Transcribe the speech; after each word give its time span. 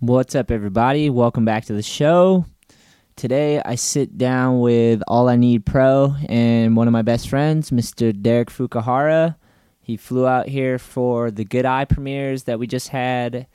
What's 0.00 0.36
up, 0.36 0.52
everybody? 0.52 1.10
Welcome 1.10 1.44
back 1.44 1.64
to 1.64 1.72
the 1.72 1.82
show. 1.82 2.46
Today, 3.16 3.60
I 3.60 3.74
sit 3.74 4.16
down 4.16 4.60
with 4.60 5.02
All 5.08 5.28
I 5.28 5.34
Need 5.34 5.66
Pro 5.66 6.14
and 6.28 6.76
one 6.76 6.86
of 6.86 6.92
my 6.92 7.02
best 7.02 7.28
friends, 7.28 7.70
Mr. 7.72 8.12
Derek 8.22 8.48
Fukuhara. 8.48 9.34
He 9.80 9.96
flew 9.96 10.24
out 10.24 10.46
here 10.46 10.78
for 10.78 11.32
the 11.32 11.44
Good 11.44 11.66
Eye 11.66 11.84
premieres 11.84 12.44
that 12.44 12.60
we 12.60 12.68
just 12.68 12.90
had 12.90 13.48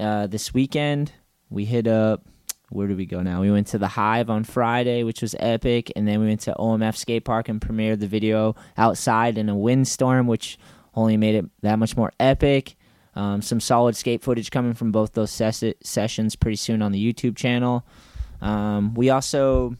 uh, 0.00 0.26
this 0.26 0.54
weekend. 0.54 1.12
We 1.50 1.66
hit 1.66 1.86
up, 1.86 2.24
where 2.70 2.86
did 2.86 2.96
we 2.96 3.04
go 3.04 3.20
now? 3.20 3.42
We 3.42 3.50
went 3.50 3.66
to 3.66 3.78
the 3.78 3.88
Hive 3.88 4.30
on 4.30 4.44
Friday, 4.44 5.02
which 5.02 5.20
was 5.20 5.36
epic, 5.38 5.92
and 5.94 6.08
then 6.08 6.18
we 6.18 6.28
went 6.28 6.40
to 6.40 6.54
OMF 6.54 6.96
Skate 6.96 7.26
Park 7.26 7.50
and 7.50 7.60
premiered 7.60 8.00
the 8.00 8.08
video 8.08 8.56
outside 8.78 9.36
in 9.36 9.50
a 9.50 9.54
windstorm, 9.54 10.28
which 10.28 10.58
only 10.94 11.18
made 11.18 11.34
it 11.34 11.44
that 11.60 11.78
much 11.78 11.94
more 11.94 12.10
epic. 12.18 12.74
Um, 13.16 13.42
some 13.42 13.60
solid 13.60 13.96
skate 13.96 14.22
footage 14.22 14.50
coming 14.50 14.74
from 14.74 14.90
both 14.90 15.12
those 15.12 15.30
ses- 15.30 15.74
sessions 15.82 16.34
pretty 16.34 16.56
soon 16.56 16.82
on 16.82 16.92
the 16.92 17.12
YouTube 17.12 17.36
channel. 17.36 17.84
Um, 18.40 18.94
we 18.94 19.10
also, 19.10 19.76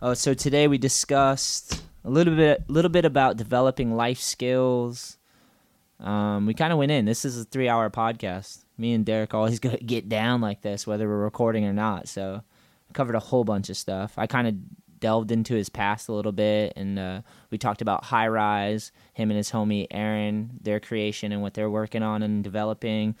oh, 0.00 0.14
so 0.14 0.32
today 0.32 0.68
we 0.68 0.78
discussed 0.78 1.82
a 2.04 2.10
little 2.10 2.36
bit, 2.36 2.64
a 2.68 2.72
little 2.72 2.88
bit 2.90 3.04
about 3.04 3.36
developing 3.36 3.96
life 3.96 4.20
skills. 4.20 5.18
Um, 5.98 6.46
we 6.46 6.54
kind 6.54 6.72
of 6.72 6.78
went 6.78 6.92
in. 6.92 7.04
This 7.04 7.24
is 7.24 7.40
a 7.40 7.44
three-hour 7.44 7.90
podcast. 7.90 8.64
Me 8.78 8.92
and 8.92 9.04
Derek 9.04 9.34
always 9.34 9.58
get 9.86 10.08
down 10.08 10.40
like 10.40 10.62
this, 10.62 10.86
whether 10.86 11.08
we're 11.08 11.16
recording 11.16 11.64
or 11.64 11.72
not. 11.72 12.08
So, 12.08 12.42
covered 12.92 13.14
a 13.14 13.20
whole 13.20 13.44
bunch 13.44 13.68
of 13.68 13.76
stuff. 13.76 14.14
I 14.16 14.26
kind 14.26 14.48
of 14.48 14.54
delved 15.00 15.30
into 15.30 15.54
his 15.54 15.68
past 15.68 16.08
a 16.08 16.12
little 16.12 16.32
bit, 16.32 16.72
and 16.76 16.98
uh, 16.98 17.22
we 17.50 17.58
talked 17.58 17.82
about 17.82 18.04
High 18.04 18.28
Rise, 18.28 18.92
him 19.14 19.30
and 19.30 19.36
his 19.36 19.50
homie 19.50 19.86
Aaron, 19.90 20.58
their 20.62 20.80
creation 20.80 21.32
and 21.32 21.42
what 21.42 21.54
they're 21.54 21.70
working 21.70 22.02
on 22.02 22.22
and 22.22 22.42
developing. 22.42 23.14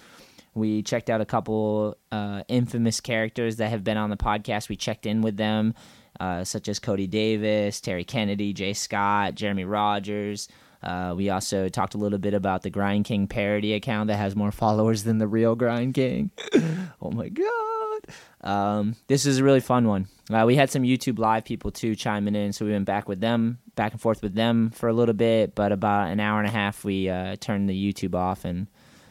We 0.54 0.82
checked 0.82 1.10
out 1.10 1.20
a 1.20 1.26
couple 1.26 1.98
uh, 2.10 2.42
infamous 2.48 3.00
characters 3.00 3.56
that 3.56 3.68
have 3.68 3.84
been 3.84 3.98
on 3.98 4.10
the 4.10 4.16
podcast. 4.16 4.68
We 4.68 4.76
checked 4.76 5.04
in 5.04 5.20
with 5.20 5.36
them, 5.36 5.74
uh, 6.18 6.44
such 6.44 6.68
as 6.68 6.78
Cody 6.78 7.06
Davis, 7.06 7.80
Terry 7.80 8.04
Kennedy, 8.04 8.54
Jay 8.54 8.72
Scott, 8.72 9.34
Jeremy 9.34 9.64
Rogers. 9.64 10.48
Uh, 10.82 11.14
we 11.16 11.30
also 11.30 11.68
talked 11.68 11.94
a 11.94 11.98
little 11.98 12.18
bit 12.18 12.34
about 12.34 12.62
the 12.62 12.70
Grind 12.70 13.04
King 13.04 13.26
parody 13.26 13.72
account 13.72 14.08
that 14.08 14.16
has 14.16 14.36
more 14.36 14.52
followers 14.52 15.04
than 15.04 15.18
the 15.18 15.26
real 15.26 15.54
Grind 15.54 15.94
King. 15.94 16.30
oh 17.02 17.10
my 17.10 17.28
god! 17.28 18.00
Um, 18.42 18.96
this 19.06 19.26
is 19.26 19.38
a 19.38 19.44
really 19.44 19.60
fun 19.60 19.88
one. 19.88 20.06
Uh, 20.30 20.44
we 20.46 20.56
had 20.56 20.70
some 20.70 20.82
YouTube 20.82 21.18
live 21.18 21.44
people 21.44 21.70
too 21.70 21.94
chiming 21.94 22.34
in, 22.34 22.52
so 22.52 22.64
we 22.64 22.72
went 22.72 22.84
back 22.84 23.08
with 23.08 23.20
them, 23.20 23.58
back 23.74 23.92
and 23.92 24.00
forth 24.00 24.22
with 24.22 24.34
them 24.34 24.70
for 24.70 24.88
a 24.88 24.92
little 24.92 25.14
bit. 25.14 25.54
But 25.54 25.72
about 25.72 26.10
an 26.10 26.20
hour 26.20 26.38
and 26.38 26.48
a 26.48 26.52
half, 26.52 26.84
we 26.84 27.08
uh, 27.08 27.36
turned 27.36 27.68
the 27.68 27.92
YouTube 27.92 28.14
off, 28.14 28.44
and 28.44 28.68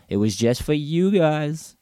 it 0.08 0.18
was 0.18 0.36
just 0.36 0.64
for 0.64 0.74
you 0.74 1.12
guys. 1.12 1.76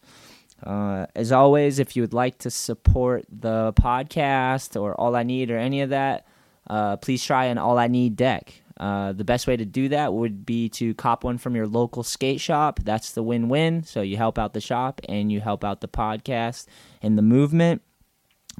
Uh, 0.63 1.07
as 1.15 1.31
always, 1.31 1.79
if 1.79 1.95
you 1.95 2.01
would 2.01 2.13
like 2.13 2.37
to 2.39 2.49
support 2.49 3.25
the 3.29 3.73
podcast 3.73 4.79
or 4.79 4.95
All 4.99 5.15
I 5.15 5.23
Need 5.23 5.51
or 5.51 5.57
any 5.57 5.81
of 5.81 5.89
that, 5.89 6.25
uh, 6.67 6.95
please 6.97 7.23
try 7.23 7.45
an 7.45 7.57
All 7.57 7.77
I 7.77 7.87
Need 7.87 8.15
deck. 8.15 8.62
Uh, 8.77 9.13
the 9.13 9.23
best 9.23 9.47
way 9.47 9.55
to 9.55 9.65
do 9.65 9.89
that 9.89 10.13
would 10.13 10.45
be 10.45 10.69
to 10.69 10.93
cop 10.95 11.23
one 11.23 11.37
from 11.37 11.55
your 11.55 11.67
local 11.67 12.03
skate 12.03 12.41
shop. 12.41 12.79
That's 12.83 13.11
the 13.11 13.23
win 13.23 13.49
win. 13.49 13.83
So 13.83 14.01
you 14.01 14.17
help 14.17 14.39
out 14.39 14.53
the 14.53 14.61
shop 14.61 15.01
and 15.07 15.31
you 15.31 15.41
help 15.41 15.63
out 15.63 15.81
the 15.81 15.87
podcast 15.87 16.65
and 17.01 17.17
the 17.17 17.21
movement. 17.21 17.81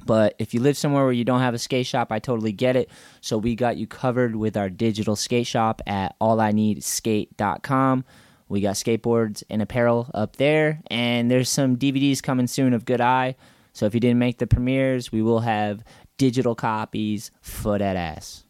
But 0.04 0.34
if 0.38 0.54
you 0.54 0.60
live 0.60 0.76
somewhere 0.76 1.04
where 1.04 1.12
you 1.12 1.24
don't 1.24 1.40
have 1.40 1.54
a 1.54 1.58
skate 1.58 1.86
shop, 1.86 2.10
I 2.10 2.18
totally 2.18 2.52
get 2.52 2.76
it. 2.76 2.90
So 3.20 3.38
we 3.38 3.54
got 3.54 3.76
you 3.76 3.86
covered 3.86 4.34
with 4.36 4.56
our 4.56 4.68
digital 4.68 5.16
skate 5.16 5.46
shop 5.46 5.80
at 5.86 6.18
allineedskate.com. 6.20 8.04
We 8.48 8.60
got 8.60 8.74
skateboards 8.74 9.42
and 9.48 9.62
apparel 9.62 10.10
up 10.12 10.36
there, 10.36 10.80
and 10.88 11.30
there's 11.30 11.48
some 11.48 11.76
DVDs 11.76 12.22
coming 12.22 12.46
soon 12.46 12.74
of 12.74 12.84
Good 12.84 13.00
Eye. 13.00 13.36
So 13.72 13.86
if 13.86 13.94
you 13.94 14.00
didn't 14.00 14.18
make 14.18 14.38
the 14.38 14.46
premieres, 14.46 15.10
we 15.10 15.22
will 15.22 15.40
have 15.40 15.82
digital 16.18 16.54
copies 16.54 17.30
for 17.40 17.78
that 17.78 17.96
ass. 17.96 18.44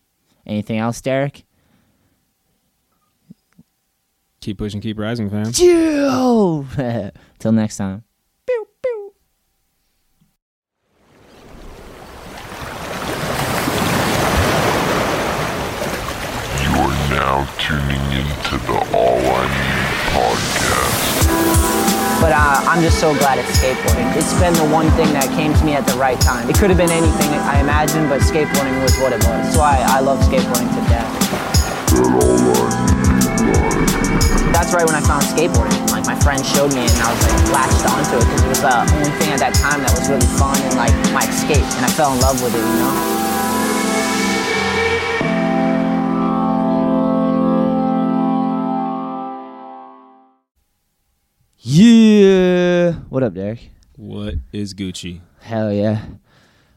Anything 0.46 0.78
else, 0.78 1.00
Derek? 1.00 1.44
Keep 4.44 4.58
pushing, 4.58 4.82
keep 4.82 4.98
rising, 4.98 5.30
fam. 5.30 5.50
Till 7.38 7.52
next 7.52 7.78
time. 7.78 8.04
Pew, 8.46 8.66
pew. 8.82 9.14
You 16.60 16.72
are 16.76 16.92
now 17.08 17.48
tuning 17.56 18.04
into 18.12 18.60
the 18.66 18.76
All 18.92 19.16
I 19.16 19.48
Need 19.48 20.12
podcast. 20.12 21.24
But 22.20 22.32
uh, 22.32 22.68
I'm 22.68 22.82
just 22.82 23.00
so 23.00 23.16
glad 23.16 23.38
it's 23.38 23.48
skateboarding. 23.58 24.14
It's 24.14 24.38
been 24.38 24.52
the 24.52 24.68
one 24.70 24.90
thing 24.90 25.10
that 25.14 25.30
came 25.34 25.54
to 25.54 25.64
me 25.64 25.72
at 25.72 25.86
the 25.86 25.96
right 25.96 26.20
time. 26.20 26.50
It 26.50 26.56
could 26.56 26.68
have 26.68 26.76
been 26.76 26.90
anything 26.90 27.30
I 27.30 27.62
imagined, 27.62 28.10
but 28.10 28.20
skateboarding 28.20 28.82
was 28.82 28.94
what 28.98 29.14
it 29.14 29.24
was. 29.26 29.54
So 29.54 29.62
I, 29.62 29.82
I 29.88 30.00
love 30.00 30.18
skateboarding 30.20 30.68
to 30.68 30.80
death. 30.90 31.24
That's 34.54 34.72
right 34.72 34.86
when 34.86 34.94
I 34.94 35.00
found 35.00 35.24
skateboarding. 35.24 35.90
Like 35.90 36.06
my 36.06 36.14
friend 36.14 36.38
showed 36.46 36.72
me 36.72 36.84
it 36.84 36.94
and 36.94 37.02
I 37.02 37.10
was 37.10 37.26
like 37.26 37.52
latched 37.52 37.84
onto 37.90 38.16
it 38.16 38.24
because 38.24 38.42
it 38.44 38.48
was 38.50 38.60
the 38.60 38.86
only 38.94 39.10
thing 39.18 39.32
at 39.32 39.40
that 39.40 39.52
time 39.54 39.82
that 39.82 39.90
was 39.90 40.08
really 40.08 40.24
fun 40.38 40.56
and 40.62 40.76
like 40.76 40.94
my 41.12 41.26
escape. 41.28 41.66
And 41.74 41.84
I 41.84 41.88
fell 41.88 42.14
in 42.14 42.20
love 42.20 42.40
with 42.40 42.54
it, 42.54 42.58
you 42.62 42.78
know? 42.78 43.24
Yeah. 51.58 52.92
What 53.08 53.24
up, 53.24 53.34
Derek? 53.34 53.70
What 53.96 54.34
is 54.52 54.72
Gucci? 54.72 55.20
Hell 55.40 55.72
yeah. 55.72 56.00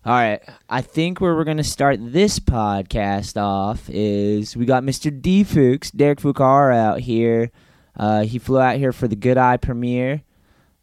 All 0.03 0.13
right. 0.13 0.41
I 0.67 0.81
think 0.81 1.21
where 1.21 1.35
we're 1.35 1.43
going 1.43 1.57
to 1.57 1.63
start 1.63 1.99
this 2.01 2.39
podcast 2.39 3.39
off 3.39 3.87
is 3.87 4.57
we 4.57 4.65
got 4.65 4.81
Mr. 4.81 5.11
D 5.21 5.43
Fuchs, 5.43 5.91
Derek 5.91 6.19
Fukar 6.19 6.75
out 6.75 7.01
here. 7.01 7.51
Uh, 7.97 8.23
he 8.23 8.37
flew 8.39 8.59
out 8.59 8.77
here 8.77 8.93
for 8.93 9.07
the 9.07 9.15
Good 9.15 9.37
Eye 9.37 9.57
premiere. 9.57 10.21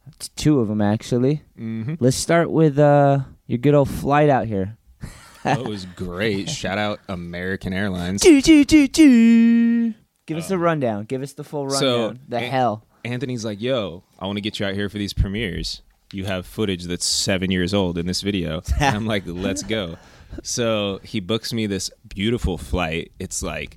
It's 0.09 0.29
two 0.31 0.61
of 0.61 0.69
them, 0.69 0.81
actually. 0.81 1.43
Mm-hmm. 1.59 1.95
Let's 2.01 2.17
start 2.17 2.51
with 2.51 2.79
uh, 2.79 3.21
your 3.47 3.59
good 3.59 3.75
old 3.75 3.89
flight 3.89 4.29
out 4.29 4.47
here. 4.47 4.77
That 5.45 5.63
was 5.63 5.85
great. 5.85 6.49
Shout 6.49 6.79
out 6.79 7.01
American 7.07 7.75
Airlines. 7.75 8.23
Choo, 8.23 8.41
choo, 8.41 8.65
choo, 8.65 8.89
choo. 8.89 9.93
Give 10.25 10.39
us 10.39 10.49
the 10.49 10.57
rundown. 10.57 11.05
Give 11.05 11.21
us 11.21 11.35
the 11.35 11.45
full 11.45 11.67
rundown. 11.67 11.81
So, 11.81 12.15
the 12.27 12.39
An- 12.39 12.51
hell. 12.51 12.87
Anthony's 13.05 13.45
like, 13.45 13.61
yo, 13.61 14.05
I 14.19 14.25
want 14.25 14.39
to 14.39 14.41
get 14.41 14.59
you 14.59 14.65
out 14.65 14.73
here 14.73 14.89
for 14.89 14.97
these 14.97 15.13
premieres. 15.13 15.83
You 16.15 16.25
have 16.25 16.47
footage 16.47 16.85
that's 16.85 17.05
seven 17.05 17.51
years 17.51 17.75
old 17.75 17.99
in 17.99 18.07
this 18.07 18.23
video. 18.23 18.63
And 18.81 18.97
I'm 18.97 19.07
like, 19.07 19.25
let's 19.27 19.63
go. 19.63 19.99
So 20.43 21.01
he 21.03 21.21
books 21.21 21.53
me 21.53 21.67
this 21.67 21.91
beautiful 22.09 22.57
flight. 22.57 23.13
It's 23.19 23.43
like 23.43 23.77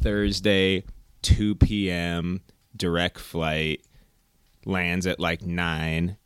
Thursday, 0.00 0.84
2 1.22 1.56
p.m., 1.56 2.40
direct 2.76 3.18
flight, 3.18 3.82
lands 4.64 5.06
at 5.06 5.20
like 5.20 5.42
9. 5.42 6.16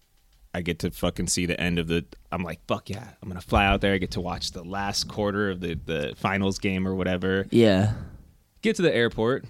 I 0.55 0.61
get 0.63 0.79
to 0.81 0.91
fucking 0.91 1.27
see 1.29 1.47
the 1.47 1.61
end 1.61 1.79
of 1.79 1.89
the. 1.89 2.05
I'm 2.33 2.43
like, 2.43 2.61
fuck 2.67 2.89
yeah. 2.91 3.09
I'm 3.23 3.31
to 3.31 3.41
fly 3.41 3.67
out 3.67 3.81
there. 3.81 3.95
I 3.95 3.99
get 3.99 4.13
to 4.13 4.21
watch 4.21 4.53
the 4.53 4.65
last 4.65 5.07
quarter 5.09 5.51
of 5.51 5.61
the, 5.61 5.75
the 5.75 6.15
finals 6.17 6.59
game 6.59 6.89
or 6.89 6.95
whatever 6.95 7.47
Yeah. 7.51 7.93
get 8.63 8.77
to 8.77 8.83
the 8.83 8.95
airport. 8.95 9.45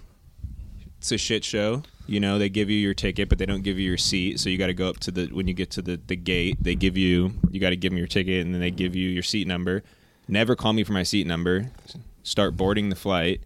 It's 0.97 1.11
a 1.13 1.17
shit 1.17 1.45
show. 1.45 1.83
You 2.07 2.19
know, 2.19 2.37
they 2.37 2.49
give 2.49 2.69
you 2.69 2.77
your 2.77 2.93
ticket, 2.93 3.29
but 3.29 3.37
they 3.37 3.45
don't 3.45 3.61
give 3.63 3.79
you 3.79 3.87
your 3.87 3.97
seat. 3.97 4.39
So 4.39 4.49
you 4.49 4.57
got 4.57 4.67
to 4.67 4.73
go 4.73 4.89
up 4.89 4.99
to 5.01 5.11
the 5.11 5.27
when 5.27 5.47
you 5.47 5.53
get 5.53 5.69
to 5.71 5.81
the 5.81 5.99
the 6.07 6.15
gate. 6.17 6.57
They 6.61 6.75
give 6.75 6.97
you 6.97 7.31
you 7.49 7.59
got 7.61 7.69
to 7.69 7.77
give 7.77 7.91
them 7.91 7.97
your 7.97 8.07
ticket, 8.07 8.45
and 8.45 8.53
then 8.53 8.59
they 8.59 8.71
give 8.71 8.95
you 8.95 9.07
your 9.09 9.23
seat 9.23 9.47
number. 9.47 9.83
Never 10.27 10.55
call 10.55 10.73
me 10.73 10.83
for 10.83 10.91
my 10.93 11.03
seat 11.03 11.25
number. 11.25 11.71
Start 12.23 12.57
boarding 12.57 12.89
the 12.89 12.95
flight. 12.95 13.41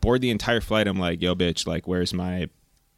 Board 0.00 0.20
the 0.20 0.30
entire 0.30 0.60
flight. 0.60 0.86
I'm 0.86 0.98
like, 0.98 1.20
yo, 1.20 1.34
bitch, 1.34 1.66
like, 1.66 1.86
where's 1.86 2.14
my 2.14 2.48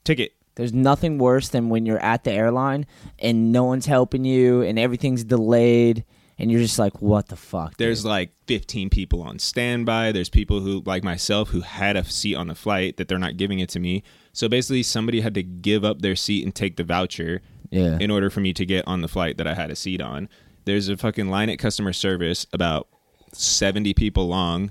ticket? 0.05 0.33
There's 0.57 0.73
nothing 0.73 1.19
worse 1.19 1.49
than 1.49 1.69
when 1.69 1.87
you're 1.87 2.03
at 2.03 2.25
the 2.25 2.33
airline 2.33 2.87
and 3.19 3.53
no 3.53 3.65
one's 3.65 3.87
helping 3.87 4.25
you 4.25 4.63
and 4.63 4.79
everything's 4.79 5.25
delayed 5.25 6.05
and 6.41 6.51
you're 6.51 6.61
just 6.61 6.79
like, 6.79 7.03
what 7.03 7.29
the 7.29 7.37
fuck? 7.37 7.77
dude? 7.77 7.87
There's 7.87 8.05
like 8.05 8.33
15 8.47 8.89
people 8.89 9.23
on 9.23 9.39
standby. 9.39 10.13
There's 10.13 10.31
people 10.31 10.61
who, 10.61 10.83
like 10.87 11.05
myself, 11.05 11.51
who 11.51 11.61
had 11.61 11.97
a 11.97 12.05
seat 12.05 12.35
on 12.35 12.49
the 12.49 12.55
flight 12.55 12.97
that 12.97 13.09
they're 13.09 13.19
not 13.19 13.37
giving 13.37 13.59
it 13.59 13.69
to 13.71 13.79
me. 13.79 14.03
So 14.33 14.49
basically, 14.49 14.83
somebody 14.83 15.21
had 15.21 15.35
to 15.35 15.43
give 15.43 15.85
up 15.85 16.01
their 16.01 16.17
seat 16.17 16.43
and 16.43 16.55
take 16.55 16.77
the 16.77 16.85
voucher 16.85 17.43
yeah. 17.69 17.99
in 18.01 18.11
order 18.11 18.31
for 18.31 18.41
me 18.41 18.55
to 18.55 18.65
get 18.65 18.89
on 18.89 19.03
the 19.03 19.09
flight 19.09 19.37
that 19.37 19.47
I 19.47 19.55
had 19.55 19.71
a 19.71 19.77
seat 19.77 20.01
on. 20.01 20.31
There's 20.65 20.89
a 20.89 20.97
fucking 20.97 21.29
line 21.29 21.51
at 21.51 21.59
customer 21.59 21.93
service 21.93 22.47
about 22.55 22.89
70 23.33 23.93
people 23.93 24.27
long. 24.27 24.71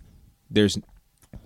There's 0.49 0.79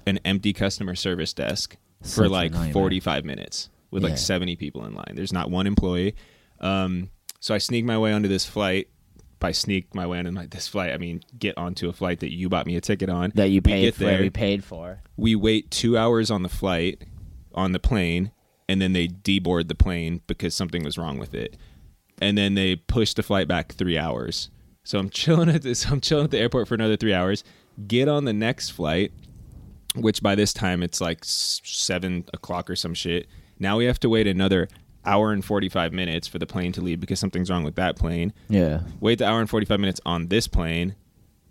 an 0.06 0.20
empty 0.26 0.54
customer 0.54 0.96
service 0.96 1.34
desk 1.34 1.78
for 2.04 2.28
like 2.30 2.52
nightmare. 2.52 2.74
45 2.74 3.26
minutes 3.26 3.70
with 3.92 4.04
Yeah. 4.04 4.10
like 4.10 4.18
70 4.18 4.56
people 4.56 4.86
in 4.86 4.94
line. 4.94 5.14
There's 5.16 5.34
not 5.34 5.50
one 5.50 5.68
employee. 5.68 6.16
Um, 6.60 7.10
so 7.40 7.54
I 7.54 7.58
sneak 7.58 7.86
my 7.86 7.98
way 7.98 8.12
onto 8.14 8.28
this 8.28 8.46
flight. 8.46 8.88
By 9.40 9.52
sneak 9.52 9.94
my 9.94 10.08
way 10.08 10.20
onto 10.20 10.32
my, 10.32 10.46
this 10.46 10.68
flight, 10.70 10.94
I 10.94 10.98
mean 10.98 11.22
get 11.38 11.58
onto 11.58 11.90
a 11.90 11.94
flight 11.94 12.22
that 12.22 12.32
you 12.32 12.48
bought 12.48 12.66
me 12.66 12.78
a 12.78 12.82
ticket 12.82 13.10
on. 13.10 13.32
that 13.36 13.50
you 13.50 13.56
We 13.58 13.72
paid 13.72 13.82
get 13.82 13.96
for. 13.96 14.04
there 14.06 14.22
We 14.22 14.30
paid 14.30 14.64
for. 14.64 15.02
we 15.18 15.36
wait 15.36 15.70
two 15.70 15.98
hours 15.98 16.32
on 16.32 16.44
the 16.44 16.50
flight 16.50 17.04
on 17.54 17.74
the 17.74 17.80
plane 17.80 18.32
and 18.70 18.82
then 18.82 18.94
they 18.94 19.08
deboard 19.10 19.68
the 19.68 19.76
plane 19.76 20.22
because 20.28 20.56
something 20.56 20.84
was 20.84 20.98
wrong 20.98 21.18
with 21.20 21.34
it 21.34 21.58
and 22.22 22.38
then 22.38 22.54
they 22.56 22.78
push 22.78 23.14
the 23.14 23.24
flight 23.24 23.48
back 23.50 23.74
three 23.74 23.98
hours. 23.98 24.50
So 24.86 24.98
I'm 24.98 25.10
chilling 25.22 25.50
at 25.50 25.62
this. 25.62 25.86
I'm 25.92 26.00
chilling 26.00 26.24
at 26.26 26.32
the 26.32 26.40
airport 26.40 26.70
for 26.70 26.76
another 26.76 26.96
three 26.96 27.14
hours. 27.14 27.44
Get 27.88 28.08
on 28.08 28.24
the 28.24 28.34
next 28.34 28.70
flight, 28.70 29.12
which 29.96 30.22
by 30.22 30.36
this 30.36 30.54
time 30.54 30.84
it's 30.84 31.02
like 31.02 31.20
seven 31.24 32.26
o'clock 32.34 32.70
or 32.70 32.76
some 32.76 32.94
shit. 32.94 33.28
Now 33.60 33.78
we 33.78 33.86
have 33.86 34.00
to 34.02 34.10
wait 34.10 34.28
another 34.28 34.68
hour 35.06 35.32
and 35.32 35.44
forty 35.44 35.70
five 35.70 35.94
minutes 35.94 36.28
for 36.28 36.40
the 36.40 36.46
plane 36.46 36.72
to 36.74 36.82
leave 36.82 37.00
because 37.00 37.20
something's 37.20 37.50
wrong 37.50 37.64
with 37.64 37.76
that 37.76 37.96
plane. 37.96 38.34
Yeah. 38.50 38.82
Wait 39.00 39.20
the 39.20 39.28
hour 39.28 39.40
and 39.40 39.50
forty 39.50 39.66
five 39.66 39.80
minutes 39.80 40.02
on 40.06 40.28
this 40.28 40.48
plane. 40.48 40.96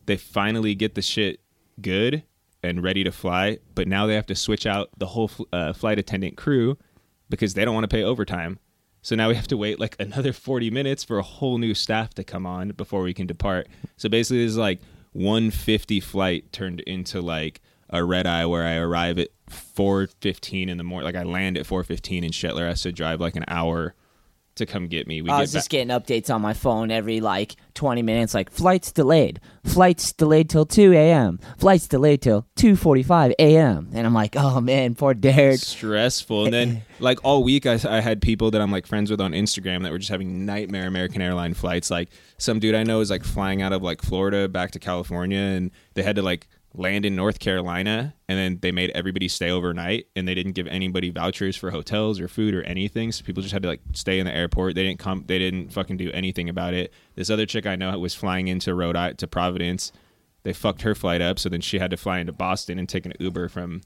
They 0.07 0.17
finally 0.17 0.75
get 0.75 0.95
the 0.95 1.03
shit 1.03 1.41
good 1.81 2.25
and 2.63 2.83
ready 2.83 3.05
to 3.05 3.13
fly, 3.13 3.59
but 3.75 3.89
now 3.89 4.07
they 4.07 4.15
have 4.15 4.27
to 4.27 4.35
switch 4.35 4.67
out 4.67 4.91
the 4.97 5.07
whole 5.07 5.31
uh, 5.53 5.73
flight 5.73 5.99
attendant 5.99 6.37
crew 6.37 6.79
because 7.29 7.55
they 7.55 7.65
don't 7.65 7.75
want 7.75 7.85
to 7.85 7.95
pay 7.95 8.03
overtime. 8.03 8.59
So 9.03 9.17
now 9.17 9.29
we 9.29 9.35
have 9.35 9.49
to 9.49 9.57
wait 9.57 9.81
like 9.81 9.97
another 9.99 10.33
40 10.33 10.71
minutes 10.71 11.03
for 11.03 11.19
a 11.19 11.23
whole 11.23 11.59
new 11.59 11.75
staff 11.75 12.15
to 12.15 12.25
come 12.25 12.47
on 12.47 12.71
before 12.71 13.03
we 13.03 13.13
can 13.13 13.27
depart. 13.27 13.67
So 13.97 14.09
basically, 14.09 14.45
this 14.45 14.53
is 14.53 14.59
like 14.59 14.81
150 15.13 16.01
flight 16.01 16.53
turned 16.53 16.81
into 16.81 17.21
like 17.21 17.61
a 17.93 18.03
red 18.03 18.27
eye 18.27 18.47
where 18.47 18.65
I 18.65 18.77
arrive 18.77 19.19
at 19.19 19.29
4:15 19.51 20.69
in 20.69 20.79
the 20.79 20.85
morning. 20.85 21.05
Like 21.05 21.17
I 21.17 21.25
land 21.25 21.57
at 21.57 21.67
4:15 21.67 22.25
in 22.25 22.31
Shetler 22.31 22.65
I 22.65 22.69
have 22.69 22.81
to 22.81 22.93
drive 22.93 23.21
like 23.21 23.37
an 23.37 23.45
hour 23.49 23.95
to 24.55 24.67
come 24.67 24.87
get 24.87 25.07
me. 25.07 25.23
We 25.23 25.31
I 25.31 25.37
get 25.37 25.41
was 25.41 25.53
just 25.53 25.71
back- 25.71 25.71
getting 25.71 25.89
updates 25.89 26.33
on 26.35 26.43
my 26.43 26.53
phone 26.53 26.91
every 26.91 27.21
like 27.21 27.57
20 27.73 28.03
minutes, 28.03 28.35
like 28.35 28.51
flights 28.51 28.93
delayed, 28.93 29.41
flights 29.65 30.13
delayed 30.13 30.51
till 30.51 30.67
2 30.67 30.93
a.m., 30.93 31.39
flights 31.57 31.89
delayed 31.89 32.21
till 32.21 32.47
2:45 32.57 33.33
a.m. 33.39 33.89
And 33.95 34.07
I'm 34.07 34.13
like, 34.13 34.37
oh 34.37 34.61
man, 34.61 34.95
poor 34.95 35.15
Derek. 35.15 35.61
stressful. 35.61 36.47
And 36.47 36.55
eh, 36.55 36.59
then, 36.65 36.77
eh. 36.77 36.81
like 37.01 37.19
all 37.25 37.43
week, 37.43 37.65
I, 37.67 37.79
I 37.89 38.01
had 38.01 38.21
people 38.21 38.51
that 38.51 38.61
I'm 38.61 38.71
like 38.71 38.87
friends 38.87 39.11
with 39.11 39.21
on 39.23 39.33
Instagram 39.33 39.85
that 39.85 39.93
were 39.93 39.99
just 39.99 40.11
having 40.11 40.45
nightmare 40.45 40.87
American 40.87 41.23
airline 41.23 41.55
flights. 41.55 41.91
Like 41.91 42.11
some 42.37 42.59
dude 42.59 42.75
I 42.75 42.83
know 42.83 43.01
is 43.01 43.11
like 43.11 43.25
flying 43.25 43.63
out 43.63 43.73
of 43.73 43.83
like 43.83 44.03
Florida 44.03 44.49
back 44.49 44.73
to 44.73 44.79
California, 44.79 45.39
and 45.41 45.71
they 45.95 46.03
had 46.03 46.17
to 46.17 46.23
like 46.23 46.47
land 46.75 47.05
in 47.05 47.15
North 47.15 47.39
Carolina, 47.39 48.15
and 48.29 48.39
then 48.39 48.59
they 48.63 48.73
made 48.73 48.91
everybody 48.91 49.29
stay 49.29 49.51
overnight, 49.51 50.07
and 50.17 50.27
they 50.27 50.35
didn't 50.35 50.53
give 50.53 50.67
anybody 50.67 51.11
vouchers 51.11 51.57
for 51.57 51.71
hotels 51.71 52.21
or 52.21 52.29
food 52.29 52.55
or 52.55 52.63
anything. 52.63 53.13
So 53.13 53.25
people 53.25 53.43
just 53.43 53.53
had 53.53 53.63
to 53.63 53.69
like 53.69 53.81
stay 53.93 54.19
in 54.19 54.27
the 54.27 54.35
airport. 54.35 54.75
They 54.75 54.83
didn't 54.83 54.99
come. 54.99 55.25
They 55.27 55.39
didn't 55.39 55.73
fucking 55.73 55.97
do 55.97 56.11
anything 56.13 56.49
about 56.49 56.75
it. 56.75 56.93
This 57.15 57.31
other 57.31 57.47
chick 57.47 57.67
I 57.67 57.77
know 57.77 57.97
was 57.99 58.15
flying 58.15 58.49
into 58.49 58.75
Rhode 58.75 58.97
Island 58.97 59.19
to 59.19 59.27
Providence 59.27 59.93
they 60.43 60.53
fucked 60.53 60.83
her 60.83 60.95
flight 60.95 61.21
up, 61.21 61.39
so 61.39 61.49
then 61.49 61.61
she 61.61 61.79
had 61.79 61.91
to 61.91 61.97
fly 61.97 62.19
into 62.19 62.33
Boston 62.33 62.79
and 62.79 62.89
take 62.89 63.07
an 63.07 63.13
Uber 63.19 63.49
from 63.49 63.81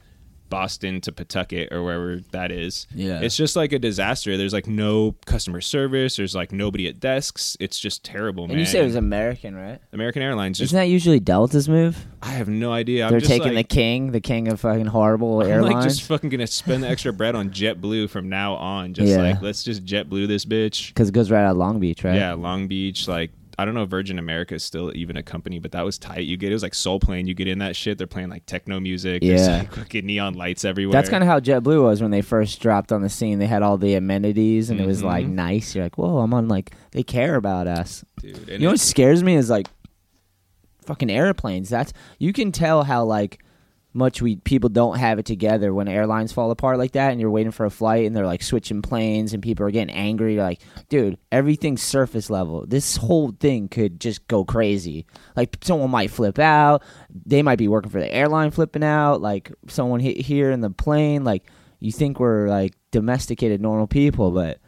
Boston 0.48 1.00
to 1.02 1.12
Pawtucket 1.12 1.72
or 1.72 1.82
wherever 1.82 2.20
that 2.32 2.50
is. 2.52 2.86
Yeah. 2.94 3.20
It's 3.20 3.36
just 3.36 3.56
like 3.56 3.72
a 3.72 3.78
disaster. 3.78 4.36
There's 4.36 4.52
like 4.52 4.66
no 4.66 5.16
customer 5.26 5.60
service. 5.60 6.16
There's 6.16 6.34
like 6.34 6.52
nobody 6.52 6.86
at 6.88 7.00
desks. 7.00 7.56
It's 7.60 7.78
just 7.78 8.04
terrible, 8.04 8.46
man. 8.46 8.52
And 8.52 8.60
you 8.60 8.66
said 8.66 8.82
it 8.82 8.84
was 8.86 8.94
American, 8.94 9.54
right? 9.56 9.80
American 9.92 10.22
Airlines. 10.22 10.58
Just 10.58 10.68
Isn't 10.70 10.76
that 10.78 10.88
usually 10.88 11.20
Delta's 11.20 11.68
move? 11.68 12.06
I 12.22 12.30
have 12.30 12.48
no 12.48 12.72
idea. 12.72 13.04
I'm 13.04 13.10
They're 13.10 13.20
just 13.20 13.30
taking 13.30 13.54
like, 13.54 13.68
the 13.68 13.74
king, 13.74 14.12
the 14.12 14.20
king 14.20 14.48
of 14.48 14.60
fucking 14.60 14.86
horrible 14.86 15.40
I'm 15.42 15.48
airlines. 15.50 15.74
like 15.74 15.84
just 15.84 16.02
fucking 16.02 16.30
gonna 16.30 16.46
spend 16.46 16.82
the 16.82 16.88
extra 16.88 17.12
bread 17.12 17.34
on 17.34 17.50
JetBlue 17.50 18.10
from 18.10 18.28
now 18.28 18.54
on. 18.54 18.94
Just 18.94 19.10
Yeah. 19.10 19.18
like 19.22 19.42
let's 19.42 19.62
just 19.62 19.84
JetBlue 19.84 20.26
this 20.28 20.44
bitch. 20.44 20.88
Because 20.88 21.08
it 21.08 21.12
goes 21.12 21.30
right 21.30 21.44
out 21.44 21.52
of 21.52 21.56
Long 21.56 21.80
Beach, 21.80 22.04
right? 22.04 22.14
Yeah, 22.16 22.32
Long 22.34 22.68
Beach. 22.68 23.08
Like 23.08 23.30
I 23.58 23.64
don't 23.64 23.72
know 23.72 23.84
if 23.84 23.88
Virgin 23.88 24.18
America 24.18 24.54
is 24.54 24.62
still 24.62 24.94
even 24.94 25.16
a 25.16 25.22
company, 25.22 25.58
but 25.58 25.72
that 25.72 25.82
was 25.82 25.96
tight. 25.96 26.26
You 26.26 26.36
get 26.36 26.50
it 26.50 26.54
was 26.54 26.62
like 26.62 26.74
Soul 26.74 27.00
Plane. 27.00 27.26
You 27.26 27.32
get 27.32 27.48
in 27.48 27.58
that 27.60 27.74
shit. 27.74 27.96
They're 27.96 28.06
playing 28.06 28.28
like 28.28 28.44
techno 28.44 28.78
music. 28.80 29.22
There's 29.22 29.46
Yeah. 29.46 29.58
like 29.60 29.72
fucking 29.72 30.04
neon 30.04 30.34
lights 30.34 30.64
everywhere. 30.64 30.92
That's 30.92 31.08
kind 31.08 31.24
of 31.24 31.28
how 31.28 31.40
JetBlue 31.40 31.82
was 31.82 32.02
when 32.02 32.10
they 32.10 32.20
first 32.20 32.60
dropped 32.60 32.92
on 32.92 33.00
the 33.00 33.08
scene. 33.08 33.38
They 33.38 33.46
had 33.46 33.62
all 33.62 33.78
the 33.78 33.94
amenities 33.94 34.68
and 34.68 34.78
it 34.78 34.86
was 34.86 35.02
like 35.02 35.26
Mhm. 35.26 35.30
nice. 35.32 35.74
You're 35.74 35.84
like, 35.84 35.96
whoa, 35.96 36.18
I'm 36.18 36.34
on 36.34 36.48
like 36.48 36.72
they 36.90 37.02
care 37.02 37.34
about 37.36 37.66
us. 37.66 38.04
dude. 38.20 38.46
You 38.48 38.58
know 38.58 38.70
what 38.70 38.80
scares 38.80 39.22
me 39.22 39.36
is 39.36 39.48
like 39.48 39.68
fucking 40.84 41.10
airplanes. 41.10 41.68
That's 41.68 41.92
you 42.18 42.32
can 42.32 42.52
tell 42.52 42.84
how 42.84 43.04
like 43.04 43.42
much 43.96 44.20
we 44.20 44.36
people 44.36 44.68
don't 44.68 44.98
have 44.98 45.18
it 45.18 45.26
together 45.26 45.72
when 45.72 45.88
airlines 45.88 46.32
fall 46.32 46.50
apart 46.50 46.78
like 46.78 46.92
that 46.92 47.12
and 47.12 47.20
you're 47.20 47.30
waiting 47.30 47.50
for 47.50 47.66
a 47.66 47.70
flight 47.70 48.06
and 48.06 48.14
they're 48.14 48.26
like 48.26 48.42
switching 48.42 48.82
planes 48.82 49.32
and 49.32 49.42
people 49.42 49.66
are 49.66 49.70
getting 49.70 49.94
angry 49.94 50.34
You're 50.34 50.44
like 50.44 50.60
dude 50.88 51.18
everything's 51.32 51.82
surface 51.82 52.30
level. 52.30 52.66
This 52.66 52.96
whole 52.96 53.32
thing 53.32 53.68
could 53.68 54.00
just 54.00 54.26
go 54.28 54.44
crazy. 54.44 55.06
Like 55.34 55.56
someone 55.62 55.90
might 55.90 56.10
flip 56.10 56.38
out. 56.38 56.82
They 57.24 57.42
might 57.42 57.58
be 57.58 57.68
working 57.68 57.90
for 57.90 58.00
the 58.00 58.12
airline 58.12 58.50
flipping 58.50 58.84
out. 58.84 59.20
Like 59.20 59.52
someone 59.68 60.00
hit 60.00 60.18
here 60.18 60.50
in 60.50 60.60
the 60.60 60.70
plane. 60.70 61.24
Like 61.24 61.44
you 61.80 61.92
think 61.92 62.20
we're 62.20 62.48
like 62.48 62.74
domesticated 62.90 63.60
normal 63.60 63.86
people 63.86 64.30
but 64.30 64.58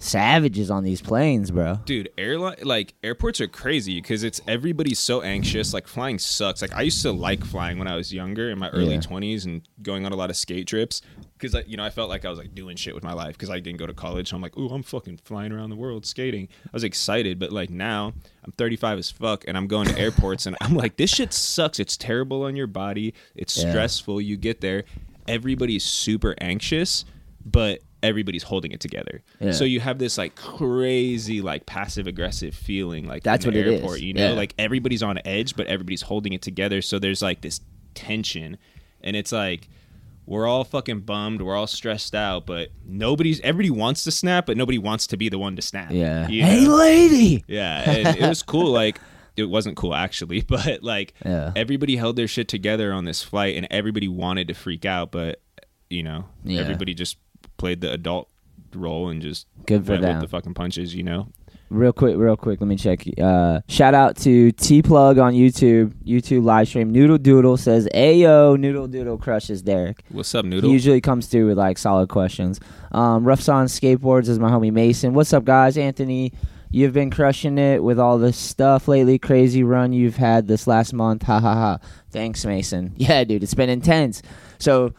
savages 0.00 0.70
on 0.70 0.84
these 0.84 1.00
planes 1.02 1.50
bro. 1.50 1.80
Dude 1.84 2.08
airline 2.16 2.56
like 2.62 2.94
airports 3.02 3.40
are 3.40 3.48
crazy 3.48 4.00
because 4.00 4.22
it's 4.22 4.40
everybody's 4.46 5.00
so 5.00 5.22
anxious. 5.22 5.74
Like 5.74 5.88
flying 5.88 6.20
sucks. 6.20 6.62
Like 6.62 6.72
i 6.72 6.82
used 6.82 7.02
to 7.02 7.10
like 7.10 7.44
flying 7.44 7.78
when 7.78 7.88
i 7.88 7.96
was 7.96 8.12
younger 8.12 8.48
in 8.50 8.58
my 8.60 8.68
early 8.68 8.94
Yeah. 8.94 9.00
20s 9.00 9.44
and 9.44 9.62
going 9.82 10.06
on 10.06 10.12
a 10.12 10.16
lot 10.16 10.30
of 10.30 10.36
skate 10.36 10.68
trips 10.68 11.02
because 11.34 11.52
like, 11.52 11.68
you 11.68 11.76
know 11.76 11.82
i 11.82 11.90
felt 11.90 12.08
like 12.08 12.24
i 12.24 12.30
was 12.30 12.38
like 12.38 12.54
doing 12.54 12.76
shit 12.76 12.94
with 12.94 13.02
my 13.02 13.12
life 13.12 13.34
because 13.36 13.50
i 13.50 13.58
didn't 13.58 13.78
go 13.78 13.86
to 13.86 13.92
college. 13.92 14.28
So 14.30 14.36
i'm 14.36 14.42
like 14.42 14.56
ooh 14.56 14.68
i'm 14.68 14.84
fucking 14.84 15.16
flying 15.24 15.50
around 15.50 15.70
the 15.70 15.76
world 15.76 16.06
skating. 16.06 16.46
I 16.66 16.70
was 16.72 16.84
excited 16.84 17.40
but 17.40 17.50
like 17.50 17.68
now 17.70 18.12
i'm 18.44 18.52
35 18.52 18.98
as 18.98 19.10
fuck 19.10 19.44
and 19.48 19.56
i'm 19.56 19.66
going 19.66 19.88
to 19.88 19.98
airports 19.98 20.46
and 20.46 20.56
i'm 20.60 20.74
like 20.76 20.96
this 20.96 21.10
shit 21.10 21.32
sucks. 21.32 21.80
It's 21.80 21.96
terrible 21.96 22.44
on 22.44 22.54
your 22.54 22.68
body. 22.68 23.14
It's 23.34 23.56
Yeah. 23.60 23.70
stressful. 23.70 24.20
You 24.20 24.36
get 24.36 24.60
there. 24.60 24.84
Everybody's 25.26 25.84
super 25.84 26.36
anxious 26.40 27.04
but 27.44 27.80
everybody's 28.02 28.42
holding 28.44 28.70
it 28.72 28.80
together 28.80 29.22
Yeah. 29.40 29.52
so 29.52 29.64
you 29.64 29.80
have 29.80 29.98
this 29.98 30.16
like 30.18 30.34
crazy 30.36 31.40
like 31.40 31.66
passive 31.66 32.06
aggressive 32.06 32.54
feeling 32.54 33.06
like 33.06 33.22
That's 33.22 33.44
what 33.46 33.56
it 33.56 33.66
is. 33.66 33.80
airport 33.80 34.00
you 34.00 34.12
know 34.12 34.28
Yeah. 34.30 34.32
like 34.34 34.54
everybody's 34.58 35.02
on 35.02 35.18
edge 35.24 35.56
but 35.56 35.66
everybody's 35.66 36.02
holding 36.02 36.32
it 36.32 36.42
together 36.42 36.80
so 36.82 36.98
there's 36.98 37.22
like 37.22 37.40
this 37.40 37.60
tension 37.94 38.56
and 39.00 39.16
it's 39.16 39.32
like 39.32 39.68
we're 40.26 40.46
all 40.46 40.62
fucking 40.64 41.00
bummed 41.00 41.40
we're 41.42 41.56
all 41.56 41.66
stressed 41.66 42.14
out 42.14 42.46
but 42.46 42.68
nobody's 42.86 43.40
everybody 43.40 43.70
wants 43.70 44.04
to 44.04 44.10
snap 44.10 44.46
but 44.46 44.56
nobody 44.56 44.78
wants 44.78 45.06
to 45.08 45.16
be 45.16 45.28
the 45.28 45.38
one 45.38 45.56
to 45.56 45.62
snap 45.62 45.90
yeah 45.90 46.28
you 46.28 46.42
hey 46.44 46.66
lady 46.66 47.44
yeah 47.48 47.90
and 47.90 48.16
it 48.18 48.28
was 48.28 48.42
cool 48.42 48.70
like 48.70 49.00
it 49.36 49.44
wasn't 49.48 49.76
cool 49.76 49.94
actually 49.94 50.40
but 50.48 50.82
like 50.82 51.14
Yeah. 51.24 51.52
everybody 51.56 51.96
held 51.96 52.16
their 52.16 52.28
shit 52.28 52.46
together 52.48 52.92
on 52.92 53.04
this 53.06 53.22
flight 53.22 53.56
and 53.56 53.66
everybody 53.70 54.06
wanted 54.08 54.48
to 54.48 54.54
freak 54.54 54.84
out 54.84 55.10
but 55.10 55.40
you 55.90 56.02
know 56.02 56.26
everybody 56.48 56.92
just 56.94 57.16
played 57.58 57.82
the 57.82 57.92
adult 57.92 58.28
role 58.74 59.08
and 59.08 59.20
just 59.20 59.46
Good 59.66 59.84
for 59.84 59.98
them. 59.98 60.16
with 60.20 60.22
the 60.22 60.28
fucking 60.28 60.54
punches 60.54 60.94
you 60.94 61.02
know 61.02 61.28
real 61.70 61.92
quick, 61.92 62.16
real 62.16 62.36
quick. 62.36 62.60
Let 62.60 62.66
me 62.66 62.76
check. 62.76 63.04
Uh, 63.20 63.60
shout 63.68 63.94
out 63.94 64.16
to 64.18 64.52
T 64.52 64.82
Plug 64.82 65.18
on 65.18 65.34
YouTube. 65.34 65.92
YouTube 66.04 66.44
live 66.44 66.68
stream. 66.68 66.90
Noodle 66.90 67.18
Doodle 67.18 67.56
says, 67.56 67.88
"Ayo, 67.94 68.58
Noodle 68.58 68.88
Doodle 68.88 69.18
crushes 69.18 69.62
Derek." 69.62 70.02
what's 70.08 70.34
up 70.34 70.44
He 70.44 70.50
noodle 70.50 70.70
usually 70.70 71.00
comes 71.00 71.26
through 71.26 71.48
with 71.48 71.58
like 71.58 71.78
solid 71.78 72.08
questions. 72.08 72.60
Um, 72.92 73.24
Roughs 73.24 73.48
on 73.48 73.66
skateboards 73.66 74.28
is 74.28 74.38
my 74.38 74.50
homie 74.50 74.72
Mason. 74.72 75.14
What's 75.14 75.32
up, 75.32 75.44
guys? 75.44 75.76
Anthony, 75.76 76.32
you've 76.70 76.92
been 76.92 77.10
crushing 77.10 77.58
it 77.58 77.82
with 77.82 77.98
all 77.98 78.18
this 78.18 78.36
stuff 78.36 78.88
lately. 78.88 79.18
Crazy 79.18 79.62
run 79.62 79.92
you've 79.92 80.16
had 80.16 80.46
this 80.48 80.66
last 80.66 80.92
month. 80.92 81.22
Ha 81.24 81.40
ha 81.40 81.54
ha. 81.54 81.78
Thanks, 82.10 82.44
Mason. 82.44 82.94
Yeah, 82.96 83.24
dude, 83.24 83.42
it's 83.42 83.54
been 83.54 83.70
intense. 83.70 84.22
So, 84.58 84.92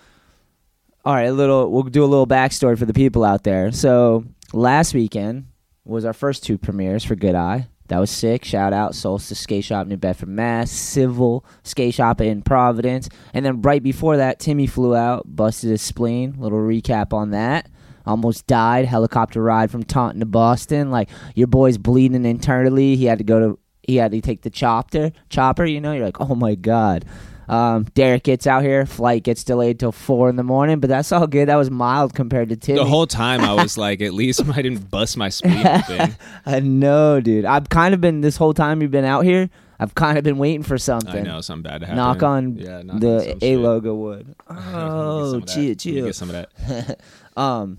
all 1.06 1.14
right, 1.14 1.24
a 1.24 1.34
little. 1.34 1.72
We'll 1.72 1.84
do 1.84 2.04
a 2.04 2.06
little 2.06 2.28
backstory 2.28 2.78
for 2.78 2.86
the 2.86 2.94
people 2.94 3.24
out 3.24 3.44
there. 3.44 3.72
So 3.72 4.26
last 4.54 4.94
weekend 4.94 5.48
was 5.86 6.06
our 6.06 6.14
first 6.14 6.44
two 6.44 6.58
premieres 6.58 7.04
for 7.04 7.16
Good 7.16 7.36
Eye. 7.36 7.68
That 7.88 8.00
was 8.00 8.12
sick. 8.12 8.46
Shout 8.46 8.72
out 8.72 8.94
Solstice 8.94 9.40
Skate 9.40 9.64
Shop, 9.64 9.88
New 9.88 9.98
Bedford, 9.98 10.30
Mass. 10.30 10.70
Civil 10.70 11.44
Skate 11.64 11.96
Shop 11.96 12.22
in 12.22 12.44
Providence. 12.44 13.10
And 13.34 13.44
then 13.44 13.64
right 13.64 13.82
before 13.82 14.18
that, 14.18 14.40
Timmy 14.40 14.68
flew 14.68 14.96
out, 14.96 15.24
busted 15.26 15.72
his 15.72 15.82
spleen. 15.82 16.36
Little 16.38 16.60
recap 16.60 17.14
on 17.14 17.32
that. 17.32 17.68
Almost 18.06 18.46
died. 18.46 18.86
Helicopter 18.86 19.42
ride 19.42 19.72
from 19.72 19.84
Taunton 19.84 20.20
to 20.20 20.28
Boston. 20.28 20.92
Like 20.92 21.10
your 21.34 21.48
boy's 21.48 21.80
bleeding 21.80 22.26
internally. 22.26 22.96
He 22.96 23.06
had 23.06 23.18
to 23.18 23.24
go 23.24 23.40
to. 23.40 23.60
He 23.82 23.96
had 23.96 24.12
to 24.12 24.22
take 24.22 24.44
the 24.44 24.52
chopper. 24.52 25.12
Chopper. 25.30 25.66
You 25.66 25.82
know. 25.82 25.94
You're 25.94 26.06
like, 26.06 26.22
oh 26.22 26.36
my 26.36 26.54
god. 26.54 27.06
Um, 27.50 27.84
Derek 27.96 28.24
gets 28.24 28.46
out 28.48 28.62
here. 28.64 28.86
Flight 28.86 29.24
gets 29.24 29.44
delayed 29.44 29.80
till 29.80 29.92
four 29.92 30.30
in 30.30 30.36
the 30.36 30.44
morning, 30.44 30.80
but 30.80 30.88
that's 30.90 31.12
all 31.12 31.26
good. 31.28 31.50
That 31.50 31.56
was 31.56 31.72
mild 31.72 32.14
compared 32.14 32.50
to 32.50 32.56
Timmy. 32.56 32.78
the 32.80 32.86
whole 32.86 33.08
time 33.08 33.42
I 33.42 33.54
was 33.54 33.78
like, 33.86 34.02
at 34.02 34.14
least 34.14 34.42
I 34.48 34.62
didn't 34.62 34.90
bust 34.92 35.18
my 35.18 35.30
spleen 35.30 35.66
open. 35.66 36.16
I 36.46 36.60
know, 36.60 37.20
dude. 37.20 37.46
I've 37.46 37.70
kind 37.70 37.94
of 37.94 38.02
been 38.02 38.22
this 38.22 38.38
whole 38.38 38.54
time 38.54 38.82
you've 38.82 38.92
been 38.92 39.04
out 39.06 39.26
here. 39.26 39.50
I've 39.80 39.96
kind 39.96 40.18
of 40.18 40.24
been 40.26 40.38
waiting 40.38 40.62
for 40.62 40.78
something. 40.78 41.10
I 41.16 41.22
know 41.22 41.42
something 41.42 41.64
bad 41.64 41.80
to 41.80 41.86
happen. 41.88 41.96
Knock 41.98 42.22
on 42.22 42.56
yeah, 42.58 42.82
knock 42.82 43.00
the 43.00 43.38
A 43.42 43.56
logo 43.56 43.96
wood. 43.96 44.36
Let 44.50 44.58
me 44.60 44.64
get 44.66 44.74
Oh, 44.76 45.32
some 45.32 45.36
of 45.42 45.46
that. 45.48 45.54
chill, 45.56 45.76
chill. 45.76 46.06
Get 46.06 46.16
some 46.16 46.30
of 46.30 46.46
that. 46.68 47.00
Um, 47.38 47.78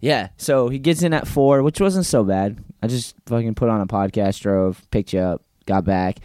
yeah. 0.00 0.28
So 0.36 0.68
he 0.68 0.78
gets 0.80 1.02
in 1.02 1.12
at 1.14 1.28
four, 1.28 1.62
which 1.62 1.80
wasn't 1.80 2.04
so 2.06 2.24
bad. 2.24 2.58
I 2.82 2.88
just 2.88 3.14
fucking 3.26 3.54
put 3.54 3.68
on 3.68 3.80
a 3.80 3.86
podcast, 3.86 4.40
drove, 4.40 4.82
picked 4.90 5.12
you 5.12 5.20
up, 5.20 5.42
got 5.66 5.84
back. 5.84 6.18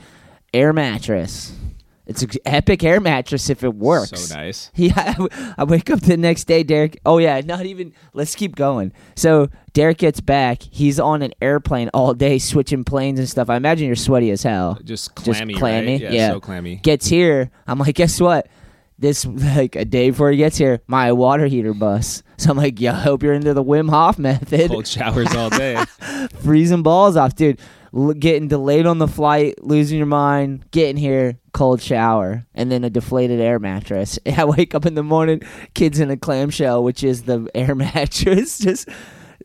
Air 0.54 0.74
mattress. 0.74 1.54
It's 2.10 2.24
an 2.24 2.30
epic 2.44 2.84
air 2.84 3.00
mattress 3.00 3.52
if 3.52 3.64
it 3.64 3.76
works. 3.76 4.20
So 4.20 4.36
nice. 4.36 4.72
Yeah, 4.80 5.16
I 5.58 5.64
wake 5.64 5.92
up 5.92 6.00
the 6.00 6.18
next 6.18 6.46
day, 6.46 6.64
Derek. 6.64 7.00
Oh 7.06 7.20
yeah, 7.20 7.40
not 7.42 7.68
even. 7.68 7.94
Let's 8.14 8.34
keep 8.34 8.56
going. 8.56 8.94
So 9.16 9.50
Derek 9.74 10.00
gets 10.00 10.20
back. 10.20 10.64
He's 10.64 11.00
on 11.00 11.22
an 11.22 11.34
airplane 11.40 11.90
all 11.94 12.16
day, 12.16 12.40
switching 12.40 12.84
planes 12.84 13.20
and 13.20 13.30
stuff. 13.30 13.48
I 13.50 13.58
imagine 13.58 13.86
you're 13.86 13.96
sweaty 13.96 14.32
as 14.32 14.42
hell. 14.42 14.78
Uh, 14.80 14.84
just 14.84 15.14
clammy, 15.14 15.54
clammy, 15.54 15.92
right? 15.94 16.02
Yeah, 16.02 16.12
yeah. 16.12 16.32
so 16.32 16.40
clammy. 16.40 16.78
Gets 16.78 17.06
here, 17.06 17.52
I'm 17.68 17.78
like, 17.78 17.94
guess 17.94 18.20
what? 18.20 18.48
This 18.98 19.26
like 19.26 19.76
a 19.76 19.86
day 19.86 20.10
before 20.10 20.32
he 20.32 20.38
gets 20.38 20.58
here, 20.58 20.82
my 20.88 21.12
water 21.12 21.46
heater 21.46 21.76
busts. 21.76 22.24
So 22.38 22.50
I'm 22.50 22.58
like, 22.58 22.80
yeah, 22.80 22.94
I 22.94 23.02
hope 23.02 23.22
you're 23.22 23.34
into 23.34 23.54
the 23.54 23.64
Wim 23.64 23.90
Hof 23.90 24.18
method. 24.18 24.72
Cold 24.72 24.88
showers 24.88 25.34
all 25.36 25.50
day. 25.52 25.84
freezing 26.42 26.82
balls 26.84 27.18
off, 27.18 27.36
dude. 27.36 27.60
L- 27.96 28.14
getting 28.14 28.48
delayed 28.48 28.86
on 28.86 28.98
the 29.00 29.08
flight, 29.08 29.64
losing 29.64 29.98
your 29.98 30.08
mind, 30.08 30.70
getting 30.72 30.98
here, 30.98 31.38
cold 31.54 31.82
shower, 31.82 32.46
and 32.54 32.72
then 32.72 32.84
a 32.84 32.90
deflated 32.90 33.40
air 33.40 33.60
mattress. 33.60 34.20
I 34.38 34.46
wake 34.46 34.76
up 34.76 34.86
in 34.86 34.96
the 34.96 35.04
morning, 35.04 35.42
kids 35.74 36.00
in 36.00 36.10
a 36.10 36.18
clamshell, 36.18 36.84
which 36.84 37.04
is 37.04 37.24
the 37.24 37.50
air 37.56 37.76
mattress. 37.76 38.60
Just, 38.60 38.90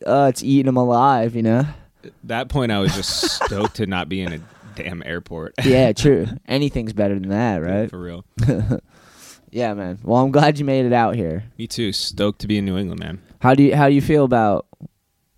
uh, 0.05 0.27
it's 0.29 0.43
eating 0.43 0.65
them 0.65 0.77
alive, 0.77 1.35
you 1.35 1.43
know. 1.43 1.65
At 2.03 2.13
that 2.25 2.49
point, 2.49 2.71
I 2.71 2.79
was 2.79 2.93
just 2.95 3.11
stoked 3.43 3.75
to 3.77 3.87
not 3.87 4.09
be 4.09 4.21
in 4.21 4.33
a 4.33 4.39
damn 4.75 5.01
airport. 5.05 5.55
Yeah, 5.65 5.93
true. 5.93 6.27
Anything's 6.47 6.93
better 6.93 7.17
than 7.17 7.29
that, 7.29 7.57
right? 7.57 7.89
For 7.89 7.99
real. 7.99 8.25
Yeah, 9.49 9.73
man. 9.73 9.99
Well, 10.03 10.21
I'm 10.21 10.31
glad 10.31 10.59
you 10.59 10.65
made 10.65 10.85
it 10.85 10.91
out 10.91 11.15
here. 11.15 11.45
Me 11.57 11.65
too. 11.65 11.93
Stoked 11.93 12.39
to 12.41 12.47
be 12.47 12.57
in 12.57 12.65
New 12.65 12.77
England, 12.77 12.99
man. 12.99 13.21
How 13.39 13.55
do 13.55 13.63
you 13.63 13.75
how 13.75 13.87
do 13.87 13.95
you 13.95 14.01
feel 14.01 14.25
about 14.25 14.67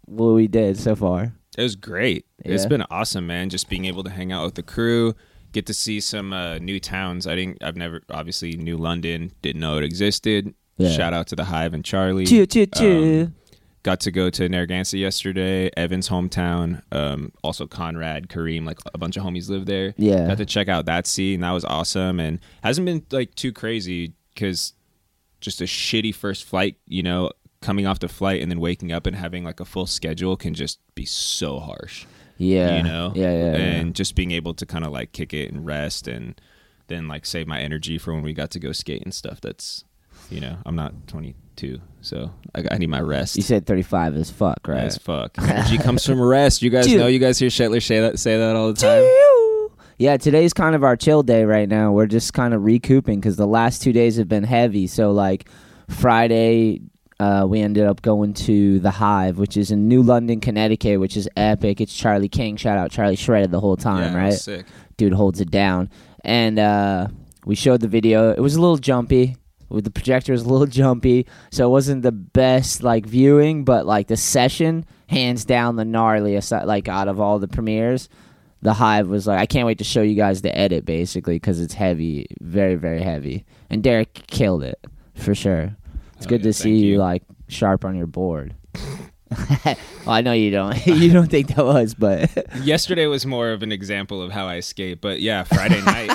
what 0.05 0.29
we 0.33 0.47
did 0.47 0.77
so 0.77 0.95
far? 0.95 1.33
It 1.57 1.63
was 1.63 1.75
great. 1.75 2.25
It's 2.45 2.65
been 2.67 2.83
awesome, 2.91 3.27
man. 3.27 3.49
Just 3.49 3.67
being 3.67 3.85
able 3.85 4.03
to 4.03 4.09
hang 4.11 4.31
out 4.31 4.45
with 4.45 4.55
the 4.55 4.63
crew, 4.63 5.15
get 5.51 5.65
to 5.65 5.73
see 5.73 5.99
some 5.99 6.31
uh, 6.31 6.59
new 6.59 6.79
towns. 6.79 7.25
I 7.25 7.35
didn't. 7.35 7.63
I've 7.63 7.75
never 7.75 8.03
obviously 8.11 8.53
New 8.55 8.77
London. 8.77 9.31
Didn't 9.41 9.59
know 9.59 9.77
it 9.77 9.83
existed. 9.83 10.53
Yeah. 10.77 10.91
Shout 10.91 11.13
out 11.13 11.27
to 11.27 11.35
the 11.35 11.45
Hive 11.45 11.73
and 11.73 11.83
Charlie. 11.83 12.25
Um, 13.25 13.33
got 13.81 13.99
to 14.01 14.11
go 14.11 14.29
to 14.29 14.47
Narragansett 14.47 14.99
yesterday, 14.99 15.71
Evan's 15.75 16.09
hometown. 16.09 16.83
Um, 16.91 17.31
also 17.43 17.65
Conrad, 17.65 18.27
Kareem, 18.29 18.65
like 18.65 18.79
a 18.93 18.97
bunch 18.99 19.17
of 19.17 19.23
homies 19.23 19.49
live 19.49 19.65
there. 19.65 19.95
Yeah. 19.97 20.27
got 20.27 20.37
to 20.37 20.45
check 20.45 20.67
out 20.67 20.85
that 20.85 21.07
scene. 21.07 21.39
That 21.39 21.51
was 21.53 21.65
awesome, 21.65 22.19
and 22.19 22.39
hasn't 22.63 22.85
been 22.85 23.03
like 23.11 23.33
too 23.33 23.51
crazy 23.51 24.13
because 24.35 24.73
just 25.41 25.61
a 25.61 25.63
shitty 25.63 26.13
first 26.13 26.43
flight. 26.43 26.75
You 26.85 27.01
know, 27.01 27.31
coming 27.61 27.85
off 27.87 27.99
the 27.99 28.07
flight 28.07 28.41
and 28.41 28.51
then 28.51 28.59
waking 28.59 28.91
up 28.91 29.05
and 29.07 29.15
having 29.15 29.43
like 29.43 29.59
a 29.59 29.65
full 29.65 29.87
schedule 29.87 30.35
can 30.37 30.53
just 30.53 30.79
be 30.95 31.05
so 31.05 31.59
harsh. 31.59 32.05
yeah. 32.37 32.77
You 32.77 32.83
know, 32.83 33.11
Yeah, 33.15 33.31
yeah. 33.31 33.51
yeah. 33.51 33.57
and 33.57 33.95
just 33.95 34.15
being 34.15 34.31
able 34.31 34.53
to 34.55 34.65
kind 34.65 34.85
of 34.85 34.91
like 34.91 35.11
kick 35.11 35.33
it 35.33 35.51
and 35.51 35.65
rest 35.65 36.07
and 36.07 36.39
then 36.87 37.07
like 37.07 37.25
save 37.25 37.47
my 37.47 37.59
energy 37.59 37.97
for 37.97 38.13
when 38.13 38.23
we 38.23 38.33
got 38.33 38.51
to 38.51 38.59
go 38.59 38.71
skate 38.71 39.01
and 39.03 39.13
stuff. 39.13 39.41
That's 39.41 39.83
you 40.29 40.41
know, 40.41 40.57
I'm 40.65 40.75
not 40.75 41.07
22, 41.07 41.79
so 42.01 42.31
I, 42.53 42.63
I 42.71 42.77
need 42.79 42.89
my 42.89 42.99
rest. 42.99 43.37
you 43.37 43.43
said 43.43 43.65
35 43.65 44.15
is 44.17 44.29
fuck, 44.29 44.59
right? 44.67 44.83
As 44.83 44.97
fuck. 44.97 45.37
Energy 45.41 45.77
comes 45.77 46.05
from 46.05 46.19
rest. 46.21 46.61
You 46.61 46.69
guys 46.69 46.91
know. 46.93 47.07
You 47.07 47.19
guys 47.19 47.39
hear 47.39 47.49
Shetler 47.49 47.81
say 47.81 47.99
that 48.01 48.19
say 48.19 48.37
that 48.37 48.55
all 48.55 48.73
the 48.73 48.79
time. 48.79 49.03
Yeah, 49.99 50.17
today's 50.17 50.53
kind 50.53 50.75
of 50.75 50.83
our 50.83 50.95
chill 50.95 51.23
day 51.23 51.43
right 51.45 51.67
now. 51.67 51.91
We're 51.91 52.05
just 52.07 52.33
kind 52.33 52.53
of 52.53 52.63
recouping 52.63 53.19
because 53.19 53.35
the 53.37 53.47
last 53.47 53.81
two 53.81 53.91
days 53.93 54.17
have 54.17 54.27
been 54.27 54.43
heavy. 54.43 54.85
So, 54.85 55.11
like, 55.11 55.49
Friday, 55.89 56.81
uh, 57.19 57.45
we 57.47 57.61
ended 57.61 57.85
up 57.85 58.01
going 58.01 58.33
to 58.33 58.79
the 58.79 58.91
Hive, 58.91 59.37
which 59.37 59.57
is 59.57 59.71
in 59.71 59.87
New 59.87 60.03
London, 60.03 60.39
Connecticut, 60.39 60.99
which 60.99 61.17
is 61.17 61.27
epic. 61.35 61.81
It's 61.81 61.93
Charlie 61.93 62.29
King. 62.29 62.57
Shout 62.57 62.77
out 62.77 62.91
Charlie 62.91 63.15
Shredded 63.15 63.51
the 63.51 63.59
whole 63.59 63.77
time, 63.77 64.13
yeah, 64.13 64.19
right? 64.19 64.33
Sick. 64.33 64.65
Dude 64.97 65.13
holds 65.13 65.41
it 65.41 65.49
down. 65.49 65.89
And 66.23 66.59
uh, 66.59 67.07
we 67.45 67.55
showed 67.55 67.81
the 67.81 67.87
video. 67.87 68.31
It 68.31 68.39
was 68.39 68.55
a 68.55 68.61
little 68.61 68.77
jumpy. 68.77 69.35
With 69.69 69.83
the 69.83 69.91
projector 69.91 70.31
was 70.31 70.43
a 70.43 70.47
little 70.49 70.65
jumpy, 70.65 71.27
so 71.51 71.65
it 71.65 71.71
wasn't 71.71 72.01
the 72.01 72.13
best 72.13 72.83
like 72.83 73.05
viewing, 73.05 73.65
but 73.65 73.85
like 73.85 74.07
the 74.07 74.15
session, 74.15 74.85
hands 75.09 75.43
down 75.43 75.75
the 75.75 75.83
gnarliest 75.83 76.65
like 76.65 76.87
out 76.87 77.07
of 77.07 77.19
all 77.19 77.39
the 77.39 77.47
premieres 77.47 78.09
the 78.61 78.73
hive 78.73 79.07
was 79.07 79.27
like 79.27 79.39
i 79.39 79.45
can't 79.45 79.65
wait 79.65 79.77
to 79.77 79.83
show 79.83 80.01
you 80.01 80.15
guys 80.15 80.41
the 80.41 80.57
edit 80.57 80.85
basically 80.85 81.35
because 81.35 81.59
it's 81.59 81.73
heavy 81.73 82.27
very 82.41 82.75
very 82.75 83.01
heavy 83.01 83.45
and 83.69 83.83
derek 83.83 84.13
killed 84.27 84.63
it 84.63 84.83
for 85.15 85.33
sure 85.35 85.75
it's 86.17 86.25
Hell 86.25 86.29
good 86.29 86.41
yeah, 86.41 86.43
to 86.43 86.53
see 86.53 86.75
you. 86.77 86.93
you. 86.93 86.97
like 86.97 87.23
sharp 87.47 87.85
on 87.85 87.95
your 87.95 88.07
board 88.07 88.55
well 89.65 89.77
i 90.07 90.21
know 90.21 90.31
you 90.31 90.51
don't 90.51 90.85
you 90.87 91.11
don't 91.11 91.29
think 91.29 91.47
that 91.55 91.65
was 91.65 91.93
but 91.93 92.29
Yesterday 92.63 93.07
was 93.07 93.25
more 93.25 93.51
of 93.51 93.63
an 93.63 93.71
example 93.71 94.21
of 94.21 94.31
how 94.31 94.47
I 94.47 94.59
skate, 94.61 94.99
but 95.01 95.21
yeah, 95.21 95.43
Friday 95.43 95.81
night. 95.81 96.09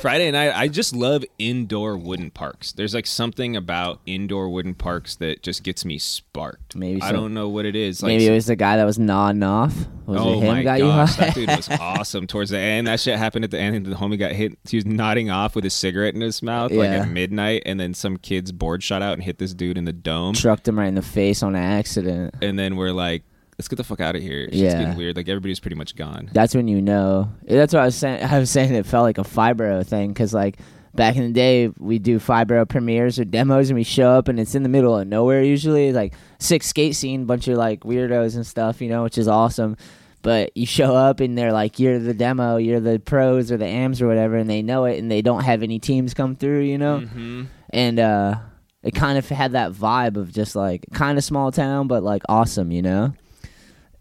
Friday 0.00 0.30
night, 0.30 0.52
I 0.54 0.68
just 0.68 0.94
love 0.94 1.24
indoor 1.38 1.96
wooden 1.96 2.30
parks. 2.30 2.72
There's 2.72 2.94
like 2.94 3.06
something 3.06 3.56
about 3.56 4.00
indoor 4.06 4.48
wooden 4.48 4.74
parks 4.74 5.16
that 5.16 5.42
just 5.42 5.62
gets 5.62 5.84
me 5.84 5.98
sparked. 5.98 6.76
Maybe 6.76 7.02
I 7.02 7.10
so- 7.10 7.16
don't 7.16 7.34
know 7.34 7.48
what 7.48 7.64
it 7.66 7.76
is. 7.76 8.02
Like 8.02 8.08
maybe 8.08 8.26
it 8.26 8.30
was 8.30 8.46
the 8.46 8.56
guy 8.56 8.76
that 8.76 8.84
was 8.84 8.98
nodding 8.98 9.42
off 9.42 9.74
was 10.06 10.20
oh 10.20 10.32
it 10.34 10.42
him 10.42 10.46
my 10.46 10.62
got 10.62 10.78
gosh, 10.80 11.16
that 11.16 11.34
dude 11.34 11.48
was 11.48 11.68
awesome 11.80 12.26
towards 12.26 12.50
the 12.50 12.58
end. 12.58 12.86
That 12.86 13.00
shit 13.00 13.18
happened 13.18 13.44
at 13.44 13.50
the 13.50 13.58
end, 13.58 13.76
and 13.76 13.86
the 13.86 13.96
homie 13.96 14.18
got 14.18 14.32
hit. 14.32 14.58
He 14.68 14.76
was 14.76 14.86
nodding 14.86 15.30
off 15.30 15.54
with 15.56 15.64
a 15.64 15.70
cigarette 15.70 16.14
in 16.14 16.20
his 16.20 16.42
mouth, 16.42 16.72
like 16.72 16.90
at 16.90 17.08
midnight, 17.08 17.62
and 17.66 17.80
then 17.80 17.94
some 17.94 18.16
kid's 18.16 18.52
board 18.52 18.82
shot 18.82 19.02
out 19.02 19.14
and 19.14 19.22
hit 19.22 19.38
this 19.38 19.54
dude 19.54 19.78
in 19.78 19.84
the 19.84 19.92
dome. 19.92 20.34
trucked 20.34 20.68
him 20.68 20.78
right 20.78 20.88
in 20.88 20.94
the 20.94 21.02
face 21.02 21.42
on 21.42 21.56
accident 21.56 22.33
And 22.42 22.58
then 22.58 22.76
we're 22.76 22.92
like, 22.92 23.22
let's 23.58 23.68
get 23.68 23.76
the 23.76 23.84
fuck 23.84 24.00
out 24.00 24.16
of 24.16 24.22
here. 24.22 24.44
It's 24.44 24.56
Yeah. 24.56 24.78
getting 24.80 24.96
weird. 24.96 25.16
Like 25.16 25.28
everybody's 25.28 25.60
pretty 25.60 25.76
much 25.76 25.94
gone. 25.96 26.28
that's 26.32 26.54
when 26.54 26.68
you 26.68 26.80
know. 26.82 27.30
That's 27.46 27.72
what 27.72 27.82
I 27.82 27.86
was 27.86 27.96
saying. 27.96 28.22
I 28.30 28.38
was 28.38 28.50
saying 28.50 28.74
it 28.74 28.86
felt 28.86 29.04
like 29.04 29.18
a 29.18 29.22
Fibro 29.22 29.86
thing 29.86 30.08
because 30.12 30.32
like 30.34 30.58
back 30.94 31.16
in 31.16 31.22
the 31.24 31.32
day 31.32 31.68
we 31.78 31.98
do 31.98 32.18
Fibro 32.20 32.68
premieres 32.68 33.18
or 33.18 33.24
demos 33.24 33.68
and 33.70 33.76
we 33.76 33.82
show 33.84 34.10
up 34.10 34.28
and 34.28 34.38
it's 34.38 34.54
in 34.54 34.62
the 34.62 34.68
middle 34.68 34.96
of 34.96 35.06
nowhere 35.08 35.42
usually 35.42 35.92
like 35.92 36.14
sick 36.38 36.62
skate 36.62 36.94
scene, 36.96 37.24
bunch 37.26 37.48
of 37.48 37.56
like 37.56 37.80
weirdos 37.80 38.36
and 38.36 38.46
stuff, 38.46 38.80
you 38.80 38.88
know, 38.88 39.02
which 39.02 39.18
is 39.18 39.26
awesome. 39.28 39.76
But 40.22 40.56
you 40.56 40.64
show 40.66 40.96
up 40.96 41.20
and 41.20 41.36
they're 41.36 41.52
like, 41.52 41.78
you're 41.78 41.98
the 41.98 42.14
demo, 42.14 42.56
you're 42.56 42.80
the 42.80 42.98
pros 42.98 43.52
or 43.52 43.56
the 43.58 43.66
AMs 43.66 44.00
or 44.00 44.06
whatever, 44.08 44.36
and 44.36 44.48
they 44.48 44.62
know 44.62 44.86
it 44.86 44.98
and 44.98 45.10
they 45.10 45.20
don't 45.20 45.42
have 45.44 45.62
any 45.62 45.78
teams 45.78 46.14
come 46.14 46.34
through, 46.34 46.60
you 46.60 46.78
know? 46.78 47.00
hmm 47.00 47.42
And 47.70 47.98
uh, 47.98 48.36
it 48.84 48.94
kind 48.94 49.18
of 49.18 49.28
had 49.28 49.52
that 49.52 49.72
vibe 49.72 50.16
of 50.16 50.30
just 50.30 50.54
like 50.54 50.84
kind 50.92 51.16
of 51.16 51.24
small 51.24 51.50
town, 51.50 51.88
but 51.88 52.02
like 52.02 52.22
awesome, 52.28 52.70
you 52.70 52.82
know? 52.82 53.14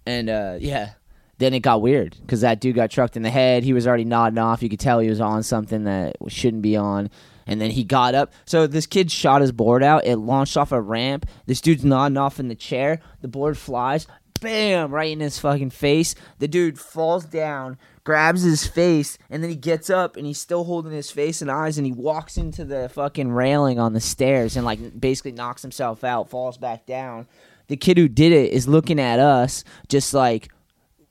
And 0.05 0.29
uh, 0.29 0.57
yeah, 0.59 0.91
then 1.37 1.53
it 1.53 1.61
got 1.61 1.81
weird 1.81 2.17
because 2.21 2.41
that 2.41 2.59
dude 2.59 2.75
got 2.75 2.91
trucked 2.91 3.15
in 3.15 3.23
the 3.23 3.29
head. 3.29 3.63
He 3.63 3.73
was 3.73 3.87
already 3.87 4.03
nodding 4.03 4.37
off. 4.37 4.61
You 4.61 4.69
could 4.69 4.81
tell 4.81 4.99
he 4.99 5.09
was 5.09 5.21
on 5.21 5.41
something 5.41 5.85
that 5.85 6.17
shouldn't 6.27 6.61
be 6.61 6.75
on. 6.75 7.09
And 7.45 7.59
then 7.59 7.71
he 7.71 7.83
got 7.83 8.15
up. 8.15 8.31
So 8.45 8.67
this 8.67 8.85
kid 8.85 9.11
shot 9.11 9.41
his 9.41 9.51
board 9.51 9.83
out. 9.83 10.05
It 10.05 10.17
launched 10.17 10.55
off 10.55 10.71
a 10.71 10.79
ramp. 10.79 11.25
This 11.45 11.59
dude's 11.59 11.83
nodding 11.83 12.17
off 12.17 12.39
in 12.39 12.47
the 12.47 12.55
chair. 12.55 12.99
The 13.21 13.27
board 13.27 13.57
flies. 13.57 14.07
Bam! 14.41 14.91
Right 14.91 15.11
in 15.11 15.19
his 15.19 15.39
fucking 15.39 15.69
face. 15.69 16.15
The 16.39 16.47
dude 16.47 16.79
falls 16.79 17.25
down, 17.25 17.77
grabs 18.03 18.41
his 18.41 18.67
face, 18.67 19.17
and 19.29 19.41
then 19.41 19.49
he 19.49 19.55
gets 19.55 19.89
up 19.89 20.17
and 20.17 20.25
he's 20.25 20.39
still 20.39 20.65
holding 20.65 20.91
his 20.91 21.11
face 21.11 21.41
and 21.41 21.49
eyes. 21.49 21.77
And 21.77 21.85
he 21.87 21.93
walks 21.93 22.37
into 22.37 22.65
the 22.65 22.89
fucking 22.89 23.31
railing 23.31 23.79
on 23.79 23.93
the 23.93 24.01
stairs 24.01 24.57
and 24.57 24.65
like 24.65 24.99
basically 24.99 25.31
knocks 25.31 25.61
himself 25.61 26.03
out, 26.03 26.29
falls 26.29 26.57
back 26.57 26.85
down. 26.85 27.27
The 27.67 27.77
kid 27.77 27.97
who 27.97 28.09
did 28.09 28.33
it 28.33 28.51
is 28.51 28.67
looking 28.67 28.99
at 28.99 29.19
us, 29.19 29.63
just 29.87 30.13
like, 30.13 30.49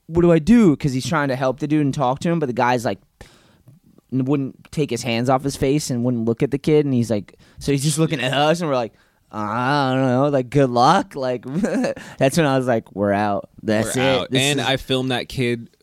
what 0.07 0.21
do 0.21 0.31
I 0.31 0.39
do? 0.39 0.73
Because 0.77 0.93
he's 0.93 1.09
trying 1.09 1.29
to 1.29 1.37
help 1.37 1.61
the 1.61 1.67
dude 1.67 1.85
and 1.85 1.95
talk 1.95 2.19
to 2.21 2.31
him, 2.31 2.39
but 2.39 2.47
the 2.47 2.53
guy's 2.53 2.85
like, 2.85 2.99
wouldn't 4.11 4.71
take 4.71 4.91
his 4.91 5.03
hands 5.03 5.31
off 5.31 5.43
his 5.43 5.57
face 5.57 5.89
and 5.89 6.05
wouldn't 6.05 6.27
look 6.27 6.43
at 6.43 6.51
the 6.51 6.59
kid, 6.59 6.85
and 6.85 6.93
he's 6.93 7.11
like, 7.11 7.39
so 7.59 7.73
he's 7.73 7.83
just 7.83 7.99
looking 7.99 8.21
at 8.21 8.35
us, 8.35 8.61
and 8.61 8.69
we're 8.69 8.77
like, 8.77 8.93
I 9.35 9.95
don't 9.95 10.07
know, 10.07 10.29
like 10.29 10.51
good 10.51 10.69
luck, 10.71 11.15
like 11.17 11.45
that's 12.19 12.37
when 12.37 12.47
I 12.47 12.59
was 12.59 12.67
like, 12.67 12.93
we're 12.93 13.13
out, 13.13 13.49
that's 13.63 13.97
We're 13.97 14.03
it, 14.03 14.19
out. 14.21 14.29
And 14.35 14.61
is- 14.61 14.67
I 14.67 14.77
filmed 14.77 15.11
that 15.11 15.29
kid, 15.29 15.75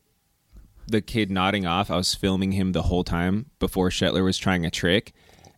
the 0.87 1.01
kid 1.01 1.31
nodding 1.31 1.65
off. 1.65 1.89
I 1.91 1.95
was 1.97 2.13
filming 2.15 2.51
him 2.51 2.71
the 2.73 2.83
whole 2.83 3.03
time 3.03 3.47
before 3.59 3.89
Shetler 3.89 4.23
was 4.23 4.37
trying 4.37 4.65
a 4.65 4.69
trick. 4.71 5.13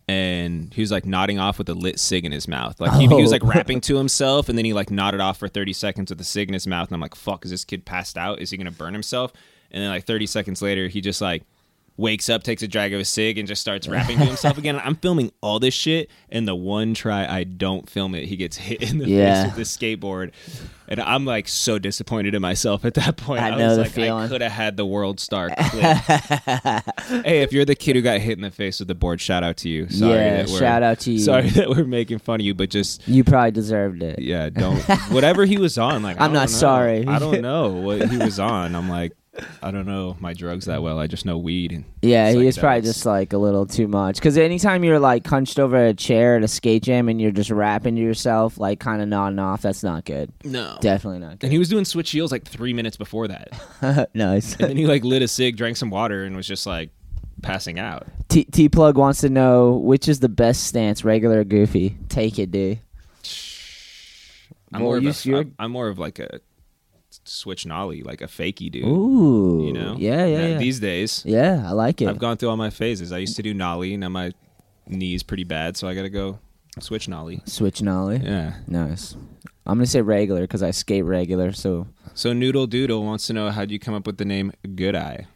And 0.08 0.74
he 0.74 0.82
was 0.82 0.92
like 0.92 1.06
nodding 1.06 1.40
off 1.40 1.58
with 1.58 1.70
a 1.70 1.74
lit 1.74 1.98
cig 2.00 2.26
in 2.26 2.34
his 2.34 2.46
mouth. 2.48 2.82
Like 2.82 2.92
he, 3.00 3.08
he 3.08 3.22
was 3.22 3.32
like 3.32 3.44
Oh. 3.46 3.48
rapping 3.48 3.80
to 3.88 3.96
himself, 3.98 4.50
and 4.50 4.58
then 4.58 4.66
he 4.66 4.74
like 4.74 4.90
nodded 4.92 5.22
off 5.22 5.38
for 5.38 5.48
30 5.48 5.72
seconds 5.74 6.10
with 6.12 6.20
a 6.20 6.26
cig 6.26 6.50
in 6.50 6.54
his 6.54 6.68
mouth. 6.68 6.90
And 6.90 6.96
I'm 6.96 7.00
like, 7.02 7.16
fuck, 7.16 7.46
is 7.46 7.52
this 7.52 7.64
kid 7.64 7.86
passed 7.86 8.18
out? 8.18 8.40
Is 8.42 8.50
he 8.50 8.58
gonna 8.58 8.72
burn 8.72 8.94
himself? 8.94 9.32
And 9.70 9.82
then 9.82 9.90
like 9.90 10.06
30 10.06 10.26
seconds 10.26 10.62
later, 10.62 10.90
he 10.90 11.00
just 11.00 11.22
like 11.22 11.44
wakes 12.02 12.28
up, 12.30 12.44
takes 12.44 12.64
a 12.64 12.68
drag 12.68 12.94
of 12.94 13.00
a 13.00 13.06
cig, 13.06 13.38
and 13.38 13.48
just 13.48 13.62
starts 13.62 13.88
rapping 13.88 14.18
to 14.18 14.26
himself 14.26 14.58
again. 14.58 14.80
I'm 14.84 14.96
filming 14.96 15.32
all 15.42 15.60
this 15.60 15.74
shit, 15.74 16.10
and 16.30 16.48
the 16.48 16.56
one 16.56 16.94
try 16.94 17.26
I 17.26 17.44
don't 17.46 17.90
film 17.90 18.16
it, 18.16 18.26
he 18.26 18.36
gets 18.36 18.58
hit 18.58 18.82
in 18.82 18.98
the 18.98 19.08
Yeah. 19.08 19.44
face 19.46 19.56
with 19.56 19.80
the 19.80 19.96
skateboard. 19.98 20.32
And 20.88 21.00
I'm 21.00 21.24
like 21.24 21.48
so 21.48 21.80
disappointed 21.80 22.36
in 22.36 22.42
myself 22.42 22.84
at 22.84 22.96
that 22.96 23.16
point. 23.16 23.42
I 23.42 23.52
I, 23.52 23.56
know 23.58 23.68
was 23.68 23.78
the 23.78 23.84
like, 23.84 23.92
feeling. 23.92 24.26
I 24.26 24.28
could 24.28 24.42
have 24.42 24.52
had 24.52 24.76
the 24.76 24.86
world 24.86 25.22
star. 25.22 25.50
clip. 25.58 25.98
hey, 27.26 27.42
if 27.42 27.54
you're 27.54 27.64
the 27.64 27.76
kid 27.76 27.96
who 27.96 28.02
got 28.02 28.20
hit 28.20 28.34
in 28.38 28.42
the 28.42 28.52
face 28.52 28.80
with 28.80 28.90
the 28.90 28.96
board, 28.96 29.22
shout 29.22 29.42
out 29.44 29.56
to 29.58 29.70
you. 29.70 29.88
Sorry 29.90 30.16
Yeah, 30.16 30.38
that 30.44 30.50
we're, 30.50 30.60
shout 30.60 30.84
out 30.84 31.00
to 31.02 31.12
you. 31.14 31.20
Sorry 31.20 31.50
that 31.52 31.70
we're 31.70 31.86
making 31.86 32.20
fun 32.20 32.42
of 32.42 32.46
you, 32.46 32.54
but 32.54 32.70
just 32.70 33.08
you 33.08 33.24
probably 33.24 33.52
deserved 33.52 34.04
it. 34.04 34.20
yeah, 34.20 34.50
don't 34.50 34.80
whatever 35.12 35.46
he 35.46 35.58
was 35.58 35.78
on. 35.78 36.04
Like 36.04 36.18
I'm 36.20 36.34
not 36.34 36.50
know. 36.50 36.58
sorry. 36.58 37.06
I 37.08 37.20
don't 37.20 37.42
know 37.42 37.70
what 37.70 38.10
he 38.10 38.18
was 38.18 38.40
on. 38.40 38.76
I'm 38.76 38.90
like, 38.90 39.14
I 39.64 39.72
don't 39.72 39.86
know 39.86 40.16
my 40.20 40.34
drugs 40.34 40.66
that 40.66 40.82
well. 40.84 41.00
I 41.00 41.08
just 41.08 41.26
know 41.26 41.38
weed 41.38 41.72
and 41.72 41.86
Yeah, 42.02 42.32
he 42.32 42.38
was 42.46 42.58
probably 42.58 42.82
just 42.82 43.06
like 43.06 43.34
a 43.34 43.38
little 43.38 43.66
too 43.66 43.88
much. 43.88 44.16
Because 44.16 44.38
anytime 44.38 44.84
you're 44.84 45.00
like 45.00 45.26
hunched 45.26 45.60
over 45.60 45.78
a 45.88 45.94
chair 45.94 46.38
at 46.38 46.44
a 46.44 46.48
skate 46.48 46.84
jam 46.84 47.10
and 47.10 47.22
you're 47.22 47.32
just 47.32 47.50
rapping 47.52 47.96
to 47.96 48.02
yourself, 48.02 48.58
like 48.58 48.80
kind 48.80 49.02
of 49.02 49.08
nodding 49.08 49.40
off, 49.40 49.62
that's 49.62 49.84
not 49.84 50.06
good. 50.06 50.32
no. 50.44 50.78
Definitely 50.82 51.20
not 51.20 51.40
good. 51.40 51.48
And 51.48 51.54
he 51.54 51.60
was 51.60 51.70
doing 51.70 51.86
switch 51.86 52.12
heels 52.12 52.32
like 52.32 52.46
three 52.46 52.74
minutes 52.74 52.98
before 52.98 53.28
that. 53.28 54.10
nice. 54.14 54.56
And 54.56 54.70
then 54.70 54.78
he 54.78 54.86
like 54.88 55.04
lit 55.04 55.22
a 55.22 55.28
cig, 55.28 55.58
drank 55.58 55.78
some 55.78 55.90
water, 55.90 56.24
and 56.24 56.36
was 56.36 56.48
just 56.48 56.66
like 56.66 56.90
passing 57.42 57.80
out. 57.80 58.06
T 58.30 58.44
T 58.46 58.70
Plug 58.70 58.98
wants 58.98 59.22
to 59.22 59.30
know 59.30 59.72
which 59.74 60.08
is 60.08 60.20
the 60.20 60.30
best 60.30 60.66
stance, 60.66 61.04
regular 61.04 61.40
or 61.40 61.44
goofy. 61.44 61.98
Take 62.10 62.38
it, 62.40 62.52
dude. 62.52 62.80
I'm 64.74 64.82
Well, 64.82 64.90
more 64.92 64.98
of 64.98 65.04
you- 65.04 65.10
a, 65.10 65.14
you're- 65.24 65.40
I'm, 65.42 65.56
I'm 65.60 65.72
more 65.72 65.88
of 65.90 66.00
like 66.00 66.20
a 66.20 66.40
switch 67.24 67.66
nollie, 67.66 68.04
like 68.04 68.22
a 68.22 68.28
fakey 68.28 68.72
dude. 68.72 68.86
Ooh, 68.86 69.64
You 69.66 69.74
know? 69.74 69.96
Yeah, 69.98 70.26
yeah, 70.26 70.48
yeah. 70.48 70.58
These 70.58 70.80
days, 70.80 71.24
yeah, 71.26 71.64
I 71.66 71.72
like 71.72 72.02
it. 72.02 72.08
I've 72.08 72.20
gone 72.20 72.38
through 72.38 72.50
all 72.50 72.58
my 72.58 72.70
phases. 72.70 73.12
I 73.12 73.18
used 73.20 73.36
to 73.36 73.44
do 73.44 73.54
nollie, 73.54 73.96
now 73.98 74.10
my 74.10 74.32
knee's 74.88 75.24
pretty 75.24 75.44
bad, 75.44 75.78
so 75.78 75.88
I 75.88 75.94
got 75.96 76.02
to 76.04 76.10
go 76.10 76.40
switch 76.80 77.08
nollie. 77.08 77.42
Switch 77.46 77.82
nollie. 77.82 78.22
Yeah. 78.24 78.56
Nice. 78.68 79.16
I'm 79.66 79.78
gonna 79.78 79.86
say 79.86 80.02
regular 80.02 80.42
because 80.42 80.64
I 80.64 80.72
skate 80.72 81.06
regular. 81.06 81.52
So, 81.52 81.88
So 82.16 82.34
Noodle 82.34 82.66
Doodle 82.66 83.04
wants 83.06 83.28
to 83.28 83.34
know 83.34 83.52
how 83.52 83.62
would 83.62 83.72
you 83.72 83.78
come 83.80 83.94
up 83.94 84.08
with 84.08 84.18
the 84.18 84.26
name 84.26 84.52
Good 84.76 84.96
Eye? 84.96 85.28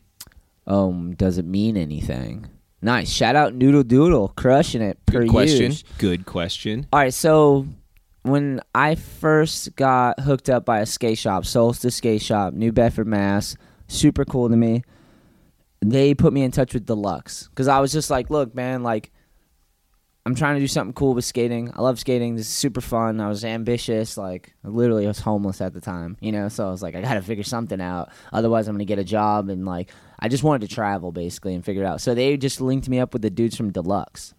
um, 0.67 1.13
does 1.15 1.37
it 1.37 1.45
mean 1.45 1.77
anything? 1.77 2.47
Nice. 2.81 3.09
Shout 3.11 3.35
out 3.35 3.53
Noodle 3.53 3.83
Doodle, 3.83 4.29
crushing 4.29 4.81
it. 4.81 4.97
Per 5.05 5.21
Good 5.21 5.29
question. 5.29 5.71
use. 5.71 5.83
Good 5.99 6.25
question. 6.25 6.87
All 6.91 6.99
right, 6.99 7.13
so 7.13 7.67
when 8.25 8.59
I 8.73 8.95
first 8.95 9.75
got 9.75 10.19
hooked 10.19 10.49
up 10.49 10.65
by 10.65 10.79
a 10.79 10.85
skate 10.87 11.19
shop, 11.19 11.45
Solstice 11.45 11.95
Skate 11.95 12.23
Shop, 12.23 12.53
New 12.53 12.71
Bedford, 12.71 13.05
Mass, 13.05 13.55
super 13.87 14.25
cool 14.25 14.49
to 14.49 14.55
me. 14.55 14.83
They 15.81 16.15
put 16.15 16.33
me 16.33 16.41
in 16.41 16.49
touch 16.49 16.73
with 16.73 16.87
Deluxe 16.87 17.47
because 17.49 17.67
I 17.67 17.79
was 17.79 17.91
just 17.91 18.09
like, 18.09 18.31
look, 18.31 18.55
man, 18.55 18.81
like 18.81 19.11
I'm 20.25 20.33
trying 20.33 20.55
to 20.55 20.59
do 20.59 20.67
something 20.67 20.93
cool 20.93 21.13
with 21.13 21.23
skating. 21.23 21.71
I 21.75 21.83
love 21.83 21.99
skating. 21.99 22.35
This 22.35 22.47
is 22.47 22.53
super 22.53 22.81
fun. 22.81 23.21
I 23.21 23.29
was 23.29 23.45
ambitious. 23.45 24.17
Like 24.17 24.55
literally, 24.63 25.05
I 25.05 25.09
was 25.09 25.19
homeless 25.19 25.61
at 25.61 25.73
the 25.73 25.81
time, 25.81 26.17
you 26.19 26.31
know. 26.31 26.49
So 26.49 26.67
I 26.67 26.71
was 26.71 26.81
like, 26.81 26.95
I 26.95 27.01
got 27.01 27.13
to 27.13 27.21
figure 27.21 27.43
something 27.43 27.79
out. 27.79 28.09
Otherwise, 28.33 28.67
I'm 28.67 28.73
gonna 28.73 28.85
get 28.85 28.97
a 28.97 29.03
job 29.03 29.49
and 29.49 29.67
like 29.67 29.91
I 30.17 30.29
just 30.29 30.41
wanted 30.43 30.67
to 30.67 30.73
travel 30.73 31.11
basically 31.11 31.53
and 31.53 31.63
figure 31.63 31.83
it 31.83 31.87
out. 31.87 32.01
So 32.01 32.15
they 32.15 32.37
just 32.37 32.59
linked 32.59 32.89
me 32.89 32.99
up 32.99 33.13
with 33.13 33.21
the 33.21 33.29
dudes 33.29 33.55
from 33.55 33.71
Deluxe 33.71 34.33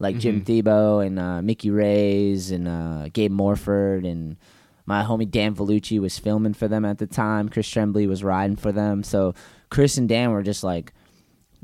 like 0.00 0.18
Jim 0.18 0.42
Thiebaud 0.44 1.06
and 1.06 1.18
uh, 1.18 1.42
Mickey 1.42 1.70
Reyes 1.70 2.50
and 2.50 2.66
uh, 2.66 3.08
Gabe 3.12 3.30
Morford 3.30 4.04
and 4.04 4.36
my 4.86 5.04
homie 5.04 5.30
Dan 5.30 5.54
Vellucci 5.54 6.00
was 6.00 6.18
filming 6.18 6.54
for 6.54 6.66
them 6.66 6.84
at 6.84 6.98
the 6.98 7.06
time. 7.06 7.48
Chris 7.48 7.68
Tremblay 7.68 8.06
was 8.06 8.24
riding 8.24 8.56
for 8.56 8.72
them. 8.72 9.04
So 9.04 9.34
Chris 9.70 9.98
and 9.98 10.08
Dan 10.08 10.32
were 10.32 10.42
just 10.42 10.64
like, 10.64 10.92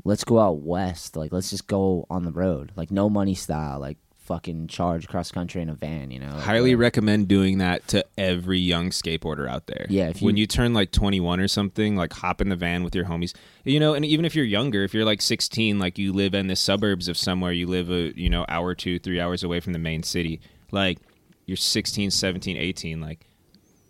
let's 0.05 0.23
go 0.23 0.39
out 0.39 0.61
west. 0.61 1.17
Like, 1.17 1.33
let's 1.33 1.49
just 1.49 1.67
go 1.67 2.05
on 2.09 2.23
the 2.23 2.31
road. 2.31 2.71
Like, 2.77 2.91
no 2.91 3.09
money 3.09 3.33
style. 3.33 3.79
Like, 3.79 3.97
fucking 4.27 4.67
charge 4.67 5.07
cross 5.07 5.31
country 5.31 5.61
in 5.61 5.69
a 5.69 5.73
van, 5.73 6.11
you 6.11 6.19
know? 6.19 6.27
Like, 6.29 6.43
Highly 6.43 6.61
whatever. 6.75 6.81
recommend 6.81 7.27
doing 7.27 7.57
that 7.59 7.87
to 7.87 8.05
every 8.17 8.59
young 8.59 8.89
skateboarder 8.91 9.49
out 9.49 9.67
there. 9.67 9.87
Yeah, 9.89 10.09
if 10.09 10.21
when 10.21 10.35
you- 10.37 10.41
you 10.41 10.47
turn 10.47 10.73
like 10.73 10.91
21 10.91 11.39
or 11.39 11.47
something, 11.47 11.95
like 11.95 12.13
hop 12.13 12.41
in 12.41 12.49
the 12.49 12.55
van 12.55 12.83
with 12.83 12.93
your 12.93 13.05
homies. 13.05 13.33
You 13.63 13.79
know, 13.79 13.93
and 13.93 14.05
even 14.05 14.25
if 14.25 14.35
you're 14.35 14.45
younger, 14.45 14.83
if 14.83 14.93
you're 14.93 15.05
like 15.05 15.21
16, 15.21 15.79
like 15.79 15.97
you 15.97 16.13
live 16.13 16.33
in 16.35 16.47
the 16.47 16.55
suburbs 16.55 17.07
of 17.07 17.17
somewhere, 17.17 17.51
you 17.53 17.65
live 17.67 17.89
a 17.89 18.13
you 18.19 18.29
know 18.29 18.45
hour, 18.49 18.75
two, 18.75 18.99
three 18.99 19.19
hours 19.19 19.43
away 19.43 19.59
from 19.61 19.73
the 19.73 19.79
main 19.79 20.03
city. 20.03 20.39
Like 20.71 20.99
you're 21.45 21.57
16, 21.57 22.11
17, 22.11 22.57
18. 22.57 22.99
Like 23.01 23.25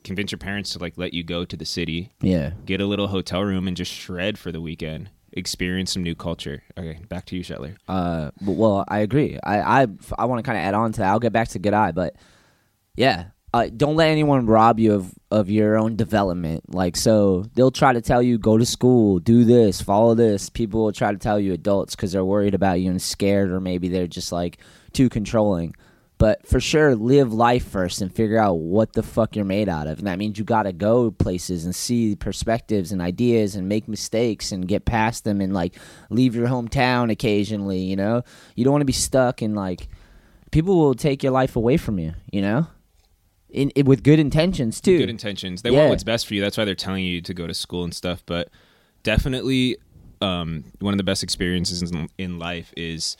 convince 0.03 0.31
your 0.31 0.39
parents 0.39 0.71
to 0.73 0.79
like 0.79 0.93
let 0.97 1.13
you 1.13 1.23
go 1.23 1.43
to 1.45 1.57
the 1.57 1.65
city, 1.65 2.11
Yeah. 2.21 2.51
get 2.65 2.79
a 2.79 2.85
little 2.85 3.07
hotel 3.07 3.43
room, 3.43 3.67
and 3.67 3.75
just 3.75 3.91
shred 3.91 4.37
for 4.37 4.51
the 4.51 4.61
weekend. 4.61 5.09
Experience 5.37 5.93
some 5.93 6.01
new 6.01 6.15
culture. 6.15 6.63
Okay, 6.77 6.99
back 7.09 7.25
to 7.27 7.35
you, 7.35 7.43
Shetler. 7.43 7.75
Uh, 7.87 8.31
well, 8.43 8.83
I 8.87 8.99
agree. 8.99 9.37
I 9.43 9.83
I, 9.83 9.87
I 10.17 10.25
want 10.25 10.39
to 10.39 10.43
kind 10.43 10.57
of 10.57 10.63
add 10.63 10.73
on 10.73 10.91
to 10.93 11.01
that. 11.01 11.09
I'll 11.09 11.19
get 11.19 11.31
back 11.31 11.49
to 11.49 11.59
Good 11.59 11.75
Eye, 11.75 11.91
but 11.91 12.15
yeah, 12.95 13.25
uh, 13.53 13.69
don't 13.75 13.95
let 13.95 14.09
anyone 14.09 14.47
rob 14.47 14.79
you 14.79 14.93
of 14.93 15.13
of 15.29 15.49
your 15.49 15.77
own 15.77 15.95
development. 15.95 16.73
Like, 16.73 16.97
so 16.97 17.45
they'll 17.53 17.71
try 17.71 17.93
to 17.93 18.01
tell 18.01 18.21
you 18.21 18.37
go 18.37 18.57
to 18.57 18.65
school, 18.65 19.19
do 19.19 19.43
this, 19.43 19.81
follow 19.81 20.15
this. 20.15 20.49
People 20.49 20.83
will 20.83 20.91
try 20.91 21.11
to 21.11 21.17
tell 21.17 21.39
you 21.39 21.53
adults 21.53 21.95
because 21.95 22.11
they're 22.11 22.25
worried 22.25 22.55
about 22.55 22.81
you 22.81 22.89
and 22.89 23.01
scared, 23.01 23.51
or 23.51 23.59
maybe 23.59 23.89
they're 23.89 24.07
just 24.07 24.31
like 24.31 24.57
too 24.91 25.07
controlling. 25.07 25.75
But 26.19 26.47
for 26.47 26.59
sure, 26.59 26.95
live 26.95 27.31
life 27.31 27.67
first 27.67 28.01
and 28.01 28.11
figure 28.11 28.39
out 28.39 28.55
what 28.55 28.93
the 28.93 29.03
fuck 29.03 29.35
you're 29.35 29.45
made 29.45 29.69
out 29.69 29.85
of. 29.85 29.99
And 29.99 30.07
that 30.07 30.17
means 30.17 30.39
you 30.39 30.43
got 30.45 30.63
to 30.63 30.73
go 30.73 31.11
places 31.11 31.63
and 31.65 31.75
see 31.75 32.15
perspectives 32.15 32.91
and 32.91 33.01
ideas 33.03 33.55
and 33.55 33.69
make 33.69 33.87
mistakes 33.87 34.51
and 34.51 34.67
get 34.67 34.85
past 34.85 35.25
them 35.25 35.41
and 35.41 35.53
like 35.53 35.75
leave 36.09 36.33
your 36.35 36.47
hometown 36.47 37.11
occasionally, 37.11 37.79
you 37.81 37.95
know? 37.95 38.23
You 38.55 38.63
don't 38.63 38.71
want 38.71 38.81
to 38.81 38.85
be 38.85 38.93
stuck 38.93 39.43
in 39.43 39.53
like 39.53 39.89
people 40.51 40.77
will 40.79 40.95
take 40.95 41.21
your 41.21 41.33
life 41.33 41.55
away 41.55 41.77
from 41.77 41.99
you, 41.99 42.13
you 42.31 42.41
know? 42.41 42.65
In, 43.49 43.69
in 43.71 43.85
with 43.85 44.01
good 44.03 44.17
intentions 44.19 44.81
too. 44.81 44.97
good 44.97 45.09
intentions. 45.11 45.61
They 45.61 45.69
Yeah. 45.69 45.79
want 45.81 45.89
what's 45.91 46.03
best 46.03 46.25
for 46.27 46.33
you. 46.33 46.41
That's 46.41 46.57
why 46.57 46.65
they're 46.65 46.73
telling 46.73 47.05
you 47.05 47.21
to 47.21 47.33
go 47.33 47.45
to 47.45 47.53
school 47.53 47.83
and 47.83 47.93
stuff. 47.93 48.23
But 48.25 48.49
definitely, 49.03 49.77
um, 50.19 50.63
one 50.79 50.93
of 50.93 50.97
the 50.97 51.03
best 51.03 51.21
experiences 51.21 51.83
in, 51.83 52.09
in 52.17 52.39
life 52.39 52.73
is 52.75 53.17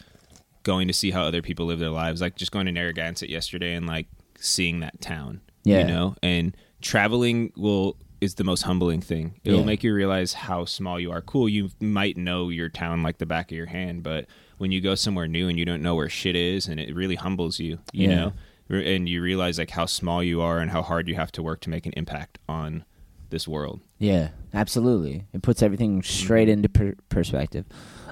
going 0.67 0.88
to 0.88 0.93
see 0.93 1.10
how 1.12 1.23
other 1.23 1.41
people 1.41 1.65
live 1.65 1.80
their 1.80 1.89
lives. 1.89 2.21
Like 2.21 2.36
just 2.36 2.51
going 2.51 2.67
to 2.67 2.71
Narragansett 2.71 3.30
yesterday 3.30 3.73
and 3.73 3.88
like 3.88 4.08
seeing 4.38 4.82
that 4.82 5.01
town. 5.01 5.41
Yeah. 5.63 5.80
You 5.80 5.88
know, 5.88 6.15
and 6.21 6.56
traveling 6.82 7.51
will 7.58 7.97
is 8.21 8.36
the 8.36 8.43
most 8.43 8.63
humbling 8.63 9.01
thing. 9.01 9.39
It'll 9.43 9.60
Yeah. 9.60 9.65
make 9.65 9.84
you 9.84 9.93
realize 9.93 10.34
how 10.34 10.65
small 10.65 10.99
you 10.99 11.12
are. 11.12 11.21
Cool, 11.21 11.47
you 11.47 11.69
might 11.80 12.17
know 12.17 12.49
your 12.49 12.69
town 12.69 13.03
like 13.03 13.17
the 13.19 13.25
back 13.25 13.51
of 13.51 13.58
your 13.58 13.67
hand, 13.67 14.03
but 14.03 14.25
when 14.58 14.71
you 14.71 14.82
go 14.82 14.95
somewhere 14.95 15.27
new 15.27 15.47
and 15.47 15.58
you 15.60 15.65
don't 15.65 15.84
know 15.84 15.95
where 15.95 16.10
shit 16.10 16.36
is, 16.36 16.67
and 16.67 16.80
it 16.80 16.95
really 16.95 17.15
humbles 17.15 17.60
you, 17.60 17.80
you 17.93 18.10
Yeah. 18.10 18.15
know, 18.15 18.34
and 18.69 19.08
you 19.08 19.21
realize 19.21 19.60
like 19.60 19.69
how 19.69 19.86
small 19.86 20.23
you 20.23 20.41
are 20.41 20.60
and 20.60 20.71
how 20.71 20.82
hard 20.82 21.08
you 21.08 21.15
have 21.15 21.32
to 21.34 21.43
work 21.43 21.62
to 21.62 21.69
make 21.69 21.86
an 21.86 21.93
impact 21.95 22.39
on 22.49 22.84
this 23.30 23.47
world. 23.47 23.82
Yeah, 23.99 24.30
absolutely. 24.53 25.25
It 25.34 25.41
puts 25.43 25.62
everything 25.62 26.01
mm-hmm. 26.01 26.23
straight 26.23 26.49
into 26.49 26.69
per- 26.69 26.95
perspective. 27.10 27.65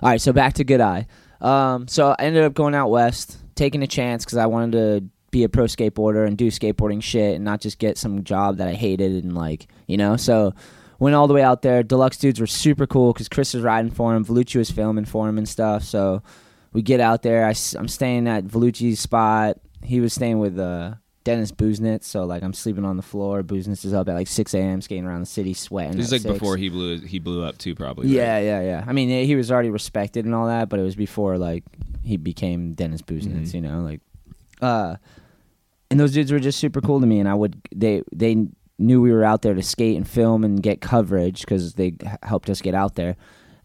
All 0.04 0.10
right, 0.10 0.22
so 0.22 0.34
back 0.34 0.54
to 0.56 0.64
Good 0.64 0.82
Eye. 0.82 1.08
Um, 1.46 1.88
so 1.88 2.16
I 2.18 2.24
ended 2.24 2.44
up 2.44 2.56
going 2.56 2.74
out 2.74 2.90
west, 2.90 3.38
taking 3.54 3.84
a 3.84 3.88
chance 3.88 4.26
because 4.26 4.40
I 4.40 4.48
wanted 4.48 4.72
to 4.72 5.06
be 5.30 5.44
a 5.44 5.50
pro 5.50 5.66
skateboarder 5.66 6.26
and 6.26 6.36
do 6.36 6.48
skateboarding 6.48 7.04
shit 7.04 7.36
and 7.36 7.46
not 7.46 7.62
just 7.62 7.78
get 7.78 8.00
some 8.00 8.24
job 8.24 8.58
that 8.58 8.68
I 8.68 8.74
hated 8.74 9.24
and 9.24 9.36
like, 9.36 9.68
you 9.86 9.96
know. 9.96 10.18
So 10.18 10.56
went 10.98 11.16
all 11.16 11.28
the 11.28 11.36
way 11.36 11.44
out 11.44 11.62
there. 11.62 11.84
Deluxe 11.84 12.18
dudes 12.18 12.40
were 12.40 12.48
super 12.48 12.88
cool 12.88 13.14
because 13.14 13.30
Chris 13.30 13.54
was 13.54 13.62
riding 13.62 13.92
for 13.92 14.16
him, 14.16 14.26
Vellucci 14.26 14.56
was 14.56 14.72
filming 14.72 15.06
for 15.06 15.30
him 15.30 15.38
and 15.38 15.48
stuff. 15.48 15.84
So 15.84 16.24
we 16.74 16.82
get 16.82 17.00
out 17.00 17.22
there. 17.22 17.46
I, 17.46 17.54
am 17.78 17.88
staying 17.88 18.28
at 18.28 18.46
Vellucci's 18.46 19.00
spot. 19.00 19.60
He 19.84 20.00
was 20.00 20.14
staying 20.14 20.40
with 20.40 20.58
uh, 20.58 20.96
Dennis 21.26 21.52
Busenitz, 21.52 22.04
So 22.04 22.24
like 22.24 22.44
I'm 22.44 22.54
sleeping 22.54 22.86
on 22.86 22.98
the 22.98 23.04
floor. 23.04 23.44
Busenitz 23.44 23.84
is 23.84 23.94
up 23.94 24.08
at 24.08 24.14
like 24.14 24.28
6 24.28 24.54
a.m. 24.54 24.80
skating 24.80 25.06
around 25.06 25.22
the 25.22 25.26
city, 25.26 25.54
sweating. 25.56 25.98
This 25.98 26.06
is 26.06 26.12
like 26.12 26.22
6. 26.22 26.34
before 26.34 26.56
he 26.56 26.70
blew 26.70 27.00
he 27.00 27.20
blew 27.20 27.44
up 27.44 27.58
too, 27.58 27.76
probably. 27.76 28.06
right? 28.06 28.16
Yeah, 28.16 28.40
yeah, 28.40 28.62
yeah. 28.62 28.86
I 28.88 28.94
mean, 28.94 29.10
he 29.26 29.36
was 29.36 29.52
already 29.52 29.72
respected 29.72 30.26
and 30.26 30.36
all 30.36 30.48
that, 30.48 30.70
but 30.70 30.80
it 30.80 30.84
was 30.84 30.96
before 30.96 31.38
like 31.40 31.64
he 32.04 32.16
became 32.16 32.74
Dennis 32.74 33.02
Busenitz. 33.02 33.48
Mm-hmm. 33.48 33.56
You 33.58 33.62
know, 33.62 33.80
like, 33.82 34.02
uh, 34.62 34.96
and 35.90 36.00
those 36.00 36.14
dudes 36.14 36.32
were 36.32 36.40
just 36.40 36.60
super 36.60 36.80
cool 36.80 37.02
to 37.02 37.08
me. 37.08 37.20
And 37.20 37.28
I 37.28 37.34
would 37.34 37.60
they 37.74 38.04
they 38.14 38.46
knew 38.78 39.02
we 39.02 39.12
were 39.12 39.24
out 39.24 39.42
there 39.42 39.56
to 39.56 39.64
skate 39.64 39.98
and 39.98 40.08
film 40.08 40.44
and 40.44 40.62
get 40.62 40.80
coverage 40.80 41.42
because 41.42 41.74
they 41.74 41.96
helped 42.22 42.52
us 42.52 42.62
get 42.62 42.76
out 42.76 42.94
there. 42.96 43.16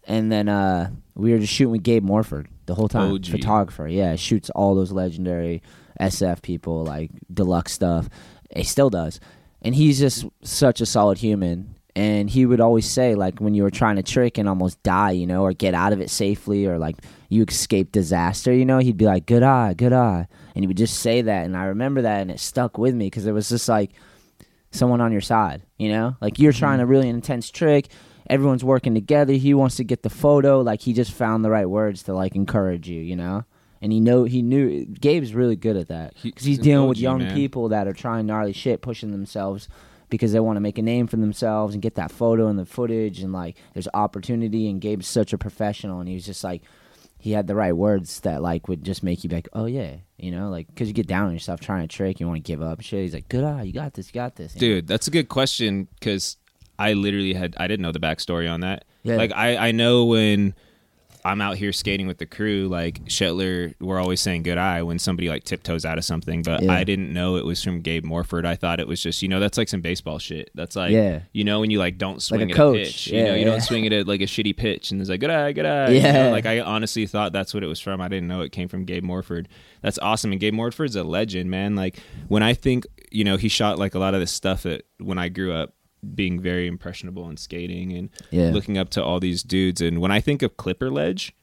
And 0.05 0.31
then 0.31 0.49
uh, 0.49 0.89
we 1.13 1.31
were 1.31 1.37
just 1.37 1.53
shooting 1.53 1.73
with 1.73 1.83
Gabe 1.83 2.03
Morford 2.03 2.47
the 2.71 2.75
whole 2.75 2.87
time. 2.87 3.11
OG. 3.13 3.27
Photographer, 3.27 3.87
yeah, 3.87 4.15
shoots 4.15 4.49
all 4.51 4.75
those 4.75 4.93
legendary 4.93 5.61
SF 5.99 6.41
people 6.41 6.85
like 6.85 7.11
deluxe 7.31 7.73
stuff. 7.73 8.09
He 8.55 8.63
still 8.63 8.89
does, 8.89 9.19
and 9.61 9.75
he's 9.75 9.99
just 9.99 10.25
such 10.41 10.79
a 10.81 10.85
solid 10.85 11.17
human. 11.17 11.75
And 11.93 12.29
he 12.29 12.45
would 12.45 12.61
always 12.61 12.89
say, 12.89 13.15
like, 13.15 13.39
when 13.39 13.53
you 13.53 13.63
were 13.63 13.69
trying 13.69 13.97
to 13.97 14.03
trick 14.03 14.37
and 14.37 14.47
almost 14.47 14.81
die, 14.81 15.11
you 15.11 15.27
know, 15.27 15.43
or 15.43 15.51
get 15.51 15.73
out 15.73 15.91
of 15.91 15.99
it 15.99 16.09
safely, 16.09 16.65
or 16.65 16.77
like 16.77 16.95
you 17.27 17.43
escape 17.43 17.91
disaster, 17.91 18.53
you 18.53 18.63
know, 18.63 18.79
he'd 18.79 18.95
be 18.95 19.05
like, 19.05 19.25
"Good 19.25 19.43
eye, 19.43 19.73
good 19.73 19.91
eye," 19.91 20.29
and 20.55 20.63
he 20.63 20.67
would 20.67 20.77
just 20.77 20.99
say 20.99 21.21
that, 21.21 21.45
and 21.45 21.57
I 21.57 21.65
remember 21.65 22.03
that, 22.03 22.21
and 22.21 22.31
it 22.31 22.39
stuck 22.39 22.77
with 22.77 22.95
me 22.95 23.07
because 23.07 23.25
it 23.25 23.33
was 23.33 23.49
just 23.49 23.67
like 23.67 23.91
someone 24.71 25.01
on 25.01 25.11
your 25.11 25.19
side, 25.19 25.63
you 25.77 25.89
know, 25.89 26.15
like 26.21 26.39
you're 26.39 26.53
trying 26.53 26.79
mm-hmm. 26.79 26.83
a 26.83 26.93
really 26.93 27.09
intense 27.09 27.51
trick, 27.51 27.89
everyone's 28.31 28.63
working 28.63 28.95
together. 28.95 29.33
He 29.33 29.53
wants 29.53 29.75
to 29.75 29.83
get 29.83 30.03
the 30.03 30.09
photo, 30.09 30.61
like 30.61 30.81
he 30.81 30.93
just 30.93 31.11
found 31.11 31.43
the 31.43 31.51
right 31.51 31.69
words 31.69 32.03
to 32.03 32.13
like 32.13 32.33
encourage 32.35 32.87
you, 32.87 33.01
you 33.01 33.15
know. 33.15 33.43
And 33.81 33.91
he 33.91 33.99
know 33.99 34.23
he 34.23 34.41
knew 34.41 34.85
Gabe's 34.85 35.35
really 35.35 35.55
good 35.55 35.75
at 35.75 35.89
that 35.89 36.13
because 36.23 36.45
he's 36.45 36.57
he's 36.57 36.65
dealing 36.65 36.87
with 36.87 36.97
young 36.97 37.19
man. 37.19 37.35
people 37.35 37.69
that 37.69 37.87
are 37.87 37.93
trying 37.93 38.27
gnarly 38.27 38.53
shit, 38.53 38.81
pushing 38.81 39.11
themselves 39.11 39.67
because 40.09 40.31
they 40.31 40.39
want 40.39 40.55
to 40.55 40.61
make 40.61 40.77
a 40.77 40.81
name 40.81 41.07
for 41.07 41.17
themselves 41.17 41.73
and 41.73 41.81
get 41.81 41.95
that 41.95 42.11
photo 42.11 42.47
and 42.47 42.59
the 42.59 42.65
footage 42.65 43.21
and 43.21 43.33
like 43.33 43.57
there's 43.73 43.87
opportunity. 43.93 44.69
And 44.69 44.79
Gabe's 44.79 45.07
such 45.07 45.33
a 45.33 45.37
professional, 45.37 45.99
and 45.99 46.07
he 46.07 46.15
was 46.15 46.25
just 46.25 46.43
like 46.43 46.61
he 47.17 47.31
had 47.31 47.47
the 47.47 47.55
right 47.55 47.75
words 47.75 48.19
that 48.21 48.41
like 48.41 48.67
would 48.67 48.83
just 48.83 49.03
make 49.03 49.23
you 49.23 49.29
be 49.29 49.35
like, 49.35 49.49
oh 49.53 49.65
yeah, 49.65 49.95
you 50.17 50.31
know, 50.31 50.49
like 50.49 50.67
because 50.67 50.87
you 50.87 50.93
get 50.93 51.07
down 51.07 51.25
on 51.25 51.33
yourself 51.33 51.59
trying 51.59 51.85
to 51.85 51.93
trick, 51.93 52.19
you 52.19 52.27
want 52.27 52.37
to 52.37 52.51
give 52.51 52.61
up 52.61 52.81
shit. 52.81 53.01
He's 53.01 53.13
like, 53.13 53.29
good 53.29 53.43
eye, 53.43 53.63
you 53.63 53.73
got 53.73 53.95
this, 53.95 54.07
you 54.07 54.13
got 54.13 54.35
this, 54.35 54.55
you 54.55 54.61
know? 54.61 54.75
Dude, 54.75 54.87
that's 54.87 55.07
a 55.07 55.11
good 55.11 55.27
question 55.27 55.87
because 55.99 56.37
I 56.89 56.93
literally 56.93 57.33
had 57.33 57.55
I 57.57 57.67
didn't 57.67 57.81
know 57.83 57.91
the 57.91 57.99
backstory 57.99 58.51
on 58.51 58.61
that. 58.61 58.85
Yeah. 59.03 59.15
Like 59.17 59.31
I 59.33 59.55
I 59.69 59.71
know 59.71 60.05
when 60.05 60.53
I'm 61.23 61.39
out 61.39 61.55
here 61.57 61.71
skating 61.71 62.07
with 62.07 62.17
the 62.17 62.25
crew, 62.25 62.67
like 62.67 63.05
Shetler, 63.05 63.75
we're 63.79 63.99
always 63.99 64.19
saying 64.19 64.41
good 64.41 64.57
eye 64.57 64.81
when 64.81 64.97
somebody 64.97 65.29
like 65.29 65.43
tiptoes 65.43 65.85
out 65.85 65.99
of 65.99 66.03
something, 66.03 66.41
but 66.41 66.63
Yeah. 66.63 66.71
I 66.73 66.83
didn't 66.83 67.13
know 67.13 67.35
it 67.35 67.45
was 67.45 67.63
from 67.63 67.81
Gabe 67.81 68.03
Morford. 68.03 68.43
I 68.43 68.55
thought 68.55 68.79
it 68.79 68.87
was 68.87 69.03
just, 69.03 69.21
you 69.21 69.27
know, 69.27 69.39
that's 69.39 69.55
like 69.55 69.69
some 69.69 69.81
baseball 69.81 70.17
shit. 70.17 70.49
That's 70.55 70.75
like, 70.75 70.89
Yeah. 70.91 71.19
you 71.31 71.43
know, 71.43 71.59
when 71.59 71.69
you 71.69 71.77
like 71.77 71.99
don't 71.99 72.23
swing 72.23 72.41
a 72.49 72.51
at 72.51 72.57
coach. 72.57 72.75
a 72.75 72.83
pitch, 72.85 73.07
you 73.07 73.21
know, 73.23 73.29
Yeah, 73.29 73.35
you 73.35 73.45
don't 73.45 73.61
swing 73.61 73.85
it 73.85 73.93
at 73.93 74.07
like 74.07 74.21
a 74.21 74.25
shitty 74.25 74.57
pitch 74.57 74.89
and 74.89 74.99
it's 74.99 75.11
like, 75.11 75.19
good 75.19 75.29
eye, 75.29 75.51
good 75.51 75.67
eye. 75.67 75.89
you 75.91 76.01
know? 76.01 76.09
Yeah. 76.09 76.29
Like 76.31 76.47
I 76.47 76.59
honestly 76.61 77.05
thought 77.05 77.33
that's 77.33 77.53
what 77.53 77.63
it 77.63 77.67
was 77.67 77.79
from. 77.79 78.01
I 78.01 78.07
didn't 78.07 78.27
know 78.27 78.41
it 78.41 78.51
came 78.51 78.67
from 78.67 78.85
Gabe 78.85 79.03
Morford. 79.03 79.47
That's 79.83 79.99
awesome. 79.99 80.31
And 80.31 80.41
Gabe 80.41 80.55
Morford's 80.55 80.95
a 80.95 81.03
legend, 81.03 81.51
man. 81.51 81.75
Like 81.75 81.99
when 82.29 82.41
I 82.41 82.55
think, 82.55 82.87
you 83.11 83.23
know, 83.23 83.37
he 83.37 83.47
shot 83.47 83.77
like 83.77 83.93
a 83.93 83.99
lot 83.99 84.15
of 84.15 84.21
the 84.21 84.27
stuff 84.27 84.63
that 84.63 84.87
when 84.97 85.19
I 85.19 85.29
grew 85.29 85.53
up 85.53 85.75
being 86.15 86.39
very 86.39 86.67
impressionable 86.67 87.29
in 87.29 87.37
skating 87.37 87.93
and 87.93 88.09
Yeah. 88.31 88.49
looking 88.51 88.77
up 88.77 88.89
to 88.91 89.03
all 89.03 89.19
these 89.19 89.43
dudes. 89.43 89.81
And 89.81 89.99
when 90.01 90.11
I 90.11 90.19
think 90.19 90.41
of 90.41 90.57
Clipper 90.57 90.89
Ledge, 90.89 91.33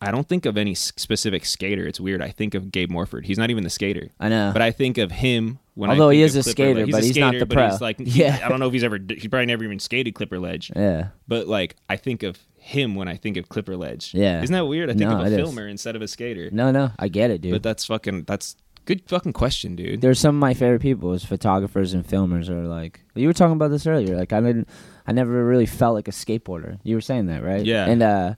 I 0.00 0.10
don't 0.10 0.28
think 0.28 0.44
of 0.44 0.56
any 0.58 0.74
specific 0.74 1.44
skater. 1.46 1.86
It's 1.86 1.98
weird. 2.00 2.20
I 2.22 2.28
think 2.30 2.54
of 2.54 2.70
Gabe 2.70 2.90
Morford. 2.90 3.26
He's 3.26 3.38
not 3.38 3.50
even 3.50 3.64
the 3.64 3.70
skater. 3.70 4.10
I 4.20 4.28
know. 4.28 4.50
But 4.52 4.60
I 4.62 4.70
think 4.70 4.98
of 4.98 5.10
him 5.10 5.58
when 5.74 5.88
I 5.90 5.94
Although 5.94 6.10
he 6.10 6.22
is 6.22 6.36
a 6.36 6.42
Clipper 6.42 6.50
skater, 6.50 6.80
Ledge. 6.80 6.90
but 6.92 7.04
he's 7.04 7.16
not 7.16 7.34
the 7.38 7.46
pro. 7.46 7.70
He's 7.70 7.80
like, 7.80 7.96
Yeah. 8.00 8.38
I 8.44 8.48
don't 8.48 8.60
know 8.60 8.66
if 8.66 8.72
he's 8.74 8.84
ever. 8.84 8.98
He 8.98 9.28
probably 9.28 9.46
never 9.46 9.64
even 9.64 9.78
skated 9.78 10.14
Clipper 10.14 10.38
Ledge. 10.38 10.70
yeah. 10.76 11.08
But 11.28 11.46
like, 11.48 11.76
I 11.88 11.96
think 11.96 12.22
of 12.22 12.38
him 12.58 12.94
when 12.94 13.08
I 13.08 13.16
think 13.16 13.36
of 13.36 13.48
Clipper 13.48 13.76
Ledge. 13.76 14.12
Yeah. 14.12 14.42
Isn't 14.42 14.52
that 14.52 14.66
weird? 14.66 14.90
I 14.90 14.92
think 14.94 15.08
No, 15.08 15.20
of 15.20 15.26
a 15.26 15.30
is. 15.30 15.36
filmer 15.36 15.66
instead 15.68 15.96
of 15.96 16.02
a 16.02 16.08
skater. 16.08 16.50
No, 16.52 16.70
no, 16.72 16.90
I 16.98 17.08
get 17.08 17.30
it, 17.30 17.40
dude. 17.40 17.52
But 17.52 17.62
that's 17.62 17.84
fucking. 17.86 18.24
That's 18.24 18.56
good 18.86 19.02
fucking 19.06 19.34
question, 19.34 19.76
dude. 19.76 20.00
There's 20.00 20.18
some 20.18 20.36
of 20.36 20.40
my 20.40 20.54
favorite 20.54 20.80
people 20.80 21.12
is 21.12 21.24
photographers 21.24 21.92
and 21.92 22.06
filmers 22.06 22.48
are 22.48 22.66
like 22.66 23.00
you 23.14 23.26
were 23.26 23.34
talking 23.34 23.52
about 23.54 23.70
this 23.70 23.86
earlier. 23.86 24.16
Like 24.16 24.32
I 24.32 24.40
didn't 24.40 24.68
I 25.06 25.12
never 25.12 25.44
really 25.44 25.66
felt 25.66 25.94
like 25.94 26.08
a 26.08 26.12
skateboarder. 26.12 26.78
You 26.84 26.94
were 26.94 27.00
saying 27.02 27.26
that, 27.26 27.42
right? 27.42 27.64
Yeah. 27.64 27.84
And 27.86 28.02
uh 28.02 28.34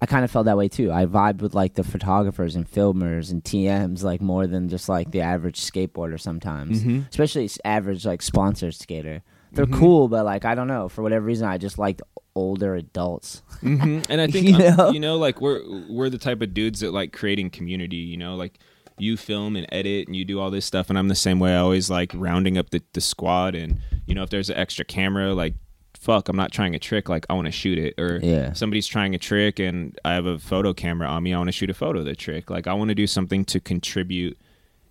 I 0.00 0.04
kind 0.06 0.24
of 0.24 0.30
felt 0.30 0.44
that 0.44 0.58
way 0.58 0.68
too. 0.68 0.92
I 0.92 1.06
vibed 1.06 1.40
with 1.40 1.54
like 1.54 1.74
the 1.74 1.82
photographers 1.82 2.54
and 2.54 2.70
filmers 2.70 3.30
and 3.32 3.42
TMs 3.42 4.02
like 4.04 4.20
more 4.20 4.46
than 4.46 4.68
just 4.68 4.88
like 4.90 5.10
the 5.10 5.22
average 5.22 5.58
skateboarder 5.58 6.20
sometimes. 6.20 6.82
Mhm. 6.84 7.08
Especially 7.08 7.48
average 7.64 8.04
like 8.04 8.20
sponsored 8.22 8.74
skater. 8.74 9.22
They're 9.52 9.64
Mm-hmm. 9.64 9.78
cool, 9.80 10.08
but 10.08 10.24
like 10.26 10.44
I 10.44 10.54
don't 10.54 10.68
know, 10.68 10.88
for 10.90 11.02
whatever 11.02 11.24
reason 11.24 11.48
I 11.48 11.56
just 11.56 11.78
liked 11.78 12.02
older 12.34 12.74
adults. 12.74 13.42
hmm 13.60 14.00
And 14.10 14.20
I 14.20 14.26
think 14.30 14.46
You 14.48 14.58
know? 14.58 14.74
know? 14.76 14.90
you 14.90 15.00
know, 15.00 15.16
like 15.16 15.40
we're 15.40 15.62
we're 15.88 16.10
the 16.10 16.18
type 16.18 16.42
of 16.42 16.52
dudes 16.52 16.80
that 16.80 16.92
like 16.92 17.14
creating 17.14 17.48
community. 17.48 17.96
You 17.96 18.18
know, 18.18 18.34
like 18.36 18.58
you 18.98 19.16
film 19.16 19.56
and 19.56 19.66
edit 19.70 20.06
and 20.06 20.16
you 20.16 20.24
do 20.24 20.40
all 20.40 20.50
this 20.50 20.64
stuff, 20.66 20.88
and 20.88 20.98
I'm 20.98 21.08
the 21.08 21.14
same 21.14 21.38
way. 21.38 21.52
I 21.54 21.58
always 21.58 21.90
like 21.90 22.12
rounding 22.14 22.56
up 22.58 22.70
the 22.70 22.82
the 22.92 23.00
squad, 23.00 23.54
and 23.54 23.78
you 24.06 24.14
know, 24.14 24.22
if 24.22 24.30
there's 24.30 24.50
an 24.50 24.56
extra 24.56 24.84
camera, 24.84 25.34
like 25.34 25.54
fuck, 25.98 26.28
I'm 26.28 26.36
not 26.36 26.52
trying 26.52 26.74
a 26.74 26.78
trick. 26.78 27.08
Like 27.08 27.26
I 27.28 27.34
want 27.34 27.46
to 27.46 27.52
shoot 27.52 27.78
it, 27.78 27.94
or 27.98 28.20
Yeah. 28.22 28.52
somebody's 28.52 28.86
trying 28.86 29.14
a 29.14 29.18
trick, 29.18 29.58
and 29.58 29.98
I 30.04 30.12
have 30.14 30.26
a 30.26 30.38
photo 30.38 30.72
camera 30.72 31.08
on 31.08 31.22
me. 31.22 31.34
I 31.34 31.38
want 31.38 31.48
to 31.48 31.52
shoot 31.52 31.68
a 31.70 31.74
photo 31.74 31.98
of 32.00 32.04
the 32.04 32.14
trick. 32.14 32.48
Like 32.50 32.66
I 32.66 32.74
want 32.74 32.88
to 32.88 32.94
do 32.94 33.06
something 33.06 33.44
to 33.46 33.60
contribute. 33.60 34.38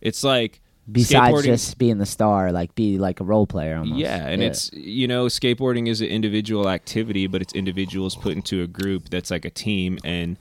It's 0.01 0.23
like 0.23 0.61
Besides 0.91 1.43
just 1.45 1.77
being 1.79 1.97
the 1.97 2.05
star, 2.05 2.51
like 2.51 2.75
be 2.75 2.99
like 2.99 3.19
a 3.19 3.23
role 3.23 3.47
player 3.47 3.77
almost. 3.77 3.97
yeah, 3.99 4.27
and 4.27 4.43
it's 4.43 4.71
you 4.73 5.07
know, 5.07 5.25
skateboarding 5.25 5.87
is 5.87 5.99
an 6.01 6.07
individual 6.07 6.69
activity, 6.69 7.25
but 7.25 7.41
it's 7.41 7.53
individuals 7.53 8.15
put 8.15 8.33
into 8.33 8.61
a 8.61 8.67
group 8.67 9.09
that's 9.09 9.31
like 9.31 9.45
a 9.45 9.49
team, 9.49 9.97
and 10.03 10.37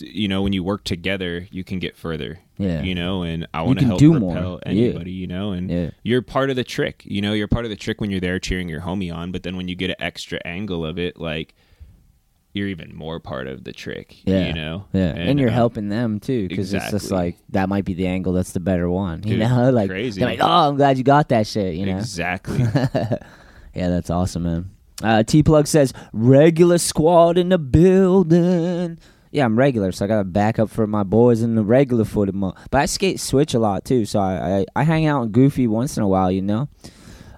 you 0.00 0.28
know, 0.28 0.42
when 0.42 0.52
you 0.52 0.62
work 0.62 0.84
together, 0.84 1.46
you 1.50 1.64
can 1.64 1.78
get 1.78 1.96
further. 1.96 2.40
Yeah. 2.60 2.82
you 2.82 2.92
know, 2.96 3.22
and 3.22 3.46
I 3.54 3.62
want 3.62 3.78
to 3.78 3.84
help 3.84 4.00
do 4.00 4.10
propel 4.10 4.28
more. 4.34 4.58
Yeah. 4.66 4.70
anybody, 4.72 5.12
you 5.12 5.28
know, 5.28 5.52
and 5.52 5.70
Yeah. 5.70 5.90
you're 6.02 6.22
part 6.22 6.50
of 6.50 6.56
the 6.56 6.64
trick. 6.64 7.02
You 7.04 7.22
know, 7.22 7.32
you're 7.32 7.46
part 7.46 7.64
of 7.64 7.70
the 7.70 7.76
trick 7.76 8.00
when 8.00 8.10
you're 8.10 8.18
there 8.18 8.40
cheering 8.40 8.68
your 8.68 8.80
homie 8.80 9.14
on, 9.14 9.30
but 9.30 9.44
then 9.44 9.56
when 9.56 9.68
you 9.68 9.76
get 9.76 9.90
an 9.90 9.96
extra 10.00 10.40
angle 10.44 10.84
of 10.84 10.98
it, 10.98 11.20
like 11.20 11.54
you're 12.52 12.66
even 12.66 12.92
more 12.96 13.20
part 13.20 13.46
of 13.46 13.62
the 13.62 13.72
trick. 13.72 14.16
Yeah. 14.26 14.48
you 14.48 14.54
know, 14.54 14.86
Yeah, 14.92 15.14
and, 15.14 15.38
you're 15.38 15.50
uh, 15.50 15.52
helping 15.52 15.88
them 15.88 16.18
too, 16.18 16.48
because 16.48 16.74
it's 16.74 16.90
just 16.90 17.12
like 17.12 17.36
that 17.50 17.68
might 17.68 17.84
be 17.84 17.94
the 17.94 18.08
angle 18.08 18.32
that's 18.32 18.50
the 18.52 18.58
better 18.60 18.90
one. 18.90 19.22
You 19.22 19.36
know, 19.36 19.70
like 19.72 19.88
crazy. 19.90 20.18
they're 20.20 20.30
like, 20.30 20.40
oh, 20.42 20.68
I'm 20.70 20.76
glad 20.76 20.98
you 20.98 21.04
got 21.04 21.28
that 21.28 21.46
shit. 21.46 21.76
You 21.76 21.86
know, 21.86 21.98
exactly. 21.98 22.58
yeah, 23.74 23.88
that's 23.88 24.10
awesome, 24.10 24.42
man. 24.42 24.70
Uh, 25.00 25.22
T 25.22 25.44
Plug 25.44 25.68
says 25.68 25.92
regular 26.12 26.78
squad 26.78 27.38
in 27.38 27.50
the 27.50 27.58
building. 27.58 28.98
Yeah, 29.30 29.44
I'm 29.44 29.58
regular, 29.58 29.92
so 29.92 30.04
I 30.04 30.08
got 30.08 30.20
a 30.20 30.24
backup 30.24 30.70
for 30.70 30.86
my 30.86 31.02
boys 31.02 31.42
in 31.42 31.54
the 31.54 31.62
regular 31.62 32.04
footed. 32.04 32.34
Mo- 32.34 32.54
but 32.70 32.80
I 32.80 32.86
skate 32.86 33.20
switch 33.20 33.54
a 33.54 33.58
lot 33.58 33.84
too, 33.84 34.04
so 34.04 34.18
I, 34.20 34.60
I 34.60 34.66
I 34.76 34.82
hang 34.84 35.06
out 35.06 35.22
in 35.22 35.28
goofy 35.30 35.66
once 35.66 35.96
in 35.96 36.02
a 36.02 36.08
while. 36.08 36.30
You 36.30 36.42
know. 36.42 36.68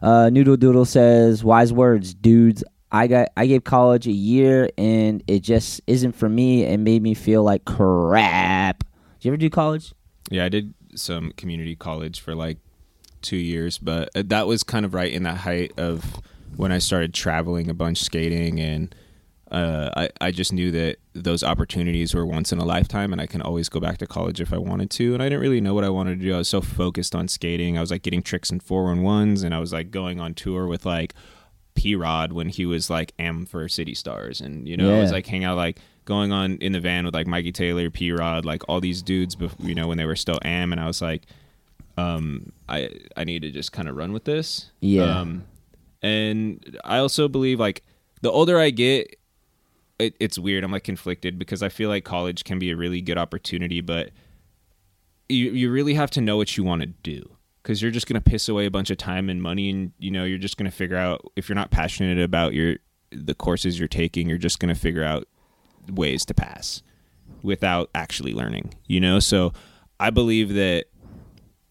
Uh, 0.03 0.31
Noodle 0.31 0.57
Doodle 0.57 0.85
says 0.87 1.45
wise 1.45 1.73
words, 1.73 2.15
dudes. 2.15 2.65
I 2.93 3.07
got 3.07 3.29
I 3.37 3.47
gave 3.47 3.65
college 3.65 4.07
a 4.07 4.13
year 4.13 4.71
and 4.77 5.23
it 5.27 5.41
just 5.41 5.81
isn't 5.87 6.13
for 6.13 6.29
me. 6.29 6.65
It 6.65 6.79
made 6.79 7.03
me 7.03 7.15
feel 7.15 7.43
like 7.43 7.65
crap. 7.65 8.85
Did 9.19 9.25
you 9.27 9.31
ever 9.31 9.37
do 9.37 9.51
college? 9.51 9.93
Yeah, 10.31 10.45
I 10.45 10.49
did 10.49 10.75
some 10.95 11.33
community 11.33 11.77
college 11.77 12.21
for 12.21 12.35
like 12.35 12.59
two 13.23 13.37
years, 13.37 13.79
but 13.79 14.09
uh, 14.17 14.23
that 14.27 14.47
was 14.47 14.63
kind 14.63 14.85
of 14.85 14.95
right 14.95 15.13
in 15.13 15.23
the 15.23 15.35
height 15.35 15.73
of 15.79 16.21
when 16.57 16.73
I 16.73 16.79
started 16.79 17.15
traveling 17.15 17.71
a 17.71 17.75
bunch 17.75 17.99
skating, 17.99 18.59
and 18.61 18.95
uh, 19.51 19.91
I 19.97 20.09
I 20.21 20.31
just 20.31 20.53
knew 20.53 20.71
that 20.71 20.97
those 21.13 21.43
opportunities 21.43 22.15
were 22.15 22.25
once 22.25 22.53
in 22.53 22.59
a 22.59 22.65
lifetime, 22.65 23.13
and 23.13 23.21
I 23.21 23.27
can 23.27 23.43
always 23.43 23.69
go 23.69 23.81
back 23.81 23.99
to 23.99 24.07
college 24.07 24.41
if 24.41 24.53
I 24.53 24.59
wanted 24.59 24.91
to. 24.91 25.15
And 25.15 25.23
I 25.23 25.27
didn't 25.27 25.41
really 25.41 25.61
know 25.61 25.75
what 25.75 25.85
I 25.85 25.89
wanted 25.89 26.21
to 26.21 26.25
do. 26.25 26.35
I 26.35 26.39
was 26.39 26.49
so 26.49 26.61
focused 26.61 27.15
on 27.15 27.27
skating. 27.27 27.77
I 27.77 27.81
was 27.81 27.91
like 27.91 28.03
getting 28.03 28.23
tricks 28.23 28.51
and 28.51 28.63
four 28.63 28.85
one 28.85 29.03
ones, 29.03 29.43
and 29.43 29.55
I 29.55 29.59
was 29.59 29.73
like 29.73 29.91
going 29.91 30.21
on 30.21 30.35
tour 30.35 30.67
with 30.67 30.87
like 30.87 31.15
P 31.75 31.97
Rod 31.97 32.33
when 32.33 32.49
he 32.49 32.65
was 32.67 32.91
like 32.91 33.13
am 33.19 33.45
for 33.45 33.69
City 33.69 33.95
Stars, 33.95 34.41
and 34.41 34.69
you 34.69 34.77
know 34.77 34.95
I 34.95 35.01
was 35.01 35.13
like 35.13 35.27
hang 35.27 35.45
out 35.45 35.57
like 35.57 35.79
going 36.05 36.33
on 36.33 36.57
in 36.59 36.73
the 36.73 36.81
van 36.81 37.05
with 37.05 37.15
like 37.15 37.27
Mikey 37.27 37.53
Taylor, 37.53 37.91
P 37.91 38.13
Rod, 38.13 38.45
like 38.45 38.63
all 38.69 38.81
these 38.81 39.03
dudes, 39.03 39.37
you 39.59 39.75
know 39.75 39.89
when 39.89 39.99
they 39.99 40.07
were 40.07 40.17
still 40.17 40.39
am, 40.45 40.73
and 40.73 40.81
I 40.81 40.87
was 40.87 41.03
like, 41.03 41.23
um, 41.97 42.53
I 42.69 42.91
I 43.17 43.25
need 43.25 43.43
to 43.43 43.51
just 43.51 43.73
kind 43.73 43.89
of 43.89 43.97
run 43.97 44.13
with 44.13 44.25
this, 44.25 44.71
Yeah. 44.81 45.21
Um, 45.21 45.45
and 46.03 46.79
I 46.85 46.99
also 46.99 47.29
believe 47.29 47.61
like 47.61 47.83
the 48.23 48.31
older 48.31 48.59
I 48.59 48.71
get, 48.71 49.17
it, 50.01 50.15
it's 50.21 50.39
weird. 50.39 50.65
I'm 50.65 50.73
like 50.73 50.85
conflicted 50.85 51.39
because 51.39 51.63
I 51.63 51.69
feel 51.69 51.89
like 51.89 52.05
college 52.05 52.45
can 52.45 52.59
be 52.59 52.71
a 52.71 52.77
really 52.77 53.01
good 53.01 53.19
opportunity, 53.19 53.81
but 53.81 54.11
you 55.29 55.51
you 55.53 55.71
really 55.71 55.95
have 55.95 56.11
to 56.13 56.21
know 56.21 56.37
what 56.37 56.57
you 56.57 56.65
want 56.65 56.83
to 56.83 56.87
do 56.87 57.29
because 57.63 57.81
you're 57.83 57.91
just 57.91 58.07
gonna 58.09 58.21
piss 58.21 58.49
away 58.49 58.67
a 58.67 58.71
bunch 58.71 58.91
of 58.91 58.99
time 58.99 59.29
and 59.31 59.43
money, 59.43 59.71
and 59.71 59.93
you 59.99 60.11
know 60.11 60.25
you're 60.25 60.39
just 60.39 60.57
gonna 60.57 60.71
figure 60.71 60.97
out 60.97 61.21
if 61.37 61.49
you're 61.49 61.57
not 61.57 61.71
passionate 61.71 62.19
about 62.19 62.53
your 62.55 62.77
the 63.13 63.35
courses 63.35 63.79
you're 63.79 63.89
taking, 63.89 64.29
you're 64.29 64.39
just 64.39 64.59
gonna 64.61 64.75
figure 64.75 65.05
out 65.05 65.29
ways 65.91 66.25
to 66.25 66.35
pass 66.35 66.83
without 67.43 67.91
actually 67.95 68.33
learning. 68.33 68.75
You 68.87 69.01
know, 69.01 69.19
so 69.21 69.53
I 69.99 70.11
believe 70.11 70.55
that 70.55 70.87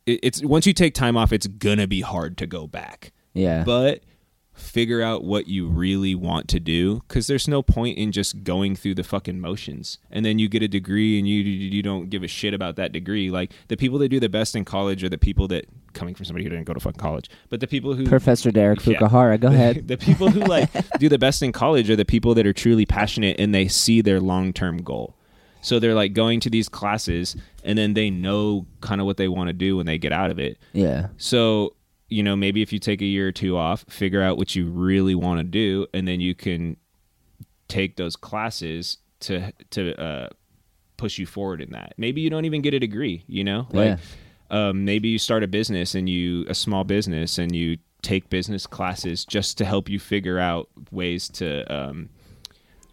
it, 0.06 0.20
it's 0.24 0.44
once 0.44 0.65
you 0.65 0.74
take 0.74 0.94
time 0.94 1.18
off, 1.18 1.34
it's 1.34 1.48
gonna 1.48 1.88
be 1.88 2.02
hard 2.02 2.38
to 2.38 2.48
go 2.48 2.65
back 2.68 3.12
Yeah. 3.34 3.63
but 3.63 4.02
figure 4.60 5.02
out 5.02 5.24
what 5.24 5.48
you 5.48 5.67
really 5.67 6.13
want 6.15 6.48
to 6.50 6.60
do 6.60 7.02
because 7.08 7.28
there's 7.28 7.48
no 7.48 7.62
point 7.62 7.98
in 7.98 8.12
just 8.12 8.43
going 8.43 8.76
through 8.76 8.93
the 8.95 9.04
fucking 9.04 9.39
motions 9.39 9.98
and 10.12 10.26
then 10.26 10.38
you 10.39 10.48
get 10.50 10.62
a 10.62 10.67
degree 10.67 11.17
and 11.17 11.28
you 11.28 11.38
you 11.41 11.82
don't 11.82 12.10
give 12.10 12.24
a 12.24 12.28
shit 12.28 12.54
about 12.54 12.76
that 12.76 12.91
degree 12.91 13.32
like 13.32 13.52
the 13.69 13.78
people 13.78 13.98
that 13.98 14.10
do 14.10 14.19
the 14.19 14.30
best 14.30 14.56
in 14.56 14.65
college 14.65 15.04
are 15.04 15.10
the 15.10 15.17
people 15.17 15.48
that 15.48 15.65
coming 15.93 16.13
from 16.13 16.26
somebody 16.26 16.43
who 16.43 16.50
didn't 16.50 16.65
go 16.65 16.74
to 16.74 16.80
fucking 16.80 17.00
college 17.00 17.30
but 17.50 17.60
the 17.60 17.67
people 17.67 17.93
who 17.95 18.06
Professor 18.06 18.52
Derek 18.52 18.86
Yeah. 18.86 19.00
Fukuhara, 19.00 19.39
go 19.39 19.48
ahead. 19.48 19.88
the 19.88 19.98
people 19.98 20.30
who 20.30 20.41
like 20.41 20.69
do 21.00 21.10
the 21.10 21.17
best 21.17 21.41
in 21.41 21.52
college 21.52 21.89
are 21.89 21.95
the 21.95 22.06
people 22.06 22.34
that 22.36 22.45
are 22.45 22.54
truly 22.54 22.86
passionate 22.86 23.39
and 23.39 23.54
they 23.56 23.67
see 23.67 24.02
their 24.02 24.19
long-term 24.19 24.84
goal 24.84 25.15
so 25.62 25.78
they're 25.80 25.93
like 25.95 26.13
going 26.13 26.39
to 26.39 26.50
these 26.50 26.69
classes 26.69 27.36
and 27.63 27.78
then 27.78 27.93
they 27.93 28.10
know 28.10 28.65
kind 28.82 29.02
of 29.02 29.06
what 29.06 29.17
they 29.17 29.28
want 29.28 29.48
to 29.48 29.54
do 29.54 29.76
when 29.78 29.86
they 29.86 29.98
get 29.98 30.13
out 30.13 30.32
of 30.32 30.39
it 30.39 30.58
Yeah. 30.74 31.08
so, 31.17 31.74
you 32.10 32.24
know, 32.24 32.36
maybe 32.36 32.62
if 32.62 32.74
you 32.74 32.80
take 32.80 33.02
a 33.02 33.06
year 33.06 33.28
or 33.28 33.32
two 33.32 33.58
off, 33.58 33.86
figure 33.88 34.22
out 34.22 34.38
what 34.38 34.56
you 34.56 34.67
really 34.69 35.15
want 35.15 35.39
to 35.39 35.43
do, 35.43 35.88
and 35.93 36.08
then 36.08 36.19
you 36.19 36.36
can 36.36 36.78
take 37.67 37.95
those 37.98 38.15
classes 38.15 38.98
to 39.22 39.52
to 39.72 39.95
uh, 40.02 40.30
push 40.98 41.17
you 41.17 41.26
forward 41.26 41.62
in 41.62 41.72
that. 41.72 41.93
Maybe 41.98 42.22
you 42.22 42.30
don't 42.30 42.45
even 42.45 42.62
get 42.62 42.74
a 42.74 42.80
degree. 42.80 43.24
You 43.28 43.43
know, 43.43 43.67
like 43.72 44.00
um, 44.50 44.86
maybe 44.86 45.10
you 45.10 45.19
start 45.19 45.43
a 45.43 45.48
business 45.48 45.95
and 45.95 46.10
you 46.10 46.45
a 46.48 46.56
small 46.56 46.84
business 46.84 47.38
and 47.38 47.56
you 47.56 47.78
take 48.02 48.30
business 48.30 48.65
classes 48.65 49.26
just 49.26 49.58
to 49.58 49.65
help 49.65 49.89
you 49.89 50.00
figure 50.00 50.39
out 50.39 50.69
ways 50.91 51.30
to 51.30 51.63
um, 51.74 52.10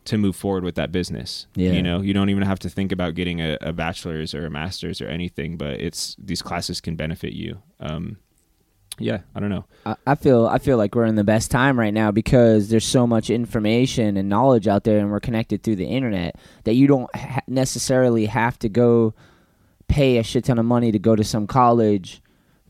to 0.05 0.19
move 0.19 0.37
forward 0.37 0.65
with 0.65 0.75
that 0.77 0.93
business. 0.93 1.47
Yeah. 1.55 1.73
You 1.73 1.83
know, 1.83 2.01
you 2.01 2.15
don't 2.15 2.31
even 2.31 2.43
have 2.43 2.59
to 2.61 2.69
think 2.69 2.93
about 2.93 3.15
getting 3.15 3.41
a, 3.41 3.57
a 3.61 3.73
bachelor's 3.73 4.35
or 4.35 4.47
a 4.47 4.51
master's 4.51 5.01
or 5.01 5.09
anything, 5.09 5.57
but 5.57 5.81
it's 5.81 6.17
these 6.19 6.43
classes 6.43 6.81
can 6.81 6.97
benefit 6.97 7.33
you. 7.33 7.63
Um, 7.81 8.19
yeah, 8.99 9.19
I 9.35 9.41
don't 9.41 9.51
know. 9.51 9.65
I, 9.85 9.97
I 10.07 10.15
feel 10.15 10.47
I 10.47 10.59
feel 10.59 10.77
like 10.79 10.95
we're 10.95 11.05
in 11.07 11.17
the 11.17 11.25
best 11.25 11.51
time 11.51 11.79
right 11.79 11.93
now 11.95 12.11
because 12.11 12.69
there's 12.69 12.85
so 12.87 13.07
much 13.07 13.31
information 13.31 14.17
and 14.17 14.29
knowledge 14.29 14.67
out 14.69 14.85
there, 14.85 14.99
and 14.99 15.11
we're 15.11 15.21
connected 15.21 15.63
through 15.63 15.77
the 15.77 15.87
internet 15.87 16.37
that 16.65 16.75
you 16.75 16.87
don't 16.87 17.15
ha- 17.15 17.41
necessarily 17.47 18.27
have 18.27 18.59
to 18.61 18.69
go 18.69 19.15
pay 19.89 20.19
a 20.19 20.23
shit 20.23 20.45
ton 20.45 20.59
of 20.59 20.65
money 20.65 20.91
to 20.93 20.99
go 20.99 21.15
to 21.15 21.23
some 21.25 21.47
college 21.47 22.21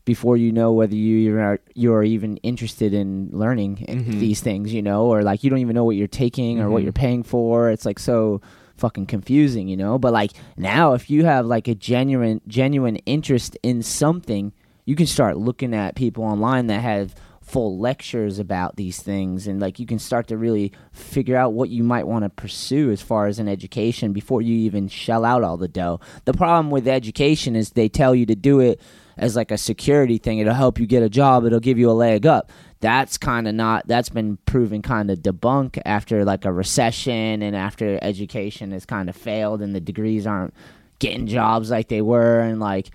before 0.05 0.37
you 0.37 0.51
know 0.51 0.71
whether 0.71 0.95
you 0.95 1.37
are 1.37 1.59
you're 1.75 2.03
even 2.03 2.37
interested 2.37 2.93
in 2.93 3.29
learning 3.33 3.77
Mhm. 3.89 4.19
these 4.19 4.39
things, 4.39 4.73
you 4.73 4.81
know, 4.81 5.05
or 5.07 5.21
like 5.23 5.43
you 5.43 5.49
don't 5.49 5.59
even 5.59 5.73
know 5.75 5.83
what 5.83 5.95
you're 5.97 6.07
taking 6.07 6.59
or 6.61 6.69
what 6.69 6.79
Mhm. 6.81 6.83
you're 6.83 6.93
paying 6.93 7.23
for. 7.23 7.69
It's 7.71 7.85
like 7.85 7.99
so 7.99 8.39
fucking 8.77 9.07
confusing, 9.07 9.67
you 9.67 9.75
know. 9.75 9.97
But 9.97 10.13
like 10.13 10.31
now, 10.55 10.93
if 10.93 11.09
you 11.09 11.25
have 11.25 11.45
like 11.45 11.67
a 11.67 11.75
genuine 11.75 12.39
genuine 12.47 12.97
interest 13.05 13.57
in 13.63 13.81
something, 13.81 14.53
you 14.87 14.95
can 14.95 15.05
start 15.05 15.37
looking 15.37 15.75
at 15.75 15.95
people 15.95 16.23
online 16.23 16.67
that 16.67 16.79
have 16.79 17.13
full 17.41 17.77
lectures 17.77 18.39
about 18.39 18.77
these 18.77 19.01
things 19.01 19.45
and 19.45 19.59
like 19.59 19.79
you 19.79 19.85
can 19.85 19.99
start 19.99 20.27
to 20.27 20.37
really 20.37 20.71
figure 20.93 21.35
out 21.35 21.51
what 21.51 21.69
you 21.69 21.83
might 21.83 22.07
want 22.07 22.23
to 22.23 22.29
pursue 22.29 22.89
as 22.89 23.01
far 23.01 23.27
as 23.27 23.37
an 23.37 23.49
education 23.49 24.13
before 24.13 24.41
you 24.41 24.55
even 24.55 24.87
shell 24.87 25.25
out 25.25 25.43
all 25.43 25.57
the 25.57 25.67
dough. 25.67 25.99
The 26.23 26.33
problem 26.33 26.71
with 26.71 26.87
education 26.87 27.53
is 27.55 27.71
they 27.71 27.89
tell 27.89 28.15
you 28.15 28.25
to 28.27 28.35
do 28.35 28.61
it 28.61 28.79
as 29.17 29.35
like 29.35 29.51
a 29.51 29.57
security 29.57 30.17
thing. 30.17 30.39
It'll 30.39 30.53
help 30.53 30.79
you 30.79 30.87
get 30.87 31.03
a 31.03 31.09
job, 31.09 31.43
it'll 31.43 31.59
give 31.59 31.77
you 31.77 31.91
a 31.91 31.91
leg 31.91 32.25
up. 32.25 32.49
That's 32.79 33.17
kind 33.17 33.45
of 33.45 33.55
not 33.55 33.87
that's 33.87 34.09
been 34.09 34.37
proven 34.45 34.81
kind 34.81 35.11
of 35.11 35.19
debunk 35.19 35.81
after 35.85 36.23
like 36.23 36.45
a 36.45 36.51
recession 36.53 37.41
and 37.41 37.57
after 37.57 37.99
education 38.01 38.71
has 38.71 38.85
kind 38.85 39.09
of 39.09 39.17
failed 39.17 39.61
and 39.61 39.75
the 39.75 39.81
degrees 39.81 40.25
aren't 40.25 40.53
getting 40.99 41.27
jobs 41.27 41.71
like 41.71 41.89
they 41.89 42.01
were 42.01 42.39
and 42.39 42.61
like 42.61 42.89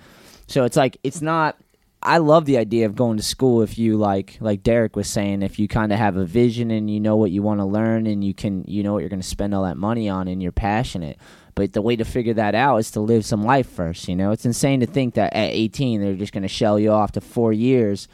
so 0.47 0.65
it's 0.65 0.77
like 0.77 0.97
it's 1.05 1.21
not 1.21 1.57
I 2.03 2.19
love 2.19 2.47
the 2.47 2.59
idea 2.59 2.87
of 2.87 2.97
going 2.97 3.17
to 3.17 3.23
school 3.23 3.63
if 3.63 3.79
you 3.79 3.97
like 3.97 4.37
like 4.41 4.63
Derek 4.63 4.97
was 4.97 5.09
saying 5.09 5.43
if 5.43 5.59
you 5.59 5.69
kind 5.69 5.93
of 5.93 5.99
have 5.99 6.17
a 6.17 6.25
vision 6.25 6.71
and 6.71 6.91
you 6.91 6.99
know 6.99 7.17
what 7.17 7.31
you 7.31 7.43
want 7.43 7.61
to 7.61 7.65
learn 7.65 8.07
and 8.07 8.25
you 8.25 8.35
can 8.35 8.65
you 8.67 8.83
know 8.83 8.93
what 8.93 9.01
you're 9.01 9.09
going 9.09 9.23
to 9.23 9.27
spend 9.27 9.55
all 9.55 9.63
that 9.63 9.77
money 9.77 10.09
on 10.09 10.27
and 10.27 10.43
you're 10.43 10.53
passionate. 10.53 11.19
But 11.55 11.75
the 11.75 11.83
way 11.83 11.97
to 11.97 12.05
figure 12.05 12.35
that 12.35 12.55
out 12.55 12.79
is 12.79 12.91
to 12.93 13.01
live 13.01 13.27
some 13.27 13.45
life 13.45 13.69
first, 13.69 14.09
you 14.09 14.17
know? 14.17 14.31
It's 14.31 14.47
insane 14.47 14.81
to 14.81 14.87
think 14.87 15.15
that 15.15 15.35
at 15.35 15.51
18 15.51 16.01
they're 16.01 16.15
just 16.15 16.33
going 16.33 16.45
to 16.45 16.49
shell 16.49 16.79
you 16.79 16.91
off 16.91 17.13
to 17.13 17.21
4 17.21 17.53
years 17.53 18.09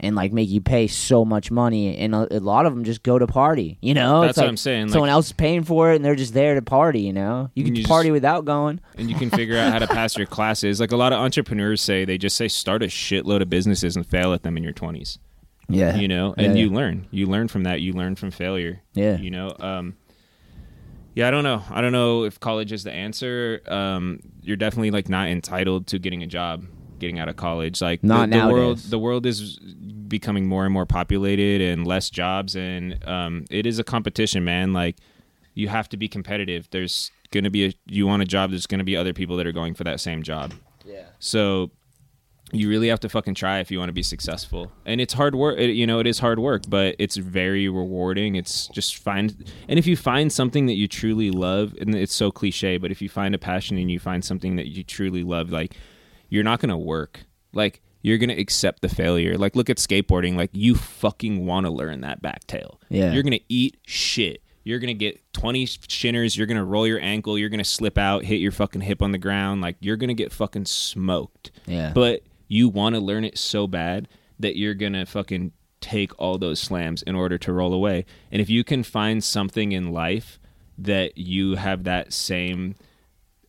and 0.00 0.14
like 0.16 0.32
make 0.32 0.48
you 0.48 0.60
pay 0.60 0.86
so 0.86 1.24
much 1.24 1.50
money 1.50 1.96
and 1.96 2.14
a, 2.14 2.36
a 2.36 2.40
lot 2.40 2.66
of 2.66 2.74
them 2.74 2.84
just 2.84 3.02
go 3.02 3.18
to 3.18 3.26
party, 3.26 3.78
you 3.82 3.94
know? 3.94 4.20
That's 4.20 4.30
it's 4.30 4.38
what 4.38 4.44
like 4.44 4.48
I'm 4.50 4.56
saying, 4.56 4.88
Someone 4.88 5.08
like- 5.08 5.14
else 5.14 5.26
is 5.26 5.32
paying 5.32 5.64
for 5.64 5.92
it 5.92 5.96
and 5.96 6.04
they're 6.04 6.14
just 6.14 6.34
there 6.34 6.54
to 6.54 6.62
party, 6.62 7.00
you 7.00 7.12
know? 7.12 7.50
You 7.54 7.64
can 7.64 7.74
You 7.74 7.84
party 7.84 8.08
just- 8.08 8.14
without 8.14 8.44
going. 8.44 8.80
and 8.96 9.08
you 9.10 9.16
can 9.16 9.30
figure 9.30 9.56
out 9.58 9.72
how 9.72 9.78
to 9.78 9.86
pass 9.88 10.16
your 10.16 10.26
classes. 10.26 10.80
Like 10.80 10.92
a 10.92 10.96
lot 10.96 11.12
of 11.12 11.18
entrepreneurs 11.18 11.80
say, 11.82 12.04
they 12.04 12.18
just 12.18 12.36
say 12.36 12.48
start 12.48 12.82
a 12.82 12.86
shitload 12.86 13.42
of 13.42 13.50
businesses 13.50 13.96
and 13.96 14.06
fail 14.06 14.32
at 14.32 14.42
them 14.42 14.56
in 14.56 14.62
your 14.62 14.72
20s. 14.72 15.18
Yeah. 15.68 15.96
You 15.96 16.08
know, 16.08 16.34
and 16.38 16.56
yeah. 16.56 16.64
you 16.64 16.70
learn. 16.70 17.06
You 17.10 17.26
learn 17.26 17.48
from 17.48 17.64
that. 17.64 17.80
You 17.82 17.92
learn 17.92 18.16
from 18.16 18.30
failure. 18.30 18.80
Yeah. 18.94 19.18
You 19.18 19.30
know, 19.30 19.54
um, 19.60 19.96
yeah, 21.14 21.28
I 21.28 21.30
don't 21.30 21.42
know. 21.44 21.62
I 21.70 21.80
don't 21.80 21.92
know 21.92 22.24
if 22.24 22.38
college 22.38 22.70
is 22.72 22.84
the 22.84 22.92
answer. 22.92 23.60
Um, 23.66 24.20
you're 24.40 24.56
definitely 24.56 24.92
like 24.92 25.08
not 25.08 25.28
entitled 25.28 25.88
to 25.88 25.98
getting 25.98 26.22
a 26.22 26.26
job, 26.26 26.64
getting 26.98 27.18
out 27.18 27.28
of 27.28 27.36
college. 27.36 27.80
Like 27.80 28.02
Not 28.02 28.30
the, 28.30 28.38
the 28.38 28.48
world, 28.48 28.78
the 28.78 28.98
world 28.98 29.26
is 29.26 29.58
becoming 29.58 30.46
more 30.46 30.64
and 30.64 30.72
more 30.72 30.86
populated 30.86 31.60
and 31.60 31.86
less 31.86 32.10
jobs, 32.10 32.56
and 32.56 33.02
um, 33.06 33.44
it 33.50 33.66
is 33.66 33.78
a 33.78 33.84
competition, 33.84 34.44
man. 34.44 34.72
Like 34.72 34.96
you 35.54 35.68
have 35.68 35.88
to 35.90 35.96
be 35.96 36.08
competitive. 36.08 36.68
There's 36.70 37.10
gonna 37.30 37.50
be 37.50 37.66
a 37.66 37.72
you 37.86 38.06
want 38.06 38.22
a 38.22 38.26
job. 38.26 38.50
There's 38.50 38.66
gonna 38.66 38.84
be 38.84 38.96
other 38.96 39.12
people 39.12 39.36
that 39.36 39.46
are 39.46 39.52
going 39.52 39.74
for 39.74 39.84
that 39.84 40.00
same 40.00 40.22
job. 40.22 40.54
Yeah. 40.84 41.04
So 41.18 41.70
you 42.52 42.68
really 42.68 42.88
have 42.88 43.00
to 43.00 43.08
fucking 43.08 43.34
try 43.34 43.58
if 43.58 43.70
you 43.70 43.78
want 43.78 43.90
to 43.90 43.94
be 43.94 44.02
successful. 44.02 44.72
And 44.86 45.00
it's 45.00 45.12
hard 45.12 45.34
work. 45.34 45.58
It, 45.58 45.70
you 45.70 45.86
know, 45.86 45.98
it 45.98 46.06
is 46.06 46.18
hard 46.18 46.38
work, 46.38 46.62
but 46.68 46.96
it's 46.98 47.16
very 47.16 47.68
rewarding. 47.68 48.36
It's 48.36 48.68
just 48.68 48.96
find, 48.96 49.52
and 49.68 49.78
if 49.78 49.86
you 49.86 49.96
find 49.96 50.32
something 50.32 50.66
that 50.66 50.74
you 50.74 50.88
truly 50.88 51.30
love, 51.30 51.74
and 51.78 51.94
it's 51.94 52.14
so 52.14 52.30
cliche, 52.30 52.78
but 52.78 52.90
if 52.90 53.02
you 53.02 53.08
find 53.08 53.34
a 53.34 53.38
passion 53.38 53.76
and 53.76 53.90
you 53.90 53.98
find 53.98 54.24
something 54.24 54.56
that 54.56 54.68
you 54.68 54.82
truly 54.82 55.22
love, 55.22 55.50
like 55.50 55.76
you're 56.28 56.44
not 56.44 56.60
gonna 56.60 56.78
work. 56.78 57.24
Like 57.52 57.82
you're 58.02 58.18
gonna 58.18 58.34
accept 58.34 58.82
the 58.82 58.88
failure. 58.88 59.36
Like 59.36 59.56
look 59.56 59.70
at 59.70 59.78
skateboarding. 59.78 60.36
Like 60.36 60.50
you 60.52 60.74
fucking 60.74 61.44
want 61.46 61.66
to 61.66 61.70
learn 61.72 62.00
that 62.02 62.22
back 62.22 62.46
tail. 62.46 62.80
Yeah. 62.88 63.12
You're 63.12 63.22
gonna 63.22 63.40
eat 63.48 63.78
shit. 63.86 64.42
You're 64.64 64.78
gonna 64.78 64.94
get 64.94 65.20
20 65.32 65.66
shinners. 65.88 66.36
You're 66.36 66.46
gonna 66.46 66.64
roll 66.64 66.86
your 66.86 67.00
ankle. 67.00 67.38
You're 67.38 67.48
gonna 67.48 67.64
slip 67.64 67.98
out, 67.98 68.24
hit 68.24 68.40
your 68.40 68.52
fucking 68.52 68.82
hip 68.82 69.02
on 69.02 69.12
the 69.12 69.18
ground. 69.18 69.62
Like 69.62 69.76
you're 69.80 69.96
gonna 69.96 70.14
get 70.14 70.32
fucking 70.32 70.66
smoked. 70.66 71.50
Yeah. 71.66 71.92
But 71.94 72.22
you 72.48 72.68
want 72.68 72.94
to 72.94 73.00
learn 73.00 73.24
it 73.24 73.38
so 73.38 73.66
bad 73.66 74.08
that 74.38 74.56
you're 74.56 74.74
gonna 74.74 75.06
fucking 75.06 75.52
take 75.80 76.12
all 76.18 76.38
those 76.38 76.60
slams 76.60 77.02
in 77.02 77.14
order 77.14 77.38
to 77.38 77.52
roll 77.52 77.72
away. 77.72 78.04
And 78.30 78.42
if 78.42 78.50
you 78.50 78.64
can 78.64 78.82
find 78.82 79.22
something 79.22 79.72
in 79.72 79.92
life 79.92 80.38
that 80.76 81.18
you 81.18 81.56
have 81.56 81.84
that 81.84 82.12
same 82.12 82.74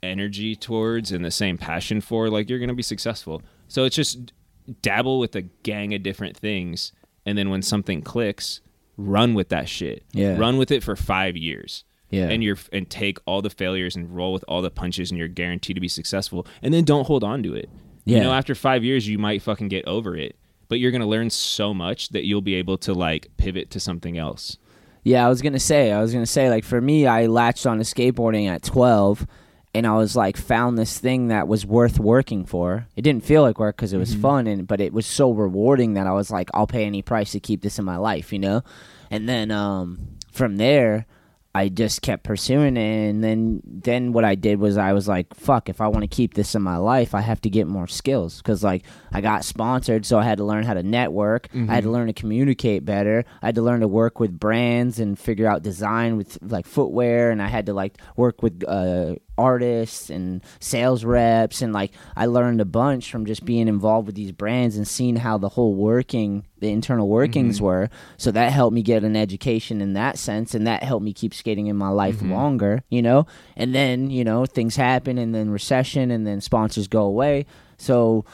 energy 0.03 0.55
towards 0.55 1.11
and 1.11 1.23
the 1.23 1.31
same 1.31 1.57
passion 1.57 2.01
for, 2.01 2.29
like 2.29 2.49
you're 2.49 2.59
gonna 2.59 2.73
be 2.73 2.83
successful. 2.83 3.41
So 3.67 3.83
it's 3.83 3.95
just 3.95 4.33
dabble 4.81 5.19
with 5.19 5.35
a 5.35 5.41
gang 5.41 5.93
of 5.93 6.03
different 6.03 6.37
things, 6.37 6.91
and 7.25 7.37
then 7.37 7.49
when 7.49 7.61
something 7.61 8.01
clicks, 8.01 8.61
run 8.97 9.33
with 9.33 9.49
that 9.49 9.69
shit. 9.69 10.03
Yeah. 10.11 10.37
Run 10.37 10.57
with 10.57 10.71
it 10.71 10.83
for 10.83 10.95
five 10.95 11.37
years. 11.37 11.83
Yeah. 12.09 12.29
And 12.29 12.43
you're 12.43 12.57
and 12.73 12.89
take 12.89 13.19
all 13.25 13.41
the 13.41 13.51
failures 13.51 13.95
and 13.95 14.15
roll 14.15 14.33
with 14.33 14.43
all 14.47 14.61
the 14.61 14.71
punches, 14.71 15.11
and 15.11 15.17
you're 15.17 15.27
guaranteed 15.27 15.75
to 15.75 15.81
be 15.81 15.87
successful. 15.87 16.47
And 16.61 16.73
then 16.73 16.83
don't 16.83 17.05
hold 17.05 17.23
on 17.23 17.43
to 17.43 17.53
it. 17.53 17.69
Yeah. 18.05 18.17
You 18.17 18.23
know, 18.23 18.33
after 18.33 18.55
five 18.55 18.83
years, 18.83 19.07
you 19.07 19.19
might 19.19 19.43
fucking 19.43 19.67
get 19.67 19.87
over 19.87 20.15
it, 20.15 20.35
but 20.67 20.79
you're 20.79 20.91
gonna 20.91 21.07
learn 21.07 21.29
so 21.29 21.73
much 21.73 22.09
that 22.09 22.25
you'll 22.25 22.41
be 22.41 22.55
able 22.55 22.77
to 22.79 22.93
like 22.93 23.29
pivot 23.37 23.69
to 23.71 23.79
something 23.79 24.17
else. 24.17 24.57
Yeah, 25.03 25.25
I 25.25 25.29
was 25.29 25.41
gonna 25.41 25.59
say, 25.59 25.91
I 25.91 26.01
was 26.01 26.11
gonna 26.11 26.25
say, 26.25 26.49
like 26.49 26.63
for 26.63 26.81
me, 26.81 27.05
I 27.05 27.27
latched 27.27 27.65
on 27.67 27.77
to 27.77 27.83
skateboarding 27.83 28.47
at 28.47 28.63
twelve, 28.63 29.27
and 29.73 29.85
I 29.85 29.95
was 29.95 30.15
like 30.15 30.37
found 30.37 30.77
this 30.77 30.97
thing 30.97 31.27
that 31.27 31.47
was 31.47 31.65
worth 31.65 31.99
working 31.99 32.45
for. 32.45 32.87
It 32.95 33.03
didn't 33.03 33.23
feel 33.23 33.41
like 33.41 33.59
work 33.59 33.75
because 33.75 33.93
it 33.93 33.97
was 33.97 34.15
fun, 34.15 34.47
and 34.47 34.67
but 34.67 34.81
it 34.81 34.93
was 34.93 35.05
so 35.05 35.31
rewarding 35.31 35.93
that 35.93 36.07
I 36.07 36.11
was 36.11 36.31
like, 36.31 36.49
I'll 36.53 36.67
pay 36.67 36.85
any 36.85 37.01
price 37.01 37.31
to 37.33 37.39
keep 37.39 37.61
this 37.61 37.77
in 37.79 37.85
my 37.85 37.97
life, 37.97 38.33
you 38.33 38.39
know. 38.39 38.63
And 39.11 39.27
then 39.27 39.51
um, 39.51 40.17
from 40.31 40.57
there, 40.57 41.05
I 41.53 41.67
just 41.67 42.03
kept 42.03 42.23
pursuing 42.23 42.77
it, 42.77 43.09
and 43.09 43.23
then 43.23 43.61
then 43.65 44.13
what 44.13 44.23
I 44.23 44.35
did 44.35 44.59
was 44.59 44.77
I 44.77 44.93
was 44.93 45.07
like, 45.07 45.33
fuck, 45.33 45.67
if 45.67 45.81
I 45.81 45.87
want 45.87 46.01
to 46.03 46.07
keep 46.07 46.35
this 46.35 46.53
in 46.53 46.61
my 46.61 46.77
life, 46.77 47.15
I 47.15 47.21
have 47.21 47.41
to 47.41 47.49
get 47.49 47.65
more 47.65 47.87
skills 47.87 48.37
because 48.37 48.63
like 48.63 48.83
I 49.11 49.21
got 49.21 49.43
sponsored, 49.43 50.05
so 50.05 50.19
I 50.19 50.23
had 50.23 50.37
to 50.37 50.43
learn 50.43 50.63
how 50.63 50.75
to 50.75 50.83
network. 50.83 51.49
I 51.69 51.73
had 51.75 51.83
to 51.85 51.89
learn 51.91 52.05
to 52.07 52.13
communicate 52.13 52.85
better. 52.85 53.25
I 53.41 53.47
had 53.47 53.55
to 53.55 53.63
learn 53.63 53.79
to 53.79 53.87
work 53.87 54.19
with 54.19 54.39
brands 54.39 54.99
and 54.99 55.17
figure 55.17 55.47
out 55.47 55.63
design 55.63 56.17
with 56.17 56.37
like 56.41 56.67
footwear, 56.67 57.31
and 57.31 57.41
I 57.41 57.47
had 57.47 57.65
to 57.65 57.73
like 57.73 57.97
work 58.15 58.43
with 58.43 58.63
uh, 58.67 59.15
artists 59.39 60.09
and 60.09 60.41
sales 60.59 61.05
reps, 61.05 61.61
and 61.61 61.73
like 61.73 61.91
I 62.15 62.25
learned 62.25 62.61
a 62.61 62.65
bunch 62.65 63.11
from 63.11 63.25
just 63.25 63.45
being 63.45 63.67
involved 63.67 64.07
with 64.07 64.15
these 64.15 64.31
brands 64.31 64.75
and 64.75 64.87
seeing 64.87 65.15
how 65.15 65.37
the 65.37 65.49
whole 65.49 65.73
working, 65.73 66.45
the 66.59 66.69
internal 66.69 67.07
workings 67.07 67.57
mm-hmm. 67.57 67.65
were. 67.65 67.89
So 68.17 68.31
that 68.31 68.51
helped 68.51 68.73
me 68.73 68.81
get 68.81 69.03
an 69.03 69.15
education 69.15 69.81
in 69.81 69.93
that 69.93 70.17
sense, 70.17 70.53
and 70.53 70.67
that 70.67 70.83
helped 70.83 71.05
me 71.05 71.13
keep 71.13 71.33
skating 71.33 71.67
in 71.67 71.75
my 71.75 71.89
life 71.89 72.17
mm-hmm. 72.17 72.33
longer, 72.33 72.83
you 72.89 73.01
know. 73.01 73.25
And 73.55 73.73
then 73.73 74.09
you 74.09 74.23
know 74.23 74.45
things 74.45 74.75
happen, 74.75 75.17
and 75.17 75.33
then 75.33 75.49
recession, 75.49 76.11
and 76.11 76.27
then 76.27 76.41
sponsors 76.41 76.87
go 76.87 77.03
away. 77.03 77.45
So 77.77 78.25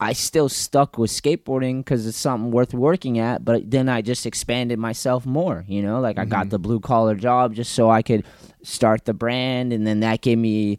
I 0.00 0.12
still 0.12 0.48
stuck 0.48 0.96
with 0.96 1.10
skateboarding 1.10 1.78
because 1.78 2.06
it's 2.06 2.16
something 2.16 2.52
worth 2.52 2.72
working 2.72 3.18
at, 3.18 3.44
but 3.44 3.68
then 3.68 3.88
I 3.88 4.00
just 4.00 4.26
expanded 4.26 4.78
myself 4.78 5.26
more, 5.26 5.64
you 5.66 5.82
know, 5.82 6.00
like 6.00 6.18
I 6.18 6.24
got 6.24 6.50
the 6.50 6.58
blue 6.60 6.78
collar 6.78 7.16
job 7.16 7.54
just 7.54 7.72
so 7.72 7.90
I 7.90 8.02
could 8.02 8.24
start 8.62 9.06
the 9.06 9.14
brand, 9.14 9.72
and 9.72 9.84
then 9.84 10.00
that 10.00 10.20
gave 10.20 10.38
me, 10.38 10.78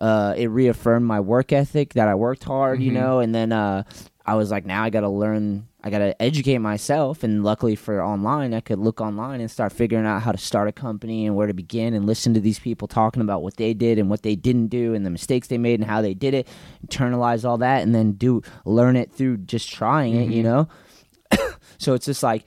uh, 0.00 0.32
it 0.36 0.46
reaffirmed 0.46 1.04
my 1.04 1.20
work 1.20 1.52
ethic 1.52 1.92
that 1.92 2.08
I 2.08 2.14
worked 2.14 2.44
hard, 2.44 2.80
you 2.82 2.90
know, 3.00 3.18
and 3.18 3.34
then 3.34 3.52
uh, 3.52 3.82
I 4.24 4.34
was 4.36 4.50
like, 4.50 4.64
now 4.64 4.82
I 4.82 4.88
got 4.88 5.00
to 5.00 5.10
learn, 5.10 5.68
I 5.84 5.90
got 5.90 5.98
to 5.98 6.20
educate 6.20 6.56
myself, 6.58 7.22
and 7.22 7.44
luckily 7.44 7.76
for 7.76 8.02
online, 8.02 8.54
I 8.54 8.60
could 8.60 8.78
look 8.78 9.02
online 9.02 9.42
and 9.42 9.50
start 9.50 9.70
figuring 9.70 10.06
out 10.06 10.22
how 10.22 10.32
to 10.32 10.38
start 10.38 10.66
a 10.66 10.72
company 10.72 11.26
and 11.26 11.36
where 11.36 11.46
to 11.46 11.52
begin, 11.52 11.92
and 11.92 12.06
listen 12.06 12.32
to 12.32 12.40
these 12.40 12.58
people 12.58 12.88
talking 12.88 13.20
about 13.20 13.42
what 13.42 13.58
they 13.58 13.74
did 13.74 13.98
and 13.98 14.08
what 14.08 14.22
they 14.22 14.34
didn't 14.34 14.68
do, 14.68 14.94
and 14.94 15.04
the 15.04 15.10
mistakes 15.10 15.48
they 15.48 15.58
made 15.58 15.78
and 15.78 15.88
how 15.88 16.00
they 16.00 16.14
did 16.14 16.32
it, 16.32 16.48
internalize 16.86 17.46
all 17.46 17.58
that, 17.58 17.82
and 17.82 17.94
then 17.94 18.12
do 18.12 18.40
learn 18.64 18.96
it 18.96 19.12
through 19.12 19.36
just 19.36 19.70
trying 19.70 20.14
it, 20.14 20.30
you 20.30 20.42
mm-hmm. 20.42 21.38
know. 21.38 21.48
so 21.78 21.92
it's 21.92 22.06
just 22.06 22.22
like 22.22 22.46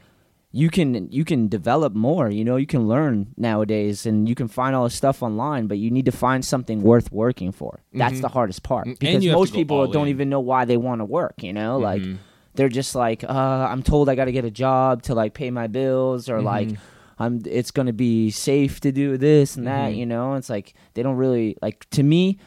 you 0.52 0.70
can 0.70 1.12
you 1.12 1.26
can 1.26 1.48
develop 1.48 1.94
more 1.94 2.30
you 2.30 2.44
know? 2.44 2.56
You 2.56 2.66
can 2.66 2.88
learn 2.88 3.34
nowadays 3.38 4.06
and 4.06 4.28
you 4.28 4.34
can 4.34 4.48
find 4.48 4.76
all 4.76 4.86
this 4.86 4.96
stuff 4.96 5.22
online 5.22 5.68
but 5.68 5.78
you 5.78 5.92
need 5.92 6.06
to 6.06 6.12
find 6.12 6.44
something 6.44 6.82
worth 6.82 7.12
working 7.12 7.52
for. 7.52 7.84
That's 7.94 8.14
mm-hmm. 8.14 8.22
the 8.22 8.30
hardest 8.30 8.64
part 8.64 8.88
mm, 8.88 8.98
because 8.98 9.14
have 9.14 9.22
to 9.22 9.32
most 9.34 9.54
people 9.54 9.86
don't 9.92 10.08
in. 10.08 10.10
even 10.10 10.30
know 10.30 10.40
why 10.40 10.66
they 10.66 10.78
want 10.78 11.02
to 11.02 11.06
work 11.06 11.44
you 11.44 11.54
know? 11.54 11.78
Like 11.78 12.02
mm-hmm. 12.02 12.16
They're 12.58 12.68
just 12.68 12.94
like 12.94 13.24
uh, 13.24 13.68
i'm 13.70 13.82
told 13.82 14.10
i 14.10 14.16
got 14.16 14.26
to 14.26 14.34
get 14.34 14.44
a 14.44 14.52
job 14.52 15.02
to 15.02 15.16
like 15.16 15.34
pay 15.34 15.50
my 15.50 15.68
bills 15.68 16.28
or 16.28 16.38
mm-hmm. 16.38 16.46
like 16.46 16.70
i'm 17.18 17.42
it's 17.46 17.72
going 17.72 17.86
to 17.86 17.94
be 17.94 18.30
safe 18.30 18.82
to 18.82 18.92
do 18.92 19.18
this 19.18 19.56
and 19.56 19.66
that 19.68 19.92
mm-hmm. 19.92 20.00
you 20.00 20.06
know 20.06 20.34
it's 20.34 20.50
like 20.50 20.74
they 20.94 21.02
don't 21.02 21.16
really 21.16 21.56
like 21.62 21.90
to 21.90 22.04
me 22.04 22.38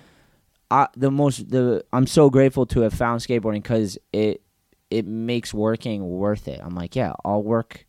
I, 0.71 0.87
the 0.97 1.11
most 1.11 1.51
the 1.51 1.85
I'm 1.93 2.07
so 2.07 2.31
grateful 2.31 2.65
to 2.67 2.83
have 2.83 2.95
found 2.95 3.21
skateboarding 3.21 3.63
because 3.63 3.99
it 4.13 4.43
it 4.91 5.07
makes 5.07 5.53
working 5.55 6.09
worth 6.09 6.49
it. 6.49 6.61
I'm 6.63 6.75
like, 6.75 6.97
yeah, 6.97 7.13
I'll 7.25 7.43
work 7.43 7.87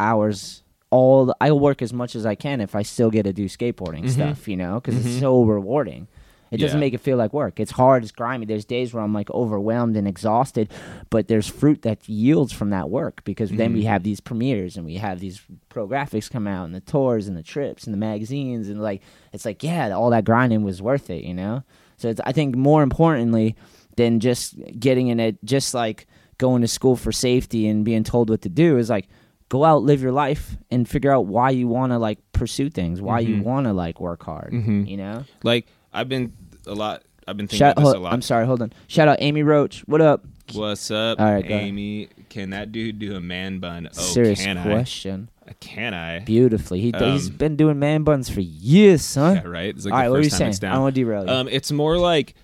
hours. 0.00 0.62
All 0.90 1.26
the, 1.26 1.36
I'll 1.40 1.58
work 1.58 1.82
as 1.82 1.92
much 1.92 2.14
as 2.14 2.24
I 2.24 2.34
can 2.34 2.60
if 2.60 2.74
I 2.74 2.82
still 2.82 3.10
get 3.10 3.24
to 3.24 3.32
do 3.32 3.46
skateboarding 3.46 4.04
mm-hmm. 4.04 4.08
stuff, 4.08 4.48
you 4.48 4.56
know, 4.56 4.80
because 4.80 5.04
it's 5.04 5.18
so 5.18 5.42
rewarding. 5.42 6.08
It 6.50 6.58
doesn't 6.58 6.78
Yeah. 6.78 6.80
make 6.80 6.94
it 6.94 7.00
feel 7.00 7.16
like 7.16 7.32
work. 7.32 7.58
It's 7.58 7.72
hard, 7.72 8.02
it's 8.04 8.12
grimy. 8.12 8.46
There's 8.46 8.64
days 8.64 8.94
where 8.94 9.02
I'm 9.02 9.12
like 9.12 9.30
overwhelmed 9.30 9.96
and 9.96 10.06
exhausted, 10.06 10.70
but 11.10 11.26
there's 11.28 11.46
fruit 11.48 11.82
that 11.82 12.08
yields 12.08 12.52
from 12.52 12.70
that 12.70 12.88
work 12.90 13.24
because 13.24 13.50
then 13.50 13.70
Mm-hmm. 13.70 13.74
we 13.78 13.84
have 13.84 14.02
these 14.04 14.20
premieres 14.20 14.76
and 14.76 14.86
we 14.86 14.94
have 14.96 15.18
these 15.20 15.40
pro 15.68 15.88
graphics 15.88 16.30
come 16.30 16.46
out 16.46 16.64
and 16.66 16.74
the 16.74 16.80
tours 16.80 17.26
and 17.28 17.36
the 17.36 17.42
trips 17.42 17.84
and 17.84 17.92
the 17.92 17.98
magazines 17.98 18.68
and 18.68 18.80
like 18.80 19.02
it's 19.32 19.44
like 19.44 19.62
yeah, 19.62 19.90
all 19.90 20.10
that 20.10 20.24
grinding 20.24 20.62
was 20.62 20.80
worth 20.80 21.10
it, 21.10 21.24
you 21.24 21.34
know. 21.34 21.62
So 21.96 22.08
it's, 22.10 22.20
I 22.24 22.32
think 22.32 22.54
more 22.56 22.82
importantly 22.82 23.56
than 23.96 24.20
just 24.20 24.54
getting 24.78 25.08
in 25.08 25.18
it, 25.18 25.42
just 25.44 25.74
like 25.74 26.06
going 26.38 26.60
to 26.62 26.68
school 26.68 26.96
for 26.96 27.10
safety 27.12 27.66
and 27.66 27.84
being 27.84 28.04
told 28.04 28.28
what 28.30 28.42
to 28.42 28.48
do 28.50 28.76
is 28.78 28.88
like 28.90 29.08
go 29.48 29.64
out, 29.64 29.82
live 29.82 30.02
your 30.02 30.12
life, 30.12 30.56
and 30.70 30.88
figure 30.88 31.10
out 31.12 31.26
why 31.26 31.50
you 31.50 31.66
want 31.68 31.92
to 31.92 31.98
like 31.98 32.18
pursue 32.32 32.68
things, 32.68 33.00
why 33.00 33.20
you 33.20 33.36
Mhm. 33.36 33.42
want 33.44 33.66
to 33.66 33.72
like 33.72 34.00
work 34.00 34.22
hard. 34.24 34.52
Mhm. 34.52 34.86
You 34.88 34.96
know. 34.98 35.24
Like 35.42 35.66
I've 35.96 36.08
been 36.08 36.32
a 36.66 36.74
lot. 36.74 37.02
I've 37.26 37.36
been 37.36 37.46
thinking 37.46 37.58
Shout, 37.58 37.72
about 37.72 37.80
this 37.80 37.84
hold, 37.86 37.96
a 37.96 38.00
lot. 38.00 38.12
I'm 38.12 38.22
sorry, 38.22 38.46
hold 38.46 38.62
on. 38.62 38.72
Shout 38.86 39.08
out 39.08 39.16
Amy 39.20 39.42
Roach. 39.42 39.80
What 39.86 40.00
up? 40.00 40.24
What's 40.52 40.90
up, 40.90 41.18
All 41.18 41.32
right. 41.32 41.44
Amy? 41.50 42.08
Can 42.28 42.50
that 42.50 42.70
dude 42.70 42.98
do 42.98 43.16
a 43.16 43.20
man 43.20 43.58
bun? 43.58 43.88
Oh, 43.88 44.00
Serious 44.00 44.40
can 44.44 44.62
question. 44.62 45.28
I? 45.48 45.52
Can 45.54 45.94
I? 45.94 46.20
Beautifully. 46.20 46.80
He 46.80 46.92
he's 46.96 47.28
Um, 47.30 47.36
been 47.36 47.56
doing 47.56 47.78
man 47.78 48.02
buns 48.04 48.28
for 48.28 48.40
years, 48.40 49.02
son. 49.02 49.36
Yeah, 49.36 49.48
right. 49.48 49.74
It's 49.74 49.84
like 49.84 49.94
All 49.94 50.00
right, 50.00 50.08
what 50.10 50.20
are 50.20 50.22
you 50.22 50.30
saying? 50.30 50.54
I 50.64 50.78
want 50.78 50.94
to 50.94 51.00
derail 51.00 51.24
you. 51.24 51.30
Um, 51.32 51.48
it's 51.48 51.72
more 51.72 51.96
like 51.98 52.34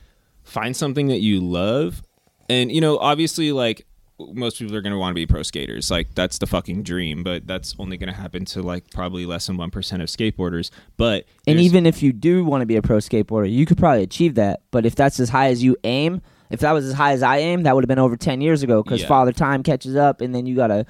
find 0.43 0.75
something 0.77 1.09
that 1.09 1.21
you 1.21 1.41
love, 1.41 2.03
and 2.49 2.73
you 2.73 2.81
know, 2.81 2.99
obviously, 2.99 3.53
like 3.53 3.87
most 4.33 4.59
people 4.59 4.75
are 4.77 4.81
going 4.83 4.93
to 4.93 4.99
want 4.99 5.11
to 5.13 5.15
be 5.15 5.27
pro 5.27 5.43
skaters. 5.43 5.91
Like 5.91 6.15
that's 6.15 6.39
the 6.39 6.47
fucking 6.47 6.83
dream, 6.83 7.23
but 7.23 7.47
that's 7.47 7.75
only 7.79 7.97
going 7.97 8.13
to 8.13 8.19
happen 8.21 8.45
to 8.47 8.63
like 8.63 8.91
probably 8.91 9.27
less 9.27 9.47
than 9.47 9.57
one 9.57 9.71
percent 9.71 10.03
of 10.03 10.09
skateboarders. 10.09 10.71
But 10.97 11.25
and 11.47 11.59
even 11.61 11.87
if 11.87 12.03
you 12.03 12.13
do 12.13 12.45
want 12.45 12.63
to 12.63 12.67
be 12.67 12.77
a 12.77 12.83
pro 12.83 12.99
skateboarder, 12.99 13.51
you 13.53 13.67
could 13.67 13.79
probably 13.79 14.03
achieve 14.03 14.35
that. 14.37 14.61
But 14.71 14.87
if 14.87 14.95
that's 14.95 15.19
as 15.21 15.29
high 15.31 15.49
as 15.49 15.63
you 15.63 15.77
aim, 15.85 16.23
if 16.51 16.61
that 16.61 16.73
was 16.73 16.85
as 16.87 16.95
high 16.95 17.13
as 17.13 17.23
I 17.23 17.39
aim, 17.39 17.63
that 17.65 17.75
would 17.75 17.83
have 17.85 17.89
been 17.89 17.99
over 17.99 18.17
10 18.17 18.41
years 18.41 18.63
ago 18.63 18.83
because 18.83 19.01
Yeah. 19.03 19.09
father 19.09 19.33
time 19.33 19.63
catches 19.63 19.97
up 19.97 20.21
and 20.21 20.35
then 20.35 20.47
you 20.47 20.55
got 20.55 20.67
to 20.69 20.85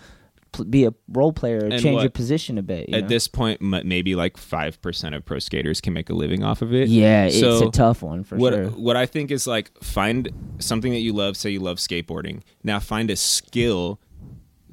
be 0.69 0.85
a 0.85 0.93
role 1.09 1.33
player 1.33 1.67
or 1.67 1.71
change 1.71 1.85
what- 1.95 2.03
your 2.03 2.11
position 2.11 2.59
a 2.59 2.63
bit. 2.63 2.89
you 2.89 2.95
at 2.97 3.03
know? 3.03 3.09
this 3.09 3.29
point, 3.29 3.61
m- 3.63 3.87
maybe 3.87 4.15
like 4.15 4.37
five 4.37 4.81
percent 4.83 5.15
of 5.15 5.25
pro 5.25 5.39
skaters 5.39 5.81
can 5.81 5.93
make 5.93 6.11
a 6.11 6.15
living 6.15 6.43
off 6.45 6.63
of 6.63 6.73
it. 6.75 6.89
yeah, 6.89 7.25
it's 7.27 7.41
a 7.43 7.71
tough 7.71 8.03
one 8.03 8.25
for 8.25 8.37
what 8.37 8.53
sure. 8.53 8.67
what 8.69 8.97
I 8.97 9.07
think 9.07 9.31
is 9.31 9.47
like 9.47 9.71
find 9.83 10.31
something 10.59 10.93
that 10.93 11.01
you 11.01 11.13
love. 11.13 11.37
Say 11.37 11.51
you 11.51 11.61
love 11.61 11.79
skateboarding. 11.79 12.43
Now 12.63 12.79
find 12.81 13.11
a 13.11 13.17
skill 13.17 14.01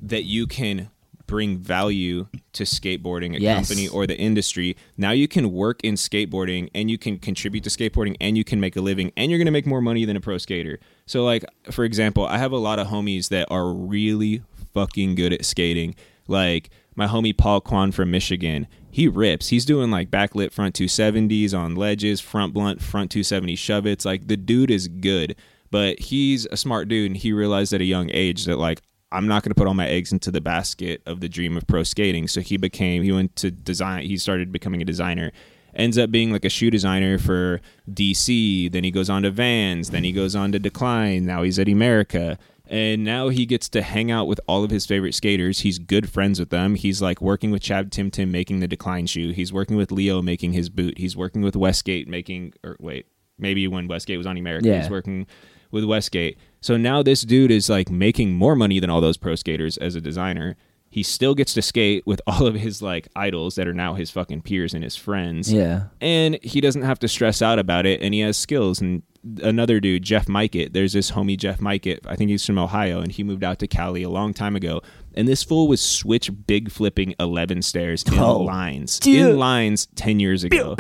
that 0.02 0.24
you 0.24 0.48
can 0.48 0.90
bring 1.26 1.58
value 1.60 2.26
to 2.54 2.64
skateboarding, 2.64 3.36
a 3.36 3.40
Yes. 3.40 3.68
company 3.68 3.88
or 3.88 4.08
the 4.08 4.18
industry. 4.18 4.76
Now 4.98 5.12
you 5.12 5.28
can 5.28 5.52
work 5.52 5.80
in 5.84 5.94
skateboarding 5.94 6.70
and 6.74 6.90
you 6.90 6.98
can 6.98 7.20
contribute 7.20 7.64
to 7.66 7.70
skateboarding 7.70 8.16
and 8.20 8.36
you 8.36 8.44
can 8.44 8.60
make 8.60 8.76
a 8.76 8.82
living 8.82 9.12
and 9.16 9.30
you're 9.30 9.38
going 9.38 9.46
to 9.46 9.52
make 9.52 9.68
more 9.68 9.80
money 9.82 10.06
than 10.06 10.16
a 10.16 10.22
pro 10.22 10.40
skater. 10.40 10.80
So 11.06 11.24
like 11.24 11.46
for 11.70 11.86
example, 11.86 12.26
I 12.26 12.40
have 12.40 12.52
a 12.52 12.58
lot 12.58 12.80
of 12.80 12.88
homies 12.88 13.30
that 13.30 13.48
are 13.52 13.72
really 13.72 14.42
fucking 14.74 15.16
good 15.16 15.34
at 15.34 15.46
skating. 15.46 15.96
Like 16.28 16.70
my 16.96 17.08
homie 17.08 17.36
Paul 17.36 17.62
Kwan 17.62 17.92
from 17.92 18.12
Michigan, 18.12 18.68
he 18.92 19.08
rips. 19.08 19.48
He's 19.48 19.66
doing 19.66 19.92
like 19.92 20.12
backlit 20.12 20.52
front 20.52 20.76
270s 20.76 21.58
on 21.58 21.76
ledges, 21.76 22.20
front 22.20 22.54
blunt, 22.54 22.82
front 22.82 23.12
270 23.12 23.56
shove 23.56 23.86
it's. 23.86 24.06
Like 24.06 24.28
the 24.28 24.38
dude 24.38 24.72
is 24.72 24.88
good, 24.88 25.36
but 25.72 26.00
he's 26.00 26.46
a 26.48 26.58
smart 26.58 26.88
dude 26.88 27.12
and 27.12 27.18
he 27.18 27.34
realized 27.34 27.74
at 27.74 27.82
a 27.82 27.86
young 27.86 28.10
age 28.12 28.46
that 28.46 28.58
like 28.58 28.82
I'm 29.12 29.28
not 29.28 29.44
going 29.44 29.52
to 29.52 29.56
put 29.56 29.68
all 29.68 29.74
my 29.74 29.88
eggs 29.88 30.12
into 30.12 30.30
the 30.30 30.42
basket 30.42 31.02
of 31.06 31.20
the 31.20 31.30
dream 31.30 31.58
of 31.58 31.66
pro 31.66 31.84
skating. 31.84 32.28
So 32.28 32.42
he 32.42 32.58
became, 32.58 33.02
he 33.02 33.12
went 33.12 33.36
to 33.38 33.50
design, 33.50 34.06
he 34.06 34.18
started 34.18 34.52
becoming 34.52 34.82
a 34.82 34.86
designer. 34.86 35.32
Ends 35.74 35.98
up 35.98 36.12
being 36.12 36.32
like 36.32 36.46
a 36.46 36.50
shoe 36.50 36.70
designer 36.72 37.18
for 37.18 37.62
DC. 37.92 38.72
Then 38.72 38.84
he 38.84 38.92
goes 38.92 39.10
on 39.10 39.24
to 39.24 39.32
Vans. 39.32 39.92
Then 39.92 40.04
he 40.04 40.12
goes 40.12 40.36
on 40.36 40.52
to 40.52 40.60
Decline. 40.60 41.26
Now 41.26 41.44
he's 41.44 41.60
at 41.60 41.68
Emerica. 41.68 42.38
And 42.70 43.04
now 43.04 43.30
he 43.30 43.46
gets 43.48 43.68
to 43.70 43.82
hang 43.82 44.12
out 44.12 44.28
with 44.28 44.40
all 44.48 44.64
of 44.64 44.70
his 44.70 44.86
favorite 44.86 45.16
skaters. 45.16 45.62
He's 45.62 45.80
good 45.80 46.08
friends 46.10 46.40
with 46.40 46.52
them. 46.52 46.76
He's 46.76 47.02
like 47.02 47.20
working 47.20 47.50
with 47.50 47.64
Chad 47.64 47.92
Tim 47.92 48.12
Tim 48.12 48.32
making 48.32 48.60
the 48.60 48.68
Decline 48.68 49.08
shoe. 49.08 49.32
He's 49.32 49.52
working 49.52 49.76
with 49.76 49.92
Leo 49.92 50.22
making 50.22 50.54
his 50.54 50.70
boot. 50.70 51.00
He's 51.00 51.18
working 51.18 51.42
with 51.42 51.56
Westgate 51.56 52.08
making, 52.08 52.54
or 52.64 52.78
wait, 52.80 53.08
maybe 53.40 53.68
when 53.68 53.88
Westgate 53.88 54.20
was 54.20 54.28
on 54.28 54.36
Emerica, 54.36 54.66
Yeah. 54.66 54.82
he's 54.82 54.90
working 54.92 55.26
with 55.72 55.84
Westgate. 55.84 56.38
So 56.62 56.78
now 56.78 57.02
this 57.02 57.24
dude 57.24 57.50
is 57.52 57.70
like 57.70 57.90
making 57.90 58.34
more 58.34 58.56
money 58.56 58.80
than 58.80 58.90
all 58.92 59.02
those 59.02 59.18
pro 59.18 59.34
skaters 59.36 59.78
as 59.78 59.96
a 59.96 60.02
designer. 60.02 60.56
He 60.92 61.04
still 61.04 61.36
gets 61.36 61.54
to 61.54 61.62
skate 61.62 62.06
with 62.08 62.20
all 62.28 62.46
of 62.48 62.56
his 62.56 62.82
like 62.84 63.08
idols 63.16 63.56
that 63.56 63.68
are 63.68 63.74
now 63.74 63.94
his 63.96 64.10
fucking 64.12 64.42
peers 64.42 64.74
and 64.76 64.84
his 64.84 64.96
friends. 64.96 65.52
yeah. 65.52 65.86
And 66.02 66.38
he 66.44 66.62
doesn't 66.62 66.82
have 66.84 67.00
to 67.00 67.08
stress 67.08 67.42
out 67.42 67.58
about 67.60 67.86
it 67.86 68.02
and 68.02 68.14
he 68.14 68.20
has 68.22 68.38
skills 68.38 68.80
and 68.82 69.02
another 69.42 69.80
dude, 69.80 70.04
Jeff 70.04 70.28
Mikett, 70.28 70.74
there's 70.74 70.94
this 70.94 71.12
homie 71.12 71.38
Jeff 71.38 71.60
Mikett, 71.60 72.00
I 72.06 72.16
think 72.16 72.30
he's 72.30 72.46
from 72.46 72.58
Ohio 72.58 73.00
and 73.02 73.12
he 73.12 73.24
moved 73.24 73.44
out 73.44 73.60
to 73.60 73.68
Cali 73.68 74.04
a 74.04 74.10
long 74.10 74.34
time 74.34 74.56
ago. 74.56 74.82
And 75.16 75.28
this 75.28 75.44
fool 75.44 75.68
was 75.68 75.82
switch 75.82 76.30
big 76.48 76.72
flipping 76.72 77.16
eleven 77.20 77.62
stairs 77.62 78.04
in 78.04 78.18
Oh, 78.20 78.38
lines. 78.42 79.00
dude. 79.00 79.32
In 79.32 79.38
lines 79.40 79.88
ten 79.96 80.20
years 80.20 80.44
ago. 80.44 80.76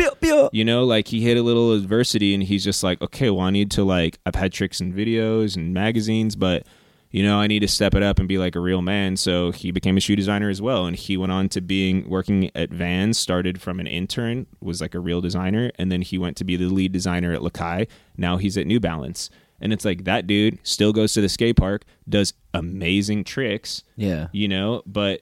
You 0.54 0.64
know, 0.64 0.84
like 0.86 1.08
he 1.08 1.22
hit 1.22 1.38
a 1.38 1.42
little 1.42 1.74
adversity 1.74 2.34
and 2.34 2.44
he's 2.44 2.64
just 2.64 2.84
like, 2.84 3.02
okay, 3.02 3.30
well, 3.30 3.46
I 3.48 3.50
need 3.50 3.72
to 3.72 3.84
like, 3.84 4.20
I've 4.26 4.36
had 4.36 4.54
tricks 4.54 4.80
and 4.80 4.94
videos 4.94 5.58
and 5.58 5.74
magazines, 5.74 6.36
but 6.36 6.66
you 7.12 7.24
know, 7.24 7.40
I 7.40 7.48
need 7.48 7.60
to 7.62 7.68
step 7.68 7.96
it 7.96 8.04
up 8.04 8.20
and 8.20 8.28
be 8.28 8.38
like 8.38 8.56
a 8.56 8.60
real 8.60 8.82
man. 8.82 9.18
So 9.18 9.52
he 9.52 9.72
became 9.72 9.98
a 9.98 10.00
shoe 10.00 10.16
designer 10.16 10.50
as 10.50 10.62
well. 10.62 10.86
And 10.86 10.96
he 10.96 11.18
went 11.18 11.32
on 11.32 11.50
to 11.50 11.62
being 11.62 12.08
working 12.10 12.52
at 12.56 12.70
Vans, 12.70 13.18
started 13.18 13.60
from 13.62 13.80
an 13.80 13.88
intern, 13.88 14.46
was 14.62 14.80
like 14.82 14.94
a 14.94 15.00
real 15.00 15.20
designer. 15.22 15.72
And 15.80 15.92
then 15.92 16.02
he 16.04 16.18
went 16.18 16.38
to 16.38 16.44
be 16.44 16.56
the 16.56 16.68
lead 16.68 16.92
designer 16.92 17.34
at 17.34 17.42
Lakai. 17.42 17.88
Now 18.18 18.38
he's 18.38 18.58
at 18.58 18.68
New 18.68 18.80
Balance. 18.80 19.30
And 19.62 19.74
it's 19.74 19.84
like 19.86 20.04
that 20.06 20.28
dude 20.28 20.60
still 20.64 20.94
goes 20.94 21.14
to 21.14 21.22
the 21.22 21.30
skate 21.30 21.58
park, 21.58 21.84
does 22.08 22.34
amazing 22.54 23.24
tricks, 23.24 23.84
Yeah. 23.98 24.28
you 24.32 24.48
know, 24.48 24.84
but 24.86 25.22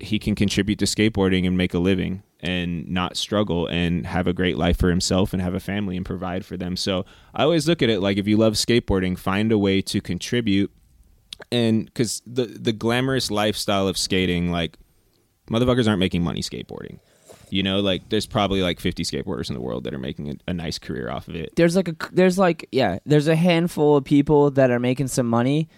he 0.00 0.18
can 0.18 0.34
contribute 0.34 0.78
to 0.80 0.84
skateboarding 0.84 1.46
and 1.46 1.56
make 1.56 1.72
a 1.74 1.78
living 1.78 2.22
and 2.40 2.86
not 2.88 3.16
struggle 3.16 3.66
and 3.66 4.06
have 4.06 4.26
a 4.26 4.32
great 4.32 4.56
life 4.58 4.76
for 4.76 4.90
himself 4.90 5.32
and 5.32 5.42
have 5.42 5.54
a 5.54 5.60
family 5.60 5.96
and 5.96 6.04
provide 6.06 6.44
for 6.44 6.56
them. 6.56 6.76
So 6.76 7.04
I 7.34 7.42
always 7.44 7.66
look 7.66 7.82
at 7.82 7.88
it 7.90 8.00
like 8.00 8.16
if 8.16 8.28
you 8.28 8.36
love 8.36 8.52
skateboarding, 8.54 9.18
find 9.18 9.50
a 9.50 9.58
way 9.58 9.80
to 9.82 10.00
contribute 10.00 10.70
and 11.50 11.86
because 11.86 12.22
the 12.26 12.46
the 12.46 12.72
glamorous 12.72 13.30
lifestyle 13.30 13.88
of 13.88 13.96
skating, 13.96 14.50
like 14.50 14.76
motherfuckers 15.50 15.86
aren't 15.86 16.00
making 16.00 16.22
money 16.22 16.42
skateboarding. 16.42 16.98
You 17.50 17.62
know, 17.62 17.80
like 17.80 18.10
there's 18.10 18.26
probably 18.26 18.60
like 18.60 18.78
50 18.78 19.04
skateboarders 19.04 19.48
in 19.48 19.54
the 19.54 19.60
world 19.60 19.84
that 19.84 19.94
are 19.94 19.98
making 19.98 20.28
a, 20.30 20.34
a 20.48 20.52
nice 20.52 20.78
career 20.78 21.10
off 21.10 21.28
of 21.28 21.36
it. 21.36 21.54
There's 21.56 21.76
like 21.76 21.88
a 21.88 21.96
there's 22.12 22.38
like 22.38 22.68
yeah, 22.72 22.98
there's 23.06 23.28
a 23.28 23.36
handful 23.36 23.96
of 23.96 24.04
people 24.04 24.50
that 24.52 24.70
are 24.70 24.78
making 24.78 25.08
some 25.08 25.26
money 25.26 25.68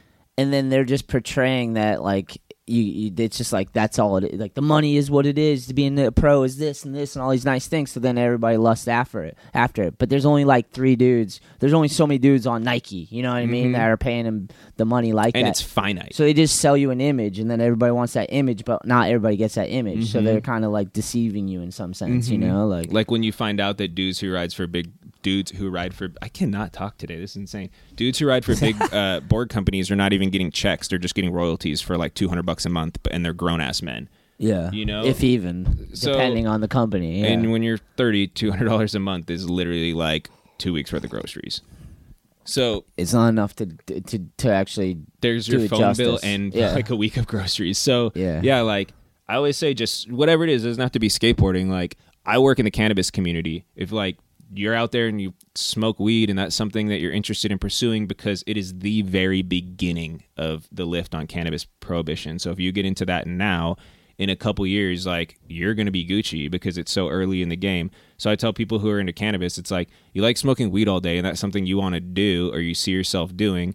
and 0.40 0.52
then 0.52 0.70
they're 0.70 0.84
just 0.84 1.06
portraying 1.06 1.74
that 1.74 2.02
like 2.02 2.40
you, 2.70 2.82
you 2.82 3.12
it's 3.18 3.36
just 3.36 3.52
like 3.52 3.72
that's 3.72 3.98
all 3.98 4.16
it 4.16 4.24
is. 4.24 4.40
Like 4.40 4.54
the 4.54 4.62
money 4.62 4.96
is 4.96 5.10
what 5.10 5.26
it 5.26 5.38
is. 5.38 5.66
To 5.66 5.74
being 5.74 5.98
a 5.98 6.12
pro 6.12 6.42
is 6.44 6.56
this 6.58 6.84
and 6.84 6.94
this 6.94 7.16
and 7.16 7.22
all 7.22 7.30
these 7.30 7.44
nice 7.44 7.66
things. 7.66 7.90
So 7.90 8.00
then 8.00 8.16
everybody 8.16 8.56
lusts 8.56 8.88
after 8.88 9.22
it. 9.24 9.36
After 9.52 9.82
it, 9.82 9.94
but 9.98 10.08
there's 10.08 10.24
only 10.26 10.44
like 10.44 10.70
three 10.70 10.96
dudes. 10.96 11.40
There's 11.58 11.72
only 11.74 11.88
so 11.88 12.06
many 12.06 12.18
dudes 12.18 12.46
on 12.46 12.62
Nike. 12.62 13.08
You 13.10 13.22
know 13.22 13.30
what 13.30 13.38
I 13.38 13.46
mean? 13.46 13.70
Mhm. 13.70 13.72
That 13.72 13.88
are 13.90 13.96
paying 13.96 14.24
them 14.24 14.48
the 14.76 14.84
money 14.84 15.12
like 15.12 15.34
that. 15.34 15.38
And 15.40 15.46
that. 15.46 15.50
it's 15.50 15.62
finite. 15.62 16.14
So 16.14 16.22
they 16.22 16.32
just 16.34 16.56
sell 16.56 16.76
you 16.76 16.90
an 16.90 17.00
image, 17.00 17.38
and 17.38 17.50
then 17.50 17.60
everybody 17.60 17.92
wants 17.92 18.12
that 18.14 18.28
image, 18.32 18.64
but 18.64 18.86
not 18.86 19.08
everybody 19.08 19.36
gets 19.36 19.56
that 19.56 19.68
image. 19.68 20.10
So 20.12 20.20
Mhm. 20.20 20.24
they're 20.24 20.40
kind 20.40 20.64
of 20.64 20.70
like 20.72 20.92
deceiving 20.92 21.48
you 21.48 21.60
in 21.62 21.70
some 21.72 21.92
sense, 21.94 22.28
you 22.28 22.38
Mhm. 22.38 22.42
know? 22.42 22.66
Like, 22.66 22.92
like 22.92 23.10
when 23.10 23.22
you 23.22 23.32
find 23.32 23.60
out 23.60 23.78
that 23.78 23.94
dudes 23.94 24.20
who 24.20 24.32
rides 24.32 24.54
for 24.54 24.66
big 24.66 24.90
dudes 25.22 25.50
who 25.52 25.68
ride 25.70 25.94
for 25.94 26.08
I 26.22 26.28
cannot 26.28 26.72
talk 26.72 26.96
today. 26.98 27.18
This 27.18 27.30
is 27.32 27.36
insane. 27.36 27.70
Dudes 27.94 28.18
who 28.18 28.26
ride 28.26 28.44
for 28.44 28.54
big 28.56 28.76
uh, 28.92 29.20
board 29.20 29.48
companies 29.50 29.90
are 29.90 29.96
not 29.96 30.12
even 30.12 30.30
getting 30.30 30.50
checks. 30.50 30.88
They're 30.88 30.98
just 30.98 31.14
getting 31.14 31.32
royalties 31.32 31.80
for 31.80 31.96
like 31.98 32.14
200 32.14 32.44
bucks 32.44 32.64
a 32.66 32.70
month, 32.70 32.98
and 33.10 33.24
they're 33.24 33.32
grown 33.34 33.60
ass 33.60 33.82
men. 33.82 34.08
yeah, 34.38 34.70
you 34.72 34.86
know? 34.86 35.04
if 35.04 35.22
even 35.22 35.88
So- 35.94 36.12
depending 36.12 36.46
on 36.46 36.60
the 36.62 36.68
company. 36.68 37.20
Yeah. 37.20 37.28
And 37.28 37.52
when 37.52 37.62
you're 37.62 37.78
30, 37.96 38.28
200 38.28 38.64
dollars 38.64 38.94
a 38.94 38.98
month 39.00 39.30
is 39.30 39.48
literally 39.50 39.92
like 39.92 40.30
two 40.58 40.72
weeks 40.72 40.92
worth 40.92 41.04
of 41.04 41.10
groceries. 41.10 41.60
So 42.44 42.84
it's 42.96 43.12
not 43.12 43.28
enough 43.28 43.54
to 43.56 43.66
to 43.86 44.18
to 44.38 44.50
actually 44.52 44.98
there's 45.20 45.46
your 45.48 45.68
phone 45.68 45.94
bill 45.94 46.18
and 46.22 46.52
Yeah. 46.54 46.72
like 46.72 46.90
a 46.90 46.96
week 46.96 47.16
of 47.16 47.26
groceries. 47.26 47.78
So 47.78 48.12
Yeah. 48.14 48.40
yeah, 48.42 48.62
like 48.62 48.92
I 49.28 49.36
always 49.36 49.56
say, 49.56 49.74
just 49.74 50.10
whatever 50.10 50.42
it 50.42 50.50
is, 50.50 50.64
it 50.64 50.68
doesn't 50.68 50.80
have 50.82 50.92
to 50.92 50.98
be 50.98 51.08
skateboarding. 51.08 51.68
Like 51.68 51.96
I 52.26 52.38
work 52.38 52.58
in 52.58 52.64
the 52.64 52.70
cannabis 52.70 53.10
community. 53.10 53.66
If 53.76 53.92
like 53.92 54.16
you're 54.52 54.74
out 54.74 54.92
there 54.92 55.06
and 55.06 55.20
you 55.20 55.32
smoke 55.54 56.00
weed 56.00 56.30
and 56.30 56.38
that's 56.38 56.54
something 56.54 56.88
that 56.88 56.98
you're 57.00 57.12
interested 57.12 57.52
in 57.52 57.58
pursuing 57.58 58.06
because 58.06 58.42
it 58.46 58.56
is 58.56 58.78
the 58.78 59.02
very 59.02 59.42
beginning 59.42 60.24
of 60.36 60.68
the 60.72 60.84
lift 60.84 61.14
on 61.14 61.26
cannabis 61.26 61.64
prohibition. 61.64 62.38
So 62.38 62.50
if 62.50 62.58
you 62.58 62.72
get 62.72 62.84
into 62.84 63.06
that 63.06 63.26
now, 63.26 63.76
in 64.18 64.28
a 64.28 64.36
couple 64.36 64.66
years, 64.66 65.06
like 65.06 65.38
you're 65.48 65.72
going 65.72 65.86
to 65.86 65.92
be 65.92 66.06
Gucci 66.06 66.50
because 66.50 66.76
it's 66.76 66.92
so 66.92 67.08
early 67.08 67.40
in 67.40 67.48
the 67.48 67.56
game. 67.56 67.90
So 68.18 68.30
I 68.30 68.36
tell 68.36 68.52
people 68.52 68.78
who 68.78 68.90
are 68.90 69.00
into 69.00 69.14
cannabis, 69.14 69.56
it's 69.56 69.70
like 69.70 69.88
you 70.12 70.20
like 70.20 70.36
smoking 70.36 70.70
weed 70.70 70.88
all 70.88 71.00
day 71.00 71.16
and 71.16 71.26
that's 71.26 71.40
something 71.40 71.64
you 71.64 71.78
want 71.78 71.94
to 71.94 72.00
do 72.00 72.50
or 72.52 72.60
you 72.60 72.74
see 72.74 72.92
yourself 72.92 73.34
doing 73.34 73.74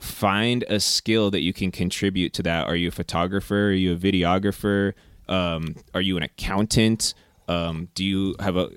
find 0.00 0.64
a 0.68 0.80
skill 0.80 1.30
that 1.30 1.40
you 1.40 1.52
can 1.52 1.70
contribute 1.70 2.32
to 2.32 2.42
that. 2.44 2.66
Are 2.66 2.76
you 2.76 2.88
a 2.88 2.92
photographer? 2.92 3.66
Are 3.68 3.72
you 3.72 3.92
a 3.92 3.96
videographer? 3.96 4.94
Um, 5.28 5.76
are 5.94 6.00
you 6.00 6.16
an 6.16 6.22
accountant? 6.22 7.14
Um, 7.48 7.88
do 7.94 8.04
you 8.04 8.36
have 8.40 8.56
a 8.56 8.70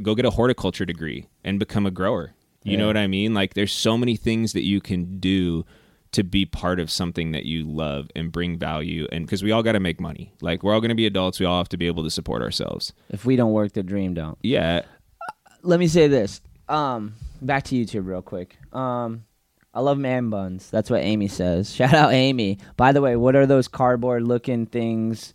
go 0.00 0.14
get 0.14 0.24
a 0.24 0.30
horticulture 0.30 0.84
degree 0.84 1.28
and 1.44 1.58
become 1.58 1.86
a 1.86 1.90
grower? 1.90 2.34
You 2.64 2.76
know 2.76 2.88
what 2.88 2.96
I 2.96 3.06
mean? 3.06 3.32
Like 3.32 3.54
there's 3.54 3.72
so 3.72 3.96
many 3.96 4.16
things 4.16 4.52
that 4.52 4.64
you 4.64 4.80
can 4.80 5.20
do 5.20 5.64
to 6.10 6.24
be 6.24 6.44
part 6.46 6.80
of 6.80 6.90
something 6.90 7.30
that 7.30 7.44
you 7.44 7.64
love 7.64 8.10
and 8.16 8.32
bring 8.32 8.58
value 8.58 9.06
and 9.12 9.24
because 9.24 9.42
we 9.44 9.52
all 9.52 9.62
got 9.62 9.72
to 9.72 9.80
make 9.80 10.00
money. 10.00 10.32
Like 10.40 10.64
we're 10.64 10.74
all 10.74 10.80
going 10.80 10.88
to 10.88 10.96
be 10.96 11.06
adults, 11.06 11.38
we 11.38 11.46
all 11.46 11.58
have 11.58 11.68
to 11.68 11.76
be 11.76 11.86
able 11.86 12.02
to 12.02 12.10
support 12.10 12.42
ourselves. 12.42 12.92
If 13.08 13.24
we 13.24 13.36
don't 13.36 13.52
work, 13.52 13.72
the 13.72 13.84
dream 13.84 14.14
don't. 14.14 14.36
Yeah. 14.42 14.82
let 15.62 15.78
me 15.78 15.86
say 15.86 16.08
this. 16.08 16.40
Um, 16.68 17.14
back 17.40 17.62
to 17.64 17.76
YouTube 17.76 18.06
real 18.06 18.22
quick. 18.22 18.56
Um, 18.72 19.24
I 19.72 19.80
love 19.80 19.98
man 19.98 20.30
buns. 20.30 20.68
That's 20.70 20.90
what 20.90 21.02
Amy 21.02 21.28
says. 21.28 21.72
Shout 21.74 21.94
out 21.94 22.12
Amy. 22.12 22.58
By 22.76 22.90
the 22.90 23.00
way, 23.02 23.14
what 23.14 23.36
are 23.36 23.46
those 23.46 23.68
cardboard 23.68 24.24
looking 24.24 24.66
things? 24.66 25.34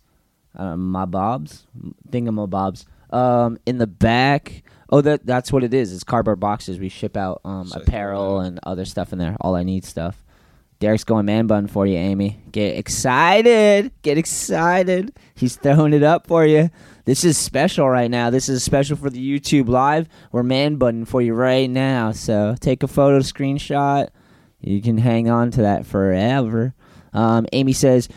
Uh, 0.54 0.76
my 0.76 1.04
bobs, 1.04 1.66
thingamabobs. 2.10 2.84
Um, 3.10 3.58
in 3.66 3.78
the 3.78 3.86
back. 3.86 4.62
Oh, 4.88 5.00
that 5.00 5.24
that's 5.26 5.52
what 5.52 5.64
it 5.64 5.72
is. 5.74 5.92
It's 5.92 6.04
cardboard 6.04 6.40
boxes. 6.40 6.78
We 6.78 6.88
ship 6.88 7.16
out 7.16 7.40
um 7.44 7.66
Sick. 7.68 7.82
apparel 7.82 8.40
and 8.40 8.58
other 8.62 8.84
stuff 8.84 9.12
in 9.12 9.18
there. 9.18 9.36
All 9.40 9.54
I 9.54 9.62
need 9.62 9.84
stuff. 9.84 10.22
Derek's 10.80 11.04
going 11.04 11.26
man 11.26 11.46
bun 11.46 11.68
for 11.68 11.86
you, 11.86 11.96
Amy. 11.96 12.42
Get 12.50 12.76
excited. 12.76 13.92
Get 14.02 14.18
excited. 14.18 15.12
He's 15.34 15.56
throwing 15.56 15.92
it 15.92 16.02
up 16.02 16.26
for 16.26 16.44
you. 16.44 16.70
This 17.04 17.24
is 17.24 17.38
special 17.38 17.88
right 17.88 18.10
now. 18.10 18.30
This 18.30 18.48
is 18.48 18.64
special 18.64 18.96
for 18.96 19.08
the 19.08 19.18
YouTube 19.40 19.68
live. 19.68 20.08
We're 20.32 20.42
man 20.42 20.76
button 20.76 21.04
for 21.04 21.22
you 21.22 21.34
right 21.34 21.70
now. 21.70 22.12
So 22.12 22.56
take 22.60 22.82
a 22.82 22.88
photo, 22.88 23.20
screenshot. 23.20 24.08
You 24.60 24.82
can 24.82 24.98
hang 24.98 25.28
on 25.28 25.50
to 25.52 25.62
that 25.62 25.86
forever. 25.86 26.74
Um, 27.12 27.46
Amy 27.52 27.72
says, 27.72 28.08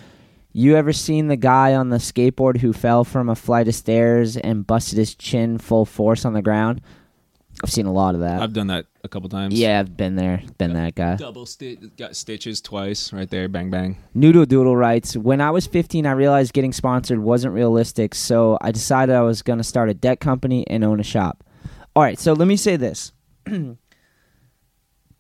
You 0.58 0.78
ever 0.78 0.94
seen 0.94 1.28
the 1.28 1.36
guy 1.36 1.76
on 1.76 1.90
the 1.90 1.98
skateboard 1.98 2.60
who 2.60 2.72
fell 2.72 3.04
from 3.04 3.28
a 3.28 3.36
flight 3.36 3.68
of 3.68 3.76
stairs 3.76 4.38
and 4.38 4.66
busted 4.66 4.98
his 4.98 5.14
chin 5.14 5.58
full 5.58 5.86
force 5.86 6.24
on 6.24 6.32
the 6.32 6.42
ground? 6.42 6.80
I've 7.62 7.70
seen 7.70 7.88
a 7.88 7.92
lot 7.92 8.16
of 8.16 8.22
that. 8.22 8.42
I've 8.42 8.54
done 8.54 8.68
that 8.68 8.86
a 9.04 9.10
couple 9.10 9.28
times. 9.28 9.60
yeah, 9.60 9.82
I've 9.82 9.98
been 9.98 10.16
there. 10.16 10.42
Been 10.58 10.72
that 10.72 10.96
guy. 10.96 11.18
Double 11.18 11.46
stitch 11.46 11.80
got 11.98 12.16
stitches 12.16 12.62
twice 12.62 13.12
right 13.12 13.30
there 13.30 13.50
bang 13.50 13.70
bang. 13.70 13.98
Noodle 14.14 14.46
Doodle 14.46 14.78
writes, 14.78 15.18
When 15.18 15.42
I 15.42 15.52
was 15.52 15.68
15, 15.68 16.06
I 16.06 16.12
realized 16.12 16.54
getting 16.54 16.72
sponsored 16.72 17.20
wasn't 17.20 17.54
realistic, 17.54 18.16
so 18.16 18.58
I 18.62 18.72
decided 18.72 19.14
I 19.14 19.24
was 19.24 19.42
going 19.42 19.60
to 19.60 19.64
start 19.64 19.90
a 19.90 19.94
debt 19.94 20.22
company 20.22 20.66
and 20.68 20.86
own 20.86 21.02
a 21.02 21.04
shop. 21.04 21.44
All 21.98 22.04
right, 22.04 22.18
so 22.18 22.32
let 22.32 22.48
me 22.48 22.56
say 22.56 22.78
this. 22.78 23.12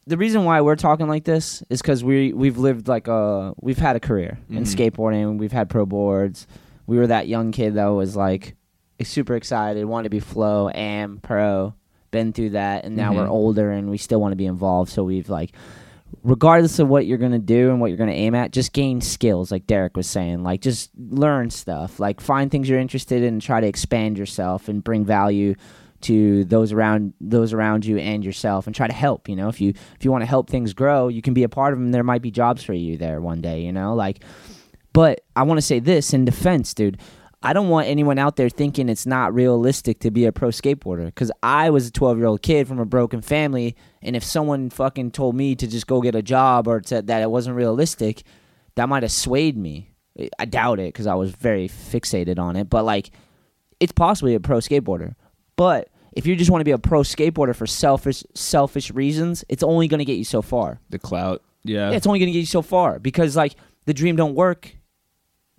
the 0.07 0.17
reason 0.17 0.43
why 0.45 0.61
we're 0.61 0.75
talking 0.75 1.07
like 1.07 1.23
this 1.23 1.63
is 1.69 1.81
because 1.81 2.03
we, 2.03 2.31
we've 2.33 2.57
lived 2.57 2.87
like 2.87 3.07
a, 3.07 3.53
we've 3.59 3.77
had 3.77 3.95
a 3.95 3.99
career 3.99 4.37
in 4.49 4.63
Mhm. 4.63 4.91
skateboarding, 4.91 5.37
we've 5.39 5.51
had 5.51 5.69
pro 5.69 5.85
boards. 5.85 6.45
We 6.87 6.97
were 6.97 7.07
that 7.07 7.27
young 7.27 7.51
kid 7.51 7.73
that 7.75 7.85
was 7.87 8.15
like 8.15 8.55
super 9.03 9.35
excited, 9.35 9.83
wanted 9.85 10.03
to 10.05 10.09
be 10.11 10.19
flow, 10.19 10.69
am, 10.69 11.19
pro, 11.21 11.73
been 12.11 12.33
through 12.33 12.51
that, 12.51 12.85
and 12.85 12.95
now 12.95 13.11
Mhm. 13.11 13.15
we're 13.15 13.27
older 13.27 13.71
and 13.71 13.89
we 13.89 13.97
still 13.97 14.21
want 14.21 14.31
to 14.31 14.37
be 14.37 14.45
involved, 14.45 14.91
so 14.91 15.03
we've 15.03 15.29
like, 15.29 15.51
regardless 16.23 16.77
of 16.79 16.87
what 16.87 17.05
you're 17.07 17.17
going 17.17 17.31
to 17.31 17.39
do 17.39 17.71
and 17.71 17.81
what 17.81 17.87
you're 17.87 17.97
going 17.97 18.09
to 18.09 18.15
aim 18.15 18.35
at, 18.35 18.51
just 18.51 18.73
gain 18.73 19.01
skills, 19.01 19.51
like 19.51 19.65
Derek 19.67 19.97
was 19.97 20.07
saying. 20.07 20.43
Like, 20.43 20.61
just 20.61 20.91
learn 20.97 21.49
stuff. 21.49 21.99
Like, 21.99 22.21
find 22.21 22.49
things 22.51 22.69
you're 22.69 22.79
interested 22.79 23.21
in 23.23 23.33
and 23.33 23.41
try 23.41 23.59
to 23.59 23.67
expand 23.67 24.17
yourself 24.17 24.69
and 24.69 24.83
bring 24.83 25.03
value 25.03 25.55
to 26.05 26.43
those 26.45 26.71
around 26.71 27.13
those 27.21 27.53
around 27.53 27.85
you 27.85 27.97
and 27.97 28.23
yourself 28.23 28.67
and 28.67 28.75
try 28.75 28.87
to 28.87 28.93
help 28.93 29.29
you 29.29 29.35
know? 29.35 29.49
If 29.49 29.61
you 29.61 29.69
if 29.69 30.03
you 30.03 30.11
want 30.11 30.21
to 30.23 30.27
help 30.27 30.49
things 30.49 30.73
grow 30.73 31.07
you 31.07 31.21
can 31.21 31.33
be 31.33 31.43
a 31.43 31.49
part 31.49 31.73
of 31.73 31.79
them 31.79 31.91
there 31.91 32.03
might 32.03 32.21
be 32.21 32.31
jobs 32.31 32.63
for 32.63 32.73
you 32.73 32.97
there 32.97 33.21
one 33.21 33.41
day 33.41 33.61
you 33.61 33.71
know? 33.71 33.95
Like 33.95 34.23
but 34.93 35.21
i 35.35 35.43
want 35.43 35.57
to 35.57 35.61
say 35.61 35.79
this 35.79 36.13
in 36.13 36.25
defense 36.25 36.73
dude. 36.73 36.99
I 37.43 37.53
don't 37.53 37.69
want 37.69 37.87
anyone 37.87 38.17
out 38.17 38.37
there 38.37 38.49
thinking 38.49 38.89
it's 38.89 39.05
not 39.05 39.35
realistic 39.35 39.99
to 39.99 40.09
be 40.09 40.25
a 40.25 40.31
pro 40.31 40.49
skateboarder 40.49 41.05
because 41.05 41.31
i 41.43 41.69
was 41.69 41.87
a 41.87 41.91
12 41.91 42.17
year 42.17 42.27
old 42.27 42.41
kid 42.41 42.67
from 42.67 42.79
a 42.79 42.85
broken 42.85 43.21
family 43.21 43.75
and 44.01 44.15
if 44.15 44.23
someone 44.23 44.69
fucking 44.69 45.11
told 45.11 45.35
me 45.35 45.55
to 45.55 45.67
just 45.67 45.85
go 45.85 46.01
get 46.01 46.15
a 46.15 46.23
job 46.23 46.67
or 46.67 46.81
to, 46.81 47.01
that 47.01 47.21
it 47.21 47.29
wasn't 47.29 47.55
realistic 47.55 48.23
that 48.75 48.89
might 48.89 49.03
have 49.03 49.11
swayed 49.11 49.55
me. 49.57 49.91
I 50.37 50.45
doubt 50.45 50.79
it 50.79 50.93
because 50.93 51.07
i 51.07 51.15
was 51.15 51.31
very 51.31 51.67
fixated 51.67 52.39
on 52.39 52.55
it 52.55 52.69
but 52.69 52.83
like 52.83 53.11
it's 53.79 53.91
possibly 53.91 54.35
a 54.35 54.39
pro 54.39 54.57
skateboarder. 54.57 55.15
But 55.55 55.89
if 56.15 56.25
you 56.25 56.35
just 56.35 56.49
want 56.49 56.61
to 56.61 56.65
be 56.65 56.71
a 56.71 56.77
pro 56.77 57.01
skateboarder 57.01 57.55
for 57.55 57.67
selfish 57.67 58.23
selfish 58.33 58.89
reasons 58.91 59.43
it's 59.49 59.63
only 59.63 59.87
going 59.87 59.99
to 59.99 60.05
get 60.05 60.17
you 60.17 60.23
so 60.23 60.41
far 60.41 60.79
The 60.89 60.99
clout. 60.99 61.43
Yeah. 61.63 61.89
yeah, 61.91 61.97
it's 61.97 62.07
only 62.07 62.19
going 62.19 62.27
to 62.27 62.33
get 62.33 62.39
you 62.39 62.45
so 62.45 62.61
far 62.61 62.99
because 62.99 63.35
like 63.35 63.55
the 63.85 63.93
dream 63.93 64.15
don't 64.15 64.35
work 64.35 64.75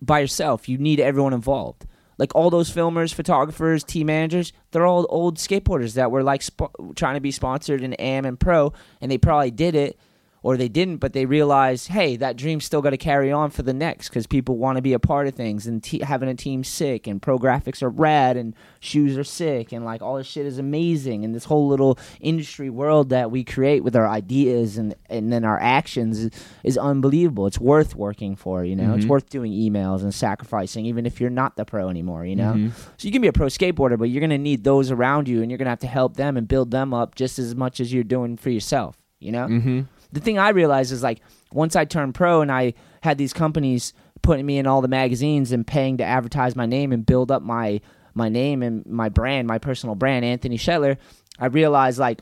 by 0.01 0.21
yourself. 0.21 0.69
You 0.69 0.79
need 0.79 1.01
everyone 1.01 1.33
involved. 1.33 1.87
Like 2.19 2.35
all 2.35 2.49
those 2.51 2.71
filmers, 2.71 3.13
photographers, 3.13 3.83
team 3.85 4.07
managers, 4.07 4.53
they're 4.71 4.87
all 4.87 5.07
old 5.11 5.37
skateboarders 5.39 5.95
that 5.95 6.11
were 6.11 6.23
like 6.23 6.43
sp- 6.47 6.73
trying 6.95 7.15
to 7.15 7.21
be 7.21 7.31
sponsored 7.31 7.83
in 7.83 7.93
AM 7.95 8.25
and 8.25 8.39
Pro, 8.39 8.73
and 9.01 9.11
they 9.11 9.19
probably 9.19 9.51
did 9.51 9.75
it 9.75 9.99
or 10.47 10.57
they 10.57 10.69
didn't, 10.69 10.99
but 10.99 11.13
they 11.13 11.27
realized, 11.27 11.89
hey, 11.89 12.15
that 12.17 12.37
dream's 12.37 12.65
still 12.65 12.81
got 12.81 12.91
to 12.91 12.97
carry 12.97 13.33
on 13.33 13.51
for 13.51 13.63
the 13.65 13.73
next 13.75 14.09
because 14.11 14.29
people 14.29 14.57
want 14.57 14.77
to 14.77 14.83
be 14.83 14.93
a 14.93 14.99
part 15.01 15.27
of 15.27 15.35
things 15.35 15.67
and 15.67 15.83
te- 15.83 16.05
having 16.05 16.29
a 16.29 16.35
team 16.37 16.63
sick 16.63 17.09
and 17.09 17.21
pro 17.21 17.37
graphics 17.37 17.83
are 17.83 17.89
rad 17.91 18.37
and 18.37 18.55
shoes 18.79 19.19
are 19.19 19.25
sick 19.25 19.73
and 19.73 19.85
like 19.85 20.03
all 20.03 20.17
this 20.17 20.27
shit 20.29 20.47
is 20.47 20.59
amazing 20.59 21.25
and 21.25 21.35
this 21.35 21.47
whole 21.47 21.67
little 21.67 21.99
industry 22.21 22.71
world 22.71 23.09
that 23.09 23.29
we 23.33 23.43
create 23.43 23.83
with 23.83 23.97
our 23.97 24.07
ideas 24.07 24.79
and 24.79 24.95
and 25.11 25.33
then 25.33 25.45
our 25.45 25.59
actions 25.61 26.21
is, 26.21 26.31
is 26.63 26.79
unbelievable. 26.79 27.49
It's 27.49 27.59
worth 27.59 27.97
working 27.97 28.37
for, 28.37 28.65
you 28.65 28.77
know. 28.77 28.95
It's 28.95 29.05
Mhm. 29.05 29.09
worth 29.09 29.29
doing 29.29 29.51
emails 29.51 30.03
and 30.03 30.15
sacrificing 30.15 30.87
even 30.87 31.07
if 31.07 31.21
you're 31.21 31.29
not 31.43 31.57
the 31.57 31.65
pro 31.65 31.89
anymore, 31.89 32.25
you 32.25 32.37
know. 32.37 32.53
Mhm. 32.55 32.71
So 32.99 33.07
you 33.07 33.11
can 33.11 33.21
be 33.23 33.27
a 33.29 33.33
pro 33.33 33.49
skateboarder, 33.49 33.99
but 33.99 34.11
you're 34.11 34.21
gonna 34.21 34.39
need 34.39 34.63
those 34.63 34.93
around 34.93 35.27
you 35.27 35.43
and 35.43 35.51
you're 35.51 35.59
gonna 35.59 35.71
have 35.71 35.81
to 35.81 35.87
help 35.89 36.17
them 36.17 36.37
and 36.37 36.47
build 36.47 36.71
them 36.71 36.95
up 36.95 37.17
just 37.17 37.39
as 37.41 37.57
much 37.57 37.81
as 37.81 37.93
you're 37.93 38.05
doing 38.05 38.37
for 38.37 38.51
yourself, 38.51 38.97
you 39.19 39.33
know 39.33 39.47
Mm-hmm. 39.49 39.81
The 40.13 40.21
thing 40.21 40.39
I 40.39 40.51
realized 40.51 40.93
is 40.93 41.03
like 41.03 41.21
once 41.53 41.77
I 41.77 41.85
turned 41.85 42.15
pro 42.15 42.41
and 42.41 42.51
I 42.51 42.75
had 43.03 43.19
these 43.19 43.33
companies 43.33 43.93
putting 44.23 44.47
me 44.47 44.59
in 44.59 44.67
all 44.67 44.81
the 44.81 44.89
magazines 44.89 45.53
and 45.53 45.67
paying 45.67 45.99
to 45.99 46.05
advertise 46.05 46.57
my 46.57 46.67
name 46.67 46.93
and 46.93 47.05
build 47.05 47.31
up 47.31 47.43
my 47.43 47.81
my 48.15 48.29
name 48.29 48.63
and 48.63 48.85
my 48.87 49.09
brand, 49.09 49.47
my 49.47 49.59
personal 49.59 49.95
brand, 49.95 50.25
Anthony 50.25 50.57
Shetler, 50.57 50.97
I 51.39 51.47
realized 51.47 51.99
like 51.99 52.21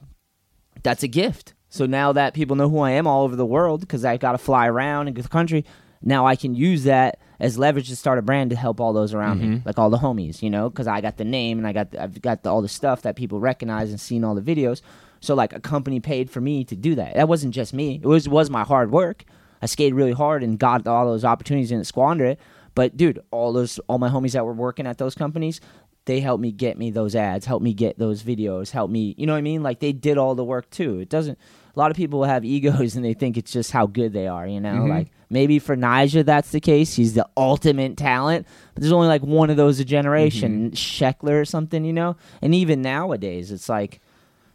that's 0.82 1.02
a 1.02 1.08
gift. 1.08 1.54
So 1.68 1.86
now 1.86 2.12
that 2.12 2.34
people 2.34 2.56
know 2.56 2.68
who 2.68 2.80
I 2.80 2.92
am 2.92 3.06
all 3.06 3.24
over 3.24 3.36
the 3.36 3.46
world 3.46 3.80
because 3.80 4.04
I've 4.04 4.20
got 4.20 4.32
to 4.32 4.38
fly 4.38 4.68
around 4.68 5.06
and 5.06 5.16
go 5.16 5.22
to 5.22 5.28
the 5.28 5.32
country, 5.32 5.64
now 6.02 6.26
I 6.26 6.36
can 6.36 6.54
use 6.54 6.84
that 6.84 7.18
as 7.40 7.58
leverage 7.58 7.88
to 7.88 7.96
start 7.96 8.18
a 8.18 8.22
brand 8.22 8.50
to 8.50 8.56
help 8.56 8.80
all 8.80 8.92
those 8.92 9.14
around 9.14 9.40
me, 9.40 9.46
mm-hmm. 9.46 9.66
like 9.66 9.78
all 9.78 9.90
the 9.90 9.98
homies, 9.98 10.42
you 10.42 10.50
know, 10.50 10.70
because 10.70 10.86
I 10.86 11.00
got 11.00 11.16
the 11.16 11.24
name 11.24 11.58
and 11.58 11.66
I 11.66 11.72
got 11.72 11.90
the, 11.90 12.02
I've 12.02 12.20
got 12.20 12.42
the, 12.42 12.50
all 12.50 12.62
the 12.62 12.68
stuff 12.68 13.02
that 13.02 13.16
people 13.16 13.40
recognize 13.40 13.90
and 13.90 14.00
seen 14.00 14.22
all 14.22 14.34
the 14.34 14.42
videos. 14.42 14.82
So 15.24 15.34
like 15.34 15.52
a 15.52 15.60
company 15.60 16.00
paid 16.00 16.30
for 16.30 16.40
me 16.40 16.64
to 16.64 16.76
do 16.76 16.94
that. 16.96 17.14
That 17.14 17.28
wasn't 17.28 17.54
just 17.54 17.72
me. 17.74 18.00
It 18.02 18.06
was 18.06 18.28
was 18.28 18.50
my 18.50 18.62
hard 18.64 18.90
work. 18.90 19.24
I 19.62 19.66
skated 19.66 19.94
really 19.94 20.12
hard 20.12 20.42
and 20.42 20.58
got 20.58 20.86
all 20.86 21.06
those 21.06 21.24
opportunities 21.24 21.70
and 21.70 21.78
didn't 21.78 21.86
squander 21.86 22.26
it. 22.26 22.38
But 22.74 22.96
dude, 22.96 23.20
all 23.30 23.52
those 23.52 23.78
all 23.88 23.98
my 23.98 24.08
homies 24.10 24.32
that 24.32 24.44
were 24.44 24.52
working 24.52 24.86
at 24.86 24.98
those 24.98 25.14
companies, 25.14 25.60
they 26.06 26.20
helped 26.20 26.42
me 26.42 26.52
get 26.52 26.76
me 26.76 26.90
those 26.90 27.14
ads, 27.16 27.46
helped 27.46 27.64
me 27.64 27.72
get 27.72 27.98
those 27.98 28.22
videos, 28.22 28.70
helped 28.70 28.92
me, 28.92 29.14
you 29.16 29.26
know 29.26 29.32
what 29.32 29.38
I 29.38 29.42
mean? 29.42 29.62
Like 29.62 29.80
they 29.80 29.92
did 29.92 30.18
all 30.18 30.34
the 30.34 30.44
work 30.44 30.68
too. 30.70 30.98
It 31.00 31.08
doesn't 31.08 31.38
a 31.74 31.78
lot 31.78 31.90
of 31.90 31.96
people 31.96 32.18
will 32.20 32.26
have 32.26 32.44
egos 32.56 32.94
and 32.96 33.04
they 33.04 33.14
think 33.14 33.36
it's 33.36 33.52
just 33.52 33.70
how 33.70 33.86
good 33.86 34.12
they 34.12 34.26
are, 34.26 34.46
you 34.46 34.60
know? 34.60 34.74
Mhm. 34.74 34.88
Like 34.90 35.08
maybe 35.30 35.58
for 35.58 35.76
Nyjah 35.76 36.24
that's 36.24 36.50
the 36.50 36.60
case. 36.60 36.94
He's 36.94 37.14
the 37.14 37.26
ultimate 37.36 37.96
talent. 37.96 38.46
But 38.74 38.82
there's 38.82 38.92
only 38.92 39.08
like 39.08 39.22
one 39.22 39.50
of 39.50 39.56
those 39.56 39.80
a 39.80 39.84
generation, 39.84 40.72
Sheckler 40.72 41.40
or 41.40 41.44
something, 41.44 41.84
you 41.84 41.92
know? 41.92 42.16
And 42.42 42.54
even 42.54 42.82
nowadays 42.82 43.50
it's 43.50 43.68
like 43.68 44.00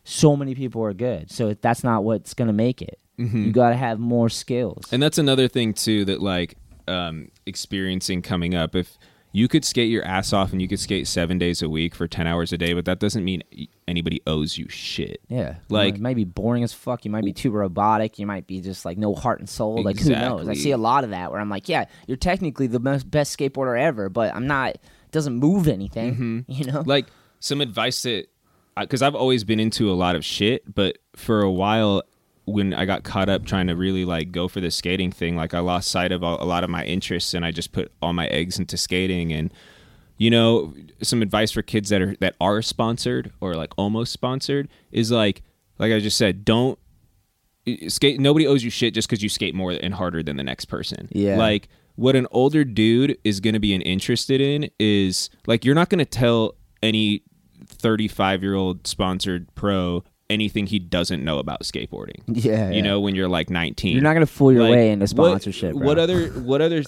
so 0.04 0.36
many 0.36 0.56
people 0.56 0.84
are 0.84 0.93
good. 0.93 1.30
So 1.32 1.54
that's 1.54 1.84
not 1.84 2.04
what's 2.04 2.34
going 2.34 2.47
to 2.47 2.54
make 2.54 2.82
it. 2.82 3.00
Mhm. 3.20 3.45
You 3.47 3.52
got 3.52 3.70
to 3.70 3.76
have 3.76 4.00
more 4.00 4.30
skills. 4.30 4.84
And 4.91 5.02
that's 5.04 5.18
another 5.18 5.47
thing 5.47 5.74
too 5.74 6.06
that 6.06 6.22
like 6.22 6.56
um, 6.88 7.30
experiencing 7.45 8.22
coming 8.22 8.56
up. 8.56 8.76
If 8.76 8.97
you 9.32 9.47
could 9.47 9.64
skate 9.64 9.89
your 9.91 10.04
ass 10.06 10.34
off 10.34 10.52
and 10.54 10.60
you 10.62 10.68
could 10.68 10.80
skate 10.80 11.06
seven 11.06 11.38
days 11.38 11.62
a 11.62 11.70
week 11.70 11.93
for 11.93 12.08
ten 12.08 12.26
hours 12.26 12.52
a 12.52 12.58
day, 12.58 12.74
but 12.74 12.86
that 12.86 13.00
doesn't 13.00 13.24
mean 13.24 13.43
anybody 13.88 14.22
owes 14.26 14.58
you 14.58 14.68
shit. 14.70 15.20
yeah, 15.28 15.58
like- 15.70 15.95
it 15.95 16.02
might 16.02 16.16
be 16.16 16.24
boring 16.24 16.64
as 16.64 16.74
fuck. 16.74 17.06
You 17.06 17.12
might 17.12 17.24
be 17.24 17.34
too 17.34 17.52
robotic. 17.52 18.18
You 18.18 18.26
might 18.26 18.47
be 18.47 18.60
just 18.62 18.86
like 18.86 18.97
no 18.97 19.14
heart 19.14 19.39
and 19.39 19.47
soul. 19.47 19.84
Like 19.84 20.00
who 20.00 20.10
knows? 20.10 20.47
I 20.47 20.54
see 20.56 20.72
a 20.72 20.78
lot 20.78 21.04
of 21.04 21.12
that 21.12 21.32
where 21.32 21.39
I'm 21.39 21.50
like, 21.50 21.70
yeah, 21.70 21.86
you're 22.08 22.18
technically 22.18 22.66
the 22.68 22.80
best, 22.80 23.12
best 23.12 23.38
skateboarder 23.38 23.80
ever, 23.80 24.10
but 24.10 24.34
I'm 24.34 24.47
not. 24.47 24.78
Doesn't 25.12 25.36
move 25.36 25.68
anything. 25.68 26.45
You 26.47 26.66
know? 26.72 26.84
Like 26.86 27.06
some 27.39 27.62
advice 27.62 28.02
that 28.04 28.28
because 28.82 29.01
I've 29.01 29.15
always 29.15 29.43
been 29.43 29.59
into 29.59 29.89
a 29.91 29.93
lot 29.93 30.15
of 30.15 30.23
shit, 30.25 30.73
but 30.73 30.97
for 31.15 31.41
a 31.41 31.51
while 31.51 32.03
when 32.45 32.73
I 32.73 32.86
got 32.86 33.03
caught 33.03 33.30
up 33.30 33.45
trying 33.45 33.67
to 33.67 33.75
really 33.75 34.05
like 34.05 34.32
go 34.32 34.47
for 34.47 34.59
the 34.59 34.71
skating 34.71 35.11
thing, 35.11 35.36
like 35.36 35.53
I 35.53 35.59
lost 35.59 35.89
sight 35.89 36.11
of 36.11 36.23
a, 36.23 36.25
a 36.25 36.45
lot 36.45 36.63
of 36.63 36.69
my 36.71 36.84
interests 36.84 37.34
and 37.36 37.45
I 37.45 37.51
just 37.51 37.71
put 37.71 37.91
all 38.01 38.11
my 38.13 38.25
eggs 38.27 38.57
into 38.57 38.75
skating 38.75 39.32
and 39.32 39.51
you 40.17 40.30
know 40.32 40.73
some 41.01 41.21
advice 41.21 41.51
for 41.51 41.61
kids 41.61 41.89
that 41.89 42.01
are 42.01 42.15
that 42.21 42.36
are 42.41 42.61
sponsored 42.63 43.32
or 43.39 43.53
like 43.55 43.71
almost 43.77 44.11
sponsored 44.11 44.67
is 44.91 45.11
like 45.11 45.43
like 45.77 45.93
I 45.93 45.99
just 45.99 46.17
said 46.17 46.43
don't 46.43 46.77
skate 47.88 48.19
nobody 48.19 48.47
owes 48.47 48.63
you 48.63 48.69
shit 48.71 48.93
just 48.95 49.07
because 49.07 49.21
you 49.21 49.30
skate 49.30 49.53
more 49.53 49.71
and 49.71 49.93
harder 49.93 50.23
than 50.23 50.36
the 50.38 50.43
next 50.43 50.65
person 50.65 51.07
Yeah. 51.11 51.38
like 51.38 51.67
what 51.95 52.15
an 52.15 52.25
older 52.32 52.63
dude 52.63 53.17
is 53.23 53.39
going 53.39 53.53
to 53.53 53.59
be 53.59 53.75
interested 53.75 54.41
in 54.41 54.69
is 54.80 55.30
like 55.45 55.63
you're 55.65 55.75
not 55.75 55.89
going 55.89 55.99
to 55.99 56.05
tell 56.05 56.55
any 56.82 57.21
35 57.68 58.43
year 58.43 58.55
old 58.55 58.88
sponsored 58.88 59.47
pro 59.55 60.03
anything 60.30 60.68
he 60.68 60.78
doesn't 60.78 61.24
know 61.24 61.39
about 61.39 61.64
skateboarding. 61.64 62.22
Yeah, 62.28 62.70
You 62.70 62.76
yeah. 62.78 62.82
know, 62.84 62.99
when 62.99 63.16
you're 63.16 63.28
like 63.28 63.49
19. 63.49 63.93
You're 63.93 64.03
not 64.03 64.14
gonna 64.14 64.26
fool 64.28 64.51
your 64.51 64.62
Like, 64.64 64.72
way 64.74 64.91
into 64.91 65.07
sponsorship. 65.07 65.74
bro. 65.76 65.86
What, 65.86 65.97
other 65.97 66.28
what 66.28 66.62
other 66.62 66.84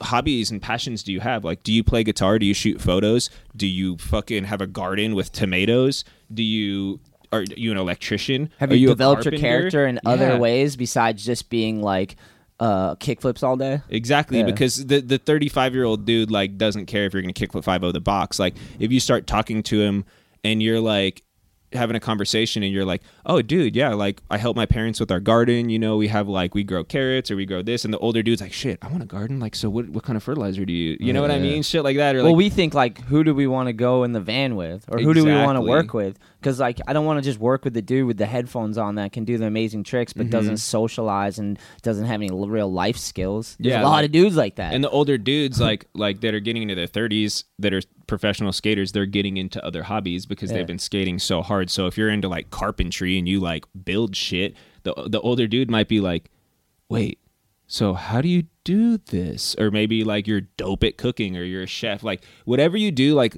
hobbies 0.00 0.50
and 0.50 0.60
passions 0.60 1.02
do 1.02 1.12
you 1.12 1.20
have? 1.20 1.44
Like, 1.44 1.62
do 1.62 1.72
you 1.72 1.82
play 1.82 2.04
guitar? 2.04 2.38
Do 2.38 2.44
you 2.46 2.52
shoot 2.54 2.80
photos? 2.80 3.30
Do 3.56 3.66
you 3.66 3.96
fucking 3.96 4.44
have 4.44 4.60
a 4.60 4.66
garden 4.66 5.14
with 5.14 5.32
tomatoes? 5.32 6.04
Do 6.32 6.42
you 6.42 7.00
are 7.32 7.44
you 7.56 7.72
an 7.72 7.78
electrician? 7.78 8.50
Have 8.58 8.72
you, 8.72 8.88
a 8.88 8.90
developed 8.90 9.24
your 9.24 9.38
character 9.38 9.86
in 9.86 9.98
other 10.04 10.38
ways 10.38 10.76
besides 10.76 11.24
just 11.24 11.48
being 11.48 11.80
like 11.80 12.16
uh, 12.60 12.94
kickflips 12.96 13.42
all 13.42 13.56
day? 13.56 13.80
Exactly, 13.88 14.38
Yeah. 14.38 14.44
because 14.44 14.84
the 14.86 15.00
the 15.00 15.18
35 15.18 15.74
year 15.74 15.84
old 15.84 16.04
dude 16.04 16.30
like 16.30 16.56
doesn't 16.58 16.86
care 16.86 17.04
if 17.06 17.12
you're 17.12 17.22
gonna 17.22 17.32
kickflip 17.32 17.64
five 17.64 17.82
o 17.84 17.92
the 17.92 18.00
box. 18.00 18.38
Like, 18.38 18.54
if 18.78 18.92
you 18.92 19.00
start 19.00 19.26
talking 19.26 19.62
to 19.64 19.80
him 19.80 20.04
and 20.44 20.62
you're 20.62 20.80
like 20.80 21.22
having 21.74 21.96
a 21.96 22.00
conversation 22.00 22.62
and 22.62 22.72
you're 22.72 22.84
like, 22.84 23.02
oh, 23.26 23.42
dude, 23.42 23.74
yeah, 23.76 23.94
like 23.94 24.22
I 24.30 24.38
help 24.38 24.56
my 24.56 24.66
parents 24.66 25.00
with 25.00 25.10
our 25.10 25.20
garden. 25.20 25.68
You 25.68 25.78
know, 25.78 25.96
we 25.96 26.08
have 26.08 26.28
like 26.28 26.54
we 26.54 26.64
grow 26.64 26.84
carrots 26.84 27.30
or 27.30 27.36
we 27.36 27.46
grow 27.46 27.62
this, 27.62 27.84
and 27.84 27.92
the 27.92 27.98
older 27.98 28.22
dude's 28.22 28.40
like, 28.40 28.52
shit, 28.52 28.78
I 28.82 28.88
want 28.88 29.02
a 29.02 29.06
garden. 29.06 29.40
Like, 29.40 29.54
so 29.54 29.68
what? 29.70 29.88
What 29.88 30.04
kind 30.04 30.16
of 30.16 30.22
fertilizer 30.22 30.64
do 30.64 30.72
you? 30.72 30.96
You 31.00 31.12
know 31.12 31.22
what 31.22 31.30
I 31.30 31.38
mean? 31.38 31.62
Shit 31.62 31.84
like 31.84 31.96
that. 31.96 32.16
Or 32.16 32.22
well, 32.22 32.32
like, 32.32 32.36
we 32.36 32.50
think 32.50 32.74
like, 32.74 33.00
who 33.02 33.24
do 33.24 33.34
we 33.34 33.46
want 33.46 33.68
to 33.68 33.72
go 33.72 34.04
in 34.04 34.12
the 34.12 34.20
van 34.20 34.56
with, 34.56 34.84
or 34.88 34.98
who 34.98 35.14
do 35.14 35.24
we 35.24 35.32
want 35.32 35.56
to 35.56 35.62
work 35.62 35.94
with? 35.94 36.18
Because 36.40 36.58
like, 36.58 36.80
I 36.86 36.92
don't 36.92 37.06
want 37.06 37.18
to 37.18 37.22
just 37.22 37.38
work 37.38 37.64
with 37.64 37.74
the 37.74 37.82
dude 37.82 38.06
with 38.06 38.18
the 38.18 38.26
headphones 38.26 38.76
on 38.76 38.96
that 38.96 39.12
can 39.12 39.24
do 39.24 39.38
the 39.38 39.46
amazing 39.46 39.84
tricks, 39.84 40.12
but 40.12 40.28
doesn't 40.28 40.54
mm-hmm. 40.54 40.56
socialize 40.56 41.38
and 41.38 41.58
doesn't 41.82 42.06
have 42.06 42.20
any 42.20 42.30
real 42.32 42.72
life 42.72 42.96
skills. 42.96 43.56
There's 43.60 43.72
Yeah, 43.72 43.82
a 43.82 43.84
lot 43.84 43.92
like- 43.92 44.06
of 44.06 44.12
dudes 44.12 44.36
like 44.36 44.56
that. 44.56 44.74
and 44.74 44.82
the 44.82 44.90
older 44.90 45.18
dudes 45.18 45.60
like 45.60 45.86
like 45.94 46.20
that 46.22 46.34
are 46.34 46.40
getting 46.40 46.62
into 46.62 46.74
their 46.74 46.86
30s 46.86 47.44
that 47.60 47.72
are 47.72 47.82
professional 48.12 48.52
skaters 48.52 48.92
they're 48.92 49.06
getting 49.06 49.38
into 49.38 49.64
other 49.64 49.82
hobbies 49.84 50.26
because 50.26 50.50
Yeah. 50.50 50.58
they've 50.58 50.66
been 50.66 50.78
skating 50.78 51.18
so 51.18 51.40
hard 51.40 51.70
so 51.70 51.86
if 51.86 51.96
you're 51.96 52.10
into 52.10 52.28
like 52.28 52.50
carpentry 52.50 53.16
and 53.18 53.26
you 53.26 53.40
like 53.40 53.64
build 53.84 54.14
shit 54.14 54.54
the 54.82 54.92
the 55.08 55.18
older 55.22 55.46
dude 55.46 55.70
might 55.70 55.88
be 55.88 55.98
like 56.00 56.30
wait 56.90 57.18
so 57.66 57.94
how 57.94 58.20
do 58.20 58.28
you 58.28 58.42
do 58.64 58.98
this 58.98 59.56
or 59.58 59.70
maybe 59.70 60.04
like 60.04 60.26
you're 60.26 60.42
dope 60.58 60.84
at 60.84 60.98
cooking 60.98 61.38
or 61.38 61.42
you're 61.42 61.62
a 61.62 61.66
chef 61.66 62.02
like 62.02 62.22
whatever 62.44 62.76
you 62.76 62.90
do 62.92 63.14
like 63.14 63.36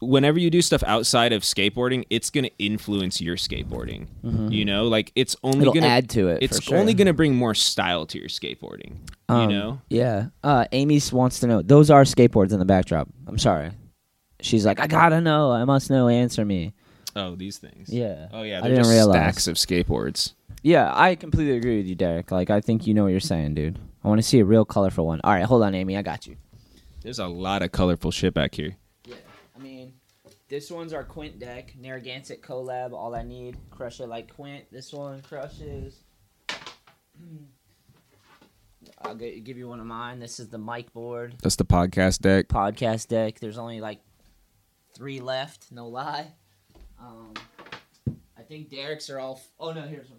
whenever 0.00 0.38
you 0.38 0.48
do 0.48 0.62
stuff 0.62 0.82
outside 0.84 1.32
of 1.34 1.42
skateboarding 1.42 2.04
it's 2.08 2.30
going 2.30 2.44
to 2.44 2.52
influence 2.58 3.20
your 3.20 3.36
skateboarding 3.36 4.06
you 4.50 4.64
know 4.64 4.86
like 4.86 5.12
it's 5.16 5.36
only 5.42 5.64
going 5.66 5.82
to 5.82 5.86
add 5.86 6.08
to 6.08 6.28
it, 6.28 6.38
it's 6.40 6.62
sure. 6.62 6.78
only 6.78 6.94
going 6.94 7.08
to 7.08 7.12
bring 7.12 7.34
more 7.34 7.52
style 7.54 8.06
to 8.06 8.18
your 8.18 8.28
skateboarding 8.28 8.92
you 9.28 9.34
Um, 9.34 9.48
know 9.50 9.80
Yeah. 9.90 10.28
Uh, 10.42 10.64
Amy 10.72 10.98
wants 11.12 11.40
to 11.40 11.46
know. 11.46 11.60
Those 11.60 11.90
are 11.90 12.04
skateboards 12.04 12.52
in 12.54 12.58
the 12.60 12.64
backdrop. 12.64 13.08
I'm 13.26 13.36
sorry. 13.36 13.72
She's 14.40 14.64
like, 14.64 14.80
I 14.80 14.86
gotta 14.86 15.20
know. 15.20 15.50
I 15.50 15.64
must 15.64 15.90
know. 15.90 16.08
Answer 16.08 16.44
me. 16.44 16.72
Oh, 17.16 17.34
these 17.34 17.58
things. 17.58 17.88
Yeah. 17.92 18.28
Oh 18.32 18.42
yeah, 18.42 18.58
I 18.58 18.60
they're 18.62 18.70
didn't 18.70 18.84
just 18.84 18.90
realize. 18.90 19.14
stacks 19.16 19.48
of 19.48 19.56
skateboards. 19.56 20.34
Yeah, 20.62 20.92
I 20.94 21.14
completely 21.14 21.56
agree 21.56 21.78
with 21.78 21.86
you, 21.86 21.94
Derek. 21.94 22.30
Like, 22.30 22.50
I 22.50 22.60
think 22.60 22.86
you 22.86 22.94
know 22.94 23.04
what 23.04 23.10
you're 23.10 23.20
saying, 23.20 23.54
dude. 23.54 23.78
I 24.04 24.08
want 24.08 24.18
to 24.20 24.26
see 24.26 24.38
a 24.40 24.44
real 24.44 24.64
colorful 24.64 25.06
one. 25.06 25.20
All 25.24 25.32
right, 25.32 25.44
hold 25.44 25.62
on, 25.62 25.74
Amy. 25.74 25.96
I 25.96 26.02
got 26.02 26.26
you. 26.26 26.36
There's 27.02 27.18
a 27.20 27.26
lot 27.26 27.62
of 27.62 27.72
colorful 27.72 28.10
shit 28.10 28.34
back 28.34 28.54
here. 28.54 28.76
Yeah, 29.04 29.14
I 29.56 29.60
mean, 29.62 29.92
this 30.48 30.70
one's 30.70 30.92
our 30.92 31.04
Quint 31.04 31.38
deck, 31.38 31.74
Narragansett 31.80 32.42
collab. 32.42 32.92
All 32.92 33.14
I 33.14 33.22
need, 33.22 33.56
crush 33.70 34.00
it 34.00 34.08
like 34.08 34.34
Quint. 34.34 34.64
This 34.72 34.92
one 34.92 35.22
crushes. 35.22 36.00
I'll 39.02 39.14
give 39.14 39.56
you 39.56 39.68
one 39.68 39.78
of 39.80 39.86
mine. 39.86 40.18
This 40.18 40.40
is 40.40 40.48
the 40.48 40.58
mic 40.58 40.92
board 40.92 41.36
That's 41.42 41.56
the 41.56 41.64
podcast 41.64 42.20
deck. 42.20 42.48
podcast 42.48 43.06
deck. 43.08 43.38
There's 43.38 43.58
only 43.58 43.80
like 43.80 44.00
three 44.98 45.20
left. 45.20 45.70
No 45.70 45.86
lie. 45.88 46.32
Um, 47.00 47.32
I 48.36 48.42
think 48.42 48.68
Derek's 48.68 49.08
are 49.08 49.18
all. 49.20 49.36
F- 49.36 49.48
oh 49.60 49.72
no, 49.72 49.82
here's 49.82 50.10
one. 50.10 50.18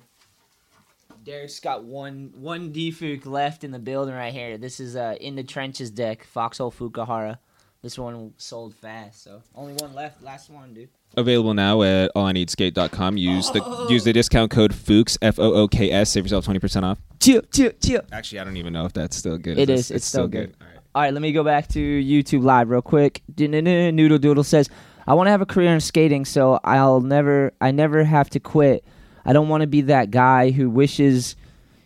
Derek's 1.25 1.59
got 1.59 1.83
one 1.83 2.31
one 2.35 2.71
defuke 2.73 3.25
left 3.25 3.63
in 3.65 3.71
the 3.71 3.79
building 3.79 4.15
right 4.15 4.33
here. 4.33 4.57
This 4.57 4.79
is 4.79 4.95
uh 4.95 5.15
in 5.19 5.35
the 5.35 5.43
trenches 5.43 5.91
deck, 5.91 6.23
Foxhole 6.23 6.71
Fukuhara. 6.71 7.37
This 7.81 7.97
one 7.97 8.33
sold 8.37 8.73
fast, 8.75 9.23
so 9.23 9.41
only 9.55 9.73
one 9.73 9.93
left. 9.93 10.21
Last 10.23 10.49
one, 10.49 10.73
dude. 10.73 10.89
Available 11.17 11.53
now 11.53 11.81
at 11.81 12.13
allineedskate.com. 12.13 13.17
Use 13.17 13.49
the 13.51 13.87
use 13.89 14.03
the 14.03 14.13
discount 14.13 14.51
code 14.51 14.73
FOOKS 14.73 15.17
F 15.21 15.39
O 15.39 15.53
O 15.53 15.67
K 15.67 15.91
S. 15.91 16.11
Save 16.11 16.23
yourself 16.25 16.45
twenty 16.45 16.59
percent 16.59 16.85
off. 16.85 16.99
Chill, 17.19 17.41
chill, 17.51 17.71
chill. 17.81 18.01
Actually, 18.11 18.39
I 18.39 18.43
don't 18.45 18.57
even 18.57 18.71
know 18.73 18.85
if 18.85 18.93
that's 18.93 19.17
still 19.17 19.37
good. 19.37 19.57
It 19.57 19.69
is. 19.69 19.87
that's- 19.89 19.91
It's 19.91 20.05
still 20.05 20.27
good. 20.27 20.55
All 20.61 20.67
right. 20.67 20.78
All 20.95 21.03
right, 21.03 21.13
let 21.13 21.21
me 21.21 21.31
go 21.31 21.43
back 21.43 21.67
to 21.69 21.79
YouTube 21.79 22.43
Live 22.43 22.69
real 22.69 22.81
quick. 22.81 23.21
Noodle 23.37 24.17
Doodle 24.17 24.43
says, 24.43 24.69
"I 25.05 25.13
want 25.13 25.27
to 25.27 25.31
have 25.31 25.41
a 25.41 25.45
career 25.45 25.71
in 25.71 25.79
skating, 25.81 26.25
so 26.25 26.59
I'll 26.63 27.01
never, 27.01 27.53
I 27.61 27.69
never 27.69 28.03
have 28.03 28.29
to 28.31 28.39
quit. 28.39 28.83
I 29.23 29.31
don't 29.31 29.49
want 29.49 29.61
to 29.61 29.67
be 29.67 29.81
that 29.81 30.09
guy 30.09 30.49
who 30.49 30.67
wishes 30.67 31.35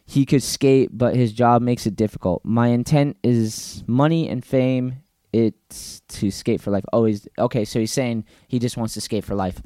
he 0.05 0.25
could 0.25 0.41
skate, 0.41 0.89
but 0.93 1.15
his 1.17 1.33
job 1.33 1.61
makes 1.61 1.85
it 1.85 1.97
difficult. 1.97 2.45
My 2.45 2.67
intent 2.67 3.17
is 3.23 3.83
money 3.87 4.29
and 4.29 4.43
fame. 4.43 4.95
It's 5.33 6.01
to 6.07 6.31
skate 6.31 6.61
for 6.61 6.71
life. 6.71 6.85
Always 6.93 7.27
okay. 7.37 7.65
So 7.65 7.79
he's 7.79 7.91
saying 7.91 8.23
he 8.47 8.57
just 8.57 8.77
wants 8.77 8.93
to 8.93 9.01
skate 9.01 9.25
for 9.25 9.35
life. 9.35 9.61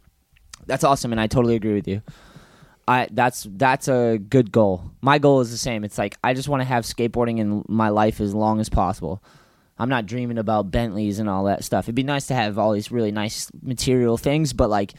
That's 0.66 0.84
awesome, 0.84 1.12
and 1.12 1.22
I 1.22 1.28
totally 1.28 1.56
agree 1.56 1.76
with 1.76 1.88
you. 1.88 2.02
I 2.88 3.08
that's 3.12 3.48
that's 3.52 3.88
a 3.88 4.18
good 4.18 4.52
goal. 4.52 4.92
My 5.02 5.20
goal 5.20 5.42
is 5.42 5.52
the 5.52 5.58
same. 5.58 5.84
It's 5.84 5.98
like 5.98 6.18
I 6.24 6.34
just 6.34 6.48
want 6.48 6.62
to 6.62 6.66
have 6.66 6.86
skateboarding 6.86 7.40
in 7.40 7.64
my 7.68 7.90
life 7.90 8.22
as 8.22 8.34
long 8.34 8.60
as 8.60 8.70
possible. 8.70 9.22
I'm 9.78 9.90
not 9.90 10.06
dreaming 10.06 10.38
about 10.38 10.72
Bentleys 10.72 11.20
and 11.20 11.30
all 11.30 11.44
that 11.46 11.64
stuff. 11.64 11.86
It'd 11.86 11.96
be 11.96 12.04
nice 12.04 12.28
to 12.28 12.34
have 12.34 12.58
all 12.58 12.72
these 12.72 12.92
really 12.92 13.12
nice 13.12 13.52
material 13.62 14.18
things, 14.18 14.54
but 14.54 14.70
like 14.70 14.94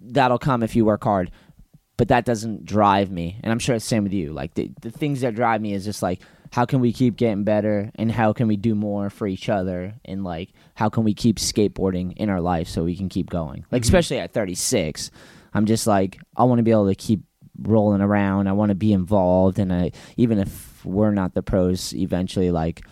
that'll 0.00 0.38
come 0.38 0.62
if 0.62 0.76
you 0.76 0.84
work 0.84 1.02
hard. 1.02 1.30
But 1.96 2.08
that 2.08 2.24
doesn't 2.24 2.64
drive 2.64 3.10
me, 3.10 3.40
and 3.42 3.50
I'm 3.50 3.58
sure 3.58 3.74
it's 3.74 3.84
the 3.84 3.88
same 3.88 4.04
with 4.04 4.12
you. 4.12 4.32
Like 4.32 4.54
the 4.54 4.70
the 4.82 4.90
things 4.90 5.22
that 5.22 5.34
drive 5.34 5.60
me 5.60 5.72
is 5.72 5.84
just 5.84 6.02
like 6.02 6.20
how 6.52 6.64
can 6.64 6.80
we 6.80 6.92
keep 6.92 7.16
getting 7.16 7.42
better, 7.42 7.90
and 7.96 8.12
how 8.12 8.32
can 8.32 8.48
we 8.48 8.56
do 8.56 8.74
more 8.74 9.10
for 9.10 9.26
each 9.26 9.48
other, 9.48 9.94
and 10.04 10.22
like 10.22 10.50
how 10.74 10.90
can 10.90 11.02
we 11.04 11.14
keep 11.14 11.36
skateboarding 11.38 12.12
in 12.16 12.28
our 12.28 12.40
life 12.40 12.68
so 12.68 12.84
we 12.84 12.96
can 12.96 13.08
keep 13.08 13.30
going. 13.30 13.64
Like 13.72 13.82
mm-hmm. 13.82 13.88
especially 13.88 14.18
at 14.18 14.32
36, 14.32 15.10
I'm 15.54 15.66
just 15.66 15.86
like 15.86 16.18
I 16.36 16.44
want 16.44 16.58
to 16.58 16.62
be 16.62 16.70
able 16.70 16.88
to 16.88 16.94
keep 16.94 17.20
rolling 17.60 18.00
around. 18.00 18.48
I 18.48 18.52
want 18.52 18.70
to 18.70 18.74
be 18.74 18.92
involved, 18.92 19.58
and 19.58 19.72
I 19.72 19.92
even 20.16 20.38
if 20.38 20.84
we're 20.84 21.12
not 21.12 21.34
the 21.34 21.42
pros, 21.42 21.94
eventually 21.94 22.50
like 22.50 22.80
it 22.80 22.86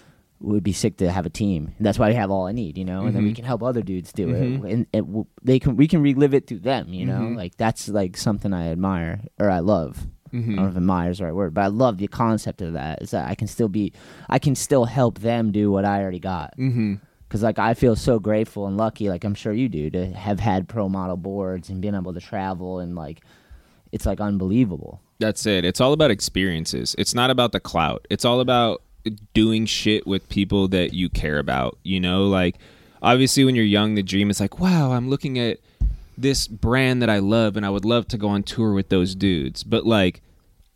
would 0.46 0.62
be 0.62 0.72
sick 0.72 0.98
to 0.98 1.10
have 1.10 1.24
a 1.24 1.30
team. 1.30 1.72
And 1.78 1.86
that's 1.86 1.98
why 1.98 2.08
we 2.08 2.14
have 2.14 2.30
all 2.30 2.46
I 2.46 2.52
need, 2.52 2.76
you 2.76 2.84
know, 2.84 3.06
and 3.06 3.16
then 3.16 3.22
we 3.22 3.30
mm-hmm. 3.30 3.36
can 3.36 3.44
help 3.46 3.62
other 3.62 3.82
dudes 3.82 4.12
do 4.12 4.28
it, 4.30 4.42
mm-hmm. 4.42 4.66
and 4.66 4.86
it, 4.92 5.26
they 5.42 5.58
can 5.58 5.76
we 5.76 5.88
can 5.88 6.02
relive 6.02 6.34
it 6.34 6.46
through 6.46 6.60
them, 6.60 6.92
you 6.92 7.06
know. 7.06 7.20
Mm-hmm. 7.20 7.36
Like 7.36 7.56
that's 7.56 7.88
like 7.88 8.16
something 8.16 8.52
I 8.52 8.68
admire 8.68 9.22
or 9.38 9.50
I 9.50 9.60
love. 9.60 10.06
I 10.52 10.56
don't 10.56 10.56
know 10.56 10.68
if 10.68 10.76
admire 10.76 11.10
is 11.10 11.18
the 11.18 11.24
right 11.24 11.34
word, 11.34 11.54
but 11.54 11.62
I 11.62 11.68
love 11.68 11.98
the 11.98 12.08
concept 12.08 12.60
of 12.60 12.74
that. 12.74 13.00
Is 13.00 13.12
that 13.12 13.30
I 13.30 13.34
can 13.34 13.46
still 13.46 13.68
be, 13.68 13.92
I 14.28 14.38
can 14.38 14.54
still 14.54 14.84
help 14.84 15.20
them 15.20 15.52
do 15.52 15.70
what 15.70 15.84
I 15.84 16.02
already 16.02 16.18
got. 16.18 16.54
Mm-hmm. 17.26 17.32
Cause 17.32 17.42
like 17.42 17.58
I 17.58 17.74
feel 17.74 17.96
so 17.96 18.18
grateful 18.18 18.66
and 18.66 18.76
lucky, 18.76 19.08
like 19.08 19.24
I'm 19.24 19.34
sure 19.34 19.52
you 19.52 19.68
do, 19.68 19.90
to 19.90 20.12
have 20.12 20.40
had 20.40 20.68
pro 20.68 20.88
model 20.88 21.16
boards 21.16 21.68
and 21.68 21.80
being 21.80 21.94
able 21.94 22.14
to 22.14 22.20
travel 22.20 22.78
and 22.78 22.94
like, 22.94 23.20
it's 23.92 24.06
like 24.06 24.20
unbelievable. 24.20 25.00
That's 25.18 25.46
it. 25.46 25.64
It's 25.64 25.80
all 25.80 25.92
about 25.92 26.10
experiences. 26.10 26.94
It's 26.98 27.14
not 27.14 27.30
about 27.30 27.52
the 27.52 27.60
clout. 27.60 28.06
It's 28.10 28.24
all 28.24 28.40
about 28.40 28.82
doing 29.34 29.66
shit 29.66 30.06
with 30.06 30.28
people 30.28 30.68
that 30.68 30.92
you 30.92 31.08
care 31.08 31.38
about. 31.38 31.78
You 31.82 32.00
know, 32.00 32.24
like 32.26 32.56
obviously 33.02 33.44
when 33.44 33.54
you're 33.54 33.64
young, 33.64 33.94
the 33.94 34.02
dream 34.02 34.30
is 34.30 34.40
like, 34.40 34.58
wow, 34.58 34.92
I'm 34.92 35.08
looking 35.08 35.38
at 35.38 35.58
this 36.18 36.46
brand 36.46 37.02
that 37.02 37.10
I 37.10 37.18
love 37.18 37.56
and 37.56 37.64
I 37.64 37.70
would 37.70 37.84
love 37.84 38.08
to 38.08 38.18
go 38.18 38.28
on 38.28 38.42
tour 38.42 38.72
with 38.72 38.88
those 38.88 39.14
dudes. 39.14 39.62
But 39.62 39.86
like 39.86 40.22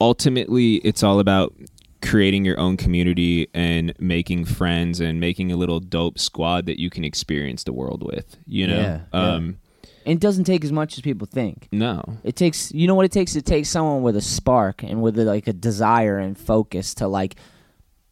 ultimately 0.00 0.76
it's 0.76 1.02
all 1.02 1.20
about 1.20 1.54
creating 2.02 2.44
your 2.44 2.58
own 2.58 2.76
community 2.76 3.48
and 3.54 3.92
making 3.98 4.44
friends 4.44 5.00
and 5.00 5.20
making 5.20 5.52
a 5.52 5.56
little 5.56 5.80
dope 5.80 6.18
squad 6.18 6.66
that 6.66 6.80
you 6.80 6.90
can 6.90 7.04
experience 7.04 7.64
the 7.64 7.72
world 7.72 8.02
with, 8.02 8.36
you 8.46 8.66
know? 8.66 8.80
Yeah, 8.80 9.00
yeah. 9.12 9.34
um 9.34 9.58
And 10.06 10.16
it 10.16 10.20
doesn't 10.20 10.44
take 10.44 10.64
as 10.64 10.72
much 10.72 10.96
as 10.96 11.02
people 11.02 11.26
think. 11.26 11.68
no. 11.72 12.02
It 12.24 12.36
takes, 12.36 12.72
you 12.72 12.86
know 12.86 12.94
what 12.94 13.04
it 13.04 13.12
takes? 13.12 13.36
It 13.36 13.44
takes 13.44 13.68
someone 13.68 14.02
with 14.02 14.16
a 14.16 14.22
spark 14.22 14.82
and 14.82 15.02
with 15.02 15.18
like 15.18 15.46
a 15.46 15.52
desire 15.52 16.18
and 16.18 16.38
focus 16.38 16.94
to 16.94 17.06
like, 17.08 17.36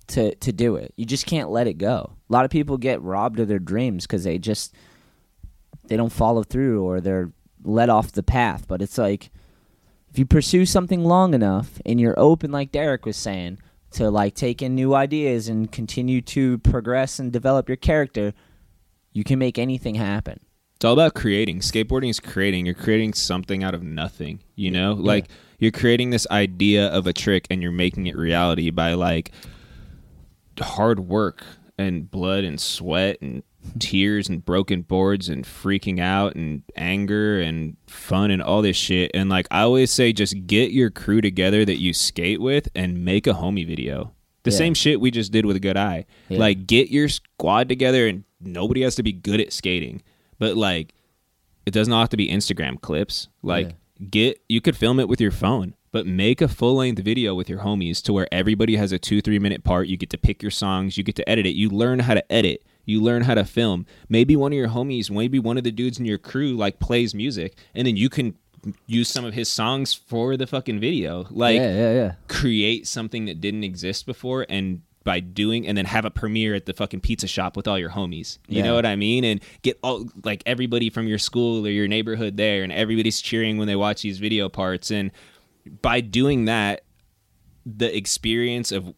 to 0.09 0.35
to 0.37 0.53
do 0.53 0.77
it. 0.77 0.95
You 0.97 1.05
just 1.05 1.27
can't 1.27 1.51
let 1.51 1.67
it 1.67 1.75
go. 1.75 2.13
A 2.29 2.33
lot 2.33 2.45
of 2.47 2.51
people 2.51 2.79
get 2.79 3.03
robbed 3.03 3.41
of 3.41 3.49
their 3.49 3.59
dreams 3.59 4.07
because 4.07 4.25
they 4.25 4.39
just 4.39 4.75
they 5.89 5.97
don't 5.97 6.13
follow 6.13 6.43
through 6.43 6.83
or 6.85 7.01
they're 7.01 7.31
let 7.63 7.91
off 7.91 8.13
the 8.13 8.23
path. 8.23 8.67
But 8.67 8.81
it's 8.81 8.97
like 8.97 9.31
if 10.11 10.19
you 10.19 10.25
pursue 10.25 10.65
something 10.65 11.05
long 11.05 11.35
enough 11.35 11.81
and 11.85 12.01
you're 12.01 12.19
open, 12.19 12.51
like 12.51 12.73
Derek 12.73 13.05
was 13.05 13.17
saying, 13.19 13.59
to 13.93 14.11
like 14.11 14.35
take 14.35 14.63
in 14.63 14.75
new 14.75 14.95
ideas 14.95 15.49
and 15.49 15.71
continue 15.71 16.21
to 16.23 16.59
progress 16.59 17.19
and 17.19 17.33
develop 17.33 17.69
your 17.69 17.77
character, 17.77 18.35
you 19.13 19.25
can 19.25 19.39
make 19.39 19.59
anything 19.59 19.95
happen. 19.95 20.41
It's 20.77 20.85
all 20.85 20.93
about 20.93 21.15
creating. 21.15 21.61
Skateboarding 21.61 22.11
is 22.11 22.21
creating. 22.21 22.65
You're 22.65 22.75
creating 22.75 23.15
something 23.15 23.65
out 23.65 23.75
of 23.75 23.83
nothing, 23.83 24.41
you 24.55 24.71
know? 24.71 24.93
Like 24.93 25.27
you're 25.59 25.73
creating 25.73 26.11
this 26.11 26.27
idea 26.31 26.87
of 26.89 27.07
a 27.07 27.13
trick 27.13 27.47
and 27.51 27.61
you're 27.63 27.73
making 27.73 28.07
it 28.07 28.17
reality 28.17 28.71
by 28.71 28.95
like 28.95 29.33
hard 30.61 31.01
work 31.01 31.45
and 31.77 32.09
blood 32.11 32.45
and 32.45 32.61
sweat 32.61 33.19
and 33.21 33.43
tears 33.79 34.29
and 34.29 34.45
broken 34.45 34.83
boards 34.83 35.29
and 35.29 35.45
freaking 35.45 36.01
out 36.01 36.35
and 36.35 36.63
anger 36.77 37.41
and 37.41 37.77
fun 37.87 38.31
and 38.31 38.43
all 38.43 38.63
this 38.63 38.77
shit. 38.77 39.11
And 39.15 39.29
like 39.29 39.47
I 39.51 39.63
always 39.63 39.91
say, 39.93 40.13
just 40.13 40.47
get 40.47 40.71
your 40.73 40.91
crew 40.91 41.21
together 41.21 41.65
that 41.65 41.81
you 41.81 41.93
skate 41.93 42.41
with 42.41 42.69
and 42.75 43.05
make 43.05 43.27
a 43.27 43.33
homie 43.35 43.67
video. 43.67 44.13
The 44.45 44.51
Yeah. 44.51 44.57
same 44.59 44.75
shit 44.75 45.01
we 45.01 45.11
just 45.11 45.33
did 45.33 45.45
with 45.47 45.57
a 45.57 45.61
good 45.61 45.77
eye. 45.77 46.07
Yeah. 46.29 46.39
Like 46.39 46.67
get 46.67 46.91
your 46.91 47.09
squad 47.09 47.69
together 47.69 48.07
and 48.07 48.25
nobody 48.41 48.83
has 48.83 48.95
to 48.97 49.03
be 49.03 49.13
good 49.13 49.41
at 49.41 49.53
skating. 49.53 50.03
But 50.39 50.57
like 50.57 50.95
it 51.67 51.73
does 51.73 51.89
not 51.89 52.01
have 52.01 52.09
to 52.11 52.17
be 52.17 52.29
Instagram 52.29 52.81
clips. 52.81 53.29
Like 53.43 53.75
get 54.11 54.41
you 54.49 54.61
could 54.61 54.77
film 54.77 55.01
it 55.01 55.09
with 55.09 55.21
your 55.21 55.33
phone, 55.33 55.75
but 55.91 56.07
make 56.07 56.41
a 56.41 56.49
full 56.49 56.77
length 56.77 57.03
video 57.03 57.35
with 57.35 57.49
your 57.49 57.59
homies 57.61 58.01
to 58.05 58.13
where 58.13 58.29
everybody 58.33 58.77
has 58.77 58.93
a 58.93 58.99
two, 58.99 59.21
three 59.21 59.39
minute 59.39 59.65
part. 59.65 59.89
You 59.89 59.97
get 59.97 60.11
to 60.11 60.19
pick 60.19 60.41
your 60.41 60.51
songs, 60.53 60.97
you 60.97 61.03
get 61.05 61.17
to 61.17 61.29
edit 61.29 61.47
it. 61.47 61.57
You 61.57 61.69
learn 61.69 61.99
how 61.99 62.15
to 62.15 62.33
edit. 62.33 62.63
You 62.89 63.03
learn 63.03 63.23
how 63.23 63.35
to 63.35 63.45
film. 63.45 63.85
Maybe 64.09 64.35
one 64.35 64.51
of 64.53 64.57
your 64.57 64.69
homies, 64.69 65.11
maybe 65.11 65.39
one 65.39 65.59
of 65.59 65.65
the 65.65 65.71
dudes 65.71 65.99
in 65.99 66.07
your 66.07 66.17
crew 66.17 66.57
like 66.57 66.79
plays 66.79 67.15
music, 67.15 67.55
and 67.75 67.87
then 67.87 67.97
you 67.97 68.09
can 68.09 68.35
use 68.87 69.09
some 69.09 69.25
of 69.27 69.35
his 69.35 69.49
songs 69.49 69.93
for 69.93 70.37
the 70.39 70.47
fucking 70.47 70.81
video. 70.81 71.27
Like 71.31 71.57
yeah, 71.57 71.75
yeah, 71.75 71.93
yeah. 71.93 72.13
create 72.29 72.87
something 72.87 73.27
that 73.27 73.41
didn't 73.43 73.63
exist 73.63 74.07
before 74.07 74.47
and 74.49 74.81
by 75.05 75.21
doing 75.21 75.67
and 75.67 75.77
then 75.77 75.85
have 75.85 76.05
a 76.05 76.11
premiere 76.11 76.55
at 76.55 76.67
the 76.67 76.73
fucking 76.75 77.01
pizza 77.01 77.27
shop 77.27 77.57
with 77.57 77.69
all 77.69 77.79
your 77.79 77.91
homies. 77.91 78.39
You 78.49 78.59
Yeah. 78.59 78.65
know 78.65 78.75
what 78.75 78.85
I 78.87 78.97
mean? 78.97 79.23
And 79.25 79.41
get 79.63 79.79
all 79.83 80.07
like 80.25 80.43
everybody 80.47 80.91
from 80.91 81.07
your 81.07 81.19
school 81.19 81.67
or 81.67 81.71
your 81.71 81.89
neighborhood 81.89 82.37
there 82.37 82.63
and 82.63 82.73
everybody's 82.73 83.21
cheering 83.21 83.59
when 83.59 83.69
they 83.69 83.77
watch 83.77 84.03
these 84.03 84.19
video 84.19 84.49
parts 84.49 84.91
and 84.91 85.11
by 85.83 86.01
doing 86.01 86.47
that 86.47 86.83
the 87.65 87.95
experience 87.97 88.73
of 88.73 88.95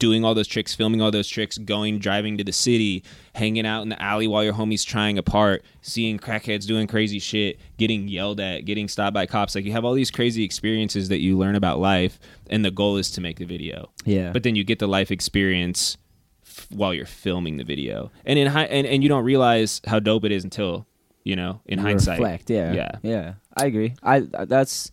doing 0.00 0.24
all 0.24 0.34
those 0.34 0.48
tricks, 0.48 0.74
filming 0.74 1.00
all 1.00 1.12
those 1.12 1.28
tricks, 1.28 1.56
going 1.58 2.00
driving 2.00 2.36
to 2.38 2.42
the 2.42 2.50
city, 2.52 3.04
hanging 3.36 3.64
out 3.64 3.82
in 3.82 3.88
the 3.90 4.02
alley 4.02 4.26
while 4.26 4.42
your 4.42 4.54
homies 4.54 4.84
trying 4.84 5.16
apart, 5.18 5.64
seeing 5.82 6.18
crackheads 6.18 6.66
doing 6.66 6.88
crazy 6.88 7.20
shit, 7.20 7.60
getting 7.76 8.08
yelled 8.08 8.40
at, 8.40 8.64
getting 8.64 8.88
stopped 8.88 9.14
by 9.14 9.26
cops. 9.26 9.54
Like 9.54 9.64
you 9.64 9.70
have 9.72 9.84
all 9.84 9.94
these 9.94 10.10
crazy 10.10 10.42
experiences 10.42 11.08
that 11.10 11.20
you 11.20 11.38
learn 11.38 11.54
about 11.54 11.78
life, 11.78 12.18
and 12.48 12.64
the 12.64 12.72
goal 12.72 12.96
is 12.96 13.12
to 13.12 13.20
make 13.20 13.38
the 13.38 13.44
video. 13.44 13.90
Yeah. 14.04 14.32
But 14.32 14.42
then 14.42 14.56
you 14.56 14.64
get 14.64 14.80
the 14.80 14.88
life 14.88 15.10
experience 15.12 15.96
f- 16.44 16.66
while 16.70 16.92
you're 16.92 17.06
filming 17.06 17.58
the 17.58 17.64
video, 17.64 18.10
and 18.24 18.38
in 18.38 18.48
hi- 18.48 18.64
and 18.64 18.86
and 18.86 19.02
you 19.04 19.08
don't 19.08 19.24
realize 19.24 19.80
how 19.86 20.00
dope 20.00 20.24
it 20.24 20.32
is 20.32 20.42
until 20.42 20.86
you 21.22 21.36
know 21.36 21.60
in 21.66 21.78
You 21.78 21.84
hindsight. 21.84 22.18
reflect, 22.18 22.50
yeah, 22.50 22.72
Yeah. 22.72 22.92
yeah. 23.02 23.32
I 23.56 23.66
agree. 23.66 23.94
I 24.02 24.20
that's 24.20 24.90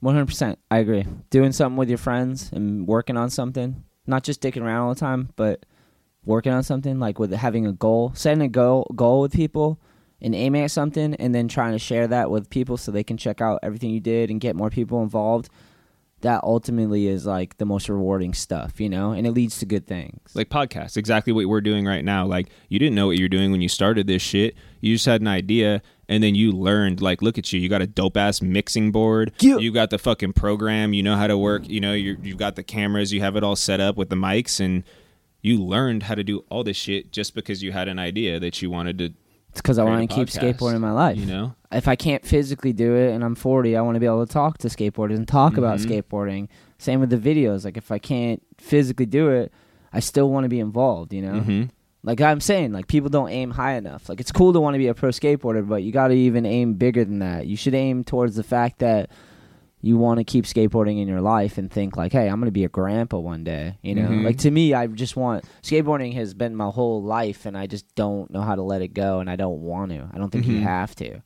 one 0.00 0.14
hundred 0.14 0.26
percent. 0.28 0.58
I 0.70 0.78
agree. 0.78 1.04
Doing 1.28 1.52
something 1.52 1.76
with 1.76 1.90
your 1.90 1.98
friends 1.98 2.50
and 2.52 2.86
working 2.86 3.18
on 3.18 3.28
something, 3.28 3.84
not 4.10 4.24
just 4.24 4.42
dicking 4.42 4.62
around 4.62 4.82
all 4.86 4.94
the 4.94 5.00
time, 5.00 5.30
but 5.36 5.64
working 6.24 6.52
on 6.52 6.62
something 6.62 6.98
like 6.98 7.18
with 7.18 7.32
having 7.32 7.66
a 7.66 7.72
goal, 7.72 8.12
setting 8.14 8.42
a 8.42 8.48
goal 8.48 8.90
goal 8.94 9.22
with 9.22 9.32
people, 9.32 9.80
and 10.20 10.34
aiming 10.34 10.64
at 10.64 10.70
something, 10.70 11.14
and 11.14 11.34
then 11.34 11.48
trying 11.48 11.72
to 11.72 11.78
share 11.78 12.06
that 12.08 12.30
with 12.30 12.50
people 12.50 12.76
so 12.76 12.92
they 12.92 13.04
can 13.04 13.16
check 13.16 13.40
out 13.40 13.60
everything 13.62 13.90
you 13.90 14.00
did 14.00 14.30
and 14.30 14.40
get 14.40 14.54
more 14.54 14.68
people 14.70 15.02
involved. 15.02 15.48
That 16.22 16.44
ultimately 16.44 17.06
is 17.06 17.24
like 17.24 17.56
the 17.56 17.64
most 17.64 17.88
rewarding 17.88 18.34
stuff, 18.34 18.78
you 18.78 18.90
know, 18.90 19.12
and 19.12 19.26
it 19.26 19.30
leads 19.30 19.58
to 19.60 19.64
good 19.66 19.86
things. 19.86 20.20
like 20.34 20.50
podcasts 20.50 20.98
exactly 20.98 21.32
what 21.32 21.46
we're 21.46 21.62
doing 21.62 21.86
right 21.86 22.04
now 22.04 22.26
like 22.26 22.50
you 22.68 22.78
didn't 22.78 22.94
know 22.94 23.06
what 23.06 23.16
you're 23.16 23.30
doing 23.30 23.50
when 23.50 23.62
you 23.62 23.70
started 23.70 24.06
this 24.06 24.20
shit 24.20 24.54
you 24.82 24.94
just 24.94 25.06
had 25.06 25.22
an 25.22 25.26
idea 25.28 25.80
and 26.10 26.22
then 26.22 26.34
you 26.34 26.52
learned 26.52 27.00
like 27.00 27.22
look 27.22 27.38
at 27.38 27.50
you 27.52 27.58
you 27.60 27.68
got 27.70 27.80
a 27.80 27.86
dope 27.86 28.16
ass 28.18 28.42
mixing 28.42 28.90
board 28.92 29.32
Yeah. 29.40 29.56
you 29.56 29.70
got 29.72 29.88
the 29.90 29.96
fucking 29.98 30.34
program 30.34 30.92
you 30.92 31.02
know 31.02 31.16
how 31.16 31.26
to 31.26 31.38
work 31.38 31.66
you 31.68 31.80
know 31.80 31.94
you 31.94 32.18
you've 32.22 32.36
got 32.36 32.56
the 32.56 32.62
cameras 32.62 33.12
you 33.14 33.20
have 33.22 33.36
it 33.36 33.42
all 33.44 33.56
set 33.56 33.80
up 33.80 33.96
with 33.96 34.10
the 34.10 34.16
mics 34.16 34.60
and 34.60 34.82
you 35.40 35.56
learned 35.62 36.02
how 36.02 36.14
to 36.14 36.22
do 36.24 36.44
all 36.50 36.62
this 36.64 36.76
shit 36.76 37.12
just 37.12 37.34
because 37.34 37.62
you 37.62 37.72
had 37.72 37.88
an 37.88 37.98
idea 37.98 38.38
that 38.40 38.60
you 38.60 38.68
wanted 38.70 38.98
to 38.98 39.04
It's 39.52 39.62
because 39.62 39.78
I 39.78 39.84
want 39.84 40.10
to 40.10 40.14
keep 40.14 40.28
skateboarding 40.28 40.80
my 40.80 40.92
life. 40.92 41.16
you 41.16 41.24
know 41.26 41.54
if 41.72 41.86
I 41.86 41.94
can't 41.96 42.26
physically 42.26 42.72
do 42.72 42.96
it 42.96 43.12
and 43.14 43.22
I'm 43.22 43.36
40, 43.36 43.76
I 43.76 43.80
want 43.80 43.94
to 43.94 44.00
be 44.00 44.06
able 44.06 44.26
to 44.26 44.32
talk 44.32 44.58
to 44.58 44.68
skateboarders 44.68 45.14
and 45.16 45.28
talk 45.28 45.56
about 45.56 45.78
Mhm. 45.78 45.86
skateboarding. 46.02 46.48
Same 46.78 46.98
with 46.98 47.10
the 47.10 47.16
videos. 47.16 47.64
Like 47.64 47.76
if 47.76 47.92
I 47.92 47.98
can't 48.00 48.42
physically 48.58 49.06
do 49.06 49.28
it, 49.30 49.52
I 49.92 50.00
still 50.00 50.28
want 50.30 50.42
to 50.46 50.48
be 50.48 50.58
involved, 50.58 51.12
you 51.12 51.22
know? 51.22 51.38
hmm 51.40 51.62
Like 52.02 52.20
I'm 52.20 52.40
saying, 52.40 52.72
like 52.72 52.86
people 52.86 53.10
don't 53.10 53.28
aim 53.30 53.50
high 53.50 53.74
enough. 53.74 54.08
Like 54.08 54.20
it's 54.20 54.32
cool 54.32 54.52
to 54.54 54.60
want 54.60 54.74
to 54.74 54.78
be 54.78 54.86
a 54.88 54.94
pro 54.94 55.10
skateboarder, 55.10 55.66
but 55.68 55.82
you 55.82 55.92
got 55.92 56.08
to 56.08 56.14
even 56.14 56.46
aim 56.46 56.74
bigger 56.74 57.04
than 57.04 57.18
that. 57.18 57.46
You 57.46 57.56
should 57.56 57.74
aim 57.74 58.04
towards 58.04 58.36
the 58.36 58.42
fact 58.42 58.78
that 58.78 59.10
you 59.82 59.96
want 59.98 60.18
to 60.18 60.24
keep 60.24 60.44
skateboarding 60.46 61.00
in 61.00 61.08
your 61.08 61.20
life 61.20 61.58
and 61.58 61.70
think 61.70 61.96
like, 61.96 62.12
"Hey, 62.12 62.28
I'm 62.28 62.36
going 62.40 62.46
to 62.46 62.52
be 62.52 62.64
a 62.64 62.68
grandpa 62.70 63.18
one 63.18 63.44
day." 63.44 63.76
You 63.82 63.94
know? 63.96 64.08
Mhm. 64.08 64.24
Like 64.24 64.38
to 64.38 64.50
me, 64.50 64.72
I 64.72 64.86
just 64.86 65.14
want 65.16 65.44
skateboarding 65.62 66.14
has 66.14 66.32
been 66.32 66.56
my 66.56 66.68
whole 66.70 67.02
life 67.02 67.44
and 67.44 67.56
I 67.56 67.66
just 67.66 67.94
don't 67.94 68.30
know 68.30 68.40
how 68.42 68.54
to 68.54 68.62
let 68.62 68.80
it 68.82 68.94
go 68.94 69.20
and 69.20 69.28
I 69.28 69.36
don't 69.36 69.60
want 69.60 69.90
to. 69.92 70.08
I 70.12 70.16
don't 70.18 70.30
think 70.30 70.46
you 70.46 70.56
Mhm. 70.60 70.62
have 70.62 70.94
to. 70.96 71.20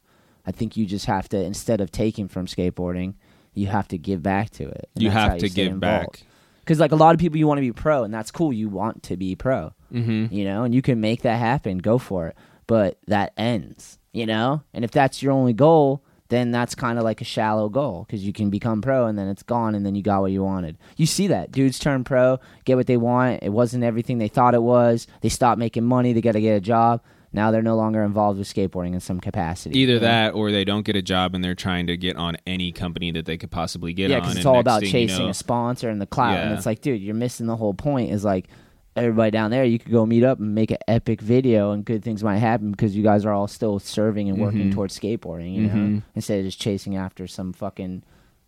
I 0.46 0.50
think 0.52 0.76
you 0.76 0.86
just 0.86 1.06
have 1.06 1.28
to 1.30 1.40
instead 1.42 1.80
of 1.80 1.90
taking 1.92 2.26
from 2.28 2.46
skateboarding, 2.46 3.14
you 3.54 3.68
have 3.68 3.86
to 3.88 3.98
give 3.98 4.22
back 4.22 4.50
to 4.50 4.64
it. 4.68 4.88
You 4.96 5.10
have 5.10 5.38
to 5.38 5.48
stay 5.48 5.62
give 5.64 5.72
involved. 5.74 6.06
back 6.06 6.22
Cuz 6.66 6.80
like 6.80 6.92
a 6.92 6.96
lot 6.96 7.14
of 7.14 7.20
people 7.20 7.38
you 7.38 7.46
want 7.46 7.58
to 7.58 7.62
be 7.62 7.72
pro 7.72 8.04
and 8.04 8.12
that's 8.12 8.30
cool. 8.30 8.52
You 8.52 8.68
want 8.68 9.02
to 9.04 9.16
be 9.16 9.34
pro 9.34 9.72
hmm 9.92 10.26
you 10.30 10.44
know, 10.44 10.64
and 10.64 10.74
you 10.74 10.82
can 10.82 11.00
make 11.00 11.22
that 11.22 11.38
happen, 11.38 11.78
go 11.78 11.98
for 11.98 12.28
it. 12.28 12.36
But 12.66 12.98
that 13.06 13.32
ends, 13.36 13.98
you 14.12 14.26
know? 14.26 14.62
And 14.72 14.84
if 14.84 14.90
that's 14.90 15.22
your 15.22 15.32
only 15.32 15.52
goal, 15.52 16.02
then 16.28 16.50
that's 16.50 16.74
kind 16.74 16.98
of 16.98 17.04
like 17.04 17.20
a 17.20 17.24
shallow 17.24 17.68
goal 17.68 18.04
because 18.06 18.24
you 18.24 18.32
can 18.32 18.50
become 18.50 18.80
pro 18.80 19.06
and 19.06 19.18
then 19.18 19.28
it's 19.28 19.42
gone 19.42 19.74
and 19.74 19.84
then 19.84 19.94
you 19.94 20.02
got 20.02 20.22
what 20.22 20.32
you 20.32 20.42
wanted. 20.42 20.78
You 20.96 21.06
see 21.06 21.26
that. 21.28 21.52
Dudes 21.52 21.78
turn 21.78 22.02
pro, 22.02 22.40
get 22.64 22.76
what 22.76 22.86
they 22.86 22.96
want. 22.96 23.42
It 23.42 23.50
wasn't 23.50 23.84
everything 23.84 24.18
they 24.18 24.28
thought 24.28 24.54
it 24.54 24.62
was. 24.62 25.06
They 25.20 25.28
stop 25.28 25.58
making 25.58 25.84
money. 25.84 26.12
They 26.12 26.22
got 26.22 26.32
to 26.32 26.40
get 26.40 26.56
a 26.56 26.60
job. 26.60 27.02
Now 27.34 27.50
they're 27.50 27.62
no 27.62 27.76
longer 27.76 28.02
involved 28.02 28.38
with 28.38 28.48
skateboarding 28.48 28.94
in 28.94 29.00
some 29.00 29.20
capacity. 29.20 29.78
either 29.80 29.98
that 29.98 30.34
or 30.34 30.50
they 30.52 30.64
don't 30.64 30.84
get 30.86 30.96
a 30.96 31.02
job 31.02 31.34
and 31.34 31.42
they're 31.44 31.54
trying 31.54 31.86
to 31.88 31.96
get 31.96 32.16
on 32.16 32.36
any 32.46 32.70
company 32.72 33.10
that 33.12 33.26
they 33.26 33.36
could 33.36 33.50
possibly 33.50 33.92
get 33.92 34.08
yeah, 34.10 34.16
on 34.16 34.22
because 34.22 34.36
it's 34.36 34.46
all 34.46 34.60
about 34.60 34.80
thing 34.80 34.86
you 34.86 34.92
chasing 34.92 35.24
know- 35.24 35.30
a 35.30 35.34
sponsor 35.34 35.88
and 35.90 36.00
the 36.00 36.06
clout. 36.06 36.38
And 36.38 36.54
it's 36.54 36.64
like, 36.66 36.80
dude, 36.80 37.02
you're 37.02 37.14
missing 37.14 37.46
the 37.46 37.56
whole 37.56 37.74
point. 37.74 38.12
Is 38.12 38.24
like 38.24 38.46
everybody 38.96 39.32
down 39.32 39.50
there, 39.50 39.64
you 39.64 39.78
could 39.80 39.90
go 39.90 40.06
meet 40.06 40.22
up 40.22 40.38
and 40.38 40.54
make 40.54 40.70
an 40.70 40.78
epic 40.86 41.20
video, 41.20 41.72
and 41.72 41.84
good 41.84 42.04
things 42.04 42.22
might 42.22 42.38
happen 42.38 42.70
because 42.70 42.96
you 42.96 43.02
guys 43.02 43.24
are 43.24 43.32
all 43.32 43.48
still 43.48 43.80
serving 43.80 44.28
and 44.28 44.38
working 44.38 44.70
Mhm. 44.70 44.72
towards 44.72 44.96
skateboarding. 44.98 45.54
You 45.54 45.62
know, 45.62 45.74
Mhm. 45.74 46.02
instead 46.14 46.38
of 46.38 46.44
just 46.44 46.60
chasing 46.60 46.94
after 46.94 47.26
some 47.26 47.52
fucking 47.52 48.04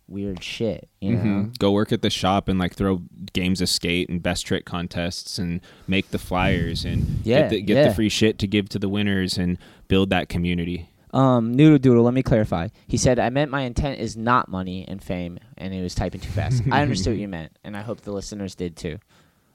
weird 0.07 0.43
shit. 0.43 0.89
You 1.01 1.15
know, 1.15 1.21
Mhm. 1.23 1.57
Go 1.59 1.71
work 1.71 1.91
at 1.91 2.01
the 2.01 2.09
shop 2.09 2.47
and 2.47 2.57
like 2.57 2.73
throw 2.75 3.01
games 3.33 3.61
of 3.61 3.69
skate 3.69 4.09
and 4.09 4.21
best 4.23 4.45
trick 4.45 4.65
contests 4.65 5.37
and 5.37 5.61
make 5.87 6.11
the 6.11 6.17
flyers 6.19 6.85
and 6.85 7.21
Yeah, 7.23 7.41
get, 7.41 7.49
the, 7.49 7.61
get 7.61 7.75
yeah. 7.77 7.87
the 7.89 7.93
free 7.95 8.09
shit 8.09 8.39
to 8.39 8.47
give 8.47 8.69
to 8.69 8.79
the 8.79 8.89
winners 8.89 9.37
and 9.37 9.57
build 9.87 10.09
that 10.11 10.29
community. 10.29 10.89
Um, 11.13 11.53
Noodle 11.53 11.77
Doodle, 11.79 12.03
let 12.03 12.13
me 12.13 12.21
clarify. 12.23 12.67
He 12.87 12.97
said, 12.97 13.17
I 13.17 13.29
meant 13.29 13.49
my 13.49 13.61
intent 13.61 13.99
is 13.99 14.15
not 14.17 14.49
money 14.49 14.85
and 14.87 15.01
fame, 15.01 15.39
and 15.57 15.73
he 15.73 15.81
was 15.81 15.95
typing 15.95 16.21
too 16.21 16.29
fast. 16.31 16.61
I 16.71 16.81
understood 16.83 17.13
what 17.13 17.19
you 17.19 17.27
meant, 17.29 17.57
and 17.63 17.75
I 17.77 17.81
hope 17.81 18.01
the 18.01 18.11
listeners 18.11 18.55
did 18.55 18.75
too. 18.75 18.99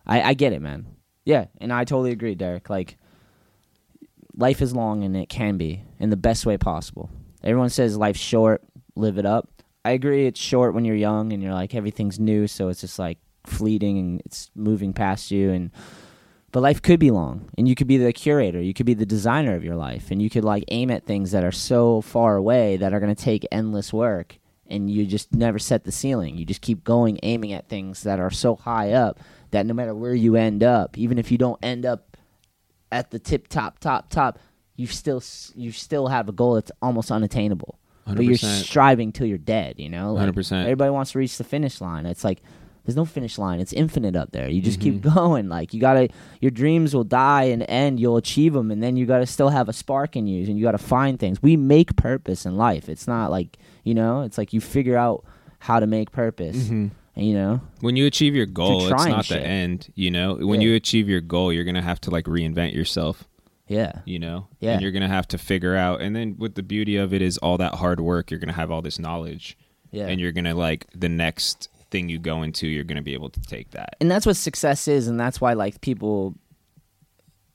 I, 0.06 0.22
I 0.22 0.34
get 0.34 0.52
it, 0.52 0.60
man. 0.62 0.86
Yeah, 1.24 1.46
and 1.60 1.72
I 1.72 1.84
totally 1.84 2.10
agree, 2.10 2.34
Derek. 2.34 2.68
Like, 2.70 2.96
life 4.36 4.62
is 4.62 4.74
long, 4.74 5.04
and 5.04 5.16
it 5.16 5.28
can 5.28 5.56
be 5.58 5.82
in 5.98 6.10
the 6.10 6.16
best 6.16 6.46
way 6.46 6.56
possible. 6.56 7.10
Everyone 7.44 7.68
says 7.68 7.96
life's 7.96 8.20
short, 8.20 8.62
live 8.96 9.18
it 9.18 9.26
up. 9.26 9.48
I 9.84 9.92
agree, 9.92 10.26
it's 10.26 10.40
short 10.40 10.74
when 10.74 10.84
you're 10.84 10.94
young 10.94 11.32
and 11.32 11.42
you're 11.42 11.54
like, 11.54 11.74
everything's 11.74 12.20
new, 12.20 12.46
so 12.46 12.68
it's 12.68 12.82
just 12.82 12.98
like 12.98 13.18
fleeting 13.44 13.98
and 13.98 14.22
it's 14.24 14.50
moving 14.54 14.92
past 14.92 15.30
you, 15.30 15.50
and 15.50 15.70
but 16.52 16.60
life 16.60 16.82
could 16.82 17.00
be 17.00 17.10
long, 17.10 17.48
and 17.56 17.66
you 17.66 17.74
could 17.74 17.86
be 17.86 17.96
the 17.96 18.12
curator, 18.12 18.60
you 18.60 18.74
could 18.74 18.86
be 18.86 18.94
the 18.94 19.06
designer 19.06 19.56
of 19.56 19.64
your 19.64 19.74
life, 19.74 20.10
and 20.10 20.20
you 20.20 20.28
could 20.30 20.44
like 20.44 20.64
aim 20.68 20.90
at 20.90 21.06
things 21.06 21.32
that 21.32 21.44
are 21.44 21.50
so 21.52 22.02
far 22.02 22.36
away 22.36 22.76
that 22.76 22.92
are 22.92 23.00
going 23.00 23.14
to 23.14 23.24
take 23.24 23.46
endless 23.50 23.92
work, 23.92 24.38
and 24.68 24.90
you 24.90 25.04
just 25.06 25.34
never 25.34 25.58
set 25.58 25.84
the 25.84 25.92
ceiling. 25.92 26.36
You 26.36 26.44
just 26.44 26.60
keep 26.60 26.84
going, 26.84 27.18
aiming 27.22 27.52
at 27.52 27.68
things 27.68 28.02
that 28.02 28.20
are 28.20 28.30
so 28.30 28.54
high 28.54 28.92
up 28.92 29.18
that 29.50 29.66
no 29.66 29.74
matter 29.74 29.94
where 29.94 30.14
you 30.14 30.36
end 30.36 30.62
up, 30.62 30.96
even 30.96 31.18
if 31.18 31.32
you 31.32 31.38
don't 31.38 31.58
end 31.62 31.86
up 31.86 32.16
at 32.92 33.10
the 33.10 33.18
tip 33.18 33.48
top, 33.48 33.78
top, 33.78 34.10
top, 34.10 34.38
you 34.76 34.86
still 34.86 35.22
you 35.54 35.72
still 35.72 36.08
have 36.08 36.28
a 36.28 36.32
goal 36.32 36.54
that's 36.54 36.72
almost 36.80 37.10
unattainable. 37.10 37.78
But 38.06 38.24
you're 38.24 38.36
striving 38.36 39.12
till 39.12 39.26
you're 39.26 39.38
dead. 39.38 39.76
You 39.78 39.88
know, 39.88 40.14
Like, 40.14 40.28
100%. 40.34 40.62
Everybody 40.62 40.90
wants 40.90 41.12
to 41.12 41.18
reach 41.18 41.38
the 41.38 41.44
finish 41.44 41.80
line. 41.80 42.06
It's 42.06 42.24
like 42.24 42.42
there's 42.84 42.96
no 42.96 43.04
finish 43.04 43.38
line. 43.38 43.60
It's 43.60 43.72
infinite 43.72 44.16
up 44.16 44.32
there. 44.32 44.48
You 44.48 44.60
just 44.60 44.80
keep 44.80 44.94
Mm-hmm. 44.94 45.14
going. 45.14 45.48
Like 45.48 45.72
you 45.72 45.80
gotta, 45.80 46.08
your 46.40 46.50
dreams 46.50 46.94
will 46.94 47.04
die 47.04 47.44
and 47.44 47.64
end. 47.68 48.00
You'll 48.00 48.16
achieve 48.16 48.52
them, 48.54 48.70
and 48.72 48.82
then 48.82 48.96
you 48.96 49.06
gotta 49.06 49.26
still 49.26 49.50
have 49.50 49.68
a 49.68 49.72
spark 49.72 50.16
in 50.16 50.26
you, 50.26 50.44
and 50.46 50.58
you 50.58 50.64
gotta 50.64 50.78
find 50.78 51.18
things. 51.18 51.40
We 51.42 51.56
make 51.56 51.94
purpose 51.96 52.44
in 52.44 52.56
life. 52.56 52.88
It's 52.88 53.06
not 53.06 53.30
like 53.30 53.56
you 53.84 53.94
know. 53.94 54.22
It's 54.22 54.36
like 54.36 54.52
you 54.52 54.60
figure 54.60 54.96
out 54.96 55.24
how 55.60 55.78
to 55.78 55.86
make 55.86 56.10
purpose. 56.10 56.56
Mm-hmm. 56.56 56.88
And, 57.14 57.26
you 57.26 57.34
know, 57.34 57.60
When 57.82 57.94
you 57.94 58.06
achieve 58.06 58.34
your 58.34 58.46
goal, 58.46 58.90
it's 58.90 59.04
not 59.06 59.26
shit. 59.26 59.38
the 59.42 59.46
end, 59.46 59.92
you 59.94 60.10
know? 60.10 60.34
When 60.34 60.60
Yeah. 60.62 60.68
you 60.70 60.74
achieve 60.76 61.10
your 61.10 61.20
goal, 61.20 61.52
you're 61.52 61.62
going 61.62 61.74
to 61.74 61.82
have 61.82 62.00
to 62.00 62.10
like 62.10 62.24
reinvent 62.24 62.74
yourself, 62.74 63.28
yeah, 63.68 64.00
you 64.04 64.18
know? 64.18 64.48
Yeah. 64.60 64.72
And 64.72 64.82
you're 64.82 64.92
going 64.92 65.02
to 65.02 65.08
have 65.08 65.28
to 65.28 65.38
figure 65.38 65.76
out. 65.76 66.00
And 66.00 66.14
then 66.14 66.36
with 66.38 66.54
the 66.54 66.62
beauty 66.62 66.96
of 66.96 67.12
it 67.14 67.22
is 67.22 67.38
all 67.38 67.58
that 67.58 67.74
hard 67.74 68.00
work, 68.00 68.30
you're 68.30 68.40
going 68.40 68.48
to 68.48 68.54
have 68.54 68.70
all 68.70 68.82
this 68.82 68.98
knowledge. 68.98 69.56
yeah. 69.90 70.06
And 70.06 70.20
you're 70.20 70.32
going 70.32 70.44
to 70.44 70.54
like 70.54 70.86
the 70.94 71.08
next 71.08 71.68
thing 71.90 72.08
you 72.08 72.18
go 72.18 72.42
into, 72.42 72.66
you're 72.66 72.84
going 72.84 72.96
to 72.96 73.02
be 73.02 73.14
able 73.14 73.30
to 73.30 73.40
take 73.42 73.70
that. 73.72 73.96
and 74.00 74.10
that's 74.10 74.24
what 74.26 74.36
success 74.36 74.88
is 74.88 75.08
and 75.08 75.20
that's 75.20 75.40
why 75.40 75.52
like 75.52 75.80
people 75.82 76.34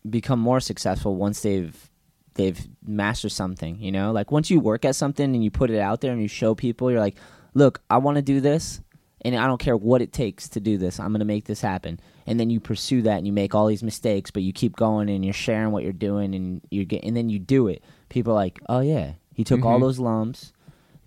become 0.10 0.40
more 0.40 0.60
successful 0.60 1.16
once 1.16 1.42
they've 1.42 1.90
they've 2.36 2.68
mastered 2.86 3.32
something. 3.32 3.78
You 3.82 3.92
know, 3.92 4.12
like 4.12 4.32
once 4.32 4.50
you 4.50 4.60
work 4.60 4.86
at 4.86 4.96
something 4.96 5.34
and 5.34 5.44
you 5.44 5.52
put 5.52 5.70
it 5.72 5.80
out 5.80 6.02
there 6.02 6.12
and 6.12 6.22
you 6.22 6.28
show 6.28 6.54
people, 6.56 6.92
you're 6.92 7.00
like, 7.00 7.18
look, 7.56 7.82
I 7.90 7.98
want 7.98 8.18
to 8.18 8.22
do 8.22 8.40
this, 8.40 8.80
and 9.22 9.36
I 9.36 9.48
don't 9.48 9.60
care 9.60 9.76
what 9.76 10.02
it 10.02 10.14
takes 10.14 10.48
to 10.50 10.60
do 10.60 10.78
this. 10.78 11.00
I'm 11.00 11.12
gonna 11.12 11.26
make 11.26 11.46
this 11.46 11.62
happen. 11.62 12.00
And 12.28 12.40
then 12.40 12.50
you 12.50 12.60
pursue 12.60 13.02
that 13.04 13.18
and 13.18 13.26
you 13.26 13.32
make 13.34 13.56
all 13.56 13.66
these 13.68 13.82
mistakes, 13.84 14.30
but 14.32 14.44
you 14.44 14.52
keep 14.54 14.76
going 14.76 15.10
and 15.10 15.24
you're 15.24 15.34
sharing 15.34 15.72
what 15.72 15.84
you're 15.84 15.94
doing 15.94 16.36
and 16.36 16.62
you 16.70 16.84
get 16.86 17.04
and 17.04 17.16
then 17.16 17.30
you 17.30 17.40
do 17.40 17.68
it. 17.68 17.82
People 18.10 18.34
are 18.34 18.36
like, 18.36 18.60
oh 18.68 18.82
yeah, 18.82 19.14
he 19.34 19.44
took 19.44 19.64
all 19.66 19.78
Mhm. 19.78 19.82
those 19.82 20.00
lumps. 20.00 20.52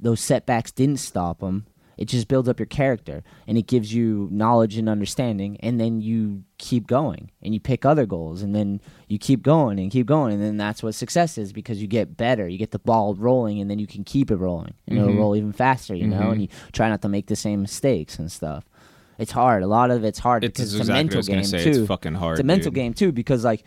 Those 0.00 0.20
setbacks 0.20 0.72
didn't 0.72 0.96
stop 0.96 1.42
him. 1.42 1.66
It 1.98 2.08
just 2.08 2.28
builds 2.28 2.48
up 2.48 2.58
your 2.58 2.64
character 2.64 3.22
and 3.46 3.58
it 3.58 3.66
gives 3.66 3.92
you 3.92 4.26
knowledge 4.32 4.78
and 4.78 4.88
understanding. 4.88 5.58
And 5.60 5.78
then 5.78 6.00
you 6.00 6.44
keep 6.56 6.86
going 6.86 7.30
and 7.42 7.52
you 7.52 7.60
pick 7.60 7.84
other 7.84 8.06
goals 8.06 8.40
and 8.40 8.54
then 8.54 8.80
you 9.06 9.18
keep 9.18 9.42
going 9.42 9.78
and 9.78 9.90
keep 9.90 10.06
going. 10.06 10.32
And 10.32 10.42
then 10.42 10.56
that's 10.56 10.82
what 10.82 10.94
success 10.94 11.36
is 11.36 11.52
because 11.52 11.82
you 11.82 11.86
get 11.86 12.16
better. 12.16 12.48
You 12.48 12.56
get 12.56 12.70
the 12.70 12.78
ball 12.78 13.14
rolling 13.14 13.60
and 13.60 13.70
then 13.70 13.78
you 13.78 13.86
can 13.86 14.04
keep 14.04 14.30
it 14.30 14.36
rolling 14.36 14.72
and 14.88 14.96
it'll 14.96 15.10
Mhm. 15.12 15.18
roll 15.18 15.36
even 15.36 15.52
faster, 15.52 15.94
you 15.94 16.06
know, 16.06 16.20
Mhm. 16.28 16.32
and 16.32 16.42
you 16.42 16.48
try 16.72 16.88
not 16.88 17.02
to 17.02 17.08
make 17.10 17.26
the 17.26 17.36
same 17.36 17.60
mistakes 17.60 18.18
and 18.18 18.32
stuff. 18.32 18.64
It's 19.20 19.32
hard. 19.32 19.62
A 19.62 19.66
lot 19.66 19.90
of 19.90 20.04
it's 20.04 20.18
hard 20.18 20.44
It's 20.44 20.52
because 20.58 20.74
it's 20.74 20.80
exactly 20.80 21.00
a 21.00 21.04
mental 21.04 21.22
game 21.22 21.44
say. 21.44 21.64
too. 21.64 21.80
It's 21.80 21.88
fucking 21.88 22.14
hard. 22.14 22.34
It's 22.34 22.40
a 22.40 22.44
mental 22.44 22.70
dude. 22.70 22.74
game 22.74 22.94
too 22.94 23.12
because 23.12 23.44
like 23.44 23.64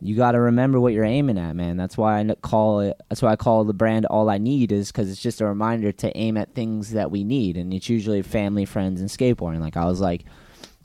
you 0.00 0.16
got 0.16 0.32
to 0.32 0.40
remember 0.40 0.80
what 0.80 0.92
you're 0.92 1.04
aiming 1.04 1.38
at, 1.38 1.54
man. 1.54 1.76
That's 1.76 1.96
why 1.96 2.20
I 2.20 2.34
call 2.42 2.80
it. 2.80 2.96
That's 3.08 3.22
why 3.22 3.30
I 3.32 3.36
call 3.36 3.64
the 3.64 3.72
brand 3.72 4.04
"All 4.06 4.28
I 4.28 4.38
Need" 4.38 4.72
is 4.72 4.90
because 4.90 5.10
it's 5.10 5.22
just 5.22 5.40
a 5.40 5.46
reminder 5.46 5.92
to 5.92 6.16
aim 6.16 6.36
at 6.36 6.54
things 6.54 6.90
that 6.92 7.10
we 7.12 7.22
need, 7.22 7.56
and 7.56 7.72
it's 7.72 7.88
usually 7.88 8.20
family, 8.22 8.64
friends, 8.64 9.00
and 9.00 9.08
skateboarding. 9.08 9.60
Like 9.60 9.76
I 9.76 9.84
was 9.84 10.00
like, 10.00 10.24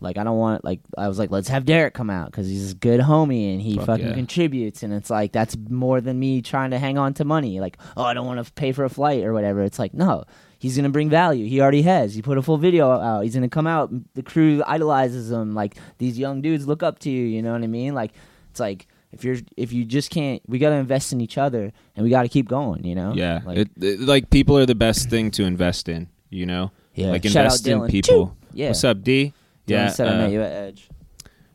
like 0.01 0.17
I 0.17 0.23
don't 0.23 0.37
want 0.37 0.63
like 0.63 0.81
I 0.99 1.07
was 1.07 1.17
like, 1.17 1.31
let's 1.31 1.47
have 1.47 1.65
Derek 1.65 1.95
come 1.95 2.11
out 2.11 2.29
because 2.29 2.47
he's 2.47 2.73
a 2.73 2.75
good 2.75 2.99
homie 2.99 3.53
and 3.53 3.61
he 3.61 3.77
Fuck 3.77 3.85
fucking 3.87 4.07
yeah. 4.09 4.13
contributes, 4.13 4.83
and 4.83 4.93
it's 4.93 5.09
like 5.09 5.31
that's 5.31 5.57
more 5.67 5.99
than 5.99 6.19
me 6.19 6.43
trying 6.43 6.69
to 6.69 6.77
hang 6.77 6.99
on 6.99 7.15
to 7.15 7.25
money. 7.25 7.59
Like 7.59 7.77
oh, 7.95 8.03
I 8.03 8.13
don't 8.13 8.27
want 8.27 8.45
to 8.45 8.53
pay 8.53 8.71
for 8.71 8.83
a 8.85 8.89
flight 8.89 9.23
or 9.23 9.33
whatever. 9.33 9.63
It's 9.63 9.79
like 9.79 9.95
no. 9.95 10.25
He's 10.59 10.75
gonna 10.75 10.89
bring 10.89 11.09
value. 11.09 11.45
He 11.45 11.61
already 11.61 11.83
has. 11.83 12.15
He 12.15 12.21
put 12.21 12.37
a 12.37 12.41
full 12.41 12.57
video 12.57 12.89
out. 12.91 13.21
He's 13.21 13.35
gonna 13.35 13.49
come 13.49 13.67
out. 13.67 13.91
The 14.15 14.23
crew 14.23 14.63
idolizes 14.65 15.31
him. 15.31 15.53
Like 15.53 15.75
these 15.97 16.17
young 16.17 16.41
dudes 16.41 16.67
look 16.67 16.83
up 16.83 16.99
to 16.99 17.09
you. 17.09 17.23
You 17.25 17.41
know 17.41 17.51
what 17.51 17.63
I 17.63 17.67
mean? 17.67 17.93
Like 17.93 18.13
it's 18.49 18.59
like 18.59 18.87
if 19.11 19.23
you're 19.23 19.37
if 19.55 19.71
you 19.71 19.85
just 19.85 20.09
can't 20.09 20.41
we 20.47 20.59
got 20.59 20.69
to 20.69 20.75
invest 20.75 21.13
in 21.13 21.21
each 21.21 21.37
other 21.37 21.71
and 21.95 22.03
we 22.03 22.09
got 22.09 22.23
to 22.23 22.29
keep 22.29 22.47
going 22.47 22.83
you 22.83 22.93
know 22.93 23.13
Yeah, 23.13 23.39
like, 23.45 23.57
it, 23.59 23.69
it- 23.81 23.99
like 24.01 24.29
people 24.29 24.57
are 24.57 24.65
the 24.65 24.75
best 24.75 25.09
thing 25.09 25.31
to 25.31 25.43
invest 25.43 25.87
in. 25.89 26.09
You 26.29 26.45
know, 26.45 26.71
yeah 26.93 27.07
like 27.07 27.23
Shout 27.23 27.45
invest 27.45 27.67
in 27.67 27.87
people. 27.87 28.27
Choo! 28.27 28.35
yeah 28.53 28.67
What's 28.67 28.83
up, 28.83 29.01
D? 29.01 29.33
Dylan 29.65 29.69
yeah, 29.69 29.87
said 29.89 30.07
I 30.07 30.11
uh, 30.11 30.17
met 30.17 30.31
you 30.31 30.41
at 30.41 30.51
edge 30.51 30.89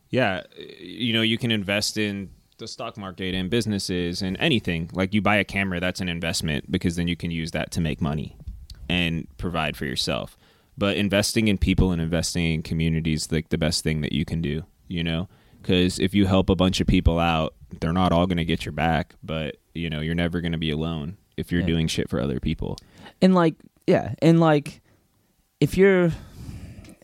yeah. 0.09 0.43
You 0.79 1.11
know, 1.13 1.23
you 1.23 1.39
can 1.39 1.49
invest 1.49 1.97
in 1.97 2.29
the 2.59 2.67
stock 2.67 2.97
market 2.97 3.33
and 3.33 3.49
businesses 3.49 4.21
and 4.21 4.37
anything. 4.39 4.91
Like 4.93 5.11
you 5.11 5.23
buy 5.23 5.37
a 5.37 5.43
camera, 5.43 5.79
that's 5.79 6.01
an 6.01 6.07
investment 6.09 6.71
because 6.71 6.95
then 6.95 7.07
you 7.07 7.15
can 7.15 7.31
use 7.31 7.49
that 7.51 7.71
to 7.71 7.81
make 7.81 7.99
money 7.99 8.37
and 8.89 9.27
provide 9.37 9.75
for 9.77 9.85
yourself. 9.85 10.37
But 10.77 10.97
investing 10.97 11.47
in 11.47 11.57
people 11.57 11.91
and 11.91 12.01
investing 12.01 12.51
in 12.51 12.61
communities 12.63 13.31
like 13.31 13.49
the 13.49 13.57
best 13.57 13.83
thing 13.83 14.01
that 14.01 14.11
you 14.13 14.25
can 14.25 14.41
do. 14.41 14.63
You 14.87 15.03
know, 15.03 15.27
because 15.61 15.97
if 15.99 16.13
you 16.13 16.25
help 16.27 16.49
a 16.49 16.55
bunch 16.55 16.81
of 16.81 16.87
people 16.87 17.19
out, 17.19 17.53
they're 17.79 17.93
not 17.93 18.11
all 18.11 18.27
going 18.27 18.37
to 18.37 18.45
get 18.45 18.65
your 18.65 18.71
back, 18.73 19.15
but 19.23 19.55
you 19.73 19.89
know, 19.89 20.01
you're 20.01 20.13
never 20.15 20.41
going 20.41 20.51
to 20.51 20.57
be 20.57 20.69
alone 20.71 21.17
if 21.37 21.51
you're 21.51 21.61
Yeah. 21.61 21.67
doing 21.67 21.87
shit 21.87 22.09
for 22.09 22.19
other 22.21 22.39
people. 22.39 22.77
and 23.21 23.33
like 23.33 23.55
yeah 23.87 24.13
and 24.21 24.39
like 24.39 24.81
if 25.59 25.75
you're 25.77 26.11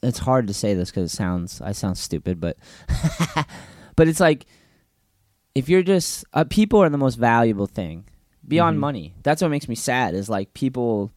it's 0.04 0.20
hard 0.20 0.48
to 0.48 0.54
say 0.54 0.74
this 0.74 0.90
because 0.92 1.12
it 1.12 1.16
sounds 1.16 1.60
i 1.62 1.72
sound 1.74 1.98
stupid 1.98 2.40
but 2.40 2.56
but 3.98 4.08
it's 4.08 4.20
like 4.20 4.46
if 5.56 5.68
you're 5.68 5.84
just 5.84 6.24
uh, 6.34 6.44
people 6.50 6.82
are 6.82 6.90
the 6.90 6.98
most 6.98 7.16
valuable 7.16 7.68
thing 7.68 8.06
beyond 8.48 8.78
Mhm. 8.78 8.82
money 8.82 9.14
that's 9.24 9.42
what 9.42 9.50
makes 9.52 9.68
me 9.68 9.76
sad 9.76 10.14
is 10.14 10.30
like 10.30 10.54
people 10.54 11.12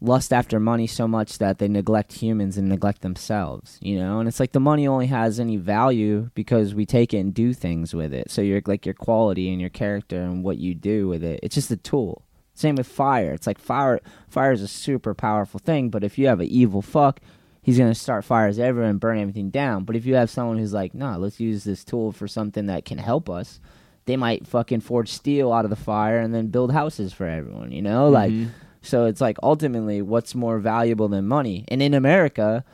lust 0.00 0.30
after 0.32 0.60
money 0.60 0.86
so 0.86 1.08
much 1.08 1.38
that 1.38 1.58
they 1.58 1.66
neglect 1.68 2.12
humans 2.12 2.58
and 2.58 2.68
neglect 2.68 3.00
themselves 3.00 3.78
you 3.80 3.96
know? 3.98 4.18
And 4.18 4.28
it's 4.28 4.38
like 4.40 4.52
the 4.52 4.60
money 4.60 4.86
only 4.86 5.06
has 5.06 5.40
any 5.40 5.56
value 5.56 6.30
because 6.34 6.74
we 6.74 6.84
take 6.84 7.14
it 7.14 7.18
and 7.18 7.32
do 7.32 7.54
things 7.54 7.94
with 7.94 8.12
it. 8.12 8.30
So 8.30 8.42
you're 8.42 8.60
like 8.66 8.84
your 8.84 8.94
quality 8.94 9.50
and 9.50 9.60
your 9.60 9.70
character 9.70 10.20
and 10.20 10.44
what 10.44 10.58
you 10.58 10.74
do 10.74 11.08
with 11.08 11.24
it 11.24 11.40
it's 11.42 11.54
just 11.54 11.70
a 11.70 11.76
tool. 11.76 12.22
Same 12.54 12.76
with 12.76 12.86
fire. 12.86 13.32
It's 13.32 13.46
like 13.46 13.58
fire 13.58 14.00
fire 14.28 14.52
is 14.52 14.62
a 14.62 14.68
super 14.68 15.14
powerful 15.14 15.60
thing 15.60 15.88
but 15.88 16.04
if 16.04 16.18
you 16.18 16.26
have 16.26 16.40
an 16.40 16.46
evil 16.48 16.82
fuck 16.82 17.20
he's 17.62 17.78
gonna 17.78 17.94
start 17.94 18.24
fires 18.24 18.58
everywhere 18.58 18.90
and 18.90 19.00
burn 19.00 19.18
everything 19.18 19.50
down. 19.50 19.84
But 19.84 19.96
if 19.96 20.04
you 20.06 20.14
have 20.14 20.28
someone 20.30 20.58
who's 20.58 20.74
like 20.74 20.94
nah 20.94 21.16
let's 21.16 21.40
use 21.40 21.64
this 21.64 21.84
tool 21.84 22.12
for 22.12 22.28
something 22.28 22.66
that 22.66 22.84
can 22.84 22.98
help 22.98 23.30
us 23.30 23.60
they 24.04 24.16
might 24.16 24.46
fucking 24.46 24.80
forge 24.82 25.10
steel 25.10 25.52
out 25.52 25.64
of 25.64 25.70
the 25.70 25.74
fire 25.76 26.20
and 26.20 26.32
then 26.32 26.46
build 26.46 26.70
houses 26.72 27.12
for 27.14 27.26
everyone 27.26 27.72
you 27.72 27.82
know? 27.82 28.08
Like 28.10 28.30
Mhm. 28.30 28.50
So 28.86 29.04
it's 29.06 29.20
like 29.20 29.36
ultimately 29.42 30.00
what's 30.02 30.34
more 30.34 30.58
valuable 30.58 31.08
than 31.08 31.26
money? 31.26 31.64
And 31.68 31.82
in 31.82 31.92
America, 31.94 32.64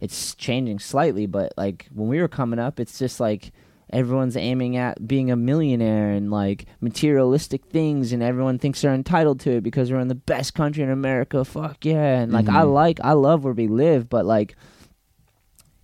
it's 0.00 0.34
changing 0.34 0.78
slightly, 0.80 1.26
but 1.26 1.52
like 1.56 1.88
when 1.94 2.08
we 2.08 2.20
were 2.20 2.28
coming 2.28 2.58
up, 2.58 2.80
it's 2.80 2.98
just 2.98 3.20
like 3.20 3.52
everyone's 3.90 4.36
aiming 4.36 4.76
at 4.76 5.06
being 5.06 5.30
a 5.30 5.36
millionaire 5.36 6.10
and 6.10 6.30
like 6.30 6.64
materialistic 6.80 7.64
things 7.66 8.12
and 8.12 8.22
everyone 8.22 8.58
thinks 8.58 8.80
they're 8.80 8.94
entitled 8.94 9.38
to 9.40 9.50
it 9.56 9.62
because 9.62 9.92
we're 9.92 10.00
in 10.00 10.08
the 10.08 10.14
best 10.14 10.54
country 10.54 10.82
in 10.82 10.90
America. 10.90 11.44
Fuck 11.44 11.84
yeah. 11.84 12.20
And 12.20 12.32
like 12.32 12.48
I 12.48 12.62
Mhm. 12.62 12.72
like 12.72 13.00
I 13.04 13.12
love 13.12 13.44
where 13.44 13.52
we 13.52 13.68
live, 13.68 14.08
but 14.08 14.24
like 14.24 14.56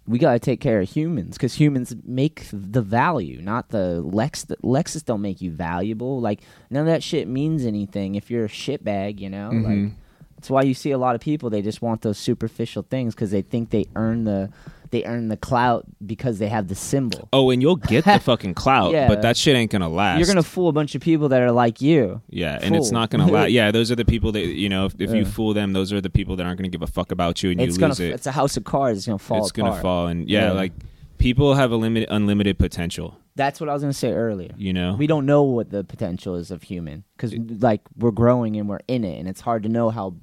we 0.09 0.19
gotta 0.19 0.39
take 0.39 0.61
care 0.61 0.81
of 0.81 0.89
humans 0.89 1.37
because 1.37 1.55
humans 1.55 1.95
make 2.05 2.47
the 2.51 2.81
value, 2.83 3.43
not 3.43 3.69
the 3.69 4.01
Lex. 4.01 4.47
Lexus 4.65 5.05
don't 5.05 5.21
make 5.21 5.43
you 5.43 5.51
valuable. 5.51 6.21
Like 6.21 6.41
none 6.71 6.81
of 6.81 6.87
that 6.87 7.03
shit 7.03 7.29
means 7.29 7.67
anything 7.67 8.15
if 8.15 8.31
you're 8.31 8.47
a 8.47 8.49
shitbag, 8.49 9.21
you 9.21 9.29
know. 9.29 9.51
Mhm. 9.53 9.65
Like 9.85 9.93
that's 10.37 10.49
why 10.51 10.63
you 10.63 10.73
see 10.73 10.93
a 10.93 10.99
lot 10.99 11.15
of 11.15 11.21
people. 11.21 11.51
They 11.51 11.63
just 11.63 11.83
want 11.83 12.01
those 12.03 12.17
superficial 12.17 12.83
things 12.89 13.15
because 13.15 13.31
they 13.31 13.43
think 13.43 13.71
they 13.71 13.85
earn 13.97 14.25
the 14.25 14.49
they 14.91 15.05
earn 15.05 15.29
the 15.29 15.37
clout 15.37 15.85
because 16.07 16.39
they 16.39 16.49
have 16.49 16.69
the 16.69 16.75
symbol. 16.75 17.29
Oh, 17.33 17.51
and 17.51 17.61
you'll 17.63 17.77
get 17.77 18.05
the 18.05 18.19
fucking 18.23 18.55
clout, 18.55 18.93
Yeah. 18.93 19.09
but 19.09 19.23
that 19.23 19.37
shit 19.37 19.55
ain't 19.57 19.71
gonna 19.71 19.89
last. 19.89 20.19
You're 20.19 20.27
gonna 20.27 20.43
fool 20.43 20.69
a 20.69 20.73
bunch 20.73 20.95
of 20.95 21.01
people 21.03 21.29
that 21.31 21.41
are 21.43 21.53
like 21.53 21.81
you. 21.81 22.21
yeah, 22.31 22.59
and 22.63 22.75
it's 22.77 22.91
not 22.91 23.11
gonna 23.11 23.27
last. 23.27 23.51
Yeah, 23.51 23.71
those 23.71 23.91
are 23.91 23.97
the 23.97 24.05
people 24.05 24.33
that 24.33 24.41
you 24.47 24.69
know. 24.69 24.87
If, 24.87 25.01
if 25.01 25.11
you 25.13 25.25
fool 25.25 25.55
them, 25.55 25.73
those 25.73 25.93
are 25.93 26.01
the 26.01 26.11
people 26.11 26.37
that 26.37 26.47
aren't 26.47 26.59
gonna 26.59 26.69
give 26.69 26.83
a 26.83 26.87
fuck 26.87 27.13
about 27.13 27.43
you, 27.43 27.51
and 27.51 27.61
it's 27.61 27.75
you 27.77 27.81
gonna. 27.81 27.91
lose 27.93 28.01
it. 28.01 28.11
It's 28.13 28.27
a 28.27 28.33
house 28.33 28.57
of 28.57 28.65
cards. 28.65 28.99
It's 28.99 29.07
gonna 29.07 29.19
fall 29.19 29.39
it's 29.43 29.51
apart. 29.51 29.71
gonna 29.73 29.83
fall, 29.83 30.07
and 30.09 30.29
yeah, 30.29 30.47
Yeah. 30.49 30.53
like 30.53 30.73
people 31.19 31.55
have 31.55 31.71
a 31.73 31.77
limited, 31.77 32.09
unlimited 32.11 32.59
potential. 32.59 33.17
That's 33.37 33.61
what 33.61 33.69
I 33.69 33.73
was 33.73 33.83
gonna 33.83 33.93
say 33.93 34.13
earlier. 34.13 34.53
You 34.57 34.73
know, 34.73 34.95
We 34.95 35.07
don't 35.07 35.27
know 35.27 35.43
what 35.45 35.71
the 35.71 35.85
potential 35.85 36.35
is 36.35 36.51
of 36.51 36.63
human 36.65 37.05
because 37.17 37.35
like 37.63 37.83
we're 37.97 38.11
growing 38.11 38.57
and 38.57 38.69
we're 38.69 38.81
in 38.89 39.05
it, 39.05 39.19
and 39.19 39.29
it's 39.29 39.41
hard 39.41 39.63
to 39.65 39.69
know 39.69 39.91
how 39.91 40.15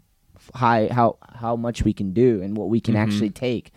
high 0.54 0.88
how 0.92 1.18
how 1.34 1.56
much 1.56 1.84
we 1.84 1.94
can 1.94 2.12
do 2.14 2.42
and 2.42 2.56
what 2.58 2.70
we 2.70 2.80
can 2.80 2.94
Mhm. 2.94 3.00
actually 3.00 3.30
take, 3.30 3.72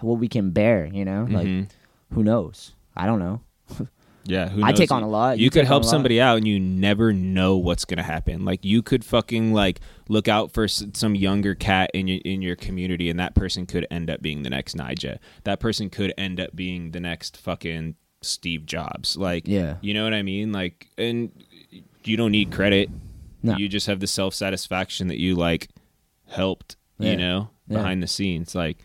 what 0.00 0.18
we 0.18 0.28
can 0.28 0.50
bear. 0.50 0.86
You 0.86 1.04
know, 1.04 1.26
like 1.30 1.46
Mhm. 1.46 1.68
who 2.12 2.22
knows? 2.22 2.72
I 2.96 3.06
don't 3.06 3.18
know. 3.18 3.40
yeah, 4.24 4.48
who 4.48 4.62
I 4.64 4.72
take 4.72 4.90
on 4.90 5.02
a 5.02 5.08
lot. 5.08 5.38
You, 5.38 5.44
You 5.44 5.50
could 5.50 5.64
help 5.66 5.84
somebody 5.84 6.20
out, 6.20 6.38
and 6.38 6.48
you 6.48 6.58
never 6.58 7.12
know 7.12 7.56
what's 7.56 7.84
gonna 7.84 8.02
happen. 8.02 8.44
Like 8.44 8.64
you 8.64 8.82
could 8.82 9.04
fucking 9.04 9.52
like 9.52 9.80
look 10.08 10.28
out 10.28 10.52
for 10.52 10.64
s- 10.64 10.84
some 10.94 11.14
younger 11.14 11.54
cat 11.54 11.90
in 11.94 12.08
your 12.08 12.20
in 12.24 12.42
your 12.42 12.56
community, 12.56 13.08
and 13.10 13.18
that 13.20 13.34
person 13.34 13.66
could 13.66 13.86
end 13.90 14.10
up 14.10 14.22
being 14.22 14.42
the 14.42 14.50
next 14.50 14.76
Nyjah. 14.76 15.18
That 15.44 15.60
person 15.60 15.90
could 15.90 16.12
end 16.18 16.40
up 16.40 16.54
being 16.56 16.90
the 16.92 17.00
next 17.00 17.36
fucking 17.36 17.94
Steve 18.22 18.66
Jobs. 18.66 19.16
Like, 19.16 19.46
Yeah. 19.46 19.76
you 19.82 19.94
know 19.94 20.02
what 20.04 20.14
I 20.14 20.22
mean? 20.22 20.50
Like, 20.52 20.88
and 20.98 21.30
you 22.02 22.16
don't 22.16 22.32
need 22.32 22.50
credit. 22.50 22.88
No. 23.42 23.56
You 23.56 23.68
just 23.68 23.86
have 23.86 24.00
the 24.00 24.06
self 24.06 24.34
satisfaction 24.34 25.08
that 25.08 25.18
you 25.20 25.34
like 25.36 25.68
helped. 26.28 26.76
Yeah. 26.98 27.10
You 27.12 27.16
know, 27.18 27.50
Yeah. 27.68 27.76
behind 27.76 28.02
the 28.02 28.06
scenes, 28.06 28.54
like 28.54 28.78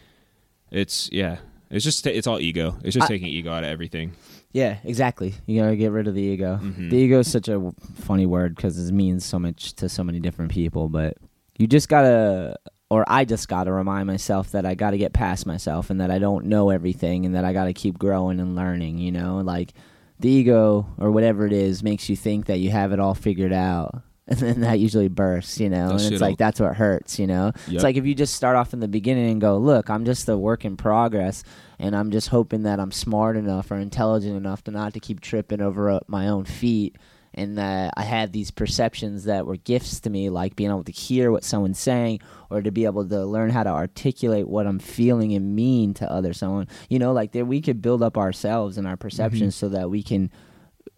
it's 0.72 1.10
yeah. 1.12 1.38
It's 1.70 1.86
just 1.86 2.06
it's 2.08 2.28
all 2.28 2.40
ego. 2.40 2.78
It's 2.84 2.96
just 2.96 3.06
I- 3.06 3.08
taking 3.08 3.28
ego 3.28 3.52
out 3.52 3.64
of 3.64 3.70
everything. 3.70 4.14
Yeah, 4.54 4.80
exactly. 4.84 5.34
You 5.46 5.62
gotta 5.62 5.78
get 5.78 5.92
rid 5.92 6.08
of 6.10 6.16
the 6.16 6.22
ego. 6.22 6.60
Mhm. 6.62 6.90
The 6.90 6.98
ego 6.98 7.20
is 7.20 7.32
such 7.32 7.48
a 7.48 7.72
funny 7.96 8.26
word 8.26 8.56
because 8.56 8.78
it 8.90 8.94
means 8.94 9.24
so 9.24 9.40
much 9.40 9.74
to 9.76 9.88
so 9.88 10.04
many 10.04 10.20
different 10.20 10.52
people. 10.52 10.90
But 10.90 11.16
you 11.58 11.68
just 11.68 11.88
gotta, 11.88 12.58
or 12.90 13.06
I 13.08 13.24
just 13.24 13.48
gotta 13.48 13.72
remind 13.72 14.08
myself 14.08 14.52
that 14.52 14.66
I 14.66 14.76
gotta 14.76 14.98
get 14.98 15.14
past 15.14 15.46
myself 15.46 15.90
and 15.90 16.02
that 16.02 16.12
I 16.12 16.20
don't 16.20 16.48
know 16.48 16.70
everything 16.70 17.26
and 17.26 17.34
that 17.36 17.46
I 17.46 17.54
gotta 17.54 17.72
keep 17.72 17.98
growing 17.98 18.42
and 18.42 18.54
learning. 18.54 18.98
You 18.98 19.14
know, 19.14 19.38
like 19.38 19.72
the 20.20 20.28
ego 20.30 20.86
or 20.98 21.12
whatever 21.12 21.46
it 21.48 21.54
is 21.54 21.82
makes 21.82 22.10
you 22.10 22.18
think 22.18 22.48
that 22.48 22.60
you 22.60 22.72
have 22.72 22.92
it 22.92 23.00
all 23.00 23.14
figured 23.14 23.54
out. 23.54 24.02
And 24.40 24.40
then 24.40 24.62
that 24.62 24.80
usually 24.80 25.10
bursts, 25.10 25.60
you 25.60 25.70
know, 25.70 25.90
That 25.90 26.04
and 26.06 26.14
it's 26.14 26.22
like 26.22 26.38
that's 26.38 26.60
what 26.62 26.76
hurts, 26.76 27.20
you 27.20 27.28
know. 27.28 27.52
Yep. 27.68 27.76
It's 27.76 27.84
like 27.84 27.98
if 27.98 28.06
you 28.06 28.16
just 28.16 28.34
start 28.34 28.56
off 28.56 28.72
in 28.72 28.80
the 28.80 28.88
beginning 28.88 29.30
and 29.30 29.42
go, 29.42 29.58
"Look, 29.58 29.90
I'm 29.90 30.06
just 30.06 30.30
a 30.30 30.38
work 30.38 30.64
in 30.64 30.78
progress, 30.78 31.44
and 31.80 31.94
I'm 31.94 32.12
just 32.12 32.30
hoping 32.30 32.64
that 32.64 32.80
I'm 32.80 32.94
smart 32.94 33.36
enough 33.36 33.70
or 33.72 33.76
intelligent 33.76 34.38
enough 34.38 34.64
to 34.64 34.72
not 34.72 34.94
to 34.94 35.02
keep 35.02 35.20
tripping 35.20 35.60
over 35.60 35.90
uh, 35.90 36.00
my 36.08 36.30
own 36.30 36.46
feet, 36.46 36.96
and 37.34 37.58
that 37.58 37.94
I 37.98 38.04
had 38.04 38.32
these 38.32 38.52
perceptions 38.52 39.26
that 39.26 39.46
were 39.46 39.58
gifts 39.58 40.00
to 40.02 40.10
me, 40.10 40.30
like 40.30 40.56
being 40.56 40.70
able 40.70 40.86
to 40.86 40.92
hear 40.94 41.30
what 41.30 41.44
someone's 41.44 41.80
saying 41.80 42.22
or 42.50 42.62
to 42.62 42.72
be 42.72 42.86
able 42.86 43.06
to 43.08 43.26
learn 43.26 43.50
how 43.50 43.64
to 43.64 43.70
articulate 43.70 44.48
what 44.48 44.66
I'm 44.66 44.80
feeling 44.80 45.34
and 45.34 45.56
mean 45.56 45.94
to 45.96 46.10
other 46.10 46.32
someone. 46.34 46.70
You 46.90 47.00
know, 47.00 47.12
like 47.12 47.34
that 47.34 47.48
we 47.48 47.60
could 47.62 47.82
build 47.82 48.02
up 48.02 48.18
ourselves 48.18 48.78
and 48.78 48.88
our 48.88 48.98
perceptions 48.98 49.56
so 49.56 49.68
that 49.70 49.90
we 49.90 50.04
can 50.04 50.32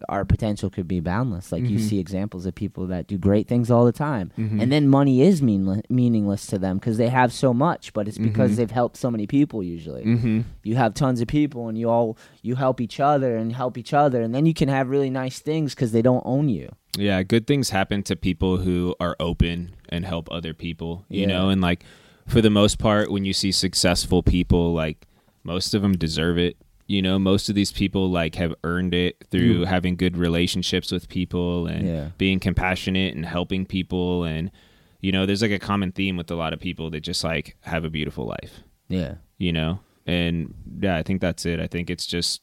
our 0.10 0.26
potential 0.26 0.70
could 0.70 0.88
be 0.88 1.00
boundless. 1.00 1.52
Like 1.52 1.64
you 1.68 1.78
Mhm. 1.78 1.82
see 1.90 2.00
examples 2.00 2.46
of 2.46 2.56
people 2.56 2.88
that 2.88 3.08
do 3.08 3.18
great 3.18 3.48
things 3.48 3.72
all 3.72 3.86
the 3.86 3.92
time, 3.92 4.32
Mhm. 4.38 4.62
and 4.62 4.72
then 4.72 4.88
money 4.88 5.22
is 5.22 5.42
meanle- 5.42 5.82
meaningless 5.90 6.46
to 6.48 6.60
them 6.60 6.78
because 6.78 6.98
they 6.98 7.10
have 7.10 7.32
so 7.32 7.54
much, 7.54 7.94
but 7.94 8.08
it's 8.08 8.18
because 8.18 8.52
Mhm. 8.52 8.56
they've 8.58 8.72
helped 8.72 8.98
so 8.98 9.10
many 9.10 9.26
people. 9.28 9.64
Usually, 9.64 10.04
Mm-hmm. 10.04 10.42
you 10.64 10.76
have 10.76 10.94
tons 10.94 11.22
of 11.22 11.28
people, 11.28 11.68
and 11.70 11.78
you 11.78 11.90
all 11.90 12.18
you 12.42 12.56
help 12.56 12.82
each 12.82 13.00
other 13.00 13.38
and 13.38 13.54
help 13.54 13.78
each 13.78 13.94
other, 13.94 14.22
and 14.22 14.36
then 14.36 14.46
you 14.46 14.54
can 14.54 14.68
have 14.70 14.90
really 14.90 15.10
nice 15.10 15.40
things 15.40 15.74
because 15.74 15.92
they 15.94 16.02
don't 16.02 16.24
own 16.26 16.50
you. 16.50 16.70
Yeah, 16.98 17.24
good 17.24 17.48
things 17.48 17.70
happen 17.72 18.04
to 18.04 18.16
people 18.16 18.58
who 18.58 18.96
are 19.00 19.16
open 19.20 19.72
and 19.90 20.06
help 20.06 20.28
other 20.32 20.54
people, 20.54 21.06
you 21.10 21.22
Yeah. 21.22 21.28
know, 21.28 21.50
and 21.50 21.62
like 21.62 21.84
for 22.28 22.42
the 22.42 22.50
most 22.50 22.78
part 22.80 23.12
when 23.12 23.26
you 23.26 23.34
see 23.34 23.52
successful 23.52 24.22
people 24.24 24.74
like 24.74 25.08
most 25.44 25.74
of 25.74 25.82
them 25.82 25.94
deserve 25.98 26.38
it. 26.38 26.56
You 26.88 27.02
know, 27.02 27.18
most 27.18 27.48
of 27.50 27.56
these 27.56 27.72
people 27.72 28.10
like 28.12 28.36
have 28.36 28.54
earned 28.64 28.94
it 28.94 29.24
through 29.32 29.62
Mm. 29.64 29.68
having 29.68 29.96
good 29.96 30.18
relationships 30.18 30.92
with 30.92 31.08
people 31.10 31.66
and 31.68 31.88
Yeah. 31.88 32.10
being 32.18 32.40
compassionate 32.40 33.16
and 33.16 33.26
helping 33.26 33.66
people. 33.66 34.24
And 34.26 34.52
you 35.00 35.12
know, 35.12 35.26
there's 35.26 35.42
like 35.42 35.52
a 35.52 35.60
common 35.60 35.92
theme 35.92 36.16
with 36.18 36.30
a 36.32 36.36
lot 36.36 36.54
of 36.54 36.60
people 36.60 36.90
that 36.92 37.02
just 37.02 37.24
like 37.24 37.56
have 37.62 37.84
a 37.86 37.90
beautiful 37.90 38.26
life. 38.26 38.62
Yeah, 38.90 39.16
you 39.38 39.52
know? 39.54 39.80
And 40.06 40.54
yeah 40.82 40.98
i 40.98 41.04
think 41.04 41.22
that's 41.22 41.46
it. 41.46 41.60
I 41.62 41.68
think 41.68 41.90
it's 41.90 42.06
just 42.06 42.42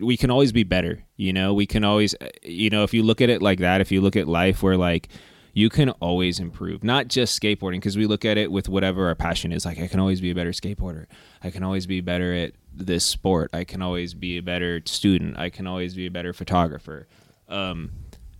we 0.00 0.16
can 0.16 0.30
always 0.30 0.52
be 0.52 0.62
better 0.62 1.04
you 1.16 1.32
know? 1.32 1.52
We 1.54 1.66
can 1.66 1.84
always 1.84 2.14
you 2.42 2.70
know 2.70 2.82
if 2.84 2.94
you 2.94 3.02
look 3.02 3.20
at 3.20 3.28
it 3.30 3.42
like 3.42 3.58
that 3.58 3.80
if 3.82 3.92
you 3.92 4.00
look 4.00 4.16
at 4.16 4.28
life 4.28 4.62
where 4.62 4.76
like 4.76 5.08
you 5.52 5.68
can 5.68 5.90
always 5.90 6.38
improve 6.40 6.84
not 6.84 7.08
just 7.08 7.40
skateboarding 7.40 7.76
because 7.76 7.96
we 7.96 8.06
look 8.06 8.24
at 8.24 8.38
it 8.38 8.50
with 8.50 8.68
whatever 8.68 9.06
our 9.08 9.14
passion 9.14 9.52
is 9.52 9.64
like 9.64 9.80
i 9.80 9.86
can 9.86 10.00
always 10.00 10.20
be 10.20 10.30
a 10.30 10.34
better 10.34 10.52
skateboarder. 10.52 11.06
I 11.42 11.50
can 11.50 11.62
always 11.62 11.86
be 11.86 12.00
better 12.00 12.34
at 12.34 12.52
this 12.72 13.04
sport. 13.04 13.50
I 13.52 13.64
can 13.64 13.82
always 13.82 14.14
be 14.14 14.36
a 14.36 14.42
better 14.42 14.82
student. 14.84 15.38
I 15.38 15.50
can 15.50 15.66
always 15.66 15.94
be 15.94 16.06
a 16.06 16.10
better 16.10 16.32
photographer. 16.32 17.08
Um 17.48 17.90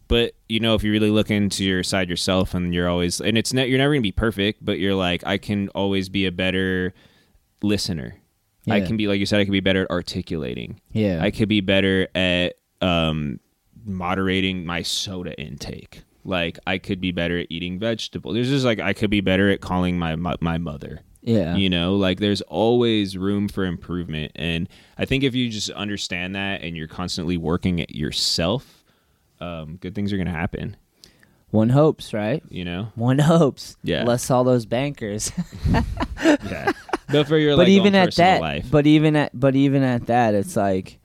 but 0.08 0.34
you 0.48 0.60
know 0.60 0.74
if 0.74 0.82
you 0.82 0.90
really 0.90 1.10
look 1.10 1.30
into 1.30 1.64
your 1.64 1.82
side 1.82 2.08
yourself 2.08 2.52
and 2.52 2.74
you're 2.74 2.88
always 2.88 3.20
and 3.20 3.38
it's 3.38 3.52
ne- 3.52 3.66
you're 3.66 3.78
never 3.78 3.94
gonna 3.94 4.02
be 4.02 4.12
perfect 4.12 4.64
but 4.64 4.78
you're 4.78 4.94
like 4.94 5.22
i 5.24 5.38
can 5.38 5.68
always 5.70 6.08
be 6.08 6.26
a 6.26 6.32
better 6.32 6.92
listener. 7.62 8.16
I 8.68 8.80
can 8.80 8.96
be 8.96 9.08
like 9.08 9.18
you 9.18 9.26
said 9.26 9.40
i 9.40 9.44
can 9.44 9.52
be 9.52 9.60
better 9.60 9.82
at 9.84 9.90
articulating. 9.90 10.80
Yeah, 10.92 11.22
i 11.22 11.30
could 11.30 11.48
be 11.48 11.60
better 11.60 12.08
at 12.14 12.54
um 12.80 13.40
moderating 13.84 14.64
my 14.64 14.82
soda 14.82 15.38
intake 15.40 16.02
like 16.24 16.58
i 16.66 16.78
could 16.78 17.00
be 17.00 17.12
better 17.12 17.38
at 17.38 17.46
eating 17.50 17.78
vegetables 17.78 18.34
there's 18.34 18.48
just 18.48 18.64
like 18.64 18.80
i 18.80 18.92
could 18.92 19.10
be 19.10 19.20
better 19.20 19.50
at 19.50 19.60
calling 19.60 19.98
my 19.98 20.16
my, 20.16 20.34
my 20.40 20.58
mother 20.58 21.00
yeah, 21.22 21.54
you 21.54 21.68
know 21.68 21.96
like 21.96 22.18
there's 22.18 22.40
always 22.42 23.16
room 23.18 23.46
for 23.46 23.64
improvement 23.64 24.32
and 24.34 24.68
i 24.96 25.04
think 25.04 25.22
if 25.22 25.34
you 25.34 25.50
just 25.50 25.70
understand 25.70 26.34
that 26.34 26.62
and 26.62 26.76
you're 26.76 26.88
constantly 26.88 27.36
working 27.36 27.80
at 27.80 27.94
yourself 27.94 28.84
um, 29.40 29.76
good 29.76 29.94
things 29.94 30.12
are 30.12 30.16
gonna 30.18 30.30
happen 30.30 30.76
One 31.50 31.70
hopes, 31.70 32.14
right? 32.14 32.42
you 32.48 32.64
know 32.64 32.92
One 32.94 33.18
hopes. 33.18 33.76
Yeah. 33.82 34.04
Less 34.04 34.30
all 34.30 34.44
those 34.44 34.66
bankers. 34.66 35.32
yeah 36.22 36.72
but 37.12 37.26
for 37.26 37.36
your 37.38 37.52
but 37.56 37.62
like, 37.62 37.68
even 37.68 37.94
at 37.94 38.14
that, 38.16 38.40
life 38.40 38.66
but 38.70 38.86
even 38.86 39.16
at 39.16 39.38
but 39.38 39.56
even 39.56 39.82
at 39.82 40.06
that, 40.06 40.34
it's 40.34 40.56
like 40.56 40.98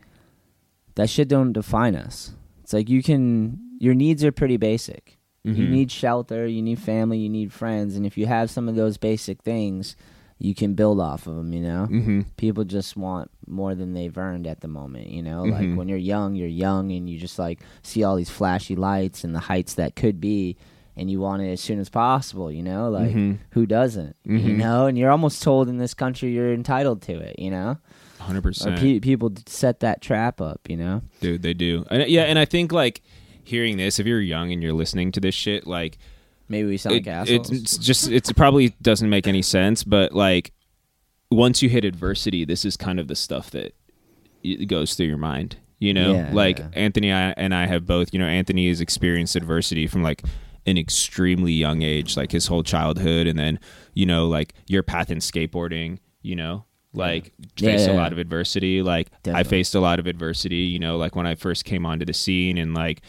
that 0.95 1.09
shit 1.09 1.27
don't 1.27 1.53
define 1.53 1.95
us. 1.95 2.31
It's 2.63 2.73
like 2.73 2.89
you 2.89 3.03
can 3.03 3.59
your 3.79 3.93
needs 3.93 4.23
are 4.23 4.31
pretty 4.31 4.57
basic. 4.57 5.17
You 5.43 5.53
Mhm. 5.67 5.69
need 5.69 5.91
shelter, 5.91 6.47
you 6.47 6.61
need 6.63 6.79
family, 6.79 7.19
you 7.19 7.29
need 7.29 7.53
friends, 7.53 7.95
and 7.95 8.05
if 8.05 8.17
you 8.17 8.25
have 8.25 8.49
some 8.49 8.67
of 8.67 8.75
those 8.75 8.97
basic 8.97 9.43
things, 9.43 9.95
you 10.39 10.55
can 10.55 10.73
build 10.73 10.99
off 10.99 11.27
of 11.27 11.35
them. 11.35 11.53
You 11.53 11.61
know, 11.61 11.85
hmm 11.85 12.21
people 12.37 12.63
just 12.63 12.97
want 12.97 13.29
more 13.47 13.75
than 13.75 13.93
they've 13.93 14.17
earned 14.17 14.47
at 14.47 14.61
the 14.61 14.67
moment. 14.67 15.09
You 15.09 15.21
know, 15.21 15.43
Mhm. 15.45 15.51
like 15.51 15.77
when 15.77 15.87
you're 15.87 15.97
young, 15.99 16.35
you're 16.35 16.47
young, 16.47 16.91
and 16.91 17.07
you 17.09 17.19
just 17.19 17.37
like 17.39 17.59
see 17.83 18.03
all 18.03 18.15
these 18.15 18.29
flashy 18.29 18.75
lights 18.75 19.23
and 19.23 19.35
the 19.35 19.39
heights 19.39 19.75
that 19.75 19.95
could 19.95 20.19
be. 20.19 20.57
And 20.97 21.11
you 21.11 21.19
want 21.19 21.41
it 21.41 21.51
as 21.51 21.59
soon 21.61 21.79
as 21.79 21.89
possible, 21.89 22.49
you 22.49 22.63
know? 22.63 22.89
Like, 22.89 23.13
Mhm. 23.13 23.37
who 23.51 23.65
doesn't? 23.65 24.15
You 24.23 24.39
Mhm. 24.53 24.55
know? 24.55 24.85
And 24.87 24.97
you're 24.97 25.11
almost 25.11 25.43
told 25.43 25.67
in 25.67 25.77
this 25.77 25.93
country 25.93 26.31
you're 26.33 26.53
entitled 26.53 27.01
to 27.03 27.13
it, 27.13 27.37
you 27.37 27.51
know? 27.51 27.77
100% 28.17 28.77
pe- 28.79 28.99
people 29.01 29.33
set 29.45 29.81
that 29.81 30.01
trap 30.01 30.39
up, 30.39 30.61
you 30.69 30.77
know? 30.77 31.01
dude 31.21 31.41
they 31.41 31.53
do 31.53 31.85
and 31.91 32.07
yeah 32.09 32.23
and 32.23 32.39
i 32.39 32.45
think 32.45 32.71
like 32.71 33.01
hearing 33.45 33.77
this 33.77 33.99
if 33.99 34.05
you're 34.05 34.19
young 34.21 34.51
and 34.51 34.61
you're 34.61 34.73
listening 34.73 35.11
to 35.13 35.19
this 35.19 35.35
shit 35.35 35.65
like 35.67 35.97
Maybe 36.47 36.67
we 36.69 36.77
sound 36.77 36.95
it- 36.95 37.05
like 37.05 37.07
assholes. 37.07 37.51
it's 37.51 37.77
just 37.77 38.09
it's 38.09 38.31
probably 38.31 38.69
doesn't 38.81 39.09
make 39.09 39.27
any 39.27 39.41
sense 39.41 39.83
but 39.83 40.13
like 40.13 40.51
once 41.31 41.61
you 41.61 41.69
hit 41.69 41.85
adversity 41.85 42.45
this 42.45 42.65
is 42.65 42.77
kind 42.77 42.99
of 42.99 43.07
the 43.07 43.15
stuff 43.15 43.49
that 43.51 43.73
goes 44.67 44.93
through 44.93 45.07
your 45.07 45.17
mind 45.17 45.57
you 45.79 45.93
know 45.93 46.13
Yeah, 46.13 46.29
like 46.33 46.59
yeah. 46.59 46.67
anthony 46.73 47.09
and 47.11 47.53
i 47.55 47.65
have 47.65 47.85
both 47.87 48.13
you 48.13 48.19
know 48.19 48.27
anthony 48.27 48.67
has 48.69 48.79
experienced 48.79 49.35
adversity 49.35 49.87
from 49.87 50.03
like 50.03 50.23
an 50.67 50.77
extremely 50.77 51.51
young 51.51 51.81
age 51.81 52.15
like 52.15 52.31
his 52.31 52.47
whole 52.47 52.63
childhood 52.63 53.27
and 53.27 53.37
then 53.39 53.59
you 53.93 54.05
know 54.05 54.27
like 54.27 54.53
your 54.67 54.83
path 54.83 55.09
in 55.11 55.17
skateboarding 55.17 55.97
you 56.21 56.35
know 56.35 56.63
like 56.93 57.33
Yeah, 57.57 57.71
faced 57.71 57.85
yeah, 57.87 57.91
a 57.91 57.95
yeah. 57.95 58.01
lot 58.01 58.11
of 58.13 58.19
adversity 58.19 58.81
like 58.83 59.09
i 59.33 59.43
faced 59.43 59.73
a 59.75 59.79
lot 59.79 59.99
of 59.99 60.07
adversity 60.07 60.57
you 60.57 60.79
know 60.79 60.95
like 60.97 61.15
when 61.15 61.25
i 61.27 61.35
first 61.35 61.65
came 61.65 61.85
onto 61.85 62.05
the 62.05 62.13
scene 62.13 62.57
and 62.57 62.73
like 62.73 63.01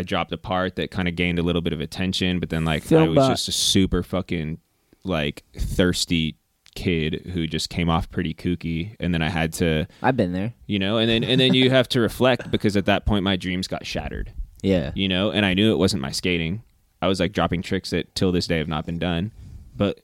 I 0.00 0.02
dropped 0.02 0.32
a 0.32 0.38
part 0.38 0.76
that 0.76 0.90
kind 0.90 1.06
of 1.08 1.14
gained 1.14 1.38
a 1.38 1.42
little 1.42 1.60
bit 1.60 1.72
of 1.74 1.80
attention, 1.80 2.40
but 2.40 2.48
then 2.48 2.64
like 2.64 2.90
I 2.90 3.06
was 3.06 3.28
just 3.28 3.48
a 3.48 3.52
super 3.52 4.02
fucking 4.02 4.58
like 5.04 5.44
thirsty 5.56 6.36
kid 6.74 7.30
who 7.34 7.46
just 7.46 7.68
came 7.68 7.90
off 7.90 8.10
pretty 8.10 8.32
kooky, 8.32 8.96
and 8.98 9.12
then 9.12 9.20
I 9.22 9.28
had 9.28 9.52
to, 9.54 9.86
I've 10.02 10.16
been 10.16 10.32
there. 10.32 10.54
you 10.66 10.78
know, 10.78 10.96
and 10.98 11.08
then 11.10 11.22
and 11.24 11.40
then 11.40 11.52
you 11.54 11.68
have 11.70 11.88
to 11.90 12.00
reflect 12.00 12.50
because 12.50 12.76
at 12.76 12.86
that 12.86 13.04
point 13.06 13.24
my 13.24 13.36
dreams 13.36 13.68
got 13.68 13.84
shattered, 13.84 14.32
Yeah. 14.62 14.92
you 14.94 15.06
know, 15.08 15.30
and 15.30 15.44
I 15.44 15.52
knew 15.54 15.70
it 15.72 15.78
wasn't 15.78 16.00
my 16.02 16.12
skating. 16.12 16.62
I 17.02 17.08
was 17.08 17.20
like 17.20 17.32
dropping 17.32 17.62
tricks 17.62 17.90
that 17.90 18.14
till 18.14 18.32
this 18.32 18.46
day 18.46 18.58
have 18.58 18.68
not 18.68 18.86
been 18.86 18.98
done, 18.98 19.32
but 19.76 20.00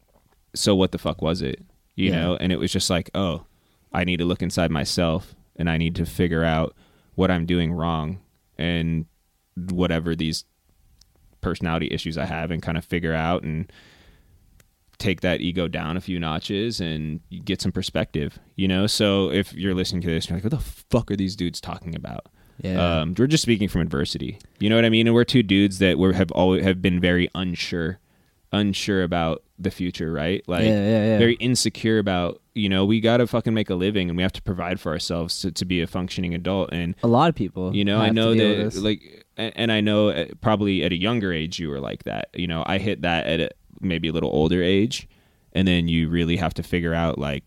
so 0.54 0.74
what 0.74 0.92
the 0.92 0.98
fuck 0.98 1.22
was 1.22 1.40
it, 1.42 1.62
you 1.94 2.10
Yeah. 2.10 2.16
know? 2.20 2.36
And 2.36 2.52
it 2.52 2.58
was 2.58 2.72
just 2.72 2.90
like, 2.90 3.10
oh, 3.14 3.44
I 3.92 4.04
need 4.04 4.16
to 4.18 4.24
look 4.24 4.42
inside 4.42 4.70
myself 4.70 5.34
and 5.56 5.70
I 5.70 5.76
need 5.78 5.94
to 5.96 6.04
figure 6.06 6.44
out 6.44 6.74
what 7.14 7.30
I'm 7.30 7.46
doing 7.46 7.72
wrong 7.72 8.18
and 8.58 9.06
whatever 9.56 10.14
these 10.14 10.44
personality 11.40 11.88
issues 11.90 12.18
I 12.18 12.24
have 12.26 12.50
and 12.50 12.62
kind 12.62 12.76
of 12.76 12.84
figure 12.84 13.14
out 13.14 13.42
and 13.42 13.70
take 14.98 15.20
that 15.20 15.40
ego 15.40 15.68
down 15.68 15.96
a 15.96 16.00
few 16.00 16.18
notches 16.18 16.80
and 16.80 17.20
get 17.44 17.60
some 17.60 17.72
perspective, 17.72 18.38
you 18.54 18.66
know? 18.66 18.86
So 18.86 19.30
if 19.30 19.52
you're 19.52 19.74
listening 19.74 20.02
to 20.02 20.08
this, 20.08 20.28
you're 20.28 20.36
like, 20.38 20.44
what 20.44 20.50
the 20.50 20.58
fuck 20.58 21.10
are 21.10 21.16
these 21.16 21.36
dudes 21.36 21.60
talking 21.60 21.94
about? 21.94 22.26
Yeah. 22.62 23.00
Um, 23.00 23.14
we're 23.16 23.26
just 23.26 23.42
speaking 23.42 23.68
from 23.68 23.82
adversity. 23.82 24.38
You 24.58 24.70
know 24.70 24.76
what 24.76 24.84
I 24.86 24.88
mean? 24.88 25.06
And 25.06 25.14
we're 25.14 25.24
two 25.24 25.42
dudes 25.42 25.78
that 25.78 25.98
we 25.98 26.14
have 26.14 26.30
always 26.32 26.64
have 26.64 26.80
been 26.80 27.00
very 27.00 27.28
unsure, 27.34 27.98
unsure 28.52 29.02
about 29.02 29.42
the 29.58 29.70
future, 29.70 30.12
right? 30.12 30.42
Like 30.46 30.64
Yeah, 30.66 30.84
yeah, 30.84 31.04
yeah. 31.06 31.18
very 31.18 31.34
insecure 31.34 31.98
about, 31.98 32.42
you 32.54 32.68
know, 32.68 32.84
we 32.84 33.00
got 33.00 33.18
to 33.18 33.26
fucking 33.26 33.54
make 33.54 33.70
a 33.70 33.74
living 33.74 34.08
and 34.10 34.16
we 34.16 34.22
have 34.22 34.32
to 34.34 34.42
provide 34.42 34.78
for 34.80 34.92
ourselves 34.92 35.40
to, 35.40 35.50
to 35.52 35.64
be 35.64 35.80
a 35.80 35.86
functioning 35.86 36.34
adult. 36.34 36.70
And 36.72 36.94
a 37.02 37.06
lot 37.06 37.28
of 37.30 37.34
people. 37.34 37.74
you 37.74 37.84
know, 37.84 37.98
I 37.98 38.10
know 38.10 38.34
that 38.34 38.74
like, 38.76 39.24
and, 39.36 39.52
and 39.56 39.72
I 39.72 39.80
know 39.80 40.08
uh, 40.10 40.26
probably 40.40 40.82
at 40.84 40.92
a 40.92 40.96
younger 40.96 41.32
age 41.32 41.58
you 41.58 41.68
were 41.70 41.80
like 41.80 42.04
that. 42.04 42.28
You 42.34 42.46
know, 42.46 42.64
I 42.66 42.78
hit 42.78 43.02
that 43.02 43.26
at 43.26 43.40
a, 43.40 43.50
maybe 43.80 44.08
a 44.08 44.12
little 44.12 44.30
older 44.30 44.62
age, 44.62 45.08
and 45.52 45.66
then 45.66 45.88
you 45.88 46.08
really 46.08 46.36
have 46.36 46.52
to 46.54 46.62
figure 46.62 46.92
out 46.94 47.18
like 47.18 47.44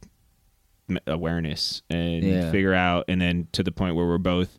awareness 1.08 1.82
and 1.90 2.24
Yeah. 2.24 2.52
figure 2.52 2.74
out, 2.74 3.06
and 3.08 3.22
then 3.22 3.48
to 3.54 3.64
the 3.64 3.72
point 3.72 3.96
where 3.96 4.06
we're 4.08 4.18
both. 4.18 4.58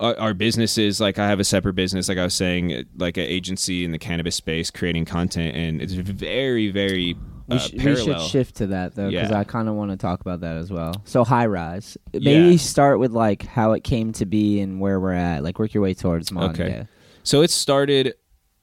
Our, 0.00 0.16
our 0.18 0.34
businesses, 0.34 1.00
like 1.00 1.18
I 1.18 1.26
have 1.28 1.40
a 1.40 1.44
separate 1.44 1.74
business, 1.74 2.08
like 2.08 2.18
I 2.18 2.24
was 2.24 2.34
saying, 2.34 2.84
like 2.96 3.16
an 3.16 3.24
agency 3.24 3.84
in 3.84 3.90
the 3.92 3.98
cannabis 3.98 4.36
space, 4.36 4.70
creating 4.70 5.06
content, 5.06 5.56
and 5.56 5.82
it's 5.82 5.92
very, 5.92 6.70
very 6.70 7.16
we, 7.48 7.56
uh, 7.56 7.58
sh- 7.58 7.72
we 7.72 7.96
should 7.96 8.20
shift 8.20 8.56
to 8.56 8.66
that 8.68 8.94
though, 8.94 9.10
because 9.10 9.30
Yeah. 9.30 9.38
I 9.38 9.44
kind 9.44 9.68
of 9.68 9.74
want 9.74 9.90
to 9.90 9.96
talk 9.96 10.20
about 10.20 10.40
that 10.42 10.56
as 10.56 10.70
well. 10.70 10.92
So 11.04 11.24
high 11.24 11.46
rise. 11.46 11.96
Maybe 12.12 12.52
Yeah. 12.52 12.56
start 12.58 12.98
with 13.00 13.12
like 13.12 13.44
how 13.46 13.72
it 13.72 13.82
came 13.84 14.12
to 14.12 14.26
be 14.26 14.60
and 14.60 14.80
where 14.80 15.00
we're 15.00 15.14
at. 15.14 15.42
Like 15.42 15.58
work 15.58 15.72
your 15.74 15.82
way 15.82 15.94
towards 15.94 16.30
modern 16.30 16.50
Okay. 16.62 16.86
So 17.24 17.42
it 17.42 17.50
started. 17.50 18.14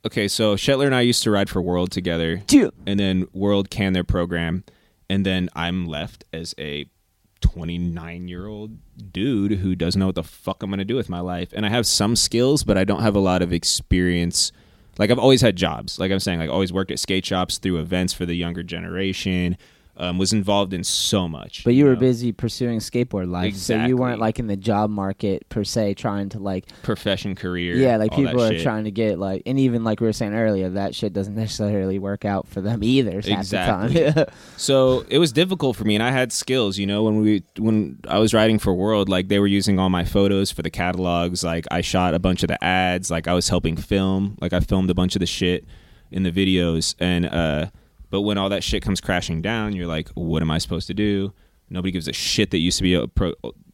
Okay, 0.06 0.28
so 0.28 0.56
Shetler 0.56 0.86
and 0.86 0.94
I 0.96 1.02
used 1.02 1.24
to 1.24 1.32
ride 1.32 1.50
for 1.50 1.62
World 1.64 1.92
together. 1.92 2.38
Dude. 2.48 2.72
and 2.86 3.00
then 3.00 3.28
World 3.34 3.70
can 3.72 3.94
their 3.94 4.04
program, 4.04 4.64
and 5.10 5.26
then 5.26 5.50
I'm 5.56 5.88
left 5.88 6.24
as 6.32 6.54
a 6.60 6.86
29 7.46 8.28
year 8.28 8.48
old 8.48 8.78
dude 9.12 9.52
who 9.60 9.76
doesn't 9.76 10.00
know 10.00 10.08
what 10.08 10.16
the 10.16 10.24
fuck 10.24 10.64
I'm 10.64 10.72
gonna 10.72 10.84
do 10.84 10.96
with 10.96 11.10
my 11.10 11.20
life. 11.20 11.54
And 11.54 11.64
I 11.66 11.70
have 11.70 11.86
some 11.86 12.16
skills, 12.16 12.64
but 12.64 12.76
I 12.76 12.84
don't 12.84 13.02
have 13.02 13.16
a 13.16 13.20
lot 13.20 13.44
of 13.44 13.54
experience. 13.54 14.52
Like 14.98 15.12
I've 15.12 15.20
always 15.20 15.42
had 15.42 15.56
jobs. 15.56 16.00
Like 16.00 16.12
I'm 16.12 16.20
saying, 16.20 16.40
like 16.40 16.50
always 16.50 16.74
worked 16.74 16.90
at 16.90 16.98
skate 16.98 17.26
shops 17.26 17.60
through 17.60 17.78
events 17.78 18.14
for 18.14 18.26
the 18.26 18.34
younger 18.34 18.64
generation. 18.64 19.58
Um, 19.98 20.18
was 20.18 20.34
involved 20.34 20.74
in 20.74 20.84
so 20.84 21.28
much. 21.28 21.64
But 21.64 21.74
you 21.74 21.86
were 21.86 21.94
know? 21.94 22.00
busy 22.00 22.34
pursuing 22.34 22.80
skateboard 22.80 23.30
life, 23.30 23.56
so 23.56 23.86
you 23.86 23.96
weren't 23.96 24.20
like 24.20 24.40
in 24.40 24.48
the 24.48 24.58
job 24.58 24.90
market 24.90 25.48
per 25.48 25.64
se, 25.64 25.94
trying 25.94 26.28
to 26.30 26.40
like 26.40 26.66
profession, 26.84 27.34
career. 27.34 27.76
yeah, 27.78 27.96
like 27.96 28.14
people 28.14 28.42
are 28.42 28.52
shit. 28.52 28.62
trying 28.62 28.84
to 28.84 28.92
get 28.92 29.20
like, 29.20 29.44
and 29.46 29.58
even 29.58 29.86
like 29.86 30.02
we 30.02 30.08
were 30.08 30.14
saying 30.14 30.34
earlier, 30.34 30.70
that 30.72 30.96
shit 30.96 31.14
doesn't 31.14 31.36
necessarily 31.46 31.98
work 31.98 32.26
out 32.26 32.46
for 32.48 32.60
them 32.60 32.84
either. 32.84 33.20
Exactly. 33.20 34.04
The 34.04 34.12
time. 34.14 34.26
So 34.58 35.06
it 35.10 35.18
was 35.18 35.32
difficult 35.32 35.76
for 35.76 35.86
me, 35.86 35.96
and 35.96 36.04
I 36.04 36.12
had 36.12 36.34
skills. 36.34 36.78
You 36.78 36.88
know, 36.88 37.04
when 37.04 37.22
we 37.22 37.44
when 37.58 38.00
I 38.08 38.20
was 38.20 38.34
writing 38.34 38.60
for 38.60 38.74
World, 38.74 39.08
like 39.08 39.30
they 39.30 39.40
were 39.40 39.48
using 39.48 39.80
all 39.80 39.90
my 39.90 40.04
photos 40.04 40.52
for 40.52 40.62
the 40.62 40.70
catalogs. 40.70 41.44
Like 41.44 41.66
I 41.72 41.82
shot 41.82 42.14
a 42.14 42.20
bunch 42.20 42.44
of 42.44 42.48
the 42.48 42.62
ads. 42.64 43.10
Like 43.10 43.28
I 43.28 43.34
was 43.34 43.50
helping 43.50 43.78
film. 43.78 44.38
Like 44.42 44.54
I 44.54 44.60
filmed 44.60 44.90
a 44.90 44.94
bunch 44.94 45.16
of 45.16 45.22
the 45.22 45.26
shit 45.26 45.66
in 46.12 46.24
the 46.24 46.32
videos. 46.32 46.96
And 47.00 47.26
uh, 47.26 47.68
but 48.16 48.22
when 48.22 48.38
all 48.38 48.48
that 48.48 48.64
shit 48.64 48.82
comes 48.82 49.02
crashing 49.02 49.42
down, 49.42 49.76
you're 49.76 49.88
like, 49.88 50.08
what 50.14 50.42
am 50.42 50.50
I 50.50 50.58
supposed 50.58 50.88
to 50.88 50.94
do? 50.94 51.34
Nobody 51.70 51.92
gives 51.92 52.08
a 52.08 52.14
shit 52.14 52.52
that 52.52 52.60
used 52.60 52.78
to 52.78 52.84
be 52.84 52.94
a 52.94 53.08
pro, 53.08 53.34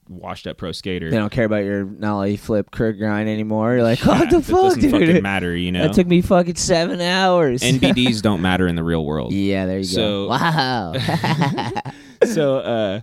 washed 0.10 0.48
up 0.48 0.58
pro 0.58 0.72
skater. 0.72 1.12
they 1.12 1.18
don't 1.18 1.32
care 1.32 1.46
about 1.46 1.64
your 1.64 1.86
nollie 1.86 2.38
flip 2.38 2.72
curve 2.72 2.98
grind 2.98 3.30
anymore. 3.30 3.74
You're 3.76 3.84
like, 3.84 4.00
what 4.00 4.20
Yeah, 4.20 4.26
the 4.32 4.38
that 4.40 4.46
fuck, 4.46 4.62
doesn't 4.64 4.82
dude? 4.82 4.92
fucking 4.92 5.22
matter. 5.22 5.56
You 5.56 5.72
know, 5.72 5.84
That 5.84 5.94
took 5.94 6.08
me 6.08 6.22
fucking 6.22 6.56
seven 6.56 7.00
hours. 7.02 7.62
NBDs 7.64 8.22
don't 8.24 8.42
matter 8.42 8.68
in 8.68 8.76
the 8.76 8.84
real 8.84 9.06
world. 9.06 9.32
yeah, 9.32 9.68
there 9.68 9.78
you 9.78 9.84
So- 9.84 10.26
go. 10.26 10.30
Wow. 10.30 10.94
so 12.26 12.58
uh 12.58 13.02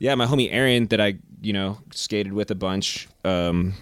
yeah 0.00 0.14
my 0.16 0.26
homie 0.26 0.48
aaron 0.50 0.86
that 0.88 1.00
i 1.00 1.14
you 1.40 1.52
know 1.52 1.78
skated 1.92 2.32
with 2.32 2.50
a 2.50 2.54
bunch 2.54 3.06
um 3.24 3.74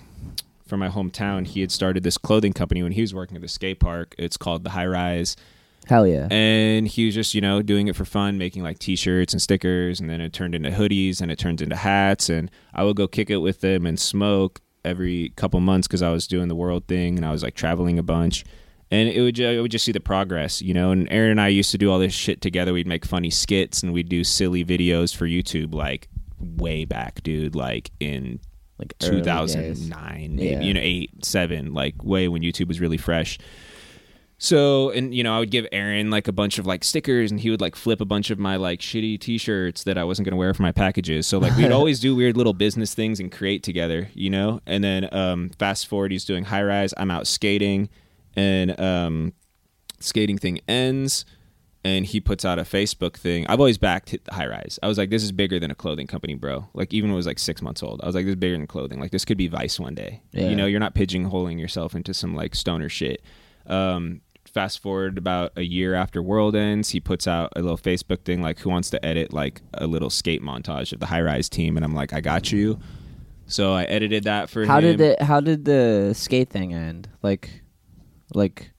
from 0.67 0.79
my 0.81 0.89
hometown 0.89 1.47
he 1.47 1.61
had 1.63 1.73
started 1.73 2.03
this 2.03 2.19
clothing 2.19 2.53
company 2.53 2.83
when 2.83 2.93
he 2.93 3.01
was 3.01 3.15
working 3.15 3.35
at 3.37 3.41
the 3.41 3.49
skate 3.49 3.81
park 3.81 4.15
it's 4.19 4.37
called 4.37 4.65
the 4.65 4.71
high 4.71 4.87
rise 4.87 5.37
Hell 5.89 6.07
yeah. 6.07 6.29
and 6.31 6.87
he 6.87 7.07
was 7.07 7.15
just 7.15 7.35
you 7.35 7.41
know 7.41 7.63
doing 7.63 7.89
it 7.89 7.97
for 7.97 8.05
fun 8.05 8.37
making 8.39 8.63
like 8.63 8.79
t-shirts 8.79 9.33
and 9.33 9.41
stickers 9.41 10.01
and 10.01 10.11
then 10.11 10.21
it 10.21 10.33
turned 10.33 10.55
into 10.55 10.71
hoodies 10.71 11.21
and 11.21 11.31
it 11.31 11.39
turned 11.39 11.61
into 11.63 11.75
hats 11.77 12.29
and 12.29 12.51
i 12.75 12.85
would 12.85 12.95
go 12.97 13.09
kick 13.09 13.31
it 13.31 13.39
with 13.39 13.61
them 13.63 13.87
and 13.87 13.99
smoke 13.99 14.61
every 14.85 15.31
couple 15.37 15.59
months 15.61 15.89
because 15.89 16.03
i 16.03 16.11
was 16.11 16.27
doing 16.27 16.49
the 16.49 16.55
world 16.55 16.87
thing 16.87 17.17
and 17.17 17.25
i 17.25 17.33
was 17.33 17.43
like 17.43 17.55
traveling 17.55 17.99
a 17.99 18.03
bunch 18.03 18.45
and 18.91 19.09
it 19.09 19.21
would 19.21 19.39
I 19.41 19.61
would 19.61 19.71
just 19.71 19.85
see 19.85 19.93
the 19.93 20.01
progress, 20.01 20.63
you 20.63 20.73
know. 20.73 20.93
And 20.93 21.07
Aaron 21.13 21.33
and 21.33 21.41
I 21.43 21.49
used 21.49 21.71
to 21.73 21.77
do 21.77 21.93
all 21.93 21.99
this 21.99 22.15
shit 22.15 22.41
together. 22.41 22.73
We'd 22.73 22.87
make 22.87 23.05
funny 23.05 23.29
skits 23.29 23.83
and 23.83 23.93
we'd 23.93 24.09
do 24.09 24.25
silly 24.25 24.65
videos 24.65 25.15
for 25.15 25.27
YouTube, 25.27 25.75
like 25.75 26.09
way 26.41 26.87
back, 26.87 27.23
dude, 27.23 27.55
like 27.55 27.91
in 28.01 28.41
Like 28.79 28.97
two 28.99 29.23
thousand 29.23 29.91
nine, 29.91 30.37
maybe 30.37 30.49
Yeah. 30.53 30.61
you 30.63 30.73
know, 30.73 30.81
eight, 30.83 31.23
seven, 31.23 31.75
like 31.75 32.03
way 32.03 32.29
when 32.29 32.41
YouTube 32.41 32.69
was 32.69 32.81
really 32.81 32.97
fresh. 32.97 33.39
So, 34.41 34.91
and 34.91 35.13
you 35.13 35.25
know, 35.25 35.35
I 35.35 35.41
would 35.41 35.51
give 35.51 35.67
Aaron 35.73 36.11
like 36.11 36.29
a 36.29 36.33
bunch 36.33 36.59
of 36.59 36.67
like 36.67 36.85
stickers, 36.85 37.33
and 37.33 37.41
he 37.41 37.51
would 37.51 37.61
like 37.61 37.75
flip 37.75 38.01
a 38.01 38.05
bunch 38.05 38.31
of 38.31 38.39
my 38.39 38.55
like 38.55 38.79
shitty 38.79 39.19
T-shirts 39.21 39.83
that 39.83 39.99
I 39.99 40.05
wasn't 40.05 40.27
gonna 40.27 40.37
wear 40.37 40.55
for 40.55 40.63
my 40.63 40.71
packages. 40.71 41.27
So, 41.27 41.39
like, 41.39 41.57
we'd 41.57 41.73
always 41.73 41.99
do 41.99 42.15
weird 42.15 42.37
little 42.37 42.55
business 42.55 42.95
things 42.95 43.19
and 43.19 43.33
create 43.33 43.65
together, 43.65 44.09
you 44.15 44.31
know. 44.31 44.61
And 44.65 44.85
then, 44.85 45.13
um, 45.13 45.51
fast 45.59 45.89
forward, 45.89 46.13
he's 46.13 46.25
doing 46.25 46.45
high 46.45 46.63
rise. 46.63 46.95
I'm 46.97 47.11
out 47.11 47.27
skating, 47.27 47.89
and 48.37 48.79
um, 48.81 49.33
skating 49.99 50.39
thing 50.39 50.61
ends, 50.69 51.25
and 51.83 52.07
he 52.07 52.21
puts 52.21 52.45
out 52.45 52.61
a 52.61 52.63
Facebook 52.63 53.17
thing. 53.17 53.45
I've 53.49 53.59
always 53.59 53.77
backed 53.77 54.17
high 54.31 54.47
rise. 54.47 54.79
I 54.85 54.87
was 54.87 54.99
like, 54.99 55.11
this 55.11 55.25
is 55.25 55.33
bigger 55.33 55.59
than 55.59 55.73
a 55.73 55.75
clothing 55.75 56.07
company, 56.07 56.35
bro. 56.35 56.69
Like, 56.75 56.95
even 56.95 57.11
when 57.11 57.15
it 57.15 57.17
was 57.17 57.27
like 57.27 57.41
six 57.41 57.61
months 57.61 57.83
old, 57.83 58.01
I 58.05 58.07
was 58.07 58.15
like, 58.15 58.25
this 58.25 58.35
is 58.35 58.37
bigger 58.37 58.57
than 58.57 58.69
clothing. 58.69 59.01
Like, 59.01 59.11
this 59.11 59.25
could 59.25 59.37
be 59.37 59.49
Vice 59.49 59.81
one 59.81 59.97
day. 59.97 60.23
Yeah. 60.31 60.49
You 60.49 60.55
know, 60.55 60.67
you're 60.67 60.79
not 60.79 60.95
pigeonholing 60.95 61.59
yourself 61.59 61.97
into 61.97 62.15
some 62.15 62.37
like 62.37 62.55
stoner 62.55 62.89
shit. 62.89 63.21
Um, 63.67 64.23
fast 64.49 64.81
forward 64.81 65.19
about 65.19 65.53
a 65.57 65.63
year 65.63 65.95
after 65.95 66.23
World 66.23 66.57
ends, 66.57 66.91
he 66.91 67.01
puts 67.01 67.27
out 67.27 67.53
a 67.57 67.61
little 67.61 67.79
Facebook 67.79 68.23
thing 68.23 68.43
like, 68.43 68.59
who 68.59 68.71
wants 68.71 68.91
to 68.91 69.05
edit 69.05 69.33
like 69.33 69.61
a 69.75 69.87
little 69.87 70.11
skate 70.11 70.43
montage 70.43 70.93
of 70.93 71.01
the 71.01 71.07
high 71.07 71.23
rise 71.23 71.49
team? 71.49 71.77
And 71.77 71.85
I'm 71.85 71.95
like, 71.95 72.13
I 72.13 72.21
got 72.21 72.53
you. 72.53 72.79
So 73.47 73.73
I 73.73 73.85
edited 73.85 74.25
that 74.25 74.51
for 74.51 74.67
How 74.67 74.79
him. 74.79 74.97
did 74.97 75.01
it? 75.01 75.23
How 75.23 75.41
did 75.41 75.65
the 75.65 76.13
skate 76.15 76.51
thing 76.51 76.75
end? 76.75 77.09
Like, 77.23 77.63
like, 78.35 78.71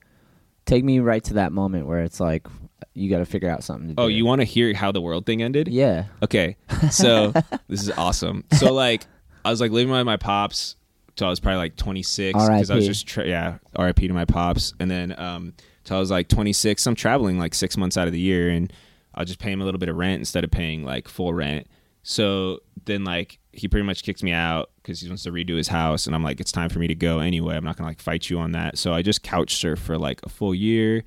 take 0.64 0.84
me 0.84 1.00
right 1.00 1.24
to 1.24 1.34
that 1.34 1.52
moment 1.52 1.86
where 1.86 2.00
it's 2.00 2.20
like 2.20 2.46
you 2.94 3.10
got 3.10 3.18
to 3.18 3.26
figure 3.26 3.50
out 3.50 3.64
something 3.64 3.88
to 3.88 3.94
oh, 3.94 3.96
do. 3.96 4.02
Oh, 4.04 4.06
you 4.06 4.24
want 4.24 4.40
to 4.40 4.44
hear 4.44 4.72
how 4.74 4.92
the 4.92 5.00
world 5.00 5.26
thing 5.26 5.42
ended? 5.42 5.68
Yeah. 5.68 6.04
Okay, 6.22 6.56
so 6.90 7.32
this 7.68 7.82
is 7.82 7.90
awesome. 7.90 8.44
So 8.58 8.72
like, 8.72 9.06
I 9.44 9.50
was 9.50 9.60
like 9.60 9.70
living 9.70 9.92
with 9.92 10.06
my 10.06 10.16
pops. 10.16 10.76
So 11.16 11.26
I 11.26 11.30
was 11.30 11.40
probably 11.40 11.58
like 11.58 11.76
26 11.76 12.38
because 12.58 12.70
I 12.70 12.74
was 12.76 12.86
just 12.86 13.06
tra- 13.06 13.26
yeah, 13.26 13.58
RIP 13.78 13.96
to 13.96 14.12
my 14.12 14.24
pops. 14.24 14.72
And 14.80 14.90
then 14.90 15.14
um, 15.18 15.54
so 15.84 15.96
I 15.96 15.98
was 15.98 16.10
like 16.10 16.28
26. 16.28 16.86
I'm 16.86 16.94
traveling 16.94 17.38
like 17.38 17.54
six 17.54 17.76
months 17.76 17.96
out 17.96 18.06
of 18.06 18.12
the 18.12 18.20
year, 18.20 18.48
and 18.48 18.72
I'll 19.14 19.24
just 19.24 19.38
pay 19.38 19.52
him 19.52 19.60
a 19.60 19.64
little 19.64 19.78
bit 19.78 19.88
of 19.88 19.96
rent 19.96 20.18
instead 20.20 20.44
of 20.44 20.50
paying 20.50 20.84
like 20.84 21.08
full 21.08 21.34
rent. 21.34 21.66
So 22.02 22.60
then 22.84 23.04
like 23.04 23.38
he 23.52 23.68
pretty 23.68 23.86
much 23.86 24.02
kicks 24.02 24.22
me 24.22 24.32
out 24.32 24.70
because 24.76 25.00
he 25.00 25.08
wants 25.08 25.24
to 25.24 25.32
redo 25.32 25.56
his 25.56 25.68
house, 25.68 26.06
and 26.06 26.14
I'm 26.14 26.22
like, 26.22 26.40
it's 26.40 26.52
time 26.52 26.68
for 26.68 26.78
me 26.78 26.86
to 26.88 26.94
go 26.94 27.18
anyway. 27.18 27.56
I'm 27.56 27.64
not 27.64 27.76
gonna 27.76 27.90
like 27.90 28.00
fight 28.00 28.30
you 28.30 28.38
on 28.38 28.52
that. 28.52 28.78
So 28.78 28.94
I 28.94 29.02
just 29.02 29.22
couch 29.22 29.56
surf 29.56 29.78
for 29.78 29.98
like 29.98 30.20
a 30.22 30.28
full 30.28 30.54
year. 30.54 31.04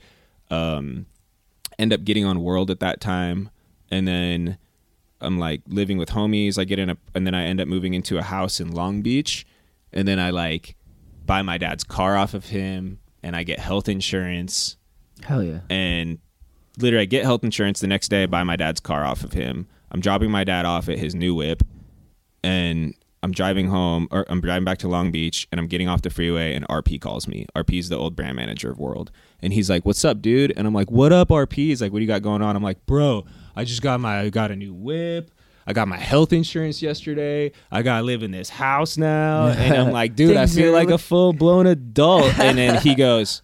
Um, 0.51 1.07
end 1.79 1.93
up 1.93 2.03
getting 2.03 2.25
on 2.25 2.43
World 2.43 2.69
at 2.69 2.79
that 2.81 3.01
time, 3.01 3.49
and 3.89 4.07
then 4.07 4.57
I'm 5.21 5.39
like 5.39 5.61
living 5.67 5.97
with 5.97 6.09
homies. 6.09 6.59
I 6.59 6.65
get 6.65 6.79
in 6.79 6.89
a, 6.89 6.97
and 7.15 7.25
then 7.25 7.33
I 7.33 7.45
end 7.45 7.61
up 7.61 7.67
moving 7.67 7.93
into 7.93 8.17
a 8.17 8.23
house 8.23 8.59
in 8.59 8.71
Long 8.71 9.01
Beach, 9.01 9.45
and 9.93 10.07
then 10.07 10.19
I 10.19 10.29
like 10.31 10.75
buy 11.25 11.41
my 11.41 11.57
dad's 11.57 11.83
car 11.83 12.17
off 12.17 12.33
of 12.33 12.45
him, 12.47 12.99
and 13.21 13.35
I 13.35 13.43
get 13.43 13.59
health 13.59 13.87
insurance, 13.89 14.77
Hell 15.23 15.43
yeah. 15.43 15.59
and 15.69 16.19
literally 16.79 17.03
I 17.03 17.05
get 17.05 17.23
health 17.23 17.43
insurance 17.43 17.79
the 17.79 17.87
next 17.87 18.09
day. 18.09 18.23
I 18.23 18.25
buy 18.25 18.43
my 18.43 18.55
dad's 18.55 18.79
car 18.79 19.05
off 19.05 19.23
of 19.23 19.33
him. 19.33 19.67
I'm 19.91 19.99
dropping 20.01 20.31
my 20.31 20.43
dad 20.43 20.65
off 20.65 20.89
at 20.89 20.97
his 20.97 21.13
new 21.15 21.35
whip, 21.35 21.63
and 22.43 22.93
I'm 23.21 23.31
driving 23.31 23.67
home, 23.67 24.07
or 24.11 24.25
I'm 24.27 24.41
driving 24.41 24.65
back 24.65 24.79
to 24.79 24.87
Long 24.89 25.11
Beach, 25.11 25.47
and 25.51 25.59
I'm 25.61 25.67
getting 25.67 25.87
off 25.87 26.01
the 26.01 26.09
freeway, 26.09 26.53
and 26.53 26.67
RP 26.67 26.99
calls 26.99 27.27
me. 27.27 27.45
RP 27.55 27.79
is 27.79 27.89
the 27.89 27.95
old 27.97 28.15
brand 28.15 28.35
manager 28.35 28.69
of 28.69 28.79
World, 28.79 29.11
and 29.41 29.53
he's 29.53 29.69
like, 29.69 29.85
"What's 29.85 30.03
up, 30.03 30.21
dude?" 30.21 30.51
And 30.57 30.67
I'm 30.67 30.73
like, 30.73 30.91
"What 30.91 31.13
up, 31.13 31.29
RP?" 31.29 31.53
He's 31.55 31.81
like, 31.81 31.93
"What 31.93 31.99
do 31.99 32.03
you 32.03 32.07
got 32.07 32.21
going 32.21 32.41
on?" 32.41 32.55
I'm 32.55 32.63
like, 32.63 32.85
"Bro, 32.85 33.25
I 33.55 33.63
just 33.63 33.81
got 33.81 33.99
my, 34.01 34.19
I 34.21 34.29
got 34.29 34.51
a 34.51 34.55
new 34.55 34.73
whip." 34.73 35.31
I 35.65 35.73
got 35.73 35.87
my 35.87 35.97
health 35.97 36.33
insurance 36.33 36.81
yesterday. 36.81 37.51
I 37.71 37.81
gotta 37.81 38.03
live 38.03 38.23
in 38.23 38.31
this 38.31 38.49
house 38.49 38.97
now, 38.97 39.47
and 39.57 39.73
I'm 39.75 39.91
like, 39.91 40.15
dude, 40.15 40.37
I 40.37 40.45
feel 40.45 40.73
like 40.73 40.89
a 40.89 40.97
full 40.97 41.33
blown 41.33 41.67
adult. 41.67 42.37
And 42.39 42.57
then 42.57 42.81
he 42.81 42.95
goes, 42.95 43.41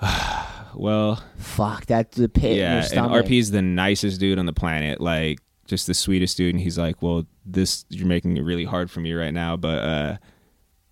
well, 0.74 1.22
Fuck, 1.38 1.86
that's 1.86 2.16
the 2.16 2.28
pit 2.28 2.52
in 2.52 2.56
your 2.58 2.66
yeah, 2.66 2.88
and. 2.92 3.10
RP 3.26 3.38
is 3.38 3.50
the 3.50 3.62
nicest 3.62 4.20
dude 4.20 4.38
on 4.38 4.46
the 4.46 4.52
planet, 4.52 5.00
like 5.00 5.38
just 5.66 5.86
the 5.86 5.94
sweetest 5.94 6.36
dude. 6.36 6.54
And 6.54 6.62
he's 6.62 6.78
like, 6.78 7.02
"Well, 7.02 7.26
this 7.44 7.84
you're 7.90 8.06
making 8.06 8.36
it 8.36 8.42
really 8.42 8.64
hard 8.64 8.90
for 8.90 9.00
me 9.00 9.12
right 9.12 9.32
now, 9.32 9.56
but 9.56 9.78
uh, 9.82 10.16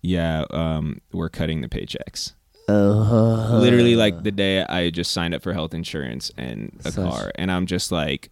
yeah, 0.01 0.45
um, 0.51 1.01
we're 1.11 1.29
cutting 1.29 1.61
the 1.61 1.69
paychecks." 1.69 2.33
Uh, 2.67 3.57
Literally, 3.59 3.95
like 3.95 4.23
the 4.23 4.31
day 4.31 4.61
I 4.63 4.89
just 4.91 5.11
signed 5.11 5.33
up 5.33 5.41
for 5.41 5.53
health 5.53 5.73
insurance 5.73 6.31
and 6.37 6.77
a 6.85 6.91
Such- 6.91 7.09
car, 7.09 7.31
and 7.35 7.51
I'm 7.51 7.65
just 7.65 7.91
like, 7.91 8.29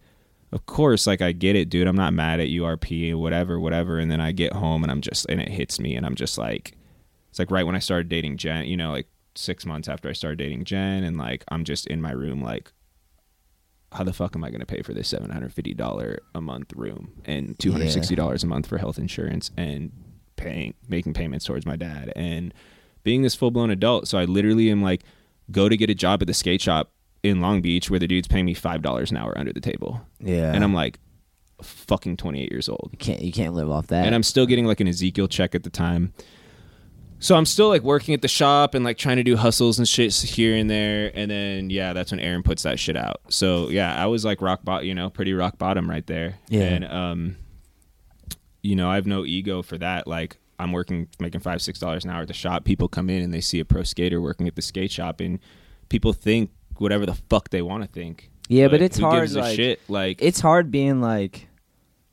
"Of 0.52 0.66
course, 0.66 1.08
like 1.08 1.22
I 1.22 1.32
get 1.32 1.56
it, 1.56 1.70
dude. 1.70 1.88
I'm 1.88 1.96
not 1.96 2.14
mad 2.14 2.40
at 2.40 2.48
URP, 2.48 2.80
RP, 2.80 3.16
whatever, 3.16 3.60
whatever." 3.60 4.00
And 4.00 4.10
then 4.10 4.22
I 4.22 4.32
get 4.32 4.54
home 4.54 4.84
and 4.84 4.92
I'm 4.92 5.02
just, 5.02 5.26
and 5.30 5.42
it 5.42 5.50
hits 5.50 5.80
me, 5.80 5.96
and 5.96 6.06
I'm 6.06 6.16
just 6.16 6.38
like, 6.38 6.78
it's 7.30 7.40
like 7.40 7.52
right 7.52 7.66
when 7.66 7.76
I 7.76 7.80
started 7.80 8.10
dating 8.10 8.38
Jen, 8.38 8.66
you 8.66 8.78
know, 8.78 8.92
like 8.92 9.08
six 9.36 9.66
months 9.66 9.88
after 9.88 10.10
I 10.10 10.14
started 10.14 10.40
dating 10.40 10.66
Jen, 10.66 11.04
and 11.04 11.18
like 11.18 11.44
I'm 11.50 11.64
just 11.64 11.88
in 11.88 12.02
my 12.02 12.12
room, 12.12 12.42
like, 12.42 12.72
how 13.92 14.04
the 14.04 14.14
fuck 14.14 14.36
am 14.36 14.44
I 14.44 14.50
going 14.50 14.60
to 14.60 14.66
pay 14.66 14.82
for 14.82 14.94
this 14.94 15.08
seven 15.08 15.30
hundred 15.30 15.54
fifty 15.54 15.74
dollar 15.74 16.20
a 16.36 16.42
month 16.42 16.74
room 16.76 17.22
and 17.26 17.58
two 17.60 17.72
hundred 17.72 17.92
sixty 17.92 18.16
dollars 18.16 18.44
a 18.44 18.48
month 18.48 18.68
for 18.68 18.78
health 18.78 18.98
insurance 18.98 19.52
and 19.58 19.92
paying 20.36 20.74
making 20.88 21.14
payments 21.14 21.46
towards 21.46 21.66
my 21.66 21.76
dad 21.76 22.12
and 22.16 22.54
being 23.04 23.22
this 23.22 23.36
full 23.36 23.52
blown 23.52 23.70
adult? 23.70 24.08
So 24.08 24.18
I 24.18 24.26
literally 24.26 24.70
am 24.70 24.82
like, 24.82 25.04
go 25.52 25.70
to 25.70 25.78
get 25.78 25.90
a 25.90 25.96
job 25.96 26.22
at 26.22 26.28
the 26.28 26.34
skate 26.34 26.62
shop 26.62 26.92
in 27.30 27.42
Long 27.42 27.62
Beach 27.62 27.90
where 27.90 28.00
the 28.00 28.08
dude's 28.08 28.28
paying 28.28 28.46
me 28.46 28.54
five 28.54 28.82
dollars 28.82 29.12
an 29.12 29.18
hour 29.18 29.38
under 29.38 29.54
the 29.54 29.62
table, 29.62 30.02
yeah. 30.20 30.54
and 30.54 30.64
I'm 30.64 30.74
like, 30.74 31.00
fucking 31.62 32.18
twenty 32.18 32.44
eight 32.44 32.52
years 32.52 32.70
old 32.70 32.90
you 32.92 32.98
can't 33.00 33.22
you 33.22 33.32
can't 33.32 33.56
live 33.56 33.72
off 33.72 33.88
that. 33.88 34.06
and 34.06 34.14
I'm 34.14 34.22
still 34.22 34.46
getting 34.46 34.66
like 34.66 34.80
an 34.80 34.88
Ezekiel 34.88 35.28
check 35.28 35.56
at 35.56 35.64
the 35.64 35.70
time. 35.70 36.14
So 37.20 37.36
I'm 37.36 37.46
still 37.46 37.68
like 37.68 37.82
working 37.82 38.14
at 38.14 38.22
the 38.22 38.28
shop 38.28 38.76
and 38.76 38.86
like 38.86 38.98
trying 39.00 39.18
to 39.18 39.24
do 39.24 39.36
hustles 39.36 39.80
and 39.80 39.88
shit 39.88 40.14
here 40.14 40.56
and 40.56 40.70
there, 40.70 41.12
and 41.16 41.32
then 41.32 41.70
yeah, 41.72 41.94
that's 41.94 42.12
when 42.12 42.20
Aaron 42.20 42.44
puts 42.44 42.64
that 42.64 42.80
shit 42.80 42.96
out. 42.96 43.22
So 43.30 43.70
yeah, 43.70 44.02
I 44.02 44.06
was 44.06 44.24
like 44.24 44.42
rock 44.42 44.64
bottom, 44.64 44.88
you 44.88 44.94
know, 44.94 45.10
pretty 45.10 45.34
rock 45.34 45.58
bottom 45.58 45.90
right 45.90 46.06
there. 46.06 46.38
Yeah. 46.48 46.62
And 46.62 46.86
um, 46.86 47.38
you 48.62 48.76
know, 48.76 48.90
I 48.90 48.96
have 48.96 49.08
no 49.08 49.26
ego 49.26 49.64
for 49.64 49.78
that. 49.80 50.06
Like 50.06 50.38
I'm 50.60 50.72
working, 50.72 51.08
making 51.20 51.42
five 51.42 51.62
six 51.62 51.80
dollars 51.80 52.06
an 52.06 52.12
hour 52.12 52.22
at 52.22 52.28
the 52.28 52.34
shop. 52.34 52.66
People 52.66 52.88
come 52.88 53.10
in 53.10 53.24
and 53.24 53.34
they 53.34 53.42
see 53.42 53.60
a 53.60 53.66
pro 53.66 53.84
skater 53.84 54.22
working 54.22 54.48
at 54.48 54.56
the 54.56 54.62
skate 54.62 54.92
shop, 54.92 55.20
and 55.20 55.40
people 55.90 56.14
think 56.14 56.52
whatever 56.80 57.06
the 57.06 57.16
fuck 57.30 57.50
they 57.50 57.62
want 57.62 57.84
to 57.84 57.90
think. 57.90 58.30
Yeah, 58.50 58.68
but 58.70 58.82
it's 58.82 58.98
hard, 58.98 59.32
like- 59.34 59.56
shit. 59.56 59.82
Like 59.90 60.22
it's 60.22 60.40
hard 60.40 60.72
being 60.72 61.02
like 61.02 61.48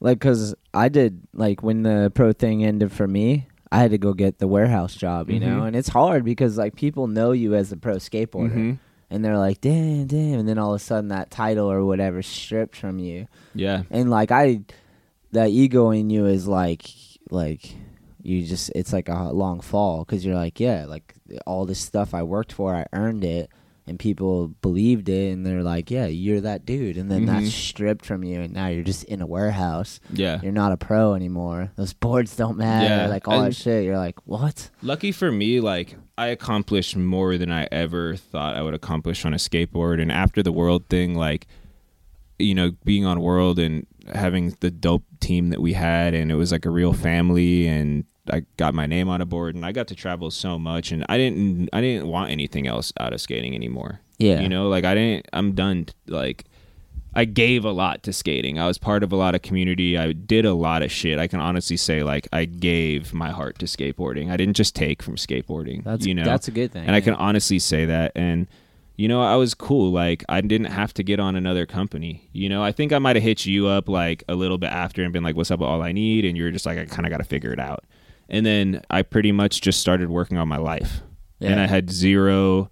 like 0.01 0.19
because 0.19 0.55
i 0.75 0.89
did 0.89 1.21
like 1.33 1.63
when 1.63 1.83
the 1.83 2.11
pro 2.15 2.33
thing 2.33 2.63
ended 2.65 2.91
for 2.93 3.07
me 3.07 3.47
i 3.73 3.79
had 3.79 3.93
to 3.93 3.97
go 3.97 4.13
get 4.13 4.39
the 4.39 4.47
warehouse 4.49 4.95
job 4.95 5.31
you 5.31 5.39
know 5.41 5.61
Mhm. 5.61 5.67
and 5.69 5.77
it's 5.77 5.89
hard 5.89 6.25
because 6.25 6.59
like 6.59 6.75
people 6.75 7.07
know 7.07 7.31
you 7.33 7.55
as 7.55 7.71
a 7.73 7.77
pro 7.77 7.95
skateboarder 7.95 8.53
Mhm. 8.53 8.79
and 9.09 9.25
they're 9.25 9.39
like, 9.39 9.61
damn, 9.61 10.07
damn, 10.07 10.41
and 10.41 10.49
then 10.49 10.59
all 10.59 10.75
of 10.75 10.81
a 10.81 10.85
sudden 10.85 11.09
that 11.09 11.31
title 11.31 11.71
or 11.71 11.85
whatever 11.85 12.21
stripped 12.23 12.75
from 12.77 12.99
you, 12.99 13.29
Yeah. 13.55 13.85
and 13.91 14.11
like 14.11 14.33
I, 14.33 14.63
that 15.33 15.51
ego 15.51 15.91
in 15.91 16.11
you 16.11 16.27
is 16.27 16.49
like, 16.49 16.83
like 17.31 17.75
you 18.23 18.45
just 18.45 18.73
it's 18.75 18.93
like 18.93 19.09
a 19.09 19.31
long 19.33 19.61
fall 19.61 20.05
because 20.05 20.25
you're 20.27 20.35
like, 20.35 20.59
yeah, 20.59 20.87
like 20.87 21.15
all 21.47 21.65
this 21.65 21.79
stuff 21.79 22.13
I 22.15 22.25
worked 22.25 22.53
for, 22.53 22.75
I 22.75 22.87
earned 22.93 23.23
it. 23.25 23.49
And 23.87 23.99
people 23.99 24.49
believed 24.63 25.11
it, 25.11 25.33
and 25.33 25.45
they're 25.45 25.63
like, 25.63 25.91
"Yeah, 25.91 26.07
you're 26.07 26.41
that 26.41 26.65
dude." 26.65 26.97
And 26.97 27.11
then 27.11 27.23
Mhm. 27.23 27.27
that's 27.27 27.53
stripped 27.53 28.07
from 28.07 28.25
you, 28.25 28.41
and 28.41 28.55
now 28.55 28.69
you're 28.69 28.83
just 28.83 29.05
in 29.05 29.21
a 29.21 29.27
warehouse. 29.27 30.01
Yeah. 30.13 30.41
You're 30.43 30.53
not 30.53 30.73
a 30.73 30.79
pro 30.79 31.13
anymore. 31.15 31.71
Those 31.77 31.93
boards 31.93 32.35
don't 32.35 32.57
matter. 32.57 32.87
Yeah, 32.87 33.07
Like 33.09 33.29
all 33.29 33.43
that 33.43 33.55
shit. 33.55 33.85
You're 33.85 33.99
like, 33.99 34.17
what? 34.27 34.71
Lucky 34.83 35.13
for 35.13 35.31
me, 35.31 35.61
like 35.61 35.97
I 36.17 36.29
accomplished 36.29 36.97
more 36.97 37.37
than 37.37 37.53
I 37.53 37.69
ever 37.71 38.17
thought 38.17 38.57
I 38.57 38.63
would 38.63 38.73
accomplish 38.75 39.25
on 39.27 39.35
a 39.35 39.39
skateboard. 39.39 40.01
And 40.01 40.11
after 40.11 40.43
the 40.43 40.53
world 40.53 40.85
thing, 40.89 41.15
like 41.15 41.47
you 42.39 42.55
know, 42.55 42.73
being 42.85 43.05
on 43.05 43.21
world 43.21 43.59
and 43.61 43.87
having 44.13 44.57
the 44.61 44.71
dope 44.71 45.05
team 45.21 45.51
that 45.51 45.61
we 45.63 45.73
had, 45.75 46.15
and 46.15 46.33
it 46.33 46.35
was 46.35 46.51
like 46.53 46.65
a 46.67 46.71
real 46.71 46.93
family, 46.93 47.67
and 47.69 48.05
I 48.33 48.45
got 48.57 48.75
my 48.75 48.87
name 48.87 49.09
on 49.09 49.21
a 49.21 49.27
board, 49.27 49.55
and 49.55 49.65
I 49.67 49.73
got 49.73 49.87
to 49.89 49.95
travel 49.95 50.31
so 50.31 50.59
much, 50.59 50.93
and 50.93 51.05
I 51.09 51.19
didn't, 51.19 51.69
I 51.73 51.81
didn't 51.81 52.09
want 52.09 52.31
anything 52.31 52.67
else 52.67 52.93
out 52.99 53.13
of 53.13 53.21
skating 53.21 53.55
anymore. 53.55 54.01
Yeah. 54.19 54.41
you 54.41 54.49
know, 54.49 54.69
like 54.69 54.85
I 54.85 54.95
didn't, 54.95 55.29
I'm 55.33 55.53
done. 55.53 55.87
Like 56.07 56.45
I 57.15 57.25
gave 57.25 57.65
a 57.65 57.71
lot 57.71 58.03
to 58.05 58.13
skating. 58.13 58.59
I 58.59 58.67
was 58.67 58.79
part 58.79 59.03
of 59.03 59.13
a 59.13 59.17
lot 59.17 59.35
of 59.35 59.43
community. 59.43 59.97
I 59.99 60.13
did 60.13 60.45
a 60.45 60.55
lot 60.55 60.83
of 60.83 60.91
shit. 60.91 61.19
I 61.19 61.27
can 61.27 61.41
honestly 61.41 61.77
say 61.77 62.03
like 62.03 62.29
I 62.33 62.45
gave 62.45 63.13
my 63.13 63.31
heart 63.31 63.59
to 63.61 63.67
skateboarding. 63.67 64.31
I 64.31 64.37
didn't 64.37 64.57
just 64.57 64.75
take 64.75 65.03
from 65.03 65.17
skateboarding. 65.17 65.85
That's 65.85 66.07
you 66.07 66.15
know, 66.15 66.25
that's 66.25 66.49
a 66.49 66.51
good 66.51 66.73
thing. 66.73 66.87
and 66.87 66.95
I 66.97 67.01
can 67.01 67.15
honestly 67.15 67.59
say 67.59 67.85
that. 67.87 68.13
And 68.15 68.47
you 68.97 69.09
know, 69.09 69.21
I 69.23 69.35
was 69.37 69.55
cool. 69.55 69.91
Like 69.91 70.25
I 70.29 70.41
didn't 70.41 70.67
have 70.73 70.95
to 70.95 71.03
get 71.03 71.19
on 71.21 71.35
another 71.37 71.67
company. 71.67 72.29
You 72.33 72.49
know, 72.49 72.63
I 72.63 72.71
think 72.73 72.93
I 72.93 72.99
might 72.99 73.17
have 73.17 73.23
hit 73.23 73.45
you 73.47 73.67
up 73.67 73.89
like 73.89 74.23
a 74.29 74.35
little 74.35 74.59
bit 74.59 74.71
after 74.71 75.03
and 75.03 75.13
been 75.13 75.25
like, 75.25 75.37
"What's 75.37 75.51
up 75.51 75.61
with 75.61 75.69
all 75.69 75.83
I 75.83 75.93
need?" 75.93 76.25
And 76.25 76.37
you're 76.37 76.53
just 76.53 76.67
like, 76.67 76.79
"I 76.79 76.85
kind 76.85 77.05
of 77.07 77.11
got 77.11 77.19
to 77.19 77.25
figure 77.25 77.53
it 77.53 77.59
out." 77.61 77.85
And 78.35 78.45
then 78.45 78.83
I 78.91 79.03
pretty 79.03 79.33
much 79.33 79.61
just 79.61 79.81
started 79.81 80.11
working 80.11 80.37
on 80.39 80.49
my 80.49 80.59
life, 80.59 81.03
and 81.41 81.61
I 81.61 81.67
had 81.67 81.91
zero. 81.91 82.71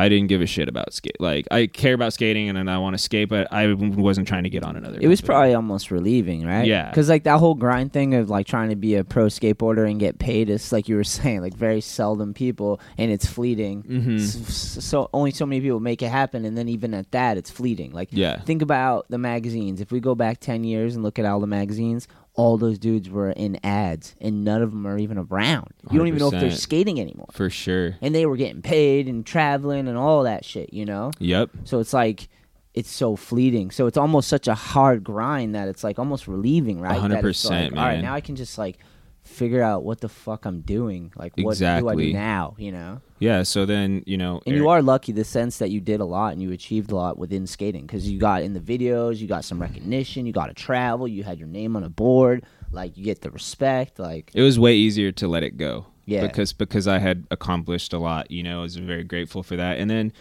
I 0.00 0.08
didn't 0.08 0.28
give 0.28 0.40
a 0.40 0.46
shit 0.46 0.68
about 0.68 0.94
skate. 0.94 1.16
Like 1.20 1.48
I 1.50 1.66
care 1.66 1.92
about 1.92 2.12
skating 2.12 2.48
and 2.48 2.56
then 2.56 2.68
I 2.68 2.78
want 2.78 2.94
to 2.94 2.98
skate, 2.98 3.28
but 3.28 3.52
I 3.52 3.72
wasn't 3.72 4.28
trying 4.28 4.44
to 4.44 4.48
get 4.48 4.62
on 4.62 4.76
another. 4.76 4.96
It 5.00 5.08
was 5.08 5.20
probably 5.20 5.54
almost 5.54 5.90
relieving, 5.90 6.46
right? 6.46 6.64
Yeah. 6.64 6.88
Because 6.88 7.08
like 7.08 7.24
that 7.24 7.38
whole 7.40 7.56
grind 7.56 7.92
thing 7.92 8.14
of 8.14 8.30
like 8.30 8.46
trying 8.46 8.68
to 8.70 8.76
be 8.76 8.94
a 8.94 9.02
pro 9.02 9.26
skateboarder 9.26 9.90
and 9.90 9.98
get 9.98 10.20
paid 10.20 10.50
is 10.50 10.70
like 10.70 10.88
you 10.88 10.94
were 10.94 11.02
saying, 11.18 11.40
like 11.40 11.52
very 11.54 11.80
seldom 11.80 12.32
people, 12.32 12.80
and 12.96 13.10
it's 13.10 13.26
fleeting. 13.26 13.82
Mhm. 13.82 14.20
S- 14.20 14.36
s- 14.78 14.84
So, 14.84 15.10
only 15.12 15.32
so 15.32 15.44
many 15.44 15.60
people 15.60 15.80
make 15.80 16.00
it 16.00 16.10
happen, 16.10 16.44
and 16.44 16.56
then 16.56 16.68
even 16.68 16.94
at 16.94 17.10
that, 17.10 17.36
it's 17.36 17.50
fleeting. 17.50 17.90
Like 17.90 18.10
Yeah. 18.12 18.40
think 18.42 18.62
about 18.62 19.06
the 19.10 19.18
magazines. 19.18 19.80
If 19.80 19.90
we 19.90 19.98
go 19.98 20.14
back 20.14 20.38
ten 20.38 20.62
years 20.62 20.94
and 20.94 21.02
look 21.02 21.18
at 21.18 21.24
all 21.24 21.40
the 21.40 21.48
magazines, 21.48 22.06
all 22.38 22.56
those 22.56 22.78
dudes 22.78 23.10
were 23.10 23.30
in 23.32 23.58
ads, 23.64 24.14
and 24.20 24.44
none 24.44 24.62
of 24.62 24.70
them 24.70 24.86
are 24.86 24.96
even 24.96 25.18
around. 25.18 25.74
You 25.90 25.98
don't 25.98 26.06
even 26.06 26.20
know 26.20 26.28
if 26.28 26.40
they're 26.40 26.50
100%. 26.50 26.56
skating 26.56 27.00
anymore. 27.00 27.26
for 27.32 27.50
sure. 27.50 27.96
And 28.00 28.14
they 28.14 28.26
were 28.26 28.36
getting 28.36 28.62
paid 28.62 29.08
and 29.08 29.26
traveling 29.26 29.88
and 29.88 29.98
all 29.98 30.22
that 30.22 30.44
shit, 30.44 30.72
you 30.72 30.86
know. 30.86 31.10
Yep. 31.18 31.50
So 31.64 31.80
it's 31.80 31.92
like 31.92 32.28
it's 32.74 32.92
so 32.92 33.16
fleeting. 33.16 33.72
So 33.72 33.88
it's 33.88 33.96
almost 33.96 34.28
such 34.28 34.46
a 34.46 34.54
hard 34.54 35.02
grind 35.02 35.56
that 35.56 35.66
it's 35.66 35.82
like 35.82 35.98
almost 35.98 36.28
relieving, 36.28 36.80
right? 36.80 37.00
That 37.10 37.24
it's 37.24 37.44
100%, 37.44 37.50
like, 37.50 37.72
All 37.72 37.78
right, 37.78 37.94
man. 37.94 38.04
now 38.04 38.14
I 38.14 38.20
can 38.20 38.36
just 38.36 38.56
like 38.56 38.78
figure 39.28 39.62
out 39.62 39.84
what 39.84 40.00
the 40.00 40.08
fuck 40.08 40.44
I'm 40.46 40.62
doing. 40.62 41.12
Like 41.14 41.34
what 41.36 41.58
do 41.58 41.66
I 41.66 41.94
do 41.94 42.12
now? 42.12 42.54
You 42.58 42.72
know. 42.72 43.00
Yeah. 43.18 43.42
So 43.42 43.66
then 43.66 44.02
you 44.06 44.16
know, 44.16 44.40
And 44.46 44.54
Eric- 44.54 44.58
you 44.58 44.68
are 44.68 44.82
lucky 44.82 45.12
the 45.12 45.24
sense 45.24 45.58
that 45.58 45.70
you 45.70 45.80
did 45.80 46.00
a 46.00 46.04
lot 46.04 46.32
and 46.32 46.42
you 46.42 46.50
achieved 46.52 46.90
a 46.90 46.96
lot 46.96 47.18
within 47.18 47.46
skating 47.46 47.86
because 47.86 48.08
you 48.08 48.18
got 48.18 48.42
in 48.42 48.54
the 48.54 48.60
videos, 48.60 49.18
you 49.18 49.28
got 49.28 49.44
some 49.44 49.60
recognition, 49.60 50.26
you 50.26 50.32
got 50.32 50.46
to 50.46 50.54
travel, 50.54 51.06
you 51.06 51.22
had 51.22 51.38
your 51.38 51.48
name 51.48 51.76
on 51.76 51.84
a 51.84 51.88
board, 51.88 52.44
like 52.72 52.96
you 52.96 53.04
get 53.04 53.20
the 53.20 53.30
respect, 53.30 53.98
like 53.98 54.30
it 54.34 54.42
was 54.42 54.58
way 54.58 54.74
easier 54.74 55.12
to 55.12 55.28
let 55.28 55.42
it 55.42 55.56
go. 55.56 55.86
Yeah. 56.06 56.26
Because 56.26 56.52
because 56.52 56.88
I 56.88 56.98
had 56.98 57.26
accomplished 57.30 57.92
a 57.92 57.98
lot, 57.98 58.30
you 58.30 58.42
know, 58.42 58.60
I 58.60 58.62
was 58.62 58.76
very 58.76 59.04
grateful 59.04 59.42
for 59.42 59.56
that. 59.56 59.78
And 59.78 59.90
then 59.90 60.12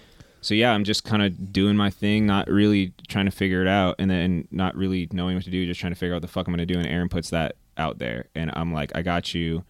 so 0.42 0.54
yeah, 0.54 0.72
I'm 0.72 0.84
just 0.84 1.04
kind 1.04 1.24
of 1.24 1.52
doing 1.52 1.76
my 1.76 1.90
thing, 1.90 2.26
not 2.26 2.48
really 2.50 2.94
trying 3.08 3.26
to 3.26 3.32
figure 3.32 3.62
it 3.62 3.68
out 3.68 3.96
and 4.00 4.12
then 4.12 4.48
not 4.52 4.76
really 4.76 5.08
knowing 5.12 5.36
what 5.36 5.46
to 5.46 5.50
do, 5.50 5.66
just 5.66 5.80
trying 5.80 5.94
to 5.94 6.00
figure 6.00 6.14
out 6.14 6.18
what 6.18 6.22
the 6.24 6.28
fuck 6.28 6.48
I'm 6.48 6.54
going 6.54 6.68
to 6.68 6.72
do 6.72 6.80
and 6.80 6.88
Aaron 6.88 7.10
puts 7.10 7.30
that 7.32 7.56
out 7.78 8.00
there 8.00 8.30
and 8.36 8.52
I'm 8.54 8.74
like, 8.74 8.92
I 8.96 9.02
got 9.02 9.34
you 9.34 9.64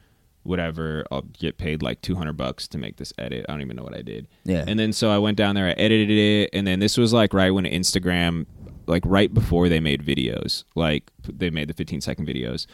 whatever. 0.47 1.05
I'll 1.11 1.23
get 1.23 1.57
paid 1.57 1.83
like 1.83 2.01
200 2.01 2.33
bucks 2.33 2.67
to 2.69 2.77
make 2.77 2.95
this 2.95 3.13
edit. 3.17 3.45
I 3.47 3.51
don't 3.51 3.61
even 3.61 3.75
know 3.75 3.83
what 3.83 3.95
I 3.95 4.01
did. 4.01 4.27
Yeah. 4.45 4.63
And 4.65 4.79
then 4.79 4.93
so 4.93 5.11
I 5.11 5.17
went 5.17 5.37
down 5.37 5.55
there, 5.55 5.67
I 5.67 5.71
edited 5.71 6.09
it, 6.09 6.49
and 6.53 6.65
then 6.65 6.79
this 6.79 6.97
was 6.97 7.13
like 7.13 7.33
right 7.33 7.51
when 7.51 7.65
Instagram, 7.65 8.45
like 8.87 9.03
right 9.05 9.31
before 9.31 9.67
they 9.69 9.81
made 9.81 10.03
videos, 10.03 10.63
like 10.73 11.11
they 11.27 11.49
made 11.49 11.67
the 11.67 11.73
15 11.73 12.01
second 12.01 12.27
videos. 12.27 12.65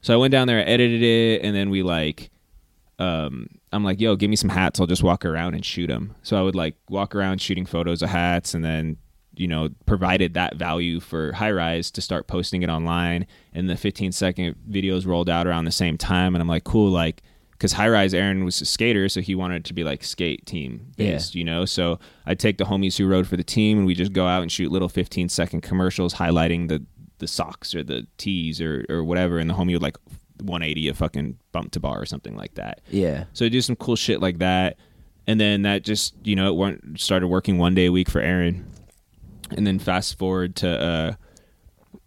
So 0.00 0.14
I 0.14 0.16
went 0.16 0.32
down 0.32 0.48
there, 0.48 0.58
I 0.58 0.62
edited 0.62 1.02
it, 1.02 1.42
and 1.42 1.54
then 1.54 1.70
we 1.70 1.82
like, 1.82 2.30
um, 2.98 3.48
I'm 3.72 3.84
like, 3.84 4.00
yo, 4.00 4.16
give 4.16 4.30
me 4.30 4.36
some 4.36 4.50
hats. 4.50 4.80
I'll 4.80 4.86
just 4.86 5.02
walk 5.02 5.24
around 5.24 5.54
and 5.54 5.64
shoot 5.64 5.88
them. 5.88 6.14
So 6.22 6.38
I 6.38 6.42
would 6.42 6.54
like 6.54 6.76
walk 6.88 7.14
around 7.14 7.42
shooting 7.42 7.66
photos 7.66 8.00
of 8.00 8.08
hats, 8.08 8.54
and 8.54 8.64
then 8.64 8.96
you 9.38 9.48
know 9.48 9.68
provided 9.86 10.34
that 10.34 10.56
value 10.56 11.00
for 11.00 11.32
high 11.32 11.50
rise 11.50 11.90
to 11.90 12.00
start 12.00 12.26
posting 12.26 12.62
it 12.62 12.68
online 12.68 13.26
and 13.52 13.68
the 13.68 13.76
15 13.76 14.12
second 14.12 14.56
videos 14.70 15.06
rolled 15.06 15.30
out 15.30 15.46
around 15.46 15.64
the 15.64 15.70
same 15.70 15.96
time 15.96 16.34
and 16.34 16.42
i'm 16.42 16.48
like 16.48 16.64
cool 16.64 16.90
like 16.90 17.22
because 17.52 17.72
high 17.72 17.88
rise 17.88 18.14
aaron 18.14 18.44
was 18.44 18.60
a 18.60 18.64
skater 18.64 19.08
so 19.08 19.20
he 19.20 19.34
wanted 19.34 19.56
it 19.56 19.64
to 19.64 19.74
be 19.74 19.84
like 19.84 20.02
skate 20.04 20.44
team 20.46 20.92
based 20.96 21.34
you 21.34 21.44
know? 21.44 21.64
So 21.64 21.98
i'd 22.26 22.38
take 22.38 22.58
the 22.58 22.64
homies 22.64 22.98
who 22.98 23.06
rode 23.06 23.26
for 23.26 23.36
the 23.36 23.44
team 23.44 23.78
and 23.78 23.86
we 23.86 23.94
just 23.94 24.12
go 24.12 24.26
out 24.26 24.42
and 24.42 24.50
shoot 24.50 24.70
little 24.72 24.88
15 24.88 25.28
second 25.28 25.62
commercials 25.62 26.14
highlighting 26.14 26.68
the 26.68 26.84
the 27.18 27.26
socks 27.26 27.74
or 27.74 27.82
the 27.82 28.06
tees 28.16 28.60
or 28.60 28.84
or 28.88 29.02
whatever 29.02 29.38
and 29.38 29.50
the 29.50 29.54
homie 29.54 29.72
would 29.72 29.82
like 29.82 29.96
180 30.42 30.88
a 30.88 30.94
fucking 30.94 31.38
bump 31.52 31.72
to 31.72 31.80
bar 31.80 32.00
or 32.00 32.06
something 32.06 32.36
like 32.36 32.54
that. 32.54 32.80
Yeah. 32.90 33.24
so 33.32 33.46
I 33.46 33.48
do 33.48 33.60
some 33.60 33.76
cool 33.76 33.96
shit 33.96 34.20
like 34.20 34.38
that, 34.38 34.76
and 35.26 35.40
then 35.40 35.62
that 35.62 35.82
just 35.82 36.14
you 36.24 36.36
know 36.36 36.48
it 36.48 36.56
went, 36.56 37.00
started 37.00 37.28
working 37.28 37.58
one 37.58 37.74
day 37.74 37.86
a 37.86 37.92
week 37.92 38.08
for 38.10 38.20
Aaron, 38.20 38.67
and 39.56 39.66
then 39.66 39.78
fast 39.78 40.18
forward 40.18 40.56
to 40.56 40.68
uh, 40.80 41.12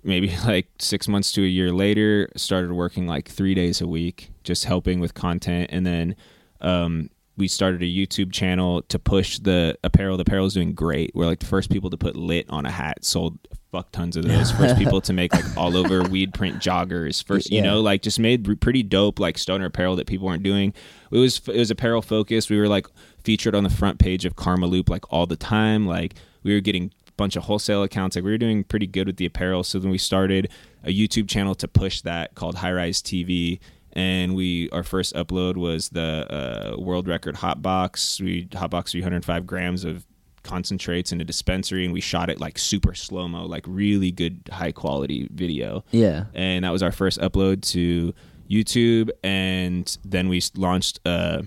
maybe 0.04 0.34
like 0.46 0.68
six 0.80 1.08
months 1.08 1.32
to 1.34 1.44
a 1.44 1.48
year 1.48 1.72
later, 1.72 2.30
started 2.36 2.72
working 2.74 3.08
like 3.08 3.30
three 3.30 3.54
days 3.54 3.82
a 3.82 3.88
week, 3.88 4.32
just 4.44 4.66
helping 4.66 5.00
with 5.00 5.14
content, 5.14 5.70
and 5.72 5.86
then 5.86 6.16
um, 6.62 7.10
we 7.38 7.48
started 7.48 7.82
a 7.82 7.86
YouTube 7.86 8.32
channel 8.32 8.82
to 8.84 9.00
push 9.00 9.40
the 9.40 9.78
apparel. 9.84 10.18
The 10.18 10.22
apparel 10.22 10.46
is 10.46 10.54
doing 10.54 10.74
great. 10.74 11.12
We're 11.16 11.26
like 11.26 11.40
the 11.40 11.46
first 11.48 11.70
people 11.72 11.90
to 11.90 11.98
put 11.98 12.16
lit 12.16 12.46
on 12.50 12.66
a 12.66 12.72
hat. 12.72 13.04
Sold 13.04 13.40
fuck 13.72 13.90
tons 13.94 14.18
of 14.18 14.26
those. 14.26 14.52
First 14.52 14.78
people 14.78 15.00
to 15.00 15.14
make 15.14 15.34
like 15.34 15.46
all 15.56 15.78
over 15.78 16.04
weed 16.10 16.34
print 16.34 16.58
joggers. 16.58 17.24
First, 17.24 17.50
you 17.50 17.60
Yeah. 17.60 17.64
know, 17.64 17.80
like 17.82 18.02
just 18.02 18.20
made 18.20 18.60
pretty 18.60 18.84
dope 18.84 19.18
like 19.18 19.38
stoner 19.38 19.68
apparel 19.68 19.96
that 19.96 20.08
people 20.08 20.28
weren't 20.28 20.44
doing. 20.44 20.74
It 21.10 21.18
was 21.18 21.42
it 21.48 21.56
was 21.58 21.72
apparel 21.72 22.02
focused. 22.02 22.50
We 22.50 22.60
were 22.60 22.68
like 22.68 22.86
featured 23.24 23.56
on 23.56 23.64
the 23.64 23.70
front 23.70 23.98
page 23.98 24.26
of 24.26 24.36
Karmaloop 24.36 24.90
like 24.90 25.12
all 25.12 25.26
the 25.26 25.38
time. 25.38 25.88
Like 25.88 26.16
we 26.44 26.54
were 26.54 26.60
getting 26.60 26.92
bunch 27.22 27.36
of 27.36 27.44
wholesale 27.44 27.84
accounts. 27.84 28.16
Like 28.16 28.26
we 28.26 28.32
were 28.32 28.38
doing 28.48 28.64
pretty 28.64 28.88
good 28.88 29.08
with 29.08 29.18
the 29.18 29.26
apparel. 29.26 29.64
So 29.64 29.80
then 29.80 29.92
we 29.92 29.98
started 29.98 30.50
a 30.84 30.90
YouTube 31.00 31.28
channel 31.30 31.56
to 31.56 31.68
push 31.68 32.02
that 32.02 32.36
called 32.36 32.56
High 32.56 32.74
Rise 32.74 33.02
TV. 33.02 33.60
And 33.94 34.36
we 34.36 34.70
our 34.72 34.84
first 34.84 35.14
upload 35.16 35.56
was 35.58 35.90
the 35.90 36.10
uh, 36.40 36.80
world 36.88 37.08
record 37.08 37.36
hot 37.38 37.62
box. 37.62 38.20
We 38.22 38.48
hot 38.54 38.72
box 38.72 38.92
305 38.94 39.46
grams 39.46 39.84
of 39.86 40.06
concentrates 40.44 41.12
in 41.12 41.22
a 41.22 41.24
dispensary, 41.24 41.84
and 41.86 41.94
we 41.94 42.02
shot 42.02 42.28
it 42.30 42.40
like 42.40 42.58
super 42.58 42.96
slow 42.96 43.28
mo, 43.28 43.46
like 43.46 43.64
really 43.68 44.12
good 44.12 44.42
high 44.52 44.72
quality 44.72 45.28
video 45.32 45.84
Yeah. 45.92 46.26
and 46.34 46.66
that 46.66 46.72
was 46.72 46.82
our 46.82 46.92
first 46.92 47.20
upload 47.20 47.62
to 47.74 48.14
YouTube. 48.50 49.10
And 49.24 49.86
then 50.04 50.30
we 50.30 50.42
launched 50.56 51.00
a, 51.06 51.46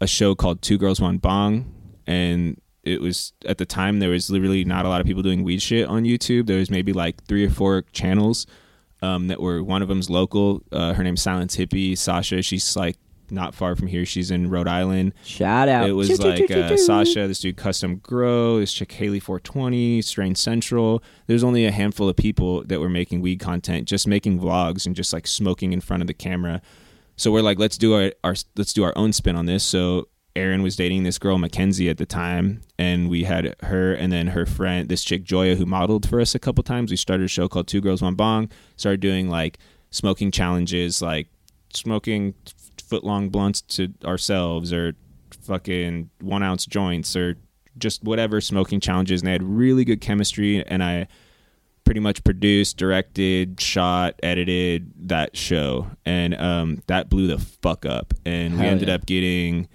a 0.00 0.06
show 0.06 0.34
called 0.36 0.62
Two 0.62 0.78
Girls 0.78 1.00
One 1.00 1.18
Bong, 1.18 1.52
and 2.06 2.60
it 2.82 3.00
was 3.00 3.32
at 3.44 3.58
the 3.58 3.66
time 3.66 3.98
there 3.98 4.10
was 4.10 4.30
literally 4.30 4.64
not 4.64 4.84
a 4.84 4.88
lot 4.88 5.00
of 5.00 5.06
people 5.06 5.22
doing 5.22 5.44
weed 5.44 5.62
shit 5.62 5.86
on 5.88 6.04
YouTube. 6.04 6.46
There 6.46 6.58
was 6.58 6.70
maybe 6.70 6.92
like 6.92 7.22
three 7.24 7.44
or 7.44 7.50
four 7.50 7.82
channels 7.92 8.46
um, 9.02 9.28
that 9.28 9.40
were 9.40 9.62
one 9.62 9.82
of 9.82 9.88
them's 9.88 10.10
local. 10.10 10.62
Uh, 10.72 10.94
her 10.94 11.02
name's 11.02 11.22
Silence 11.22 11.56
Hippie 11.56 11.96
Sasha. 11.96 12.42
She's 12.42 12.76
like 12.76 12.96
not 13.30 13.54
far 13.54 13.76
from 13.76 13.86
here. 13.86 14.04
She's 14.04 14.30
in 14.30 14.50
Rhode 14.50 14.68
Island. 14.68 15.14
Shout 15.24 15.68
out. 15.68 15.88
It 15.88 15.92
was 15.92 16.08
Choo, 16.08 16.16
like 16.16 16.48
choo, 16.48 16.62
uh, 16.62 16.68
choo. 16.68 16.78
Sasha, 16.78 17.28
this 17.28 17.40
dude 17.40 17.56
Custom 17.56 17.96
Grow, 17.96 18.60
this 18.60 18.72
chick 18.72 18.90
Haley 18.92 19.20
420, 19.20 20.02
Strain 20.02 20.34
Central. 20.34 21.02
There's 21.26 21.44
only 21.44 21.66
a 21.66 21.70
handful 21.70 22.08
of 22.08 22.16
people 22.16 22.64
that 22.64 22.80
were 22.80 22.88
making 22.88 23.20
weed 23.20 23.40
content, 23.40 23.86
just 23.86 24.06
making 24.06 24.40
vlogs 24.40 24.86
and 24.86 24.96
just 24.96 25.12
like 25.12 25.26
smoking 25.26 25.72
in 25.72 25.80
front 25.80 26.02
of 26.02 26.06
the 26.06 26.14
camera. 26.14 26.60
So 27.16 27.30
we're 27.30 27.42
like, 27.42 27.58
let's 27.58 27.78
do 27.78 27.94
our, 27.94 28.12
our 28.24 28.34
let's 28.56 28.72
do 28.72 28.82
our 28.82 28.94
own 28.96 29.12
spin 29.12 29.36
on 29.36 29.46
this. 29.46 29.62
So 29.62 30.08
Aaron 30.36 30.62
was 30.62 30.76
dating 30.76 31.02
this 31.02 31.18
girl 31.18 31.38
Mackenzie 31.38 31.88
at 31.88 31.98
the 31.98 32.06
time, 32.06 32.60
and 32.78 33.10
we 33.10 33.24
had 33.24 33.56
her 33.64 33.92
and 33.92 34.12
then 34.12 34.28
her 34.28 34.46
friend, 34.46 34.88
this 34.88 35.02
chick 35.02 35.24
Joya, 35.24 35.56
who 35.56 35.66
modeled 35.66 36.08
for 36.08 36.20
us 36.20 36.34
a 36.34 36.38
couple 36.38 36.62
times. 36.62 36.90
We 36.90 36.96
started 36.96 37.24
a 37.24 37.28
show 37.28 37.48
called 37.48 37.66
Two 37.66 37.80
Girls 37.80 38.00
One 38.02 38.14
Bong. 38.14 38.48
Started 38.76 39.00
doing 39.00 39.28
like 39.28 39.58
smoking 39.90 40.30
challenges, 40.30 41.02
like 41.02 41.28
smoking 41.74 42.34
foot 42.80 43.04
long 43.04 43.28
blunts 43.28 43.60
to 43.60 43.92
ourselves 44.04 44.72
or 44.72 44.94
fucking 45.42 46.10
one 46.20 46.42
ounce 46.42 46.66
joints 46.66 47.14
or 47.16 47.36
just 47.78 48.02
whatever 48.02 48.40
smoking 48.40 48.80
challenges 48.80 49.20
and 49.20 49.28
they 49.28 49.32
had 49.32 49.42
really 49.42 49.84
good 49.84 50.00
chemistry 50.00 50.64
and 50.66 50.82
I 50.82 51.06
pretty 51.84 52.00
much 52.00 52.22
produced, 52.24 52.76
directed, 52.76 53.60
shot, 53.60 54.16
edited 54.22 54.92
that 55.08 55.36
show 55.36 55.90
and 56.04 56.34
um 56.34 56.82
that 56.88 57.08
blew 57.08 57.26
the 57.26 57.38
fuck 57.38 57.86
up 57.86 58.12
and 58.26 58.58
we 58.58 58.66
ended 58.66 58.88
yeah. 58.88 58.94
up 58.94 59.06
getting 59.06 59.68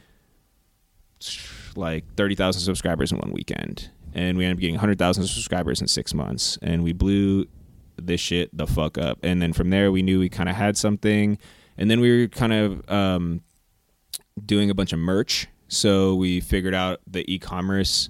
like 1.77 2.03
30,000 2.15 2.61
subscribers 2.61 3.11
in 3.11 3.17
one 3.17 3.31
weekend 3.31 3.89
and 4.13 4.37
we 4.37 4.45
ended 4.45 4.57
up 4.57 4.61
getting 4.61 4.75
100,000 4.75 5.25
subscribers 5.25 5.81
in 5.81 5.87
6 5.87 6.13
months 6.13 6.57
and 6.61 6.83
we 6.83 6.93
blew 6.93 7.45
this 7.97 8.19
shit 8.19 8.55
the 8.55 8.67
fuck 8.67 8.97
up 8.97 9.19
and 9.23 9.41
then 9.41 9.53
from 9.53 9.69
there 9.69 9.91
we 9.91 10.01
knew 10.01 10.19
we 10.19 10.29
kind 10.29 10.49
of 10.49 10.55
had 10.55 10.77
something 10.77 11.37
and 11.77 11.89
then 11.89 11.99
we 11.99 12.21
were 12.21 12.27
kind 12.27 12.53
of 12.53 12.89
um 12.89 13.41
doing 14.43 14.69
a 14.69 14.73
bunch 14.73 14.93
of 14.93 14.99
merch. 14.99 15.47
So 15.67 16.15
we 16.15 16.39
figured 16.39 16.73
out 16.73 17.01
the 17.07 17.31
e-commerce 17.31 18.09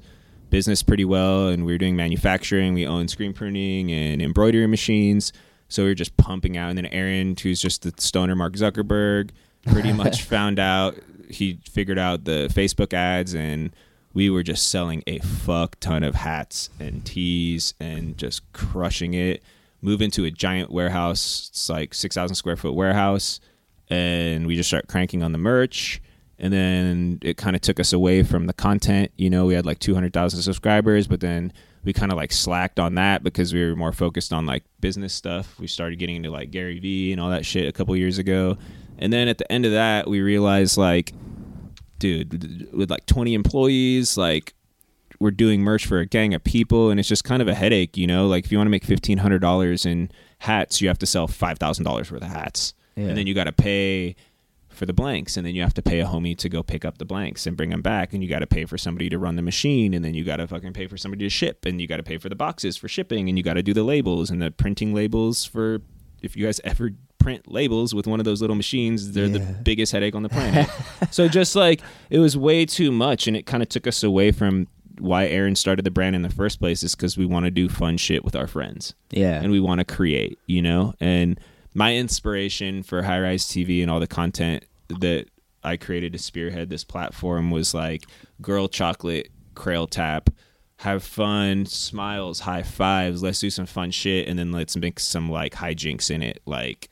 business 0.50 0.84
pretty 0.84 1.06
well, 1.06 1.50
and 1.50 1.66
we 1.66 1.74
were 1.74 1.78
doing 1.78 1.96
manufacturing. 1.96 2.74
We 2.74 2.88
own 2.88 3.08
screen 3.08 3.34
printing 3.34 3.92
and 3.92 4.22
embroidery 4.22 4.68
machines. 4.68 5.34
So 5.68 5.84
we 5.84 5.90
were 5.90 5.96
just 5.96 6.16
pumping 6.18 6.58
out. 6.58 6.70
And 6.70 6.78
then 6.78 6.86
Aaron, 6.88 7.36
who's 7.42 7.62
just 7.62 7.84
the 7.84 7.94
stoner 7.98 8.36
Mark 8.36 8.54
Zuckerberg, 8.54 9.32
pretty 9.68 9.94
much 10.04 10.24
found 10.24 10.60
out. 10.60 10.96
He 11.30 11.60
figured 11.70 12.00
out 12.00 12.26
the 12.26 12.50
Facebook 12.54 12.94
ads, 12.94 13.34
and 13.34 13.76
we 14.14 14.30
were 14.30 14.44
just 14.44 14.70
selling 14.70 15.04
a 15.08 15.20
fuck 15.20 15.80
ton 15.80 16.04
of 16.04 16.16
hats 16.16 16.70
and 16.80 17.06
tees 17.06 17.74
and 17.80 18.18
just 18.18 18.52
crushing 18.54 19.14
it. 19.14 19.44
Move 19.82 20.02
into 20.02 20.26
a 20.26 20.32
giant 20.32 20.72
warehouse. 20.72 21.50
It's 21.52 21.70
like 21.70 21.94
six 21.94 22.16
thousand 22.16 22.36
square 22.36 22.56
foot 22.56 22.74
warehouse 22.74 23.40
and 23.90 24.48
we 24.48 24.56
just 24.56 24.70
start 24.70 24.88
cranking 24.88 25.24
on 25.24 25.32
the 25.32 25.38
merch 25.38 26.02
and 26.38 26.52
then 26.52 27.20
it 27.22 27.38
kind 27.38 27.56
of 27.56 27.62
took 27.62 27.80
us 27.80 27.94
away 27.94 28.24
from 28.24 28.48
the 28.48 28.54
content 28.54 29.12
you 29.16 29.30
know 29.30 29.46
we 29.46 29.54
had 29.54 29.66
like 29.66 29.80
200000 29.80 30.42
subscribers 30.42 31.08
but 31.08 31.20
then 31.20 31.54
we 31.84 31.94
kind 31.94 32.12
of 32.12 32.18
like 32.18 32.34
slacked 32.34 32.80
on 32.80 32.96
that 32.96 33.24
because 33.24 33.54
we 33.54 33.64
were 33.64 33.76
more 33.76 33.92
focused 33.92 34.34
on 34.34 34.46
like 34.46 34.64
business 34.82 35.14
stuff 35.14 35.58
we 35.60 35.68
started 35.68 36.00
getting 36.00 36.18
into 36.18 36.32
like 36.32 36.52
gary 36.52 36.80
vee 36.80 37.12
and 37.12 37.22
all 37.22 37.30
that 37.30 37.46
shit 37.46 37.68
a 37.68 37.72
couple 37.72 37.96
years 37.96 38.18
ago 38.18 38.58
and 39.00 39.12
then 39.14 39.28
at 39.28 39.38
the 39.38 39.52
end 39.52 39.66
of 39.66 39.72
that 39.72 40.08
we 40.10 40.22
realized 40.22 40.78
like 40.78 41.14
dude 42.00 42.72
with 42.74 42.90
like 42.92 43.06
20 43.06 43.34
employees 43.34 44.18
like 44.18 44.54
we're 45.20 45.32
doing 45.32 45.62
merch 45.62 45.86
for 45.86 46.00
a 46.00 46.06
gang 46.06 46.34
of 46.34 46.44
people 46.44 46.90
and 46.90 47.00
it's 47.00 47.08
just 47.10 47.24
kind 47.24 47.42
of 47.42 47.48
a 47.48 47.54
headache 47.56 47.96
you 47.98 48.06
know 48.08 48.28
like 48.28 48.46
if 48.46 48.52
you 48.52 48.58
want 48.58 48.68
to 48.68 48.72
make 48.72 48.86
$1500 48.86 49.86
in 49.86 50.12
hats 50.40 50.82
you 50.82 50.88
have 50.88 51.00
to 51.00 51.06
sell 51.06 51.28
$5000 51.28 51.86
worth 52.12 52.12
of 52.12 52.24
hats 52.24 52.74
Yeah. 52.96 53.06
and 53.06 53.18
then 53.18 53.28
you 53.28 53.34
got 53.34 53.46
to 53.46 53.54
pay 53.54 54.16
for 54.68 54.86
the 54.86 54.92
blanks 54.94 55.38
and 55.38 55.48
then 55.48 55.56
you 55.56 55.62
have 55.62 55.74
to 55.76 55.82
pay 55.82 56.02
a 56.02 56.06
homie 56.06 56.38
to 56.38 56.50
go 56.50 56.62
pick 56.62 56.84
up 56.84 56.98
the 56.98 57.06
blanks 57.06 57.48
and 57.48 57.56
bring 57.56 57.70
them 57.70 57.82
back 57.82 58.12
and 58.14 58.22
you 58.22 58.28
got 58.30 58.40
to 58.40 58.48
pay 58.48 58.66
for 58.66 58.78
somebody 58.78 59.08
to 59.10 59.18
run 59.18 59.38
the 59.38 59.42
machine 59.42 59.94
and 59.94 60.04
then 60.04 60.14
you 60.14 60.26
got 60.26 60.36
to 60.36 60.48
fucking 60.48 60.74
pay 60.74 60.86
for 60.86 60.98
somebody 60.98 61.24
to 61.24 61.30
ship 61.30 61.64
and 61.66 61.80
you 61.80 61.88
got 61.88 61.96
to 61.98 62.04
pay 62.04 62.18
for 62.18 62.28
the 62.28 62.36
boxes 62.36 62.76
for 62.76 62.90
shipping 62.90 63.30
and 63.30 63.38
you 63.38 63.44
got 63.44 63.54
to 63.54 63.64
do 63.64 63.74
the 63.74 63.84
labels 63.84 64.30
and 64.30 64.42
the 64.42 64.52
printing 64.52 64.94
labels 64.94 65.46
for 65.46 65.82
if 66.22 66.36
you 66.36 66.46
guys 66.46 66.60
ever 66.66 66.90
print 67.20 67.52
labels 67.52 67.94
with 67.96 68.06
one 68.08 68.20
of 68.20 68.26
those 68.26 68.40
little 68.42 68.56
machines 68.56 69.14
they're 69.14 69.28
the 69.30 69.40
biggest 69.40 69.92
headache 69.92 70.14
on 70.16 70.22
the 70.24 70.30
planet 70.30 70.70
so 71.12 71.28
just 71.28 71.56
like 71.56 71.82
it 72.10 72.20
was 72.20 72.38
way 72.38 72.66
too 72.66 72.92
much 72.92 73.28
and 73.28 73.36
it 73.36 73.46
kind 73.46 73.64
of 73.64 73.70
took 73.70 73.88
us 73.88 74.04
away 74.04 74.32
from 74.32 74.68
why 75.00 75.26
Aaron 75.28 75.56
started 75.56 75.84
the 75.84 75.92
brand 75.92 76.16
in 76.16 76.22
the 76.22 76.30
first 76.30 76.60
place 76.60 76.82
is 76.84 76.96
because 76.96 77.18
we 77.18 77.26
want 77.26 77.44
to 77.46 77.52
do 77.52 77.68
fun 77.68 77.98
shit 77.98 78.24
with 78.24 78.36
our 78.36 78.48
friends 78.48 78.94
Yeah. 79.12 79.42
and 79.42 79.52
we 79.52 79.60
want 79.60 79.80
to 79.80 79.86
create, 79.86 80.40
you 80.48 80.62
know? 80.62 80.94
And 81.02 81.38
my 81.74 81.96
inspiration 81.98 82.82
for 82.82 83.02
High 83.02 83.20
Rise 83.20 83.44
TV 83.46 83.82
and 83.82 83.92
all 83.92 84.00
the 84.00 84.08
content 84.08 84.64
that 84.88 85.26
I 85.66 85.76
created 85.76 86.14
to 86.14 86.20
spearhead 86.20 86.70
this 86.70 86.86
platform 86.86 87.52
was 87.52 87.74
like 87.74 88.04
girl 88.42 88.70
chocolate, 88.70 89.28
Crailtap, 89.54 90.28
have 90.78 91.04
fun, 91.04 91.66
smiles, 91.66 92.40
high 92.42 92.64
fives, 92.64 93.22
let's 93.24 93.40
do 93.42 93.50
some 93.50 93.66
fun 93.66 93.92
shit, 93.92 94.28
and 94.30 94.38
then 94.40 94.52
let's 94.54 94.78
make 94.78 95.00
some 95.02 95.30
like 95.30 95.56
hijinks 95.56 96.10
in 96.10 96.22
it, 96.24 96.42
like 96.46 96.88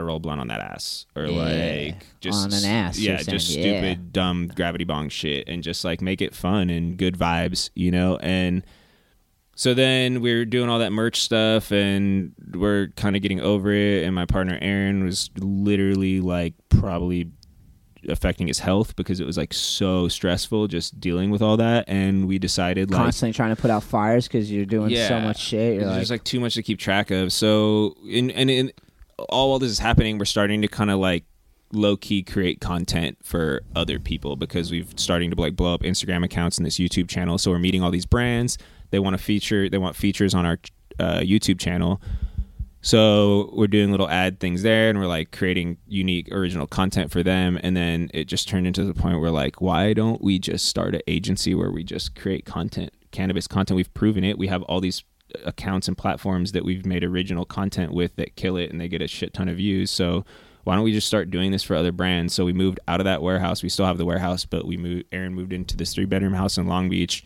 roll 0.00 0.18
blunt 0.20 0.40
on 0.40 0.48
that 0.48 0.60
ass 0.60 1.06
or 1.16 1.26
Yeah. 1.26 1.90
like 1.92 2.06
just 2.20 2.44
On 2.44 2.52
an 2.52 2.64
ass, 2.64 2.98
yeah 2.98 3.16
saying, 3.18 3.26
just 3.28 3.50
yeah. 3.50 3.62
stupid 3.62 4.12
dumb 4.12 4.48
gravity 4.54 4.84
bong 4.84 5.08
shit 5.08 5.48
and 5.48 5.62
just 5.62 5.84
like 5.84 6.00
make 6.00 6.20
it 6.20 6.34
fun 6.34 6.68
and 6.70 6.96
good 6.96 7.16
vibes 7.16 7.70
you 7.74 7.90
know 7.90 8.16
and 8.18 8.64
so 9.56 9.74
then 9.74 10.20
we 10.20 10.34
were 10.34 10.44
doing 10.44 10.68
all 10.68 10.78
that 10.80 10.92
merch 10.92 11.20
stuff 11.20 11.72
and 11.72 12.32
we're 12.54 12.88
kind 12.96 13.16
of 13.16 13.22
getting 13.22 13.40
over 13.40 13.72
it 13.72 14.04
and 14.04 14.14
my 14.14 14.24
partner 14.26 14.58
aaron 14.60 15.04
was 15.04 15.30
literally 15.38 16.20
like 16.20 16.54
probably 16.68 17.30
affecting 18.08 18.46
his 18.46 18.60
health 18.60 18.94
because 18.94 19.18
it 19.20 19.26
was 19.26 19.36
like 19.36 19.52
so 19.52 20.06
stressful 20.06 20.68
just 20.68 21.00
dealing 21.00 21.30
with 21.30 21.42
all 21.42 21.56
that 21.56 21.84
and 21.88 22.28
we 22.28 22.38
decided 22.38 22.90
like 22.90 23.00
Constantly 23.00 23.32
trying 23.32 23.54
to 23.54 23.60
put 23.60 23.70
out 23.70 23.82
fires 23.82 24.28
because 24.28 24.50
you're 24.50 24.64
doing 24.64 24.94
so 24.94 25.20
much 25.20 25.38
shit. 25.38 25.74
You're 25.74 25.86
like, 25.86 25.98
just 25.98 26.10
like 26.10 26.24
too 26.24 26.38
much 26.40 26.54
to 26.54 26.62
keep 26.62 26.78
track 26.78 27.10
of. 27.10 27.32
So, 27.32 27.96
in 28.08 28.30
and 28.30 28.48
in 28.50 28.72
all 29.28 29.50
while 29.50 29.58
this 29.58 29.70
is 29.70 29.78
happening, 29.78 30.18
we're 30.18 30.24
starting 30.24 30.62
to 30.62 30.68
kind 30.68 30.90
of 30.90 30.98
like 30.98 31.24
low 31.72 31.96
key 31.96 32.22
create 32.22 32.60
content 32.60 33.18
for 33.22 33.62
other 33.76 33.98
people 33.98 34.36
because 34.36 34.70
we've 34.70 34.92
starting 34.96 35.30
to 35.30 35.40
like 35.40 35.54
blow 35.54 35.74
up 35.74 35.82
Instagram 35.82 36.24
accounts 36.24 36.56
and 36.56 36.66
this 36.66 36.78
YouTube 36.78 37.08
channel. 37.08 37.38
So 37.38 37.50
we're 37.50 37.58
meeting 37.58 37.82
all 37.82 37.90
these 37.90 38.06
brands. 38.06 38.58
They 38.90 38.98
want 38.98 39.16
to 39.16 39.22
feature. 39.22 39.68
They 39.68 39.78
want 39.78 39.96
features 39.96 40.34
on 40.34 40.46
our 40.46 40.58
uh, 40.98 41.18
YouTube 41.18 41.58
channel. 41.58 42.00
So 42.80 43.50
we're 43.52 43.66
doing 43.66 43.90
little 43.90 44.08
ad 44.08 44.38
things 44.38 44.62
there, 44.62 44.88
and 44.88 44.98
we're 44.98 45.08
like 45.08 45.32
creating 45.32 45.78
unique 45.86 46.30
original 46.30 46.66
content 46.66 47.10
for 47.10 47.22
them. 47.22 47.58
And 47.62 47.76
then 47.76 48.08
it 48.14 48.24
just 48.24 48.48
turned 48.48 48.66
into 48.66 48.84
the 48.84 48.94
point 48.94 49.20
where 49.20 49.32
like, 49.32 49.60
why 49.60 49.92
don't 49.92 50.22
we 50.22 50.38
just 50.38 50.66
start 50.66 50.94
an 50.94 51.02
agency 51.08 51.54
where 51.54 51.72
we 51.72 51.82
just 51.82 52.14
create 52.14 52.44
content, 52.44 52.92
cannabis 53.10 53.48
content? 53.48 53.76
We've 53.76 53.92
proven 53.94 54.22
it. 54.22 54.38
We 54.38 54.46
have 54.46 54.62
all 54.62 54.80
these 54.80 55.02
accounts 55.44 55.88
and 55.88 55.96
platforms 55.96 56.52
that 56.52 56.64
we've 56.64 56.86
made 56.86 57.04
original 57.04 57.44
content 57.44 57.92
with 57.92 58.16
that 58.16 58.36
kill 58.36 58.56
it, 58.56 58.70
and 58.70 58.80
they 58.80 58.88
get 58.88 59.02
a 59.02 59.08
shit 59.08 59.34
ton 59.34 59.48
of 59.48 59.56
views. 59.56 59.90
So 59.90 60.24
why 60.64 60.74
don't 60.74 60.84
we 60.84 60.92
just 60.92 61.06
start 61.06 61.30
doing 61.30 61.52
this 61.52 61.62
for 61.62 61.76
other 61.76 61.92
brands? 61.92 62.34
So 62.34 62.44
we 62.44 62.52
moved 62.52 62.80
out 62.88 63.00
of 63.00 63.04
that 63.04 63.22
warehouse. 63.22 63.62
We 63.62 63.68
still 63.68 63.86
have 63.86 63.98
the 63.98 64.04
warehouse, 64.04 64.44
but 64.44 64.66
we 64.66 64.76
moved. 64.76 65.04
Aaron 65.12 65.34
moved 65.34 65.52
into 65.52 65.76
this 65.76 65.94
three 65.94 66.04
bedroom 66.04 66.34
house 66.34 66.58
in 66.58 66.66
Long 66.66 66.88
Beach 66.88 67.24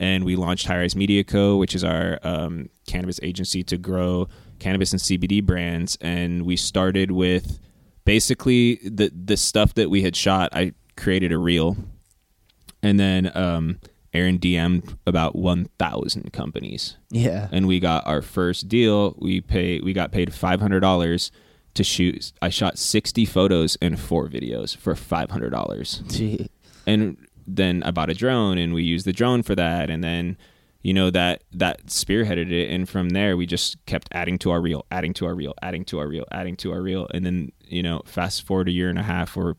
and 0.00 0.24
we 0.24 0.36
launched 0.36 0.66
High 0.66 0.78
Rise 0.78 0.96
Media 0.96 1.24
Co., 1.24 1.56
which 1.56 1.74
is 1.74 1.82
our 1.82 2.18
um, 2.22 2.68
cannabis 2.86 3.18
agency 3.22 3.62
to 3.64 3.76
grow 3.76 4.28
cannabis 4.58 4.92
and 4.92 5.00
CBD 5.00 5.44
brands. 5.44 5.98
And 6.00 6.44
we 6.44 6.56
started 6.56 7.10
with 7.10 7.58
basically 8.04 8.76
the 8.76 9.10
the 9.12 9.36
stuff 9.36 9.74
that 9.74 9.90
we 9.90 10.02
had 10.02 10.14
shot. 10.14 10.50
I 10.52 10.72
created 10.96 11.32
a 11.32 11.38
reel, 11.38 11.76
and 12.82 12.98
then 12.98 13.36
um, 13.36 13.80
Aaron 14.18 14.38
DM'd 14.38 14.96
about 15.06 15.36
one 15.36 15.68
thousand 15.78 16.32
companies, 16.32 16.96
yeah. 17.10 17.48
and 17.52 17.68
we 17.68 17.78
got 17.78 18.06
our 18.06 18.20
first 18.20 18.68
deal. 18.68 19.14
We 19.18 19.40
pay 19.40 19.80
we 19.80 19.92
got 19.92 20.10
paid 20.10 20.34
five 20.34 20.60
hundred 20.60 20.80
dollars 20.80 21.30
to 21.74 21.84
shoot. 21.84 22.32
I 22.42 22.48
shot 22.48 22.78
sixty 22.78 23.24
photos 23.24 23.76
and 23.80 23.98
four 23.98 24.28
videos 24.28 24.76
for 24.76 24.96
five 24.96 25.30
hundred 25.30 25.50
dollars 25.50 26.02
Gee. 26.08 26.48
and 26.86 27.16
then 27.46 27.82
I 27.82 27.92
bought 27.92 28.10
a 28.10 28.14
drone 28.14 28.58
and 28.58 28.74
we 28.74 28.82
used 28.82 29.06
the 29.06 29.12
drone 29.12 29.42
for 29.42 29.54
that 29.54 29.88
and 29.88 30.04
then 30.04 30.36
you 30.82 30.92
know 30.92 31.10
that 31.10 31.44
that 31.52 31.86
spearheaded 31.86 32.52
it 32.52 32.70
and 32.70 32.88
from 32.88 33.10
there 33.10 33.36
we 33.36 33.46
just 33.46 33.84
kept 33.86 34.08
adding 34.12 34.38
to 34.38 34.50
our 34.50 34.60
reel 34.60 34.84
adding 34.90 35.14
to 35.14 35.26
our 35.26 35.34
reel 35.34 35.54
adding 35.62 35.84
to 35.86 35.98
our 35.98 36.06
reel 36.06 36.24
adding 36.30 36.56
to 36.56 36.72
our 36.72 36.82
reel 36.82 37.08
and 37.14 37.24
then 37.24 37.50
you 37.66 37.82
know 37.82 38.02
fast 38.04 38.46
forward 38.46 38.68
a 38.68 38.70
year 38.70 38.90
and 38.90 38.98
a 38.98 39.02
half 39.02 39.34
we're 39.34 39.54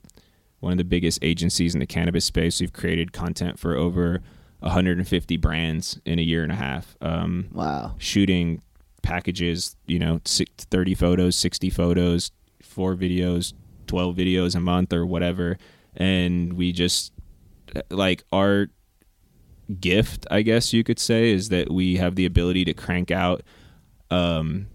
one 0.60 0.72
of 0.72 0.78
the 0.78 0.84
biggest 0.84 1.20
agencies 1.22 1.74
in 1.74 1.80
the 1.80 1.88
cannabis 1.88 2.26
space 2.26 2.62
we've 2.62 2.74
created 2.74 3.12
content 3.12 3.58
for 3.58 3.76
over 3.76 4.22
150 4.60 5.38
brands 5.38 6.00
in 6.06 6.20
a 6.20 6.22
year 6.22 6.44
and 6.44 6.52
a 6.52 6.56
half 6.56 6.98
um, 7.02 7.48
Wow. 7.54 7.96
shooting 7.98 8.62
packages, 9.02 9.76
you 9.88 10.00
know, 10.00 10.20
30 10.26 10.96
photos, 10.96 11.36
60 11.38 11.70
photos, 11.70 12.32
four 12.62 12.96
videos, 12.96 13.54
12 13.88 14.16
videos 14.16 14.56
a 14.56 14.60
month 14.60 14.92
or 14.94 15.06
whatever. 15.06 15.58
And 15.96 16.54
we 16.54 16.72
just, 16.72 17.14
like, 17.90 18.24
our 18.32 18.68
gift, 19.80 20.26
I 20.30 20.42
guess 20.42 20.74
you 20.74 20.84
could 20.84 21.00
say, 21.00 21.32
is 21.32 21.50
that 21.50 21.72
we 21.72 21.96
have 21.98 22.16
the 22.16 22.26
ability 22.26 22.66
to 22.66 22.74
crank 22.74 23.12
out 23.12 23.42
um, 24.12 24.68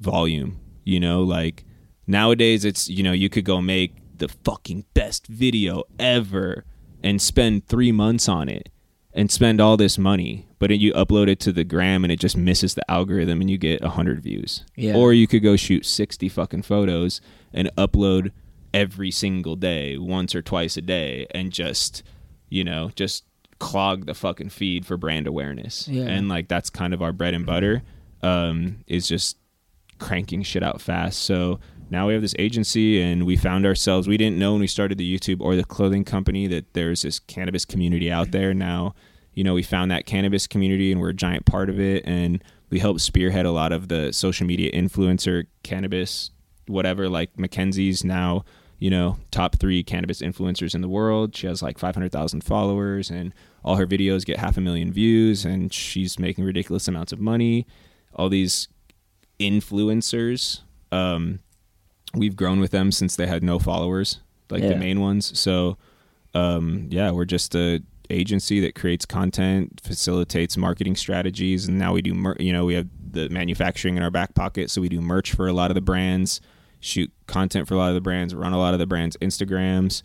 volume, 0.00 0.58
you 0.84 0.98
know, 1.00 1.22
like 1.22 1.64
nowadays 2.06 2.64
it's, 2.64 2.88
you 2.88 3.02
know, 3.02 3.12
you 3.12 3.28
could 3.28 3.44
go 3.44 3.60
make 3.60 3.94
the 4.16 4.28
fucking 4.28 4.84
best 4.94 5.26
video 5.26 5.84
ever 5.98 6.64
and 7.02 7.20
spend 7.20 7.66
three 7.66 7.92
months 7.92 8.28
on 8.28 8.48
it 8.48 8.68
and 9.12 9.30
spend 9.30 9.60
all 9.60 9.76
this 9.76 9.98
money, 9.98 10.46
but 10.58 10.70
you 10.70 10.92
upload 10.92 11.28
it 11.28 11.40
to 11.40 11.52
the 11.52 11.64
gram 11.64 12.04
and 12.04 12.12
it 12.12 12.20
just 12.20 12.36
misses 12.36 12.74
the 12.74 12.90
algorithm 12.90 13.40
and 13.40 13.50
you 13.50 13.58
get 13.58 13.82
100 13.82 14.22
views. 14.22 14.64
Yeah. 14.76 14.94
Or 14.94 15.12
you 15.12 15.26
could 15.26 15.42
go 15.42 15.56
shoot 15.56 15.84
60 15.84 16.28
fucking 16.28 16.62
photos 16.62 17.20
and 17.52 17.70
upload 17.76 18.30
every 18.72 19.10
single 19.10 19.56
day, 19.56 19.98
once 19.98 20.34
or 20.34 20.42
twice 20.42 20.76
a 20.76 20.82
day, 20.82 21.26
and 21.32 21.52
just, 21.52 22.04
you 22.48 22.62
know, 22.62 22.92
just 22.94 23.24
clog 23.58 24.06
the 24.06 24.14
fucking 24.14 24.50
feed 24.50 24.86
for 24.86 24.96
brand 24.96 25.26
awareness. 25.26 25.88
Yeah. 25.88 26.04
And 26.04 26.28
like 26.28 26.48
that's 26.48 26.70
kind 26.70 26.94
of 26.94 27.02
our 27.02 27.12
bread 27.12 27.34
and 27.34 27.44
butter 27.44 27.82
um, 28.22 28.84
is 28.86 29.08
just 29.08 29.36
cranking 29.98 30.42
shit 30.42 30.62
out 30.62 30.80
fast. 30.80 31.20
So 31.22 31.58
now 31.90 32.06
we 32.06 32.12
have 32.12 32.22
this 32.22 32.34
agency 32.38 33.00
and 33.02 33.26
we 33.26 33.36
found 33.36 33.66
ourselves 33.66 34.06
we 34.06 34.16
didn't 34.16 34.38
know 34.38 34.52
when 34.52 34.60
we 34.60 34.66
started 34.66 34.96
the 34.98 35.18
youtube 35.18 35.40
or 35.40 35.56
the 35.56 35.64
clothing 35.64 36.04
company 36.04 36.46
that 36.46 36.72
there's 36.72 37.02
this 37.02 37.18
cannabis 37.18 37.64
community 37.64 38.10
out 38.10 38.30
there 38.30 38.54
now. 38.54 38.94
You 39.34 39.44
know 39.44 39.54
we 39.54 39.62
found 39.62 39.90
that 39.90 40.06
cannabis 40.06 40.46
community 40.46 40.92
and 40.92 41.00
we're 41.00 41.10
a 41.10 41.14
giant 41.14 41.46
part 41.46 41.70
of 41.70 41.78
it 41.80 42.04
and 42.06 42.42
we 42.68 42.78
help 42.78 43.00
spearhead 43.00 43.46
a 43.46 43.52
lot 43.52 43.72
of 43.72 43.88
the 43.88 44.12
social 44.12 44.46
media 44.46 44.70
influencer 44.72 45.46
cannabis 45.62 46.30
whatever 46.66 47.08
like 47.08 47.38
mackenzie's 47.38 48.04
now 48.04 48.44
you 48.78 48.90
know 48.90 49.18
top 49.30 49.56
three 49.56 49.82
cannabis 49.82 50.20
influencers 50.20 50.74
in 50.74 50.80
the 50.80 50.88
world. 50.88 51.36
She 51.36 51.46
has 51.46 51.62
like 51.62 51.78
500000 51.78 52.42
followers 52.42 53.10
and 53.10 53.32
all 53.64 53.76
her 53.76 53.86
videos 53.86 54.24
get 54.24 54.38
half 54.38 54.56
a 54.56 54.60
million 54.60 54.92
views 54.92 55.44
and 55.44 55.72
she's 55.72 56.18
making 56.18 56.44
ridiculous 56.44 56.88
amounts 56.88 57.12
of 57.12 57.20
money. 57.20 57.66
All 58.14 58.28
these 58.28 58.68
influencers 59.38 60.62
um, 60.90 61.40
we've 62.14 62.36
grown 62.36 62.60
with 62.60 62.70
them 62.70 62.90
since 62.92 63.16
they 63.16 63.26
had 63.26 63.42
no 63.42 63.58
followers, 63.58 64.20
like 64.50 64.62
Yeah. 64.62 64.70
the 64.70 64.76
main 64.76 65.00
ones. 65.00 65.38
So, 65.38 65.76
um, 66.34 66.86
yeah, 66.90 67.10
we're 67.10 67.24
just 67.24 67.54
a 67.54 67.80
agency 68.08 68.58
that 68.60 68.74
creates 68.74 69.06
content, 69.06 69.80
facilitates 69.84 70.56
marketing 70.56 70.96
strategies, 70.96 71.68
and 71.68 71.78
now 71.78 71.92
we 71.92 72.02
do. 72.02 72.12
Mer- 72.14 72.36
you 72.40 72.52
know, 72.52 72.64
we 72.64 72.74
have 72.74 72.88
the 73.12 73.28
manufacturing 73.28 73.96
in 73.96 74.02
our 74.02 74.10
back 74.10 74.34
pocket, 74.34 74.70
so 74.70 74.80
we 74.80 74.88
do 74.88 75.00
merch 75.00 75.32
for 75.32 75.46
a 75.46 75.52
lot 75.52 75.70
of 75.70 75.76
the 75.76 75.80
brands, 75.80 76.40
shoot 76.80 77.12
content 77.28 77.68
for 77.68 77.74
a 77.74 77.76
lot 77.76 77.88
of 77.88 77.94
the 77.94 78.00
brands, 78.00 78.34
run 78.34 78.52
a 78.52 78.58
lot 78.58 78.72
of 78.74 78.80
the 78.80 78.86
brands' 78.86 79.16
Instagrams. 79.18 80.02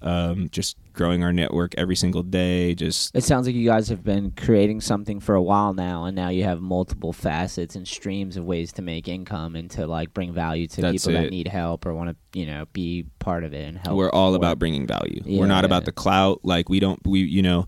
Um, 0.00 0.48
just 0.52 0.76
growing 0.98 1.22
our 1.22 1.32
network 1.32 1.74
every 1.78 1.96
single 1.96 2.22
day. 2.22 2.74
Just 2.74 3.16
It 3.16 3.24
sounds 3.24 3.46
like 3.46 3.54
you 3.54 3.66
guys 3.66 3.88
have 3.88 4.04
been 4.04 4.32
creating 4.32 4.82
something 4.82 5.20
for 5.20 5.34
a 5.34 5.42
while 5.42 5.72
now, 5.72 6.04
and 6.04 6.14
now 6.14 6.28
you 6.28 6.44
have 6.44 6.60
multiple 6.60 7.14
facets 7.14 7.74
and 7.76 7.88
streams 7.88 8.36
of 8.36 8.44
ways 8.44 8.72
to 8.72 8.82
make 8.82 9.08
income 9.08 9.56
and 9.56 9.70
to 9.70 9.86
like 9.86 10.12
bring 10.12 10.34
value 10.34 10.66
to 10.66 10.82
That's 10.82 11.04
people 11.06 11.18
it. 11.18 11.22
that 11.22 11.30
need 11.30 11.48
help 11.48 11.86
or 11.86 11.94
want 11.94 12.10
to, 12.10 12.38
you 12.38 12.44
know, 12.44 12.66
be 12.74 13.06
part 13.20 13.44
of 13.44 13.54
it 13.54 13.66
and 13.66 13.78
help. 13.78 13.96
we're 13.96 14.10
all 14.10 14.34
about 14.34 14.58
bringing 14.58 14.86
value. 14.86 15.22
Yeah, 15.24 15.40
we're 15.40 15.46
not 15.46 15.62
yeah. 15.62 15.66
about 15.66 15.84
the 15.86 15.92
clout. 15.92 16.40
Like 16.42 16.68
we 16.68 16.80
don't 16.80 17.00
we 17.06 17.20
you 17.20 17.40
know, 17.40 17.66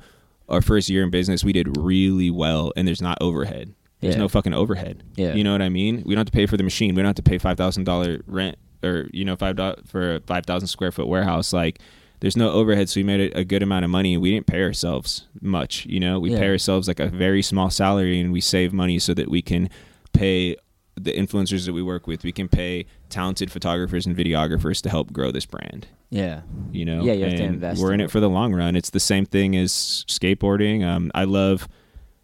our 0.48 0.60
first 0.60 0.90
year 0.90 1.02
in 1.04 1.10
business 1.10 1.44
we 1.44 1.52
did 1.52 1.76
really 1.78 2.30
well 2.30 2.72
and 2.76 2.86
there's 2.86 3.00
not 3.00 3.16
overhead. 3.22 3.72
There's 4.00 4.16
Yeah. 4.16 4.22
no 4.22 4.28
fucking 4.28 4.54
overhead. 4.54 5.04
Yeah. 5.14 5.34
You 5.34 5.44
know 5.44 5.52
what 5.52 5.62
I 5.62 5.68
mean? 5.68 6.02
We 6.04 6.14
don't 6.14 6.20
have 6.20 6.26
to 6.26 6.32
pay 6.32 6.46
for 6.46 6.56
the 6.56 6.64
machine. 6.64 6.94
We 6.94 7.02
don't 7.02 7.06
have 7.08 7.14
to 7.16 7.22
pay 7.22 7.38
five 7.38 7.56
thousand 7.56 7.84
dollar 7.84 8.22
rent 8.26 8.56
or 8.82 9.08
you 9.12 9.24
know 9.24 9.36
five 9.36 9.56
for 9.86 10.16
a 10.16 10.20
five 10.20 10.46
thousand 10.46 10.68
square 10.68 10.90
foot 10.90 11.06
warehouse. 11.06 11.52
Like 11.52 11.78
there's 12.20 12.36
no 12.36 12.50
overhead, 12.50 12.88
so 12.88 13.00
we 13.00 13.04
made 13.04 13.32
a, 13.34 13.44
good 13.44 13.62
amount 13.62 13.84
of 13.84 13.90
money. 13.90 14.16
We 14.16 14.30
didn't 14.30 14.46
pay 14.46 14.62
ourselves 14.62 15.26
much. 15.40 15.86
You 15.86 16.00
know, 16.00 16.20
we 16.20 16.30
Yeah. 16.32 16.38
pay 16.38 16.48
ourselves 16.48 16.86
like 16.88 17.00
a 17.00 17.08
very 17.08 17.42
small 17.42 17.70
salary, 17.70 18.20
and 18.20 18.30
we 18.32 18.40
save 18.40 18.72
money 18.72 18.98
so 18.98 19.14
that 19.14 19.28
we 19.30 19.42
can 19.42 19.68
pay 20.12 20.56
the 20.96 21.12
influencers 21.12 21.64
that 21.66 21.72
we 21.72 21.82
work 21.82 22.06
with. 22.06 22.24
We 22.24 22.32
can 22.32 22.48
pay 22.48 22.84
talented 23.08 23.50
photographers 23.50 24.04
and 24.06 24.14
videographers 24.14 24.82
to 24.82 24.90
help 24.90 25.12
grow 25.12 25.30
this 25.30 25.46
brand 25.46 25.86
Yeah. 26.10 26.42
you 26.72 26.84
know 26.84 27.02
Yeah, 27.02 27.14
you 27.14 27.24
have 27.24 27.36
to 27.36 27.42
invest 27.44 27.80
we're 27.80 27.92
in 27.94 28.00
in 28.00 28.04
it 28.06 28.10
for 28.10 28.20
the 28.20 28.28
long 28.28 28.54
run 28.54 28.76
it's 28.76 28.90
the 28.90 29.00
same 29.00 29.24
thing 29.24 29.56
as 29.56 30.04
skateboarding 30.08 30.84
um, 30.84 31.10
i 31.14 31.24
love 31.24 31.68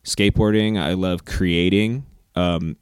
skateboarding 0.05 0.79
i 0.79 0.93
love 0.93 1.25
creating 1.25 2.05
um, 2.35 2.77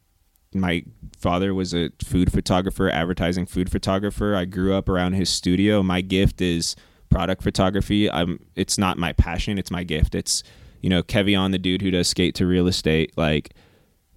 my 0.52 0.84
father 1.18 1.54
was 1.54 1.74
a 1.74 1.90
food 2.04 2.30
photographer 2.32 2.90
advertising 2.90 3.46
food 3.46 3.70
photographer 3.70 4.34
i 4.36 4.44
grew 4.44 4.74
up 4.74 4.88
around 4.88 5.14
his 5.14 5.30
studio 5.30 5.82
my 5.82 6.00
gift 6.00 6.40
is 6.40 6.76
product 7.14 7.42
photography 7.42 8.10
i'm 8.10 8.38
it's 8.56 8.78
not 8.78 8.98
my 8.98 9.12
passion 9.12 9.58
it's 9.58 9.70
my 9.70 9.84
gift 9.84 10.14
it's 10.14 10.42
you 10.80 10.90
know 10.90 11.02
kevion 11.02 11.52
the 11.52 11.58
dude 11.58 11.82
who 11.82 11.90
does 11.90 12.08
skate 12.08 12.34
to 12.34 12.46
real 12.46 12.66
estate 12.66 13.12
like 13.16 13.54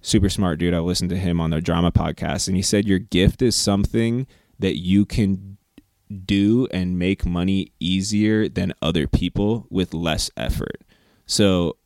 super 0.00 0.28
smart 0.28 0.58
dude 0.58 0.74
i 0.74 0.78
listened 0.78 1.10
to 1.10 1.16
him 1.16 1.40
on 1.40 1.50
the 1.50 1.60
drama 1.60 1.92
podcast 1.92 2.48
and 2.48 2.56
he 2.56 2.62
said 2.62 2.86
your 2.86 2.98
gift 2.98 3.42
is 3.42 3.54
something 3.54 4.26
that 4.58 4.76
you 4.78 5.04
can 5.04 5.58
do 6.08 6.66
and 6.70 6.98
make 6.98 7.26
money 7.26 7.72
easier 7.80 8.48
than 8.48 8.72
other 8.80 9.06
people 9.06 9.66
with 9.70 9.94
less 9.94 10.30
effort. 10.36 10.82
So, 11.26 11.76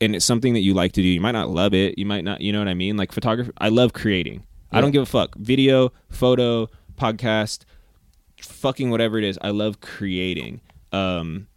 and 0.00 0.14
it's 0.14 0.24
something 0.24 0.54
that 0.54 0.60
you 0.60 0.74
like 0.74 0.92
to 0.92 1.02
do. 1.02 1.08
You 1.08 1.20
might 1.20 1.32
not 1.32 1.50
love 1.50 1.74
it. 1.74 1.98
You 1.98 2.06
might 2.06 2.24
not, 2.24 2.40
you 2.40 2.52
know 2.52 2.60
what 2.60 2.68
I 2.68 2.74
mean? 2.74 2.96
Like 2.96 3.12
photography, 3.12 3.50
I 3.58 3.68
love 3.68 3.92
creating. 3.92 4.44
I 4.70 4.80
don't 4.80 4.90
give 4.90 5.02
a 5.02 5.06
fuck. 5.06 5.34
Video, 5.36 5.92
photo, 6.10 6.68
podcast, 6.96 7.64
fucking 8.40 8.90
whatever 8.90 9.18
it 9.18 9.24
is. 9.24 9.38
I 9.42 9.50
love 9.50 9.80
creating. 9.80 10.60
Um, 10.92 11.48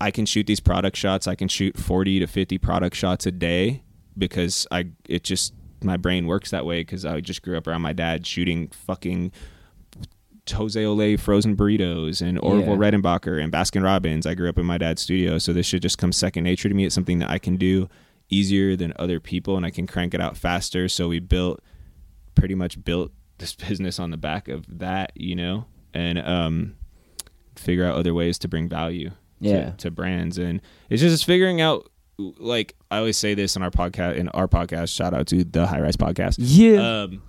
I 0.00 0.10
can 0.10 0.26
shoot 0.26 0.46
these 0.46 0.60
product 0.60 0.96
shots. 0.96 1.26
I 1.26 1.34
can 1.34 1.48
shoot 1.48 1.76
40 1.78 2.20
to 2.20 2.26
50 2.26 2.58
product 2.58 2.96
shots 2.96 3.26
a 3.26 3.32
day 3.32 3.82
because 4.18 4.66
I, 4.70 4.88
it 5.08 5.24
just, 5.24 5.54
my 5.82 5.96
brain 5.96 6.26
works 6.26 6.50
that 6.50 6.66
way 6.66 6.80
because 6.80 7.04
I 7.04 7.20
just 7.20 7.42
grew 7.42 7.56
up 7.56 7.66
around 7.66 7.82
my 7.82 7.92
dad 7.92 8.26
shooting 8.26 8.68
fucking 8.68 9.32
José 10.46 10.84
Olé 10.84 11.18
frozen 11.18 11.56
burritos 11.56 12.22
and 12.22 12.38
Orville 12.40 12.80
Yeah. 12.80 12.90
Redenbacher 12.90 13.42
and 13.42 13.52
Baskin 13.52 13.82
Robbins. 13.82 14.26
I 14.26 14.34
grew 14.34 14.48
up 14.48 14.58
in 14.58 14.66
my 14.66 14.78
dad's 14.78 15.02
studio, 15.02 15.38
so 15.38 15.52
this 15.52 15.66
should 15.66 15.82
just 15.82 15.98
come 15.98 16.12
second 16.12 16.44
nature 16.44 16.68
to 16.68 16.74
me. 16.74 16.84
It's 16.84 16.94
something 16.94 17.18
that 17.18 17.30
I 17.30 17.38
can 17.38 17.56
do 17.56 17.88
easier 18.28 18.76
than 18.76 18.92
other 18.96 19.18
people, 19.18 19.56
and 19.56 19.66
I 19.66 19.70
can 19.70 19.86
crank 19.86 20.14
it 20.14 20.20
out 20.20 20.36
faster. 20.36 20.88
So 20.88 21.08
we 21.08 21.18
built, 21.20 21.60
pretty 22.34 22.54
much 22.54 22.82
built 22.84 23.12
this 23.38 23.54
business 23.68 23.98
on 23.98 24.10
the 24.10 24.16
back 24.16 24.46
of 24.48 24.78
that, 24.78 25.12
you 25.16 25.34
know, 25.34 25.66
and 25.96 26.18
um, 26.20 26.74
figure 27.56 27.84
out 27.84 27.96
other 27.96 28.12
ways 28.14 28.38
to 28.40 28.48
bring 28.48 28.68
value 28.68 29.10
Yeah. 29.40 29.70
to, 29.70 29.76
to 29.78 29.90
brands, 29.90 30.38
and 30.38 30.60
it's 30.90 31.02
just 31.02 31.24
figuring 31.24 31.60
out. 31.60 31.90
Like 32.18 32.74
I 32.90 32.96
always 32.96 33.18
say 33.18 33.34
this 33.34 33.56
in 33.56 33.62
our 33.62 33.70
podcast, 33.70 34.16
in 34.16 34.28
our 34.30 34.48
podcast, 34.48 34.88
shout 34.96 35.12
out 35.12 35.26
to 35.26 35.44
the 35.44 35.66
High 35.66 35.82
Rise 35.82 35.98
Podcast. 35.98 36.36
Yeah. 36.38 37.02
Um, 37.02 37.22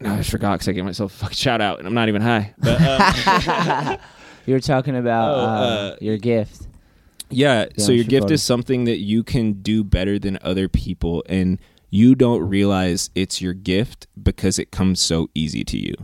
no, 0.00 0.14
I 0.14 0.22
forgot 0.22 0.54
because 0.54 0.68
I 0.68 0.72
gave 0.72 0.84
myself 0.84 1.12
a 1.14 1.16
fucking 1.18 1.34
shout 1.36 1.60
out 1.60 1.78
and 1.78 1.86
I'm 1.86 1.94
not 1.94 2.08
even 2.08 2.22
high. 2.22 2.54
But 2.58 2.80
um, 2.80 3.98
you 4.46 4.54
were 4.54 4.60
talking 4.60 4.96
about 4.96 5.34
Oh, 5.34 5.40
uh, 5.40 5.44
uh, 5.44 5.96
your 6.00 6.16
gift. 6.18 6.66
yeah, 7.30 7.66
so 7.76 7.92
your 7.92 8.04
gift 8.04 8.30
is 8.30 8.42
something 8.42 8.84
that 8.84 8.98
you 8.98 9.22
can 9.22 9.54
do 9.62 9.84
better 9.84 10.18
than 10.18 10.38
other 10.42 10.66
people, 10.68 11.22
and 11.28 11.58
you 11.90 12.14
don't 12.14 12.48
realize 12.48 13.10
it's 13.14 13.40
your 13.42 13.52
gift 13.54 14.06
because 14.22 14.58
it 14.58 14.70
comes 14.70 15.00
so 15.00 15.28
easy 15.34 15.64
to 15.64 15.78
you. 15.78 15.94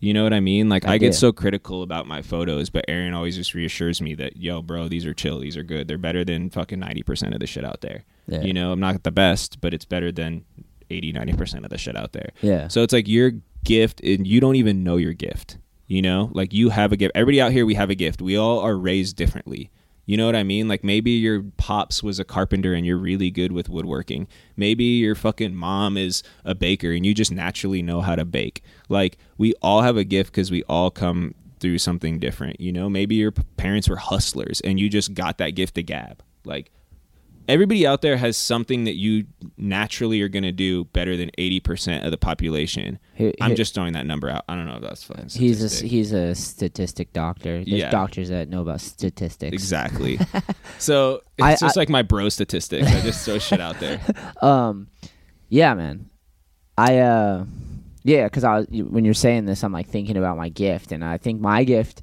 You 0.00 0.14
know 0.14 0.24
what 0.24 0.32
I 0.32 0.40
mean? 0.40 0.70
Like 0.70 0.86
I 0.86 0.94
I, 0.94 0.98
get 0.98 1.14
so 1.14 1.30
critical 1.30 1.82
about 1.82 2.06
my 2.06 2.22
photos, 2.22 2.70
but 2.70 2.86
Aaron 2.88 3.12
always 3.12 3.36
just 3.36 3.52
reassures 3.52 4.00
me 4.00 4.14
that, 4.14 4.38
yo, 4.38 4.62
bro, 4.62 4.88
these 4.88 5.04
are 5.04 5.12
chill, 5.12 5.38
these 5.38 5.58
are 5.58 5.62
good, 5.62 5.88
they're 5.88 5.98
better 5.98 6.24
than 6.24 6.48
fucking 6.48 6.80
ninety 6.80 7.02
percent 7.02 7.34
of 7.34 7.40
the 7.40 7.46
shit 7.46 7.64
out 7.64 7.82
there. 7.82 8.04
Yeah. 8.26 8.40
You 8.40 8.54
know, 8.54 8.72
I'm 8.72 8.80
not 8.80 9.02
the 9.02 9.10
best, 9.10 9.60
but 9.60 9.74
it's 9.74 9.84
better 9.84 10.10
than 10.10 10.44
80 10.88 11.12
90 11.12 11.32
percent 11.34 11.64
of 11.64 11.70
the 11.70 11.78
shit 11.78 11.96
out 11.96 12.12
there. 12.12 12.30
Yeah. 12.40 12.68
So 12.68 12.82
it's 12.82 12.92
like 12.92 13.08
your 13.08 13.32
gift, 13.62 14.00
and 14.00 14.26
you 14.26 14.40
don't 14.40 14.56
even 14.56 14.82
know 14.82 14.96
your 14.96 15.12
gift. 15.12 15.58
You 15.86 16.02
know, 16.02 16.30
like 16.32 16.52
you 16.52 16.70
have 16.70 16.92
a 16.92 16.96
gift. 16.96 17.12
Everybody 17.14 17.40
out 17.40 17.52
here, 17.52 17.66
we 17.66 17.74
have 17.74 17.90
a 17.90 17.96
gift. 17.96 18.22
We 18.22 18.36
all 18.36 18.60
are 18.60 18.76
raised 18.76 19.16
differently. 19.16 19.70
You 20.10 20.16
know 20.16 20.26
what 20.26 20.34
I 20.34 20.42
mean? 20.42 20.66
Like 20.66 20.82
maybe 20.82 21.12
your 21.12 21.44
pops 21.56 22.02
was 22.02 22.18
a 22.18 22.24
carpenter 22.24 22.74
and 22.74 22.84
you're 22.84 22.98
really 22.98 23.30
good 23.30 23.52
with 23.52 23.68
woodworking. 23.68 24.26
Maybe 24.56 24.82
your 24.82 25.14
fucking 25.14 25.54
mom 25.54 25.96
is 25.96 26.24
a 26.44 26.52
baker 26.52 26.90
and 26.90 27.06
you 27.06 27.14
just 27.14 27.30
naturally 27.30 27.80
know 27.80 28.00
how 28.00 28.16
to 28.16 28.24
bake. 28.24 28.64
Like 28.88 29.18
we 29.38 29.54
all 29.62 29.82
have 29.82 29.96
a 29.96 30.02
gift 30.02 30.32
because 30.32 30.50
we 30.50 30.64
all 30.64 30.90
come 30.90 31.36
through 31.60 31.78
something 31.78 32.18
different. 32.18 32.60
You 32.60 32.72
know, 32.72 32.90
maybe 32.90 33.14
your 33.14 33.30
parents 33.30 33.88
were 33.88 33.94
hustlers 33.94 34.60
and 34.62 34.80
you 34.80 34.88
just 34.88 35.14
got 35.14 35.38
that 35.38 35.50
gift 35.50 35.76
to 35.76 35.84
gab. 35.84 36.24
Like 36.44 36.72
everybody 37.48 37.86
out 37.86 38.02
there 38.02 38.16
has 38.16 38.36
something 38.36 38.84
that 38.84 38.94
you 38.96 39.24
naturally 39.56 40.20
are 40.22 40.28
going 40.28 40.42
to 40.44 40.52
do 40.52 40.84
better 40.86 41.16
than 41.16 41.30
80% 41.38 42.04
of 42.04 42.10
the 42.10 42.16
population. 42.18 42.98
Here- 43.14 43.32
I'm 43.40 43.56
just 43.56 43.74
throwing 43.74 43.92
that 43.94 44.06
number 44.06 44.28
out. 44.30 44.44
I 44.48 44.54
don't 44.54 44.66
know 44.66 44.76
if 44.76 44.82
that's 44.82 45.02
fucking 45.04 45.28
He's 45.30 45.62
a 45.62 45.68
statistic. 45.68 45.90
he's 45.90 46.12
a 46.12 46.34
statistic 46.34 47.12
doctor. 47.12 47.56
There's 47.64 47.66
Yeah. 47.68 47.90
doctors 47.90 48.28
that 48.28 48.48
know 48.48 48.62
about 48.62 48.80
statistics. 48.80 49.52
Exactly. 49.52 50.18
so 50.78 51.22
it's 51.38 51.42
I- 51.62 51.66
just 51.66 51.76
I- 51.76 51.80
like 51.80 51.88
my 51.88 52.02
bro 52.02 52.28
statistics. 52.28 52.86
I 52.86 53.00
just 53.00 53.24
throw 53.24 53.38
shit 53.38 53.60
out 53.60 53.78
there. 53.80 54.00
Um, 54.42 54.86
yeah, 55.48 55.74
man. 55.74 56.08
I 56.78 56.98
uh, 56.98 57.44
yeah, 58.04 58.24
because 58.24 58.44
I 58.44 58.58
was 58.60 58.66
when 58.70 59.04
you're 59.04 59.12
saying 59.12 59.44
this, 59.44 59.62
I'm 59.64 59.72
like 59.72 59.88
thinking 59.88 60.16
about 60.16 60.36
my 60.38 60.48
gift, 60.48 60.92
and 60.92 61.04
I 61.04 61.18
think 61.18 61.40
my 61.40 61.64
gift, 61.64 62.00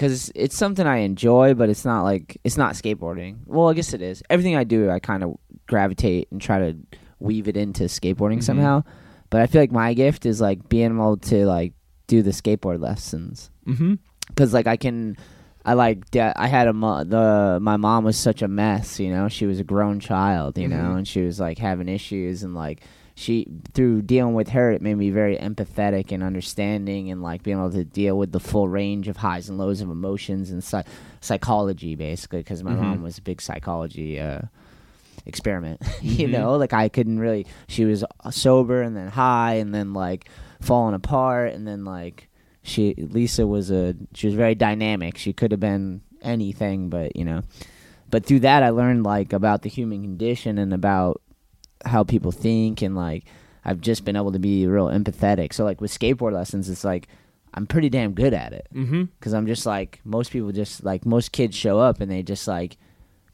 because 0.00 0.32
it's 0.34 0.56
something 0.56 0.86
I 0.86 0.98
enjoy, 0.98 1.52
but 1.52 1.68
it's 1.68 1.84
not 1.84 2.04
like 2.04 2.38
it's 2.42 2.56
not 2.56 2.72
skateboarding. 2.72 3.36
Well, 3.46 3.68
I 3.68 3.74
guess 3.74 3.92
it 3.92 4.00
is. 4.00 4.22
Everything 4.30 4.56
I 4.56 4.64
do, 4.64 4.88
I 4.88 4.98
kind 4.98 5.22
of 5.22 5.36
gravitate 5.68 6.28
and 6.30 6.40
try 6.40 6.58
to 6.58 6.76
weave 7.18 7.48
it 7.48 7.56
into 7.56 7.84
skateboarding 7.84 8.38
Mhm. 8.38 8.42
somehow. 8.44 8.82
But 9.28 9.42
I 9.42 9.46
feel 9.46 9.60
like 9.60 9.72
my 9.72 9.92
gift 9.92 10.24
is 10.24 10.40
like 10.40 10.70
being 10.70 10.86
able 10.96 11.18
to 11.18 11.44
like 11.46 11.74
do 12.06 12.22
the 12.22 12.30
skateboard 12.30 12.80
lessons 12.80 13.50
Mm-hmm. 13.66 13.94
because 14.28 14.54
like 14.54 14.66
I 14.66 14.76
can, 14.78 15.16
I 15.66 15.74
like 15.74 16.04
I 16.16 16.46
had 16.48 16.66
a 16.66 16.72
mo- 16.72 17.04
the 17.04 17.58
my 17.60 17.76
mom 17.76 18.04
was 18.04 18.16
such 18.16 18.40
a 18.40 18.48
mess, 18.48 18.98
you 18.98 19.12
know. 19.12 19.28
She 19.28 19.44
was 19.44 19.60
a 19.60 19.64
grown 19.64 20.00
child, 20.00 20.56
you 20.56 20.66
know, 20.66 20.76
Mhm. 20.94 20.96
and 20.98 21.06
she 21.08 21.20
was 21.20 21.38
like 21.38 21.58
having 21.58 21.88
issues 21.90 22.42
and 22.42 22.54
like 22.54 22.80
she 23.20 23.46
through 23.74 24.02
dealing 24.02 24.34
with 24.34 24.48
her, 24.50 24.70
it 24.72 24.80
made 24.80 24.94
me 24.96 25.10
very 25.10 25.36
empathetic 25.36 26.10
and 26.10 26.22
understanding 26.22 27.10
and 27.10 27.22
like 27.22 27.42
being 27.42 27.58
able 27.58 27.70
to 27.72 27.84
deal 27.84 28.16
with 28.16 28.32
the 28.32 28.40
full 28.40 28.66
range 28.68 29.08
of 29.08 29.18
highs 29.18 29.48
and 29.48 29.58
lows 29.58 29.80
of 29.82 29.90
emotions 29.90 30.50
and 30.50 30.64
psy- 30.64 30.84
psychology 31.20 31.94
basically 31.96 32.40
because 32.40 32.62
my 32.62 32.72
Mhm. 32.72 32.78
mom 32.80 33.02
was 33.02 33.18
a 33.18 33.22
big 33.22 33.40
psychology. 33.42 34.18
uh 34.18 34.40
experiment 35.26 35.78
you 36.00 36.26
Mhm. 36.26 36.30
know 36.30 36.56
like 36.56 36.72
i 36.72 36.88
couldn't 36.88 37.18
really 37.18 37.44
she 37.68 37.84
was 37.84 38.02
sober 38.30 38.80
and 38.80 38.96
then 38.96 39.08
high 39.08 39.54
and 39.54 39.74
then 39.74 39.92
like 39.92 40.28
falling 40.62 40.94
apart, 40.94 41.52
and 41.54 41.66
then 41.68 41.84
like 41.84 42.28
she 42.62 42.94
Lisa 42.96 43.46
was 43.46 43.70
a 43.70 43.94
she 44.14 44.26
was 44.26 44.34
very 44.36 44.54
dynamic. 44.54 45.16
She 45.16 45.32
could 45.32 45.50
have 45.52 45.60
been 45.60 46.02
anything, 46.20 46.90
but 46.90 47.16
you 47.16 47.24
know. 47.24 47.40
But 48.10 48.26
through 48.26 48.40
that, 48.40 48.62
I 48.62 48.68
learned 48.70 49.04
like 49.04 49.32
about 49.32 49.62
the 49.62 49.70
human 49.70 50.02
condition 50.02 50.58
and 50.58 50.74
about 50.74 51.22
how 51.84 52.04
people 52.04 52.32
think, 52.32 52.82
and 52.82 52.94
like 52.96 53.24
I've 53.64 53.80
just 53.80 54.04
been 54.04 54.16
able 54.16 54.32
to 54.32 54.38
be 54.38 54.66
real 54.66 54.86
empathetic. 54.86 55.52
So 55.52 55.64
like 55.64 55.80
with 55.80 55.90
skateboard 55.96 56.32
lessons, 56.32 56.68
it's 56.70 56.84
like 56.84 57.08
I'm 57.52 57.66
pretty 57.66 57.88
damn 57.90 58.12
good 58.12 58.32
at 58.34 58.52
it 58.52 58.66
Mm-hmm. 58.74 59.04
because 59.18 59.34
I'm 59.34 59.46
just 59.46 59.66
like 59.66 60.00
most 60.04 60.30
people 60.30 60.52
just 60.52 60.84
like 60.84 61.04
most 61.04 61.32
kids 61.32 61.56
show 61.56 61.78
up 61.78 62.00
and 62.00 62.10
they 62.10 62.22
just 62.22 62.46
like 62.48 62.76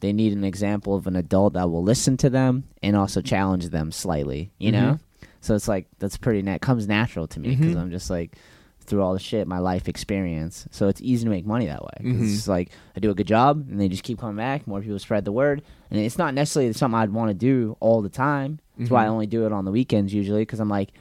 they 0.00 0.12
need 0.12 0.32
an 0.32 0.44
example 0.44 0.94
of 0.94 1.06
an 1.06 1.16
adult 1.16 1.54
that 1.54 1.70
will 1.70 1.82
listen 1.82 2.16
to 2.18 2.30
them 2.30 2.64
and 2.82 2.96
also 2.96 3.20
challenge 3.20 3.68
them 3.70 3.90
slightly, 3.92 4.50
you 4.58 4.72
know. 4.72 4.98
So 5.40 5.54
it's 5.54 5.68
like 5.68 5.86
that's 5.98 6.16
pretty 6.16 6.42
net 6.42 6.60
comes 6.60 6.88
natural 6.88 7.26
to 7.28 7.40
me 7.40 7.54
because 7.54 7.74
Mhm. 7.74 7.80
I'm 7.80 7.90
just 7.90 8.10
like 8.10 8.36
through 8.80 9.02
all 9.02 9.12
the 9.14 9.18
shit 9.18 9.46
my 9.48 9.58
life 9.58 9.88
experience. 9.88 10.66
So 10.70 10.88
it's 10.88 11.00
easy 11.00 11.24
to 11.24 11.30
make 11.30 11.44
money 11.46 11.66
that 11.66 11.82
way. 11.82 11.98
Mhm. 12.02 12.22
It's 12.34 12.46
like 12.48 12.70
I 12.96 13.00
do 13.00 13.10
a 13.10 13.14
good 13.14 13.26
job 13.26 13.66
and 13.70 13.80
they 13.80 13.88
just 13.88 14.02
keep 14.02 14.18
coming 14.18 14.36
back. 14.36 14.66
More 14.66 14.80
people 14.80 14.98
spread 14.98 15.24
the 15.24 15.32
word, 15.32 15.62
and 15.90 16.00
it's 16.00 16.18
not 16.18 16.34
necessarily 16.34 16.72
something 16.72 16.98
I'd 16.98 17.10
want 17.12 17.30
to 17.30 17.34
do 17.34 17.76
all 17.80 18.02
the 18.02 18.08
time. 18.08 18.58
That's 18.78 18.90
why 18.90 19.04
I 19.04 19.08
Mhm. 19.08 19.10
only 19.12 19.26
do 19.26 19.46
it 19.46 19.52
on 19.52 19.64
the 19.64 19.70
weekends 19.70 20.12
usually 20.12 20.42
because 20.42 20.60
I'm 20.60 20.68
like, 20.68 20.92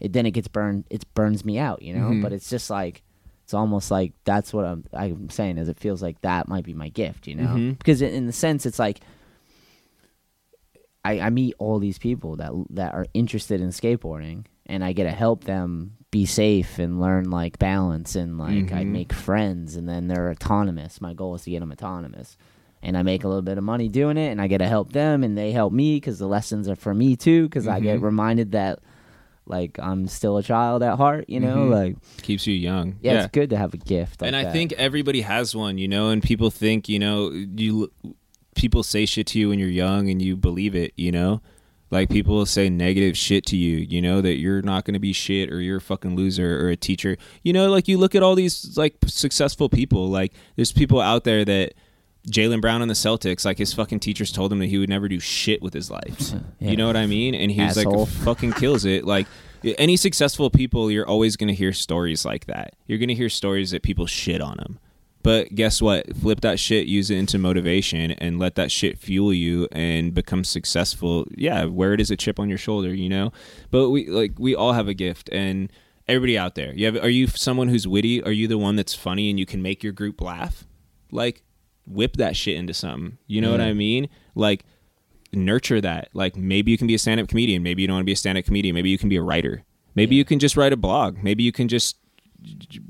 it 0.00 0.12
then 0.12 0.26
it 0.26 0.32
gets 0.32 0.48
burned. 0.48 0.84
It 0.90 1.04
burns 1.14 1.44
me 1.44 1.58
out, 1.58 1.82
you 1.82 1.94
know. 1.94 2.10
Mhm. 2.10 2.22
But 2.22 2.32
it's 2.32 2.50
just 2.50 2.68
like 2.70 3.02
it's 3.44 3.54
almost 3.54 3.90
like 3.90 4.12
that's 4.24 4.52
what 4.52 4.64
I'm 4.64 4.84
I'm 4.92 5.30
saying 5.30 5.58
is 5.58 5.68
it 5.68 5.78
feels 5.80 6.02
like 6.02 6.20
that 6.22 6.48
might 6.48 6.64
be 6.64 6.74
my 6.74 6.88
gift, 6.88 7.26
you 7.26 7.34
know? 7.36 7.48
Mhm. 7.54 7.78
Because 7.78 8.02
in 8.02 8.26
the 8.26 8.32
sense 8.32 8.66
it's 8.66 8.78
like 8.78 9.00
I, 11.04 11.20
I 11.20 11.30
meet 11.30 11.54
all 11.58 11.78
these 11.78 11.98
people 11.98 12.36
that 12.36 12.52
that 12.70 12.94
are 12.94 13.06
interested 13.14 13.60
in 13.60 13.68
skateboarding 13.70 14.44
and 14.66 14.84
I 14.84 14.92
get 14.92 15.04
to 15.04 15.10
help 15.10 15.44
them 15.44 15.94
be 16.12 16.26
safe 16.26 16.78
and 16.78 17.00
learn 17.00 17.30
like 17.30 17.58
balance 17.58 18.14
and 18.14 18.38
like 18.38 18.70
I 18.72 18.84
Mhm. 18.84 18.88
make 18.90 19.12
friends 19.12 19.74
and 19.76 19.88
then 19.88 20.06
they're 20.08 20.30
autonomous. 20.30 21.00
My 21.00 21.14
goal 21.14 21.34
is 21.34 21.42
to 21.44 21.50
get 21.50 21.60
them 21.60 21.72
autonomous. 21.72 22.36
And 22.82 22.96
I 22.96 23.02
make 23.02 23.22
a 23.24 23.28
little 23.28 23.42
bit 23.42 23.58
of 23.58 23.64
money 23.64 23.88
doing 23.88 24.16
it 24.16 24.30
and 24.30 24.40
I 24.40 24.48
get 24.48 24.58
to 24.58 24.66
help 24.66 24.92
them 24.92 25.22
and 25.22 25.38
they 25.38 25.52
help 25.52 25.72
me 25.72 26.00
cuz 26.00 26.18
the 26.18 26.26
lessons 26.26 26.68
are 26.68 26.74
for 26.76 26.92
me 26.94 27.14
too 27.16 27.48
cuz 27.50 27.68
I 27.68 27.78
get 27.80 28.00
Mhm. 28.00 28.02
reminded 28.02 28.52
that 28.52 28.80
like 29.46 29.78
I'm 29.80 30.06
still 30.08 30.36
a 30.36 30.42
child 30.42 30.82
at 30.82 30.96
heart, 30.96 31.26
you 31.28 31.40
know? 31.40 31.66
Mhm. 31.66 31.70
Like 31.70 31.96
Keeps 32.22 32.46
you 32.46 32.54
young. 32.54 32.96
yeah, 33.02 33.22
it's 33.24 33.32
good 33.32 33.50
to 33.50 33.56
have 33.56 33.72
a 33.74 33.76
gift 33.76 34.20
like 34.20 34.28
and 34.28 34.36
I 34.36 34.44
that. 34.44 34.52
think 34.52 34.72
everybody 34.74 35.20
has 35.22 35.54
one, 35.54 35.78
you 35.78 35.88
know, 35.88 36.10
and 36.10 36.22
people 36.22 36.50
think, 36.50 36.88
you 36.88 36.98
know, 36.98 37.30
you 37.56 37.90
people 38.54 38.82
say 38.82 39.06
shit 39.06 39.26
to 39.28 39.38
you 39.38 39.48
when 39.48 39.58
you're 39.58 39.68
young 39.68 40.10
and 40.10 40.20
you 40.20 40.36
believe 40.36 40.74
it, 40.74 40.92
you 40.96 41.10
know? 41.12 41.40
Like 41.90 42.08
people 42.08 42.34
will 42.34 42.46
say 42.46 42.70
negative 42.70 43.16
shit 43.18 43.44
to 43.46 43.56
you, 43.56 43.76
you 43.76 44.00
know, 44.00 44.20
that 44.22 44.38
you're 44.38 44.62
not 44.62 44.84
going 44.86 44.94
to 44.94 45.00
be 45.00 45.12
shit 45.12 45.52
or 45.52 45.60
you're 45.60 45.76
a 45.76 45.80
fucking 45.80 46.16
loser 46.16 46.58
or 46.64 46.70
a 46.70 46.76
teacher. 46.76 47.16
You 47.42 47.52
know, 47.52 47.70
like 47.70 47.86
you 47.86 47.98
look 47.98 48.14
at 48.14 48.22
all 48.22 48.34
these 48.34 48.76
like 48.78 48.94
successful 49.06 49.68
people, 49.68 50.08
like 50.08 50.32
there's 50.56 50.72
people 50.72 51.00
out 51.00 51.24
there 51.24 51.44
that 51.44 51.74
Jaylen 52.28 52.60
Brown 52.60 52.82
on 52.82 52.88
the 52.88 52.94
Celtics, 52.94 53.44
like 53.44 53.58
his 53.58 53.74
fucking 53.74 54.00
teachers 54.00 54.30
told 54.30 54.52
him 54.52 54.58
that 54.60 54.66
he 54.66 54.78
would 54.78 54.88
never 54.88 55.08
do 55.08 55.18
shit 55.18 55.60
with 55.62 55.74
his 55.74 55.90
life. 55.90 56.32
Yeah. 56.60 56.70
You 56.70 56.76
know 56.76 56.86
what 56.86 56.96
I 56.96 57.06
mean? 57.06 57.34
And 57.34 57.50
he's 57.50 57.76
Asshole. 57.76 58.04
like 58.04 58.08
fucking 58.24 58.52
kills 58.52 58.84
it. 58.84 59.04
Like 59.04 59.26
any 59.64 59.96
successful 59.96 60.48
people, 60.48 60.92
you're 60.92 61.06
always 61.08 61.36
going 61.36 61.48
to 61.48 61.54
hear 61.54 61.72
stories 61.72 62.24
like 62.24 62.46
that. 62.46 62.76
You're 62.86 62.98
going 62.98 63.08
to 63.08 63.16
hear 63.16 63.28
stories 63.28 63.72
that 63.72 63.82
people 63.82 64.06
shit 64.06 64.40
on 64.40 64.58
them. 64.58 64.78
But 65.24 65.54
guess 65.54 65.82
what? 65.82 66.16
Flip 66.16 66.40
that 66.42 66.60
shit, 66.60 66.86
use 66.86 67.10
it 67.10 67.16
into 67.16 67.38
motivation, 67.38 68.12
and 68.12 68.38
let 68.38 68.54
that 68.56 68.70
shit 68.70 68.98
fuel 68.98 69.32
you 69.32 69.68
and 69.72 70.14
become 70.14 70.44
successful. 70.44 71.26
Yeah, 71.36 71.64
wear 71.64 71.94
it 71.94 72.00
as 72.00 72.10
a 72.12 72.16
chip 72.16 72.38
on 72.40 72.48
your 72.48 72.58
shoulder, 72.58 72.94
you 72.94 73.08
know. 73.08 73.32
But 73.70 73.90
we 73.90 74.08
like 74.08 74.32
we 74.38 74.54
all 74.54 74.72
have 74.72 74.88
a 74.88 74.94
gift, 74.94 75.28
and 75.32 75.70
everybody 76.08 76.36
out 76.36 76.54
there, 76.56 76.72
you 76.74 76.86
have. 76.86 76.96
Are 76.96 77.08
you 77.08 77.26
someone 77.28 77.68
who's 77.68 77.86
witty? 77.86 78.22
Are 78.22 78.32
you 78.32 78.48
the 78.48 78.58
one 78.58 78.76
that's 78.76 78.94
funny 78.94 79.30
and 79.30 79.38
you 79.38 79.46
can 79.46 79.62
make 79.62 79.82
your 79.84 79.92
group 79.92 80.20
laugh? 80.20 80.64
Like, 81.12 81.42
whip 81.86 82.16
that 82.16 82.36
shit 82.36 82.56
into 82.56 82.74
something. 82.74 83.18
You 83.26 83.40
know 83.40 83.50
what 83.50 83.60
mm. 83.60 83.68
I 83.68 83.72
mean? 83.72 84.08
Like, 84.34 84.64
nurture 85.32 85.80
that. 85.80 86.08
Like 86.12 86.36
maybe 86.36 86.70
you 86.70 86.78
can 86.78 86.86
be 86.86 86.94
a 86.94 86.98
stand 86.98 87.20
up 87.20 87.28
comedian. 87.28 87.62
Maybe 87.62 87.82
you 87.82 87.88
don't 87.88 87.96
want 87.96 88.04
to 88.04 88.06
be 88.06 88.12
a 88.12 88.16
stand 88.16 88.38
up 88.38 88.44
comedian. 88.44 88.74
Maybe 88.74 88.90
you 88.90 88.98
can 88.98 89.08
be 89.08 89.16
a 89.16 89.22
writer. 89.22 89.64
Maybe 89.94 90.16
you 90.16 90.24
can 90.24 90.38
just 90.38 90.56
write 90.56 90.72
a 90.72 90.76
blog. 90.76 91.22
Maybe 91.22 91.42
you 91.42 91.52
can 91.52 91.68
just 91.68 91.96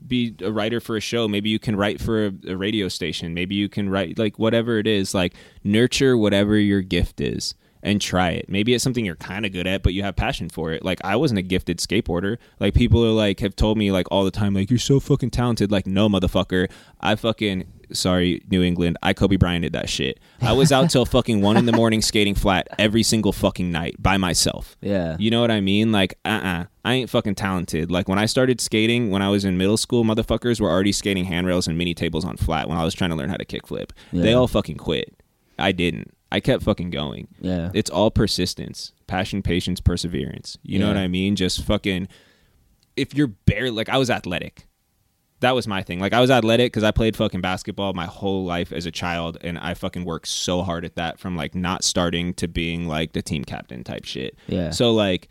be 0.07 0.35
a 0.41 0.51
writer 0.51 0.81
for 0.81 0.97
a 0.97 1.01
show. 1.01 1.29
Maybe 1.29 1.51
you 1.51 1.59
can 1.59 1.77
write 1.77 2.01
for 2.01 2.27
a, 2.27 2.33
a 2.49 2.57
radio 2.57 2.89
station. 2.89 3.35
Maybe 3.35 3.55
you 3.55 3.69
can 3.69 3.89
write 3.89 4.19
like 4.19 4.39
whatever 4.39 4.79
it 4.79 4.87
is. 4.87 5.15
Like 5.15 5.35
nurture 5.63 6.17
whatever 6.17 6.57
your 6.57 6.81
gift 6.81 7.21
is 7.21 7.55
and 7.83 8.01
try 8.01 8.31
it. 8.31 8.49
Maybe 8.49 8.75
it's 8.75 8.85
something 8.85 9.05
you're 9.05 9.17
kind 9.17 9.45
of 9.45 9.53
good 9.53 9.67
at, 9.67 9.83
but 9.83 9.93
you 9.93 10.05
have 10.05 10.15
passion 10.15 10.49
for 10.49 10.73
it. 10.73 10.85
Like 10.85 11.01
I 11.05 11.17
wasn't 11.17 11.39
a 11.39 11.43
gifted 11.43 11.79
skateboarder. 11.79 12.39
Like 12.61 12.75
people 12.75 13.05
are 13.05 13.11
like 13.11 13.41
have 13.41 13.57
told 13.57 13.77
me 13.77 13.91
like 13.91 14.07
all 14.11 14.25
the 14.25 14.31
time, 14.31 14.55
like 14.55 14.71
you're 14.71 14.79
so 14.79 15.01
fucking 15.01 15.31
talented. 15.31 15.73
Like 15.73 15.87
no 15.87 16.09
motherfucker, 16.09 16.71
I 17.01 17.17
fucking 17.17 17.67
sorry 17.95 18.43
New 18.51 18.63
England. 18.63 18.97
I 19.03 19.13
Kobe 19.13 19.37
Bryant 19.37 19.63
did 19.63 19.73
that 19.73 19.89
shit. 19.89 20.21
I 20.41 20.53
was 20.53 20.73
out 20.73 20.91
till 20.91 21.05
fucking 21.17 21.41
one 21.41 21.57
in 21.57 21.67
the 21.67 21.73
morning 21.73 22.03
skating 22.03 22.35
flat 22.35 22.69
every 22.79 23.03
single 23.03 23.33
fucking 23.33 23.71
night 23.71 23.97
by 23.99 24.17
myself. 24.17 24.77
Yeah. 24.81 25.17
You 25.19 25.31
know 25.31 25.41
what 25.41 25.51
I 25.51 25.61
mean? 25.61 25.93
Like, 25.93 26.19
uh 26.25 26.29
uh 26.29 26.65
I 26.85 26.95
ain't 26.95 27.11
fucking 27.11 27.37
talented. 27.37 27.91
Like, 27.91 28.09
when 28.09 28.19
I 28.19 28.27
started 28.27 28.61
skating 28.61 29.11
when 29.11 29.23
I 29.23 29.29
was 29.29 29.45
in 29.45 29.57
middle 29.57 29.77
school, 29.77 30.05
motherfuckers 30.05 30.61
were 30.61 30.71
already 30.71 30.93
skating 30.93 31.25
handrails 31.25 31.69
and 31.69 31.79
mini 31.79 31.95
tables 31.95 32.25
on 32.25 32.37
flat 32.37 32.69
when 32.69 32.77
I 32.79 32.85
was 32.85 32.95
trying 32.95 33.11
to 33.11 33.17
learn 33.17 33.29
how 33.29 33.37
to 33.37 33.45
kickflip. 33.45 33.91
They 34.13 34.33
all 34.33 34.49
fucking 34.49 34.79
quit. 34.79 35.15
I 35.59 35.73
didn't. 35.73 36.13
I 36.33 36.41
kept 36.41 36.63
fucking 36.63 36.91
going. 36.91 37.29
Yeah. 37.41 37.71
It's 37.75 37.91
all 37.91 38.11
persistence, 38.11 38.93
passion, 39.07 39.43
patience, 39.43 39.81
perseverance. 39.81 40.57
You 40.63 40.79
know 40.79 40.89
what 40.89 40.97
I 40.97 41.07
mean? 41.09 41.37
Just 41.37 41.63
fucking. 41.63 42.09
If 42.97 43.15
you're 43.15 43.27
barely 43.29 43.71
like, 43.71 43.89
I 43.89 43.99
was 43.99 44.11
athletic. 44.11 44.67
That 45.43 45.55
was 45.55 45.69
my 45.69 45.83
thing. 45.83 46.01
Like, 46.01 46.13
I 46.13 46.21
was 46.21 46.31
athletic 46.31 46.73
because 46.73 46.83
I 46.83 46.91
played 46.91 47.15
fucking 47.17 47.41
basketball 47.43 47.93
my 47.93 48.07
whole 48.07 48.45
life 48.45 48.73
as 48.73 48.87
a 48.87 48.91
child, 48.91 49.37
and 49.43 49.59
I 49.59 49.75
fucking 49.75 50.05
worked 50.05 50.29
so 50.29 50.63
hard 50.63 50.85
at 50.85 50.97
that 50.97 51.19
from 51.21 51.37
like 51.37 51.55
not 51.55 51.85
starting 51.85 52.33
to 52.35 52.49
being 52.49 52.89
like 52.89 53.13
the 53.13 53.23
team 53.23 53.45
captain 53.45 53.85
type 53.85 54.05
shit. 54.05 54.37
Yeah. 54.49 54.71
So 54.71 54.93
like, 54.93 55.29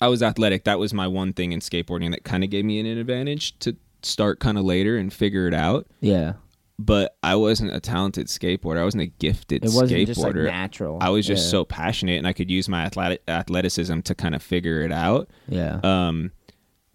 I 0.00 0.08
was 0.08 0.22
athletic. 0.22 0.64
That 0.64 0.78
was 0.78 0.94
my 0.94 1.06
one 1.06 1.32
thing 1.32 1.52
in 1.52 1.60
skateboarding 1.60 2.10
that 2.12 2.24
kind 2.24 2.42
of 2.44 2.50
gave 2.50 2.64
me 2.64 2.80
an 2.80 2.86
advantage 2.86 3.58
to 3.60 3.76
start 4.02 4.40
kind 4.40 4.56
of 4.56 4.64
later 4.64 4.96
and 4.96 5.12
figure 5.12 5.46
it 5.46 5.54
out. 5.54 5.86
yeah. 6.00 6.34
But 6.82 7.14
I 7.22 7.36
wasn't 7.36 7.74
a 7.74 7.80
talented 7.80 8.28
skateboarder. 8.28 8.78
I 8.78 8.84
wasn't 8.84 9.02
a 9.02 9.06
gifted 9.18 9.60
skateboarder. 9.60 9.64
It 9.64 9.74
wasn't 9.74 9.90
skateboarder. 10.00 10.06
just 10.06 10.20
like 10.20 10.34
natural. 10.34 10.96
I 11.02 11.10
was 11.10 11.26
just 11.26 11.44
Yeah. 11.44 11.50
so 11.50 11.64
passionate, 11.66 12.16
and 12.16 12.26
I 12.26 12.32
could 12.32 12.50
use 12.50 12.70
my 12.70 12.84
athletic 12.86 13.20
athleticism 13.28 14.00
to 14.00 14.14
kind 14.14 14.34
of 14.34 14.42
figure 14.42 14.80
it 14.80 14.90
out. 14.90 15.28
Yeah. 15.46 15.78
Um, 15.84 16.32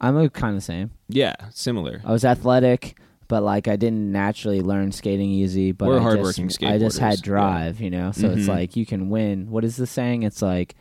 I'm 0.01 0.30
kind 0.30 0.55
of 0.57 0.63
same. 0.63 0.91
yeah, 1.07 1.35
similar. 1.51 2.01
I 2.05 2.11
was 2.11 2.26
athletic, 2.26 2.97
but 3.27 3.43
like 3.43 3.67
I 3.67 3.76
didn't 3.76 4.11
naturally 4.11 4.61
learn 4.61 4.91
skating 4.91 5.30
easy. 5.30 5.72
But 5.72 5.88
We're 5.88 5.99
I 5.99 6.03
hardworking 6.03 6.49
just, 6.49 6.63
I 6.63 6.77
just 6.77 6.99
had 6.99 7.15
yeah. 7.19 7.23
drive, 7.23 7.80
you 7.81 7.89
know. 7.89 8.11
So 8.11 8.30
it's 8.31 8.43
Mhm. 8.43 8.47
like 8.49 8.76
you 8.76 8.85
can 8.85 9.09
win. 9.09 9.49
What 9.49 9.63
is 9.63 9.77
the 9.77 9.88
saying? 9.88 10.23
It's 10.23 10.41
like, 10.41 10.76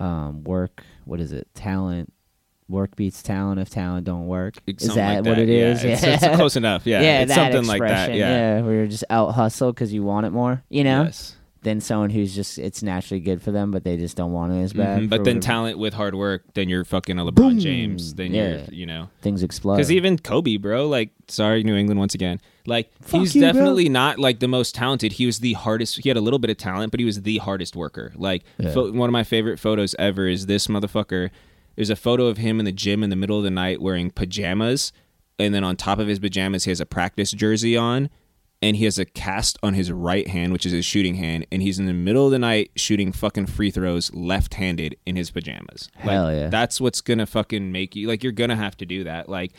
um, 0.00 0.44
work. 0.44 0.82
What 1.04 1.20
is 1.20 1.32
it? 1.32 1.48
Talent. 1.54 2.12
Work 2.68 2.96
beats 2.96 3.22
talent 3.22 3.60
if 3.60 3.70
talent 3.70 4.04
don't 4.04 4.26
work. 4.26 4.56
It's 4.66 4.84
is 4.84 4.94
that 4.94 5.24
like 5.24 5.26
what 5.26 5.38
it 5.38 5.48
Yeah, 5.48 5.72
is? 5.72 5.84
It's, 5.84 6.02
it's 6.02 6.26
close 6.36 6.54
enough. 6.54 6.86
Yeah, 6.86 7.00
yeah, 7.00 7.20
it's 7.22 7.34
that 7.34 7.52
something 7.52 7.66
like 7.66 7.80
that. 7.80 8.10
expression, 8.10 8.16
Yeah. 8.16 8.60
where 8.60 8.74
you're 8.74 8.86
just 8.86 9.04
out 9.08 9.30
hustle 9.30 9.72
because 9.72 9.90
you 9.90 10.02
want 10.02 10.26
it 10.26 10.30
more, 10.32 10.62
you 10.68 10.84
know, 10.84 11.04
Yes. 11.04 11.34
Than 11.62 11.80
someone 11.80 12.10
who's 12.10 12.34
just 12.34 12.56
it's 12.58 12.82
naturally 12.84 13.20
good 13.20 13.42
for 13.42 13.50
them, 13.50 13.70
but 13.72 13.82
they 13.82 13.96
just 13.96 14.16
don't 14.16 14.32
want 14.32 14.52
it 14.52 14.62
as 14.62 14.72
bad. 14.72 15.00
Mhm, 15.02 15.08
But 15.08 15.24
then 15.24 15.36
whatever- 15.36 15.40
talent 15.40 15.78
with 15.78 15.92
hard 15.94 16.14
work, 16.14 16.44
then 16.54 16.68
you're 16.68 16.84
fucking 16.84 17.18
a 17.18 17.24
LeBron 17.24 17.34
Boom! 17.34 17.58
James. 17.58 18.14
Then 18.14 18.32
Yeah. 18.32 18.48
you're, 18.48 18.60
you 18.70 18.86
know. 18.86 19.08
things 19.22 19.42
explode. 19.42 19.76
Because 19.76 19.90
even 19.90 20.18
Kobe, 20.18 20.56
bro, 20.56 20.86
like, 20.88 21.10
sorry, 21.26 21.64
New 21.64 21.74
England 21.76 21.98
once 21.98 22.14
again. 22.14 22.40
Like, 22.66 22.90
Fuck 23.02 23.20
he's 23.22 23.34
you, 23.34 23.40
bro. 23.42 23.48
definitely 23.52 23.88
not 23.88 24.18
like 24.20 24.38
the 24.38 24.46
most 24.48 24.74
talented. 24.74 25.14
He 25.14 25.26
was 25.26 25.40
the 25.40 25.54
hardest. 25.54 26.00
He 26.02 26.08
had 26.08 26.16
a 26.16 26.20
little 26.20 26.38
bit 26.38 26.50
of 26.50 26.56
talent, 26.58 26.90
but 26.92 27.00
he 27.00 27.06
was 27.06 27.22
the 27.22 27.38
hardest 27.38 27.74
worker. 27.74 28.12
Like, 28.16 28.44
Yeah. 28.58 28.70
pho- 28.72 28.92
one 28.92 29.08
of 29.08 29.12
my 29.12 29.24
favorite 29.24 29.58
photos 29.58 29.96
ever 29.98 30.28
is 30.28 30.46
this 30.46 30.68
motherfucker. 30.68 31.30
There's 31.74 31.90
a 31.90 31.96
photo 31.96 32.26
of 32.26 32.38
him 32.38 32.58
in 32.60 32.64
the 32.66 32.72
gym 32.72 33.02
in 33.02 33.10
the 33.10 33.16
middle 33.16 33.36
of 33.38 33.44
the 33.44 33.50
night 33.50 33.80
wearing 33.82 34.10
pajamas, 34.10 34.92
and 35.40 35.52
then 35.54 35.64
on 35.64 35.76
top 35.76 35.98
of 35.98 36.06
his 36.08 36.18
pajamas, 36.20 36.64
he 36.64 36.70
has 36.70 36.80
a 36.80 36.86
practice 36.86 37.32
jersey 37.32 37.76
on, 37.76 38.10
and 38.60 38.76
he 38.76 38.84
has 38.84 38.98
a 38.98 39.04
cast 39.04 39.58
on 39.62 39.74
his 39.74 39.92
right 39.92 40.26
hand, 40.26 40.52
which 40.52 40.66
is 40.66 40.72
his 40.72 40.84
shooting 40.84 41.14
hand, 41.14 41.46
and 41.52 41.62
he's 41.62 41.78
in 41.78 41.86
the 41.86 41.92
middle 41.92 42.26
of 42.26 42.32
the 42.32 42.38
night 42.38 42.70
shooting 42.76 43.12
fucking 43.12 43.46
free 43.46 43.70
throws 43.70 44.12
left-handed 44.12 44.96
in 45.06 45.16
his 45.16 45.30
pajamas. 45.30 45.88
Like, 45.98 46.10
Hell 46.10 46.34
yeah. 46.34 46.48
That's 46.48 46.80
what's 46.80 47.00
gonna 47.00 47.26
fucking 47.26 47.70
make 47.70 47.94
you 47.94 48.08
like. 48.08 48.22
You're 48.22 48.32
gonna 48.32 48.56
have 48.56 48.76
to 48.78 48.86
do 48.86 49.04
that. 49.04 49.28
Like, 49.28 49.52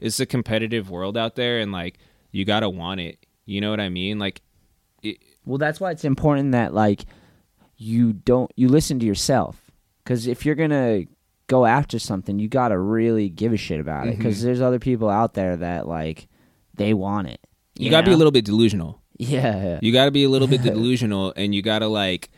it's 0.00 0.20
a 0.20 0.26
competitive 0.26 0.90
world 0.90 1.16
out 1.16 1.36
there, 1.36 1.58
and 1.58 1.72
like 1.72 1.98
you 2.32 2.44
gotta 2.44 2.68
want 2.68 3.00
it. 3.00 3.18
You 3.44 3.60
know 3.60 3.70
what 3.70 3.80
I 3.80 3.88
mean? 3.88 4.18
Like, 4.18 4.42
it, 5.02 5.18
Well, 5.44 5.58
that's 5.58 5.78
why 5.78 5.90
it's 5.90 6.04
important 6.04 6.52
that 6.52 6.72
like 6.72 7.04
you 7.76 8.12
don't 8.14 8.50
you 8.56 8.68
listen 8.68 8.98
to 9.00 9.06
yourself 9.06 9.70
because 10.02 10.26
if 10.26 10.46
you're 10.46 10.54
gonna 10.54 11.04
go 11.46 11.66
after 11.66 11.98
something, 11.98 12.38
you 12.38 12.48
gotta 12.48 12.78
really 12.78 13.28
give 13.28 13.52
a 13.52 13.56
shit 13.56 13.80
about 13.80 14.08
it 14.08 14.16
because 14.16 14.38
mm-hmm. 14.38 14.46
there's 14.46 14.60
other 14.62 14.78
people 14.78 15.10
out 15.10 15.34
there 15.34 15.56
that 15.56 15.86
like 15.86 16.28
they 16.74 16.94
want 16.94 17.28
it. 17.28 17.45
You, 17.78 17.90
gotta 17.90 18.06
be 18.06 18.12
a 18.12 18.16
little 18.16 18.32
bit 18.32 18.44
delusional. 18.44 19.02
yeah. 19.18 19.78
You 19.82 19.92
gotta 19.92 20.10
be 20.10 20.24
a 20.24 20.28
little 20.28 20.48
bit 20.48 20.62
delusional, 20.70 21.32
and 21.36 21.54
you 21.54 21.62
gotta 21.62 21.88
like 21.88 22.30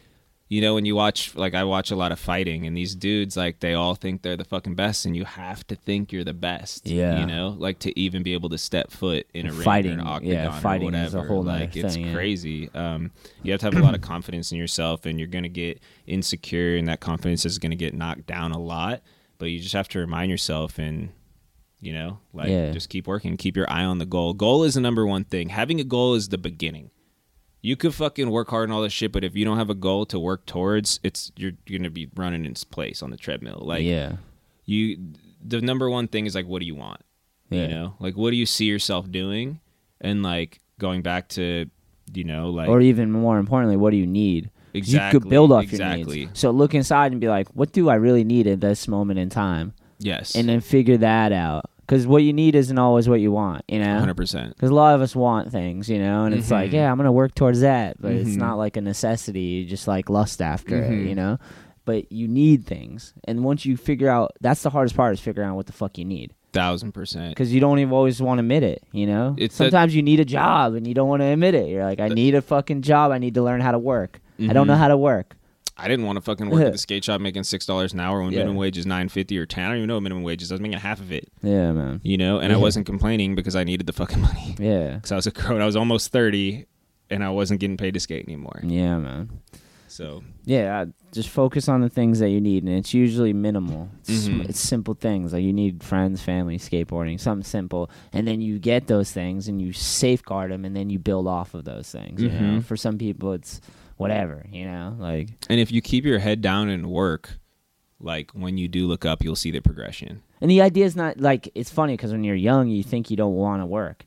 you 0.48 0.62
know 0.62 0.74
when 0.74 0.86
you 0.86 0.94
watch 0.94 1.34
like 1.34 1.54
I 1.54 1.64
watch 1.64 1.90
a 1.90 1.96
lot 1.96 2.10
of 2.10 2.18
fighting 2.18 2.66
and 2.66 2.74
these 2.76 2.94
dudes 2.94 3.36
like 3.36 3.60
they 3.60 3.74
all 3.74 3.94
think 3.94 4.22
they're 4.22 4.36
the 4.36 4.44
fucking 4.46 4.74
best 4.76 5.04
and 5.04 5.14
you 5.14 5.24
have 5.26 5.66
to 5.66 5.74
think 5.76 6.10
you're 6.10 6.24
the 6.24 6.32
best. 6.32 6.86
Yeah. 6.86 7.20
You 7.20 7.26
know, 7.26 7.54
like 7.58 7.80
to 7.80 8.00
even 8.00 8.22
be 8.22 8.32
able 8.32 8.48
to 8.48 8.58
step 8.58 8.90
foot 8.90 9.26
in 9.34 9.46
a 9.46 9.52
Fighting, 9.52 9.90
ring 9.92 10.00
or 10.00 10.02
an 10.02 10.08
octagon 10.08 10.32
yeah, 10.32 10.60
fighting 10.60 10.94
or 10.94 11.04
is 11.04 11.14
a 11.14 11.22
whole 11.22 11.42
like 11.42 11.76
it's 11.76 11.94
thing, 11.94 12.06
yeah. 12.06 12.14
crazy. 12.14 12.70
Um 12.74 13.10
you 13.42 13.52
have 13.52 13.60
to 13.60 13.66
have 13.66 13.76
a 13.76 13.80
lot 13.82 13.94
of 13.94 14.00
confidence 14.00 14.50
in 14.50 14.56
yourself 14.56 15.04
and 15.04 15.18
you're 15.18 15.28
gonna 15.28 15.48
get 15.50 15.80
insecure 16.06 16.76
and 16.76 16.88
that 16.88 17.00
confidence 17.00 17.44
is 17.44 17.58
gonna 17.58 17.76
get 17.76 17.92
knocked 17.94 18.26
down 18.26 18.52
a 18.52 18.58
lot. 18.58 19.02
But 19.36 19.50
you 19.50 19.60
just 19.60 19.74
have 19.74 19.88
to 19.88 19.98
remind 19.98 20.30
yourself 20.30 20.78
and 20.78 21.10
you 21.80 21.92
know, 21.92 22.18
like 22.32 22.48
Yeah. 22.48 22.70
just 22.72 22.88
keep 22.88 23.06
working, 23.06 23.36
keep 23.36 23.56
your 23.56 23.70
eye 23.70 23.84
on 23.84 23.98
the 23.98 24.06
goal. 24.06 24.34
Goal 24.34 24.64
is 24.64 24.74
the 24.74 24.80
number 24.80 25.06
one 25.06 25.24
thing. 25.24 25.50
Having 25.50 25.80
a 25.80 25.84
goal 25.84 26.14
is 26.14 26.28
the 26.28 26.38
beginning. 26.38 26.90
You 27.60 27.76
could 27.76 27.94
fucking 27.94 28.30
work 28.30 28.50
hard 28.50 28.64
and 28.68 28.72
all 28.72 28.82
this 28.82 28.92
shit, 28.92 29.10
but 29.12 29.24
if 29.24 29.34
you 29.34 29.44
don't 29.44 29.58
have 29.58 29.70
a 29.70 29.74
goal 29.74 30.06
to 30.06 30.18
work 30.18 30.46
towards, 30.46 31.00
it's 31.02 31.32
you're, 31.36 31.52
you're 31.66 31.78
gonna 31.78 31.90
be 31.90 32.08
running 32.16 32.44
in 32.44 32.54
place 32.70 33.02
on 33.02 33.10
the 33.10 33.16
treadmill. 33.16 33.60
Like 33.62 33.82
yeah, 33.84 34.16
you, 34.64 34.98
the 35.44 35.60
number 35.60 35.90
one 35.90 36.08
thing 36.08 36.26
is 36.26 36.34
like, 36.34 36.46
what 36.46 36.60
do 36.60 36.66
you 36.66 36.74
want? 36.76 37.00
yeah, 37.50 37.62
You 37.62 37.68
know, 37.68 37.94
like 37.98 38.16
what 38.16 38.30
do 38.30 38.36
you 38.36 38.46
see 38.46 38.66
yourself 38.66 39.10
doing? 39.10 39.60
And 40.00 40.22
like 40.22 40.60
going 40.78 41.02
back 41.02 41.28
to, 41.30 41.68
you 42.14 42.24
know, 42.24 42.50
like 42.50 42.68
or 42.68 42.80
even 42.80 43.10
more 43.10 43.38
importantly, 43.38 43.76
what 43.76 43.90
do 43.90 43.96
you 43.96 44.06
need? 44.06 44.50
exactly 44.74 45.16
You 45.16 45.20
could 45.20 45.28
build 45.30 45.50
off 45.50 45.64
exactly. 45.64 46.18
your 46.20 46.26
needs. 46.28 46.38
So 46.38 46.50
look 46.52 46.74
inside 46.74 47.10
and 47.12 47.20
be 47.20 47.28
like, 47.28 47.48
what 47.48 47.72
do 47.72 47.88
I 47.88 47.94
really 47.96 48.22
need 48.22 48.46
at 48.46 48.60
this 48.60 48.86
moment 48.86 49.18
in 49.18 49.30
time, 49.30 49.72
Yes, 49.98 50.34
and 50.34 50.48
then 50.48 50.60
figure 50.60 50.96
that 50.98 51.32
out. 51.32 51.66
Because 51.80 52.06
what 52.06 52.22
you 52.22 52.34
need 52.34 52.54
isn't 52.54 52.78
always 52.78 53.08
what 53.08 53.18
you 53.20 53.32
want, 53.32 53.62
you 53.66 53.78
know. 53.78 53.98
hundred 53.98 54.16
percent. 54.18 54.54
Because 54.54 54.68
a 54.70 54.74
lot 54.74 54.94
of 54.94 55.00
us 55.00 55.16
want 55.16 55.50
things, 55.50 55.88
you 55.88 55.98
know, 55.98 56.24
and 56.26 56.34
it's 56.34 56.50
like, 56.50 56.70
Mhm. 56.70 56.74
yeah, 56.74 56.90
I'm 56.90 56.98
gonna 56.98 57.10
work 57.12 57.34
towards 57.34 57.60
that, 57.60 57.96
but 58.00 58.12
it's 58.12 58.30
Mhm. 58.30 58.36
not 58.36 58.58
like 58.58 58.76
a 58.76 58.82
necessity. 58.82 59.40
You 59.40 59.64
just 59.64 59.88
like 59.88 60.10
lust 60.10 60.42
after 60.42 60.76
it, 60.82 60.90
Mhm. 60.90 61.08
you 61.08 61.14
know. 61.14 61.38
But 61.86 62.12
you 62.12 62.28
need 62.28 62.66
things, 62.66 63.14
and 63.24 63.42
once 63.42 63.64
you 63.64 63.78
figure 63.78 64.10
out, 64.10 64.32
that's 64.42 64.62
the 64.62 64.68
hardest 64.68 64.94
part 64.96 65.14
is 65.14 65.20
figuring 65.20 65.48
out 65.48 65.56
what 65.56 65.64
the 65.66 65.72
fuck 65.72 65.96
you 65.96 66.04
need. 66.04 66.32
Thousand 66.52 66.92
percent. 66.92 67.30
Because 67.30 67.54
you 67.54 67.60
don't 67.60 67.78
even 67.78 67.92
always 67.94 68.20
want 68.20 68.36
to 68.38 68.40
admit 68.42 68.62
it, 68.62 68.82
you 68.92 69.06
know. 69.06 69.34
It's 69.38 69.54
Sometimes 69.54 69.94
you 69.96 70.02
need 70.02 70.20
a 70.20 70.24
job 70.26 70.74
and 70.74 70.86
you 70.86 70.92
don't 70.92 71.08
want 71.08 71.20
to 71.22 71.26
admit 71.26 71.54
it. 71.54 71.68
You're 71.68 71.84
like, 71.84 72.00
I 72.00 72.08
need 72.08 72.34
a 72.34 72.42
fucking 72.42 72.82
job. 72.82 73.12
I 73.12 73.18
need 73.18 73.34
to 73.34 73.42
learn 73.42 73.62
how 73.62 73.72
to 73.72 73.78
work. 73.78 74.20
I 74.38 74.52
don't 74.52 74.66
know 74.66 74.74
Mhm. 74.74 74.78
how 74.78 74.88
to 74.88 74.96
work. 74.98 75.36
I 75.78 75.86
didn't 75.88 76.06
want 76.06 76.16
to 76.16 76.20
fucking 76.22 76.50
work 76.50 76.62
at 76.64 76.72
the 76.72 76.78
skate 76.86 77.04
shop 77.04 77.20
making 77.20 77.44
six 77.44 77.64
dollars 77.64 77.92
an 77.92 78.00
hour 78.00 78.20
when 78.22 78.32
Yeah. 78.32 78.38
minimum 78.40 78.56
wage 78.56 78.76
is 78.76 78.84
nine 78.86 79.08
fifty 79.08 79.38
or 79.38 79.46
ten. 79.46 79.64
I 79.64 79.68
don't 79.68 79.76
even 79.78 79.88
know 79.88 79.94
what 79.94 80.02
minimum 80.02 80.24
wage 80.24 80.42
is. 80.42 80.50
I 80.50 80.54
was 80.54 80.60
making 80.60 80.78
half 80.78 81.00
of 81.00 81.12
it, 81.12 81.30
Yeah, 81.42 81.72
man. 81.72 82.00
you 82.02 82.16
know, 82.16 82.38
and 82.40 82.52
I 82.52 82.56
wasn't 82.56 82.86
complaining 82.86 83.34
because 83.34 83.54
I 83.56 83.64
needed 83.64 83.86
the 83.86 83.92
fucking 83.92 84.20
money. 84.20 84.56
Yeah, 84.58 84.94
Because 84.94 85.12
I 85.12 85.16
was 85.16 85.26
a 85.26 85.30
grown, 85.30 85.60
I 85.62 85.66
was 85.66 85.76
almost 85.76 86.10
thirty, 86.12 86.66
and 87.10 87.22
I 87.22 87.30
wasn't 87.30 87.60
getting 87.60 87.76
paid 87.76 87.94
to 87.94 88.00
skate 88.00 88.24
anymore. 88.26 88.60
yeah, 88.64 88.98
man. 88.98 89.30
So 89.90 90.22
Yeah, 90.44 90.84
just 91.12 91.28
focus 91.30 91.66
on 91.68 91.80
the 91.80 91.88
things 91.88 92.18
that 92.18 92.28
you 92.28 92.40
need, 92.40 92.62
and 92.64 92.72
it's 92.72 92.92
usually 92.92 93.32
minimal. 93.32 93.88
It's, 94.02 94.28
Mhm. 94.28 94.48
it's 94.48 94.60
simple 94.60 94.94
things 94.94 95.32
like 95.32 95.42
you 95.42 95.52
need 95.52 95.82
friends, 95.82 96.20
family, 96.20 96.58
skateboarding, 96.58 97.18
something 97.18 97.42
simple, 97.44 97.88
and 98.12 98.26
then 98.28 98.40
you 98.42 98.58
get 98.58 98.86
those 98.86 99.10
things 99.12 99.48
and 99.48 99.62
you 99.62 99.72
safeguard 99.72 100.50
them, 100.50 100.64
and 100.66 100.76
then 100.76 100.90
you 100.90 100.98
build 100.98 101.26
off 101.26 101.54
of 101.54 101.64
those 101.64 101.90
things. 101.90 102.22
You 102.22 102.28
know, 102.30 102.60
for 102.60 102.76
some 102.76 102.98
people, 102.98 103.32
it's 103.32 103.60
whatever. 103.98 104.46
You 104.50 104.64
know, 104.64 104.96
like 104.98 105.28
And 105.50 105.60
if 105.60 105.70
you 105.70 105.82
keep 105.82 106.04
your 106.04 106.18
head 106.18 106.40
down 106.40 106.68
and 106.68 106.86
work, 106.90 107.38
like 108.00 108.30
when 108.30 108.56
you 108.56 108.68
do 108.68 108.86
look 108.86 109.04
up, 109.04 109.22
you'll 109.22 109.36
see 109.36 109.50
the 109.50 109.60
progression. 109.60 110.22
And 110.40 110.50
the 110.50 110.62
idea 110.62 110.86
is 110.86 110.96
not 110.96 111.20
like 111.20 111.50
it's 111.54 111.70
funny 111.70 111.94
because 111.94 112.12
when 112.12 112.24
you're 112.24 112.36
young, 112.36 112.68
you 112.68 112.82
think 112.82 113.10
you 113.10 113.16
don't 113.16 113.34
want 113.34 113.60
to 113.60 113.66
work, 113.66 114.06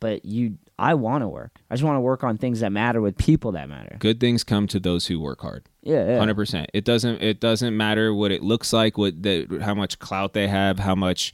but 0.00 0.24
you, 0.24 0.56
I 0.78 0.94
want 0.94 1.22
to 1.22 1.28
work. 1.28 1.58
I 1.70 1.74
just 1.74 1.84
want 1.84 1.96
to 1.96 2.00
work 2.00 2.24
on 2.24 2.38
things 2.38 2.60
that 2.60 2.72
matter 2.72 3.00
with 3.00 3.16
people 3.18 3.52
that 3.52 3.68
matter. 3.68 3.96
Good 3.98 4.20
things 4.20 4.42
come 4.42 4.66
to 4.68 4.80
those 4.80 5.06
who 5.06 5.20
work 5.20 5.42
hard. 5.42 5.64
Yeah, 5.82 6.06
yeah. 6.06 6.18
Hundred 6.18 6.34
percent. 6.34 6.70
It 6.72 6.84
doesn't. 6.84 7.22
It 7.22 7.40
doesn't 7.40 7.76
matter 7.76 8.12
what 8.12 8.32
it 8.32 8.42
looks 8.42 8.72
like, 8.72 8.98
what 8.98 9.22
the, 9.22 9.60
how 9.62 9.74
much 9.74 9.98
clout 9.98 10.32
they 10.32 10.48
have, 10.48 10.78
how 10.78 10.94
much, 10.94 11.32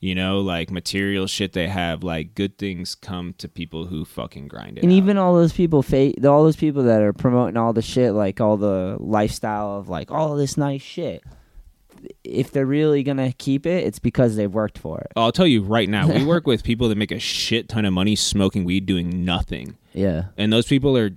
you 0.00 0.14
know, 0.14 0.40
like 0.40 0.70
material 0.70 1.26
shit 1.26 1.52
they 1.52 1.68
have. 1.68 2.02
Like 2.04 2.34
good 2.34 2.58
things 2.58 2.94
come 2.94 3.34
to 3.38 3.48
people 3.48 3.86
who 3.86 4.04
fucking 4.04 4.48
grind 4.48 4.78
it. 4.78 4.84
And 4.84 4.92
out. 4.92 4.96
even 4.96 5.16
all 5.16 5.34
those 5.34 5.52
people, 5.52 5.82
fa- 5.82 6.12
all 6.28 6.44
those 6.44 6.56
people 6.56 6.82
that 6.84 7.00
are 7.02 7.12
promoting 7.12 7.56
all 7.56 7.72
the 7.72 7.82
shit, 7.82 8.12
like 8.12 8.40
all 8.40 8.56
the 8.56 8.96
lifestyle 9.00 9.76
of 9.78 9.88
like 9.88 10.10
all 10.10 10.36
this 10.36 10.56
nice 10.56 10.82
shit. 10.82 11.22
If 12.22 12.52
they're 12.52 12.66
really 12.66 13.02
gonna 13.02 13.32
keep 13.32 13.66
it, 13.66 13.84
it's 13.84 13.98
because 13.98 14.36
they've 14.36 14.52
worked 14.52 14.78
for 14.78 15.00
it. 15.00 15.08
Oh, 15.16 15.22
I'll 15.22 15.32
tell 15.32 15.46
you 15.46 15.62
right 15.62 15.88
now, 15.88 16.06
we 16.06 16.24
work 16.24 16.46
with 16.46 16.62
people 16.70 16.88
that 16.90 16.98
make 16.98 17.10
a 17.10 17.18
shit 17.18 17.68
ton 17.68 17.84
of 17.84 17.92
money 17.92 18.14
smoking 18.14 18.64
weed, 18.64 18.86
doing 18.86 19.24
nothing, 19.24 19.76
Yeah, 19.94 20.26
and 20.36 20.52
those 20.52 20.66
people 20.66 20.96
are 20.96 21.10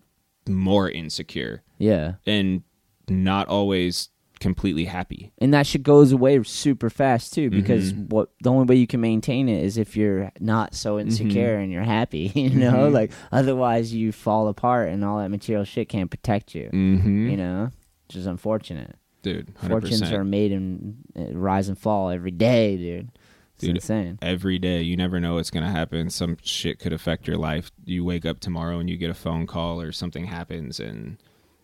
more 0.48 0.90
insecure 0.90 1.62
yeah. 1.78 2.14
and 2.26 2.64
not 3.08 3.48
always 3.50 4.10
completely 4.40 4.86
happy. 4.86 5.32
And 5.40 5.54
that 5.54 5.68
shit 5.68 5.84
goes 5.84 6.12
away 6.12 6.42
super 6.44 6.90
fast 6.90 7.34
too, 7.34 7.50
because 7.50 7.94
Mhm. 7.94 8.10
what 8.10 8.30
the 8.42 8.50
only 8.52 8.66
way 8.66 8.76
you 8.76 8.88
can 8.88 9.02
maintain 9.02 9.48
it 9.50 9.64
is 9.64 9.78
if 9.78 9.96
you're 9.98 10.32
not 10.40 10.74
so 10.76 11.00
insecure 11.00 11.56
and 11.58 11.72
you're 11.72 11.84
happy. 11.84 12.32
You 12.36 12.50
know, 12.52 12.90
Mhm. 12.90 12.94
like 12.94 13.12
otherwise 13.32 13.94
you 13.94 14.12
fall 14.12 14.48
apart 14.48 14.90
and 14.90 15.04
all 15.04 15.18
that 15.20 15.30
material 15.30 15.64
shit 15.66 15.90
can't 15.90 16.10
protect 16.10 16.56
you. 16.56 16.70
Mm-hmm. 16.74 17.30
You 17.30 17.38
know, 17.38 17.70
which 18.08 18.16
is 18.16 18.26
unfortunate. 18.26 18.96
dude, 19.22 19.50
hundred 19.58 19.82
Fortunes 19.82 20.12
are 20.14 20.24
made 20.24 20.52
in 20.54 20.96
uh, 21.18 21.34
rise 21.38 21.68
and 21.68 21.78
fall 21.78 22.10
every 22.10 22.32
day, 22.32 22.78
dude. 22.78 23.10
It's 23.56 23.66
Dude, 23.68 23.76
insane. 23.76 24.18
Every 24.22 24.58
day, 24.58 24.82
you 24.82 24.96
never 24.96 25.20
know 25.20 25.36
what's 25.36 25.52
gonna 25.52 25.70
happen. 25.70 26.10
Some 26.10 26.38
shit 26.42 26.80
could 26.80 26.94
affect 26.94 27.28
your 27.28 27.36
life. 27.38 27.70
You 27.84 28.06
wake 28.06 28.26
up 28.26 28.40
tomorrow 28.40 28.80
and 28.80 28.90
you 28.90 28.96
get 28.96 29.10
a 29.10 29.14
phone 29.14 29.46
call 29.48 29.82
or 29.82 29.92
something 29.92 30.28
happens, 30.28 30.80
and 30.80 31.18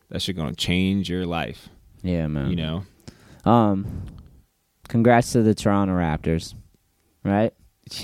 that 0.10 0.22
shit 0.22 0.36
gonna 0.36 0.54
change 0.54 1.10
your 1.10 1.26
life. 1.26 1.70
Yeah, 2.06 2.28
man. 2.28 2.50
You 2.52 2.56
know, 2.56 2.84
Um, 3.50 4.04
congrats 4.88 5.32
to 5.34 5.42
the 5.42 5.56
Toronto 5.56 5.94
Raptors. 5.96 6.54
Right? 7.24 7.54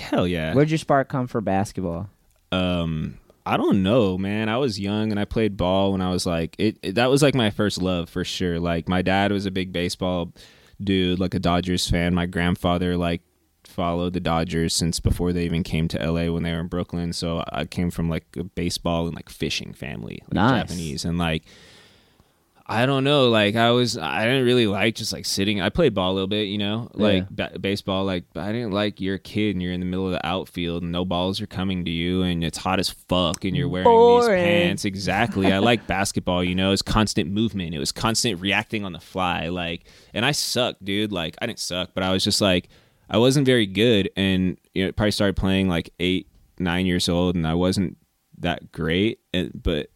hell 0.00 0.26
yeah. 0.28 0.54
Where'd 0.54 0.70
your 0.70 0.78
spark 0.78 1.08
come 1.08 1.26
for 1.26 1.40
basketball? 1.40 2.08
Um, 2.52 3.18
I 3.46 3.56
don't 3.56 3.82
know, 3.82 4.16
man. 4.18 4.48
I 4.48 4.56
was 4.58 4.78
young 4.78 5.10
and 5.10 5.18
I 5.18 5.24
played 5.24 5.56
ball 5.56 5.92
when 5.92 6.00
I 6.00 6.10
was 6.10 6.24
like 6.26 6.54
it, 6.58 6.78
it- 6.82 6.94
That 6.96 7.10
was 7.10 7.22
like 7.22 7.34
my 7.34 7.50
first 7.50 7.80
love 7.82 8.08
for 8.08 8.24
sure. 8.24 8.58
Like 8.60 8.88
my 8.88 9.02
dad 9.02 9.32
was 9.32 9.46
a 9.46 9.50
big 9.50 9.72
baseball 9.72 10.32
dude, 10.82 11.18
like 11.20 11.34
a 11.34 11.38
Dodgers 11.40 11.88
fan. 11.88 12.14
My 12.14 12.26
grandfather 12.26 12.96
like 12.96 13.22
followed 13.64 14.12
the 14.12 14.20
Dodgers 14.20 14.74
since 14.74 15.00
before 15.00 15.32
they 15.32 15.44
even 15.44 15.62
came 15.62 15.88
to 15.88 15.98
LA 15.98 16.32
when 16.32 16.42
they 16.42 16.52
were 16.52 16.60
in 16.60 16.66
Brooklyn. 16.68 17.12
So 17.12 17.42
I 17.52 17.64
came 17.64 17.90
from 17.90 18.08
like 18.08 18.26
a 18.36 18.44
baseball 18.44 19.06
and 19.06 19.14
like 19.16 19.28
fishing 19.28 19.72
family, 19.72 20.20
like 20.26 20.32
Nice. 20.34 20.60
Japanese, 20.62 21.04
and 21.04 21.18
like. 21.18 21.44
I 22.72 22.86
don't 22.86 23.04
know. 23.04 23.28
Like 23.28 23.54
I 23.54 23.70
was, 23.70 23.98
I 23.98 24.24
didn't 24.24 24.44
really 24.44 24.66
like 24.66 24.94
just 24.94 25.12
like 25.12 25.26
sitting. 25.26 25.60
I 25.60 25.68
played 25.68 25.94
ball 25.94 26.12
a 26.12 26.14
little 26.14 26.26
bit, 26.28 26.48
you 26.48 26.58
know, 26.58 26.90
like 26.94 27.28
ba- 27.30 27.58
baseball. 27.60 28.04
Like 28.04 28.24
but 28.32 28.42
I 28.44 28.52
didn't 28.52 28.72
like 28.72 29.00
you're 29.00 29.16
a 29.16 29.20
kid 29.20 29.54
and 29.54 29.62
you're 29.62 29.72
in 29.72 29.80
the 29.80 29.86
middle 29.86 30.06
of 30.06 30.12
the 30.12 30.26
outfield 30.26 30.82
and 30.82 30.90
no 30.90 31.04
balls 31.04 31.40
are 31.40 31.46
coming 31.46 31.84
to 31.84 31.90
you 31.90 32.22
and 32.22 32.42
it's 32.42 32.58
hot 32.58 32.78
as 32.78 32.90
fuck 32.90 33.44
and 33.44 33.56
you're 33.56 33.68
wearing 33.68 33.86
these 33.88 34.28
pants. 34.28 34.84
Exactly. 34.84 35.52
I 35.52 35.58
like 35.58 35.86
basketball. 35.86 36.42
You 36.42 36.54
know, 36.54 36.72
it's 36.72 36.82
constant 36.82 37.30
movement. 37.30 37.74
It 37.74 37.78
was 37.78 37.92
constant 37.92 38.40
reacting 38.40 38.84
on 38.84 38.92
the 38.92 39.00
fly. 39.00 39.48
Like, 39.48 39.84
and 40.14 40.24
I 40.24 40.32
sucked, 40.32 40.84
dude. 40.84 41.12
Like 41.12 41.36
I 41.40 41.46
didn't 41.46 41.60
suck, 41.60 41.90
but 41.94 42.02
I 42.02 42.12
was 42.12 42.24
just 42.24 42.40
like 42.40 42.68
I 43.08 43.18
wasn't 43.18 43.46
very 43.46 43.66
good 43.66 44.10
and 44.16 44.58
you 44.74 44.86
know 44.86 44.92
probably 44.92 45.10
started 45.12 45.36
playing 45.36 45.68
like 45.68 45.92
eight, 46.00 46.28
nine 46.58 46.86
years 46.86 47.08
old 47.08 47.36
and 47.36 47.46
I 47.46 47.54
wasn't 47.54 47.98
that 48.38 48.72
great. 48.72 49.20
And 49.32 49.50
but 49.54 49.90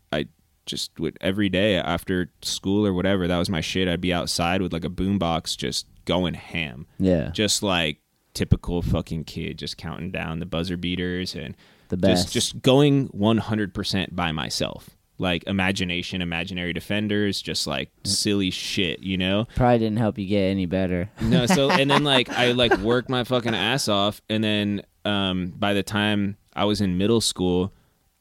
just 0.66 0.98
would 0.98 1.16
every 1.20 1.48
day 1.48 1.76
after 1.76 2.30
school 2.42 2.86
or 2.86 2.92
whatever 2.92 3.26
that 3.28 3.38
was 3.38 3.48
my 3.48 3.60
shit 3.60 3.88
i'd 3.88 4.00
be 4.00 4.12
outside 4.12 4.60
with 4.60 4.72
like 4.72 4.84
a 4.84 4.88
boombox 4.90 5.56
just 5.56 5.86
going 6.04 6.34
ham 6.34 6.86
Yeah. 6.98 7.30
just 7.30 7.62
like 7.62 7.98
typical 8.34 8.82
fucking 8.82 9.24
kid 9.24 9.58
just 9.58 9.76
counting 9.78 10.10
down 10.10 10.40
the 10.40 10.46
buzzer 10.46 10.76
beaters 10.76 11.34
and 11.34 11.56
The 11.88 11.96
best. 11.96 12.32
just 12.32 12.52
just 12.54 12.62
going 12.62 13.08
100% 13.10 14.14
by 14.14 14.32
myself 14.32 14.90
like 15.18 15.44
imagination 15.46 16.20
imaginary 16.20 16.74
defenders 16.74 17.40
just 17.40 17.66
like 17.66 17.90
silly 18.04 18.50
shit 18.50 19.00
you 19.02 19.16
know 19.16 19.46
Probably 19.54 19.78
didn't 19.78 19.96
help 19.98 20.18
you 20.18 20.26
get 20.26 20.42
any 20.42 20.66
better. 20.66 21.08
no 21.22 21.46
so 21.46 21.70
and 21.80 21.90
then 21.90 22.04
like 22.04 22.28
i 22.28 22.52
like 22.52 22.76
worked 22.78 23.08
my 23.08 23.24
fucking 23.24 23.54
ass 23.54 23.88
off 23.88 24.20
and 24.28 24.44
then 24.44 24.82
um 25.06 25.54
by 25.56 25.72
the 25.72 25.82
time 25.82 26.36
i 26.54 26.64
was 26.66 26.82
in 26.82 26.98
middle 26.98 27.22
school 27.22 27.72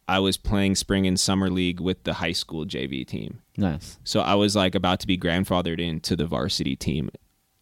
i 0.07 0.19
was 0.19 0.37
playing 0.37 0.75
spring 0.75 1.05
and 1.07 1.19
summer 1.19 1.49
league 1.49 1.79
with 1.79 2.03
the 2.03 2.13
high 2.13 2.31
school 2.31 2.65
jv 2.65 3.05
team 3.07 3.41
Nice. 3.57 3.97
so 4.03 4.19
i 4.21 4.35
was 4.35 4.55
like 4.55 4.75
about 4.75 4.99
to 5.01 5.07
be 5.07 5.17
grandfathered 5.17 5.79
into 5.79 6.15
the 6.15 6.25
varsity 6.25 6.75
team 6.75 7.09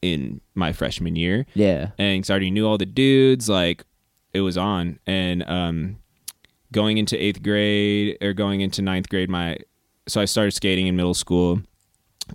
in 0.01 0.41
my 0.53 0.73
freshman 0.73 1.15
year 1.15 1.45
Yeah. 1.53 1.91
and 1.97 2.21
'cause 2.21 2.29
I 2.29 2.33
already 2.33 2.51
knew 2.51 2.67
all 2.67 2.77
the 2.77 2.85
dudes. 2.85 3.47
Like 3.47 3.85
it 4.33 4.41
was 4.41 4.57
on, 4.57 4.99
and 5.07 5.43
um, 5.47 5.97
going 6.73 6.97
into 6.97 7.15
eighth 7.23 7.41
grade 7.41 8.17
or 8.21 8.33
going 8.33 8.59
into 8.59 8.81
ninth 8.81 9.07
grade, 9.07 9.29
my 9.29 9.59
so 10.07 10.19
I 10.19 10.25
started 10.25 10.51
skating 10.51 10.87
in 10.87 10.97
middle 10.97 11.13
school. 11.13 11.61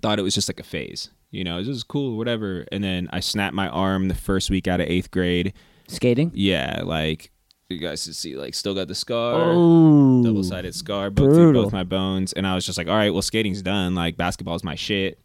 Thought 0.01 0.17
it 0.17 0.23
was 0.23 0.33
just 0.33 0.49
like 0.49 0.59
a 0.59 0.63
phase, 0.63 1.11
you 1.29 1.43
know, 1.43 1.59
this 1.59 1.67
is 1.67 1.83
cool, 1.83 2.17
whatever. 2.17 2.65
And 2.71 2.83
then 2.83 3.07
I 3.11 3.19
snapped 3.19 3.53
my 3.53 3.67
arm 3.67 4.07
the 4.07 4.15
first 4.15 4.49
week 4.49 4.67
out 4.67 4.81
of 4.81 4.87
eighth 4.87 5.11
grade. 5.11 5.53
Skating? 5.87 6.31
Yeah, 6.33 6.81
like 6.83 7.29
You 7.69 7.77
guys 7.77 8.03
can 8.03 8.13
see 8.13 8.35
like 8.35 8.55
still 8.55 8.73
got 8.73 8.87
the 8.87 8.95
scar. 8.95 9.51
Oh, 9.53 10.23
double 10.23 10.43
sided 10.43 10.73
scar, 10.73 11.11
both 11.11 11.35
through 11.35 11.53
both 11.53 11.71
my 11.71 11.83
bones, 11.83 12.33
and 12.33 12.47
I 12.47 12.55
was 12.55 12.65
just 12.65 12.79
like, 12.79 12.87
all 12.87 12.95
right, 12.95 13.11
well, 13.11 13.21
skating's 13.21 13.61
done. 13.61 13.93
Like 13.93 14.17
basketball's 14.17 14.63
my 14.63 14.73
shit. 14.73 15.19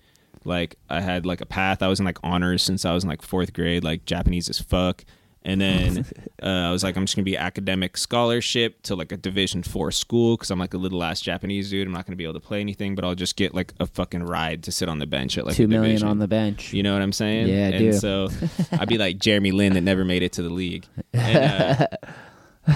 Like 0.45 0.77
I 0.91 1.01
had 1.01 1.25
like 1.25 1.41
a 1.41 1.47
path. 1.47 1.83
I 1.83 1.89
was 1.89 2.01
in 2.01 2.05
like 2.05 2.19
honors 2.23 2.63
since 2.63 2.85
I 2.85 2.93
was 2.93 3.03
in 3.03 3.09
like 3.09 3.23
fourth 3.23 3.55
grade, 3.55 3.83
like 3.83 4.05
Japanese 4.05 4.51
as 4.51 4.61
fuck. 4.61 5.07
And 5.47 5.59
then 5.59 6.05
uh, 6.43 6.47
I 6.47 6.71
was 6.71 6.85
like, 6.85 6.97
I'm 6.97 7.05
just 7.05 7.17
gonna 7.17 7.25
be 7.25 7.37
academic 7.39 7.97
scholarship 7.97 8.83
to 8.83 8.95
like 8.95 9.11
a 9.11 9.17
Division 9.17 9.63
four 9.63 9.91
school 9.91 10.37
because 10.37 10.51
I'm 10.51 10.59
like 10.59 10.75
a 10.75 10.79
little 10.79 11.03
ass 11.03 11.23
Japanese 11.23 11.71
dude. 11.71 11.87
I'm 11.87 11.95
not 11.95 12.05
gonna 12.05 12.17
be 12.17 12.25
able 12.25 12.35
to 12.35 12.41
play 12.41 12.61
anything, 12.61 12.95
but 12.95 13.07
I'll 13.07 13.15
just 13.15 13.37
get 13.37 13.55
like 13.55 13.73
a 13.81 13.87
fucking 13.87 14.23
ride 14.23 14.65
to 14.65 14.73
sit 14.73 14.91
on 14.91 14.99
the 14.99 15.07
bench 15.07 15.39
at 15.39 15.47
like 15.47 15.57
Two 15.57 15.67
million 15.67 15.93
division. 15.93 16.09
on 16.09 16.19
the 16.19 16.29
bench. 16.29 16.75
You 16.75 16.83
know 16.83 16.93
what 16.93 17.01
I'm 17.01 17.13
saying? 17.13 17.49
Yeah, 17.49 17.55
I 17.55 17.71
and 17.71 17.79
do. 17.79 17.93
so 17.95 18.29
I'd 18.73 18.89
be 18.89 18.99
like 18.99 19.19
Jeremy 19.19 19.51
Lin 19.53 19.73
that 19.73 19.81
never 19.81 20.05
made 20.05 20.23
it 20.23 20.33
to 20.35 20.43
the 20.43 20.51
league. 20.51 20.87
And, 21.15 21.81
uh, 21.81 21.87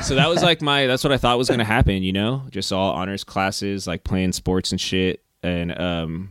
so 0.02 0.14
that 0.16 0.28
was 0.28 0.42
like 0.42 0.60
my 0.62 0.86
that's 0.86 1.02
what 1.04 1.12
I 1.12 1.16
thought 1.16 1.38
was 1.38 1.48
gonna 1.48 1.64
happen, 1.64 2.02
you 2.02 2.12
know? 2.12 2.44
Just 2.50 2.72
all 2.72 2.92
honors 2.92 3.24
classes, 3.24 3.86
like 3.86 4.04
playing 4.04 4.32
sports 4.32 4.70
and 4.72 4.80
shit. 4.80 5.22
And 5.42 5.78
um 5.80 6.30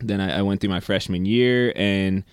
then 0.00 0.20
I, 0.20 0.38
I 0.38 0.42
went 0.42 0.60
through 0.60 0.70
my 0.70 0.80
freshman 0.80 1.24
year 1.26 1.72
and 1.76 2.24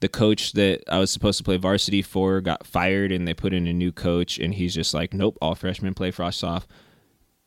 the 0.00 0.08
coach 0.08 0.52
that 0.52 0.82
I 0.90 0.98
was 0.98 1.10
supposed 1.10 1.38
to 1.38 1.44
play 1.44 1.56
varsity 1.56 2.02
for 2.02 2.40
got 2.42 2.66
fired 2.66 3.10
and 3.12 3.26
they 3.26 3.32
put 3.32 3.54
in 3.54 3.66
a 3.66 3.72
new 3.72 3.92
coach 3.92 4.38
and 4.38 4.52
he's 4.54 4.74
just 4.74 4.92
like, 4.92 5.14
Nope, 5.14 5.38
all 5.40 5.54
freshmen 5.54 5.94
play 5.94 6.12
frosh 6.12 6.34
soph. 6.34 6.66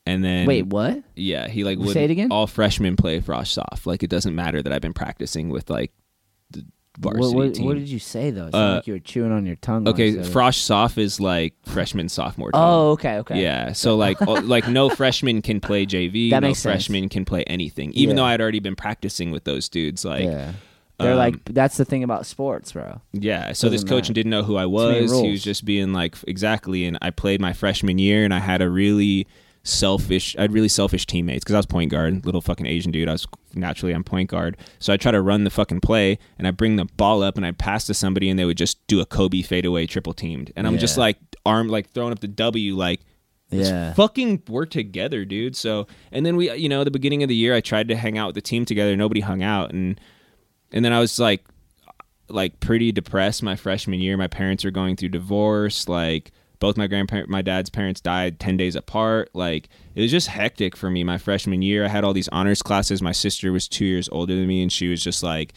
And 0.06 0.24
then 0.24 0.48
Wait, 0.48 0.66
what? 0.66 1.04
yeah, 1.16 1.48
he 1.48 1.64
like 1.64 1.78
Say 1.92 2.06
it 2.06 2.12
again? 2.12 2.32
all 2.32 2.48
freshmen 2.48 2.96
play 2.96 3.20
frosh 3.20 3.48
soph. 3.48 3.86
Like 3.86 4.02
it 4.02 4.10
doesn't 4.10 4.34
matter 4.34 4.64
that 4.64 4.74
I've 4.74 4.82
been 4.82 4.94
practicing 4.94 5.50
with 5.50 5.70
like 5.70 5.92
varsity 7.00 7.22
What, 7.22 7.34
what, 7.36 7.54
team. 7.56 7.66
what 7.66 7.78
did 7.78 7.88
you 7.90 8.00
say 8.00 8.30
though? 8.32 8.48
It 8.48 8.52
sounded 8.52 8.58
Uh, 8.72 8.76
like 8.76 8.88
you 8.88 8.94
were 8.94 9.00
chewing 9.00 9.32
on 9.32 9.46
your 9.46 9.56
tongue. 9.56 9.88
okay, 9.88 10.14
frosh 10.18 10.56
soph 10.58 10.98
is 10.98 11.20
like 11.20 11.54
freshman 11.66 12.10
sophomore. 12.18 12.52
Team. 12.52 12.62
Oh, 12.62 12.92
okay, 12.92 13.18
okay. 13.20 13.42
Yeah, 13.42 13.72
so 13.74 13.96
like 13.96 14.20
like 14.22 14.68
no 14.68 14.90
freshman 15.02 15.42
can 15.42 15.60
play 15.62 15.86
JV. 15.86 16.30
That 16.30 16.42
no 16.42 16.48
makes 16.50 16.60
sense. 16.60 16.74
freshman 16.86 17.10
can 17.10 17.26
play 17.26 17.44
anything. 17.46 17.92
Even 17.94 18.16
Yeah. 18.18 18.22
though 18.24 18.28
I'd 18.28 18.42
already 18.42 18.60
been 18.60 18.76
practicing 18.76 19.32
with 19.32 19.46
those 19.46 19.70
dudes. 19.70 20.04
Like 20.06 20.26
yeah. 20.26 20.54
They're 21.00 21.14
um, 21.14 21.18
like 21.18 21.46
that's 21.46 21.78
the 21.78 21.86
thing 21.86 22.04
about 22.04 22.26
sports, 22.26 22.74
bro. 22.74 23.00
Yeah. 23.14 23.54
So 23.54 23.70
this 23.70 23.86
coach 23.86 24.04
matter. 24.10 24.14
didn't 24.14 24.32
know 24.32 24.44
who 24.44 24.58
I 24.58 24.66
was. 24.66 25.12
He 25.18 25.32
was 25.32 25.42
just 25.42 25.64
being 25.64 25.94
like 25.94 26.16
exactly. 26.28 26.84
And 26.86 26.98
I 27.02 27.10
played 27.12 27.40
my 27.40 27.54
freshman 27.54 28.00
year, 28.00 28.26
and 28.26 28.34
I 28.34 28.40
had 28.40 28.62
a 28.62 28.70
really 28.70 29.26
selfish. 29.70 30.36
I 30.38 30.42
had 30.42 30.54
really 30.54 30.68
selfish 30.68 31.06
teammates 31.06 31.44
because 31.44 31.56
I 31.56 31.60
was 31.60 31.66
point 31.66 31.92
guard, 31.92 32.26
little 32.26 32.42
fucking 32.42 32.66
Asian 32.66 32.92
dude. 32.92 33.08
I 33.08 33.14
was 33.14 33.28
naturally 33.54 33.94
I'm 33.94 34.04
point 34.04 34.30
guard, 34.30 34.58
so 34.80 34.92
I 34.94 34.98
try 34.98 35.12
to 35.12 35.22
run 35.22 35.44
the 35.44 35.50
fucking 35.50 35.82
play, 35.82 36.20
and 36.38 36.48
I 36.48 36.52
bring 36.52 36.76
the 36.76 36.86
ball 36.86 37.24
up, 37.24 37.38
and 37.38 37.46
I 37.46 37.52
pass 37.52 37.86
to 37.88 37.94
somebody, 37.94 38.30
and 38.30 38.38
they 38.38 38.46
would 38.46 38.58
just 38.58 38.86
do 38.88 39.00
a 39.00 39.06
Kobe 39.06 39.42
fadeaway 39.42 39.86
triple 39.86 40.14
teamed, 40.14 40.52
and 40.56 40.68
I'm 40.68 40.78
just 40.78 40.98
like 40.98 41.18
arm 41.46 41.68
like 41.68 41.92
throwing 41.92 42.12
up 42.12 42.20
the 42.20 42.28
W 42.28 42.76
like. 42.76 43.02
Yeah. 43.52 43.94
fucking 43.94 44.44
work 44.48 44.70
together, 44.70 45.26
dude. 45.26 45.56
So, 45.56 45.88
and 46.12 46.24
then 46.24 46.36
we, 46.36 46.54
you 46.54 46.70
know, 46.70 46.84
the 46.84 46.92
beginning 46.92 47.24
of 47.24 47.30
the 47.30 47.36
year, 47.36 47.56
I 47.56 47.62
tried 47.62 47.88
to 47.88 47.96
hang 47.96 48.16
out 48.16 48.28
with 48.28 48.36
the 48.36 48.42
team 48.42 48.64
together. 48.64 48.96
Nobody 48.96 49.22
hung 49.22 49.42
out, 49.42 49.72
and 49.74 50.00
and 50.72 50.86
then 50.86 50.94
I 50.94 51.00
was 51.00 51.18
like, 51.18 51.44
like 52.30 52.60
pretty 52.60 52.92
depressed 52.92 53.44
my 53.44 53.56
freshman 53.56 54.00
year. 54.00 54.18
My 54.18 54.28
parents 54.28 54.64
were 54.64 54.72
going 54.72 54.96
through 54.96 55.10
divorce. 55.10 55.88
Like 55.88 56.32
both 56.60 56.78
my 56.78 56.88
grandparent, 56.88 57.30
my 57.30 57.42
dad's 57.42 57.70
parents 57.70 58.02
died 58.02 58.40
ten 58.40 58.58
days 58.58 58.76
apart. 58.76 59.30
Like 59.34 59.70
it 59.96 60.02
was 60.02 60.12
just 60.12 60.28
hectic 60.28 60.76
for 60.76 60.90
me 60.90 61.04
my 61.04 61.18
freshman 61.18 61.62
year. 61.62 61.86
I 61.86 61.88
had 61.88 62.04
all 62.04 62.14
these 62.14 62.28
honors 62.30 62.62
classes. 62.62 63.02
My 63.02 63.12
sister 63.14 63.52
was 63.52 63.68
two 63.68 63.86
years 63.86 64.10
older 64.12 64.36
than 64.36 64.48
me, 64.48 64.62
and 64.62 64.72
she 64.72 64.88
was 64.90 65.04
just 65.04 65.24
like. 65.24 65.54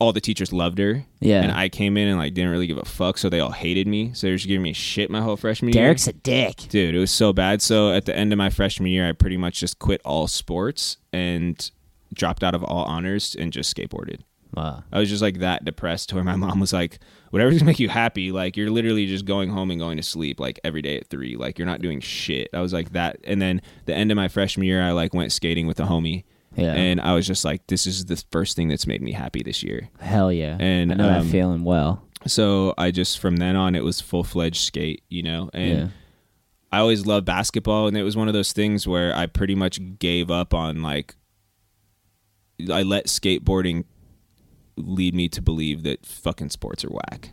All 0.00 0.12
the 0.12 0.20
teachers 0.20 0.52
loved 0.52 0.78
her, 0.78 1.04
Yeah. 1.20 1.42
and 1.42 1.52
I 1.52 1.68
came 1.68 1.96
in 1.96 2.08
and 2.08 2.18
like 2.18 2.34
didn't 2.34 2.50
really 2.50 2.66
give 2.66 2.78
a 2.78 2.84
fuck, 2.84 3.18
so 3.18 3.28
they 3.28 3.38
all 3.38 3.52
hated 3.52 3.86
me. 3.86 4.10
So 4.14 4.26
they 4.26 4.32
were 4.32 4.36
just 4.36 4.48
giving 4.48 4.62
me 4.62 4.72
shit 4.72 5.10
my 5.10 5.20
whole 5.20 5.36
freshman 5.36 5.72
year. 5.72 5.84
Derek's 5.84 6.08
a 6.08 6.12
dick. 6.12 6.56
Dude, 6.70 6.94
it 6.94 6.98
was 6.98 7.12
so 7.12 7.32
bad. 7.32 7.62
So 7.62 7.92
at 7.92 8.06
the 8.06 8.16
end 8.16 8.32
of 8.32 8.36
my 8.36 8.50
freshman 8.50 8.90
year, 8.90 9.08
I 9.08 9.12
pretty 9.12 9.36
much 9.36 9.60
just 9.60 9.78
quit 9.78 10.00
all 10.04 10.26
sports 10.26 10.96
and 11.12 11.70
dropped 12.12 12.42
out 12.42 12.54
of 12.54 12.64
all 12.64 12.84
honors 12.84 13.36
and 13.38 13.52
just 13.52 13.76
skateboarded. 13.76 14.22
Wow. 14.54 14.82
I 14.90 14.98
was 14.98 15.08
just 15.08 15.22
like 15.22 15.38
that 15.38 15.64
depressed 15.64 16.08
to 16.08 16.16
where 16.16 16.24
my 16.24 16.36
mom 16.36 16.58
was 16.58 16.72
like, 16.72 16.98
whatever's 17.32 17.54
gonna 17.54 17.64
make 17.64 17.80
you 17.80 17.88
happy, 17.88 18.30
like 18.30 18.58
you're 18.58 18.70
literally 18.70 19.06
just 19.06 19.24
going 19.24 19.48
home 19.48 19.70
and 19.70 19.80
going 19.80 19.96
to 19.96 20.02
sleep 20.02 20.38
like 20.38 20.60
every 20.62 20.82
day 20.82 20.98
at 20.98 21.08
three. 21.08 21.34
Like 21.34 21.58
you're 21.58 21.66
not 21.66 21.80
doing 21.80 21.98
shit. 21.98 22.50
I 22.52 22.60
was 22.60 22.74
like 22.74 22.92
that. 22.92 23.16
And 23.24 23.40
then 23.40 23.62
the 23.86 23.94
end 23.94 24.10
of 24.10 24.16
my 24.16 24.28
freshman 24.28 24.66
year, 24.66 24.82
I 24.82 24.92
like 24.92 25.14
went 25.14 25.32
skating 25.32 25.66
with 25.66 25.80
a 25.80 25.84
homie. 25.84 26.24
Yeah. 26.54 26.74
And 26.74 27.00
I 27.00 27.14
was 27.14 27.26
just 27.26 27.42
like, 27.42 27.66
this 27.68 27.86
is 27.86 28.04
the 28.04 28.22
first 28.30 28.54
thing 28.54 28.68
that's 28.68 28.86
made 28.86 29.00
me 29.00 29.12
happy 29.12 29.42
this 29.42 29.62
year. 29.62 29.88
Hell 29.98 30.30
yeah. 30.30 30.58
And, 30.60 30.92
I 30.92 30.94
know 30.96 31.08
um, 31.08 31.24
that 31.24 31.32
feeling 31.32 31.64
well. 31.64 32.06
So 32.26 32.74
I 32.76 32.90
just 32.90 33.18
from 33.18 33.36
then 33.36 33.56
on 33.56 33.74
it 33.74 33.82
was 33.82 34.02
full 34.02 34.24
fledged 34.24 34.60
skate, 34.60 35.02
you 35.08 35.22
know? 35.22 35.48
And 35.54 35.78
yeah. 35.78 35.88
I 36.70 36.80
always 36.80 37.06
loved 37.06 37.24
basketball, 37.24 37.88
and 37.88 37.96
it 37.96 38.02
was 38.02 38.16
one 38.16 38.28
of 38.28 38.34
those 38.34 38.52
things 38.52 38.86
where 38.86 39.14
I 39.14 39.26
pretty 39.26 39.54
much 39.54 39.98
gave 39.98 40.30
up 40.30 40.54
on 40.54 40.82
like. 40.82 41.14
I 42.70 42.82
let 42.82 43.06
skateboarding 43.06 43.84
lead 44.76 45.14
me 45.14 45.28
to 45.28 45.42
believe 45.42 45.82
that 45.82 46.04
fucking 46.06 46.50
sports 46.50 46.84
are 46.84 46.88
whack, 46.90 47.30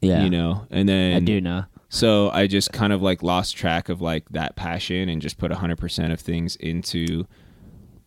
Yeah. 0.00 0.22
you 0.24 0.30
know. 0.30 0.66
And 0.70 0.88
then 0.88 1.16
I 1.16 1.20
do 1.20 1.40
know. 1.40 1.64
so 1.88 2.30
I 2.30 2.46
just 2.46 2.72
kind 2.72 2.92
of 2.92 3.00
like 3.02 3.22
lost 3.22 3.56
track 3.56 3.88
of 3.88 4.00
like 4.00 4.28
that 4.30 4.56
passion 4.56 5.08
and 5.08 5.20
just 5.22 5.38
put 5.38 5.52
hundred 5.52 5.78
percent 5.78 6.12
of 6.12 6.20
things 6.20 6.56
into 6.56 7.26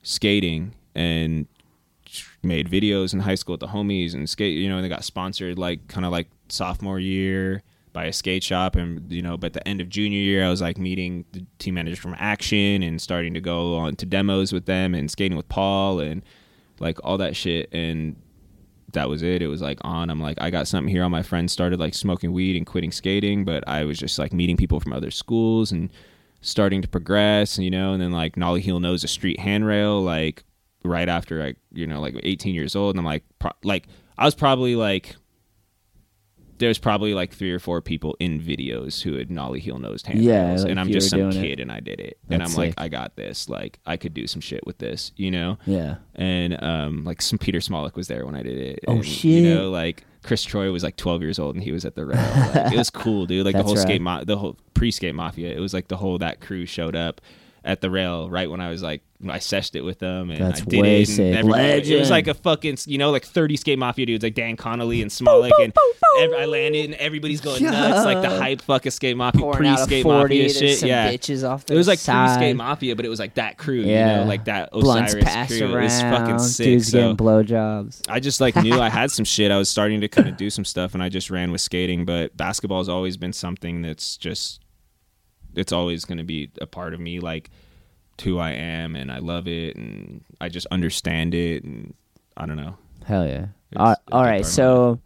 skating 0.02 0.76
and 0.96 1.48
made 2.44 2.70
videos 2.70 3.14
in 3.14 3.20
high 3.22 3.36
school 3.36 3.54
with 3.54 3.62
the 3.62 3.68
homies 3.68 4.14
and 4.14 4.30
skate. 4.30 4.58
You 4.58 4.70
know, 4.70 4.76
and 4.78 4.86
they 4.86 4.90
got 4.90 5.04
sponsored 5.04 5.58
like 5.58 5.88
kind 5.88 6.06
of 6.06 6.12
like 6.12 6.28
sophomore 6.50 7.00
year 7.00 7.64
by 7.94 8.06
a 8.06 8.14
skate 8.14 8.44
shop, 8.44 8.76
and 8.76 9.12
you 9.12 9.22
know, 9.22 9.38
but 9.38 9.54
the 9.54 9.66
end 9.68 9.80
of 9.80 9.88
junior 9.88 10.20
year, 10.20 10.44
I 10.46 10.50
was 10.50 10.62
like 10.62 10.78
meeting 10.78 11.26
the 11.32 11.46
team 11.60 11.76
managers 11.76 12.00
from 12.00 12.16
Action 12.18 12.82
and 12.84 13.00
starting 13.00 13.34
to 13.36 13.42
go 13.42 13.78
on 13.78 13.96
to 13.98 14.06
demos 14.06 14.52
with 14.52 14.66
them 14.66 14.96
and 14.96 15.10
skating 15.12 15.38
with 15.38 15.48
Paul 15.48 16.00
and 16.00 16.24
like 16.80 17.00
all 17.04 17.18
that 17.20 17.36
shit 17.36 17.70
and. 17.72 18.16
That 18.94 19.10
was 19.10 19.22
it. 19.22 19.42
It 19.42 19.48
was 19.48 19.62
like 19.62 19.80
on. 19.82 20.10
I'm 20.10 20.22
like, 20.22 20.38
I 20.40 20.50
got 20.50 20.68
something 20.68 20.90
here. 20.90 21.04
All 21.04 21.10
my 21.10 21.24
friends 21.24 21.52
started 21.52 21.80
like 21.80 21.94
smoking 21.94 22.32
weed 22.32 22.56
and 22.56 22.66
quitting 22.66 22.92
skating, 22.92 23.44
but 23.44 23.68
I 23.68 23.84
was 23.84 23.98
just 24.00 24.18
like 24.18 24.34
meeting 24.34 24.58
people 24.58 24.80
from 24.80 24.94
other 24.94 25.12
schools 25.12 25.72
and 25.72 25.90
starting 26.42 26.82
to 26.82 26.88
progress, 26.88 27.58
you 27.58 27.72
know, 27.72 27.94
and 27.94 28.02
then 28.02 28.12
like 28.12 28.38
Nollie 28.38 28.62
Heel 28.62 28.80
knows 28.80 29.04
a 29.04 29.08
street 29.08 29.40
handrail, 29.40 30.02
like 30.02 30.44
right 30.84 31.10
after 31.10 31.42
I, 31.42 31.56
you 31.72 31.88
know, 31.88 32.02
like 32.02 32.16
18 32.22 32.54
years 32.54 32.76
old, 32.76 32.96
and 32.96 33.00
I'm 33.00 33.06
like, 33.06 33.24
pro- 33.40 33.52
like 33.64 33.88
I 34.18 34.26
was 34.26 34.36
probably 34.36 34.76
like, 34.76 35.16
there's 36.64 36.78
probably 36.80 37.14
like 37.14 37.34
three 37.34 37.52
or 37.52 37.60
four 37.60 37.82
people 37.82 38.16
in 38.22 38.40
videos 38.40 39.02
who 39.02 39.16
had 39.18 39.30
Nollie 39.30 39.60
Heel 39.60 39.78
nosed 39.80 40.08
handrails, 40.08 40.26
Yeah, 40.26 40.62
like 40.64 40.72
and 40.72 40.80
I'm 40.80 40.90
just 40.90 41.10
some 41.10 41.20
doing 41.20 41.36
it. 41.36 41.42
kid 41.42 41.60
and 41.60 41.70
I 41.72 41.82
did 41.82 42.00
it, 42.00 42.18
and 42.30 42.42
I'm 42.42 42.48
That's 42.48 42.58
like. 42.58 42.74
I 42.78 42.88
got 42.88 43.16
this, 43.18 43.50
like 43.50 43.80
I 43.86 43.98
could 43.98 44.14
do 44.14 44.26
some 44.28 44.40
shit 44.42 44.66
with 44.66 44.78
this, 44.78 45.12
you 45.18 45.30
know, 45.30 45.58
Yeah. 45.66 45.96
and 46.16 46.62
um, 46.64 47.04
like 47.04 47.22
some 47.22 47.38
Peter 47.38 47.60
Smolik 47.60 47.96
was 47.96 48.08
there 48.08 48.26
when 48.26 48.36
I 48.36 48.44
did 48.44 48.58
it. 48.58 48.80
Oh, 48.88 48.94
and, 48.94 49.06
shit. 49.06 49.44
You 49.44 49.54
know, 49.56 49.70
like 49.70 50.06
Chris 50.24 50.44
Troy 50.44 50.72
was 50.72 50.84
like 50.84 50.96
12 50.96 51.22
years 51.22 51.38
old 51.40 51.56
and 51.56 51.64
he 51.64 51.74
was 51.74 51.84
at 51.84 51.96
the 51.96 52.06
rail. 52.06 52.18
Like, 52.56 52.72
it 52.74 52.78
was 52.78 52.90
cool, 52.90 53.26
dude. 53.26 53.46
Like 53.46 53.56
the 53.58 53.64
whole 53.68 53.76
right. 53.76 53.82
skate, 53.82 54.02
ma- 54.02 54.24
the 54.24 54.38
whole 54.38 54.58
pre-skate 54.74 55.14
mafia. 55.16 55.54
It 55.54 55.60
was 55.60 55.74
like 55.74 55.90
the 55.90 55.98
whole 55.98 56.18
that 56.20 56.40
crew 56.40 56.66
showed 56.66 56.96
up 56.96 57.20
at 57.66 57.80
the 57.82 57.90
rail 57.90 58.30
right 58.30 58.50
when 58.50 58.60
I 58.60 58.70
was 58.70 58.84
like 58.84 59.02
I 59.26 59.38
seshed 59.40 59.76
it 59.76 59.82
with 59.84 60.00
them 60.00 60.30
and 60.32 60.42
That's 60.44 60.62
I 60.62 60.66
did 60.66 60.82
way 60.82 60.96
it. 61.04 61.08
And 61.08 61.16
sick. 61.16 61.36
everybody- 61.38 61.94
It 61.96 61.98
was 62.00 62.10
like 62.10 62.28
a 62.28 62.34
fucking 62.34 62.78
you 62.88 62.98
know 62.98 63.10
like 63.12 63.24
30 63.26 63.56
skate 63.56 63.80
mafia 63.80 64.06
dudes 64.06 64.22
like 64.22 64.34
Dan 64.36 64.58
Connolly 64.58 65.02
and 65.02 65.10
Smolik 65.10 65.52
and 65.62 65.72
ev- 66.20 66.34
I 66.38 66.44
landed 66.44 66.84
and 66.86 66.94
everybody's 66.96 67.40
going 67.40 67.64
nuts 67.64 68.04
like 68.06 68.22
the 68.22 68.38
hype 68.38 68.62
fucking 68.64 68.92
skate 68.92 69.16
mafia 69.16 69.40
Pouring 69.40 69.58
pre-skate 69.76 70.04
40, 70.04 70.24
mafia 70.24 70.42
there's 70.42 70.58
shit. 70.58 70.78
some 70.80 70.90
Yeah, 70.90 71.10
bitches 71.14 71.48
off 71.50 71.66
the 71.66 71.74
it 71.74 71.78
was 71.78 71.88
like 71.88 72.00
side. 72.00 72.36
pre-skate 72.36 72.56
mafia, 72.58 72.98
but 72.98 73.06
it 73.06 73.10
was 73.10 73.20
like 73.20 73.36
that 73.36 73.58
crew. 73.58 73.80
Yeah. 73.82 74.12
You 74.18 74.22
know, 74.24 74.28
like 74.28 74.44
that 74.46 74.72
Blunts 74.72 75.14
Osiris 75.14 75.24
passed 75.26 75.52
crew. 75.58 75.68
around. 75.74 75.78
It 75.80 75.84
was 75.86 76.02
fucking 76.02 76.40
sick. 76.40 76.66
Dudes 76.66 76.92
so 76.92 77.00
getting 77.00 77.16
blowjobs. 77.18 78.02
I 78.10 78.20
just 78.20 78.42
like 78.42 78.58
knew 78.58 78.78
I 78.78 78.90
had 78.90 79.10
some 79.18 79.24
shit. 79.26 79.52
I 79.52 79.58
was 79.58 79.70
starting 79.70 80.02
to 80.02 80.10
kind 80.10 80.28
of 80.28 80.36
do 80.36 80.50
some 80.50 80.66
stuff, 80.66 80.94
and 80.96 81.02
I 81.02 81.08
just 81.08 81.30
ran 81.30 81.52
with 81.54 81.62
skating. 81.62 82.04
But 82.04 82.36
basketball 82.36 82.80
has 82.80 82.90
always 82.90 83.16
been 83.16 83.32
something 83.34 83.82
that's 83.84 84.18
just 84.18 84.60
it's 85.56 85.72
always 85.72 86.06
going 86.06 86.18
to 86.18 86.24
be 86.24 86.52
a 86.62 86.66
part 86.68 86.94
of 86.94 87.00
me, 87.00 87.20
like 87.20 87.50
who 88.24 88.40
I 88.40 88.52
am, 88.52 88.96
and 88.96 89.12
I 89.12 89.20
love 89.20 89.48
it, 89.48 89.76
and 89.76 90.24
I 90.40 90.50
just 90.50 90.68
understand 90.72 91.34
it, 91.34 91.64
and 91.64 91.94
I 92.38 92.46
don't 92.46 92.58
know. 92.58 92.78
Hell 93.06 93.28
yeah. 93.28 93.48
All, 93.76 93.96
all 94.12 94.24
right, 94.24 94.46
so 94.46 95.00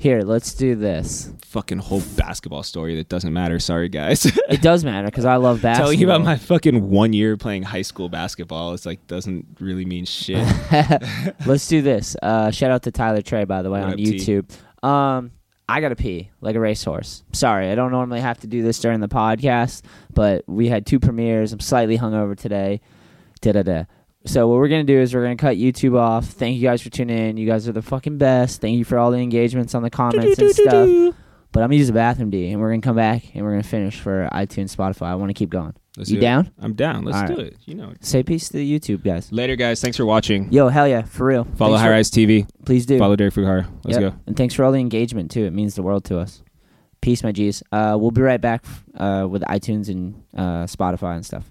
here, 0.00 0.22
let's 0.22 0.54
do 0.54 0.74
this. 0.76 1.30
Fucking 1.44 1.76
whole 1.76 2.00
basketball 2.16 2.62
story 2.62 2.96
that 2.96 3.10
doesn't 3.10 3.34
matter. 3.34 3.58
Sorry, 3.58 3.90
guys. 3.90 4.24
It 4.48 4.62
does 4.62 4.82
matter 4.82 5.06
because 5.06 5.26
I 5.26 5.36
love 5.36 5.60
basketball. 5.60 5.88
Telling 5.92 6.00
you 6.00 6.06
about 6.06 6.22
my 6.24 6.36
fucking 6.36 6.88
one 6.90 7.12
year 7.12 7.36
playing 7.36 7.64
high 7.64 7.82
school 7.82 8.08
basketball, 8.08 8.72
it's 8.72 8.86
like 8.86 9.06
doesn't 9.06 9.58
really 9.60 9.84
mean 9.84 10.06
shit. 10.06 10.38
Let's 11.46 11.68
do 11.68 11.82
this. 11.82 12.16
Uh, 12.22 12.50
shout 12.50 12.70
out 12.70 12.82
to 12.84 12.90
Tyler 12.90 13.20
Trey, 13.20 13.44
by 13.44 13.60
the 13.60 13.70
way, 13.70 13.80
What 13.80 13.88
on 13.88 13.92
up? 13.92 13.98
YouTube. 13.98 14.50
Um, 14.82 15.32
I 15.70 15.80
gotta 15.80 15.94
pee 15.96 16.30
like 16.40 16.56
a 16.56 16.60
racehorse. 16.60 17.22
Sorry, 17.32 17.70
I 17.70 17.74
don't 17.76 17.92
normally 17.92 18.20
have 18.20 18.40
to 18.40 18.46
do 18.48 18.62
this 18.62 18.80
during 18.80 18.98
the 19.00 19.08
podcast, 19.08 19.82
but 20.12 20.42
we 20.48 20.68
had 20.68 20.84
two 20.84 20.98
premieres. 20.98 21.52
I'm 21.52 21.60
slightly 21.60 21.96
hungover 21.96 22.36
today. 22.36 22.80
Da 23.40 23.52
da 23.52 23.62
da. 23.62 23.84
So 24.26 24.48
what 24.48 24.56
we're 24.56 24.68
gonna 24.68 24.84
do 24.84 24.98
is 24.98 25.14
we're 25.14 25.22
gonna 25.22 25.36
cut 25.36 25.56
YouTube 25.56 25.96
off. 25.96 26.26
Thank 26.26 26.56
you 26.56 26.62
guys 26.62 26.82
for 26.82 26.90
tuning 26.90 27.16
in. 27.16 27.36
You 27.36 27.46
guys 27.46 27.68
are 27.68 27.72
the 27.72 27.82
fucking 27.82 28.18
best. 28.18 28.60
Thank 28.60 28.78
you 28.78 28.84
for 28.84 28.98
all 28.98 29.10
the 29.12 29.18
engagements 29.18 29.74
on 29.74 29.82
the 29.82 29.90
comments 29.90 30.38
and 30.38 30.50
stuff. 30.50 31.14
But 31.52 31.62
I'm 31.64 31.68
gonna 31.68 31.76
use 31.78 31.88
the 31.88 31.92
bathroom 31.94 32.30
D, 32.30 32.50
and 32.52 32.60
we're 32.60 32.70
gonna 32.70 32.80
come 32.80 32.94
back 32.96 33.34
and 33.34 33.44
we're 33.44 33.50
gonna 33.50 33.62
finish 33.64 33.98
for 33.98 34.28
iTunes, 34.32 34.74
Spotify. 34.74 35.06
I 35.06 35.14
want 35.16 35.30
to 35.30 35.34
keep 35.34 35.50
going. 35.50 35.74
Let's 35.96 36.08
you 36.08 36.16
do 36.16 36.18
it. 36.18 36.22
down? 36.22 36.50
I'm 36.60 36.74
down. 36.74 37.04
Let's 37.04 37.18
All 37.18 37.26
do 37.26 37.42
right. 37.42 37.46
it. 37.52 37.56
You 37.64 37.74
know. 37.74 37.92
Say 38.00 38.22
peace 38.22 38.48
to 38.50 38.52
the 38.58 38.78
YouTube 38.78 39.02
guys. 39.02 39.32
Later, 39.32 39.56
guys. 39.56 39.80
Thanks 39.80 39.96
for 39.96 40.06
watching. 40.06 40.52
Yo, 40.52 40.68
hell 40.68 40.86
yeah, 40.86 41.02
for 41.02 41.26
real. 41.26 41.42
Follow 41.56 41.72
Thanks 41.72 41.80
High 41.82 41.86
for- 41.88 41.92
Rise 41.92 42.10
TV. 42.12 42.46
Please 42.64 42.86
do. 42.86 42.98
Follow 42.98 43.16
Derek 43.16 43.34
Fukuhara. 43.34 43.66
Let's 43.84 43.98
Yep. 43.98 44.12
go. 44.12 44.18
And 44.28 44.36
thanks 44.36 44.54
for 44.54 44.64
all 44.64 44.70
the 44.70 44.78
engagement 44.78 45.32
too. 45.32 45.44
It 45.44 45.52
means 45.52 45.74
the 45.74 45.82
world 45.82 46.04
to 46.04 46.18
us. 46.20 46.42
Peace, 47.00 47.24
my 47.24 47.32
G's. 47.32 47.62
Uh, 47.72 47.96
we'll 47.98 48.10
be 48.12 48.20
right 48.22 48.40
back 48.40 48.64
uh, 48.94 49.26
with 49.28 49.42
iTunes 49.42 49.88
and 49.88 50.22
uh, 50.36 50.64
Spotify 50.66 51.16
and 51.16 51.26
stuff. 51.26 51.44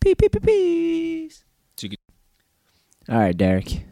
Peace, 0.00 0.14
peace, 0.18 0.28
peace, 0.32 1.44
peace. 1.80 1.98
All 3.08 3.18
right, 3.18 3.36
Derek. 3.36 3.84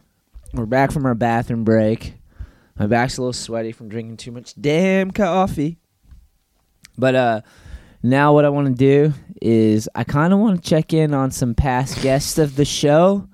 We're 0.55 0.67
back 0.67 0.93
from 0.93 1.05
our 1.05 1.15
bathroom 1.15 1.65
break. 1.65 2.15
My 2.79 2.87
back's 2.87 3.19
a 3.19 3.21
little 3.21 3.33
sweaty 3.33 3.73
from 3.73 3.89
drinking 3.89 4.17
too 4.17 4.33
much 4.33 4.55
damn 4.61 5.11
coffee. 5.11 5.79
But 6.99 7.15
uh, 7.15 7.41
now 8.03 8.33
what 8.33 8.45
I 8.45 8.49
want 8.49 8.69
to 8.69 8.75
do 8.75 9.15
is 9.41 9.89
I 9.95 10.05
kind 10.05 10.33
of 10.33 10.39
want 10.39 10.63
to 10.63 10.69
check 10.69 10.93
in 10.93 11.15
on 11.15 11.31
some 11.31 11.55
past 11.55 12.03
guests 12.03 12.39
of 12.39 12.57
the 12.57 12.65
show 12.65 13.29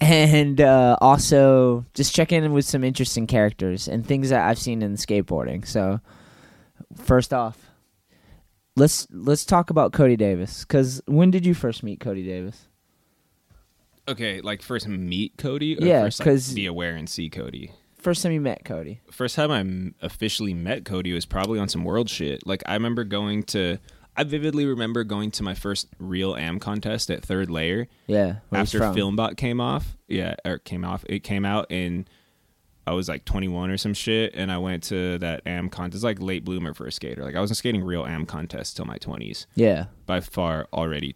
and 0.00 0.60
uh, 0.60 0.96
also 1.00 1.84
just 1.94 2.14
check 2.14 2.32
in 2.32 2.52
with 2.52 2.64
some 2.64 2.82
interesting 2.82 3.26
characters 3.26 3.88
and 3.88 4.06
things 4.06 4.30
that 4.30 4.48
I've 4.48 4.58
seen 4.58 4.82
in 4.82 4.96
skateboarding. 4.96 5.66
So, 5.66 6.00
first 6.96 7.32
off, 7.32 7.70
let's 8.76 9.06
let's 9.10 9.44
talk 9.44 9.70
about 9.70 9.92
Cody 9.92 10.16
Davis. 10.16 10.64
Cause 10.64 11.00
when 11.06 11.30
did 11.30 11.46
you 11.46 11.54
first 11.54 11.82
meet 11.82 12.00
Cody 12.00 12.24
Davis? 12.24 12.68
Okay, 14.08 14.40
like 14.40 14.62
first 14.62 14.88
meet 14.88 15.36
Cody. 15.36 15.78
Or 15.78 15.86
Yeah, 15.86 16.02
first, 16.02 16.26
like, 16.26 16.54
be 16.56 16.66
aware 16.66 16.96
and 16.96 17.08
see 17.08 17.30
Cody. 17.30 17.70
First 18.02 18.22
time 18.22 18.32
you 18.32 18.40
met 18.40 18.64
Cody? 18.64 19.00
First 19.10 19.36
time 19.36 19.50
I 19.50 19.60
m- 19.60 19.94
officially 20.02 20.54
met 20.54 20.84
Cody 20.84 21.12
was 21.12 21.24
probably 21.24 21.58
on 21.58 21.68
some 21.68 21.84
world 21.84 22.10
shit. 22.10 22.46
Like 22.46 22.62
I 22.66 22.74
remember 22.74 23.04
going 23.04 23.42
to. 23.44 23.78
I 24.14 24.24
vividly 24.24 24.66
remember 24.66 25.04
going 25.04 25.30
to 25.32 25.42
my 25.42 25.54
first 25.54 25.88
real 25.98 26.34
AM 26.36 26.58
contest 26.58 27.10
at 27.10 27.22
Third 27.24 27.50
Lair 27.50 27.86
Yeah. 28.06 28.36
Where 28.50 28.60
he's 28.60 28.74
after 28.74 28.78
from. 28.80 28.94
Filmbot 28.94 29.38
came 29.38 29.58
off. 29.58 29.96
Yeah, 30.06 30.34
or 30.44 30.58
came 30.58 30.84
off. 30.84 31.02
It 31.08 31.20
came 31.20 31.46
out 31.46 31.66
and 31.70 32.10
I 32.86 32.92
was 32.92 33.08
like 33.08 33.24
21 33.24 33.70
or 33.70 33.78
some 33.78 33.94
shit, 33.94 34.34
and 34.34 34.50
I 34.52 34.58
went 34.58 34.82
to 34.84 35.16
that 35.18 35.42
AM 35.46 35.68
contest. 35.70 36.02
Like 36.04 36.20
late 36.20 36.44
bloomer 36.44 36.74
for 36.74 36.86
a 36.86 36.92
skater. 36.92 37.22
Like 37.24 37.36
I 37.36 37.40
wasn't 37.40 37.56
skating 37.58 37.82
real 37.84 38.04
AM 38.04 38.26
contests 38.26 38.74
till 38.74 38.84
my 38.84 38.98
20s. 38.98 39.46
Yeah. 39.54 39.86
By 40.04 40.20
far, 40.20 40.66
already 40.74 41.14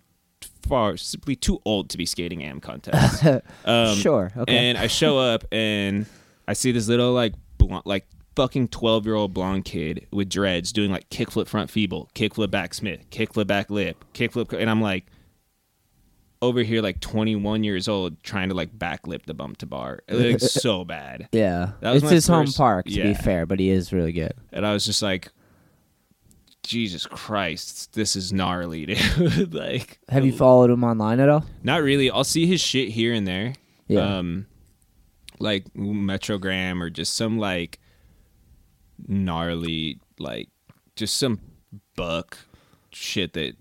far 0.66 0.96
simply 0.96 1.36
too 1.36 1.60
old 1.64 1.90
to 1.90 1.98
be 1.98 2.06
skating 2.06 2.42
AM 2.44 2.60
contests. 2.60 3.24
Um, 3.66 3.96
sure. 3.96 4.30
Okay. 4.36 4.56
And 4.56 4.78
I 4.78 4.86
show 4.86 5.18
up 5.18 5.44
and 5.52 6.06
I 6.48 6.52
see 6.52 6.72
this 6.72 6.88
little 6.88 7.12
like 7.12 7.34
blonde, 7.58 7.84
like 7.86 8.06
fucking 8.36 8.68
twelve 8.68 9.04
year 9.06 9.14
old 9.14 9.32
blonde 9.34 9.64
kid 9.64 10.06
with 10.12 10.28
dreads 10.28 10.72
doing 10.72 10.90
like 10.90 11.08
kickflip 11.10 11.48
front 11.48 11.70
feeble, 11.70 12.10
kickflip 12.14 12.50
back 12.50 12.74
Smith, 12.74 13.08
kickflip 13.10 13.46
back 13.46 13.70
lip, 13.70 14.04
kickflip, 14.14 14.52
and 14.58 14.70
I'm 14.70 14.80
like 14.80 15.06
over 16.42 16.62
here 16.62 16.82
like 16.82 17.00
21 17.00 17.64
years 17.64 17.88
old 17.88 18.22
trying 18.22 18.50
to 18.50 18.54
like 18.54 18.70
backlip 18.78 19.24
the 19.24 19.32
bump 19.32 19.56
to 19.56 19.66
bar, 19.66 20.00
It 20.06 20.14
like 20.16 20.40
so 20.50 20.84
bad. 20.84 21.28
yeah. 21.32 21.72
that 21.80 21.92
was 21.92 22.02
it's 22.02 22.12
his 22.12 22.26
home 22.26 22.52
park, 22.52 22.84
to 22.86 23.02
be 23.02 23.14
fair, 23.14 23.46
but 23.46 23.58
he 23.58 23.70
is 23.70 23.90
really 23.90 24.12
good. 24.12 24.34
And 24.52 24.66
I 24.66 24.74
was 24.74 24.84
just 24.84 25.00
like, 25.00 25.30
Jesus 26.62 27.06
Christ, 27.06 27.94
this 27.94 28.16
is 28.16 28.32
gnarly, 28.34 28.86
dude. 29.16 29.54
like, 29.54 29.98
Have 30.10 30.26
you 30.26 30.32
followed 30.32 30.70
him 30.70 30.84
online 30.84 31.20
at 31.20 31.28
all? 31.28 31.44
Not 31.62 31.82
really. 31.82 32.10
I'll 32.10 32.22
see 32.24 32.46
his 32.46 32.60
shit 32.60 32.90
here 32.90 33.14
and 33.14 33.26
there. 33.26 33.54
Yeah. 33.88 34.18
Um, 34.18 34.46
like 35.38 35.72
Metrogram 35.74 36.80
or 36.80 36.90
just 36.90 37.14
some 37.14 37.38
like 37.38 37.78
gnarly, 39.06 40.00
like 40.18 40.48
just 40.96 41.18
some 41.18 41.40
buck 41.96 42.38
shit 42.90 43.32
that 43.34 43.56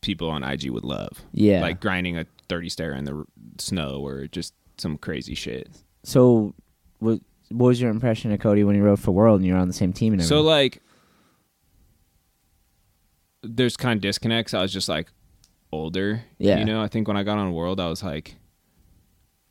people 0.00 0.30
on 0.30 0.42
IG 0.42 0.70
would 0.70 0.84
love. 0.84 1.22
Yeah. 1.32 1.60
Like 1.60 1.80
grinding 1.80 2.16
a 2.18 2.26
30 2.48 2.68
stair 2.68 2.92
in 2.94 3.04
the 3.04 3.14
r- 3.14 3.24
snow 3.58 4.00
or 4.04 4.26
just 4.26 4.54
some 4.78 4.96
crazy 4.96 5.34
shit. 5.34 5.68
So, 6.02 6.54
what, 6.98 7.20
what 7.50 7.66
was 7.66 7.80
your 7.80 7.90
impression 7.90 8.32
of 8.32 8.40
Cody 8.40 8.64
when 8.64 8.74
he 8.74 8.80
rode 8.80 9.00
for 9.00 9.10
World 9.12 9.40
and 9.40 9.46
you 9.46 9.52
were 9.54 9.58
on 9.58 9.68
the 9.68 9.74
same 9.74 9.92
team 9.92 10.12
and 10.12 10.24
So 10.24 10.40
like 10.40 10.80
there's 13.42 13.76
kind 13.76 13.96
of 13.96 14.02
disconnects. 14.02 14.54
I 14.54 14.62
was 14.62 14.72
just 14.72 14.88
like 14.88 15.08
older. 15.72 16.22
Yeah. 16.38 16.58
You 16.58 16.64
know, 16.64 16.82
I 16.82 16.88
think 16.88 17.08
when 17.08 17.16
I 17.16 17.22
got 17.22 17.38
on 17.38 17.52
World 17.52 17.80
I 17.80 17.88
was 17.88 18.02
like 18.02 18.36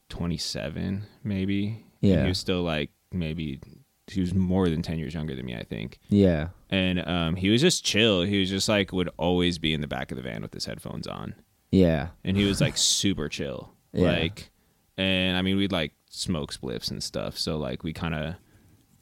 27 0.10 1.04
maybe. 1.24 1.68
And 2.02 2.12
Yeah. 2.12 2.22
he 2.24 2.30
was 2.30 2.38
still 2.38 2.64
like 2.64 2.92
maybe 3.12 3.60
he 4.08 4.22
was 4.22 4.34
more 4.34 4.70
than 4.70 4.82
10 4.82 4.98
years 5.00 5.14
younger 5.14 5.36
than 5.36 5.46
me, 5.46 5.56
I 5.56 5.64
think. 5.64 6.00
yeah. 6.10 6.50
And 6.70 7.00
um 7.08 7.36
he 7.36 7.50
was 7.50 7.62
just 7.62 7.84
chill. 7.84 8.22
He 8.24 8.40
was 8.40 8.50
just 8.50 8.70
like 8.70 8.92
would 8.92 9.10
always 9.18 9.58
be 9.58 9.74
in 9.74 9.82
the 9.82 9.88
back 9.88 10.12
of 10.12 10.18
the 10.18 10.22
van 10.24 10.42
with 10.42 10.54
his 10.54 10.66
headphones 10.66 11.08
on. 11.08 11.36
Yeah. 11.72 12.10
And 12.24 12.36
he 12.38 12.46
was 12.46 12.62
like 12.62 12.78
super 12.78 13.30
chill. 13.30 13.74
Yeah. 13.94 14.12
Like 14.12 14.50
and 14.98 15.38
I 15.38 15.42
mean 15.42 15.58
we'd 15.58 15.72
like 15.72 15.94
smoke 16.10 16.54
spliffs 16.54 16.92
and 16.92 17.02
stuff. 17.04 17.38
So 17.38 17.58
like 17.58 17.84
we 17.84 17.94
kind 17.94 18.14
of 18.16 18.36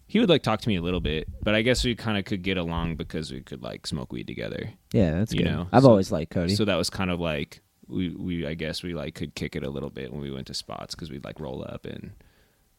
he 0.09 0.19
would 0.21 0.29
like 0.29 0.41
talk 0.43 0.61
to 0.61 0.69
me 0.69 0.77
a 0.77 0.81
little 0.81 1.01
bit, 1.01 1.27
but 1.43 1.53
I 1.53 1.61
guess 1.61 1.83
we 1.83 1.93
kind 1.93 2.17
of 2.17 2.23
could 2.23 2.41
get 2.41 2.57
along 2.57 2.95
because 2.95 3.29
we 3.31 3.41
could 3.41 3.61
like 3.61 3.85
smoke 3.85 4.13
weed 4.13 4.25
together. 4.27 4.69
Yeah, 4.93 5.11
that's 5.19 5.33
You 5.33 5.39
good. 5.39 5.51
know, 5.51 5.67
I've 5.73 5.83
so- 5.83 5.89
always 5.89 6.11
liked 6.13 6.31
Cody. 6.31 6.55
So 6.55 6.63
that 6.63 6.75
was 6.75 6.89
kind 6.89 7.11
of 7.11 7.19
like 7.19 7.61
we 7.87 8.09
we 8.09 8.45
I 8.47 8.53
guess 8.53 8.83
we 8.83 8.93
like 8.93 9.15
could 9.15 9.35
kick 9.35 9.55
it 9.55 9.63
a 9.63 9.69
little 9.69 9.89
bit 9.89 10.11
when 10.11 10.21
we 10.21 10.31
went 10.31 10.47
to 10.47 10.53
spots 10.53 10.95
because 10.95 11.09
we'd 11.09 11.23
like 11.23 11.39
roll 11.39 11.63
up 11.67 11.85
and. 11.85 12.11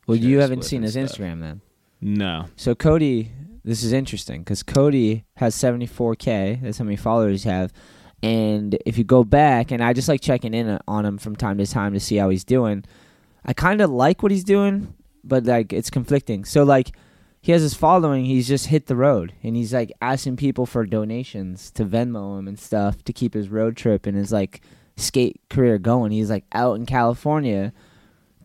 well, 0.07 0.17
you 0.17 0.41
haven't 0.41 0.65
seen 0.65 0.83
his 0.83 0.93
stuff. 0.93 1.05
Instagram 1.05 1.41
then. 1.41 1.61
No, 2.01 2.47
So 2.55 2.77
Cody, 2.77 3.33
this 3.65 3.83
is 3.83 3.93
interesting 3.93 4.43
because 4.43 4.63
Cody 4.63 5.25
has 5.37 5.57
74k. 5.57 6.63
That's 6.63 6.79
how 6.79 6.85
many 6.85 6.97
followers 6.97 7.45
you 7.45 7.51
have. 7.51 7.73
And 8.23 8.79
if 8.87 8.97
you 8.97 9.05
go 9.05 9.25
back, 9.25 9.73
and 9.73 9.83
I 9.83 9.93
just 9.93 10.09
like 10.09 10.21
checking 10.21 10.55
in 10.55 10.79
on 10.87 11.05
him 11.05 11.19
from 11.19 11.35
time 11.35 11.59
to 11.59 11.67
time 11.67 11.95
to 11.95 12.01
see 12.01 12.17
how 12.17 12.31
he's 12.31 12.45
doing. 12.45 12.85
I 13.45 13.53
kind 13.53 13.81
of 13.81 13.91
like 13.91 14.23
what 14.23 14.31
he's 14.31 14.45
doing, 14.45 14.95
but 15.25 15.45
like 15.45 15.73
it's 15.73 15.91
conflicting. 15.91 16.45
So 16.45 16.63
like 16.63 16.93
he 17.41 17.53
has 17.53 17.63
his 17.63 17.75
following. 17.75 18.25
He's 18.25 18.47
just 18.49 18.67
hit 18.67 18.87
the 18.87 18.97
road, 18.97 19.33
and 19.43 19.57
he's 19.57 19.73
like 19.73 19.93
asking 20.01 20.37
people 20.37 20.67
for 20.67 20.85
donations 20.85 21.71
to 21.73 21.85
Venmo 21.85 22.39
him 22.39 22.49
and 22.49 22.59
stuff 22.59 23.03
to 23.05 23.13
keep 23.13 23.35
his 23.35 23.49
road 23.49 23.77
trip 23.77 24.07
and 24.07 24.17
his 24.17 24.33
like 24.33 24.61
skate 24.99 25.41
career 25.49 25.79
going. 25.79 26.13
He's 26.13 26.31
like 26.31 26.45
out 26.53 26.75
in 26.75 26.87
California 26.87 27.73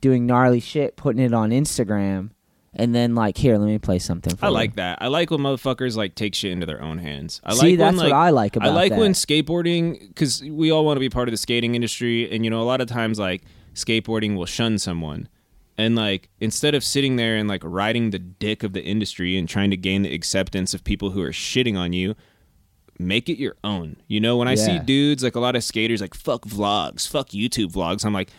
doing 0.02 0.26
gnarly 0.26 0.60
shit, 0.60 0.96
putting 0.96 1.22
it 1.22 1.34
on 1.34 1.52
Instagram. 1.52 2.32
And 2.76 2.94
then 2.96 3.14
like 3.14 3.38
here, 3.38 3.58
let 3.58 3.68
me 3.68 3.78
play 3.78 4.00
something. 4.00 4.36
For 4.36 4.46
I 4.46 4.50
you. 4.50 4.54
like 4.54 4.76
that. 4.76 4.98
I 5.02 5.08
like 5.08 5.30
when 5.30 5.42
motherfuckers 5.42 5.96
like 5.96 6.16
take 6.16 6.34
shit 6.34 6.52
into 6.52 6.66
their 6.66 6.82
own 6.82 6.98
hands. 6.98 7.40
I 7.44 7.54
See, 7.54 7.70
like 7.70 7.78
that's 7.78 7.98
when, 7.98 8.06
like, 8.06 8.12
what 8.14 8.18
I 8.18 8.30
like 8.32 8.56
about 8.56 8.66
that. 8.66 8.72
I 8.72 8.76
like 8.76 8.92
that. 8.92 9.00
when 9.00 9.14
skateboarding 9.14 10.08
because 10.08 10.42
we 10.42 10.72
all 10.72 10.84
want 10.84 10.96
to 10.96 11.00
be 11.00 11.10
part 11.10 11.28
of 11.28 11.32
the 11.32 11.38
skating 11.38 11.76
industry, 11.76 12.30
and 12.32 12.44
you 12.44 12.50
know, 12.50 12.62
a 12.62 12.64
lot 12.64 12.82
of 12.82 12.88
times 12.88 13.20
like 13.20 13.44
skateboarding 13.76 14.36
will 14.36 14.48
shun 14.48 14.80
someone, 14.80 15.30
and 15.78 15.96
like 15.96 16.30
instead 16.40 16.74
of 16.74 16.84
sitting 16.84 17.16
there 17.16 17.36
and 17.36 17.48
like 17.48 17.62
riding 17.64 18.10
the 18.10 18.20
dick 18.20 18.64
of 18.64 18.74
the 18.74 18.84
industry 18.84 19.38
and 19.38 19.48
trying 19.48 19.70
to 19.70 19.78
gain 19.78 20.02
the 20.02 20.14
acceptance 20.14 20.74
of 20.74 20.84
people 20.84 21.12
who 21.12 21.22
are 21.22 21.32
shitting 21.32 21.78
on 21.78 21.94
you, 21.94 22.16
make 23.04 23.30
it 23.30 23.38
your 23.38 23.56
own. 23.64 23.98
You 24.08 24.20
know, 24.20 24.38
when 24.38 24.48
I 24.48 24.56
see 24.56 24.80
dudes 24.80 25.24
like 25.24 25.36
a 25.36 25.40
lot 25.40 25.56
of 25.56 25.64
skaters 25.64 26.02
like 26.02 26.14
fuck 26.14 26.46
vlogs, 26.46 27.08
fuck 27.08 27.30
YouTube 27.30 27.72
vlogs, 27.72 28.06
I'm 28.06 28.14
like, 28.14 28.30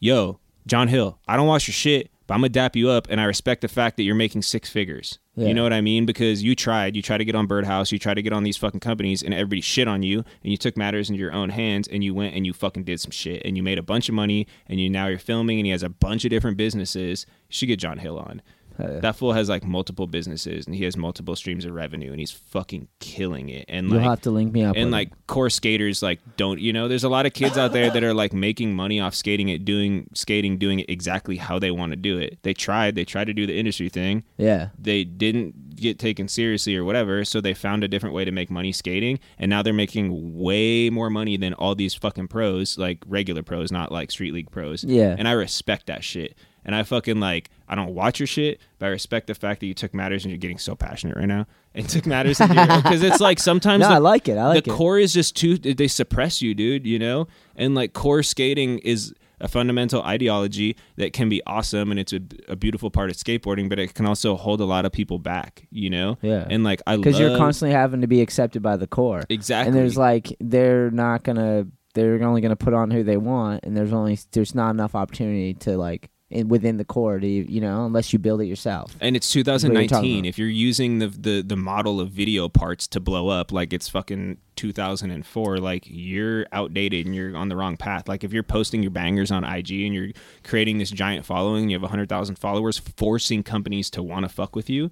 yo, 0.00 0.38
John 0.66 0.88
Hill, 0.88 1.18
I 1.28 1.36
don't 1.36 1.46
watch 1.46 1.68
your 1.68 1.74
shit, 1.74 2.10
but 2.26 2.34
I'm 2.34 2.40
gonna 2.40 2.48
dap 2.48 2.74
you 2.74 2.90
up, 2.90 3.06
and 3.08 3.20
I 3.20 3.24
respect 3.24 3.60
the 3.60 3.68
fact 3.68 3.96
that 3.96 4.02
you're 4.02 4.14
making 4.14 4.42
six 4.42 4.68
figures. 4.68 5.18
Yeah. 5.36 5.48
You 5.48 5.54
know 5.54 5.62
what 5.62 5.72
I 5.72 5.80
mean? 5.80 6.06
Because 6.06 6.42
you 6.42 6.54
tried, 6.54 6.96
you 6.96 7.02
tried 7.02 7.18
to 7.18 7.24
get 7.24 7.34
on 7.34 7.46
Birdhouse, 7.46 7.92
you 7.92 7.98
tried 7.98 8.14
to 8.14 8.22
get 8.22 8.32
on 8.32 8.42
these 8.42 8.56
fucking 8.56 8.80
companies, 8.80 9.22
and 9.22 9.32
everybody 9.34 9.60
shit 9.60 9.86
on 9.86 10.02
you, 10.02 10.24
and 10.42 10.50
you 10.50 10.56
took 10.56 10.76
matters 10.76 11.08
into 11.08 11.20
your 11.20 11.32
own 11.32 11.50
hands, 11.50 11.86
and 11.88 12.02
you 12.02 12.14
went 12.14 12.34
and 12.34 12.46
you 12.46 12.52
fucking 12.52 12.84
did 12.84 13.00
some 13.00 13.10
shit, 13.10 13.42
and 13.44 13.56
you 13.56 13.62
made 13.62 13.78
a 13.78 13.82
bunch 13.82 14.08
of 14.08 14.14
money, 14.14 14.46
and 14.66 14.80
you 14.80 14.90
now 14.90 15.06
you're 15.06 15.18
filming, 15.18 15.58
and 15.58 15.66
he 15.66 15.72
has 15.72 15.82
a 15.82 15.88
bunch 15.88 16.24
of 16.24 16.30
different 16.30 16.56
businesses. 16.56 17.26
You 17.48 17.54
should 17.54 17.66
get 17.66 17.78
John 17.78 17.98
Hill 17.98 18.18
on. 18.18 18.42
That 18.78 19.16
fool 19.16 19.32
has 19.32 19.48
like 19.48 19.64
multiple 19.64 20.06
businesses, 20.06 20.66
and 20.66 20.74
he 20.74 20.84
has 20.84 20.96
multiple 20.96 21.36
streams 21.36 21.64
of 21.64 21.72
revenue, 21.72 22.10
and 22.10 22.20
he's 22.20 22.30
fucking 22.30 22.88
killing 23.00 23.48
it. 23.48 23.64
And 23.68 23.88
You'll 23.88 23.98
like, 23.98 24.08
have 24.08 24.20
to 24.22 24.30
link 24.30 24.52
me 24.52 24.64
up. 24.64 24.76
and 24.76 24.90
like 24.90 25.08
him. 25.10 25.16
core 25.26 25.50
skaters 25.50 26.02
like 26.02 26.20
don't 26.36 26.60
you 26.60 26.72
know 26.72 26.88
there's 26.88 27.04
a 27.04 27.08
lot 27.08 27.26
of 27.26 27.32
kids 27.32 27.56
out 27.58 27.72
there 27.72 27.90
that 27.90 28.04
are 28.04 28.14
like 28.14 28.32
making 28.32 28.74
money 28.74 29.00
off 29.00 29.14
skating 29.14 29.48
it 29.48 29.64
doing 29.64 30.08
skating 30.14 30.58
doing 30.58 30.80
it 30.80 30.88
exactly 30.90 31.36
how 31.36 31.58
they 31.58 31.70
want 31.70 31.90
to 31.92 31.96
do 31.96 32.18
it 32.18 32.38
they 32.42 32.54
tried 32.54 32.94
they 32.94 33.04
tried 33.04 33.26
to 33.26 33.34
do 33.34 33.46
the 33.46 33.58
industry 33.58 33.88
thing 33.88 34.22
yeah, 34.36 34.68
they 34.78 35.04
didn't 35.04 35.76
get 35.76 35.98
taken 35.98 36.26
seriously 36.28 36.74
or 36.76 36.84
whatever 36.84 37.24
so 37.24 37.40
they 37.40 37.52
found 37.54 37.82
a 37.84 37.88
different 37.88 38.14
way 38.14 38.24
to 38.24 38.30
make 38.30 38.50
money 38.50 38.72
skating 38.72 39.18
and 39.38 39.50
now 39.50 39.62
they're 39.62 39.72
making 39.72 40.38
way 40.38 40.88
more 40.90 41.10
money 41.10 41.36
than 41.36 41.52
all 41.54 41.74
these 41.74 41.94
fucking 41.94 42.28
pros 42.28 42.78
like 42.78 42.98
regular 43.06 43.42
pros 43.42 43.70
not 43.72 43.90
like 43.92 44.10
street 44.10 44.32
league 44.32 44.50
pros 44.50 44.84
Yeah. 44.84 45.14
and 45.18 45.26
i 45.28 45.32
respect 45.32 45.86
that 45.86 46.02
shit 46.04 46.36
and 46.66 46.74
i 46.74 46.82
fucking 46.82 47.18
like 47.18 47.48
i 47.68 47.74
don't 47.74 47.94
watch 47.94 48.20
your 48.20 48.26
shit 48.26 48.60
but 48.78 48.86
i 48.86 48.88
respect 48.90 49.26
the 49.28 49.34
fact 49.34 49.60
that 49.60 49.66
you 49.66 49.72
took 49.72 49.94
matters 49.94 50.24
and 50.24 50.30
you're 50.30 50.38
getting 50.38 50.58
so 50.58 50.74
passionate 50.76 51.16
right 51.16 51.26
now 51.26 51.46
and 51.74 51.88
took 51.88 52.04
matters 52.04 52.38
because 52.38 53.02
it's 53.02 53.20
like 53.20 53.38
sometimes 53.38 53.80
no, 53.82 53.88
the- 53.88 53.94
I 53.94 53.98
like 53.98 54.28
it. 54.28 54.36
I 54.36 54.48
like 54.48 54.64
the 54.64 54.70
it. 54.72 54.74
core 54.74 54.98
is 54.98 55.14
just 55.14 55.34
too 55.34 55.56
they 55.56 55.88
suppress 55.88 56.42
you 56.42 56.54
dude 56.54 56.86
you 56.86 56.98
know 56.98 57.26
and 57.56 57.74
like 57.74 57.94
core 57.94 58.22
skating 58.22 58.78
is 58.80 59.14
a 59.38 59.48
fundamental 59.48 60.02
ideology 60.02 60.76
that 60.96 61.12
can 61.12 61.28
be 61.28 61.42
awesome 61.46 61.90
and 61.90 62.00
it's 62.00 62.12
a, 62.12 62.20
a 62.48 62.56
beautiful 62.56 62.90
part 62.90 63.10
of 63.10 63.16
skateboarding, 63.16 63.68
but 63.68 63.78
it 63.78 63.92
can 63.92 64.06
also 64.06 64.34
hold 64.34 64.62
a 64.62 64.64
lot 64.64 64.86
of 64.86 64.92
people 64.92 65.18
back, 65.18 65.66
you 65.70 65.90
know? 65.90 66.16
Yeah. 66.22 66.46
And 66.48 66.64
like 66.64 66.80
I 66.86 66.96
because 66.96 67.18
you're 67.18 67.36
constantly 67.36 67.74
having 67.74 68.00
to 68.00 68.06
be 68.06 68.22
accepted 68.22 68.62
by 68.62 68.78
the 68.78 68.86
core. 68.86 69.24
exactly 69.28 69.68
And 69.68 69.76
there's 69.76 69.98
like 69.98 70.34
they're 70.40 70.90
not 70.90 71.22
gonna 71.22 71.66
they're 71.92 72.22
only 72.22 72.40
gonna 72.40 72.56
put 72.56 72.72
on 72.72 72.90
who 72.90 73.02
they 73.02 73.18
want, 73.18 73.64
and 73.64 73.76
there's 73.76 73.92
only 73.92 74.18
there's 74.32 74.54
not 74.54 74.70
enough 74.70 74.94
opportunity 74.94 75.52
to 75.54 75.76
like 75.76 76.08
in, 76.30 76.48
within 76.48 76.76
the 76.76 76.84
core 76.84 77.18
to 77.18 77.26
you 77.26 77.60
know 77.60 77.86
unless 77.86 78.12
you 78.12 78.18
build 78.18 78.40
it 78.40 78.46
yourself. 78.46 78.96
And 79.00 79.16
it's 79.16 79.28
what 79.28 79.46
you're 79.46 79.60
2019. 79.60 80.24
If 80.24 80.38
you're 80.38 80.48
using 80.48 80.98
the, 80.98 81.08
the 81.08 81.42
the 81.42 81.56
model 81.56 82.00
of 82.00 82.10
video 82.10 82.48
parts 82.48 82.86
to 82.88 83.00
blow 83.00 83.28
up 83.28 83.52
like 83.52 83.72
it's 83.72 83.88
fucking 83.88 84.38
2004, 84.56 85.58
like 85.58 85.84
you're 85.86 86.46
outdated 86.52 87.06
and 87.06 87.14
you're 87.14 87.36
on 87.36 87.48
the 87.48 87.56
wrong 87.56 87.76
path. 87.76 88.08
Like 88.08 88.24
if 88.24 88.32
you're 88.32 88.42
posting 88.42 88.82
your 88.82 88.90
bangers 88.90 89.30
on 89.30 89.44
IG 89.44 89.70
and 89.70 89.94
you're 89.94 90.08
creating 90.42 90.78
this 90.78 90.90
giant 90.90 91.24
following, 91.24 91.68
you 91.70 91.76
have 91.76 91.82
100,000 91.82 92.36
followers, 92.36 92.78
forcing 92.78 93.42
companies 93.42 93.90
to 93.90 94.02
want 94.02 94.24
to 94.24 94.28
fuck 94.28 94.56
with 94.56 94.68
you. 94.68 94.90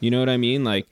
You 0.00 0.10
know 0.10 0.20
what 0.20 0.28
I 0.28 0.36
mean? 0.36 0.64
Like 0.64 0.86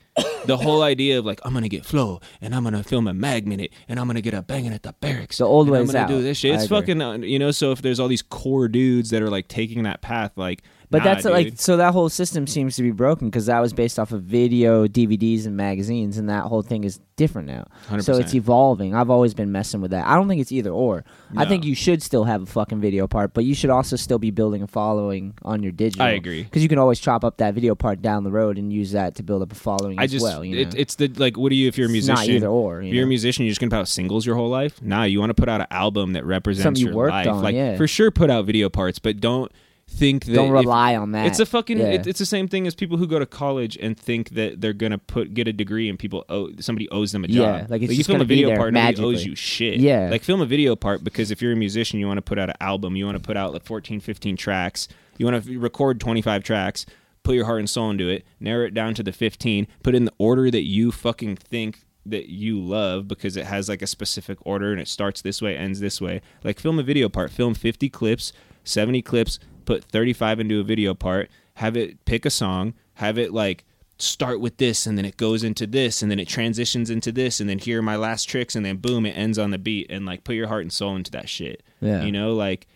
the 0.45 0.57
whole 0.57 0.81
idea 0.81 1.19
of 1.19 1.25
like 1.25 1.39
I'm 1.43 1.53
gonna 1.53 1.69
get 1.69 1.85
flow 1.85 2.19
and 2.41 2.53
I'm 2.53 2.63
gonna 2.63 2.83
film 2.83 3.07
a 3.07 3.13
mag 3.13 3.47
minute 3.47 3.71
and 3.87 3.99
I'm 3.99 4.07
gonna 4.07 4.21
get 4.21 4.33
a 4.33 4.41
banging 4.41 4.73
at 4.73 4.83
the 4.83 4.93
barracks. 4.99 5.37
The 5.37 5.45
old 5.45 5.67
and 5.67 5.75
I'm 5.75 5.81
ways 5.83 5.91
gonna 5.93 6.03
out. 6.05 6.09
do 6.09 6.21
this 6.21 6.37
shit. 6.37 6.55
It's 6.55 6.67
fucking 6.67 7.01
uh, 7.01 7.13
you 7.17 7.39
know. 7.39 7.51
So 7.51 7.71
if 7.71 7.81
there's 7.81 7.99
all 7.99 8.07
these 8.07 8.21
core 8.21 8.67
dudes 8.67 9.09
that 9.11 9.21
are 9.21 9.29
like 9.29 9.47
taking 9.47 9.83
that 9.83 10.01
path, 10.01 10.31
like 10.35 10.63
But 10.89 10.99
nah, 10.99 11.03
that's 11.03 11.25
like 11.25 11.53
so 11.55 11.77
that 11.77 11.91
whole 11.93 12.07
system 12.07 12.47
seems 12.47 12.77
to 12.77 12.81
be 12.81 12.91
broken 12.91 13.29
because 13.29 13.47
that 13.47 13.59
was 13.59 13.73
based 13.73 13.99
off 13.99 14.13
of 14.13 14.23
video, 14.23 14.87
DVDs, 14.87 15.45
and 15.45 15.57
magazines, 15.57 16.17
and 16.17 16.29
that 16.29 16.43
whole 16.43 16.61
thing 16.61 16.85
is 16.85 17.01
different 17.17 17.47
now. 17.47 17.65
So 17.99 18.15
it's 18.15 18.33
evolving. 18.33 18.95
I've 18.95 19.09
always 19.09 19.33
been 19.33 19.51
messing 19.51 19.81
with 19.81 19.91
that. 19.91 20.05
I 20.05 20.15
don't 20.15 20.27
think 20.29 20.39
it's 20.39 20.51
either 20.51 20.69
or. 20.69 21.03
I 21.35 21.45
think 21.45 21.65
you 21.65 21.75
should 21.75 22.01
still 22.01 22.23
have 22.23 22.43
a 22.43 22.45
fucking 22.45 22.79
video 22.79 23.07
part, 23.07 23.33
but 23.33 23.43
you 23.43 23.53
should 23.53 23.69
also 23.69 23.95
still 23.97 24.19
be 24.19 24.31
building 24.31 24.61
a 24.61 24.67
following 24.67 25.33
on 25.43 25.61
your 25.61 25.71
digital. 25.73 26.05
I 26.05 26.11
agree. 26.11 26.43
because 26.43 26.63
you 26.63 26.69
can 26.69 26.77
always 26.77 26.99
chop 26.99 27.25
up 27.25 27.37
that 27.37 27.53
video 27.53 27.75
part 27.75 28.01
down 28.01 28.23
the 28.23 28.31
road 28.31 28.57
and 28.57 28.71
use 28.71 28.91
that 28.91 29.15
to 29.15 29.23
build 29.23 29.41
up 29.41 29.51
a 29.51 29.55
following 29.55 29.99
I 29.99 30.03
as 30.03 30.11
just 30.11 30.23
well. 30.23 30.45
You 30.45 30.55
know? 30.55 30.61
it, 30.61 30.75
it's 30.75 30.95
the 30.95 31.07
like 31.09 31.37
what 31.37 31.49
do 31.49 31.55
you 31.55 31.67
if 31.67 31.77
you're 31.77 31.87
a 31.87 31.89
It's 31.89 32.07
musician 32.07 32.15
not 32.15 32.29
either 32.29 32.47
or. 32.47 32.81
You 32.81 32.89
if 32.89 32.93
you're 32.93 33.03
a 33.03 33.07
musician 33.07 33.45
you're 33.45 33.51
just 33.51 33.59
gonna 33.59 33.71
put 33.71 33.77
out 33.79 33.87
singles 33.87 34.25
your 34.25 34.35
whole 34.35 34.49
life 34.49 34.81
nah 34.81 35.03
you 35.03 35.19
want 35.19 35.31
to 35.31 35.33
put 35.33 35.49
out 35.49 35.59
an 35.59 35.67
album 35.71 36.13
that 36.13 36.23
represents 36.25 36.63
Something 36.63 36.81
you 36.81 36.87
your 36.89 36.95
worked 36.95 37.11
life 37.11 37.27
on, 37.27 37.43
like 37.43 37.55
yeah. 37.55 37.75
for 37.75 37.87
sure 37.87 38.11
put 38.11 38.29
out 38.29 38.45
video 38.45 38.69
parts 38.69 38.99
but 38.99 39.19
don't 39.19 39.51
think 39.89 40.25
that 40.25 40.33
don't 40.35 40.47
if- 40.47 40.53
rely 40.53 40.95
on 40.95 41.11
that. 41.13 41.25
it's 41.27 41.39
a 41.39 41.45
fucking 41.45 41.79
Yeah. 41.79 41.85
it, 41.93 42.07
it's 42.07 42.19
the 42.19 42.25
same 42.25 42.47
thing 42.47 42.67
as 42.67 42.75
people 42.75 42.97
who 42.97 43.07
go 43.07 43.19
to 43.19 43.25
college 43.25 43.77
and 43.81 43.97
think 43.97 44.31
that 44.31 44.61
they're 44.61 44.73
gonna 44.73 44.97
put 44.97 45.33
get 45.33 45.47
a 45.47 45.53
degree 45.53 45.89
and 45.89 45.97
people 45.97 46.25
owe 46.29 46.49
somebody 46.59 46.89
owes 46.89 47.13
them 47.13 47.23
a 47.23 47.27
job 47.27 47.61
Yeah, 47.61 47.65
like 47.69 47.81
it's 47.81 47.97
you 47.97 48.03
film 48.03 48.21
a 48.21 48.25
video 48.25 48.49
there 48.49 48.57
part 48.57 48.73
nobody 48.73 49.01
owes 49.01 49.25
you 49.25 49.35
shit 49.35 49.79
Yeah. 49.79 50.09
like 50.11 50.23
film 50.23 50.41
a 50.41 50.45
video 50.45 50.75
part 50.75 51.03
because 51.03 51.31
if 51.31 51.41
you're 51.41 51.53
a 51.53 51.55
musician 51.55 51.99
you 51.99 52.07
want 52.07 52.17
to 52.17 52.21
put 52.21 52.37
out 52.37 52.49
an 52.49 52.55
album 52.61 52.95
you 52.95 53.05
want 53.05 53.17
to 53.17 53.23
put 53.25 53.37
out 53.37 53.53
like 53.53 53.63
14 53.63 53.99
15 53.99 54.35
tracks 54.37 54.87
you 55.17 55.25
want 55.25 55.43
to 55.43 55.57
record 55.59 55.99
25 55.99 56.43
tracks 56.43 56.85
put 57.23 57.33
your 57.35 57.45
heart 57.45 57.59
and 57.59 57.69
soul 57.69 57.89
into 57.89 58.07
it 58.09 58.23
narrow 58.39 58.65
it 58.65 58.73
down 58.73 58.93
to 58.93 59.01
the 59.03 59.11
15 59.11 59.67
put 59.83 59.95
in 59.95 60.05
the 60.05 60.13
order 60.17 60.51
that 60.51 60.63
you 60.63 60.91
fucking 60.91 61.35
think 61.37 61.79
that 62.05 62.29
you 62.29 62.59
love 62.59 63.07
because 63.07 63.35
it 63.35 63.45
has 63.45 63.67
like 63.67 63.81
a 63.81 63.87
specific 63.87 64.37
order 64.41 64.71
and 64.71 64.79
it 64.79 64.87
starts 64.87 65.21
this 65.21 65.41
way 65.41 65.57
ends 65.57 65.79
this 65.79 65.99
way 65.99 66.21
like 66.43 66.59
film 66.59 66.77
a 66.77 66.83
video 66.83 67.09
part 67.09 67.31
film 67.31 67.53
50 67.53 67.89
clips 67.89 68.31
70 68.63 69.01
clips 69.01 69.39
put 69.67 69.83
35 69.83 70.39
into 70.39 70.59
a 70.59 70.63
video 70.63 70.95
part 70.95 71.29
have 71.55 71.77
it 71.77 72.03
pick 72.05 72.25
a 72.25 72.29
song 72.31 72.73
have 72.95 73.19
it 73.19 73.31
like 73.31 73.63
start 73.99 74.39
with 74.39 74.57
this 74.57 74.85
and 74.87 74.97
then 74.97 75.05
it 75.05 75.17
goes 75.17 75.43
into 75.43 75.65
this 75.67 76.01
and 76.01 76.09
then 76.09 76.19
it 76.19 76.27
transitions 76.27 76.89
into 76.89 77.11
this 77.11 77.39
and 77.39 77.47
then 77.49 77.59
here 77.59 77.79
are 77.79 77.83
my 77.83 77.95
last 77.95 78.25
tricks 78.29 78.55
and 78.55 78.65
then 78.65 78.77
boom 78.77 79.05
it 79.05 79.11
ends 79.17 79.37
on 79.39 79.51
the 79.51 79.57
beat 79.57 79.85
and 79.89 80.05
like 80.05 80.23
put 80.23 80.35
your 80.35 80.47
heart 80.47 80.61
and 80.63 80.71
soul 80.73 80.95
into 80.95 81.11
that 81.11 81.27
shit 81.29 81.61
Yeah. 81.81 82.03
you 82.03 82.11
know 82.11 82.33
like 82.33 82.67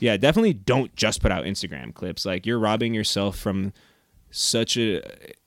yeah 0.00 0.16
definitely 0.16 0.54
don't 0.54 0.94
just 0.96 1.20
put 1.22 1.30
out 1.32 1.44
instagram 1.44 1.92
clips 1.94 2.24
like 2.24 2.46
you're 2.46 2.58
robbing 2.58 2.94
yourself 2.94 3.36
from 3.36 3.72
such 4.30 4.76
a 4.76 5.02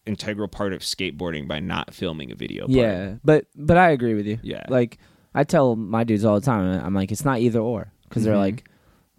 integral 0.05 0.49
part 0.49 0.73
of 0.73 0.81
skateboarding 0.81 1.47
by 1.47 1.59
not 1.61 1.93
filming 1.93 2.29
a 2.31 2.35
video 2.35 2.65
part. 2.65 2.71
Yeah, 2.77 3.13
but 3.23 3.45
but 3.55 3.77
I 3.77 3.91
agree 3.91 4.13
with 4.13 4.25
you. 4.27 4.39
Yeah. 4.43 4.65
like 4.67 4.97
I 5.33 5.45
tell 5.45 5.77
my 5.77 6.03
dudes 6.03 6.25
all 6.25 6.37
the 6.37 6.45
time. 6.45 6.81
I'm 6.85 6.93
like, 6.93 7.09
it's 7.11 7.23
not 7.23 7.39
either 7.39 7.59
or 7.61 7.93
because 8.09 8.25
they're 8.25 8.35
Mhm. 8.35 8.39
like, 8.39 8.67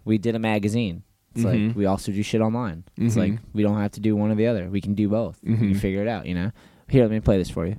we 0.05 0.19
did 0.19 0.35
a 0.35 0.39
magazine. 0.39 1.01
It's 1.35 1.43
Mhm. 1.43 1.67
like 1.67 1.75
we 1.75 1.85
also 1.85 2.11
do 2.11 2.23
shit 2.23 2.39
online. 2.41 2.83
It's 2.97 3.15
Mhm. 3.15 3.17
like 3.17 3.39
we 3.53 3.61
don't 3.61 3.77
have 3.77 3.91
to 3.91 3.99
do 3.99 4.15
one 4.15 4.31
or 4.31 4.35
the 4.35 4.47
other. 4.47 4.69
We 4.69 4.79
can 4.81 4.93
do 4.95 5.09
both. 5.09 5.37
You 5.43 5.55
Mhm. 5.55 5.77
figure 5.77 6.01
it 6.01 6.07
out. 6.07 6.25
You 6.25 6.33
know. 6.35 6.51
Here, 6.87 7.01
let 7.03 7.11
me 7.11 7.19
play 7.19 7.37
this 7.37 7.49
for 7.49 7.65
you. 7.67 7.75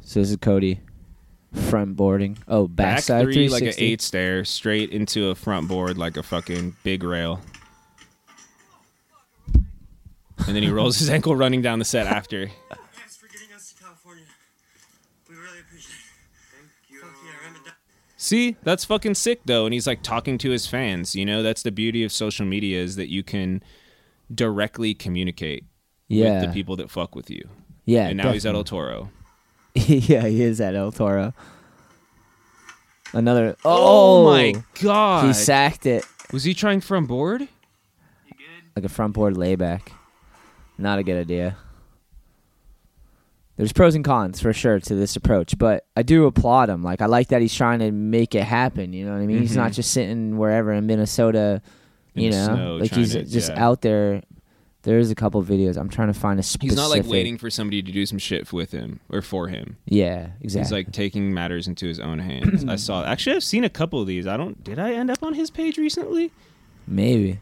So 0.00 0.20
this 0.20 0.30
is 0.30 0.36
Cody 0.36 0.80
front 1.52 1.94
boarding. 1.96 2.36
Oh, 2.48 2.66
back 2.66 2.96
backside 2.96 3.22
three 3.24 3.48
like 3.48 3.62
an 3.62 3.74
eight 3.78 4.00
stair 4.00 4.44
straight 4.44 4.90
into 4.90 5.28
a 5.28 5.34
front 5.36 5.68
board 5.68 5.96
like 5.96 6.16
a 6.16 6.22
fucking 6.22 6.74
big 6.82 7.04
rail 7.04 7.40
and 10.46 10.54
then 10.56 10.62
he 10.62 10.68
rolls 10.70 10.98
his 10.98 11.08
ankle 11.16 11.36
running 11.36 11.62
down 11.62 11.78
the 11.78 11.84
set 11.84 12.06
after 12.06 12.48
Thanks 12.92 13.16
for 13.16 13.28
getting 13.28 13.52
us 13.54 13.72
to 13.72 13.82
California. 13.82 14.24
We 15.28 15.36
really 15.36 15.60
appreciate 15.60 15.94
it. 15.94 16.02
Thank 16.52 16.70
you. 16.90 17.00
Fuck 17.00 17.14
yeah, 17.24 17.46
Ramadan. 17.46 17.72
See, 18.24 18.56
that's 18.62 18.86
fucking 18.86 19.16
sick 19.16 19.42
though, 19.44 19.66
and 19.66 19.74
he's 19.74 19.86
like 19.86 20.02
talking 20.02 20.38
to 20.38 20.48
his 20.48 20.66
fans. 20.66 21.14
You 21.14 21.26
know, 21.26 21.42
that's 21.42 21.62
the 21.62 21.70
beauty 21.70 22.02
of 22.04 22.10
social 22.10 22.46
media 22.46 22.80
is 22.80 22.96
that 22.96 23.10
you 23.10 23.22
can 23.22 23.62
directly 24.34 24.94
communicate 24.94 25.64
Yeah, 26.08 26.40
with 26.40 26.48
the 26.48 26.54
people 26.54 26.74
that 26.76 26.88
fuck 26.90 27.14
with 27.14 27.28
you. 27.28 27.46
yeah. 27.84 28.06
and 28.08 28.16
now 28.16 28.32
he's 28.32 28.46
at 28.46 28.54
El. 28.54 28.64
Toro. 28.64 29.10
yeah, 29.74 30.26
he 30.26 30.40
is 30.42 30.58
at 30.58 30.74
El 30.74 30.90
Toro. 30.90 31.34
Another. 33.12 33.56
Oh, 33.62 34.22
Oh, 34.22 34.30
my 34.30 34.54
god! 34.80 35.26
He 35.26 35.34
sacked 35.34 35.84
it 35.84 36.06
Was 36.32 36.44
he 36.44 36.54
trying 36.54 36.80
front 36.80 37.08
board? 37.08 37.46
like 38.74 38.86
a 38.86 38.88
front 38.88 39.12
board 39.12 39.36
layback. 39.36 39.92
Not 40.78 40.98
a 40.98 41.02
good 41.02 41.20
idea. 41.20 41.58
There's 43.56 43.72
pros 43.72 43.94
and 43.94 44.04
cons 44.04 44.40
for 44.40 44.52
sure 44.52 44.80
to 44.80 44.94
this 44.96 45.14
approach, 45.14 45.56
but 45.58 45.86
I 45.96 46.02
do 46.02 46.26
applaud 46.26 46.68
him. 46.70 46.82
Like 46.82 47.00
I 47.00 47.06
like 47.06 47.28
that 47.28 47.40
he's 47.40 47.54
trying 47.54 47.78
to 47.78 47.90
make 47.92 48.34
it 48.34 48.42
happen. 48.42 48.92
You 48.92 49.06
know 49.06 49.12
what 49.12 49.20
I 49.22 49.26
mean? 49.26 49.38
He's 49.38 49.56
not 49.56 49.70
Mhm. 49.70 49.74
just 49.76 49.92
sitting 49.92 50.36
wherever 50.38 50.72
in 50.72 50.86
Minnesota. 50.86 51.62
You 52.14 52.30
In 52.30 52.30
know, 52.32 52.76
like 52.76 52.92
he's 52.92 53.12
to- 53.12 53.24
just 53.24 53.50
yeah. 53.50 53.64
out 53.64 53.82
there. 53.82 54.22
There's 54.82 55.10
a 55.10 55.14
couple 55.14 55.42
videos. 55.42 55.78
I'm 55.78 55.88
trying 55.88 56.08
to 56.12 56.18
find 56.18 56.38
a 56.38 56.42
specific. 56.42 56.70
He's 56.70 56.76
not 56.76 56.90
like 56.90 57.06
waiting 57.06 57.38
for 57.38 57.48
somebody 57.48 57.80
to 57.82 57.90
do 57.90 58.04
some 58.04 58.18
shit 58.18 58.52
with 58.52 58.72
him 58.72 59.00
or 59.08 59.22
for 59.22 59.48
him. 59.48 59.76
Yeah, 59.86 60.28
exactly. 60.42 60.60
He's 60.66 60.72
like 60.72 60.92
taking 60.92 61.32
matters 61.32 61.66
into 61.66 61.86
his 61.86 61.98
own 61.98 62.18
hands. 62.18 62.64
I 62.68 62.76
saw. 62.76 63.02
Actually, 63.04 63.36
I've 63.36 63.44
seen 63.44 63.64
a 63.64 63.70
couple 63.70 64.00
of 64.00 64.06
these. 64.06 64.26
I 64.26 64.36
don't. 64.36 64.62
Did 64.62 64.78
I 64.78 64.92
end 64.92 65.10
up 65.10 65.22
on 65.22 65.32
his 65.34 65.50
page 65.50 65.78
recently? 65.78 66.32
Maybe. 66.86 67.38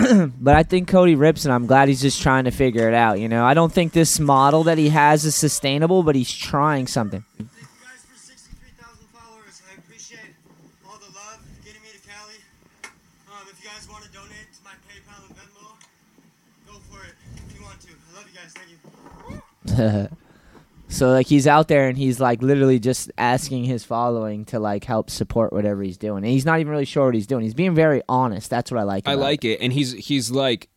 but 0.40 0.54
I 0.54 0.62
think 0.62 0.88
Cody 0.88 1.14
rips, 1.14 1.44
and 1.44 1.52
I'm 1.52 1.66
glad 1.66 1.88
he's 1.88 2.00
just 2.00 2.22
trying 2.22 2.44
to 2.44 2.50
figure 2.50 2.88
it 2.88 2.94
out. 2.94 3.20
You 3.20 3.28
know, 3.28 3.44
I 3.44 3.54
don't 3.54 3.72
think 3.72 3.92
this 3.92 4.18
model 4.18 4.64
that 4.64 4.78
he 4.78 4.88
has 4.90 5.24
is 5.24 5.34
sustainable, 5.34 6.02
but 6.02 6.14
he's 6.14 6.32
trying 6.32 6.86
something. 6.86 7.24
Thank 7.36 7.50
you 7.50 7.66
guys 7.82 8.04
for 8.06 8.16
63,000 8.16 9.06
followers. 9.12 9.62
I 9.70 9.78
appreciate 9.78 10.34
all 10.86 10.98
the 10.98 11.12
love 11.14 11.40
getting 11.64 11.82
me 11.82 11.88
to 11.92 12.08
Cali. 12.08 12.34
Um, 13.28 13.46
if 13.50 13.62
you 13.62 13.68
guys 13.68 13.88
want 13.90 14.04
to 14.04 14.12
donate 14.12 14.48
to 14.54 14.60
my 14.64 14.74
PayPal 14.88 15.26
and 15.28 15.36
Venmo, 15.36 15.76
go 16.66 16.74
for 16.88 17.04
it 17.04 17.14
if 17.36 17.58
you 17.58 17.62
want 17.64 17.80
to. 17.80 17.88
I 17.90 18.16
love 18.16 18.26
you 18.28 18.36
guys. 18.38 18.52
Thank 18.56 20.08
you. 20.10 20.16
so 20.90 21.10
like 21.10 21.26
he's 21.26 21.46
out 21.46 21.68
there 21.68 21.88
and 21.88 21.96
he's 21.96 22.20
like 22.20 22.42
literally 22.42 22.78
just 22.78 23.10
asking 23.16 23.64
his 23.64 23.84
following 23.84 24.44
to 24.46 24.58
like 24.58 24.84
help 24.84 25.08
support 25.08 25.52
whatever 25.52 25.82
he's 25.82 25.96
doing, 25.98 26.24
and 26.24 26.32
he's 26.32 26.44
not 26.44 26.60
even 26.60 26.70
really 26.70 26.84
sure 26.84 27.06
what 27.06 27.14
he's 27.14 27.26
doing. 27.26 27.42
He's 27.42 27.54
being 27.54 27.74
very 27.74 28.02
honest. 28.08 28.50
That's 28.50 28.70
what 28.70 28.78
I 28.78 28.82
like. 28.82 29.08
I 29.08 29.14
like 29.14 29.44
it, 29.44 29.60
and 29.60 29.72
he's 29.72 29.92
he's 29.92 30.30
like 30.30 30.68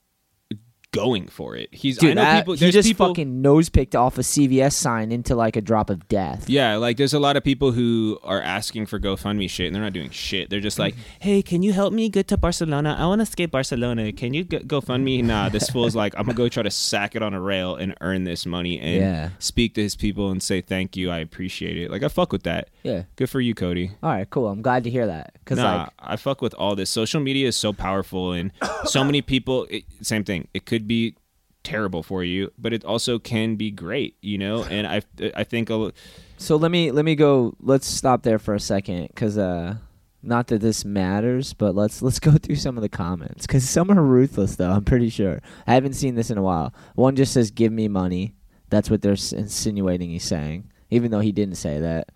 going 0.93 1.27
for 1.27 1.57
it. 1.57 1.67
He's 1.73 1.97
Dude, 1.97 2.11
I 2.11 2.13
know 2.13 2.21
that- 2.21 2.39
people. 2.45 2.53
he 2.53 2.71
just 2.71 2.87
people. 2.87 3.07
fucking 3.09 3.41
nose 3.41 3.67
picked 3.67 3.95
off 3.95 4.17
a 4.17 4.21
CVS 4.23 4.73
sign 4.73 5.11
into 5.11 5.35
like 5.35 5.57
a 5.57 5.61
drop 5.61 5.89
of 5.89 6.07
death. 6.07 6.49
Yeah, 6.49 6.77
like 6.77 6.95
there's 6.95 7.13
a 7.13 7.19
lot 7.19 7.35
of 7.35 7.43
people 7.43 7.73
who 7.73 8.17
are 8.23 8.41
asking 8.41 8.85
for 8.85 8.99
GoFundMe 8.99 9.49
shit, 9.49 9.67
and 9.67 9.75
they're 9.75 9.83
not 9.83 9.91
doing 9.91 10.11
shit. 10.11 10.49
They're 10.49 10.61
just 10.61 10.79
like, 10.79 10.93
mm-hmm. 10.93 11.03
"Hey, 11.19 11.41
can 11.41 11.61
you 11.63 11.73
help 11.73 11.91
me 11.91 12.07
get 12.07 12.29
to 12.29 12.37
Barcelona? 12.37 12.95
I 12.97 13.05
want 13.07 13.19
to 13.19 13.25
skate 13.25 13.51
Barcelona. 13.51 14.13
Can 14.13 14.33
you 14.33 14.43
go 14.45 14.59
GoFundMe?" 14.59 15.23
Nah, 15.23 15.49
this 15.49 15.69
fool's 15.69 15.95
like, 16.03 16.13
"I'm 16.17 16.25
gonna 16.25 16.37
go 16.37 16.47
try 16.47 16.63
to 16.63 16.71
sack 16.71 17.15
it 17.15 17.21
on 17.21 17.33
a 17.33 17.41
rail 17.41 17.75
and 17.75 17.93
earn 17.99 18.23
this 18.23 18.45
money 18.45 18.79
and 18.79 18.95
Yeah. 19.01 19.29
speak 19.39 19.73
to 19.75 19.81
his 19.81 19.95
people 19.95 20.29
and 20.31 20.41
say 20.41 20.61
thank 20.61 20.95
you. 20.95 21.09
I 21.09 21.17
appreciate 21.19 21.77
it. 21.77 21.91
Like 21.91 22.03
I 22.03 22.07
fuck 22.07 22.31
with 22.31 22.43
that. 22.43 22.69
Yeah. 22.83 23.03
Good 23.15 23.29
for 23.29 23.41
you, 23.41 23.55
Cody. 23.55 23.91
All 24.03 24.09
right, 24.11 24.29
cool. 24.29 24.47
I'm 24.47 24.61
glad 24.61 24.83
to 24.83 24.89
hear 24.89 25.07
that 25.07 25.33
because 25.35 25.57
Nah, 25.57 25.77
like 25.77 25.89
I 25.99 26.15
fuck 26.17 26.41
with 26.41 26.53
all 26.53 26.75
this. 26.75 26.89
Social 26.89 27.19
media 27.19 27.47
is 27.47 27.55
so 27.55 27.73
powerful, 27.73 28.31
and 28.33 28.51
so 28.85 29.03
many 29.09 29.21
people. 29.23 29.65
It, 29.69 29.85
same 30.01 30.23
thing. 30.23 30.47
It 30.53 30.65
could 30.65 30.82
be 30.87 31.15
terrible 31.63 32.03
for 32.03 32.23
you, 32.23 32.51
but 32.57 32.73
it 32.73 32.83
also 32.83 33.19
can 33.19 33.55
be 33.55 33.71
great. 33.71 34.17
You 34.21 34.37
know, 34.37 34.63
and 34.63 34.85
I 34.87 35.01
I 35.35 35.43
think 35.43 35.69
a, 35.69 35.91
So 36.37 36.55
let 36.55 36.71
me 36.71 36.91
let 36.91 37.05
me 37.05 37.15
go. 37.15 37.55
Let's 37.59 37.87
stop 37.87 38.23
there 38.23 38.39
for 38.39 38.53
a 38.53 38.59
second, 38.59 39.07
because 39.07 39.37
uh, 39.37 39.75
not 40.21 40.47
that 40.47 40.61
this 40.61 40.85
matters, 40.85 41.53
but 41.53 41.75
let's 41.75 42.01
let's 42.01 42.19
go 42.19 42.31
through 42.37 42.55
some 42.55 42.77
of 42.77 42.81
the 42.81 42.89
comments, 42.89 43.45
because 43.47 43.67
some 43.67 43.91
are 43.91 44.01
ruthless 44.01 44.55
though. 44.55 44.71
I'm 44.71 44.85
pretty 44.85 45.09
sure. 45.09 45.41
I 45.67 45.73
haven't 45.73 45.93
seen 45.93 46.15
this 46.15 46.29
in 46.29 46.37
a 46.37 46.43
while. 46.43 46.73
One 46.95 47.15
just 47.15 47.33
says, 47.33 47.51
"Give 47.51 47.71
me 47.71 47.87
money." 47.87 48.35
That's 48.69 48.89
what 48.89 49.03
they're 49.03 49.11
insinuating 49.11 50.09
he's 50.09 50.23
saying, 50.23 50.71
even 50.89 51.11
though 51.11 51.19
he 51.19 51.31
didn't 51.31 51.55
say 51.57 51.79
that. 51.79 52.09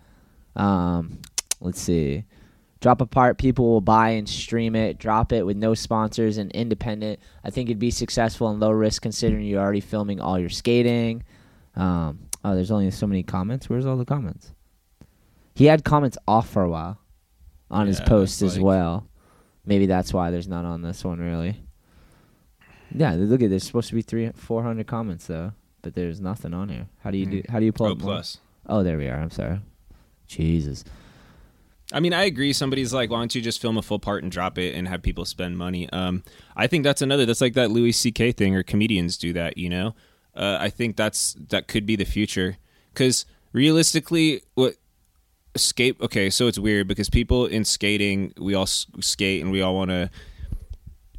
Um, 0.56 1.20
let's 1.60 1.80
see. 1.80 2.24
Drop 2.80 3.00
a 3.00 3.06
part, 3.06 3.38
people 3.38 3.68
will 3.68 3.80
buy 3.80 4.10
and 4.10 4.28
stream 4.28 4.76
it. 4.76 4.98
Drop 4.98 5.32
it 5.32 5.44
with 5.44 5.56
no 5.56 5.74
sponsors 5.74 6.38
and 6.38 6.52
independent. 6.52 7.18
I 7.42 7.50
think 7.50 7.68
it'd 7.68 7.78
be 7.80 7.90
successful 7.90 8.48
and 8.48 8.60
low 8.60 8.70
risk 8.70 9.02
considering 9.02 9.44
you're 9.44 9.60
already 9.60 9.80
filming 9.80 10.20
all 10.20 10.38
your 10.38 10.48
skating. 10.48 11.24
Um, 11.74 12.20
oh, 12.44 12.54
there's 12.54 12.70
only 12.70 12.90
so 12.92 13.06
many 13.06 13.22
comments. 13.24 13.68
Where's 13.68 13.84
all 13.86 13.96
the 13.96 14.04
comments? 14.04 14.52
He 15.56 15.64
had 15.64 15.84
comments 15.84 16.16
off 16.28 16.48
for 16.48 16.62
a 16.62 16.70
while 16.70 17.00
on 17.70 17.88
his 17.88 18.00
post 18.00 18.42
as 18.42 18.56
like- 18.56 18.64
well. 18.64 19.08
Maybe 19.66 19.86
that's 19.86 20.14
why 20.14 20.30
there's 20.30 20.48
none 20.48 20.64
on 20.64 20.80
this 20.82 21.04
one 21.04 21.18
really. 21.18 21.60
Yeah, 22.94 23.14
look 23.18 23.42
at 23.42 23.50
there's 23.50 23.64
supposed 23.64 23.88
to 23.90 23.94
be 23.94 24.02
three, 24.02 24.30
four 24.34 24.62
hundred 24.62 24.86
comments 24.86 25.26
though, 25.26 25.52
but 25.82 25.94
there's 25.94 26.20
nothing 26.20 26.54
on 26.54 26.68
here. 26.70 26.86
How 27.00 27.10
do 27.10 27.18
you 27.18 27.26
do? 27.26 27.42
How 27.50 27.58
do 27.58 27.66
you 27.66 27.72
pull 27.72 27.88
Oh, 27.88 27.92
up 27.92 27.98
more? 27.98 28.06
plus. 28.14 28.38
Oh, 28.66 28.82
there 28.82 28.96
we 28.96 29.08
are. 29.08 29.18
I'm 29.18 29.30
sorry. 29.30 29.60
Jesus. 30.26 30.84
I 31.92 32.00
mean, 32.00 32.12
I 32.12 32.24
agree. 32.24 32.52
Somebody's 32.52 32.92
like, 32.92 33.10
why 33.10 33.18
don't 33.18 33.34
you 33.34 33.40
just 33.40 33.60
film 33.60 33.78
a 33.78 33.82
full 33.82 33.98
part 33.98 34.22
and 34.22 34.30
drop 34.30 34.58
it 34.58 34.74
and 34.74 34.86
have 34.88 35.02
people 35.02 35.24
spend 35.24 35.56
money? 35.56 35.88
Um, 35.90 36.22
I 36.54 36.66
think 36.66 36.84
that's 36.84 37.00
another. 37.00 37.24
That's 37.24 37.40
like 37.40 37.54
that 37.54 37.70
Louis 37.70 37.92
C.K. 37.92 38.32
thing, 38.32 38.54
or 38.54 38.62
comedians 38.62 39.16
do 39.16 39.32
that. 39.32 39.56
You 39.56 39.70
know, 39.70 39.94
uh, 40.34 40.58
I 40.60 40.68
think 40.68 40.96
that's 40.96 41.34
that 41.48 41.66
could 41.66 41.86
be 41.86 41.96
the 41.96 42.04
future. 42.04 42.58
Because 42.92 43.24
realistically, 43.52 44.42
what 44.54 44.74
skate? 45.56 45.96
Okay, 46.00 46.28
so 46.28 46.46
it's 46.46 46.58
weird 46.58 46.88
because 46.88 47.08
people 47.08 47.46
in 47.46 47.64
skating, 47.64 48.34
we 48.38 48.54
all 48.54 48.66
skate 48.66 49.42
and 49.42 49.50
we 49.50 49.62
all 49.62 49.74
want 49.74 49.90
to 49.90 50.10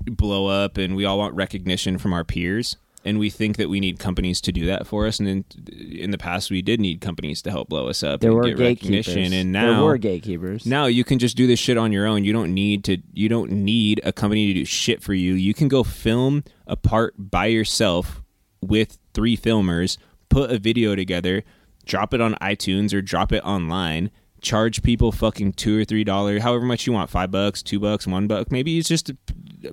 blow 0.05 0.47
up 0.47 0.77
and 0.77 0.95
we 0.95 1.05
all 1.05 1.17
want 1.17 1.33
recognition 1.35 1.97
from 1.97 2.13
our 2.13 2.23
peers. 2.23 2.77
And 3.05 3.17
we 3.17 3.29
think 3.29 3.55
that 3.57 3.69
we 3.69 3.79
need 3.79 3.97
companies 3.97 4.41
to 4.41 4.51
do 4.51 4.65
that 4.65 4.85
for 4.85 5.07
us. 5.07 5.19
And 5.19 5.29
in, 5.29 5.45
in 5.79 6.11
the 6.11 6.17
past, 6.17 6.51
we 6.51 6.61
did 6.61 6.81
need 6.81 6.99
companies 6.99 7.41
to 7.43 7.49
help 7.51 7.69
blow 7.69 7.87
us 7.87 8.03
up 8.03 8.19
There 8.19 8.31
and 8.31 8.37
were 8.37 8.43
get 8.43 8.57
gatekeepers. 8.57 9.07
recognition. 9.07 9.33
And 9.33 9.51
now 9.53 9.73
there 9.77 9.83
were 9.85 9.97
gatekeepers. 9.97 10.65
now 10.65 10.85
you 10.85 11.05
can 11.05 11.17
just 11.17 11.37
do 11.37 11.47
this 11.47 11.59
shit 11.59 11.77
on 11.77 11.93
your 11.93 12.05
own. 12.05 12.25
You 12.25 12.33
don't 12.33 12.53
need 12.53 12.83
to 12.85 12.97
you 13.13 13.29
don't 13.29 13.51
need 13.51 14.01
a 14.03 14.11
company 14.11 14.47
to 14.47 14.53
do 14.53 14.65
shit 14.65 15.01
for 15.01 15.13
you. 15.13 15.33
You 15.33 15.53
can 15.53 15.69
go 15.69 15.83
film 15.83 16.43
a 16.67 16.75
part 16.75 17.13
by 17.17 17.45
yourself 17.45 18.21
with 18.61 18.97
three 19.13 19.37
filmers, 19.37 19.97
put 20.27 20.51
a 20.51 20.59
video 20.59 20.93
together, 20.93 21.43
drop 21.85 22.13
it 22.13 22.19
on 22.19 22.33
iTunes 22.41 22.93
or 22.93 23.01
drop 23.01 23.31
it 23.31 23.41
online, 23.45 24.11
charge 24.41 24.83
people 24.83 25.13
fucking 25.13 25.53
2 25.53 25.79
or 25.79 25.85
3 25.85 26.03
dollars, 26.03 26.41
however 26.41 26.65
much 26.65 26.85
you 26.85 26.91
want, 26.91 27.09
5 27.09 27.31
bucks, 27.31 27.63
2 27.63 27.79
bucks, 27.79 28.05
1 28.05 28.27
buck. 28.27 28.51
Maybe 28.51 28.77
it's 28.77 28.89
just 28.89 29.11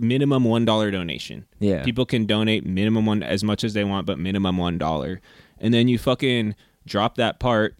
minimum 0.00 0.44
$1 0.44 0.64
donation. 0.92 1.46
Yeah. 1.58 1.82
People 1.84 2.06
can 2.06 2.26
donate 2.26 2.64
minimum 2.66 3.06
one 3.06 3.22
as 3.22 3.42
much 3.44 3.64
as 3.64 3.74
they 3.74 3.84
want, 3.84 4.06
but 4.06 4.18
minimum 4.18 4.56
one 4.58 4.78
dollar. 4.78 5.20
And 5.58 5.72
then 5.72 5.88
you 5.88 5.98
fucking 5.98 6.54
drop 6.86 7.16
that 7.16 7.38
part, 7.40 7.76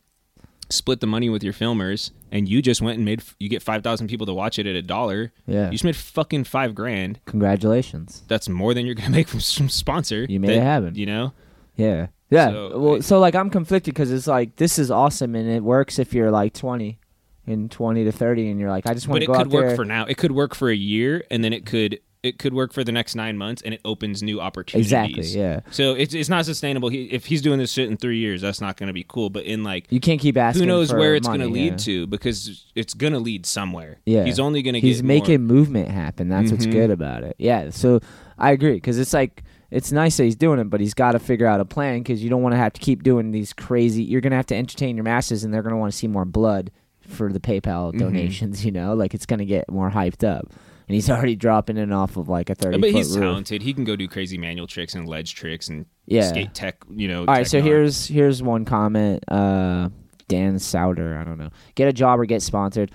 split 0.70 1.00
the 1.00 1.06
money 1.06 1.28
with 1.28 1.42
your 1.44 1.52
filmers, 1.52 2.10
and 2.32 2.48
you 2.48 2.60
just 2.62 2.80
went 2.82 2.96
and 2.96 3.04
made 3.04 3.22
you 3.38 3.48
get 3.48 3.62
five 3.62 3.82
thousand 3.82 4.08
people 4.08 4.26
to 4.26 4.34
watch 4.34 4.58
it 4.58 4.66
at 4.66 4.74
a 4.74 4.82
dollar. 4.82 5.32
Yeah. 5.46 5.66
You 5.66 5.72
just 5.72 5.84
made 5.84 5.96
fucking 5.96 6.44
five 6.44 6.74
grand. 6.74 7.20
Congratulations. 7.26 8.22
That's 8.28 8.48
more 8.48 8.74
than 8.74 8.86
you're 8.86 8.94
gonna 8.94 9.10
make 9.18 9.28
from 9.28 9.40
some 9.40 9.68
sponsor. 9.68 10.24
You 10.28 10.40
made 10.40 10.50
that- 10.50 10.56
it 10.58 10.62
happen. 10.62 10.94
You 10.94 11.06
know? 11.06 11.32
Yeah. 11.76 12.08
Yeah. 12.30 12.48
So- 12.50 12.78
well, 12.78 13.02
so 13.02 13.18
like 13.20 13.34
I'm 13.34 13.50
conflicted 13.50 13.94
because 13.94 14.10
it's 14.10 14.26
like 14.26 14.56
this 14.56 14.78
is 14.78 14.90
awesome 14.90 15.34
and 15.34 15.48
it 15.48 15.62
works 15.62 15.98
if 15.98 16.12
you're 16.14 16.30
like 16.30 16.52
20 16.54 16.98
and 17.47 17.70
20 17.70 18.05
to 18.05 18.12
30 18.12 18.51
and 18.51 18.60
you're 18.60 18.70
like 18.70 18.86
I 18.86 18.94
just 18.94 19.09
want 19.09 19.20
to 19.20 19.27
go 19.27 19.32
there. 19.35 19.44
But 19.44 19.51
to 19.51 19.56
it 19.56 19.60
could 19.60 19.66
work 19.68 19.77
for 19.77 19.85
now. 19.85 20.05
It 20.06 20.16
could 20.16 20.32
work 20.32 20.55
for 20.55 20.68
a 20.70 20.77
year, 20.77 21.24
and 21.31 21.43
then 21.44 21.52
it 21.52 21.66
could 21.66 22.01
it 22.23 22.39
could 22.40 22.52
work 22.55 22.73
for 22.73 22.82
the 22.82 22.90
next 22.90 23.14
nine 23.14 23.39
months, 23.39 23.62
and 23.62 23.73
it 23.73 23.81
opens 23.85 24.20
new 24.23 24.40
opportunities. 24.40 24.86
Exactly, 24.93 25.23
yeah. 25.27 25.60
So 25.70 25.94
it's 25.94 26.12
it's 26.12 26.28
not 26.28 26.44
sustainable. 26.44 26.89
He, 26.89 27.05
if 27.05 27.27
he's 27.27 27.40
doing 27.40 27.59
this 27.59 27.73
shit 27.73 27.89
in 27.89 27.97
three 27.97 28.18
years, 28.18 28.40
that's 28.40 28.60
not 28.60 28.77
going 28.77 28.89
to 28.89 28.93
be 28.93 29.05
cool. 29.06 29.31
But 29.31 29.44
in 29.44 29.62
like 29.62 29.86
you 29.90 30.01
can't 30.01 30.20
keep 30.20 30.36
asking. 30.36 30.62
who 30.62 30.66
knows 30.66 30.93
where 30.93 31.14
it's 31.14 31.28
going 31.28 31.40
to 31.40 31.47
lead 31.47 31.73
yeah. 31.73 31.77
to 31.77 32.06
because 32.09 32.66
it's 32.74 32.94
going 32.94 33.12
to 33.12 33.20
lead 33.20 33.47
somewhere. 33.47 34.01
Yeah, 34.06 34.24
he's 34.24 34.40
only 34.40 34.62
going 34.62 34.74
to 34.74 34.81
He's 34.81 35.02
making 35.02 35.47
more. 35.47 35.55
movement 35.56 35.89
happen. 35.89 36.28
That's 36.28 36.51
what's 36.51 36.66
Mhm. 36.66 36.73
good 36.73 36.90
about 36.90 37.23
it. 37.23 37.36
Yeah. 37.39 37.70
So 37.70 38.01
I 38.39 38.51
agree 38.51 38.74
because 38.74 38.98
it's 38.98 39.12
like 39.12 39.44
it's 39.70 39.93
nice 39.93 40.16
that 40.16 40.24
he's 40.24 40.36
doing 40.36 40.59
it, 40.59 40.68
but 40.70 40.81
he's 40.81 40.94
got 40.94 41.12
to 41.12 41.18
figure 41.20 41.47
out 41.47 41.60
a 41.60 41.64
plan 41.64 42.01
because 42.01 42.24
you 42.24 42.31
don't 42.31 42.43
want 42.43 42.55
to 42.55 42.59
have 42.59 42.73
to 42.73 42.81
keep 42.81 43.02
doing 43.05 43.31
these 43.31 43.52
crazy. 43.52 44.02
You're 44.02 44.20
gonna 44.20 44.36
have 44.36 44.47
to 44.47 44.56
entertain 44.56 44.97
your 44.97 45.05
masses, 45.05 45.44
and 45.44 45.55
they're 45.55 45.62
gonna 45.62 45.77
want 45.77 45.93
to 45.93 45.98
see 45.98 46.09
more 46.09 46.24
blood 46.24 46.70
for 47.08 47.32
the 47.32 47.40
PayPal 47.40 47.90
Mm-hmm. 47.92 47.98
donations. 47.98 48.64
You 48.66 48.72
know, 48.72 48.94
like 48.94 49.14
it's 49.14 49.26
gonna 49.26 49.44
get 49.44 49.70
more 49.70 49.90
hyped 49.90 50.26
up. 50.26 50.52
And 50.88 50.94
he's 50.94 51.10
already 51.10 51.34
dropping 51.34 51.78
it 51.78 51.90
off 51.92 52.16
of 52.16 52.28
like 52.28 52.48
a 52.50 52.54
thirty. 52.54 52.78
But 52.78 52.92
he's 52.92 53.10
roof. 53.16 53.24
talented. 53.24 53.62
He 53.62 53.74
can 53.74 53.84
go 53.84 53.96
do 53.96 54.06
crazy 54.06 54.38
manual 54.38 54.66
tricks 54.68 54.94
and 54.94 55.08
ledge 55.08 55.34
tricks 55.34 55.68
and 55.68 55.86
Yeah. 56.06 56.22
skate 56.28 56.54
tech. 56.54 56.76
You 56.88 57.08
know. 57.08 57.20
All 57.20 57.26
right, 57.26 57.46
so 57.46 57.58
techno- 57.58 57.70
here's 57.70 58.06
here's 58.06 58.42
one 58.42 58.64
comment. 58.64 59.24
Uh, 59.28 59.88
Dan 60.28 60.58
Souter, 60.58 61.18
I 61.18 61.24
don't 61.24 61.38
know. 61.38 61.50
Get 61.74 61.88
a 61.88 61.92
job 61.92 62.18
or 62.20 62.24
get 62.24 62.42
sponsored. 62.42 62.90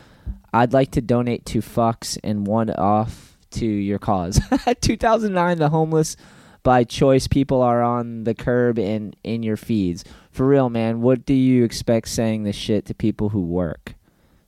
I'd 0.54 0.74
like 0.74 0.92
to 0.92 1.02
donate 1.02 1.46
two 1.46 1.60
fucks 1.62 2.18
and 2.24 2.46
one 2.48 2.70
off 2.72 3.38
to 3.52 3.66
your 3.66 4.00
cause. 4.00 4.40
2009, 4.82 5.58
the 5.58 5.70
homeless 5.70 6.16
by 6.64 6.84
choice 6.84 7.28
people 7.28 7.62
are 7.62 7.82
on 7.82 8.24
the 8.26 8.34
curb 8.36 8.78
and 8.78 9.16
in 9.24 9.44
your 9.44 9.58
feeds. 9.58 10.04
For 10.32 10.46
real, 10.48 10.70
man. 10.70 11.02
What 11.02 11.26
do 11.26 11.34
you 11.34 11.64
expect 11.64 12.08
saying 12.10 12.44
this 12.44 12.56
shit 12.56 12.86
to 12.86 12.94
people 12.94 13.30
who 13.30 13.42
work? 13.42 13.96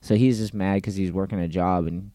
So 0.04 0.16
he's 0.16 0.38
just 0.38 0.52
mad 0.52 0.74
because 0.76 0.96
he's 0.96 1.10
working 1.10 1.38
a 1.38 1.48
job 1.48 1.86
and 1.86 2.10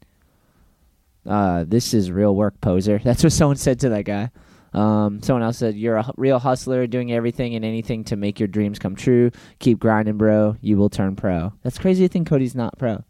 uh, 1.26 1.66
this 1.68 1.94
is 1.94 2.12
real 2.12 2.36
work 2.36 2.62
poser. 2.62 3.00
That's 3.04 3.24
what 3.24 3.34
someone 3.34 3.58
said 3.58 3.80
to 3.82 3.90
that 3.90 4.06
guy. 4.06 4.30
Um, 4.74 5.24
someone 5.24 5.42
else 5.42 5.58
said, 5.58 5.76
"You're 5.76 5.98
a 5.98 6.12
real 6.16 6.38
hustler, 6.38 6.86
doing 6.86 7.12
everything 7.12 7.56
and 7.56 7.66
anything 7.66 8.04
to 8.06 8.16
make 8.16 8.40
your 8.40 8.48
dreams 8.48 8.78
come 8.78 8.96
true. 8.96 9.32
Keep 9.58 9.80
grinding, 9.80 10.18
bro. 10.18 10.58
You 10.62 10.78
will 10.78 10.90
turn 10.90 11.16
pro." 11.16 11.54
That's 11.64 11.80
crazy 11.80 12.08
to 12.08 12.14
think 12.14 12.30
Cody's 12.30 12.54
not 12.54 12.78
pro. 12.78 13.04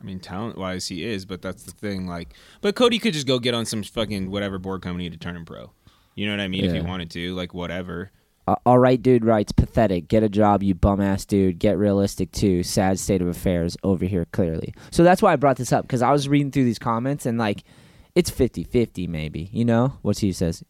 I 0.00 0.04
mean, 0.04 0.18
talent 0.18 0.56
wise, 0.56 0.88
he 0.88 1.04
is, 1.04 1.26
but 1.26 1.42
that's 1.42 1.64
the 1.64 1.72
thing. 1.72 2.06
Like, 2.06 2.30
but 2.62 2.74
Cody 2.74 2.98
could 2.98 3.12
just 3.12 3.26
go 3.26 3.38
get 3.38 3.52
on 3.52 3.66
some 3.66 3.82
fucking 3.82 4.30
whatever 4.30 4.58
board 4.58 4.80
company 4.80 5.10
to 5.10 5.18
turn 5.18 5.36
him 5.36 5.44
pro. 5.44 5.72
You 6.14 6.24
know 6.26 6.32
what 6.32 6.40
I 6.40 6.48
mean? 6.48 6.64
If 6.64 6.72
he 6.72 6.80
wanted 6.80 7.10
to, 7.10 7.34
like, 7.34 7.52
whatever. 7.52 8.10
Uh, 8.46 8.56
all 8.66 8.78
right, 8.78 9.00
dude 9.00 9.24
writes, 9.24 9.52
pathetic. 9.52 10.06
Get 10.08 10.22
a 10.22 10.28
job, 10.28 10.62
you 10.62 10.74
bum 10.74 11.00
ass 11.00 11.24
dude. 11.24 11.58
Get 11.58 11.78
realistic 11.78 12.30
too. 12.32 12.62
Sad 12.62 12.98
state 12.98 13.22
of 13.22 13.28
affairs 13.28 13.76
over 13.82 14.04
here, 14.04 14.26
clearly. 14.32 14.74
So 14.90 15.02
that's 15.02 15.22
why 15.22 15.32
I 15.32 15.36
brought 15.36 15.56
this 15.56 15.72
up 15.72 15.82
because 15.86 16.02
I 16.02 16.12
was 16.12 16.28
reading 16.28 16.50
through 16.50 16.64
these 16.64 16.78
comments 16.78 17.24
and 17.26 17.38
like, 17.38 17.64
it's 18.14 18.30
50-50 18.30 19.08
maybe. 19.08 19.48
You 19.52 19.64
know 19.64 19.94
what 20.02 20.18
he 20.18 20.30
says? 20.32 20.62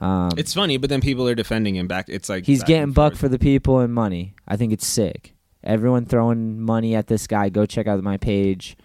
Um, 0.00 0.30
It's 0.36 0.52
funny, 0.54 0.78
but 0.78 0.90
then 0.90 1.00
people 1.00 1.28
are 1.28 1.34
defending 1.34 1.76
him 1.76 1.86
back. 1.86 2.06
It's 2.08 2.28
like 2.28 2.44
he's 2.44 2.62
getting 2.64 2.92
buck 2.92 3.12
forth. 3.12 3.20
for 3.20 3.28
the 3.28 3.38
people 3.38 3.80
and 3.80 3.92
money. 3.94 4.34
I 4.48 4.56
think 4.56 4.72
it's 4.72 4.86
sick. 4.86 5.34
Everyone 5.64 6.06
throwing 6.06 6.60
money 6.60 6.94
at 6.94 7.06
this 7.08 7.26
guy. 7.26 7.48
Go 7.48 7.66
check 7.66 7.86
out 7.86 8.02
my 8.02 8.16
page. 8.16 8.76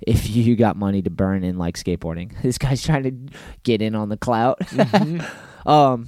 If 0.00 0.28
you 0.34 0.56
got 0.56 0.76
money 0.76 1.02
to 1.02 1.10
burn 1.10 1.44
in 1.44 1.58
like 1.58 1.76
skateboarding, 1.76 2.32
this 2.42 2.56
guy's 2.58 2.82
trying 2.82 3.02
to 3.04 3.34
get 3.64 3.82
in 3.82 3.94
on 3.94 4.08
the 4.08 4.16
clout. 4.16 4.60
um, 5.66 6.06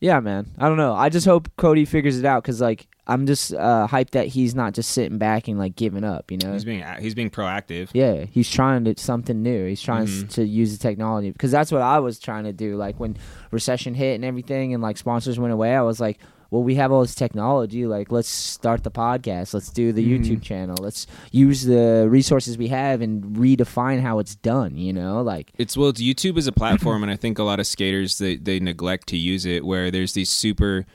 yeah, 0.00 0.20
man. 0.20 0.46
I 0.58 0.68
don't 0.68 0.76
know. 0.78 0.94
I 0.94 1.08
just 1.08 1.26
hope 1.26 1.48
Cody 1.56 1.84
figures 1.84 2.18
it 2.18 2.24
out 2.24 2.42
because 2.42 2.60
like 2.60 2.86
I'm 3.06 3.26
just 3.26 3.52
uh, 3.52 3.88
hyped 3.90 4.10
that 4.10 4.28
he's 4.28 4.54
not 4.54 4.72
just 4.72 4.90
sitting 4.92 5.18
back 5.18 5.48
and 5.48 5.58
like 5.58 5.74
giving 5.76 6.04
up. 6.04 6.30
You 6.30 6.38
know, 6.38 6.52
He's 6.52 6.64
being 6.64 6.84
he's 7.00 7.14
being 7.14 7.30
proactive. 7.30 7.88
yeah, 7.92 8.24
he's 8.30 8.48
trying 8.48 8.84
to 8.84 8.94
something 8.98 9.42
new. 9.42 9.66
He's 9.66 9.82
trying 9.82 10.06
Mhm. 10.06 10.28
to 10.34 10.44
use 10.44 10.72
the 10.76 10.78
technology 10.82 11.30
because 11.32 11.50
that's 11.50 11.72
what 11.72 11.82
I 11.82 11.98
was 11.98 12.18
trying 12.18 12.44
to 12.44 12.52
do. 12.52 12.76
Like 12.76 12.98
when 13.00 13.16
recession 13.50 13.94
hit 13.94 14.14
and 14.14 14.24
everything, 14.24 14.74
and 14.74 14.82
like 14.82 14.96
sponsors 14.96 15.38
went 15.38 15.52
away, 15.52 15.74
I 15.74 15.82
was 15.82 16.00
like, 16.00 16.18
"Well, 16.50 16.62
we 16.62 16.74
have 16.76 16.92
all 16.92 17.02
this 17.02 17.14
technology. 17.14 17.86
Like, 17.86 18.10
let's 18.10 18.28
start 18.28 18.84
the 18.84 18.90
podcast. 18.90 19.54
Let's 19.54 19.70
do 19.70 19.92
the 19.92 20.04
mm-hmm. 20.04 20.24
YouTube 20.24 20.42
channel. 20.42 20.76
Let's 20.80 21.06
use 21.30 21.64
the 21.64 22.06
resources 22.08 22.58
we 22.58 22.68
have 22.68 23.00
and 23.00 23.22
redefine 23.36 24.00
how 24.00 24.18
it's 24.18 24.34
done." 24.34 24.76
You 24.76 24.92
know, 24.92 25.22
like 25.22 25.52
It's 25.58 25.76
well, 25.76 25.90
it's 25.90 26.00
YouTube 26.00 26.38
is 26.38 26.46
a 26.46 26.52
platform, 26.52 27.02
and 27.02 27.10
I 27.10 27.16
think 27.16 27.38
a 27.38 27.42
lot 27.44 27.60
of 27.60 27.66
skaters 27.66 28.18
they 28.18 28.36
they 28.36 28.60
neglect 28.60 29.08
to 29.08 29.16
use 29.16 29.46
it. 29.46 29.64
Where 29.64 29.90
there's 29.90 30.14
these 30.14 30.30
super, 30.30 30.86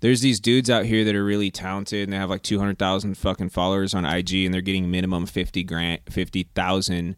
there's 0.00 0.20
these 0.20 0.40
dudes 0.40 0.70
out 0.70 0.84
here 0.84 1.04
that 1.04 1.14
are 1.14 1.24
really 1.24 1.50
talented, 1.50 2.04
and 2.04 2.12
they 2.12 2.16
have 2.16 2.30
like 2.30 2.42
two 2.42 2.58
hundred 2.58 2.78
thousand 2.78 3.16
fucking 3.16 3.50
followers 3.50 3.94
on 3.94 4.04
IG, 4.04 4.44
and 4.44 4.52
they're 4.52 4.60
getting 4.60 4.90
minimum 4.90 5.26
fifty 5.26 5.64
grand, 5.64 6.00
fifty 6.08 6.44
thousand 6.54 7.16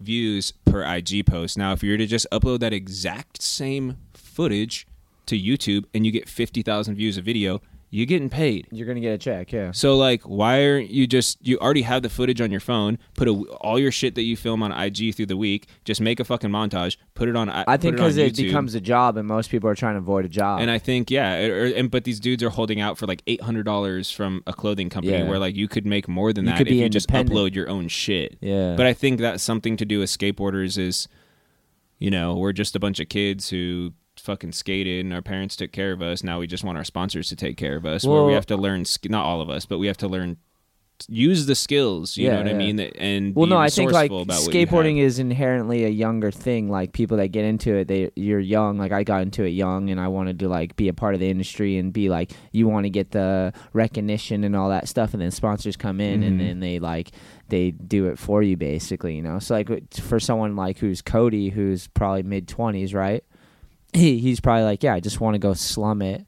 views 0.00 0.52
per 0.64 0.82
IG 0.82 1.26
post. 1.26 1.58
Now, 1.58 1.72
if 1.72 1.82
you 1.82 1.92
were 1.92 1.98
to 1.98 2.06
just 2.06 2.26
upload 2.32 2.60
that 2.60 2.72
exact 2.72 3.42
same 3.42 3.98
footage 4.14 4.86
to 5.30 5.40
YouTube 5.40 5.86
and 5.94 6.04
you 6.06 6.12
get 6.12 6.28
fifty 6.28 6.62
thousand 6.62 6.94
views 6.94 7.16
a 7.16 7.22
video, 7.22 7.60
you're 7.92 8.06
getting 8.06 8.30
paid. 8.30 8.68
you're 8.70 8.86
gonna 8.86 9.00
get 9.00 9.14
a 9.14 9.18
check. 9.18 9.50
Yeah. 9.50 9.72
So 9.72 9.96
like, 9.96 10.22
why 10.22 10.64
aren't 10.64 10.90
you 10.90 11.08
just? 11.08 11.44
You 11.44 11.58
already 11.58 11.82
have 11.82 12.02
the 12.02 12.08
footage 12.08 12.40
on 12.40 12.52
your 12.52 12.60
phone. 12.60 12.98
Put 13.16 13.26
a, 13.26 13.32
all 13.32 13.80
your 13.80 13.90
shit 13.90 14.14
that 14.14 14.22
you 14.22 14.36
film 14.36 14.62
on 14.62 14.70
IG 14.70 15.16
through 15.16 15.26
the 15.26 15.36
week. 15.36 15.66
Just 15.84 16.00
make 16.00 16.20
a 16.20 16.24
fucking 16.24 16.50
montage. 16.50 16.98
Put 17.14 17.28
it 17.28 17.34
on. 17.34 17.48
I 17.48 17.76
think 17.76 17.96
because 17.96 18.14
because 18.14 18.38
it, 18.38 18.42
becomes 18.44 18.76
a 18.76 18.80
job, 18.80 19.16
and 19.16 19.26
most 19.26 19.50
people 19.50 19.68
are 19.68 19.74
trying 19.74 19.94
to 19.94 19.98
avoid 19.98 20.24
a 20.24 20.28
job. 20.28 20.60
And 20.60 20.70
I 20.70 20.78
think 20.78 21.10
yeah, 21.10 21.34
it- 21.38 21.50
or, 21.50 21.64
and 21.64 21.90
but 21.90 22.04
these 22.04 22.20
dudes 22.20 22.44
are 22.44 22.50
holding 22.50 22.80
out 22.80 22.96
for 22.96 23.06
like 23.06 23.22
eight 23.26 23.40
hundred 23.42 23.64
dollars 23.64 24.08
from 24.12 24.44
a 24.46 24.52
clothing 24.52 24.88
company, 24.88 25.16
Yeah. 25.16 25.28
where 25.28 25.40
like 25.40 25.56
you 25.56 25.66
could 25.66 25.84
make 25.84 26.06
more 26.06 26.32
than 26.32 26.44
You 26.44 26.50
that 26.52 26.58
could 26.58 26.68
if 26.68 26.74
you 26.74 26.88
just 26.88 27.08
upload 27.08 27.54
your 27.56 27.68
own 27.68 27.88
shit. 27.88 28.38
yeah. 28.40 28.76
But 28.76 28.86
I 28.86 28.92
think 28.92 29.18
that's 29.18 29.42
something 29.42 29.76
to 29.78 29.84
do 29.84 29.98
with 29.98 30.10
skateboarders. 30.10 30.78
Is 30.78 31.08
you 31.98 32.10
know 32.10 32.36
we're 32.36 32.52
just 32.52 32.76
a 32.76 32.78
bunch 32.80 33.00
of 33.00 33.08
kids 33.08 33.50
who 33.50 33.92
fucking 34.30 34.52
skated 34.52 35.04
and 35.04 35.12
our 35.12 35.22
parents 35.22 35.56
took 35.56 35.72
care 35.72 35.92
of 35.92 36.02
us. 36.02 36.22
Now 36.22 36.38
we 36.38 36.46
just 36.46 36.62
want 36.64 36.78
our 36.78 36.84
sponsors 36.84 37.28
to 37.30 37.36
take 37.36 37.56
care 37.56 37.76
of 37.76 37.84
us. 37.84 38.04
where 38.04 38.24
we 38.24 38.32
have 38.34 38.46
to 38.46 38.56
learn. 38.56 38.84
Not 39.08 39.24
all 39.24 39.40
of 39.40 39.50
us, 39.50 39.66
but 39.66 39.78
we 39.78 39.86
have 39.88 39.96
to 39.98 40.08
learn 40.08 40.36
use 41.08 41.46
the 41.46 41.54
skills. 41.54 42.18
You 42.18 42.26
Yeah, 42.26 42.32
know 42.32 42.38
what 42.40 42.46
yeah. 42.48 42.54
I 42.54 42.58
mean? 42.58 42.78
And 42.80 43.34
Well, 43.34 43.46
no, 43.46 43.56
I 43.56 43.70
think 43.70 43.90
like 43.90 44.10
resourceful 44.10 44.20
about 44.22 44.42
what 44.44 44.54
you 44.54 44.66
skateboarding 44.66 44.98
is 44.98 45.18
inherently 45.18 45.84
a 45.84 45.88
younger 45.88 46.30
thing. 46.30 46.68
Like 46.68 46.92
people 46.92 47.16
that 47.16 47.28
get 47.28 47.44
into 47.46 47.74
it, 47.74 47.88
they 47.88 48.10
you're 48.16 48.38
young. 48.38 48.76
Like 48.76 48.92
I 48.92 49.02
got 49.02 49.22
into 49.22 49.44
it 49.44 49.48
young, 49.50 49.88
and 49.88 49.98
I 49.98 50.08
wanted 50.08 50.38
to 50.40 50.48
like 50.48 50.76
be 50.76 50.88
a 50.88 50.92
part 50.92 51.14
of 51.14 51.20
the 51.20 51.30
industry 51.30 51.78
and 51.78 51.90
be 51.92 52.10
like 52.10 52.32
you 52.52 52.68
want 52.68 52.84
to 52.84 52.90
get 52.90 53.12
the 53.12 53.52
recognition 53.72 54.44
and 54.44 54.54
all 54.54 54.68
that 54.68 54.88
stuff, 54.88 55.14
and 55.14 55.22
then 55.22 55.30
sponsors 55.30 55.76
come 55.76 56.00
in 56.02 56.22
and 56.22 56.38
Mhm. 56.38 56.44
then 56.44 56.60
they 56.60 56.78
like 56.78 57.12
they 57.48 57.70
do 57.70 58.06
it 58.08 58.18
for 58.18 58.42
you 58.42 58.56
basically, 58.58 59.16
you 59.16 59.22
know. 59.22 59.38
So 59.38 59.54
like 59.54 59.94
for 59.94 60.20
someone 60.20 60.54
like 60.54 60.78
who's 60.78 61.00
Cody, 61.00 61.48
who's 61.48 61.88
probably 61.88 62.22
mid 62.24 62.46
twenties, 62.46 62.92
right? 62.92 63.24
He 63.92 64.18
he's 64.18 64.40
probably 64.40 64.64
like, 64.64 64.82
yeah, 64.82 64.94
I 64.94 65.00
just 65.00 65.20
want 65.20 65.34
to 65.34 65.38
go 65.38 65.54
slum 65.54 66.02
it. 66.02 66.26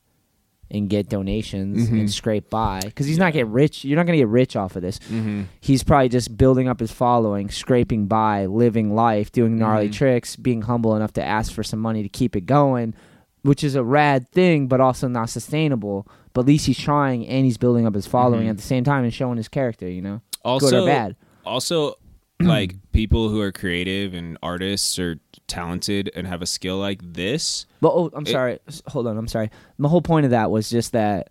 And 0.75 0.89
get 0.89 1.11
donations 1.11 1.91
Mhm. 1.91 2.01
and 2.01 2.11
scrape 2.11 2.49
by 2.49 2.81
because 2.83 3.05
he's 3.05 3.19
not 3.19 3.35
getting 3.35 3.53
rich. 3.53 3.85
You're 3.85 3.99
not 3.99 4.07
gonna 4.07 4.17
get 4.17 4.29
rich 4.29 4.57
off 4.57 4.75
of 4.75 4.81
this 4.81 4.99
Mhm. 5.01 5.45
he's 5.61 5.83
probably 5.85 6.09
just 6.09 6.35
building 6.39 6.67
up 6.67 6.81
his 6.81 6.91
following, 6.91 7.51
scraping 7.51 8.07
by, 8.07 8.47
living 8.47 8.95
life, 8.95 9.31
doing 9.31 9.59
gnarly 9.59 9.91
Mhm. 9.91 9.93
tricks, 9.93 10.35
being 10.35 10.63
humble 10.63 10.97
enough 10.97 11.13
to 11.13 11.23
ask 11.23 11.53
for 11.53 11.63
some 11.63 11.79
money 11.79 12.03
to 12.03 12.09
keep 12.09 12.35
it 12.37 12.47
going, 12.47 12.95
which 13.43 13.63
is 13.63 13.75
a 13.75 13.85
rad 13.85 14.27
thing, 14.31 14.67
but 14.67 14.81
also 14.81 15.09
not 15.09 15.29
sustainable. 15.29 16.07
But 16.33 16.43
at 16.43 16.47
least 16.47 16.65
he's 16.65 16.79
trying 16.79 17.27
and 17.27 17.45
he's 17.45 17.59
building 17.59 17.87
up 17.87 17.95
his 17.95 18.07
following 18.07 18.47
Mhm. 18.47 18.51
at 18.53 18.57
the 18.57 18.63
same 18.63 18.83
time 18.83 19.05
and 19.05 19.13
showing 19.13 19.37
his 19.37 19.49
character, 19.49 19.87
you 19.87 20.01
know, 20.01 20.23
Also, 20.43 20.71
good 20.71 20.83
or 20.85 20.87
bad. 20.87 21.17
also 21.45 21.97
like 22.49 22.75
people 22.93 23.29
who 23.29 23.41
are 23.41 23.53
creative 23.53 24.15
and 24.15 24.37
artists 24.43 24.99
or 24.99 25.19
talented 25.47 26.11
and 26.15 26.27
have 26.27 26.41
a 26.43 26.47
skill 26.47 26.79
like 26.79 27.01
this 27.03 27.67
But 27.81 27.93
oh, 27.95 28.11
I'm 28.15 28.27
It- 28.27 28.31
sorry. 28.31 28.59
S- 28.69 28.83
Hold 28.89 29.07
on. 29.07 29.17
I'm 29.19 29.29
sorry. 29.29 29.51
The 29.79 29.89
whole 29.89 30.03
point 30.03 30.25
of 30.25 30.31
that 30.31 30.51
was 30.51 30.71
just 30.71 30.93
that, 30.93 31.31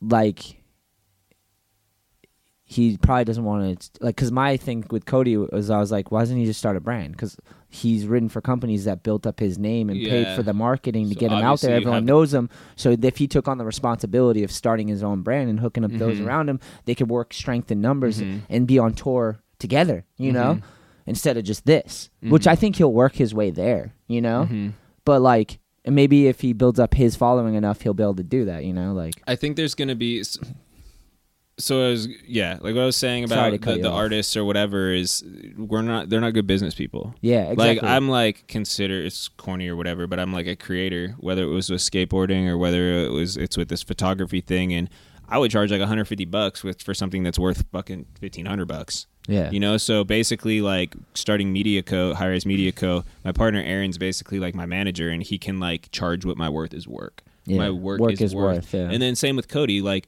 like, 0.00 0.56
he 2.64 2.98
probably 2.98 3.24
doesn't 3.24 3.44
want 3.44 3.80
to 3.80 4.04
like. 4.04 4.16
Because 4.16 4.30
my 4.30 4.56
thing 4.58 4.84
with 4.90 5.06
Cody 5.06 5.36
was, 5.38 5.70
I 5.70 5.78
was 5.78 5.90
like, 5.90 6.10
why 6.10 6.20
doesn't 6.20 6.36
he 6.36 6.44
just 6.44 6.58
start 6.58 6.76
a 6.76 6.80
brand? 6.80 7.12
Because 7.12 7.38
he's 7.70 8.06
written 8.06 8.28
for 8.28 8.42
companies 8.42 8.84
that 8.84 9.02
built 9.02 9.26
up 9.26 9.40
his 9.40 9.58
name 9.58 9.88
and 9.88 9.98
paid 10.02 10.26
Yeah. 10.26 10.36
for 10.36 10.42
the 10.42 10.52
marketing 10.52 11.08
to 11.08 11.14
So 11.14 11.20
get 11.20 11.30
him 11.32 11.38
out 11.38 11.44
obviously 11.44 11.66
there. 11.68 11.76
you 11.76 11.80
Everyone 11.82 11.96
have- 12.02 12.04
knows 12.04 12.34
him. 12.34 12.50
So 12.76 12.94
if 13.00 13.16
he 13.16 13.26
took 13.26 13.48
on 13.48 13.56
the 13.56 13.64
responsibility 13.64 14.42
of 14.44 14.50
starting 14.52 14.88
his 14.88 15.02
own 15.02 15.22
brand 15.22 15.48
and 15.48 15.60
hooking 15.60 15.82
up 15.84 15.92
those 15.92 16.18
Mhm. 16.18 16.26
around 16.26 16.50
him, 16.50 16.60
they 16.84 16.94
could 16.94 17.08
work 17.08 17.32
strength 17.32 17.70
in 17.70 17.80
numbers 17.80 18.20
Mhm. 18.20 18.40
and 18.50 18.66
be 18.66 18.78
on 18.78 18.92
tour 18.92 19.38
together. 19.58 20.04
You 20.16 20.32
know. 20.32 20.54
Mhm. 20.54 20.62
Instead 21.06 21.38
of 21.38 21.44
just 21.44 21.64
this, 21.64 22.10
which 22.20 22.42
Mhm. 22.42 22.48
I 22.50 22.54
think 22.54 22.76
he'll 22.76 22.92
work 22.92 23.14
his 23.14 23.32
way 23.32 23.50
there, 23.50 23.94
you 24.08 24.20
know 24.20 24.46
Mhm. 24.50 24.72
but 25.06 25.22
like 25.22 25.58
and 25.86 25.94
maybe 25.94 26.26
if 26.26 26.42
he 26.42 26.52
builds 26.52 26.78
up 26.78 26.92
his 26.92 27.16
following 27.16 27.54
enough 27.54 27.80
he'll 27.80 27.94
be 27.94 28.02
able 28.02 28.14
to 28.16 28.22
do 28.22 28.44
that 28.44 28.62
you 28.66 28.74
know 28.74 28.92
like 28.92 29.14
I 29.26 29.34
think 29.34 29.56
there's 29.56 29.74
gonna 29.74 29.94
be. 29.94 30.22
So 31.60 31.86
I 31.86 31.90
was 31.90 32.08
yeah, 32.26 32.52
like 32.60 32.74
what 32.76 32.82
I 32.82 32.86
was 32.86 32.94
saying 32.96 33.24
about 33.24 33.50
the, 33.60 33.78
the 33.78 33.90
artists 33.90 34.36
or 34.36 34.44
whatever 34.44 34.92
is 34.92 35.24
we're 35.56 35.82
not 35.82 36.08
they're 36.08 36.20
not 36.20 36.34
good 36.34 36.46
business 36.46 36.74
people. 36.74 37.14
yeah 37.20 37.50
exactly 37.52 37.76
Like 37.76 37.82
I'm 37.82 38.08
like 38.08 38.46
consider 38.46 39.00
it's 39.02 39.26
corny 39.28 39.66
or 39.68 39.74
whatever, 39.76 40.06
but 40.06 40.20
I'm 40.20 40.32
like 40.32 40.46
a 40.46 40.54
creator, 40.56 41.16
whether 41.18 41.42
it 41.42 41.46
was 41.46 41.68
with 41.70 41.80
skateboarding 41.80 42.46
or 42.46 42.56
whether 42.58 42.92
it 43.04 43.10
was 43.10 43.36
it's 43.36 43.56
with 43.56 43.68
this 43.68 43.82
photography 43.82 44.40
thing, 44.40 44.72
and 44.72 44.88
I 45.26 45.38
would 45.38 45.50
charge 45.50 45.70
like 45.72 45.80
150 45.80 46.26
bucks 46.26 46.62
with 46.62 46.80
for 46.82 46.94
something 46.94 47.22
that's 47.24 47.38
worth 47.38 47.64
fucking 47.72 48.06
1500 48.20 48.66
bucks. 48.68 49.06
Yeah 49.28 49.50
You 49.52 49.60
know, 49.60 49.76
so 49.76 50.02
basically, 50.02 50.60
like 50.60 50.94
starting 51.14 51.52
Media 51.52 51.82
Co, 51.82 52.14
High 52.14 52.30
Rise 52.30 52.46
Media 52.46 52.72
Co. 52.72 53.04
My 53.24 53.32
partner 53.32 53.62
Aaron's 53.62 53.98
basically 53.98 54.40
like 54.40 54.54
my 54.54 54.66
manager, 54.66 55.08
and 55.10 55.22
he 55.22 55.38
can 55.38 55.60
like 55.60 55.90
charge 55.92 56.24
what 56.24 56.36
my 56.36 56.48
worth 56.48 56.74
is 56.74 56.88
work. 56.88 57.22
Yeah, 57.44 57.58
My 57.58 57.70
work, 57.70 58.00
work 58.00 58.12
is, 58.12 58.20
is 58.20 58.34
worth. 58.34 58.56
worth, 58.56 58.74
yeah. 58.74 58.90
And 58.90 59.00
then 59.00 59.14
same 59.14 59.36
with 59.36 59.48
Cody, 59.48 59.80
like 59.80 60.06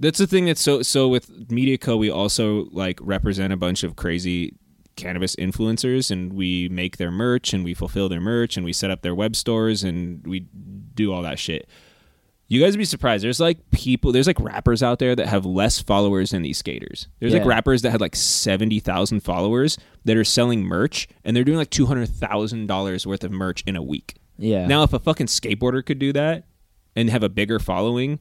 that's 0.00 0.18
the 0.18 0.26
thing 0.26 0.46
that's 0.46 0.60
so 0.60 0.82
so 0.82 1.08
with 1.08 1.50
Media 1.50 1.78
Co. 1.78 1.96
We 1.96 2.10
also 2.10 2.66
like 2.72 2.98
represent 3.00 3.52
a 3.52 3.56
bunch 3.56 3.82
of 3.84 3.96
crazy 3.96 4.54
cannabis 4.96 5.34
influencers, 5.36 6.10
and 6.10 6.32
we 6.34 6.68
make 6.68 6.96
their 6.98 7.10
merch, 7.10 7.54
and 7.54 7.64
we 7.64 7.74
fulfill 7.74 8.08
their 8.08 8.20
merch, 8.20 8.56
and 8.56 8.64
we 8.66 8.72
set 8.72 8.90
up 8.90 9.02
their 9.02 9.14
web 9.14 9.34
stores, 9.36 9.82
and 9.84 10.26
we 10.26 10.40
do 10.94 11.12
all 11.12 11.22
that 11.22 11.38
shit. 11.38 11.68
You 12.52 12.60
guys 12.60 12.74
would 12.74 12.80
be 12.80 12.84
surprised. 12.84 13.24
There's 13.24 13.40
like 13.40 13.70
people, 13.70 14.12
there's 14.12 14.26
like 14.26 14.38
rappers 14.38 14.82
out 14.82 14.98
there 14.98 15.16
that 15.16 15.26
have 15.26 15.46
less 15.46 15.80
followers 15.80 16.32
than 16.32 16.42
these 16.42 16.58
skaters. 16.58 17.08
There's 17.18 17.32
like 17.32 17.46
rappers 17.46 17.80
that 17.80 17.92
had 17.92 18.02
like 18.02 18.14
70,000 18.14 19.20
followers 19.20 19.78
that 20.04 20.18
are 20.18 20.24
selling 20.24 20.62
merch 20.62 21.08
and 21.24 21.34
they're 21.34 21.44
doing 21.44 21.56
like 21.56 21.70
$200,000 21.70 23.06
worth 23.06 23.24
of 23.24 23.32
merch 23.32 23.62
in 23.66 23.74
a 23.74 23.82
week. 23.82 24.16
yeah 24.36 24.66
Now, 24.66 24.82
if 24.82 24.92
a 24.92 24.98
fucking 24.98 25.28
skateboarder 25.28 25.82
could 25.82 25.98
do 25.98 26.12
that 26.12 26.44
and 26.94 27.08
have 27.08 27.22
a 27.22 27.30
bigger 27.30 27.58
following, 27.58 28.18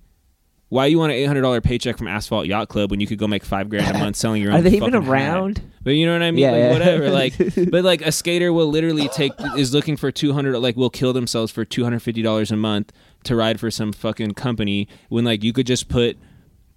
why 0.69 0.85
you 0.85 0.97
want 0.97 1.11
an 1.11 1.17
eight 1.17 1.25
hundred 1.25 1.41
dollar 1.41 1.59
paycheck 1.59 1.97
from 1.97 2.07
Asphalt 2.07 2.47
Yacht 2.47 2.69
Club 2.69 2.91
when 2.91 3.01
you 3.01 3.07
could 3.07 3.17
go 3.17 3.27
make 3.27 3.43
five 3.43 3.67
grand 3.67 3.93
a 3.93 3.99
month 3.99 4.15
selling 4.15 4.41
your 4.41 4.51
own? 4.53 4.59
are 4.59 4.61
they 4.61 4.77
even 4.77 4.91
fucking 4.93 5.01
hat? 5.01 5.11
around 5.11 5.61
But 5.83 5.91
you 5.95 6.05
know 6.05 6.13
what 6.13 6.23
I 6.23 6.31
mean? 6.31 6.39
Yeah, 6.39 6.51
like, 6.51 6.59
yeah. 6.59 6.71
whatever. 6.71 7.09
Like, 7.09 7.33
but 7.69 7.83
like 7.83 8.01
a 8.01 8.11
skater 8.13 8.53
will 8.53 8.67
literally 8.67 9.09
take 9.09 9.33
is 9.57 9.73
looking 9.73 9.97
for 9.97 10.13
two 10.13 10.31
hundred. 10.31 10.57
Like, 10.59 10.77
will 10.77 10.89
kill 10.89 11.11
themselves 11.11 11.51
for 11.51 11.65
two 11.65 11.83
hundred 11.83 11.99
fifty 11.99 12.21
dollars 12.21 12.51
a 12.51 12.55
month 12.55 12.93
to 13.23 13.35
ride 13.35 13.59
for 13.59 13.69
some 13.71 13.91
fucking 13.93 14.31
company 14.31 14.87
when 15.09 15.23
like 15.25 15.43
you 15.43 15.53
could 15.53 15.67
just 15.67 15.87
put 15.89 16.17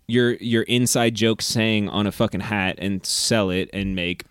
your 0.07 0.35
your 0.35 0.63
inside 0.65 1.15
joke 1.15 1.41
saying 1.41 1.89
on 1.89 2.07
a 2.07 2.13
fucking 2.13 2.41
hat 2.41 2.77
and 2.79 3.05
sell 3.07 3.51
it 3.51 3.71
and 3.73 3.95
make 3.95 4.25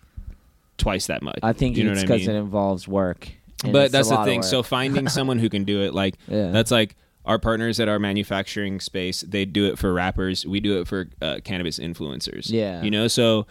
twice 0.78 1.06
that 1.06 1.22
much. 1.22 1.38
i 1.42 1.52
think 1.52 1.76
you 1.76 1.84
know 1.84 1.92
it's 1.92 2.02
what 2.02 2.10
I 2.10 2.14
because 2.16 2.26
mean? 2.28 2.36
it 2.36 2.40
involves 2.40 2.86
work 2.88 3.28
but 3.72 3.90
that's 3.92 4.10
the 4.10 4.22
thing. 4.24 4.42
So 4.42 4.62
finding 4.62 5.08
someone 5.18 5.38
who 5.38 5.48
can 5.48 5.64
do 5.64 5.80
it, 5.82 5.94
like 5.94 6.16
Yeah. 6.28 6.50
that's 6.50 6.70
like 6.70 6.96
our 7.24 7.38
partners 7.38 7.80
at 7.80 7.88
our 7.88 7.98
manufacturing 7.98 8.78
space. 8.78 9.22
They 9.22 9.46
do 9.46 9.64
it 9.66 9.78
for 9.78 9.90
rappers. 9.92 10.44
We 10.44 10.60
do 10.60 10.80
it 10.82 10.86
for 10.86 11.08
uh, 11.22 11.38
cannabis 11.44 11.78
influencers. 11.78 12.50
Yeah. 12.50 12.82
you 12.82 12.90
know. 12.90 13.08
So 13.08 13.46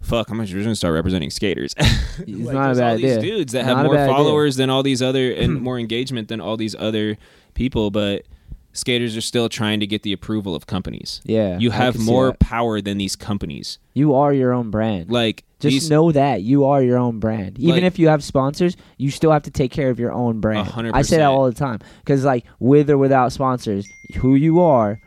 fuck, 0.00 0.30
I'm 0.30 0.38
just 0.44 0.52
gonna 0.54 0.74
start 0.76 0.94
representing 0.94 1.30
skaters. 1.30 1.74
it's 1.78 2.18
Like, 2.28 2.54
not 2.54 2.72
a 2.72 2.74
bad 2.74 2.90
all 2.92 2.96
these 2.98 3.18
dudes 3.18 3.52
that 3.52 3.66
Not 3.66 3.76
have 3.78 3.86
more 3.86 3.94
bad 3.94 4.04
idea. 4.10 4.14
followers 4.16 4.56
than 4.56 4.70
all 4.70 4.82
these 4.82 5.02
other 5.02 5.32
and 5.32 5.60
more 5.60 5.78
engagement 5.78 6.28
than 6.28 6.40
all 6.40 6.56
these 6.56 6.74
other 6.78 7.16
people, 7.54 7.90
but 7.90 8.22
skaters 8.72 9.16
are 9.16 9.22
still 9.22 9.48
trying 9.48 9.80
to 9.80 9.86
get 9.86 10.02
the 10.02 10.12
approval 10.12 10.54
of 10.54 10.66
companies. 10.66 11.22
yeah 11.24 11.58
You 11.58 11.70
have 11.70 11.98
more 11.98 12.34
power 12.34 12.80
than 12.82 12.98
these 12.98 13.16
companies. 13.16 13.78
you 13.94 14.14
are 14.14 14.34
your 14.34 14.52
own 14.52 14.70
brand 14.70 15.10
Like 15.10 15.44
just 15.60 15.72
these, 15.72 15.90
know 15.90 16.12
that 16.12 16.42
you 16.42 16.64
are 16.66 16.82
your 16.82 16.98
own 16.98 17.18
brand. 17.18 17.58
Even 17.58 17.76
Like- 17.76 17.84
if 17.84 17.98
you 17.98 18.08
have 18.08 18.22
sponsors, 18.22 18.76
you 18.98 19.10
still 19.10 19.32
have 19.32 19.44
to 19.44 19.50
take 19.50 19.72
care 19.72 19.88
of 19.88 19.98
your 19.98 20.12
own 20.12 20.40
brand. 20.40 20.68
hundred 20.68 20.94
I 20.94 21.00
say 21.00 21.16
that 21.16 21.24
all 21.24 21.46
the 21.46 21.54
time 21.54 21.78
because, 22.04 22.22
like, 22.26 22.44
with 22.60 22.90
or 22.90 22.98
without 22.98 23.32
sponsors, 23.32 23.88
who 24.18 24.34
you 24.34 24.60
are, 24.60 25.00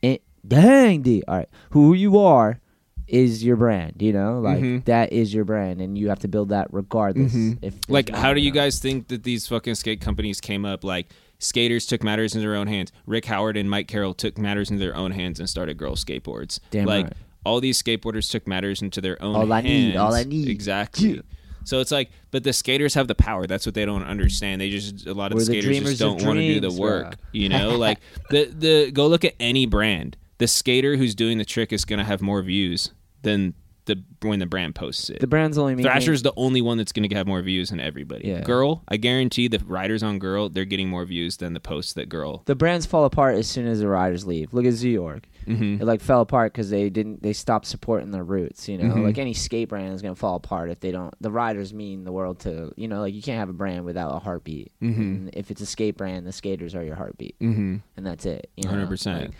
it, 0.00 0.22
dang, 0.46 1.02
D, 1.02 1.24
all 1.26 1.38
right, 1.38 1.48
who 1.70 1.92
you 1.94 2.16
are 2.18 2.60
is 3.06 3.44
your 3.44 3.56
brand. 3.56 3.94
You 4.00 4.12
know, 4.12 4.40
like 4.40 4.60
Mhm. 4.60 4.84
that 4.86 5.12
is 5.12 5.32
your 5.34 5.44
brand, 5.44 5.80
and 5.80 5.96
you 5.98 6.08
have 6.08 6.20
to 6.20 6.28
build 6.28 6.48
that 6.50 6.68
regardless. 6.72 7.34
Mhm. 7.34 7.58
If 7.62 7.72
there's 7.74 7.90
like 7.90 8.08
how 8.10 8.32
do 8.34 8.40
you 8.40 8.48
enough. 8.50 8.54
guys 8.64 8.78
think 8.78 9.08
that 9.08 9.22
these 9.24 9.46
fucking 9.46 9.74
skate 9.74 10.00
companies 10.00 10.40
came 10.40 10.64
up 10.64 10.84
like 10.84 11.08
skaters 11.38 11.84
took 11.84 12.02
matters 12.02 12.34
in 12.34 12.40
their 12.40 12.54
own 12.54 12.68
hands 12.68 12.90
rick 13.06 13.26
howard 13.26 13.56
and 13.56 13.68
mike 13.68 13.88
carroll 13.88 14.14
took 14.14 14.38
matters 14.38 14.70
in 14.70 14.78
their 14.78 14.96
own 14.96 15.10
hands 15.10 15.38
and 15.40 15.50
started 15.50 15.76
girl 15.76 15.94
skateboards 15.94 16.60
Damn 16.70 16.86
like 16.86 17.04
right. 17.06 17.12
all 17.44 17.60
these 17.60 17.82
skateboarders 17.82 18.30
took 18.30 18.46
matters 18.46 18.80
into 18.80 19.00
their 19.02 19.20
own 19.22 19.34
All 19.34 19.52
I 19.52 19.60
need, 19.60 19.96
all 19.96 20.14
I 20.14 20.22
need. 20.22 20.48
exactly 20.48 21.16
Yeah. 21.16 21.20
so 21.64 21.80
it's 21.80 21.90
like 21.90 22.10
but 22.30 22.44
the 22.44 22.52
skaters 22.54 22.94
have 22.94 23.08
the 23.08 23.16
power 23.16 23.46
that's 23.46 23.66
what 23.66 23.74
they 23.74 23.84
don't 23.84 24.04
understand 24.04 24.60
they 24.60 24.70
just 24.70 25.06
a 25.06 25.12
lot 25.12 25.32
of 25.32 25.36
We're 25.36 25.40
the 25.40 25.46
the 25.46 25.52
skaters 25.60 25.64
dreamers 25.66 25.90
just 25.90 26.00
don't 26.00 26.22
want 26.24 26.38
to 26.38 26.46
do 26.54 26.60
the 26.60 26.72
work 26.72 27.10
bro. 27.10 27.18
you 27.32 27.48
know 27.50 27.70
like 27.76 27.98
the 28.30 28.44
the 28.56 28.90
go 28.92 29.06
look 29.08 29.24
at 29.24 29.34
any 29.40 29.66
brand 29.66 30.16
the 30.38 30.46
skater 30.48 30.96
who's 30.96 31.14
doing 31.14 31.38
the 31.38 31.44
trick 31.44 31.72
is 31.72 31.84
going 31.84 31.98
to 31.98 32.04
have 32.04 32.20
more 32.22 32.42
views 32.42 32.90
than 33.22 33.54
the 33.86 34.02
when 34.22 34.38
the 34.38 34.46
brand 34.46 34.74
posts 34.74 35.10
it 35.10 35.20
The 35.20 35.26
brand's 35.26 35.58
only 35.58 35.74
making 35.74 35.90
Thrasher's 35.90 36.22
the 36.22 36.32
only 36.38 36.62
one 36.62 36.78
that's 36.78 36.90
going 36.92 37.06
to 37.06 37.14
have 37.16 37.26
more 37.26 37.42
views 37.42 37.68
than 37.68 37.80
everybody. 37.80 38.28
Yeah. 38.28 38.40
Girl, 38.40 38.82
I 38.88 38.96
guarantee 38.96 39.46
the 39.46 39.58
riders 39.58 40.02
on 40.02 40.18
Girl, 40.18 40.48
they're 40.48 40.64
getting 40.64 40.88
more 40.88 41.04
views 41.04 41.36
than 41.36 41.52
the 41.52 41.60
posts 41.60 41.92
that 41.92 42.08
Girl. 42.08 42.42
the 42.46 42.54
brands 42.54 42.86
fall 42.86 43.04
apart 43.04 43.36
as 43.36 43.46
soon 43.46 43.66
as 43.66 43.80
the 43.80 43.88
riders 43.88 44.26
leave. 44.26 44.54
Look 44.54 44.64
at 44.64 44.72
York. 44.82 45.24
Mm-hmm. 45.46 45.82
It 45.82 45.84
like 45.84 46.00
fell 46.00 46.22
apart 46.22 46.54
because 46.54 46.70
they 46.70 46.88
didn't 46.88 47.22
they 47.22 47.34
stopped 47.34 47.66
supporting 47.66 48.10
their 48.10 48.24
roots. 48.24 48.66
You 48.70 48.78
know, 48.78 48.94
Mhm. 48.94 49.04
like 49.04 49.18
any 49.18 49.34
skate 49.34 49.68
brand 49.68 49.92
is 49.92 50.00
gonna 50.00 50.14
fall 50.14 50.36
apart 50.36 50.70
if 50.70 50.80
they 50.80 50.90
don't. 50.90 51.12
The 51.20 51.30
riders 51.30 51.74
mean 51.74 52.04
the 52.04 52.12
world 52.12 52.38
to 52.40 52.72
you 52.78 52.88
know. 52.88 53.00
Like 53.02 53.12
you 53.12 53.20
can't 53.20 53.38
have 53.38 53.50
a 53.50 53.52
brand 53.52 53.84
without 53.84 54.14
a 54.14 54.18
heartbeat. 54.18 54.72
Mhm. 54.82 54.96
And 54.96 55.30
if 55.34 55.50
it's 55.50 55.60
a 55.60 55.66
skate 55.66 55.98
brand, 55.98 56.26
the 56.26 56.32
skaters 56.32 56.74
are 56.74 56.82
your 56.82 56.96
heartbeat, 56.96 57.38
Mm-hmm. 57.38 57.76
and 57.98 58.06
that's 58.06 58.24
it. 58.24 58.48
You 58.56 58.64
know? 58.64 58.70
100%. 58.70 59.20
Like, 59.20 59.30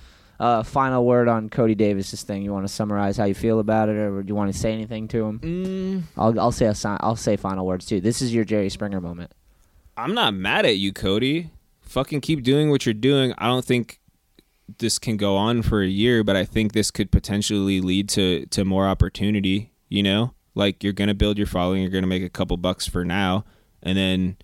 uh, 0.41 0.63
final 0.63 1.05
word 1.05 1.29
on 1.29 1.49
Cody 1.49 1.75
Davis's 1.75 2.23
thing. 2.23 2.43
You 2.43 2.53
want 2.53 2.67
to 2.67 2.73
summarize 2.73 3.17
how 3.17 3.25
you 3.25 3.35
feel 3.35 3.61
about 3.61 3.89
it, 3.89 3.97
or 3.97 4.23
do 4.23 4.29
you 4.29 4.35
want 4.35 4.53
to 4.53 4.59
say 4.59 4.73
anything 4.73 5.09
to 5.09 5.25
him? 5.25 5.41
Mm, 5.41 6.03
I'll 6.17 6.41
I'll 6.41 6.53
say 6.53 6.67
a 6.67 6.75
si- 6.75 6.89
I'll 7.01 7.17
say 7.17 7.37
final 7.37 7.67
words 7.67 7.87
too. 7.87 8.01
This 8.01 8.21
is 8.21 8.35
your 8.35 8.45
Jerry 8.45 8.69
Springer 8.69 9.01
moment. 9.01 9.33
I'm 9.97 10.15
not 10.15 10.35
mad 10.35 10.67
at 10.67 10.77
you, 10.77 10.93
Cody. 10.93 11.51
Fucking 11.83 12.21
keep 12.21 12.43
doing 12.43 12.71
what 12.71 12.85
you're 12.85 12.95
doing. 12.95 13.33
I 13.39 13.47
don't 13.47 13.65
think 13.65 14.01
this 14.79 14.99
can 14.99 15.17
go 15.17 15.37
on 15.37 15.63
for 15.63 15.83
a 15.83 15.87
year, 15.87 16.25
but 16.25 16.35
I 16.37 16.45
think 16.45 16.73
this 16.73 16.91
could 16.91 17.13
potentially 17.13 17.81
lead 17.81 18.09
to 18.11 18.47
to 18.47 18.65
more 18.65 18.87
opportunity. 18.89 19.73
You 19.89 20.03
know, 20.03 20.35
like 20.55 20.83
you're 20.83 20.93
gonna 20.93 21.15
build 21.15 21.39
your 21.39 21.47
following, 21.47 21.83
you're 21.83 21.91
gonna 21.91 22.07
make 22.09 22.25
a 22.25 22.31
couple 22.31 22.57
bucks 22.57 22.87
for 22.87 23.05
now, 23.05 23.45
and 23.83 23.97
then. 23.97 24.37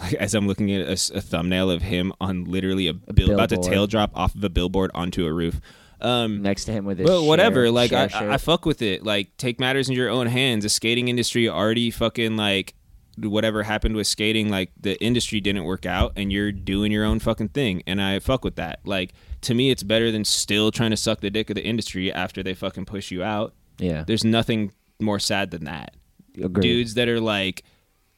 Like, 0.00 0.14
as 0.20 0.34
I'm 0.34 0.46
looking 0.46 0.72
at 0.72 0.88
a 0.88 1.20
thumbnail 1.20 1.70
of 1.70 1.82
him 1.82 2.12
on 2.20 2.44
literally 2.44 2.88
a, 2.88 2.94
bill, 2.94 3.32
about 3.32 3.50
to 3.50 3.58
tail 3.58 3.86
drop 3.86 4.10
off 4.14 4.34
of 4.34 4.42
a 4.44 4.48
billboard 4.50 4.90
onto 4.94 5.26
a 5.26 5.32
roof, 5.32 5.60
Um, 6.00 6.42
next 6.42 6.64
to 6.64 6.72
him 6.72 6.84
with 6.84 6.98
his. 6.98 7.06
but 7.08 7.22
whatever, 7.24 7.64
share- 7.66 7.70
like 7.70 7.90
share 7.90 7.98
I, 8.04 8.08
shirt. 8.08 8.30
I 8.30 8.36
fuck 8.38 8.64
with 8.66 8.82
it. 8.82 9.04
Like 9.04 9.36
take 9.36 9.60
matters 9.60 9.88
in 9.88 9.94
your 9.94 10.08
own 10.08 10.26
hands. 10.26 10.64
The 10.64 10.68
skating 10.70 11.08
industry 11.08 11.48
already 11.48 11.90
fucking 11.90 12.36
like 12.36 12.74
whatever 13.18 13.62
happened 13.62 13.96
with 13.96 14.06
skating, 14.06 14.48
like 14.48 14.70
the 14.80 14.98
industry 15.04 15.40
didn't 15.40 15.64
work 15.64 15.84
out, 15.84 16.12
and 16.16 16.32
you're 16.32 16.52
doing 16.52 16.90
your 16.90 17.04
own 17.04 17.18
fucking 17.18 17.48
thing, 17.50 17.82
and 17.86 18.00
I 18.00 18.18
fuck 18.20 18.44
with 18.44 18.56
that. 18.56 18.80
Like 18.84 19.12
to 19.42 19.52
me, 19.54 19.70
it's 19.70 19.82
better 19.82 20.10
than 20.10 20.24
still 20.24 20.70
trying 20.70 20.90
to 20.90 20.96
suck 20.96 21.20
the 21.20 21.30
dick 21.30 21.50
of 21.50 21.56
the 21.56 21.64
industry 21.64 22.10
after 22.12 22.42
they 22.42 22.54
fucking 22.54 22.86
push 22.86 23.10
you 23.10 23.22
out. 23.22 23.54
yeah, 23.78 24.04
There's 24.06 24.24
nothing 24.24 24.72
more 25.00 25.18
sad 25.18 25.50
than 25.50 25.64
that. 25.64 25.94
Agreed. 26.42 26.62
Dudes 26.62 26.94
that 26.94 27.08
are 27.08 27.20
like 27.20 27.64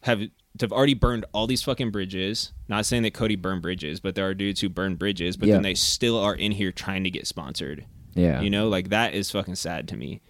have 0.03 0.21
have 0.61 0.73
already 0.73 0.95
burned 0.95 1.25
all 1.33 1.47
these 1.47 1.63
fucking 1.63 1.91
bridges. 1.91 2.53
Not 2.69 2.85
saying 2.87 3.03
that 3.05 3.15
Cody 3.15 3.37
burned 3.37 3.63
bridges, 3.63 4.01
but 4.01 4.15
there 4.15 4.27
are 4.27 4.35
dudes 4.35 4.61
who 4.61 4.69
burn 4.69 4.97
bridges, 4.97 5.37
but 5.37 5.49
Yeah. 5.49 5.55
then 5.55 5.63
they 5.63 5.75
still 5.75 6.19
are 6.19 6.35
in 6.35 6.53
here 6.53 6.71
trying 6.73 7.05
to 7.05 7.11
get 7.11 7.27
sponsored. 7.27 7.87
yeah, 8.15 8.43
You 8.43 8.51
know, 8.51 8.69
like 8.69 8.91
that 8.91 9.15
is 9.15 9.31
fucking 9.31 9.55
sad 9.55 9.89
to 9.89 9.97
me. 9.97 10.21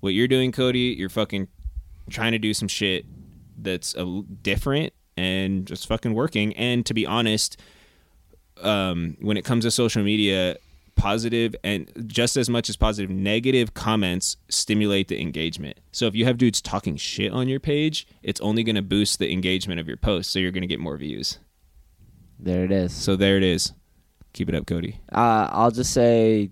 What 0.00 0.14
you're 0.14 0.26
doing, 0.28 0.50
Cody, 0.50 0.96
you're 0.98 1.08
fucking 1.08 1.46
trying 2.08 2.32
to 2.32 2.38
do 2.38 2.52
some 2.52 2.66
shit 2.66 3.06
that's 3.56 3.94
a 3.94 4.22
different 4.42 4.92
and 5.16 5.64
just 5.66 5.86
fucking 5.86 6.14
working. 6.14 6.52
And 6.56 6.84
to 6.86 6.94
be 6.94 7.06
honest, 7.06 7.56
um, 8.62 9.16
when 9.20 9.36
it 9.36 9.44
comes 9.44 9.64
to 9.64 9.70
social 9.70 10.02
media, 10.02 10.56
positive 11.00 11.56
and 11.64 11.90
just 12.06 12.36
as 12.36 12.50
much 12.50 12.68
as 12.68 12.76
positive, 12.76 13.10
negative 13.10 13.72
comments 13.72 14.36
stimulate 14.50 15.08
the 15.08 15.18
engagement. 15.20 15.80
So 15.92 16.06
if 16.06 16.14
you 16.14 16.26
have 16.26 16.36
dudes 16.36 16.60
talking 16.60 16.96
shit 16.96 17.32
on 17.32 17.48
your 17.48 17.58
page, 17.58 18.06
it's 18.22 18.40
only 18.42 18.62
going 18.62 18.76
to 18.76 18.82
boost 18.82 19.18
the 19.18 19.32
engagement 19.32 19.80
of 19.80 19.88
your 19.88 19.96
post. 19.96 20.30
So 20.30 20.38
you're 20.38 20.52
going 20.52 20.62
to 20.62 20.66
get 20.68 20.78
more 20.78 20.98
views. 20.98 21.38
there 22.38 22.64
it 22.64 22.70
is. 22.72 22.92
So 22.92 23.16
there 23.16 23.36
it 23.38 23.42
is. 23.42 23.72
Keep 24.34 24.50
it 24.50 24.54
up, 24.54 24.66
Cody. 24.66 25.00
Uh, 25.10 25.48
I'll 25.50 25.70
just 25.70 25.92
say, 25.92 26.50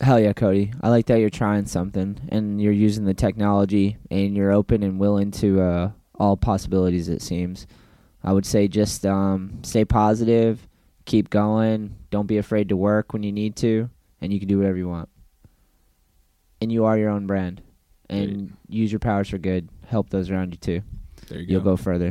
hell 0.00 0.18
yeah, 0.18 0.32
Cody. 0.32 0.72
I 0.80 0.88
like 0.88 1.06
that 1.06 1.20
you're 1.20 1.30
trying 1.30 1.66
something 1.66 2.18
and 2.30 2.60
you're 2.60 2.72
using 2.72 3.04
the 3.04 3.14
technology 3.14 3.98
and 4.10 4.34
you're 4.34 4.50
open 4.50 4.82
and 4.82 4.98
willing 4.98 5.30
to 5.32 5.60
uh, 5.60 5.90
all 6.18 6.36
possibilities. 6.36 7.08
It 7.08 7.22
seems. 7.22 7.66
I 8.22 8.32
would 8.32 8.46
say 8.46 8.66
just 8.66 9.04
um, 9.04 9.60
stay 9.62 9.84
positive, 9.84 10.66
keep 11.04 11.30
going. 11.30 11.96
Don't 12.10 12.26
be 12.26 12.38
afraid 12.38 12.68
to 12.70 12.76
work 12.76 13.12
when 13.12 13.22
you 13.22 13.32
need 13.32 13.56
to, 13.56 13.88
and 14.20 14.32
you 14.32 14.38
can 14.38 14.48
do 14.48 14.58
whatever 14.58 14.76
you 14.76 14.88
want. 14.88 15.08
And 16.60 16.72
you 16.72 16.84
are 16.84 16.96
your 16.96 17.10
own 17.10 17.26
brand, 17.26 17.62
and 18.08 18.56
use 18.68 18.90
your 18.92 18.98
powers 19.00 19.28
for 19.28 19.38
good. 19.38 19.68
Help 19.86 20.10
those 20.10 20.30
around 20.30 20.52
you 20.52 20.58
too. 20.58 20.82
There 21.28 21.38
you 21.40 21.46
You'll 21.48 21.60
go 21.62 21.76
further. 21.76 22.10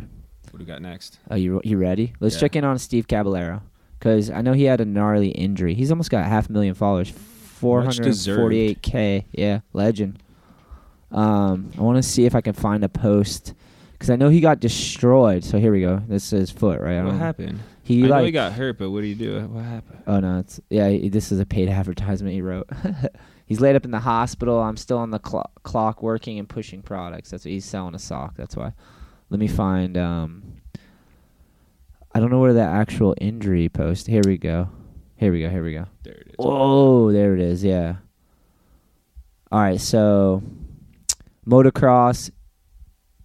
What 0.52 0.52
do 0.52 0.58
we 0.60 0.66
got 0.66 0.82
next? 0.82 1.20
Are 1.30 1.38
you 1.38 1.60
you 1.64 1.78
ready? 1.78 2.14
Let's 2.20 2.36
Yeah. 2.36 2.42
check 2.42 2.56
in 2.56 2.64
on 2.64 2.78
Steve 2.78 3.08
Caballero 3.08 3.64
because 3.98 4.30
I 4.30 4.42
know 4.42 4.54
he 4.54 4.66
had 4.66 4.80
a 4.82 4.86
gnarly 4.86 5.30
injury. 5.30 5.74
He's 5.74 5.90
almost 5.92 6.12
got 6.12 6.26
half 6.26 6.50
a 6.50 6.52
million 6.52 6.76
followers, 6.76 7.10
four 7.10 7.82
hundred 7.82 8.16
forty-eight 8.16 8.82
k. 8.84 9.26
Yeah, 9.32 9.62
legend. 9.74 10.20
Um, 11.12 11.72
I 11.78 11.82
want 11.82 11.98
to 11.98 12.04
see 12.04 12.26
if 12.26 12.36
I 12.36 12.42
can 12.42 12.54
find 12.54 12.84
a 12.84 12.90
post 12.90 13.54
because 13.94 14.10
I 14.10 14.16
know 14.16 14.30
he 14.30 14.40
got 14.42 14.60
destroyed. 14.60 15.44
So 15.44 15.58
here 15.60 15.72
we 15.72 15.82
go. 15.82 16.02
This 16.08 16.34
is 16.34 16.52
foot, 16.52 16.80
right? 16.82 16.98
I 16.98 17.04
What 17.06 17.16
happened? 17.16 17.60
He 17.86 18.06
I 18.06 18.08
like 18.08 18.20
know 18.22 18.26
he 18.26 18.32
got 18.32 18.54
hurt, 18.54 18.78
but 18.78 18.92
what 18.92 19.02
do 19.02 19.08
you 19.08 19.16
do? 19.16 19.42
What 19.48 19.66
happened? 19.66 20.04
Oh 20.08 20.20
no, 20.22 20.40
it's 20.40 20.60
yeah. 20.70 20.88
he- 20.90 21.10
This 21.10 21.32
is 21.32 21.40
a 21.40 21.46
paid 21.46 21.68
advertisement 21.70 22.34
he 22.34 22.42
wrote. 22.42 22.70
he's 23.46 23.60
laid 23.60 23.76
up 23.76 23.84
in 23.84 23.92
the 23.92 24.00
hospital. 24.00 24.60
I'm 24.62 24.78
still 24.78 24.98
on 24.98 25.12
the 25.12 25.20
clo- 25.20 25.50
clock, 25.64 26.02
working 26.02 26.40
and 26.40 26.48
pushing 26.48 26.82
products. 26.82 27.30
That's 27.32 27.44
what 27.44 27.52
he's 27.52 27.66
selling 27.66 27.94
a 27.94 28.00
sock. 28.00 28.36
That's 28.38 28.56
why. 28.56 28.72
Let 29.30 29.40
me 29.40 29.48
find. 29.50 29.98
Um, 29.98 30.44
I 32.16 32.20
don't 32.22 32.30
know 32.32 32.40
where 32.40 32.54
the 32.54 32.62
actual 32.62 33.16
injury 33.20 33.68
post. 33.68 34.08
Here 34.08 34.22
we 34.26 34.38
go. 34.38 34.70
Here 35.18 35.32
we 35.34 35.42
go. 35.42 35.50
Here 35.50 35.64
we 35.64 35.74
go. 35.74 35.86
There 36.04 36.14
it 36.14 36.28
is. 36.30 36.36
Oh, 36.40 37.12
there 37.12 37.34
it 37.34 37.42
is. 37.42 37.64
Yeah. 37.64 37.96
All 39.52 39.60
right. 39.60 39.80
So, 39.82 40.42
motocross. 41.46 42.32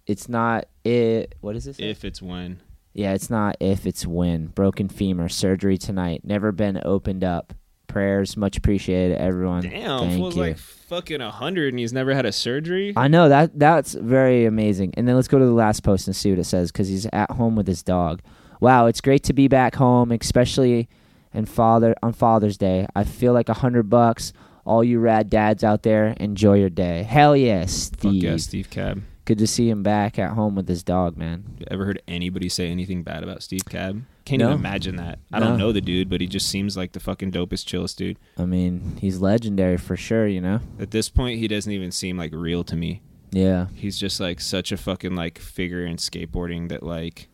It's 0.05 0.27
not 0.27 0.65
it. 0.83 1.35
What 1.41 1.55
is 1.55 1.65
this? 1.65 1.79
If 1.79 2.03
it's 2.03 2.21
when. 2.21 2.61
Yeah, 2.99 3.13
it's 3.13 3.29
not 3.29 3.55
if, 3.61 3.85
it's 3.85 4.05
when. 4.05 4.47
Broken 4.47 4.89
femur, 4.89 5.29
surgery 5.29 5.77
tonight. 5.77 6.25
Never 6.25 6.51
been 6.51 6.81
opened 6.83 7.23
up. 7.23 7.53
Prayers, 7.87 8.35
much 8.35 8.57
appreciated, 8.57 9.17
everyone. 9.17 9.61
Damn, 9.63 10.01
Thank 10.01 10.17
fool's 10.19 10.35
you. 10.35 10.41
like 10.41 10.57
fucking 10.57 11.21
a 11.21 11.31
hundred, 11.31 11.69
and 11.73 11.79
he's 11.79 11.93
never 11.93 12.13
had 12.13 12.25
a 12.25 12.33
surgery. 12.33 12.91
I 12.97 13.07
know 13.07 13.29
that 13.29 13.57
that's 13.57 13.93
very 13.93 14.43
amazing. 14.45 14.93
And 14.97 15.07
then 15.07 15.15
let's 15.15 15.29
go 15.29 15.39
to 15.39 15.45
the 15.45 15.53
last 15.53 15.81
post 15.81 16.07
and 16.07 16.15
see 16.15 16.29
what 16.29 16.39
it 16.39 16.43
says 16.43 16.73
because 16.73 16.89
he's 16.89 17.07
at 17.13 17.31
home 17.31 17.55
with 17.55 17.67
his 17.67 17.83
dog. 17.83 18.21
Wow, 18.59 18.87
it's 18.87 18.99
great 18.99 19.23
to 19.23 19.33
be 19.33 19.47
back 19.47 19.75
home, 19.75 20.11
especially 20.11 20.89
and 21.33 21.47
father 21.47 21.95
on 22.03 22.11
Father's 22.11 22.57
Day. 22.57 22.85
I 22.97 23.05
feel 23.05 23.31
like 23.31 23.47
a 23.47 23.53
hundred 23.53 23.89
bucks. 23.89 24.33
All 24.65 24.83
you 24.83 24.99
rad 24.99 25.29
dads 25.29 25.63
out 25.63 25.83
there, 25.83 26.15
enjoy 26.19 26.59
your 26.59 26.69
day. 26.69 27.03
Hell 27.03 27.35
yes, 27.37 27.89
yeah, 27.93 28.01
Fuck 28.01 28.11
Steve. 28.11 28.23
yeah, 28.23 28.37
Steve 28.37 28.69
Cab. 28.69 29.01
Good 29.29 29.37
to 29.37 29.45
see 29.45 29.69
him 29.69 29.83
back 29.83 30.17
at 30.17 30.31
home 30.31 30.55
with 30.55 30.67
his 30.67 30.81
dog, 30.81 31.15
man. 31.15 31.43
Ever 31.69 31.85
heard 31.85 32.01
anybody 32.07 32.49
say 32.49 32.71
anything 32.71 33.03
bad 33.03 33.21
about 33.21 33.43
Steve 33.43 33.61
Cab? 33.69 34.03
Can't 34.25 34.39
No. 34.39 34.47
even 34.47 34.57
imagine 34.57 34.95
that. 34.95 35.19
I 35.31 35.37
No. 35.39 35.45
don't 35.49 35.59
know 35.59 35.71
the 35.71 35.81
dude, 35.81 36.09
but 36.09 36.19
he 36.19 36.25
just 36.25 36.49
seems 36.49 36.75
like 36.75 36.93
the 36.93 36.99
fucking 36.99 37.31
dopest, 37.31 37.67
chillest 37.67 37.95
dude. 37.99 38.17
I 38.39 38.45
mean, 38.45 38.97
he's 38.99 39.19
legendary 39.19 39.77
for 39.77 39.95
sure, 39.95 40.25
you 40.27 40.41
know? 40.41 40.61
At 40.79 40.89
this 40.89 41.09
point, 41.09 41.37
he 41.37 41.47
doesn't 41.47 41.71
even 41.71 41.91
seem 41.91 42.17
like 42.17 42.33
real 42.33 42.63
to 42.63 42.75
me. 42.75 43.03
Yeah. 43.31 43.67
He's 43.75 43.99
just 43.99 44.19
like 44.19 44.41
such 44.41 44.71
a 44.71 44.77
fucking 44.77 45.15
like 45.15 45.37
figure 45.37 45.85
in 45.85 45.97
skateboarding 45.97 46.69
that 46.69 46.81
like 46.81 47.27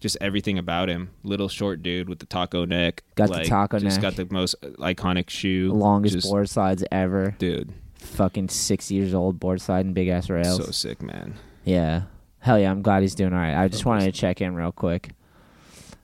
just 0.00 0.16
everything 0.20 0.58
about 0.58 0.88
him. 0.88 1.10
Little 1.22 1.48
short 1.48 1.80
dude 1.80 2.08
with 2.08 2.18
the 2.18 2.26
taco 2.26 2.64
neck. 2.64 3.04
Got 3.14 3.28
the 3.28 3.34
like, 3.34 3.46
taco 3.46 3.78
just 3.78 4.00
neck. 4.00 4.16
got 4.16 4.16
the 4.28 4.34
most 4.34 4.56
uh, 4.64 4.70
iconic 4.80 5.30
shoe. 5.30 5.70
Longest 5.72 6.16
Just- 6.16 6.28
board 6.28 6.48
slides 6.50 6.82
ever. 6.90 7.36
Dude, 7.38 7.72
Fucking 8.00 8.48
six 8.48 8.90
years 8.90 9.14
old 9.14 9.38
board 9.38 9.60
sliding 9.60 9.92
big 9.92 10.08
ass 10.08 10.30
rails. 10.30 10.64
so 10.64 10.70
sick, 10.72 11.02
man. 11.02 11.34
Yeah. 11.64 12.02
Hell 12.38 12.58
yeah, 12.58 12.70
I'm 12.70 12.82
glad 12.82 13.02
he's 13.02 13.14
doing 13.14 13.32
all 13.32 13.38
right. 13.38 13.54
I 13.54 13.68
just 13.68 13.84
wanted 13.84 14.04
to 14.06 14.12
check 14.12 14.40
in 14.40 14.54
real 14.54 14.72
quick. 14.72 15.10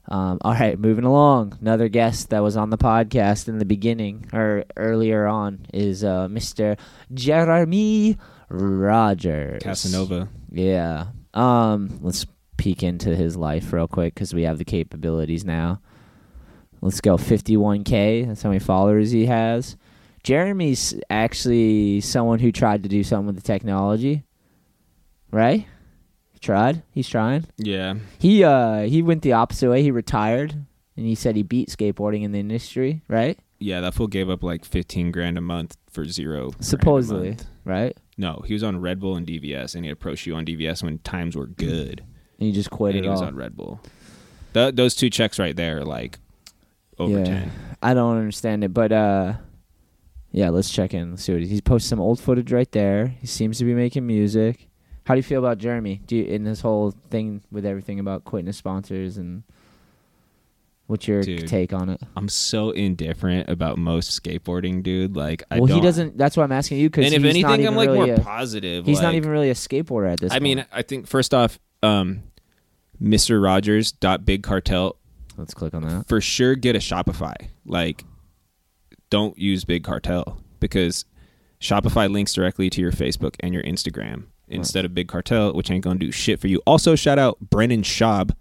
Um, 0.08 0.38
all 0.42 0.52
right, 0.52 0.78
moving 0.78 1.04
along. 1.04 1.58
Another 1.60 1.88
guest 1.88 2.30
that 2.30 2.42
was 2.42 2.56
on 2.56 2.70
the 2.70 2.78
podcast 2.78 3.48
in 3.48 3.58
the 3.58 3.64
beginning 3.64 4.26
or 4.32 4.64
earlier 4.76 5.26
on 5.26 5.66
is 5.72 6.04
uh, 6.04 6.28
Mr. 6.28 6.78
Jeremy 7.12 8.16
Rogers. 8.48 9.62
Casanova. 9.62 10.28
Yeah. 10.52 11.06
Um, 11.34 11.98
let's 12.02 12.26
peek 12.56 12.82
into 12.82 13.16
his 13.16 13.36
life 13.36 13.72
real 13.72 13.88
quick 13.88 14.14
because 14.14 14.32
we 14.32 14.42
have 14.42 14.58
the 14.58 14.64
capabilities 14.64 15.44
now. 15.44 15.80
Let's 16.80 17.00
go 17.00 17.16
51k. 17.16 18.28
That's 18.28 18.42
how 18.42 18.50
many 18.50 18.60
followers 18.60 19.10
he 19.10 19.26
has. 19.26 19.76
Jeremy's 20.26 20.92
actually 21.08 22.00
someone 22.00 22.40
who 22.40 22.50
tried 22.50 22.82
to 22.82 22.88
do 22.88 23.04
something 23.04 23.26
with 23.28 23.36
the 23.36 23.42
technology, 23.42 24.24
right? 25.30 25.64
He 26.32 26.38
tried. 26.40 26.82
He's 26.90 27.08
trying. 27.08 27.46
Yeah. 27.58 27.94
He 28.18 28.42
uh 28.42 28.80
he 28.80 29.02
went 29.02 29.22
the 29.22 29.34
opposite 29.34 29.70
way. 29.70 29.84
He 29.84 29.92
retired 29.92 30.52
and 30.96 31.06
he 31.06 31.14
said 31.14 31.36
he 31.36 31.44
beat 31.44 31.68
skateboarding 31.68 32.24
in 32.24 32.32
the 32.32 32.40
industry, 32.40 33.02
right? 33.06 33.38
Yeah, 33.60 33.80
that 33.82 33.94
fool 33.94 34.08
gave 34.08 34.28
up 34.28 34.42
like 34.42 34.64
fifteen 34.64 35.12
grand 35.12 35.38
a 35.38 35.40
month 35.40 35.76
for 35.92 36.04
zero. 36.04 36.50
Supposedly, 36.58 37.36
right? 37.64 37.96
No, 38.18 38.42
he 38.44 38.52
was 38.52 38.64
on 38.64 38.80
Red 38.80 38.98
Bull 38.98 39.14
and 39.14 39.24
DVS, 39.24 39.76
and 39.76 39.84
he 39.84 39.90
had 39.90 39.96
a 39.96 40.00
pro 40.00 40.16
shoe 40.16 40.34
on 40.34 40.44
DVS 40.44 40.82
when 40.82 40.98
times 40.98 41.36
were 41.36 41.46
good. 41.46 42.00
And 42.40 42.46
he 42.48 42.52
just 42.52 42.70
quit 42.70 42.96
and 42.96 43.04
it 43.04 43.06
he 43.06 43.10
was 43.10 43.20
all. 43.22 43.28
on 43.28 43.36
Red 43.36 43.56
Bull. 43.56 43.80
Th- 44.54 44.74
those 44.74 44.96
two 44.96 45.08
checks 45.08 45.38
right 45.38 45.54
there, 45.54 45.78
are 45.78 45.84
like 45.84 46.18
over 46.98 47.16
Yeah. 47.16 47.24
ten. 47.24 47.52
I 47.80 47.94
don't 47.94 48.18
understand 48.18 48.64
it, 48.64 48.74
but 48.74 48.90
uh, 48.90 49.34
yeah, 50.32 50.50
let's 50.50 50.70
check 50.70 50.94
in. 50.94 51.10
Let's 51.12 51.24
see 51.24 51.32
what 51.32 51.42
he, 51.42 51.48
he's 51.48 51.60
posted 51.60 51.88
some 51.88 52.00
old 52.00 52.20
footage 52.20 52.52
right 52.52 52.70
there. 52.72 53.08
He 53.08 53.26
seems 53.26 53.58
to 53.58 53.64
be 53.64 53.74
making 53.74 54.06
music. 54.06 54.68
How 55.04 55.14
do 55.14 55.18
you 55.18 55.22
feel 55.22 55.38
about 55.38 55.58
Jeremy? 55.58 56.02
Do 56.06 56.16
you, 56.16 56.24
in 56.24 56.44
this 56.44 56.60
whole 56.60 56.92
thing 57.10 57.42
with 57.50 57.64
everything 57.64 58.00
about 58.00 58.24
quitting 58.24 58.46
his 58.46 58.56
sponsors 58.56 59.16
and 59.16 59.44
what's 60.88 61.06
your 61.06 61.22
Dude. 61.22 61.46
take 61.46 61.72
on 61.72 61.88
it? 61.88 62.00
I'm 62.16 62.28
so 62.28 62.70
indifferent 62.70 63.48
about 63.48 63.78
most 63.78 64.20
skateboarding, 64.20 64.82
dude. 64.82 65.16
Like, 65.16 65.44
I 65.50 65.60
well, 65.60 65.72
he 65.72 65.80
doesn't. 65.80 66.18
That's 66.18 66.36
why 66.36 66.42
I'm 66.42 66.52
asking 66.52 66.78
you 66.78 66.90
because 66.90 67.06
And 67.06 67.14
if 67.14 67.28
anything, 67.28 67.66
I'm 67.66 67.76
like 67.76 67.88
really 67.88 68.06
more 68.10 68.16
a, 68.16 68.20
positive. 68.20 68.84
He's 68.84 69.00
not 69.00 69.14
even 69.14 69.30
really 69.30 69.50
a 69.50 69.54
skateboarder 69.54 70.12
at 70.12 70.20
this. 70.20 70.32
I 70.32 70.40
mean. 70.40 70.64
I 70.72 70.82
think 70.82 71.06
first 71.06 71.32
off, 71.32 71.58
um, 71.82 72.24
Mr. 73.00 73.42
Rogers 73.42 73.92
dot 73.92 74.24
Big 74.24 74.42
Cartel 74.42 74.96
let's 75.36 75.54
click 75.54 75.74
on 75.74 75.82
that. 75.82 76.08
for 76.08 76.20
sure 76.20 76.54
get 76.54 76.74
a 76.76 76.80
Shopify. 76.80 77.34
Like, 77.64 78.04
don't 79.10 79.38
use 79.38 79.64
Big 79.64 79.84
Cartel 79.84 80.42
because 80.60 81.04
Shopify 81.60 82.10
links 82.10 82.32
directly 82.32 82.70
to 82.70 82.80
your 82.80 82.92
Facebook 82.92 83.36
and 83.40 83.54
your 83.54 83.62
Instagram 83.62 84.24
instead 84.48 84.84
of 84.84 84.94
Big 84.94 85.08
Cartel, 85.08 85.52
which 85.52 85.70
ain't 85.70 85.84
gonna 85.84 85.98
do 85.98 86.12
shit 86.12 86.40
for 86.40 86.46
you. 86.48 86.60
Also, 86.66 86.94
shout 86.94 87.18
out 87.18 87.38
Brendan 87.40 87.82
Schaub, 87.82 88.32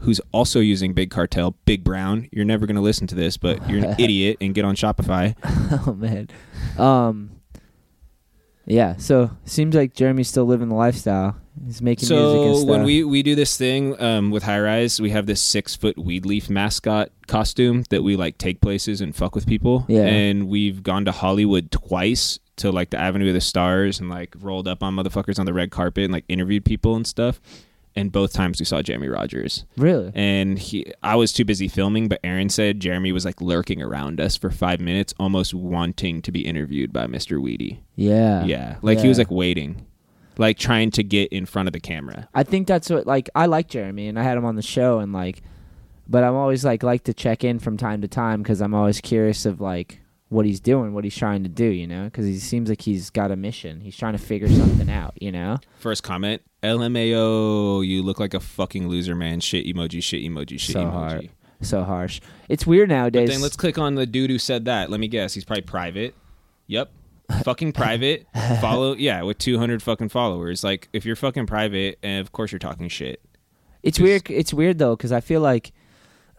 who's 0.00 0.20
also 0.32 0.60
using 0.60 0.92
Big 0.92 1.10
Cartel. 1.10 1.56
Big 1.64 1.82
Brown, 1.84 2.28
you're 2.32 2.44
never 2.44 2.66
gonna 2.66 2.82
listen 2.82 3.06
to 3.08 3.14
this, 3.14 3.36
but 3.36 3.68
you're 3.68 3.84
an 3.84 3.94
idiot 3.98 4.38
and 4.40 4.54
get 4.54 4.64
on 4.64 4.74
Shopify. 4.76 5.34
oh 5.86 5.94
man, 5.94 6.28
um, 6.78 7.30
Yeah. 8.66 8.96
So 8.96 9.30
seems 9.44 9.74
like 9.74 9.94
Jeremy's 9.94 10.28
still 10.28 10.44
living 10.44 10.68
the 10.68 10.74
lifestyle. 10.74 11.36
He's 11.64 11.80
making 11.80 12.08
music 12.08 12.40
and 12.40 12.56
So 12.58 12.64
when 12.64 12.82
we 12.84 13.04
we 13.04 13.22
do 13.22 13.34
this 13.34 13.56
thing 13.56 14.00
um, 14.00 14.30
with 14.30 14.42
High 14.42 14.60
Rise, 14.60 15.00
we 15.00 15.10
have 15.10 15.26
this 15.26 15.40
six 15.40 15.74
foot 15.74 15.98
weed 15.98 16.26
leaf 16.26 16.50
mascot 16.50 17.10
costume 17.26 17.84
that 17.90 18.02
we 18.02 18.16
like 18.16 18.38
take 18.38 18.60
places 18.60 19.00
and 19.00 19.14
fuck 19.14 19.34
with 19.34 19.46
people. 19.46 19.84
Yeah. 19.88 20.04
And 20.04 20.48
we've 20.48 20.82
gone 20.82 21.04
to 21.06 21.12
Hollywood 21.12 21.70
twice 21.70 22.38
to 22.56 22.70
like 22.70 22.90
the 22.90 22.98
Avenue 22.98 23.28
of 23.28 23.34
the 23.34 23.40
Stars 23.40 24.00
and 24.00 24.08
like 24.08 24.34
rolled 24.40 24.68
up 24.68 24.82
on 24.82 24.96
motherfuckers 24.96 25.38
on 25.38 25.46
the 25.46 25.54
red 25.54 25.70
carpet 25.70 26.04
and 26.04 26.12
like 26.12 26.24
interviewed 26.28 26.64
people 26.64 26.96
and 26.96 27.06
stuff. 27.06 27.40
And 27.98 28.12
both 28.12 28.34
times 28.34 28.58
we 28.58 28.66
saw 28.66 28.82
Jeremy 28.82 29.08
Rogers. 29.08 29.64
really, 29.78 30.12
And 30.14 30.58
he, 30.58 30.92
I 31.02 31.16
was 31.16 31.32
too 31.32 31.46
busy 31.46 31.66
filming, 31.66 32.08
but 32.08 32.20
Aaron 32.22 32.50
said 32.50 32.78
Jeremy 32.78 33.10
was 33.10 33.24
like 33.24 33.40
lurking 33.40 33.80
around 33.80 34.20
us 34.20 34.36
for 34.36 34.50
five 34.50 34.80
minutes, 34.80 35.14
almost 35.18 35.54
wanting 35.54 36.20
to 36.20 36.30
be 36.30 36.46
interviewed 36.46 36.92
by 36.92 37.06
Mr. 37.06 37.40
Weedy. 37.40 37.82
yeah, 37.94 38.44
Yeah, 38.44 38.76
like 38.82 38.98
he 38.98 39.08
was 39.08 39.16
like 39.16 39.30
waiting, 39.30 39.86
like 40.38 40.58
trying 40.58 40.90
to 40.92 41.02
get 41.02 41.32
in 41.32 41.46
front 41.46 41.68
of 41.68 41.72
the 41.72 41.80
camera. 41.80 42.28
I 42.34 42.42
think 42.42 42.66
that's 42.66 42.90
what 42.90 43.06
like 43.06 43.28
I 43.34 43.46
like 43.46 43.68
Jeremy 43.68 44.08
and 44.08 44.18
I 44.18 44.22
had 44.22 44.36
him 44.36 44.44
on 44.44 44.56
the 44.56 44.62
show 44.62 44.98
and 44.98 45.12
like, 45.12 45.42
but 46.08 46.22
I'm 46.24 46.34
always 46.34 46.64
like 46.64 46.82
like 46.82 47.04
to 47.04 47.14
check 47.14 47.44
in 47.44 47.58
from 47.58 47.76
time 47.76 48.02
to 48.02 48.08
time 48.08 48.42
because 48.42 48.60
I'm 48.60 48.74
always 48.74 49.00
curious 49.00 49.46
of 49.46 49.60
like 49.60 50.00
what 50.28 50.44
he's 50.44 50.58
doing, 50.60 50.92
what 50.92 51.04
he's 51.04 51.16
trying 51.16 51.44
to 51.44 51.48
do, 51.48 51.64
you 51.64 51.86
know? 51.86 52.04
Because 52.04 52.26
he 52.26 52.38
seems 52.38 52.68
like 52.68 52.80
he's 52.82 53.10
got 53.10 53.30
a 53.30 53.36
mission. 53.36 53.80
He's 53.80 53.96
trying 53.96 54.12
to 54.14 54.18
figure 54.18 54.48
something 54.48 54.90
out, 54.90 55.14
you 55.22 55.30
know? 55.30 55.58
First 55.78 56.02
comment: 56.02 56.42
LMAO, 56.64 57.86
you 57.86 58.02
look 58.02 58.18
like 58.20 58.34
a 58.34 58.40
fucking 58.40 58.88
loser, 58.88 59.14
man. 59.14 59.40
Shit 59.40 59.66
emoji, 59.66 60.02
shit 60.02 60.22
emoji, 60.22 60.58
shit 60.58 60.72
So 60.74 60.84
emoji. 60.84 60.90
hard. 60.92 61.30
So 61.62 61.84
harsh. 61.84 62.20
It's 62.48 62.66
weird 62.66 62.88
But 62.90 62.94
nowadays. 62.96 63.30
then 63.30 63.40
let's 63.40 63.56
click 63.56 63.78
on 63.78 63.94
the 63.94 64.04
dude 64.06 64.30
who 64.30 64.38
said 64.38 64.66
that. 64.66 64.90
Let 64.90 65.00
me 65.00 65.08
guess, 65.08 65.32
he's 65.34 65.44
probably 65.44 65.62
private. 65.62 66.14
Yep. 66.66 66.90
Fucking 67.44 67.72
private. 67.72 68.26
Follow, 68.60 68.94
yeah, 68.94 69.22
with 69.22 69.38
200 69.38 69.82
fucking 69.82 70.08
followers. 70.08 70.62
Like, 70.64 70.88
if 70.92 71.04
you're 71.04 71.16
fucking 71.16 71.46
private, 71.46 71.98
and 72.02 72.20
of 72.20 72.32
course 72.32 72.52
you're 72.52 72.58
talking 72.58 72.88
shit. 72.88 73.20
It's 73.82 74.00
weird. 74.00 74.28
It's 74.30 74.52
weird 74.52 74.78
though 74.78 74.96
because 74.96 75.12
I 75.12 75.20
feel 75.20 75.40
like 75.40 75.72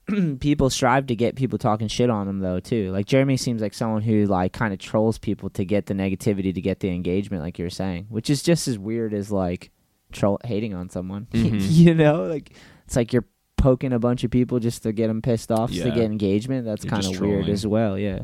people 0.39 0.69
strive 0.69 1.07
to 1.07 1.15
get 1.15 1.35
people 1.35 1.57
talking 1.57 1.88
shit 1.88 2.09
on 2.09 2.27
them 2.27 2.39
though 2.39 2.59
too. 2.59 2.91
Like 2.91 3.05
Jeremy 3.05 3.38
seems 3.38 3.61
like 3.61 3.73
someone 3.73 4.01
who 4.01 4.26
like 4.26 4.53
kind 4.53 4.73
of 4.73 4.80
trolls 4.80 5.18
people 5.18 5.49
to 5.51 5.64
get 5.65 5.85
the 5.85 5.93
negativity 5.93 6.53
to 6.53 6.61
get 6.61 6.80
the 6.81 6.89
engagement, 6.89 7.43
like 7.43 7.57
you're 7.59 7.69
saying, 7.69 8.07
which 8.09 8.30
is 8.30 8.41
just 8.43 8.68
as 8.68 8.77
weird 8.77 9.14
as 9.14 9.31
like 9.31 9.72
troll 10.11 10.39
hating 10.45 10.73
on 10.73 10.89
someone. 10.89 11.27
Mhm. 11.34 11.59
you 11.69 11.93
know, 11.93 12.23
like 12.23 12.51
it's 12.85 12.95
like 12.95 13.14
you're 13.14 13.26
poking 13.57 13.91
a 13.93 13.99
bunch 13.99 14.23
of 14.23 14.31
people 14.31 14.59
just 14.59 14.84
to 14.84 14.91
get 14.93 15.07
them 15.07 15.22
pissed 15.22 15.51
off 15.51 15.72
to 15.72 15.91
get 15.91 16.03
engagement. 16.05 16.65
That's 16.65 16.85
kind 16.85 17.05
of 17.05 17.19
weird 17.19 17.49
as 17.49 17.65
well. 17.65 17.97
Yeah, 17.97 18.19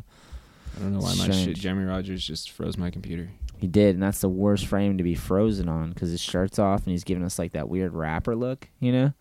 I 0.75 0.79
don't 0.81 0.93
know 0.93 0.99
why 0.99 1.15
my 1.15 1.29
shit. 1.31 1.55
Jeremy 1.55 1.85
Rogers 1.85 2.25
just 2.25 2.51
froze 2.51 2.77
my 2.77 2.89
computer. 2.89 3.29
he 3.57 3.67
did, 3.67 3.95
and 3.95 4.03
that's 4.03 4.21
the 4.21 4.29
worst 4.29 4.65
frame 4.65 4.97
to 4.97 5.03
be 5.03 5.15
frozen 5.15 5.69
on 5.69 5.89
because 5.91 6.09
his 6.11 6.21
shirt's 6.21 6.59
off 6.59 6.83
and 6.83 6.91
he's 6.91 7.03
giving 7.03 7.23
us 7.23 7.37
like 7.39 7.51
that 7.53 7.69
weird 7.69 7.93
rapper 7.93 8.35
look. 8.35 8.69
You 8.79 8.91
know, 8.91 9.13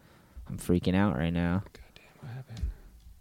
I'm 0.49 0.59
freaking 0.59 0.95
out 0.97 1.17
right 1.17 1.33
now. 1.33 1.63
God 1.73 1.83
damn, 1.95 2.05
what 2.29 2.35
happened? 2.35 2.71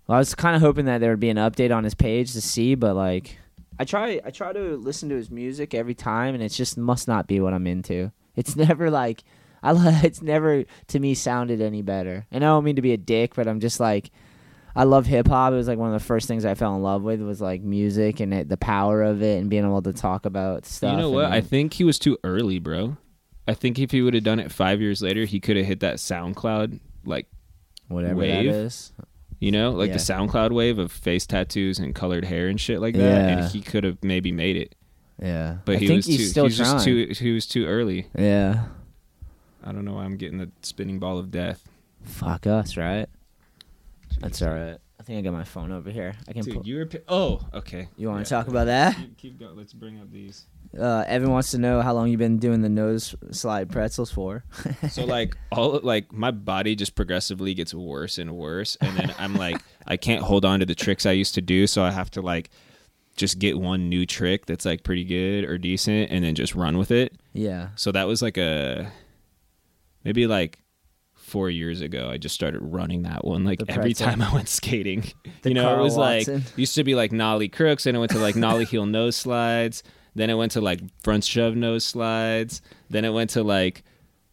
Well, 0.08 0.16
I 0.16 0.20
was 0.20 0.34
kind 0.36 0.56
of 0.56 0.62
hoping 0.62 0.86
that 0.86 1.00
there 1.00 1.12
would 1.12 1.20
be 1.20 1.30
an 1.30 1.38
update 1.38 1.76
on 1.76 1.84
his 1.84 1.96
page 1.96 2.34
to 2.34 2.42
see, 2.42 2.76
but 2.76 2.96
like, 2.96 3.38
I 3.80 3.84
try, 3.86 4.20
I 4.24 4.32
try 4.32 4.54
to 4.54 4.78
listen 4.78 5.10
to 5.10 5.16
his 5.16 5.30
music 5.32 5.74
every 5.74 5.96
time, 5.96 6.34
and 6.34 6.44
it 6.44 6.50
just 6.50 6.78
must 6.78 7.08
not 7.08 7.28
be 7.28 7.40
what 7.40 7.54
I'm 7.54 7.68
into. 7.68 8.12
It's 8.36 8.56
never 8.58 8.90
like, 8.90 9.24
I, 9.64 9.74
it's 10.04 10.22
never 10.22 10.64
to 10.88 11.00
me 11.00 11.14
sounded 11.14 11.62
any 11.62 11.82
better. 11.82 12.26
And 12.32 12.44
I 12.44 12.48
don't 12.48 12.64
mean 12.64 12.78
to 12.78 12.82
be 12.82 12.94
a 12.94 12.98
dick, 12.98 13.36
but 13.36 13.48
I'm 13.48 13.60
just 13.60 13.80
like, 13.80 14.12
I 14.76 14.84
love 14.86 15.06
hip 15.06 15.28
hop. 15.28 15.54
It 15.54 15.58
was 15.58 15.68
like 15.68 15.78
one 15.80 15.94
of 15.94 16.00
the 16.00 16.06
first 16.06 16.28
things 16.28 16.46
I 16.46 16.56
fell 16.56 16.76
in 16.76 16.82
love 16.82 17.02
with 17.04 17.22
was 17.22 17.42
like 17.42 17.62
music 17.62 18.20
and 18.20 18.34
it, 18.34 18.50
the 18.50 18.58
power 18.58 19.04
of 19.04 19.22
it 19.22 19.40
and 19.42 19.50
being 19.50 19.66
able 19.66 19.82
to 19.82 19.94
talk 19.94 20.26
about 20.26 20.66
stuff. 20.66 20.92
You 20.94 20.98
know 20.98 21.10
what? 21.12 21.26
I 21.26 21.42
think 21.42 21.74
he 21.74 21.84
was 21.84 22.00
too 22.00 22.18
early, 22.24 22.60
bro. 22.60 22.98
I 23.48 23.54
think 23.54 23.80
if 23.80 23.92
he 23.92 24.02
would 24.02 24.14
have 24.14 24.24
done 24.24 24.40
it 24.40 24.52
five 24.52 24.80
years 24.82 25.02
later, 25.02 25.26
he 25.26 25.40
could 25.40 25.58
have 25.58 25.66
hit 25.66 25.80
that 25.82 25.96
SoundCloud, 25.96 26.80
like, 27.06 27.28
whatever 27.88 28.16
wave. 28.16 28.46
that 28.46 28.56
is. 28.60 28.94
you 29.40 29.52
know, 29.52 29.72
like 29.72 29.88
Yeah. 29.90 29.94
the 29.94 30.00
SoundCloud 30.00 30.52
wave 30.52 30.78
of 30.80 30.92
face 30.92 31.26
tattoos 31.26 31.80
and 31.80 31.94
colored 31.96 32.24
hair 32.26 32.48
and 32.48 32.62
shit 32.62 32.80
like 32.80 32.94
that. 32.96 33.02
Yeah. 33.02 33.28
And 33.40 33.52
he 33.52 33.60
could 33.62 33.84
have 33.84 33.98
maybe 34.04 34.32
made 34.32 34.56
it. 34.56 34.76
Yeah, 35.22 35.58
But 35.66 35.76
I 35.76 35.80
he 35.80 35.92
was 35.92 36.06
he's 36.06 36.18
too, 36.18 36.24
still 36.26 36.44
he 36.46 36.48
was 36.50 36.58
trying. 36.58 36.72
just 36.74 36.86
too, 36.86 37.08
he 37.26 37.32
was 37.32 37.46
too 37.46 37.66
early. 37.66 38.08
yeah, 38.18 38.66
I 39.64 39.72
don't 39.72 39.86
know 39.86 39.94
why 39.96 40.06
I'm 40.06 40.18
getting 40.18 40.38
the 40.40 40.50
spinning 40.64 40.98
ball 41.00 41.18
of 41.20 41.30
death. 41.30 41.68
fuck 42.04 42.48
us, 42.48 42.78
right? 42.78 43.08
That's 44.20 44.42
all 44.42 44.50
right. 44.54 44.78
I 45.00 45.04
think 45.04 45.18
I 45.18 45.22
got 45.22 45.34
my 45.34 45.44
phone 45.44 45.72
over 45.72 45.90
here. 45.90 46.14
I 46.28 46.34
can. 46.34 46.44
Dude, 46.44 46.58
put, 46.58 46.66
you 46.68 46.78
were. 46.78 46.86
Pi- 46.86 47.00
oh, 47.08 47.42
okay. 47.56 47.88
you 47.98 48.08
want 48.08 48.20
Yeah. 48.20 48.24
to 48.26 48.30
talk 48.30 48.48
about 48.48 48.66
that? 48.66 48.96
Keep, 48.98 49.18
keep 49.18 49.40
going. 49.40 49.56
Let's 49.58 49.74
bring 49.74 50.00
up 50.00 50.12
these. 50.12 50.46
Uh, 50.80 51.04
Evan 51.08 51.32
wants 51.32 51.52
to 51.52 51.58
know 51.58 51.82
how 51.82 51.92
long 51.94 52.08
you've 52.08 52.20
been 52.20 52.38
doing 52.38 52.62
the 52.62 52.70
nose 52.70 53.14
slide 53.32 53.70
pretzels 53.72 54.10
for. 54.12 54.46
So 54.90 55.04
like 55.06 55.36
all 55.52 55.80
like 55.84 56.14
my 56.14 56.32
body 56.32 56.76
just 56.76 56.96
progressively 56.96 57.54
gets 57.54 57.74
worse 57.74 58.18
and 58.20 58.32
worse, 58.38 58.78
and 58.80 58.96
then 58.96 59.14
I'm 59.18 59.34
like 59.36 59.62
I 59.88 59.98
can't 59.98 60.22
hold 60.24 60.46
on 60.46 60.60
to 60.62 60.66
the 60.66 60.76
tricks 60.76 61.06
I 61.06 61.12
used 61.12 61.34
to 61.36 61.42
do, 61.42 61.66
so 61.68 61.84
I 61.84 61.92
have 61.92 62.10
to 62.12 62.22
like 62.22 62.52
just 63.18 63.40
get 63.40 63.60
one 63.60 63.90
new 63.90 64.06
trick 64.06 64.46
that's 64.46 64.64
like 64.64 64.84
pretty 64.84 65.04
good 65.04 65.44
or 65.44 65.58
decent, 65.58 66.10
and 66.12 66.24
then 66.24 66.36
just 66.36 66.56
run 66.56 66.78
with 66.78 66.92
it. 66.92 67.14
yeah. 67.34 67.70
So 67.76 67.92
that 67.92 68.08
was 68.08 68.22
like 68.22 68.38
a 68.38 68.94
maybe 70.06 70.26
like 70.28 70.60
four 71.32 71.50
years 71.50 71.82
ago. 71.82 72.10
I 72.12 72.18
just 72.18 72.36
started 72.36 72.60
running 72.62 73.04
that 73.04 73.26
one 73.26 73.44
like 73.46 73.62
every 73.68 73.94
time 73.94 74.22
I 74.22 74.34
went 74.34 74.50
skating. 74.50 75.06
The 75.42 75.50
you 75.50 75.56
know, 75.56 75.80
it 75.80 75.82
was 75.84 75.96
Watson. 75.96 76.36
like 76.46 76.58
used 76.58 76.76
to 76.76 76.84
be 76.84 76.94
like 76.94 77.12
nollie 77.12 77.50
crooks, 77.50 77.86
and 77.88 77.96
it 77.98 78.00
went 78.00 78.12
to 78.12 78.20
like 78.20 78.36
nollie 78.36 78.66
heel 78.66 78.86
nose 78.98 79.16
slides. 79.16 79.82
Then 80.14 80.30
it 80.30 80.36
went 80.36 80.52
to 80.52 80.62
like 80.62 80.82
front 81.04 81.24
shove 81.24 81.56
nose 81.56 81.84
slides. 81.86 82.62
Then 82.90 83.06
it 83.06 83.10
went 83.14 83.32
to 83.32 83.44
like 83.44 83.84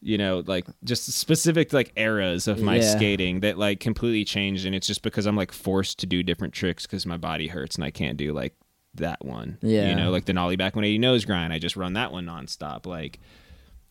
you 0.01 0.17
know 0.19 0.43
like 0.47 0.67
just 0.85 1.11
specific 1.13 1.73
like 1.73 1.93
eras 1.97 2.47
of 2.47 2.61
my 2.61 2.77
Yeah. 2.77 2.83
skating 2.97 3.41
that 3.41 3.59
like 3.59 3.81
completely 3.81 4.25
changed 4.25 4.65
and 4.65 4.73
it's 4.73 4.87
just 4.87 5.03
because 5.03 5.27
i'm 5.27 5.35
like 5.35 5.51
forced 5.51 5.99
to 5.99 6.07
do 6.07 6.23
different 6.23 6.55
tricks 6.55 6.87
because 6.87 7.05
my 7.05 7.17
body 7.17 7.49
hurts 7.49 7.75
and 7.75 7.83
i 7.85 7.91
can't 7.91 8.17
do 8.17 8.33
like 8.33 8.55
that 8.95 9.25
one 9.25 9.59
Yeah. 9.61 9.89
you 9.89 9.97
know 9.97 10.13
like 10.13 10.25
the 10.27 10.33
nollie 10.33 10.55
back 10.55 10.77
180 10.77 10.99
nose 10.99 11.25
grind 11.25 11.53
i 11.53 11.59
just 11.59 11.77
run 11.77 11.95
that 11.95 12.13
one 12.13 12.27
nonstop 12.27 12.87
like 12.87 13.19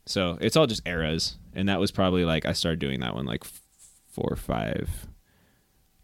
so 0.07 0.37
it's 0.41 0.55
all 0.55 0.65
just 0.67 0.81
eras 0.87 1.37
and 1.53 1.69
that 1.69 1.79
was 1.79 1.91
probably 1.91 2.25
like 2.25 2.45
i 2.45 2.53
started 2.53 2.79
doing 2.79 2.99
that 3.01 3.13
one 3.13 3.25
like 3.25 3.43
four 4.09 4.27
or 4.31 4.35
five 4.35 5.07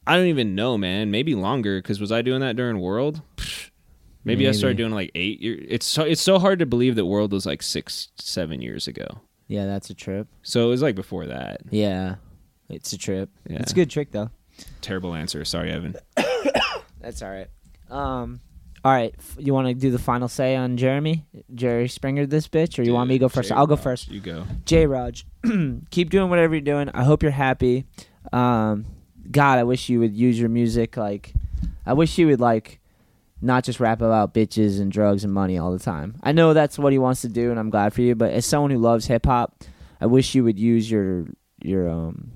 i 0.05 0.15
don't 0.15 0.27
even 0.27 0.55
know 0.55 0.77
man 0.77 1.09
maybe 1.09 1.33
longer 1.35 1.79
because 1.81 1.99
was 1.99 2.11
i 2.11 2.21
doing 2.21 2.41
that 2.41 2.55
during 2.55 2.79
world 2.79 3.21
Psh, 3.37 3.69
maybe, 4.23 4.47
i 4.47 4.51
started 4.51 4.77
doing 4.77 4.91
like 4.91 5.11
eight 5.15 5.41
years 5.41 5.65
it's 5.69 5.85
so 5.85 6.03
it's 6.03 6.21
so 6.21 6.37
hard 6.39 6.59
to 6.59 6.65
believe 6.65 6.95
that 6.95 7.05
world 7.05 7.31
was 7.31 7.45
like 7.45 7.61
six 7.63 8.09
seven 8.17 8.61
years 8.61 8.87
ago 8.87 9.21
Yeah, 9.47 9.65
that's 9.65 9.89
a 9.89 9.93
trip. 9.93 10.27
so 10.43 10.65
it 10.65 10.69
was 10.69 10.81
like 10.81 10.95
before 10.95 11.25
that 11.27 11.61
Yeah, 11.71 12.15
it's 12.69 12.93
a 12.93 12.97
trip. 12.97 13.29
Yeah. 13.49 13.57
It's 13.59 13.71
a 13.71 13.75
good 13.75 13.89
trick 13.89 14.11
though. 14.11 14.29
Terrible 14.81 15.13
answer. 15.15 15.43
Sorry, 15.45 15.71
Evan. 15.71 15.95
That's 17.01 17.21
all 17.23 17.29
right. 17.29 17.49
Um, 17.89 18.39
all 18.83 18.91
right. 18.91 19.13
f- 19.17 19.35
You 19.39 19.53
want 19.53 19.67
to 19.67 19.73
do 19.73 19.91
the 19.91 19.99
final 19.99 20.27
say 20.27 20.55
on 20.55 20.77
Jeremy, 20.77 21.25
Jerry 21.53 21.87
Springer, 21.87 22.25
this 22.25 22.47
bitch, 22.47 22.77
or 22.79 22.83
you 22.83 22.93
want 22.93 23.07
me 23.09 23.15
to 23.15 23.19
go 23.19 23.29
first? 23.29 23.51
I'll 23.51 23.67
go 23.67 23.75
first. 23.75 24.09
You 24.09 24.19
go. 24.19 24.45
J. 24.65 24.85
Raj, 24.87 25.25
keep 25.91 26.09
doing 26.09 26.29
whatever 26.29 26.53
you're 26.55 26.61
doing. 26.61 26.89
I 26.93 27.03
hope 27.03 27.23
you're 27.23 27.31
happy. 27.31 27.85
Um, 28.31 28.85
God, 29.31 29.59
I 29.59 29.63
wish 29.63 29.89
you 29.89 29.99
would 29.99 30.13
use 30.15 30.39
your 30.39 30.49
music 30.49 30.97
like. 30.97 31.33
I 31.85 31.93
wish 31.93 32.17
you 32.17 32.27
would 32.27 32.39
like, 32.39 32.79
not 33.41 33.63
just 33.63 33.79
rap 33.79 34.01
about 34.01 34.33
bitches 34.33 34.79
and 34.79 34.91
drugs 34.91 35.23
and 35.23 35.33
money 35.33 35.57
all 35.57 35.71
the 35.71 35.79
time. 35.79 36.15
I 36.23 36.31
know 36.31 36.53
that's 36.53 36.79
what 36.79 36.93
he 36.93 36.99
wants 36.99 37.21
to 37.21 37.29
do, 37.29 37.51
and 37.51 37.59
I'm 37.59 37.69
glad 37.69 37.93
for 37.93 38.01
you. 38.01 38.15
But 38.15 38.31
as 38.31 38.45
someone 38.45 38.71
who 38.71 38.77
loves 38.79 39.05
hip 39.07 39.25
hop, 39.25 39.63
I 39.99 40.05
wish 40.05 40.33
you 40.35 40.43
would 40.43 40.59
use 40.59 40.89
your 40.89 41.25
your 41.61 41.89
um. 41.89 42.31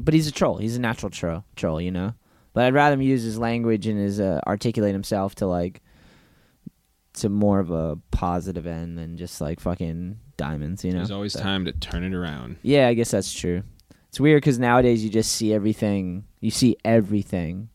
But 0.00 0.14
he's 0.14 0.26
a 0.28 0.32
troll. 0.32 0.58
He's 0.58 0.76
a 0.76 0.80
natural 0.80 1.10
troll. 1.10 1.44
Troll, 1.56 1.80
you 1.80 1.90
know. 1.90 2.14
But 2.58 2.64
I'd 2.64 2.74
rather 2.74 2.94
him 2.94 3.02
use 3.02 3.22
his 3.22 3.38
language 3.38 3.86
and 3.86 3.96
his 4.00 4.18
uh, 4.18 4.40
articulate 4.44 4.92
himself 4.92 5.36
to 5.36 5.46
like 5.46 5.80
to 7.12 7.28
more 7.28 7.60
of 7.60 7.70
a 7.70 7.96
positive 8.10 8.66
end 8.66 8.98
than 8.98 9.16
just 9.16 9.40
like 9.40 9.60
fucking 9.60 10.18
diamonds, 10.36 10.84
you 10.84 10.90
know. 10.90 10.98
There's 10.98 11.12
always 11.12 11.34
But- 11.34 11.42
time 11.42 11.66
to 11.66 11.72
turn 11.72 12.02
it 12.02 12.14
around. 12.14 12.56
yeah, 12.62 12.88
I 12.88 12.94
guess 12.94 13.12
that's 13.12 13.32
true. 13.32 13.62
It's 14.08 14.18
weird 14.18 14.38
because 14.42 14.58
nowadays 14.58 15.04
you 15.04 15.08
just 15.10 15.30
see 15.34 15.54
everything. 15.54 16.24
You 16.40 16.50
see 16.50 16.76
everything. 16.84 17.68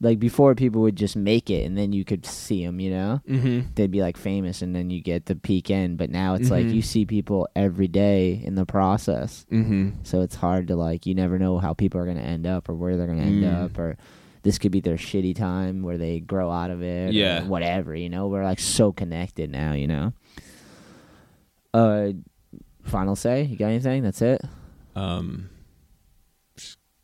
Like 0.00 0.18
before, 0.18 0.54
people 0.54 0.82
would 0.82 0.96
just 0.96 1.16
make 1.16 1.48
it, 1.50 1.64
and 1.64 1.78
then 1.78 1.92
you 1.92 2.04
could 2.04 2.26
see 2.26 2.64
them. 2.66 2.80
You 2.80 2.90
know, 2.90 3.20
Mm-hmm. 3.28 3.68
they'd 3.74 3.90
be 3.90 4.02
like 4.02 4.16
famous, 4.16 4.60
and 4.60 4.74
then 4.74 4.90
you 4.90 5.00
get 5.00 5.26
the 5.26 5.36
peak 5.36 5.70
end. 5.70 5.96
But 5.98 6.10
now 6.10 6.34
it's 6.34 6.50
like 6.50 6.66
Mhm. 6.66 6.74
you 6.74 6.82
see 6.82 7.06
people 7.06 7.48
every 7.56 7.88
day 7.88 8.42
in 8.44 8.54
the 8.56 8.66
process. 8.66 9.46
Mm-hmm. 9.50 9.90
So 10.02 10.20
it's 10.20 10.34
hard 10.34 10.68
to 10.68 10.76
like. 10.76 11.06
You 11.06 11.14
never 11.14 11.38
know 11.38 11.58
how 11.58 11.72
people 11.74 12.00
are 12.00 12.06
gonna 12.06 12.20
end 12.20 12.46
up, 12.46 12.68
or 12.68 12.74
where 12.74 12.96
they're 12.96 13.06
gonna 13.06 13.22
end 13.22 13.44
Mm. 13.44 13.54
up, 13.64 13.78
or 13.78 13.96
this 14.42 14.58
could 14.58 14.72
be 14.72 14.80
their 14.80 14.96
shitty 14.96 15.34
time 15.36 15.82
where 15.82 15.96
they 15.96 16.20
grow 16.20 16.50
out 16.50 16.70
of 16.70 16.82
it. 16.82 17.10
or 17.10 17.12
Yeah. 17.12 17.46
whatever. 17.46 17.94
You 17.94 18.10
know, 18.10 18.26
we're 18.28 18.44
like 18.44 18.58
so 18.60 18.92
connected 18.92 19.48
now. 19.50 19.72
You 19.72 19.86
know. 19.86 20.12
Uh, 21.72 22.12
final 22.82 23.16
say. 23.16 23.44
You 23.44 23.56
got 23.56 23.66
anything? 23.68 24.02
That's 24.02 24.20
it. 24.22 24.42
Um. 24.94 25.48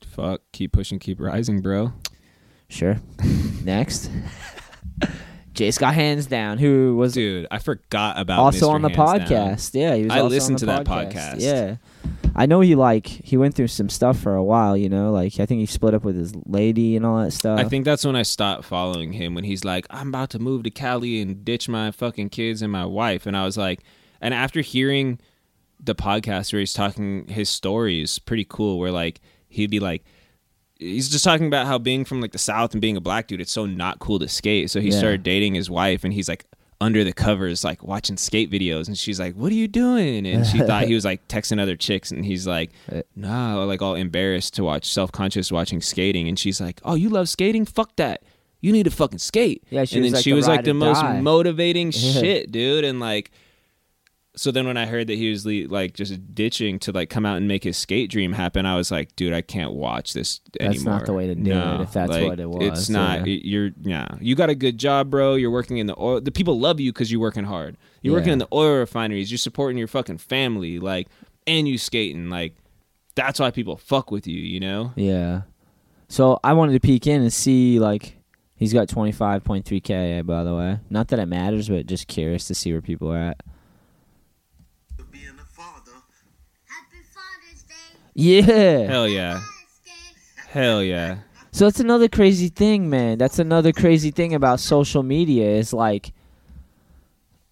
Fuck. 0.04 0.42
Keep 0.52 0.72
pushing. 0.72 0.98
Keep 0.98 1.20
rising, 1.20 1.60
bro. 1.62 1.92
Sure. 2.70 2.96
Next. 3.62 4.10
Jay 5.52 5.70
Scott 5.72 5.92
Hands 5.92 6.24
Down, 6.24 6.56
who 6.56 6.96
was 6.96 7.12
Dude, 7.12 7.46
I 7.50 7.58
forgot 7.58 8.18
about 8.18 8.38
also 8.38 8.70
Mr. 8.70 8.74
on 8.74 8.82
the 8.82 8.88
Hands 8.88 9.28
Down. 9.28 9.54
podcast. 9.56 9.70
Yeah, 9.74 9.94
he 9.94 10.04
was. 10.04 10.12
I 10.12 10.20
also 10.20 10.28
listened 10.30 10.54
on 10.54 10.58
to 10.60 10.66
the 10.66 10.72
that 10.72 10.86
podcast. 10.86 11.34
Yeah, 11.40 11.76
I 12.34 12.46
know 12.46 12.60
he 12.60 12.76
like 12.76 13.06
he 13.06 13.36
went 13.36 13.56
through 13.56 13.66
some 13.66 13.88
stuff 13.88 14.18
for 14.18 14.36
a 14.36 14.42
while. 14.42 14.76
You 14.76 14.88
know, 14.88 15.10
like 15.10 15.38
I 15.38 15.46
think 15.46 15.60
he 15.60 15.66
split 15.66 15.92
up 15.92 16.04
with 16.04 16.16
his 16.16 16.32
lady 16.46 16.96
and 16.96 17.04
all 17.04 17.22
that 17.22 17.32
stuff. 17.32 17.58
I 17.58 17.64
think 17.64 17.84
that's 17.84 18.06
when 18.06 18.16
I 18.16 18.22
stopped 18.22 18.64
following 18.64 19.12
him 19.12 19.34
when 19.34 19.44
he's 19.44 19.64
like, 19.64 19.86
I'm 19.90 20.08
about 20.08 20.30
to 20.30 20.38
move 20.38 20.62
to 20.62 20.70
Cali 20.70 21.20
and 21.20 21.44
ditch 21.44 21.68
my 21.68 21.90
fucking 21.90 22.30
kids 22.30 22.62
and 22.62 22.72
my 22.72 22.86
wife. 22.86 23.26
And 23.26 23.36
I 23.36 23.44
was 23.44 23.58
like, 23.58 23.80
and 24.20 24.32
after 24.32 24.60
hearing 24.60 25.18
the 25.78 25.94
podcast 25.94 26.52
where 26.52 26.60
he's 26.60 26.72
talking 26.72 27.26
his 27.28 27.50
stories, 27.50 28.18
pretty 28.18 28.46
cool, 28.48 28.78
where 28.78 28.92
like 28.92 29.20
he'd 29.48 29.70
be 29.70 29.80
like, 29.80 30.04
he's 30.80 31.08
just 31.08 31.24
talking 31.24 31.46
about 31.46 31.66
how 31.66 31.78
being 31.78 32.04
from 32.04 32.20
like 32.20 32.32
the 32.32 32.38
South 32.38 32.72
and 32.72 32.80
being 32.80 32.96
a 32.96 33.00
black 33.00 33.28
dude, 33.28 33.40
it's 33.40 33.52
so 33.52 33.66
not 33.66 33.98
cool 34.00 34.18
to 34.18 34.28
skate. 34.28 34.70
So 34.70 34.80
he 34.80 34.88
Yeah. 34.88 34.98
started 34.98 35.22
dating 35.22 35.54
his 35.54 35.70
wife 35.70 36.02
and 36.04 36.12
he's 36.12 36.28
like, 36.28 36.44
under 36.82 37.04
the 37.04 37.12
covers, 37.12 37.62
like 37.62 37.82
watching 37.84 38.16
skate 38.16 38.50
videos, 38.50 38.86
and 38.88 38.96
she's 38.96 39.20
like, 39.20 39.34
"What 39.34 39.52
are 39.52 39.54
you 39.54 39.68
doing?" 39.68 40.26
And 40.26 40.46
she 40.46 40.60
thought 40.60 40.84
he 40.86 40.94
was 41.00 41.04
like 41.04 41.28
texting 41.28 41.60
other 41.60 41.76
chicks, 41.76 42.10
and 42.10 42.24
he's 42.24 42.46
like, 42.46 42.70
uh, 42.90 43.02
"No," 43.14 43.66
like 43.66 43.82
all 43.82 43.94
embarrassed 43.96 44.54
to 44.54 44.64
watch, 44.64 44.86
self 44.90 45.12
conscious 45.12 45.52
watching 45.52 45.82
skating, 45.82 46.26
and 46.26 46.38
she's 46.38 46.58
like, 46.58 46.80
"Oh, 46.82 46.94
you 46.94 47.10
love 47.10 47.28
skating? 47.28 47.66
Fuck 47.66 47.96
that! 47.96 48.22
You 48.62 48.72
need 48.72 48.84
to 48.84 48.90
fucking 48.90 49.18
skate." 49.18 49.62
Yeah, 49.68 49.84
she 49.84 49.96
and 49.96 50.04
was 50.04 50.12
then 50.12 50.16
like 50.20 50.24
she 50.24 50.30
the 50.30 50.36
was 50.36 50.48
like 50.48 50.64
the 50.64 50.72
most 50.72 51.02
die. 51.02 51.20
motivating 51.20 51.90
shit, 51.90 52.50
dude, 52.50 52.84
and 52.84 52.98
like. 52.98 53.30
So 54.36 54.52
then, 54.52 54.66
when 54.66 54.76
I 54.76 54.86
heard 54.86 55.08
that 55.08 55.16
he 55.18 55.28
was 55.28 55.44
le- 55.44 55.66
like 55.66 55.92
just 55.94 56.34
ditching 56.34 56.78
to 56.80 56.92
like 56.92 57.10
come 57.10 57.26
out 57.26 57.36
and 57.36 57.48
make 57.48 57.64
his 57.64 57.76
skate 57.76 58.10
dream 58.10 58.32
happen, 58.32 58.64
I 58.64 58.76
was 58.76 58.90
like, 58.92 59.14
"Dude, 59.16 59.32
I 59.32 59.42
can't 59.42 59.72
watch 59.72 60.12
this 60.12 60.40
That's 60.58 60.76
anymore." 60.76 60.94
not 60.94 61.06
the 61.06 61.12
way 61.12 61.26
to 61.26 61.34
do 61.34 61.50
it, 61.50 61.80
if 61.80 61.92
that's 61.92 62.10
like, 62.12 62.28
what 62.28 62.38
it 62.38 62.48
was, 62.48 62.78
It's 62.78 62.88
not. 62.88 63.26
yeah. 63.26 63.38
You're 63.42 63.70
yeah. 63.82 64.06
You 64.20 64.36
got 64.36 64.48
a 64.48 64.54
good 64.54 64.78
job, 64.78 65.10
bro. 65.10 65.34
You're 65.34 65.50
working 65.50 65.78
in 65.78 65.86
the 65.88 65.96
oil. 66.00 66.20
The 66.20 66.30
people 66.30 66.58
love 66.60 66.78
you 66.78 66.92
because 66.92 67.10
you're 67.10 67.20
working 67.20 67.44
hard. 67.44 67.76
You're 68.02 68.14
working 68.14 68.32
in 68.32 68.38
the 68.38 68.48
oil 68.52 68.78
refineries. 68.78 69.30
You're 69.32 69.38
supporting 69.38 69.76
your 69.76 69.88
fucking 69.88 70.18
family, 70.18 70.78
like, 70.78 71.08
and 71.46 71.66
you 71.66 71.76
skating. 71.76 72.30
Like, 72.30 72.54
that's 73.16 73.40
why 73.40 73.50
people 73.50 73.76
fuck 73.76 74.10
with 74.12 74.26
you. 74.28 74.38
You 74.40 74.60
know. 74.60 74.92
Yeah. 74.94 75.42
So 76.08 76.38
I 76.44 76.52
wanted 76.54 76.72
to 76.74 76.80
peek 76.80 77.06
in 77.08 77.20
and 77.20 77.32
see 77.32 77.78
like 77.80 78.16
he's 78.54 78.72
got 78.72 78.86
25.3k 78.88 80.24
by 80.24 80.44
the 80.44 80.54
way. 80.54 80.78
Not 80.88 81.08
that 81.08 81.18
it 81.18 81.26
matters, 81.26 81.68
but 81.68 81.86
just 81.86 82.06
curious 82.06 82.46
to 82.46 82.54
see 82.54 82.70
where 82.72 82.80
people 82.80 83.12
are 83.12 83.18
at. 83.18 83.40
Being 85.12 85.38
a 85.40 85.44
father. 85.44 85.92
Happy 86.66 86.98
Father's 87.14 87.62
Day. 87.62 87.98
Yeah. 88.14 88.42
Hell 88.42 89.08
yeah. 89.08 89.40
Hell 90.48 90.82
yeah. 90.82 91.18
So 91.52 91.64
that's 91.64 91.80
another 91.80 92.08
crazy 92.08 92.48
thing, 92.48 92.88
man. 92.90 93.18
That's 93.18 93.38
another 93.38 93.72
crazy 93.72 94.10
thing 94.10 94.34
about 94.34 94.60
social 94.60 95.02
media 95.02 95.50
is 95.50 95.72
like 95.72 96.12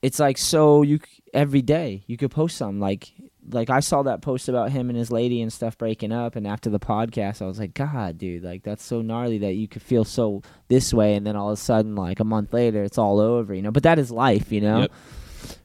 it's 0.02 0.18
like 0.18 0.38
so 0.38 0.82
you 0.82 1.00
every 1.34 1.62
day 1.62 2.02
you 2.06 2.16
could 2.16 2.30
post 2.30 2.56
something 2.56 2.80
like 2.80 3.12
like 3.50 3.68
I 3.70 3.80
saw 3.80 4.02
that 4.04 4.22
post 4.22 4.48
about 4.48 4.70
him 4.70 4.88
and 4.90 4.98
his 4.98 5.10
lady 5.10 5.42
and 5.42 5.52
stuff 5.52 5.76
breaking 5.76 6.12
up 6.12 6.36
and 6.36 6.46
after 6.46 6.70
the 6.70 6.78
podcast 6.78 7.42
I 7.42 7.46
was 7.46 7.58
like 7.58 7.74
god 7.74 8.16
dude 8.16 8.44
like 8.44 8.62
that's 8.62 8.84
so 8.84 9.02
gnarly 9.02 9.38
that 9.38 9.54
you 9.54 9.66
could 9.68 9.82
feel 9.82 10.04
so 10.04 10.42
this 10.68 10.94
way 10.94 11.14
and 11.16 11.26
then 11.26 11.34
all 11.36 11.48
of 11.48 11.54
a 11.54 11.60
sudden 11.60 11.96
like 11.96 12.20
a 12.20 12.24
month 12.24 12.52
later 12.52 12.82
it's 12.82 12.96
all 12.98 13.18
over 13.20 13.52
you 13.52 13.60
know 13.62 13.70
but 13.70 13.82
that 13.82 13.98
is 13.98 14.10
life 14.10 14.52
you 14.52 14.60
know 14.60 14.82
Yep. 14.82 14.92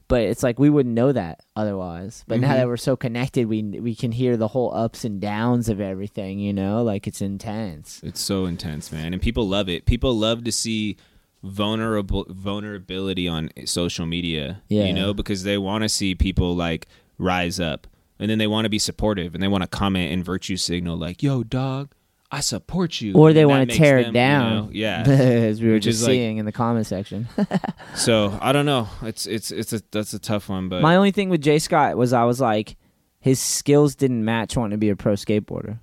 But 0.08 0.20
it's 0.22 0.42
like 0.42 0.58
we 0.58 0.68
wouldn't 0.70 0.94
know 0.94 1.12
that 1.12 1.40
otherwise 1.56 2.24
but 2.28 2.38
now 2.40 2.50
Mhm. 2.52 2.56
that 2.56 2.66
we're 2.66 2.76
so 2.76 2.96
connected 2.96 3.46
we 3.46 3.62
we 3.62 3.94
can 3.94 4.12
hear 4.12 4.36
the 4.36 4.48
whole 4.48 4.74
ups 4.74 5.04
and 5.04 5.20
downs 5.20 5.68
of 5.68 5.80
everything 5.80 6.38
you 6.38 6.52
know 6.52 6.82
like 6.82 7.06
it's 7.06 7.20
intense 7.22 8.00
It's 8.04 8.20
so 8.20 8.44
intense, 8.46 8.92
man, 8.92 9.12
and 9.12 9.20
people 9.22 9.46
love 9.48 9.68
it. 9.68 9.86
People 9.86 10.14
love 10.16 10.44
to 10.44 10.52
see 10.52 10.96
vulnerable 11.42 12.26
vulnerability 12.28 13.28
on 13.28 13.50
social 13.66 14.06
media. 14.06 14.62
Yeah. 14.68 14.86
You 14.86 14.92
know, 14.94 15.12
because 15.14 15.42
they 15.44 15.58
want 15.58 15.82
to 15.82 15.88
see 15.88 16.14
people 16.14 16.54
like 16.56 16.86
rise 17.18 17.60
up, 17.60 17.86
and 18.18 18.30
then 18.30 18.38
they 18.38 18.46
want 18.46 18.64
to 18.64 18.70
be 18.70 18.78
supportive, 18.78 19.34
and 19.34 19.42
they 19.42 19.48
want 19.48 19.62
to 19.62 19.68
comment 19.68 20.12
and 20.12 20.24
virtue 20.24 20.56
signal 20.56 20.96
like, 20.96 21.22
"Yo, 21.22 21.42
dog, 21.44 21.94
I 22.36 22.40
support 22.40 23.00
you," 23.00 23.14
or 23.14 23.32
they 23.32 23.44
want 23.46 23.70
to 23.70 23.76
tear 23.76 23.96
them, 23.96 24.04
it 24.04 24.06
you 24.08 24.12
down. 24.12 24.54
know, 24.56 24.70
yeah. 24.72 25.02
as 25.02 25.60
we 25.60 25.68
were 25.68 25.74
Which 25.74 25.84
just 25.84 26.02
like- 26.02 26.08
seeing 26.10 26.36
in 26.38 26.44
the 26.46 26.52
comment 26.52 26.86
section. 26.86 27.28
so 27.94 28.38
I 28.40 28.52
don't 28.52 28.66
know. 28.66 28.88
It's 29.02 29.26
it's 29.26 29.50
it's 29.50 29.72
a 29.72 29.82
that's 29.90 30.14
a 30.14 30.18
tough 30.18 30.48
one, 30.48 30.68
but 30.68 30.82
My 30.82 30.96
only 30.96 31.10
thing 31.10 31.28
with 31.30 31.42
Jay 31.42 31.58
Scott 31.58 31.96
was 31.96 32.12
I 32.12 32.24
was 32.24 32.40
like, 32.40 32.76
his 33.20 33.40
skills 33.40 33.94
didn't 33.94 34.24
match 34.24 34.56
wanting 34.56 34.72
to 34.72 34.78
be 34.78 34.90
a 34.90 34.96
pro 34.96 35.14
skateboarder. 35.14 35.78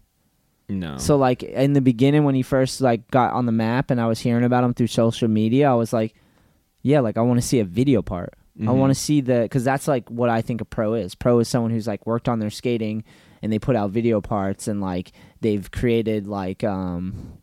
no. 0.70 0.98
So 0.98 1.18
like 1.18 1.44
in 1.44 1.74
the 1.74 1.82
beginning 1.82 2.24
when 2.24 2.36
he 2.36 2.42
first 2.44 2.82
like 2.82 3.10
got 3.12 3.34
on 3.34 3.46
the 3.46 3.52
map 3.52 3.92
and 3.92 4.00
I 4.00 4.08
was 4.08 4.20
hearing 4.20 4.44
about 4.44 4.64
him 4.64 4.74
through 4.74 4.88
social 4.88 5.28
media, 5.28 5.70
I 5.70 5.74
was 5.76 5.92
like, 5.94 6.14
yeah, 6.82 7.00
like 7.00 7.18
I 7.18 7.22
want 7.22 7.42
to 7.42 7.48
see 7.48 7.60
a 7.60 7.66
video 7.66 8.02
part. 8.02 8.34
I 8.60 8.64
Mhm. 8.66 8.76
want 8.76 8.92
to 8.92 9.00
see 9.00 9.22
the 9.22 9.42
because 9.44 9.64
that's 9.64 9.88
like 9.88 10.10
what 10.10 10.30
I 10.30 10.42
think 10.42 10.60
a 10.62 10.66
pro 10.66 10.94
is. 10.94 11.16
Pro 11.16 11.40
is 11.40 11.48
someone 11.48 11.72
who's 11.72 11.88
like 11.88 12.06
worked 12.06 12.28
on 12.28 12.40
their 12.40 12.50
skating 12.50 13.04
and 13.42 13.52
they 13.52 13.60
put 13.60 13.76
out 13.76 13.92
video 13.92 14.22
parts 14.22 14.68
and 14.68 14.82
like 14.82 15.14
they've 15.42 15.70
created 15.72 16.28
like 16.28 16.64
um 16.64 17.34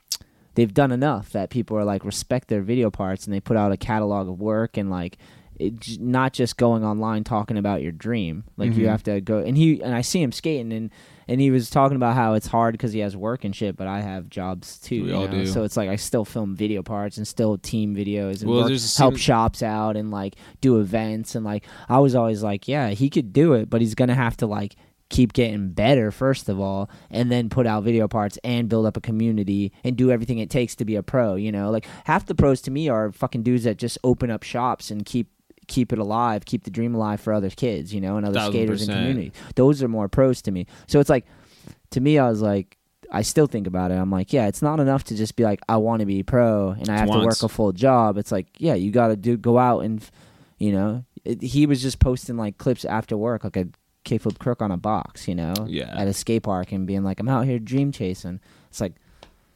they've 0.54 0.74
done 0.74 0.90
enough 0.92 1.30
that 1.30 1.50
people 1.50 1.76
are 1.76 1.84
like 1.84 2.04
respect 2.04 2.48
their 2.48 2.62
video 2.62 2.90
parts 2.90 3.24
and 3.26 3.34
they 3.34 3.40
put 3.40 3.56
out 3.56 3.72
a 3.72 3.76
catalog 3.76 4.28
of 4.28 4.40
work 4.40 4.76
and 4.76 4.90
like 4.90 5.18
it, 5.60 5.98
not 6.00 6.32
just 6.32 6.56
going 6.56 6.84
online 6.84 7.24
talking 7.24 7.56
about 7.58 7.82
your 7.82 7.90
dream 7.92 8.44
like 8.56 8.74
you 8.74 8.86
Mhm. 8.86 8.90
have 8.90 9.02
to 9.04 9.20
go 9.20 9.38
and 9.38 9.56
he 9.56 9.80
and 9.82 9.92
I 9.94 10.02
see 10.02 10.22
him 10.22 10.30
skating 10.32 10.72
and 10.72 10.90
and 11.30 11.40
he 11.42 11.50
was 11.50 11.68
talking 11.68 11.96
about 11.96 12.14
how 12.14 12.34
it's 12.34 12.46
hard 12.46 12.72
because 12.72 12.92
he 12.92 13.00
has 13.00 13.16
work 13.16 13.44
and 13.44 13.54
shit 13.54 13.76
but 13.76 13.86
I 13.88 14.00
have 14.00 14.30
jobs 14.30 14.78
too 14.78 15.02
We 15.02 15.08
you 15.10 15.16
all 15.16 15.26
know? 15.26 15.32
do. 15.42 15.46
so 15.46 15.64
it's 15.64 15.76
like 15.76 15.88
I 15.88 15.96
still 15.96 16.24
film 16.24 16.54
video 16.54 16.82
parts 16.84 17.16
and 17.18 17.26
still 17.26 17.58
team 17.58 17.94
videos 17.96 18.40
and 18.42 18.50
Well, 18.50 18.68
work, 18.70 18.80
help 18.96 19.16
shops 19.16 19.62
out 19.62 19.96
and 19.96 20.12
like 20.12 20.36
do 20.60 20.78
events 20.78 21.34
and 21.34 21.44
like 21.44 21.64
I 21.88 21.98
was 21.98 22.14
always 22.14 22.42
like 22.44 22.68
yeah 22.68 22.90
he 22.90 23.10
could 23.10 23.32
do 23.32 23.54
it 23.54 23.68
but 23.68 23.80
he's 23.80 23.96
gonna 23.96 24.14
have 24.14 24.36
to 24.38 24.46
like 24.46 24.76
keep 25.10 25.32
getting 25.32 25.70
better 25.70 26.10
first 26.10 26.48
of 26.48 26.60
all 26.60 26.90
and 27.10 27.30
then 27.32 27.48
put 27.48 27.66
out 27.66 27.82
video 27.82 28.06
parts 28.06 28.38
and 28.44 28.68
build 28.68 28.84
up 28.86 28.96
a 28.96 29.00
community 29.00 29.72
and 29.82 29.96
do 29.96 30.10
everything 30.10 30.38
it 30.38 30.50
takes 30.50 30.74
to 30.76 30.84
be 30.84 30.96
a 30.96 31.02
pro 31.02 31.34
you 31.34 31.50
know? 31.50 31.70
Like 31.70 31.86
half 32.04 32.26
the 32.26 32.34
pros 32.34 32.60
to 32.62 32.70
me 32.70 32.88
are 32.88 33.12
fucking 33.12 33.42
dudes 33.42 33.64
that 33.64 33.78
just 33.78 33.98
open 34.04 34.30
up 34.30 34.42
shops 34.42 34.90
and 34.90 35.04
keep 35.04 35.28
keep 35.66 35.92
it 35.92 35.98
alive 35.98 36.46
keep 36.46 36.64
the 36.64 36.70
dream 36.70 36.94
alive 36.94 37.20
for 37.20 37.32
other 37.32 37.50
kids 37.50 37.92
you 37.92 38.00
know 38.00 38.16
and 38.16 38.24
other 38.24 38.40
skaters 38.40 38.88
and 38.88 38.90
community 38.96 39.32
those 39.54 39.82
are 39.82 39.88
more 39.88 40.08
pros 40.08 40.40
to 40.42 40.50
me. 40.50 40.66
So 40.86 41.00
it's 41.00 41.10
like 41.10 41.26
to 41.90 42.00
me 42.00 42.18
i 42.18 42.28
was 42.28 42.42
like 42.42 42.78
I 43.10 43.22
still 43.22 43.46
think 43.46 43.66
about 43.66 43.90
it. 43.90 43.94
I'm 43.94 44.10
like, 44.10 44.32
yeah, 44.32 44.48
it's 44.48 44.62
not 44.62 44.80
enough 44.80 45.04
to 45.04 45.16
just 45.16 45.36
be 45.36 45.44
like, 45.44 45.60
I 45.68 45.78
want 45.78 46.00
to 46.00 46.06
be 46.06 46.22
pro 46.22 46.70
and 46.70 46.88
I 46.88 46.98
have 46.98 47.10
to 47.10 47.18
work 47.18 47.42
a 47.42 47.48
full 47.48 47.72
job. 47.72 48.18
It's 48.18 48.30
like, 48.30 48.48
yeah, 48.58 48.74
you 48.74 48.90
got 48.90 49.08
to 49.08 49.16
do 49.16 49.36
go 49.36 49.58
out 49.58 49.80
and, 49.80 50.04
you 50.58 50.72
know, 50.72 51.04
it, 51.24 51.42
he 51.42 51.66
was 51.66 51.80
just 51.80 52.00
posting 52.00 52.36
like 52.36 52.58
clips 52.58 52.84
after 52.84 53.16
work, 53.16 53.44
like 53.44 53.56
a 53.56 53.68
kickflip 54.08 54.38
crook 54.38 54.62
on 54.62 54.70
a 54.70 54.76
box, 54.76 55.28
you 55.28 55.34
know, 55.34 55.54
Yeah. 55.66 55.94
at 55.96 56.08
a 56.08 56.12
skate 56.12 56.42
park 56.44 56.72
and 56.72 56.86
being 56.86 57.04
like, 57.04 57.20
I'm 57.20 57.28
out 57.28 57.44
here 57.46 57.58
dream 57.58 57.92
chasing. 57.92 58.40
It's 58.70 58.80
like, 58.80 58.94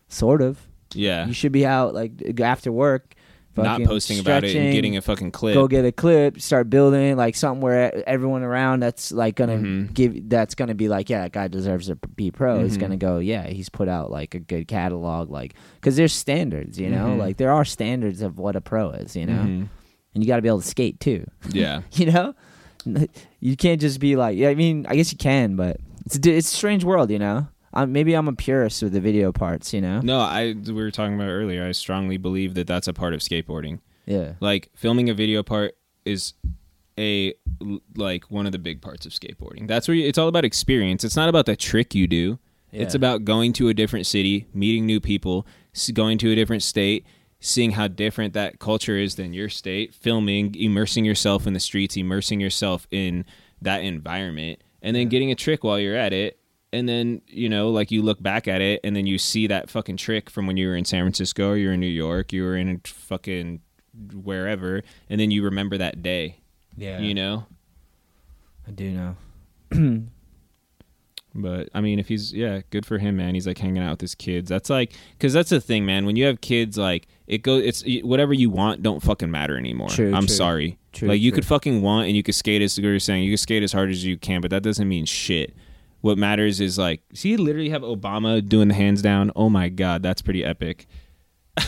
sort 0.08 0.42
of. 0.42 0.58
yeah, 0.94 1.26
You 1.26 1.32
should 1.32 1.52
be 1.52 1.64
out 1.64 1.94
like 1.94 2.38
after 2.40 2.70
work, 2.70 3.14
not 3.56 3.82
posting 3.84 4.18
about 4.18 4.44
it 4.44 4.54
and 4.56 4.72
getting 4.72 4.96
a 4.96 5.02
fucking 5.02 5.30
clip. 5.30 5.54
Go 5.54 5.66
get 5.68 5.84
a 5.84 5.92
clip, 5.92 6.40
start 6.40 6.68
building 6.70 7.16
like 7.16 7.34
something 7.34 7.60
where 7.62 8.06
everyone 8.08 8.42
around 8.42 8.80
that's 8.80 9.10
like 9.12 9.36
gonna 9.36 9.56
Mhm. 9.56 9.92
give 9.94 10.28
that's 10.28 10.54
gonna 10.54 10.74
be 10.74 10.88
like, 10.88 11.08
yeah, 11.10 11.22
that 11.22 11.32
guy 11.32 11.48
deserves 11.48 11.86
to 11.88 11.96
be 12.16 12.30
pro. 12.30 12.60
Is 12.60 12.76
Mhm. 12.76 12.80
gonna 12.80 12.96
go, 12.98 13.18
yeah, 13.18 13.46
he's 13.48 13.68
put 13.68 13.88
out 13.88 14.10
like 14.10 14.34
a 14.34 14.38
good 14.40 14.68
catalog, 14.68 15.30
like 15.30 15.54
because 15.80 15.96
there's 15.96 16.12
standards, 16.14 16.78
you 16.78 16.88
know, 16.90 17.08
Mhm. 17.08 17.18
like 17.18 17.36
there 17.38 17.52
are 17.52 17.64
standards 17.64 18.20
of 18.22 18.38
what 18.38 18.56
a 18.56 18.60
pro 18.60 18.90
is, 18.90 19.16
you 19.16 19.26
know, 19.26 19.32
Mhm. 19.44 19.68
and 20.14 20.22
you 20.22 20.26
got 20.26 20.36
to 20.36 20.42
be 20.42 20.48
able 20.48 20.60
to 20.60 20.66
skate 20.68 20.98
too, 21.00 21.24
Yeah. 21.52 21.82
you 21.92 22.06
know. 22.12 22.34
You 23.40 23.56
can't 23.56 23.80
just 23.80 23.98
be 23.98 24.14
like, 24.14 24.36
yeah, 24.36 24.50
I 24.50 24.54
mean, 24.54 24.86
I 24.88 24.94
guess 24.94 25.10
you 25.10 25.18
can, 25.18 25.56
but 25.56 25.78
it's 26.06 26.16
a, 26.16 26.30
it's 26.30 26.52
a 26.52 26.56
strange 26.56 26.84
world, 26.84 27.10
you 27.10 27.18
know. 27.18 27.48
Um, 27.74 27.92
maybe 27.92 28.14
I'm 28.14 28.28
a 28.28 28.34
purist 28.34 28.82
with 28.82 28.92
the 28.92 29.00
video 29.00 29.32
parts, 29.32 29.72
you 29.72 29.80
know. 29.80 30.00
No, 30.00 30.20
I 30.20 30.54
we 30.64 30.72
were 30.72 30.90
talking 30.90 31.14
about 31.14 31.28
earlier. 31.28 31.66
I 31.66 31.72
strongly 31.72 32.18
believe 32.18 32.54
that 32.54 32.66
that's 32.66 32.86
a 32.86 32.92
part 32.92 33.14
of 33.14 33.20
skateboarding. 33.20 33.80
Yeah, 34.06 34.34
Like 34.40 34.70
filming 34.74 35.09
a 35.10 35.14
video 35.14 35.42
part 35.42 35.76
is 36.04 36.34
a 36.98 37.34
like 37.96 38.30
one 38.30 38.46
of 38.46 38.52
the 38.52 38.59
big 38.59 38.82
parts 38.82 39.06
of 39.06 39.12
skateboarding. 39.12 39.66
That's 39.66 39.88
where 39.88 39.96
you, 39.96 40.06
it's 40.06 40.18
all 40.18 40.28
about 40.28 40.44
experience. 40.44 41.02
It's 41.02 41.16
not 41.16 41.28
about 41.28 41.46
the 41.46 41.56
trick 41.56 41.94
you 41.94 42.06
do. 42.06 42.38
It's 42.74 42.94
about 42.94 43.24
going 43.26 43.52
to 43.54 43.68
a 43.68 43.74
different 43.74 44.06
city, 44.06 44.46
meeting 44.54 44.86
new 44.86 44.98
people, 44.98 45.46
going 45.92 46.16
to 46.18 46.32
a 46.32 46.34
different 46.34 46.62
state, 46.62 47.04
seeing 47.43 47.73
how 47.73 47.89
different 47.89 48.32
that 48.35 48.60
culture 48.60 48.97
is 48.97 49.16
than 49.16 49.35
your 49.35 49.48
state, 49.48 49.93
filming, 49.93 50.55
immersing 50.55 51.05
yourself 51.05 51.47
in 51.47 51.52
the 51.52 51.60
streets, 51.60 51.97
immersing 51.97 52.40
yourself 52.40 52.86
in 52.90 53.24
that 53.60 53.78
environment, 53.78 54.62
and 54.81 54.94
then 54.94 55.09
getting 55.09 55.31
a 55.31 55.35
trick 55.35 55.64
while 55.64 55.78
you're 55.78 55.97
at 55.97 56.12
it. 56.12 56.39
And 56.73 56.89
then, 56.89 57.20
you 57.27 57.48
know, 57.48 57.69
like 57.70 57.90
you 57.90 58.01
look 58.01 58.23
back 58.23 58.48
at 58.48 58.62
it 58.62 58.81
and 58.82 58.97
then 58.97 59.06
you 59.06 59.19
see 59.19 59.47
that 59.48 59.69
fucking 59.69 59.98
trick 59.98 60.31
from 60.31 60.47
when 60.47 60.56
you 60.56 60.69
were 60.69 60.77
in 60.77 60.86
San 60.86 61.02
Francisco 61.02 61.51
or 61.51 61.56
you're 61.56 61.74
in 61.74 61.81
New 61.81 61.86
York, 61.86 62.32
you 62.32 62.44
were 62.44 62.56
in 62.56 62.81
fucking 62.85 63.60
wherever, 64.14 64.82
and 65.10 65.20
then 65.20 65.31
you 65.31 65.43
remember 65.43 65.77
that 65.77 66.01
day, 66.01 66.39
yeah, 66.77 66.98
you 67.01 67.12
know? 67.12 67.44
I 68.66 68.70
do 68.70 69.14
know. 69.70 70.02
But 71.35 71.70
I 71.74 71.81
mean, 71.81 71.98
if 71.98 72.09
he's 72.09 72.32
yeah, 72.32 72.60
good 72.70 72.85
for 72.85 72.98
him, 72.98 73.16
man. 73.16 73.35
He's 73.35 73.47
like 73.47 73.59
hanging 73.59 73.82
out 73.82 73.93
with 73.93 74.01
his 74.02 74.14
kids. 74.14 74.48
That's 74.48 74.69
like 74.69 74.93
because 75.12 75.32
that's 75.32 75.51
the 75.51 75.60
thing, 75.60 75.86
man. 75.86 76.05
When 76.05 76.16
you 76.16 76.27
have 76.27 76.40
kids, 76.40 76.77
like 76.77 77.09
it 77.27 77.39
goes. 77.43 77.62
It's 77.65 78.05
whatever 78.05 78.32
you 78.35 78.51
want 78.51 78.82
don't 78.82 79.01
fucking 79.03 79.31
matter 79.31 79.57
anymore. 79.57 79.89
True, 79.89 80.15
I'm 80.15 80.27
true. 80.27 80.35
sorry. 80.35 80.78
True, 80.93 81.09
like 81.09 81.20
you 81.20 81.32
could 81.32 81.47
fucking 81.47 81.81
want 81.82 82.07
and 82.09 82.16
you 82.16 82.23
could 82.23 82.35
skate 82.35 82.61
as 82.62 82.77
you're 82.78 82.99
saying 82.99 83.24
you 83.24 83.32
could 83.32 83.40
skate 83.40 83.62
as 83.62 83.73
hard 83.73 83.90
as 83.90 84.05
you 84.05 84.16
can, 84.19 84.40
but 84.40 84.51
that 84.51 84.62
doesn't 84.62 84.89
mean 84.89 85.05
shit. 85.07 85.55
What 86.03 86.19
matters 86.19 86.61
is 86.61 86.78
like, 86.78 87.01
see, 87.15 87.31
you 87.31 87.39
literally 87.39 87.70
have 87.70 87.82
Obama 87.82 88.47
doing 88.47 88.69
the 88.69 88.74
hands 88.74 89.03
down. 89.03 89.31
Oh 89.36 89.49
my 89.49 89.69
god, 89.69 90.03
that's 90.03 90.20
pretty 90.20 90.44
epic. 90.44 90.86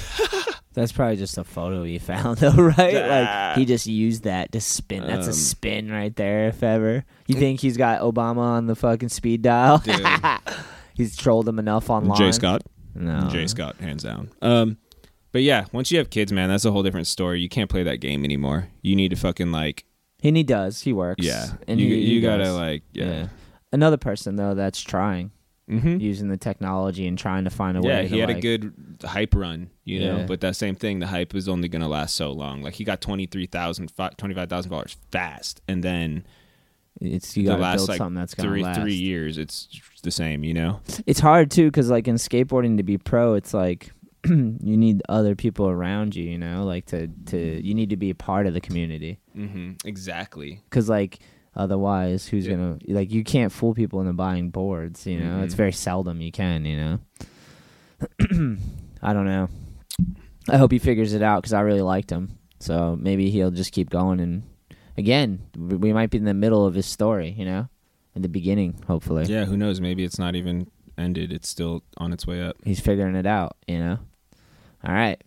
That's 0.75 0.91
probably 0.91 1.15
just 1.15 1.39
a 1.39 1.45
photo 1.45 1.85
you 1.85 2.01
found, 2.01 2.39
though, 2.39 2.51
right? 2.51 2.97
Ah. 2.97 3.49
Like 3.51 3.59
he 3.59 3.65
just 3.65 3.87
used 3.87 4.25
that 4.25 4.51
to 4.53 4.61
spin. 4.61 5.07
That's 5.07 5.27
Um, 5.27 5.31
a 5.31 5.33
spin 5.33 5.89
right 5.89 6.15
there, 6.17 6.49
if 6.49 6.65
ever. 6.65 7.05
You 7.29 7.37
think 7.37 7.61
he's 7.61 7.77
got 7.77 8.01
Obama 8.01 8.39
on 8.39 8.67
the 8.67 8.75
fucking 8.75 9.11
speed 9.11 9.43
dial? 9.43 9.81
He's 10.95 11.17
trolled 11.17 11.49
him 11.49 11.59
enough 11.61 11.91
online. 11.91 12.17
Jay 12.19 12.33
Scott. 12.33 12.63
No. 12.95 13.29
Jay 13.31 13.47
Scott, 13.47 13.77
hands 13.77 14.03
down. 14.03 14.31
Um, 14.43 14.77
but 15.35 15.43
yeah, 15.43 15.67
once 15.73 15.91
you 15.91 15.99
have 15.99 16.09
kids, 16.09 16.33
man, 16.33 16.49
that's 16.49 16.65
a 16.65 16.71
whole 16.71 16.83
different 16.85 17.09
story. 17.09 17.41
You 17.41 17.49
can't 17.51 17.69
play 17.69 17.83
that 17.83 17.97
game 17.99 18.25
anymore. 18.25 18.69
You 18.83 18.95
need 18.97 19.11
to 19.11 19.17
fucking 19.17 19.51
like, 19.53 19.85
And 20.23 20.37
he 20.37 20.45
does. 20.45 20.81
He 20.83 20.93
works. 20.95 21.23
yeah, 21.27 21.49
And 21.69 21.79
you 21.81 21.89
he, 21.95 22.07
he 22.07 22.21
gotta 22.21 22.45
does. 22.45 22.57
like, 22.57 22.83
yeah, 22.93 23.27
Another 23.73 23.97
person 23.99 24.37
though 24.37 24.55
that's 24.55 24.81
trying 24.81 25.33
hmm 25.69 25.97
using 25.97 26.29
the 26.29 26.37
technology 26.37 27.07
and 27.07 27.19
trying 27.19 27.43
to 27.45 27.51
find 27.51 27.77
a 27.79 27.81
way. 27.81 27.89
yeah. 27.89 28.03
to, 28.03 28.07
He 28.09 28.19
had 28.19 28.29
a 28.31 28.39
good 28.41 28.73
hype 29.03 29.35
run, 29.35 29.71
you 29.85 29.99
know. 30.01 30.19
Yeah. 30.19 30.27
But 30.27 30.41
that 30.43 30.57
same 30.57 30.75
thing, 30.77 30.99
the 30.99 31.07
hype 31.07 31.35
is 31.35 31.49
only 31.49 31.69
gonna 31.69 31.89
last 31.89 32.15
so 32.17 32.31
long. 32.33 32.63
Like 32.63 32.75
he 32.75 32.85
got 32.85 33.01
23,000, 33.01 33.91
25,000 33.97 34.71
followers 34.71 34.97
fast, 35.11 35.63
and 35.67 35.83
then 35.83 36.25
It's 37.01 37.35
you 37.37 37.45
the 37.45 37.49
got 37.53 37.57
to 37.57 37.63
last 37.63 37.77
build 37.79 37.89
like 37.89 37.99
something 37.99 38.15
that's 38.15 38.35
gonna 38.35 38.49
three 38.51 38.63
last. 38.63 38.81
three 38.81 38.95
years, 38.95 39.39
it's 39.39 39.69
the 40.03 40.11
same, 40.11 40.45
you 40.45 40.53
know. 40.55 40.81
It's 41.07 41.21
hard 41.21 41.51
too 41.51 41.69
because 41.69 41.89
like 41.91 42.07
in 42.07 42.17
skateboarding 42.17 42.77
to 42.77 42.83
be 42.83 42.99
pro, 42.99 43.33
it's 43.35 43.55
like 43.55 43.91
you 44.29 44.77
need 44.77 45.03
other 45.09 45.35
people 45.35 45.69
around 45.69 46.15
you. 46.17 46.25
You 46.25 46.39
know, 46.39 46.65
like 46.65 46.87
to 46.87 47.09
to 47.27 47.39
you 47.67 47.75
need 47.75 47.91
to 47.91 47.97
be 47.97 48.11
a 48.11 48.15
part 48.15 48.47
of 48.47 48.55
the 48.55 48.61
community 48.61 49.19
mm-hmm. 49.37 49.73
Exactly. 49.85 50.61
because 50.69 50.89
like 50.89 51.19
otherwise, 51.57 52.27
who's 52.27 52.47
Yeah. 52.47 52.55
gonna 52.57 52.79
like 52.89 53.11
you 53.13 53.23
can't 53.25 53.53
fool 53.53 53.75
people 53.75 54.01
into 54.01 54.13
buying 54.13 54.51
boards. 54.51 55.07
You 55.07 55.21
know, 55.21 55.43
it's 55.43 55.55
Mhm. 55.55 55.59
very 55.59 55.73
seldom 55.73 56.21
you 56.21 56.33
can. 56.33 56.65
You 56.65 56.77
know, 56.77 56.99
I 59.03 59.13
don't 59.13 59.27
know. 59.27 59.49
I 60.49 60.57
hope 60.59 60.73
he 60.73 60.79
figures 60.79 61.13
it 61.15 61.23
out 61.23 61.43
because 61.43 61.53
I 61.53 61.61
really 61.61 61.83
liked 61.83 62.11
him. 62.11 62.39
So 62.61 62.97
maybe 63.01 63.31
he'll 63.31 63.51
just 63.51 63.73
keep 63.73 63.91
going 63.91 64.21
and. 64.21 64.43
Again, 64.97 65.41
we 65.59 65.93
might 65.93 66.11
be 66.11 66.19
in 66.19 66.25
the 66.25 66.33
middle 66.35 66.65
of 66.67 66.75
his 66.75 66.87
story, 66.87 67.35
you 67.37 67.45
know, 67.45 67.69
in 68.15 68.23
the 68.23 68.29
beginning, 68.29 68.77
hopefully. 68.87 69.25
Yeah, 69.25 69.45
who 69.45 69.57
knows? 69.57 69.81
Maybe 69.81 70.05
it's 70.05 70.21
not 70.21 70.37
even 70.37 70.69
ended. 70.97 71.33
It's 71.33 71.49
still 71.49 71.83
on 71.97 72.13
its 72.13 72.29
way 72.29 72.41
up. 72.41 72.55
he's 72.63 72.79
figuring 72.79 73.17
it 73.17 73.27
out, 73.27 73.57
you 73.67 73.81
know. 73.81 73.99
All 74.87 74.93
right. 74.95 75.21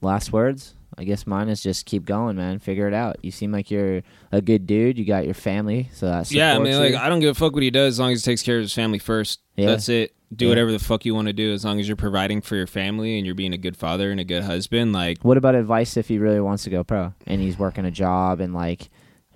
Last 0.00 0.32
words? 0.32 0.74
I 0.98 1.04
guess 1.04 1.26
mine 1.26 1.48
is 1.48 1.62
just 1.62 1.84
keep 1.84 2.06
going, 2.06 2.36
man. 2.36 2.58
Figure 2.58 2.88
it 2.88 2.94
out. 2.94 3.16
You 3.22 3.30
seem 3.30 3.52
like 3.52 3.70
you're 3.70 4.02
a 4.32 4.40
good 4.40 4.66
dude. 4.66 4.96
You 4.98 5.04
got 5.04 5.24
your 5.26 5.34
family, 5.34 5.90
so 5.92 6.06
that's 6.06 6.32
Yeah, 6.32 6.54
I 6.56 6.58
mean, 6.58 6.78
like 6.78 6.94
I 6.94 7.08
don't 7.10 7.20
give 7.20 7.30
a 7.30 7.34
fuck 7.34 7.52
what 7.52 7.62
he 7.62 7.70
does 7.70 7.94
as 7.94 8.00
long 8.00 8.12
as 8.12 8.24
he 8.24 8.30
takes 8.30 8.42
care 8.42 8.56
of 8.56 8.62
his 8.62 8.72
family 8.72 8.98
first. 8.98 9.40
Yeah. 9.56 9.66
That's 9.66 9.88
it. 9.90 10.14
Do 10.34 10.46
Yeah. 10.46 10.50
whatever 10.52 10.72
the 10.72 10.78
fuck 10.78 11.04
you 11.04 11.14
want 11.14 11.26
to 11.28 11.34
do 11.34 11.52
as 11.52 11.64
long 11.64 11.78
as 11.80 11.86
you're 11.86 11.96
providing 11.96 12.40
for 12.40 12.56
your 12.56 12.66
family 12.66 13.16
and 13.18 13.26
you're 13.26 13.34
being 13.34 13.52
a 13.52 13.58
good 13.58 13.76
father 13.76 14.10
and 14.10 14.18
a 14.20 14.24
good 14.24 14.42
husband. 14.42 14.92
Like, 14.94 15.18
What 15.22 15.36
about 15.36 15.54
advice 15.54 15.96
if 15.98 16.08
he 16.08 16.18
really 16.18 16.40
wants 16.40 16.64
to 16.64 16.70
go 16.70 16.82
pro 16.82 17.12
and 17.26 17.40
he's 17.42 17.58
working 17.58 17.84
a 17.84 17.90
job 17.90 18.40
and 18.40 18.54
like, 18.54 18.88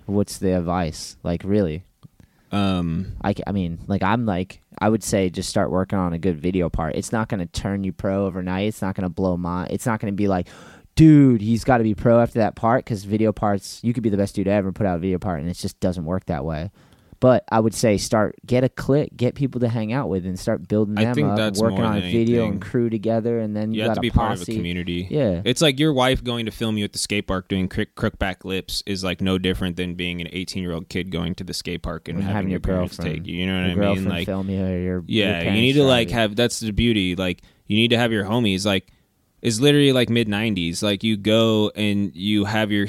what's 0.07 0.39
the 0.39 0.57
advice? 0.57 1.15
Like, 1.23 1.43
really? 1.45 1.83
Um, 2.51 3.13
I, 3.23 3.33
I 3.47 3.51
mean, 3.51 3.79
like 3.87 4.03
I'm 4.03 4.25
like 4.25 4.61
I 4.79 4.89
would 4.89 5.03
say 5.03 5.29
just 5.29 5.49
start 5.49 5.71
working 5.71 5.99
on 5.99 6.13
a 6.13 6.19
good 6.19 6.39
video 6.39 6.69
part. 6.69 6.95
It's 6.95 7.11
not 7.11 7.29
gonna 7.29 7.45
turn 7.45 7.83
you 7.83 7.93
pro 7.93 8.25
overnight. 8.25 8.67
It's 8.67 8.81
not 8.81 8.95
gonna 8.95 9.09
blow 9.09 9.37
my. 9.37 9.67
It's 9.69 9.85
not 9.85 9.99
gonna 9.99 10.11
be 10.11 10.27
like, 10.27 10.47
dude, 10.95 11.41
he's 11.41 11.63
got 11.63 11.77
to 11.77 11.83
be 11.83 11.95
pro 11.95 12.19
after 12.19 12.39
that 12.39 12.55
part 12.55 12.85
because 12.85 13.03
video 13.03 13.31
parts. 13.31 13.79
You 13.83 13.93
could 13.93 14.03
be 14.03 14.09
the 14.09 14.17
best 14.17 14.35
dude 14.35 14.47
ever, 14.47 14.71
put 14.71 14.85
out 14.85 14.97
a 14.97 14.99
video 14.99 15.19
part, 15.19 15.39
and 15.39 15.49
it 15.49 15.55
just 15.55 15.79
doesn't 15.79 16.05
work 16.05 16.25
that 16.25 16.45
way. 16.45 16.71
But 17.21 17.45
I 17.51 17.59
would 17.59 17.75
say 17.75 17.99
start 17.99 18.35
get 18.47 18.63
a 18.63 18.69
click, 18.69 19.15
get 19.15 19.35
people 19.35 19.61
to 19.61 19.69
hang 19.69 19.93
out 19.93 20.09
with, 20.09 20.25
and 20.25 20.39
start 20.39 20.67
building 20.67 20.97
I 20.97 21.13
them 21.13 21.29
up, 21.29 21.55
working 21.57 21.79
on 21.79 21.97
a 21.97 22.01
video 22.01 22.41
anything. 22.41 22.53
and 22.53 22.61
crew 22.61 22.89
together, 22.89 23.37
and 23.39 23.55
then 23.55 23.71
you, 23.71 23.77
you 23.77 23.83
got 23.83 23.89
have 23.89 23.95
to 23.97 24.01
be 24.01 24.09
part 24.09 24.33
of 24.33 24.41
a 24.41 24.45
community. 24.45 25.07
Yeah, 25.07 25.43
It's 25.45 25.61
like 25.61 25.79
your 25.79 25.93
wife 25.93 26.23
going 26.23 26.47
to 26.47 26.51
film 26.51 26.79
you 26.79 26.83
at 26.83 26.93
the 26.93 26.97
skate 26.97 27.27
park 27.27 27.47
doing 27.47 27.69
crook, 27.69 27.89
crook 27.93 28.17
back 28.17 28.43
lips 28.43 28.81
is 28.87 29.03
like 29.03 29.21
no 29.21 29.37
different 29.37 29.75
than 29.75 29.93
being 29.93 30.19
an 30.19 30.29
18 30.31 30.63
year 30.63 30.73
old 30.73 30.89
kid 30.89 31.11
going 31.11 31.35
to 31.35 31.43
the 31.43 31.53
skate 31.53 31.83
park 31.83 32.07
and 32.07 32.17
And 32.17 32.23
having, 32.23 32.35
having 32.35 32.49
your, 32.49 32.55
your 32.55 32.61
parents 32.61 32.97
take 32.97 33.27
you. 33.27 33.37
You 33.37 33.45
know 33.45 33.67
your 33.67 33.77
what 33.77 33.87
I 33.87 33.93
mean? 33.93 34.09
Like, 34.09 34.25
film 34.25 34.49
you. 34.49 34.59
Or 34.59 34.69
your 34.69 34.79
your 34.79 35.03
yeah, 35.05 35.43
you 35.43 35.61
need 35.61 35.73
to 35.73 35.83
like 35.83 36.09
you. 36.09 36.15
have. 36.15 36.35
That's 36.35 36.59
the 36.59 36.71
beauty. 36.71 37.15
Like, 37.15 37.43
you 37.67 37.77
need 37.77 37.89
to 37.89 37.99
have 37.99 38.11
your 38.11 38.25
homies. 38.25 38.65
Like, 38.65 38.87
it's 39.43 39.59
literally 39.59 39.93
like 39.93 40.09
mid 40.09 40.27
90s. 40.27 40.81
Like, 40.81 41.03
you 41.03 41.17
go 41.17 41.71
and 41.75 42.15
you 42.15 42.45
have 42.45 42.71
your 42.71 42.87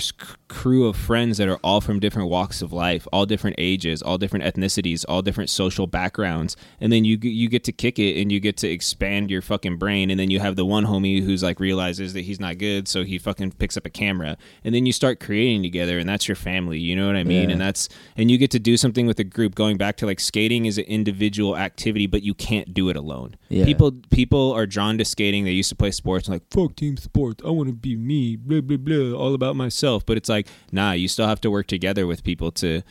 crew 0.52 0.86
of 0.86 0.94
friends 0.96 1.38
that 1.38 1.48
are 1.48 1.58
all 1.64 1.80
from 1.80 1.98
different 1.98 2.28
walks 2.28 2.60
of 2.60 2.74
life, 2.74 3.08
all 3.10 3.24
different 3.24 3.56
ages, 3.58 4.02
all 4.02 4.18
different 4.18 4.44
ethnicities, 4.44 5.02
all 5.08 5.22
different 5.22 5.48
social 5.48 5.86
backgrounds, 5.86 6.56
and 6.78 6.92
then 6.92 7.06
you 7.06 7.18
you 7.22 7.48
get 7.48 7.64
to 7.64 7.72
kick 7.72 7.98
it 7.98 8.20
and 8.20 8.30
you 8.30 8.38
get 8.38 8.58
to 8.58 8.68
expand 8.68 9.30
your 9.30 9.40
fucking 9.40 9.78
brain, 9.78 10.10
and 10.10 10.20
then 10.20 10.30
you 10.30 10.40
have 10.40 10.54
the 10.56 10.66
one 10.66 10.84
homie 10.84 11.24
who's 11.24 11.42
like 11.42 11.58
realizes 11.58 12.12
that 12.12 12.20
he's 12.20 12.38
not 12.38 12.58
good, 12.58 12.86
so 12.86 13.02
he 13.02 13.16
fucking 13.16 13.52
picks 13.52 13.78
up 13.78 13.86
a 13.86 13.90
camera, 13.90 14.36
and 14.62 14.74
then 14.74 14.84
you 14.84 14.92
start 14.92 15.20
creating 15.20 15.62
together, 15.62 15.98
and 15.98 16.06
that's 16.06 16.28
your 16.28 16.36
family. 16.36 16.78
You 16.78 16.94
know 16.96 17.06
what 17.06 17.16
I 17.16 17.24
mean? 17.24 17.48
Yeah. 17.48 17.52
And 17.52 17.60
that's 17.60 17.88
and 18.14 18.30
you 18.30 18.36
get 18.36 18.50
to 18.50 18.58
do 18.58 18.76
something 18.76 19.06
with 19.06 19.18
a 19.18 19.24
group. 19.24 19.54
Going 19.54 19.78
back 19.78 19.96
to 19.98 20.06
like 20.06 20.20
skating 20.20 20.66
is 20.66 20.76
an 20.76 20.84
individual 20.84 21.56
activity, 21.56 22.06
but 22.06 22.22
you 22.22 22.34
can't 22.34 22.74
do 22.74 22.90
it 22.90 22.96
alone. 22.96 23.36
Yeah. 23.48 23.64
People 23.64 23.92
people 24.10 24.52
are 24.52 24.66
drawn 24.66 24.98
to 24.98 25.04
skating. 25.06 25.44
They 25.44 25.52
used 25.52 25.70
to 25.70 25.76
play 25.76 25.92
sports 25.92 26.28
and 26.28 26.34
like 26.34 26.44
fuck 26.50 26.76
team 26.76 26.98
sports. 26.98 27.42
I 27.44 27.50
want 27.50 27.68
to 27.68 27.74
be 27.74 27.96
me. 27.96 28.36
Blah 28.36 28.60
blah 28.60 28.76
blah. 28.76 29.12
All 29.12 29.32
about 29.32 29.56
myself. 29.56 30.04
But 30.04 30.18
it's 30.18 30.28
like 30.28 30.41
nah. 30.70 30.92
You 30.92 31.08
still 31.08 31.26
have 31.26 31.40
to 31.42 31.50
work 31.50 31.66
together 31.66 32.06
with 32.06 32.24
people 32.24 32.52
to 32.52 32.82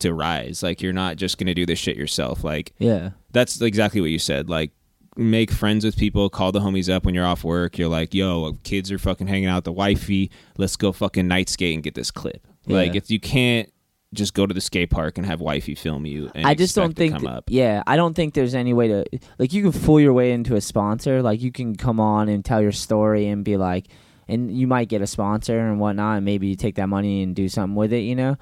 to 0.00 0.14
rise. 0.14 0.62
Like 0.62 0.82
you're 0.82 0.92
not 0.92 1.16
just 1.16 1.38
gonna 1.38 1.54
do 1.54 1.66
this 1.66 1.78
shit 1.78 1.96
yourself. 1.96 2.44
Like 2.44 2.72
yeah. 2.78 3.10
that's 3.32 3.60
exactly 3.60 4.00
what 4.00 4.10
you 4.10 4.18
said. 4.18 4.48
Like 4.48 4.72
make 5.16 5.50
friends 5.50 5.84
with 5.84 5.96
people, 5.96 6.28
call 6.30 6.52
the 6.52 6.60
homies 6.60 6.92
up 6.92 7.04
when 7.04 7.14
you're 7.14 7.26
off 7.26 7.44
work. 7.44 7.78
You're 7.78 7.88
like, 7.88 8.14
yo, 8.14 8.54
kids 8.64 8.90
are 8.90 8.98
fucking 8.98 9.26
hanging 9.26 9.48
out 9.48 9.64
the 9.64 9.72
wifey. 9.72 10.30
Let's 10.56 10.76
go 10.76 10.92
fucking 10.92 11.28
night 11.28 11.48
skate 11.48 11.74
and 11.74 11.82
get 11.82 11.94
this 11.94 12.10
clip. 12.10 12.46
Like 12.66 12.94
if 12.94 13.10
you 13.10 13.18
can't 13.18 13.70
just 14.12 14.34
go 14.34 14.46
to 14.46 14.52
the 14.52 14.60
skate 14.60 14.90
park 14.90 15.18
and 15.18 15.26
have 15.26 15.40
wifey 15.40 15.74
film 15.74 16.04
you 16.04 16.30
and 16.34 16.44
I 16.44 16.54
just 16.54 16.74
don't 16.74 16.94
think. 16.94 17.14
come 17.14 17.26
up. 17.26 17.44
Yeah, 17.48 17.82
I 17.86 17.96
don't 17.96 18.14
think 18.14 18.34
there's 18.34 18.54
any 18.54 18.72
way 18.72 18.88
to 18.88 19.04
like 19.38 19.52
you 19.52 19.62
can 19.62 19.72
fool 19.72 20.00
your 20.00 20.12
way 20.12 20.32
into 20.32 20.56
a 20.56 20.60
sponsor. 20.60 21.22
Like 21.22 21.40
you 21.40 21.52
can 21.52 21.76
come 21.76 22.00
on 22.00 22.28
and 22.28 22.44
tell 22.44 22.60
your 22.60 22.72
story 22.72 23.26
and 23.28 23.44
be 23.44 23.56
like, 23.56 23.86
and 24.30 24.56
you 24.56 24.66
might 24.66 24.88
get 24.88 25.02
a 25.02 25.06
sponsor 25.06 25.58
and 25.58 25.80
whatnot. 25.80 26.16
And 26.18 26.24
maybe 26.24 26.46
you 26.48 26.56
take 26.56 26.76
that 26.76 26.88
money 26.88 27.22
and 27.22 27.34
do 27.34 27.48
something 27.48 27.74
with 27.74 27.92
it, 27.92 28.00
you 28.00 28.14
know. 28.14 28.36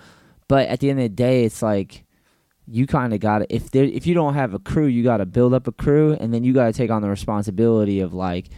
But 0.49 0.69
at 0.69 0.81
the 0.81 0.91
end 0.91 0.99
of 1.01 1.05
the 1.05 1.09
day, 1.11 1.45
it's 1.45 1.63
like 1.63 2.05
you 2.67 2.87
kind 2.87 3.15
of 3.15 3.21
got 3.21 3.39
to 3.39 3.55
if 3.55 3.71
there 3.71 3.85
if 3.85 4.07
you 4.07 4.15
don't 4.15 4.35
have 4.35 4.55
a 4.55 4.59
crew, 4.59 4.87
you 4.87 5.03
got 5.03 5.19
to 5.19 5.27
build 5.27 5.55
up 5.55 5.67
a 5.67 5.73
crew, 5.73 6.13
and 6.21 6.33
then 6.35 6.45
you 6.45 6.53
got 6.53 6.67
to 6.67 6.73
take 6.73 6.91
on 6.91 7.03
the 7.03 7.09
responsibility 7.09 8.01
of 8.01 8.13
like 8.15 8.49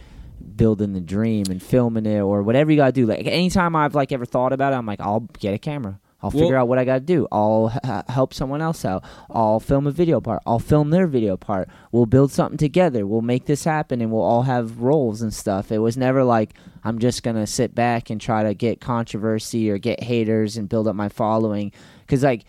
building 0.55 0.93
the 0.93 1.01
dream 1.01 1.45
and 1.49 1.61
filming 1.61 2.05
it 2.05 2.19
or 2.19 2.41
whatever 2.43 2.71
you 2.71 2.77
got 2.77 2.87
to 2.87 2.91
do. 2.91 3.05
Like 3.05 3.25
anytime 3.27 3.75
I've 3.75 3.95
like 3.95 4.11
ever 4.11 4.25
thought 4.25 4.53
about 4.53 4.73
it, 4.73 4.75
I'm 4.75 4.85
like, 4.85 4.99
I'll 5.01 5.21
get 5.39 5.53
a 5.53 5.57
camera. 5.59 5.99
I'll 6.23 6.29
Well- 6.31 6.43
figure 6.43 6.55
out 6.57 6.67
what 6.67 6.77
I 6.77 6.85
got 6.85 6.95
to 6.95 6.99
do. 7.01 7.27
I'll 7.31 7.71
h- 7.83 8.03
help 8.09 8.33
someone 8.33 8.61
else 8.61 8.85
out. 8.85 9.03
I'll 9.29 9.59
film 9.59 9.87
a 9.87 9.91
video 9.91 10.21
part. 10.21 10.41
I'll 10.45 10.59
film 10.59 10.89
their 10.91 11.07
video 11.07 11.35
part. 11.35 11.67
We'll 11.91 12.05
build 12.05 12.31
something 12.31 12.57
together. 12.57 13.07
We'll 13.07 13.21
make 13.21 13.45
this 13.45 13.63
happen 13.63 14.01
and 14.01 14.11
we'll 14.11 14.21
all 14.21 14.43
have 14.43 14.81
roles 14.81 15.21
and 15.23 15.33
stuff. 15.33 15.71
It 15.71 15.79
was 15.79 15.97
never 15.97 16.23
like 16.23 16.53
I'm 16.83 16.99
just 16.99 17.23
going 17.23 17.35
to 17.35 17.45
sit 17.47 17.75
back 17.75 18.09
and 18.09 18.19
try 18.19 18.43
to 18.43 18.53
get 18.53 18.81
controversy 18.81 19.69
or 19.69 19.77
get 19.77 20.01
haters 20.03 20.57
and 20.57 20.67
build 20.69 20.87
up 20.87 20.95
my 20.95 21.09
following 21.09 21.71
cuz 22.07 22.23
like 22.23 22.43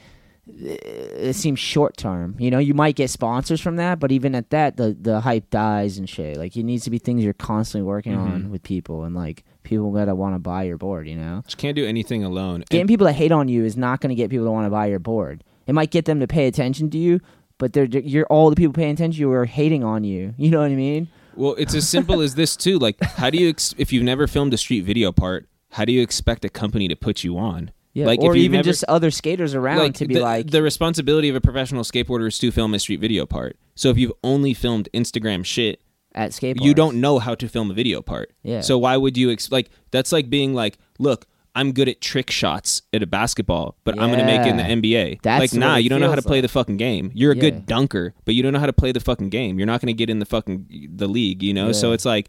it 0.46 1.34
seems 1.36 1.58
short 1.60 1.96
term. 1.96 2.34
You 2.38 2.50
know, 2.50 2.58
you 2.58 2.74
might 2.74 2.96
get 2.96 3.10
sponsors 3.10 3.60
from 3.60 3.76
that, 3.76 4.00
but 4.00 4.10
even 4.10 4.34
at 4.34 4.50
that, 4.50 4.76
the 4.76 4.96
the 5.00 5.20
hype 5.20 5.50
dies 5.50 5.98
and 5.98 6.08
shit. 6.08 6.36
Like 6.36 6.56
it 6.56 6.64
needs 6.64 6.84
to 6.84 6.90
be 6.90 6.98
things 6.98 7.22
you're 7.22 7.32
constantly 7.32 7.86
working 7.86 8.14
on 8.16 8.44
Mhm. 8.44 8.50
with 8.50 8.62
people, 8.64 9.04
and 9.04 9.14
like 9.14 9.44
people 9.62 9.92
gotta 9.92 10.14
want 10.16 10.34
to 10.34 10.40
buy 10.40 10.64
your 10.64 10.78
board. 10.78 11.06
You 11.08 11.16
know, 11.16 11.42
Just 11.44 11.58
can't 11.58 11.76
do 11.76 11.86
anything 11.86 12.24
alone. 12.24 12.64
getting 12.68 12.80
And- 12.82 12.88
people 12.88 13.06
to 13.06 13.12
hate 13.12 13.30
on 13.32 13.46
you 13.48 13.64
is 13.64 13.76
not 13.76 14.00
gonna 14.00 14.16
get 14.16 14.30
people 14.30 14.46
to 14.46 14.50
want 14.50 14.66
to 14.66 14.70
buy 14.70 14.86
your 14.86 14.98
board. 14.98 15.44
It 15.68 15.74
might 15.74 15.92
get 15.92 16.06
them 16.06 16.18
to 16.18 16.26
pay 16.26 16.48
attention 16.48 16.90
to 16.90 16.98
you, 16.98 17.20
but 17.58 17.72
they're 17.72 17.84
you're 17.84 18.26
all 18.26 18.50
the 18.50 18.56
people 18.56 18.72
paying 18.72 18.94
attention 18.94 19.18
to 19.18 19.20
you 19.20 19.30
are 19.32 19.44
hating 19.44 19.84
on 19.84 20.02
you. 20.02 20.34
You 20.36 20.50
know 20.50 20.60
what 20.60 20.72
I 20.72 20.74
mean? 20.74 21.06
Well, 21.36 21.54
it's 21.58 21.74
as 21.74 21.88
simple 21.88 22.20
as 22.20 22.34
this 22.34 22.56
too. 22.56 22.78
Like, 22.78 23.00
how 23.02 23.30
do 23.30 23.38
you 23.38 23.48
ex- 23.48 23.74
if 23.78 23.92
you've 23.92 24.02
never 24.04 24.26
filmed 24.26 24.52
a 24.54 24.56
street 24.58 24.82
video 24.84 25.12
part? 25.12 25.46
How 25.70 25.84
do 25.84 25.92
you 25.92 26.02
expect 26.02 26.44
a 26.44 26.48
company 26.50 26.86
to 26.88 26.96
put 26.96 27.24
you 27.24 27.38
on? 27.38 27.70
Yeah, 27.94 28.06
Like, 28.06 28.20
or 28.20 28.34
even 28.36 28.52
never- 28.58 28.64
just 28.64 28.84
other 28.88 29.10
skaters 29.10 29.54
around 29.54 29.94
to 29.96 30.06
be 30.06 30.14
the, 30.14 30.20
like, 30.20 30.50
the 30.50 30.62
responsibility 30.62 31.28
of 31.28 31.36
a 31.36 31.40
professional 31.40 31.82
skateboarder 31.82 32.28
is 32.28 32.38
to 32.38 32.50
film 32.50 32.72
a 32.74 32.78
street 32.78 33.00
video 33.00 33.26
part. 33.26 33.56
So 33.74 33.90
if 33.90 33.98
you've 33.98 34.12
only 34.24 34.54
filmed 34.54 34.88
Instagram 34.94 35.44
shit, 35.44 35.80
at 36.14 36.30
skateboards. 36.32 36.62
you 36.62 36.74
don't 36.74 37.00
know 37.00 37.18
how 37.18 37.34
to 37.34 37.48
film 37.48 37.70
a 37.70 37.74
video 37.74 38.02
part. 38.02 38.32
Yeah. 38.42 38.60
So 38.60 38.76
why 38.78 38.96
would 38.98 39.16
you 39.16 39.30
ex- 39.30 39.50
like 39.50 39.70
that's 39.90 40.12
like 40.12 40.28
being 40.30 40.52
like, 40.54 40.78
look, 40.98 41.26
I'm 41.54 41.72
good 41.72 41.88
at 41.88 42.00
trick 42.00 42.30
shots 42.30 42.82
at 42.94 43.02
a 43.02 43.06
basketball, 43.06 43.76
but 43.84 44.00
I'm 44.00 44.10
gonna 44.10 44.24
make 44.24 44.40
it 44.40 44.46
in 44.48 44.56
the 44.56 44.62
NBA. 44.62 45.20
That's 45.22 45.52
like, 45.52 45.60
nah, 45.60 45.76
you 45.76 45.90
don't 45.90 46.00
know 46.00 46.08
how 46.08 46.14
to 46.14 46.22
play 46.22 46.38
like. 46.38 46.42
the 46.42 46.48
fucking 46.48 46.78
game. 46.78 47.10
You're 47.14 47.32
a 47.32 47.36
Yeah. 47.36 47.40
good 47.42 47.66
dunker, 47.66 48.14
but 48.24 48.34
you 48.34 48.42
don't 48.42 48.52
know 48.54 48.58
how 48.58 48.66
to 48.66 48.72
play 48.72 48.90
the 48.92 49.00
fucking 49.00 49.28
game. 49.28 49.58
You're 49.58 49.66
not 49.66 49.80
gonna 49.80 49.92
get 49.92 50.08
in 50.08 50.18
the 50.18 50.24
fucking 50.26 50.88
the 50.96 51.08
league, 51.08 51.42
you 51.42 51.52
know. 51.52 51.72
So 51.72 51.92
it's 51.92 52.04
like 52.06 52.28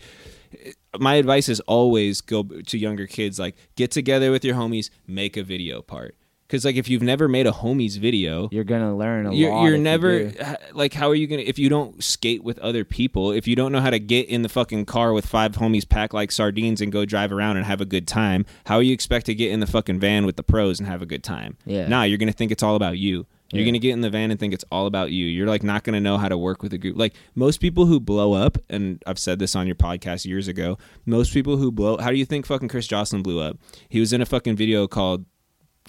my 0.99 1.15
advice 1.15 1.47
is 1.49 1.59
always 1.61 2.21
go 2.21 2.43
to 2.43 2.77
younger 2.77 3.07
kids 3.07 3.39
like 3.39 3.55
get 3.75 3.91
together 3.91 4.29
with 4.31 4.43
your 4.43 4.55
homies, 4.55 4.89
make 5.07 5.37
a 5.37 5.43
video 5.43 5.81
part. 5.81 6.15
Because 6.53 6.65
like 6.65 6.75
if 6.75 6.87
you've 6.87 7.01
never 7.01 7.27
made 7.27 7.47
a 7.47 7.51
homies 7.51 7.97
video, 7.97 8.47
You're 8.51 8.63
gonna 8.63 8.95
learn 8.95 9.25
a 9.25 9.33
you're, 9.33 9.49
lot. 9.49 9.63
you're 9.63 9.73
if 9.73 9.77
you 9.79 9.83
never 9.83 10.31
like 10.73 10.93
how 10.93 11.09
are 11.09 11.15
you 11.15 11.25
gonna 11.25 11.41
if 11.41 11.57
you 11.57 11.67
don't 11.67 12.03
skate 12.03 12.43
with 12.43 12.59
other 12.59 12.85
people 12.85 13.31
if 13.31 13.47
you 13.47 13.55
don't 13.55 13.71
know 13.71 13.81
how 13.81 13.89
to 13.89 13.97
get 13.97 14.27
in 14.29 14.43
the 14.43 14.49
fucking 14.49 14.85
car 14.85 15.13
with 15.13 15.25
five 15.25 15.53
homies 15.53 15.89
packed 15.89 16.13
like 16.13 16.31
sardines 16.31 16.79
and 16.79 16.91
go 16.91 17.05
drive 17.05 17.31
around 17.31 17.57
and 17.57 17.65
have 17.65 17.81
a 17.81 17.85
good 17.85 18.07
time 18.07 18.45
how 18.67 18.75
are 18.75 18.83
you 18.83 18.93
expect 18.93 19.25
to 19.25 19.33
get 19.33 19.51
in 19.51 19.61
the 19.61 19.65
fucking 19.65 19.99
van 19.99 20.27
with 20.27 20.35
the 20.35 20.43
pros 20.43 20.79
and 20.79 20.87
have 20.87 21.01
a 21.01 21.07
good 21.07 21.23
time 21.23 21.57
Yeah. 21.65 21.87
nah 21.87 22.03
you're 22.03 22.19
gonna 22.19 22.31
think 22.31 22.51
it's 22.51 22.61
all 22.61 22.75
about 22.75 22.99
you 22.99 23.25
you're 23.51 23.61
Yeah. 23.61 23.65
gonna 23.69 23.79
get 23.79 23.93
in 23.93 24.01
the 24.01 24.11
van 24.11 24.29
and 24.29 24.39
think 24.39 24.53
it's 24.53 24.65
all 24.71 24.85
about 24.85 25.09
you 25.11 25.25
you're 25.25 25.47
like 25.47 25.63
not 25.63 25.83
gonna 25.83 25.99
know 26.01 26.19
how 26.19 26.29
to 26.29 26.37
work 26.37 26.61
with 26.61 26.71
a 26.73 26.77
group 26.77 26.95
like 26.97 27.15
most 27.33 27.61
people 27.61 27.87
who 27.87 27.99
blow 27.99 28.33
up 28.33 28.59
and 28.69 29.01
i've 29.07 29.17
said 29.19 29.39
this 29.39 29.55
on 29.55 29.65
your 29.65 29.75
podcast 29.75 30.23
years 30.25 30.47
ago 30.47 30.77
most 31.07 31.33
people 31.33 31.57
who 31.57 31.71
blow 31.71 31.97
how 31.97 32.11
do 32.11 32.15
you 32.17 32.25
think 32.25 32.45
fucking 32.45 32.67
Chris 32.67 32.85
Joslin 32.85 33.23
blew 33.23 33.39
up 33.39 33.57
he 33.89 33.99
was 33.99 34.13
in 34.13 34.21
a 34.21 34.25
fucking 34.27 34.55
video 34.55 34.85
called 34.87 35.25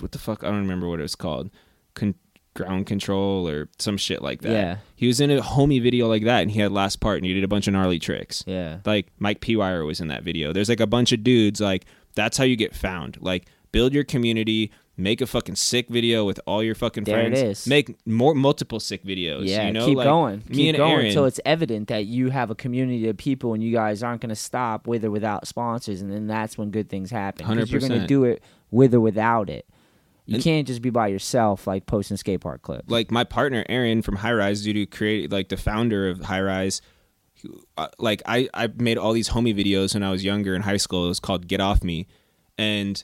what 0.01 0.13
the 0.13 0.19
fuck? 0.19 0.43
I 0.45 0.49
don't 0.49 0.59
remember 0.61 0.89
what 0.89 0.99
it 0.99 1.03
was 1.03 1.15
called. 1.17 1.51
Con- 1.95 2.15
ground 2.55 2.87
control 2.87 3.49
or 3.49 3.69
some 3.81 3.97
shit 3.97 4.23
like 4.23 4.41
that. 4.43 4.53
Yeah. 4.53 4.77
He 4.95 5.09
was 5.09 5.21
in 5.21 5.29
a 5.31 5.41
homie 5.41 5.83
video 5.83 6.07
like 6.07 6.23
that 6.23 6.43
and 6.43 6.51
he 6.53 6.61
had 6.61 6.71
last 6.71 7.01
part 7.01 7.17
and 7.17 7.27
he 7.27 7.35
did 7.35 7.43
a 7.43 7.49
bunch 7.49 7.67
of 7.67 7.73
gnarly 7.73 7.99
tricks. 7.99 8.45
Yeah. 8.47 8.79
Like 8.85 9.09
Mike 9.19 9.41
Piwowar 9.41 9.85
was 9.85 10.01
in 10.01 10.07
that 10.09 10.23
video. 10.23 10.53
There's 10.53 10.69
like 10.69 10.79
a 10.79 10.87
bunch 10.87 11.11
of 11.11 11.25
dudes 11.25 11.61
like 11.61 11.85
that's 12.15 12.39
how 12.39 12.45
you 12.45 12.55
get 12.55 12.73
found. 12.73 13.19
Like 13.21 13.47
build 13.73 13.93
your 13.93 14.05
community, 14.05 14.71
make 14.97 15.21
a 15.21 15.27
fucking 15.27 15.57
sick 15.57 15.89
video 15.89 16.25
with 16.25 16.39
all 16.47 16.63
your 16.63 16.77
fucking 16.77 17.03
There 17.03 17.19
it 17.23 17.31
friends. 17.37 17.43
is. 17.63 17.67
Make 17.67 17.97
more 18.07 18.37
multiple 18.37 18.79
sick 18.79 19.03
videos. 19.05 19.49
Yeah, 19.49 19.67
you 19.67 19.73
know? 19.73 19.87
keep 19.87 19.97
Like, 19.99 20.05
going. 20.05 20.45
Me 20.49 20.55
Keep 20.55 20.69
and 20.69 20.77
going 20.77 20.93
Aaron, 20.93 21.07
until 21.07 21.25
it's 21.25 21.41
evident 21.45 21.89
that 21.89 22.07
you 22.07 22.31
have 22.31 22.51
a 22.51 22.55
community 22.55 23.09
of 23.09 23.17
people 23.17 23.55
and 23.55 23.65
you 23.65 23.73
guys 23.73 24.05
aren't 24.05 24.21
going 24.21 24.29
to 24.29 24.37
stop 24.37 24.87
with 24.87 25.05
or 25.05 25.11
without 25.11 25.49
sponsors. 25.49 26.01
And 26.03 26.13
then 26.13 26.29
that's 26.29 26.57
when 26.57 26.71
good 26.71 26.89
things 26.89 27.11
happen. 27.11 27.45
'Cause 27.45 27.69
You're 27.73 27.81
going 27.81 28.01
to 28.01 28.07
do 28.07 28.23
it 28.23 28.45
with 28.71 28.95
or 28.95 29.01
without 29.01 29.51
it. 29.51 29.67
You 30.27 30.37
And- 30.37 30.43
can't 30.45 30.67
just 30.67 30.81
be 30.83 30.91
by 30.91 31.09
yourself, 31.09 31.67
like 31.67 31.87
posting 31.87 32.17
skate 32.17 32.41
park 32.41 32.63
clips. 32.63 32.89
like 32.91 33.11
my 33.11 33.25
partner 33.25 33.65
Aaron 33.69 34.01
from 34.03 34.17
High 34.17 34.33
Rise, 34.33 34.63
due 34.63 34.73
to 34.73 34.87
create 34.87 35.31
like 35.31 35.49
the 35.51 35.57
founder 35.57 36.09
of 36.09 36.21
High 36.23 36.41
Rise. 36.41 36.81
uh, 37.77 37.89
Like 37.99 38.23
I, 38.25 38.49
I 38.55 38.69
made 38.79 38.97
all 38.97 39.13
these 39.13 39.29
homie 39.31 39.55
videos 39.55 39.93
when 39.95 40.03
I 40.03 40.11
was 40.11 40.25
younger 40.25 40.55
in 40.55 40.63
high 40.63 40.79
school. 40.79 41.05
It 41.05 41.09
was 41.09 41.21
called 41.21 41.47
Get 41.47 41.61
Off 41.61 41.85
Me, 41.85 42.07
and 42.57 43.03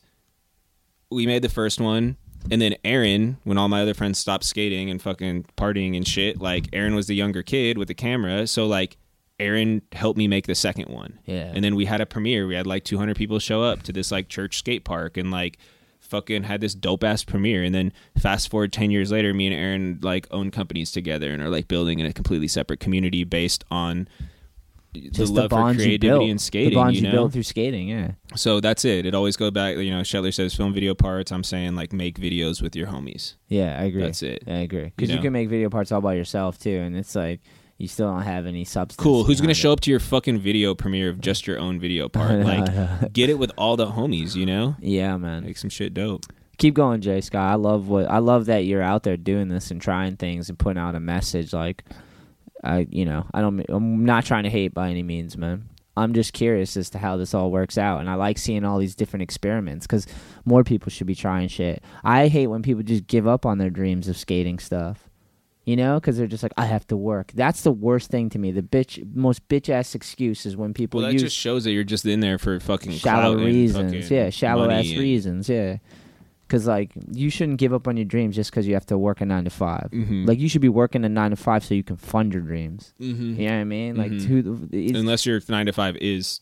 we 1.10 1.26
made 1.26 1.42
the 1.42 1.48
first 1.50 1.80
one. 1.80 2.16
And 2.50 2.62
then 2.62 2.74
Aaron, 2.86 3.36
when 3.44 3.58
all 3.58 3.68
my 3.68 3.82
other 3.82 3.92
friends 3.92 4.18
stopped 4.18 4.44
skating 4.44 4.88
and 4.88 5.02
fucking 5.02 5.44
partying 5.58 5.94
and 5.94 6.08
shit, 6.08 6.40
like 6.40 6.68
Aaron 6.72 6.94
was 6.94 7.06
the 7.06 7.14
younger 7.14 7.42
kid 7.42 7.76
with 7.76 7.88
the 7.88 7.94
camera. 7.94 8.46
So 8.46 8.66
like 8.66 8.96
Aaron 9.38 9.82
helped 9.92 10.16
me 10.16 10.26
make 10.26 10.46
the 10.46 10.54
second 10.54 10.88
one. 10.88 11.18
Yeah. 11.26 11.52
And 11.54 11.62
then 11.62 11.74
we 11.76 11.84
had 11.84 12.00
a 12.00 12.06
premiere. 12.06 12.46
We 12.46 12.54
had 12.54 12.66
like 12.66 12.84
200 12.84 13.14
people 13.14 13.38
show 13.40 13.62
up 13.62 13.82
to 13.82 13.92
this 13.92 14.10
like 14.10 14.28
church 14.30 14.56
skate 14.56 14.84
park 14.84 15.18
and 15.18 15.30
like 15.30 15.58
fucking 16.10 16.42
had 16.42 16.60
this 16.60 16.74
dope 16.74 17.04
ass 17.04 17.24
premiere. 17.24 17.62
And 17.62 17.74
then 17.74 17.92
fast 18.18 18.50
forward 18.50 18.72
10 18.72 18.90
years 18.90 19.10
later, 19.10 19.32
me 19.32 19.46
and 19.46 19.54
Aaron 19.54 19.98
like 20.02 20.26
own 20.30 20.50
companies 20.50 20.90
together 20.90 21.30
and 21.30 21.42
are 21.42 21.48
like 21.48 21.68
building 21.68 22.00
in 22.00 22.06
a 22.06 22.12
completely 22.12 22.48
separate 22.48 22.80
community 22.80 23.24
based 23.24 23.64
on 23.70 24.08
just 24.92 25.34
the 25.34 25.40
love 25.40 25.50
for 25.50 25.56
bonds 25.56 25.80
you 25.80 25.86
creativity 25.86 26.18
built, 26.18 26.30
and 26.30 26.40
skating. 26.40 26.70
The 26.70 26.74
bonds 26.74 27.00
you 27.00 27.06
you, 27.06 27.12
know? 27.12 27.18
built 27.18 27.32
through 27.32 27.44
skating, 27.44 27.88
yeah. 27.88 28.12
So 28.34 28.60
that's 28.60 28.84
it. 28.84 29.06
It 29.06 29.14
always 29.14 29.36
go 29.36 29.50
back. 29.50 29.76
You 29.76 29.90
know, 29.90 30.00
Shetler 30.00 30.34
says 30.34 30.52
film 30.54 30.74
video 30.74 30.94
parts. 30.94 31.30
I'm 31.30 31.44
saying 31.44 31.76
like 31.76 31.92
make 31.92 32.18
videos 32.18 32.60
with 32.60 32.74
your 32.74 32.88
homies. 32.88 33.36
Yeah, 33.46 33.78
I 33.78 33.84
agree. 33.84 34.02
That's 34.02 34.22
it. 34.22 34.42
I 34.48 34.58
agree. 34.58 34.92
Because 34.96 35.10
you, 35.10 35.16
know? 35.16 35.22
can 35.22 35.32
make 35.32 35.48
video 35.48 35.70
parts 35.70 35.92
all 35.92 36.00
by 36.00 36.14
yourself, 36.14 36.58
too. 36.58 36.76
And 36.76 36.96
it's 36.96 37.14
like, 37.14 37.40
you 37.80 37.88
still 37.88 38.08
don't 38.10 38.22
have 38.22 38.46
any 38.46 38.64
substance. 38.64 39.02
Cool. 39.02 39.24
Who's 39.24 39.40
gonna 39.40 39.48
behind 39.48 39.56
show 39.58 39.72
up 39.72 39.80
to 39.80 39.90
your 39.90 40.00
fucking 40.00 40.38
video 40.40 40.74
premiere 40.74 41.08
of 41.08 41.20
just 41.20 41.46
your 41.46 41.58
own 41.58 41.80
video 41.80 42.08
part? 42.08 42.40
Like, 42.44 43.12
get 43.12 43.30
it 43.30 43.38
with 43.38 43.52
all 43.56 43.76
the 43.76 43.86
homies. 43.86 44.34
You 44.36 44.46
know, 44.46 44.76
Yeah, 44.80 45.16
man. 45.16 45.44
make 45.44 45.56
some 45.58 45.70
shit 45.70 45.94
dope. 45.94 46.24
keep 46.58 46.74
going, 46.74 47.00
Jay 47.00 47.20
Scott. 47.20 47.50
I 47.50 47.54
love 47.54 47.88
what 47.88 48.10
I 48.10 48.18
love 48.18 48.46
that 48.46 48.64
you're 48.66 48.82
out 48.82 49.02
there 49.02 49.16
doing 49.16 49.48
this 49.48 49.70
and 49.70 49.80
trying 49.80 50.16
things 50.16 50.48
and 50.48 50.58
putting 50.58 50.80
out 50.80 50.94
a 50.94 51.00
message. 51.00 51.52
Like, 51.52 51.84
I, 52.62 52.86
you 52.90 53.04
know, 53.04 53.26
I 53.32 53.40
don't. 53.40 53.64
I'm 53.68 54.04
not 54.04 54.24
trying 54.24 54.44
to 54.44 54.50
hate 54.50 54.74
by 54.74 54.90
any 54.90 55.02
means, 55.02 55.36
man. 55.36 55.68
I'm 55.96 56.14
just 56.14 56.32
curious 56.32 56.76
as 56.76 56.88
to 56.90 56.98
how 56.98 57.16
this 57.16 57.34
all 57.34 57.50
works 57.50 57.76
out, 57.76 58.00
and 58.00 58.08
I 58.08 58.14
like 58.14 58.38
seeing 58.38 58.64
all 58.64 58.78
these 58.78 58.94
different 58.94 59.22
experiments 59.22 59.86
because 59.86 60.06
more 60.44 60.62
people 60.64 60.90
should 60.90 61.06
be 61.06 61.14
trying 61.16 61.48
shit. 61.48 61.82
I 62.04 62.28
hate 62.28 62.46
when 62.46 62.62
people 62.62 62.82
just 62.82 63.06
give 63.06 63.26
up 63.26 63.44
on 63.44 63.58
their 63.58 63.70
dreams 63.70 64.08
of 64.08 64.16
skating 64.16 64.58
stuff. 64.58 65.09
You 65.66 65.76
know, 65.76 66.00
because 66.00 66.16
they're 66.16 66.26
just 66.26 66.42
like, 66.42 66.54
I 66.56 66.64
have 66.64 66.86
to 66.88 66.96
work. 66.96 67.32
That's 67.34 67.62
the 67.62 67.70
worst 67.70 68.10
thing 68.10 68.30
to 68.30 68.38
me. 68.38 68.50
The 68.50 68.62
bitch, 68.62 69.14
most 69.14 69.46
bitch 69.48 69.68
ass 69.68 69.94
excuse 69.94 70.46
is 70.46 70.56
when 70.56 70.72
people 70.72 70.98
Well, 71.00 71.08
that 71.08 71.12
use 71.12 71.22
just 71.22 71.36
shows 71.36 71.64
that 71.64 71.72
you're 71.72 71.84
just 71.84 72.04
in 72.06 72.20
there 72.20 72.38
for 72.38 72.58
fucking 72.58 72.92
shallow 72.92 73.36
reasons. 73.36 74.10
Yeah, 74.10 74.30
shallow 74.30 74.70
ass 74.70 74.88
and- 74.88 74.98
reasons. 74.98 75.48
Yeah, 75.50 75.76
because 76.48 76.66
like 76.66 76.90
you 77.12 77.28
shouldn't 77.30 77.58
give 77.58 77.72
up 77.74 77.86
on 77.86 77.96
your 77.98 78.06
dreams 78.06 78.34
just 78.36 78.50
because 78.50 78.66
you 78.66 78.72
have 78.74 78.86
to 78.86 78.96
work 78.98 79.20
a 79.20 79.26
nine 79.26 79.44
to 79.44 79.50
5 79.50 79.90
Mhm. 79.92 80.26
Like 80.26 80.38
you 80.40 80.48
should 80.48 80.62
be 80.62 80.68
working 80.70 81.04
a 81.04 81.08
nine 81.10 81.30
to 81.30 81.36
five 81.36 81.62
so 81.62 81.74
you 81.74 81.84
can 81.84 81.96
fund 81.96 82.32
your 82.32 82.42
dreams. 82.42 82.94
Mhm. 83.00 83.38
You 83.38 83.46
know 83.46 83.52
what 83.52 83.60
I 83.60 83.64
mean? 83.64 83.96
Like 83.96 84.10
Mhm. 84.12 84.70
the- 84.70 84.84
it's- 84.86 84.98
Unless 85.00 85.26
your 85.26 85.40
nine 85.48 85.66
to 85.66 85.72
five 85.72 85.94
is 85.98 86.40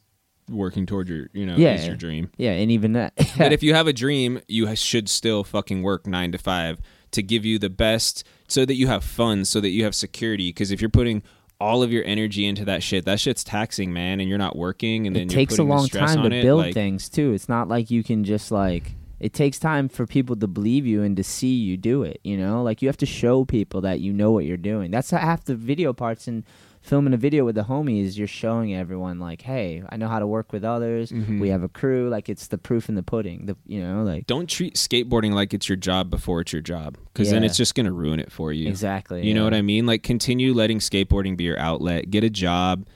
working 0.48 0.86
toward 0.86 1.08
your, 1.08 1.28
you 1.34 1.44
know, 1.44 1.56
Yeah. 1.56 1.74
is 1.74 1.86
your 1.86 1.96
dream. 1.96 2.30
yeah, 2.38 2.52
and 2.52 2.70
even 2.70 2.92
that. 2.94 3.12
But 3.36 3.52
if 3.52 3.62
you 3.64 3.74
have 3.74 3.86
a 3.88 3.92
dream, 3.92 4.40
you 4.48 4.74
should 4.76 5.08
still 5.10 5.44
fucking 5.44 5.82
work 5.82 6.06
nine 6.06 6.32
to 6.32 6.38
five 6.38 6.78
to 7.10 7.22
give 7.22 7.44
you 7.44 7.58
the 7.58 7.68
best, 7.68 8.24
so 8.48 8.64
that 8.64 8.74
you 8.74 8.86
have 8.88 9.04
fun, 9.04 9.44
so 9.44 9.60
that 9.60 9.70
you 9.70 9.84
have 9.84 9.94
security. 9.94 10.48
Because 10.48 10.70
if 10.70 10.80
you're 10.80 10.90
putting 10.90 11.22
all 11.60 11.82
of 11.82 11.92
your 11.92 12.04
energy 12.04 12.46
into 12.46 12.64
that 12.64 12.82
shit, 12.82 13.04
that 13.04 13.20
shit's 13.20 13.44
taxing, 13.44 13.92
man, 13.92 14.20
and 14.20 14.28
you're 14.28 14.38
not 14.38 14.56
working, 14.56 15.06
and 15.06 15.14
then 15.14 15.22
it 15.22 15.32
you're 15.32 15.40
takes 15.40 15.58
a 15.58 15.62
long 15.62 15.88
time 15.88 16.22
to 16.22 16.30
build 16.30 16.60
like- 16.60 16.74
things 16.74 17.08
too. 17.08 17.32
It's 17.32 17.48
not 17.48 17.68
like 17.68 17.90
you 17.90 18.02
can 18.02 18.24
just 18.24 18.50
like. 18.50 18.94
It 19.20 19.32
takes 19.32 19.58
time 19.58 19.88
for 19.88 20.06
people 20.06 20.36
to 20.36 20.46
believe 20.46 20.86
you 20.86 21.02
and 21.02 21.16
to 21.16 21.24
see 21.24 21.54
you 21.54 21.76
do 21.76 22.04
it. 22.04 22.20
You 22.22 22.36
know, 22.36 22.62
like 22.62 22.82
you 22.82 22.88
have 22.88 22.96
to 22.98 23.06
show 23.06 23.44
people 23.44 23.80
that 23.80 23.98
you 23.98 24.12
know 24.12 24.30
what 24.30 24.44
you're 24.44 24.56
doing. 24.56 24.92
That's 24.92 25.10
half 25.10 25.44
the 25.44 25.56
video 25.56 25.92
parts 25.92 26.28
in 26.28 26.44
filming 26.88 27.12
a 27.12 27.16
video 27.18 27.44
with 27.44 27.54
the 27.54 27.62
homies. 27.64 28.16
You're 28.16 28.26
showing 28.26 28.74
everyone 28.74 29.18
like, 29.20 29.42
hey, 29.42 29.82
I 29.88 29.96
know 29.96 30.08
how 30.08 30.18
to 30.18 30.26
work 30.26 30.52
with 30.52 30.64
others. 30.64 31.12
Mhm. 31.12 31.38
We 31.38 31.50
have 31.50 31.62
a 31.62 31.68
crew. 31.68 32.08
Like 32.08 32.28
it's 32.28 32.46
the 32.48 32.58
proof 32.58 32.88
in 32.88 32.94
the 32.94 33.02
pudding. 33.02 33.46
The 33.46 33.56
you 33.66 33.80
know 33.82 34.02
like 34.02 34.26
Don't 34.26 34.48
treat 34.48 34.74
skateboarding 34.74 35.32
like 35.32 35.52
it's 35.54 35.68
your 35.68 35.76
job 35.76 36.10
before 36.10 36.40
it's 36.40 36.52
your 36.52 36.62
job, 36.62 36.96
because 37.12 37.30
then 37.30 37.44
it's 37.44 37.56
just 37.56 37.74
gonna 37.74 37.92
ruin 37.92 38.18
it 38.20 38.32
for 38.32 38.52
you. 38.52 38.68
exactly. 38.68 39.26
You 39.26 39.34
know 39.34 39.44
what 39.44 39.54
I 39.54 39.62
mean? 39.62 39.86
Like 39.86 40.02
continue 40.02 40.54
letting 40.54 40.78
skateboarding 40.78 41.36
be 41.36 41.44
your 41.44 41.58
outlet. 41.58 42.10
Get 42.10 42.24
a 42.24 42.30
job, 42.30 42.86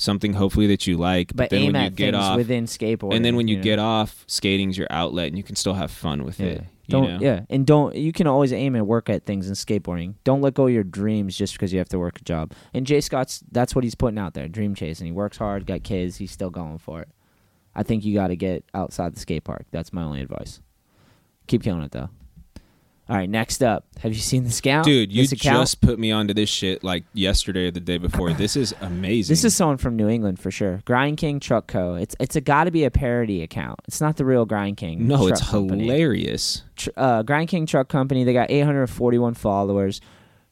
something 0.00 0.32
hopefully 0.32 0.66
that 0.68 0.86
you 0.86 0.96
like. 0.96 1.32
But 1.34 1.50
then 1.50 1.60
aim 1.60 1.72
when 1.72 1.80
you 1.82 1.86
at 1.88 1.94
get 1.94 2.12
things 2.14 2.24
off, 2.24 2.36
within 2.36 2.64
skateboarding. 2.64 3.14
and 3.16 3.24
then 3.24 3.36
when 3.36 3.48
you, 3.48 3.56
know? 3.56 3.62
get 3.62 3.78
off, 3.78 4.24
skating's 4.26 4.76
your 4.78 4.86
outlet, 4.90 5.28
and 5.28 5.36
you 5.36 5.42
can 5.44 5.56
still 5.56 5.74
have 5.74 5.90
fun 5.90 6.24
with 6.24 6.40
Yeah. 6.40 6.46
it. 6.46 6.64
Don't 6.88 7.06
know? 7.06 7.18
yeah, 7.20 7.42
and 7.48 7.64
don't 7.64 7.94
you 7.94 8.10
can 8.12 8.26
always 8.26 8.52
aim 8.52 8.74
and 8.74 8.84
work 8.84 9.08
at 9.08 9.24
things 9.24 9.46
in 9.46 9.54
skateboarding. 9.54 10.14
Don't 10.24 10.40
let 10.40 10.54
go 10.54 10.66
of 10.66 10.72
your 10.72 10.82
dreams 10.82 11.36
just 11.36 11.52
because 11.54 11.72
you 11.72 11.78
have 11.78 11.88
to 11.90 12.00
work 12.00 12.18
a 12.20 12.24
job. 12.24 12.52
And 12.74 12.84
Jay 12.84 13.00
Scott's 13.00 13.44
that's 13.52 13.76
what 13.76 13.84
he's 13.84 13.94
putting 13.94 14.18
out 14.18 14.34
there, 14.34 14.48
dream 14.48 14.74
chasing. 14.74 15.06
He 15.06 15.12
works 15.12 15.36
hard, 15.36 15.66
got 15.66 15.84
kids, 15.84 16.16
he's 16.16 16.32
still 16.32 16.50
going 16.50 16.78
for 16.78 17.00
it. 17.02 17.08
I 17.76 17.84
think 17.84 18.04
you 18.04 18.12
got 18.12 18.28
to 18.28 18.36
get 18.36 18.64
outside 18.74 19.14
the 19.14 19.20
skate 19.20 19.44
park. 19.44 19.66
That's 19.70 19.92
my 19.92 20.02
only 20.02 20.20
advice. 20.20 20.60
Keep 21.46 21.62
killing 21.62 21.82
it 21.84 21.92
though. 21.92 22.10
All 23.10 23.16
right, 23.16 23.28
next 23.28 23.60
up, 23.60 23.86
have 23.98 24.12
you 24.14 24.20
seen 24.20 24.44
the 24.44 24.52
scout? 24.52 24.84
Dude, 24.84 25.10
you 25.10 25.26
just 25.26 25.80
put 25.80 25.98
me 25.98 26.12
onto 26.12 26.32
this 26.32 26.48
shit 26.48 26.84
like 26.84 27.02
yesterday 27.12 27.66
or 27.66 27.72
the 27.72 27.80
day 27.80 27.98
before. 27.98 28.32
This 28.32 28.54
is 28.54 28.72
amazing. 28.80 29.32
This 29.32 29.42
is 29.42 29.52
someone 29.52 29.78
from 29.78 29.96
New 29.96 30.08
England 30.08 30.38
for 30.38 30.52
sure. 30.52 30.80
Grind 30.84 31.16
King 31.16 31.40
Truck 31.40 31.66
Co. 31.66 31.96
It's 31.96 32.14
it's 32.20 32.36
a 32.36 32.40
got 32.40 32.64
to 32.64 32.70
be 32.70 32.84
a 32.84 32.90
parody 32.92 33.42
account. 33.42 33.80
It's 33.88 34.00
not 34.00 34.16
the 34.16 34.24
real 34.24 34.46
Grind 34.46 34.76
King. 34.76 35.08
no, 35.08 35.26
Truck 35.26 35.30
it's 35.40 35.50
Company. 35.50 35.82
hilarious. 35.82 36.62
Tr- 36.76 36.90
uh, 36.96 37.22
Grind 37.24 37.48
King 37.48 37.66
Truck 37.66 37.88
Company. 37.88 38.22
They 38.22 38.32
got 38.32 38.48
841 38.48 39.34
followers. 39.34 40.00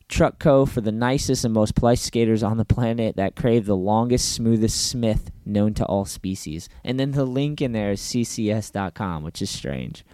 Truck 0.09 0.41
Co. 0.41 0.67
for 0.67 0.81
the 0.81 0.91
nicest 0.91 1.45
and 1.45 1.55
most 1.55 1.77
polite 1.77 2.01
skaters 2.01 2.43
on 2.43 2.57
the 2.57 2.65
planet 2.65 3.15
that 3.15 3.37
crave 3.37 3.67
the 3.67 3.77
longest, 3.77 4.33
smoothest 4.33 4.89
Smith 4.89 5.31
known 5.47 5.75
to 5.75 5.85
all 5.85 6.07
species. 6.07 6.69
And 6.83 6.99
then 6.99 7.13
the 7.13 7.25
link 7.25 7.61
in 7.63 7.71
there 7.71 7.93
is 7.93 8.01
ccs.com, 8.01 9.23
which 9.23 9.41
is 9.43 9.49
strange. 9.51 10.05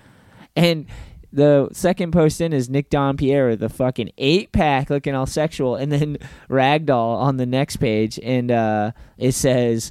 And 0.57 0.87
the 1.35 1.69
second 1.73 2.13
post 2.13 2.41
in 2.41 2.53
is 2.53 2.71
Nick 2.71 2.91
Dompierre 2.91 3.59
the 3.59 3.69
fucking 3.69 4.13
eight 4.19 4.53
pack 4.53 4.89
looking 4.89 5.15
all 5.15 5.27
sexual, 5.27 5.75
and 5.75 5.91
then 5.91 6.19
Ragdoll 6.49 7.19
on 7.19 7.37
the 7.37 7.47
next 7.47 7.77
page, 7.77 8.19
and 8.23 8.51
uh, 8.51 8.93
it 9.19 9.33
says, 9.33 9.91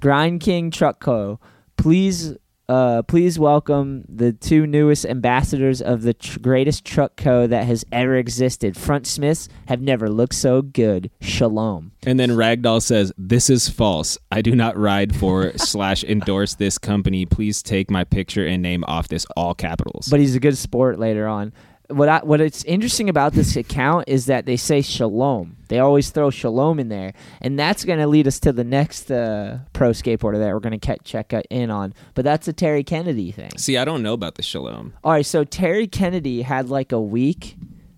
"Grind 0.00 0.40
King 0.40 0.70
Truck 0.70 1.00
Co. 1.00 1.40
Please 1.76 2.36
uh, 2.68 3.02
please 3.02 3.38
welcome 3.38 4.04
the 4.08 4.32
two 4.32 4.66
newest 4.66 5.04
ambassadors 5.06 5.80
of 5.80 6.02
the 6.02 6.14
tr- 6.14 6.40
greatest 6.40 6.84
truck 6.84 7.16
co 7.16 7.46
that 7.46 7.66
has 7.66 7.84
ever 7.92 8.16
existed. 8.16 8.76
Front 8.76 9.06
Smiths 9.06 9.48
have 9.68 9.80
never 9.80 10.08
looked 10.08 10.34
so 10.34 10.62
good. 10.62 11.10
Shalom. 11.20 11.92
And 12.04 12.18
then 12.18 12.30
Ragdoll 12.30 12.82
says, 12.82 13.12
"This 13.16 13.48
is 13.48 13.68
false. 13.68 14.18
I 14.32 14.42
do 14.42 14.54
not 14.54 14.76
ride 14.76 15.14
for 15.14 15.52
slash 15.56 16.02
endorse 16.04 16.54
this 16.54 16.78
company. 16.78 17.24
Please 17.24 17.62
take 17.62 17.90
my 17.90 18.04
picture 18.04 18.44
and 18.46 18.62
name 18.62 18.84
off 18.88 19.08
this 19.08 19.26
all 19.36 19.54
capitals." 19.54 20.08
But 20.08 20.20
he's 20.20 20.34
a 20.34 20.40
good 20.40 20.58
sport 20.58 20.98
later 20.98 21.28
on. 21.28 21.52
What 21.88 22.08
I, 22.08 22.18
what 22.24 22.40
it's 22.40 22.64
interesting 22.64 23.08
about 23.08 23.32
this 23.32 23.56
account 23.56 24.08
is 24.08 24.26
that 24.26 24.46
they 24.46 24.56
say 24.56 24.82
shalom. 24.82 25.56
They 25.68 25.78
always 25.78 26.10
throw 26.10 26.30
shalom 26.30 26.78
in 26.78 26.88
there, 26.88 27.12
and 27.40 27.58
that's 27.58 27.84
going 27.84 27.98
to 27.98 28.06
lead 28.06 28.26
us 28.26 28.40
to 28.40 28.52
the 28.52 28.64
next 28.64 29.10
uh, 29.10 29.58
pro 29.72 29.90
skateboarder 29.90 30.38
that 30.38 30.52
we're 30.52 30.60
going 30.60 30.78
to 30.78 30.98
check 31.04 31.32
uh, 31.32 31.42
in 31.50 31.70
on. 31.70 31.94
But 32.14 32.24
that's 32.24 32.48
a 32.48 32.52
Terry 32.52 32.82
Kennedy 32.84 33.30
thing. 33.30 33.50
See, 33.56 33.76
I 33.76 33.84
don't 33.84 34.02
know 34.02 34.14
about 34.14 34.34
the 34.34 34.42
shalom. 34.42 34.94
All 35.04 35.12
right, 35.12 35.26
so 35.26 35.44
Terry 35.44 35.86
Kennedy 35.86 36.42
had 36.42 36.68
like 36.68 36.92
a 36.92 37.00
week 37.00 37.56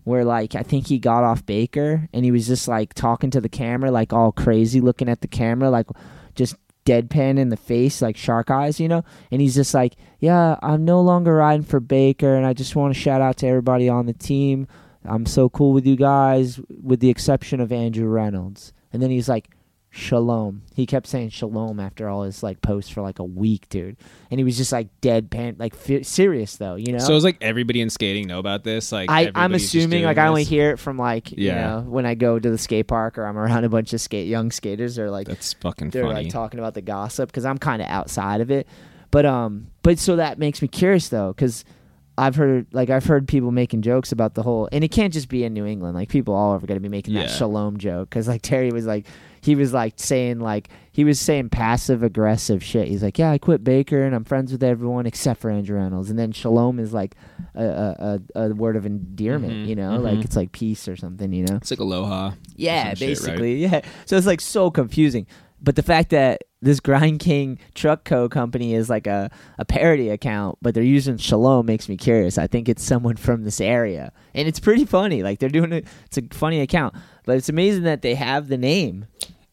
where 0.09 0.25
like 0.25 0.55
I 0.55 0.63
think 0.63 0.87
he 0.87 0.99
got 0.99 1.23
off 1.23 1.45
Baker 1.45 2.09
and 2.15 2.25
he 2.25 2.31
was 2.31 2.47
just 2.47 2.67
like 2.67 2.95
talking 2.95 3.31
to 3.31 3.43
the 3.43 3.49
camera 3.49 3.91
like 3.91 4.13
all 4.13 4.33
crazy 4.33 4.81
looking 4.81 5.09
at 5.09 5.21
the 5.21 5.29
camera 5.29 5.69
like 5.69 5.87
just 6.35 6.57
deadpan 6.89 7.39
in 7.39 7.51
the 7.51 7.57
face 7.57 8.01
like 8.01 8.17
shark 8.17 8.51
eyes, 8.51 8.81
you 8.81 8.89
know? 8.89 9.05
And 9.31 9.41
he's 9.41 9.55
just 9.55 9.75
like, 9.75 9.97
"Yeah, 10.19 10.57
I'm 10.63 10.85
no 10.85 11.01
longer 11.01 11.35
riding 11.35 11.67
for 11.67 11.81
Baker 11.81 12.35
and 12.35 12.47
I 12.47 12.53
just 12.55 12.77
want 12.77 12.95
to 12.95 13.01
shout 13.01 13.21
out 13.21 13.37
to 13.39 13.47
everybody 13.47 13.89
on 13.89 14.07
the 14.07 14.13
team. 14.15 14.67
I'm 15.05 15.27
so 15.27 15.49
cool 15.49 15.73
with 15.73 15.87
you 15.87 15.97
guys 15.97 16.61
with 16.83 17.01
the 17.01 17.11
exception 17.11 17.61
of 17.61 17.73
Andrew 17.73 18.09
Reynolds." 18.09 18.73
And 18.93 19.03
then 19.03 19.11
he's 19.11 19.29
like, 19.29 19.51
Shalom. 19.91 20.63
He 20.75 20.85
kept 20.87 21.07
saying 21.07 21.31
shalom 21.31 21.81
after 21.81 22.09
all 22.09 22.23
his 22.23 22.43
like 22.43 22.61
posts 22.61 22.91
for 22.91 23.01
like 23.01 23.19
a 23.19 23.25
week, 23.25 23.69
dude. 23.71 23.97
And 24.31 24.39
he 24.39 24.45
was 24.45 24.57
just 24.57 24.71
like 24.71 24.89
deadpan, 25.01 25.59
like 25.59 25.75
fi- 25.75 26.03
serious 26.03 26.57
though, 26.57 26.75
you 26.75 26.93
know. 26.93 26.99
So 26.99 27.15
it's 27.17 27.25
like 27.25 27.39
everybody 27.41 27.81
in 27.81 27.89
skating 27.89 28.29
know 28.29 28.39
about 28.39 28.65
this. 28.65 28.93
Like 28.93 29.11
I, 29.11 29.33
I'm 29.35 29.55
assuming 29.55 30.05
like 30.05 30.19
I 30.19 30.27
only 30.27 30.43
this? 30.43 30.51
hear 30.51 30.71
it 30.73 30.77
from 30.79 30.99
like 30.99 31.33
you 31.33 31.47
Yeah. 31.47 31.63
know 31.69 31.81
when 31.81 32.05
I 32.05 32.15
go 32.15 32.39
to 32.39 32.51
the 32.51 32.59
skate 32.59 32.87
park 32.87 33.17
or 33.17 33.25
I'm 33.25 33.39
around 33.39 33.65
a 33.65 33.69
bunch 33.71 33.93
of 33.95 34.01
skate 34.01 34.29
young 34.29 34.51
skaters 34.51 34.99
or 34.99 35.11
like 35.11 35.27
That's 35.27 35.55
fucking 35.55 35.91
funny. 35.91 36.03
they're 36.03 36.13
funny. 36.13 36.25
like 36.27 36.33
talking 36.33 36.61
about 36.61 36.75
the 36.75 36.83
gossip 36.83 37.31
because 37.31 37.47
I'm 37.47 37.59
kind 37.59 37.81
of 37.81 37.89
outside 37.89 38.41
of 38.43 38.51
it. 38.51 38.69
But 39.11 39.25
um, 39.25 39.69
but 39.83 39.99
so 39.99 40.17
that 40.17 40.39
makes 40.39 40.61
me 40.61 40.69
curious 40.69 41.09
though 41.09 41.33
because 41.33 41.65
I've 42.19 42.35
heard 42.37 42.67
like 42.73 42.91
I've 42.91 43.07
heard 43.07 43.27
people 43.27 43.53
making 43.53 43.81
jokes 43.83 44.13
about 44.13 44.35
the 44.35 44.43
whole 44.43 44.69
and 44.71 44.85
it 44.85 44.89
can't 44.89 45.15
just 45.15 45.29
be 45.31 45.45
in 45.45 45.55
New 45.55 45.65
England. 45.65 45.95
Like 45.95 46.11
people 46.11 46.35
all 46.35 46.53
over 46.53 46.67
going 46.67 46.77
to 46.77 46.83
be 46.83 46.91
making 46.91 47.15
that 47.15 47.31
shalom 47.31 47.79
joke 47.79 48.11
because 48.11 48.29
like 48.29 48.43
Terry 48.43 48.71
was 48.71 48.85
like 48.85 49.07
he 49.41 49.55
was 49.55 49.73
like 49.73 49.95
saying 49.97 50.41
like 50.41 50.69
he 50.93 51.05
was 51.05 51.21
saying 51.21 51.51
passive 51.51 52.03
aggressive 52.03 52.63
shit. 52.63 52.89
He's 52.89 53.03
like, 53.03 53.19
yeah, 53.19 53.31
I 53.31 53.39
quit 53.39 53.63
Baker 53.63 54.03
and 54.03 54.15
I'm 54.15 54.25
friends 54.25 54.51
with 54.53 54.63
everyone 54.63 55.07
except 55.07 55.41
for 55.41 55.51
Andrew 55.51 55.77
Reynolds. 55.79 56.11
And 56.11 56.19
then 56.19 56.33
shalom 56.33 56.79
is 56.79 56.93
like 56.93 57.15
a 57.55 57.65
a, 57.65 58.21
a, 58.35 58.41
a 58.51 58.55
word 58.55 58.77
of 58.77 58.85
endearment, 58.87 59.53
Mhm, 59.53 59.67
you 59.69 59.77
know, 59.77 59.99
mhm. 59.99 60.03
like 60.03 60.25
it's 60.25 60.37
like 60.37 60.53
peace 60.53 60.89
or 60.89 60.97
something, 60.97 61.33
you 61.33 61.45
know. 61.45 61.57
it's 61.57 61.71
like 61.71 61.81
aloha. 61.81 62.33
Yeah, 62.57 62.91
some 62.91 62.95
shit, 62.97 63.01
right? 63.01 63.09
basically. 63.09 63.55
Yeah. 63.57 63.81
So 64.07 64.17
it's 64.17 64.27
like 64.27 64.41
so 64.41 64.71
confusing. 64.71 65.27
But 65.61 65.75
the 65.75 65.83
fact 65.83 66.11
that 66.11 66.43
this 66.63 66.79
Grind 66.79 67.19
King 67.19 67.59
Truck 67.75 68.05
Co. 68.05 68.29
company 68.29 68.75
is 68.75 68.89
like 68.89 69.09
a, 69.09 69.29
a 69.59 69.65
parody 69.65 70.09
account, 70.09 70.57
but 70.63 70.73
they're 70.73 70.85
using 70.85 71.17
Shalom 71.17 71.67
makes 71.67 71.89
me 71.89 71.97
curious. 71.97 72.39
I 72.39 72.47
think 72.47 72.69
it's 72.69 72.83
someone 72.83 73.17
from 73.17 73.43
this 73.43 73.61
area. 73.61 74.13
And 74.35 74.47
it's 74.47 74.61
pretty 74.61 74.85
funny. 74.85 75.23
Like 75.25 75.41
they're 75.41 75.49
doing 75.49 75.73
it, 75.73 75.87
it's 76.07 76.17
a 76.19 76.23
funny 76.33 76.61
account. 76.61 76.95
But 77.29 77.37
it's 77.37 77.51
amazing 77.51 77.83
that 77.83 78.01
they 78.01 78.15
have 78.15 78.49
the 78.49 78.57
name. 78.57 79.05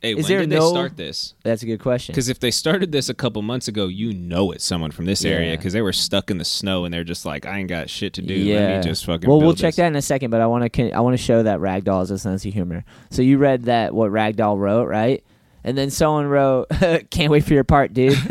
Hey, 0.02 0.12
Is 0.12 0.16
when 0.16 0.24
there 0.28 0.40
did 0.40 0.50
no- 0.52 0.70
they 0.70 0.76
start 0.76 0.96
this? 0.96 1.34
That's 1.44 1.62
a 1.62 1.66
good 1.66 1.82
question. 1.82 2.14
Because 2.14 2.30
if 2.30 2.40
they 2.40 2.50
started 2.50 2.94
this 2.94 3.10
a 3.10 3.14
couple 3.14 3.42
months 3.42 3.68
ago, 3.68 3.88
you 3.88 4.14
know 4.14 4.54
it's 4.54 4.64
someone 4.64 4.92
from 4.92 5.04
this 5.04 5.26
area 5.26 5.50
Yeah. 5.50 5.56
because 5.58 5.74
they 5.74 5.82
were 5.82 5.92
stuck 5.92 6.32
in 6.32 6.38
the 6.38 6.46
snow 6.46 6.86
and 6.86 6.94
they're 6.94 7.04
just 7.04 7.26
like, 7.26 7.46
I 7.46 7.60
ain't 7.60 7.68
got 7.68 7.90
shit 7.90 8.14
to 8.14 8.22
do. 8.22 8.34
Let 8.54 8.78
me 8.78 8.82
just 8.82 9.06
fucking. 9.06 9.28
well, 9.28 9.40
we'll 9.40 9.48
build 9.48 9.58
check 9.58 9.72
this." 9.72 9.76
that 9.76 9.88
in 9.88 9.98
a 9.98 10.02
second, 10.02 10.30
but 10.32 10.40
I 10.40 10.48
want 10.48 10.72
to 10.72 10.92
I 10.94 11.02
want 11.02 11.18
to 11.18 11.22
show 11.22 11.44
that 11.44 11.60
Ragdoll 11.60 12.02
is 12.04 12.12
a 12.12 12.18
sense 12.18 12.46
of 12.46 12.54
humor. 12.54 12.86
So 13.10 13.22
you 13.22 13.38
read 13.40 13.64
that 13.64 13.94
what 13.94 14.10
Ragdoll 14.10 14.58
wrote, 14.58 14.86
right? 14.88 15.22
And 15.66 15.78
then 15.78 15.90
someone 15.90 16.28
wrote, 16.28 16.68
"Can't 17.10 17.30
wait 17.30 17.44
for 17.44 17.56
your 17.56 17.66
part, 17.66 17.92
dude." 17.92 18.18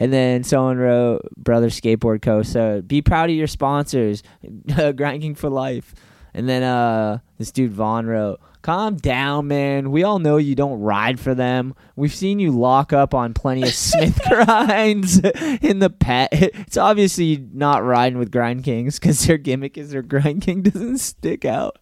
and 0.00 0.10
then 0.10 0.44
someone 0.44 0.78
wrote, 0.78 1.28
"Brother 1.36 1.68
Skateboard 1.68 2.22
Co." 2.22 2.42
So 2.42 2.80
be 2.80 3.02
proud 3.02 3.28
of 3.28 3.36
your 3.36 3.48
sponsors, 3.48 4.22
grinding 4.96 5.34
for 5.34 5.50
life. 5.50 5.94
And 6.34 6.48
then 6.48 6.62
uh, 6.62 7.18
this 7.36 7.50
dude 7.52 7.72
Vaughn 7.72 8.06
wrote, 8.06 8.40
"Calm 8.62 8.96
down, 8.96 9.48
man. 9.48 9.90
We 9.90 10.04
all 10.04 10.18
know 10.18 10.36
you 10.36 10.54
don't 10.54 10.80
ride 10.80 11.20
for 11.20 11.34
them. 11.34 11.74
We've 11.96 12.14
seen 12.14 12.38
you 12.38 12.52
lock 12.52 12.92
up 12.92 13.12
on 13.12 13.34
plenty 13.34 13.62
of 13.62 13.74
Smith 13.74 14.20
grinds 14.28 15.18
in 15.18 15.80
the 15.80 15.90
pet. 15.90 16.28
It's 16.32 16.76
obviously 16.76 17.44
not 17.52 17.84
riding 17.84 18.18
with 18.18 18.30
Grind 18.30 18.64
Kings 18.64 18.98
because 18.98 19.26
their 19.26 19.38
gimmick 19.38 19.76
is 19.76 19.90
their 19.90 20.02
Grind 20.02 20.42
King 20.42 20.62
doesn't 20.62 20.98
stick 20.98 21.44
out." 21.44 21.78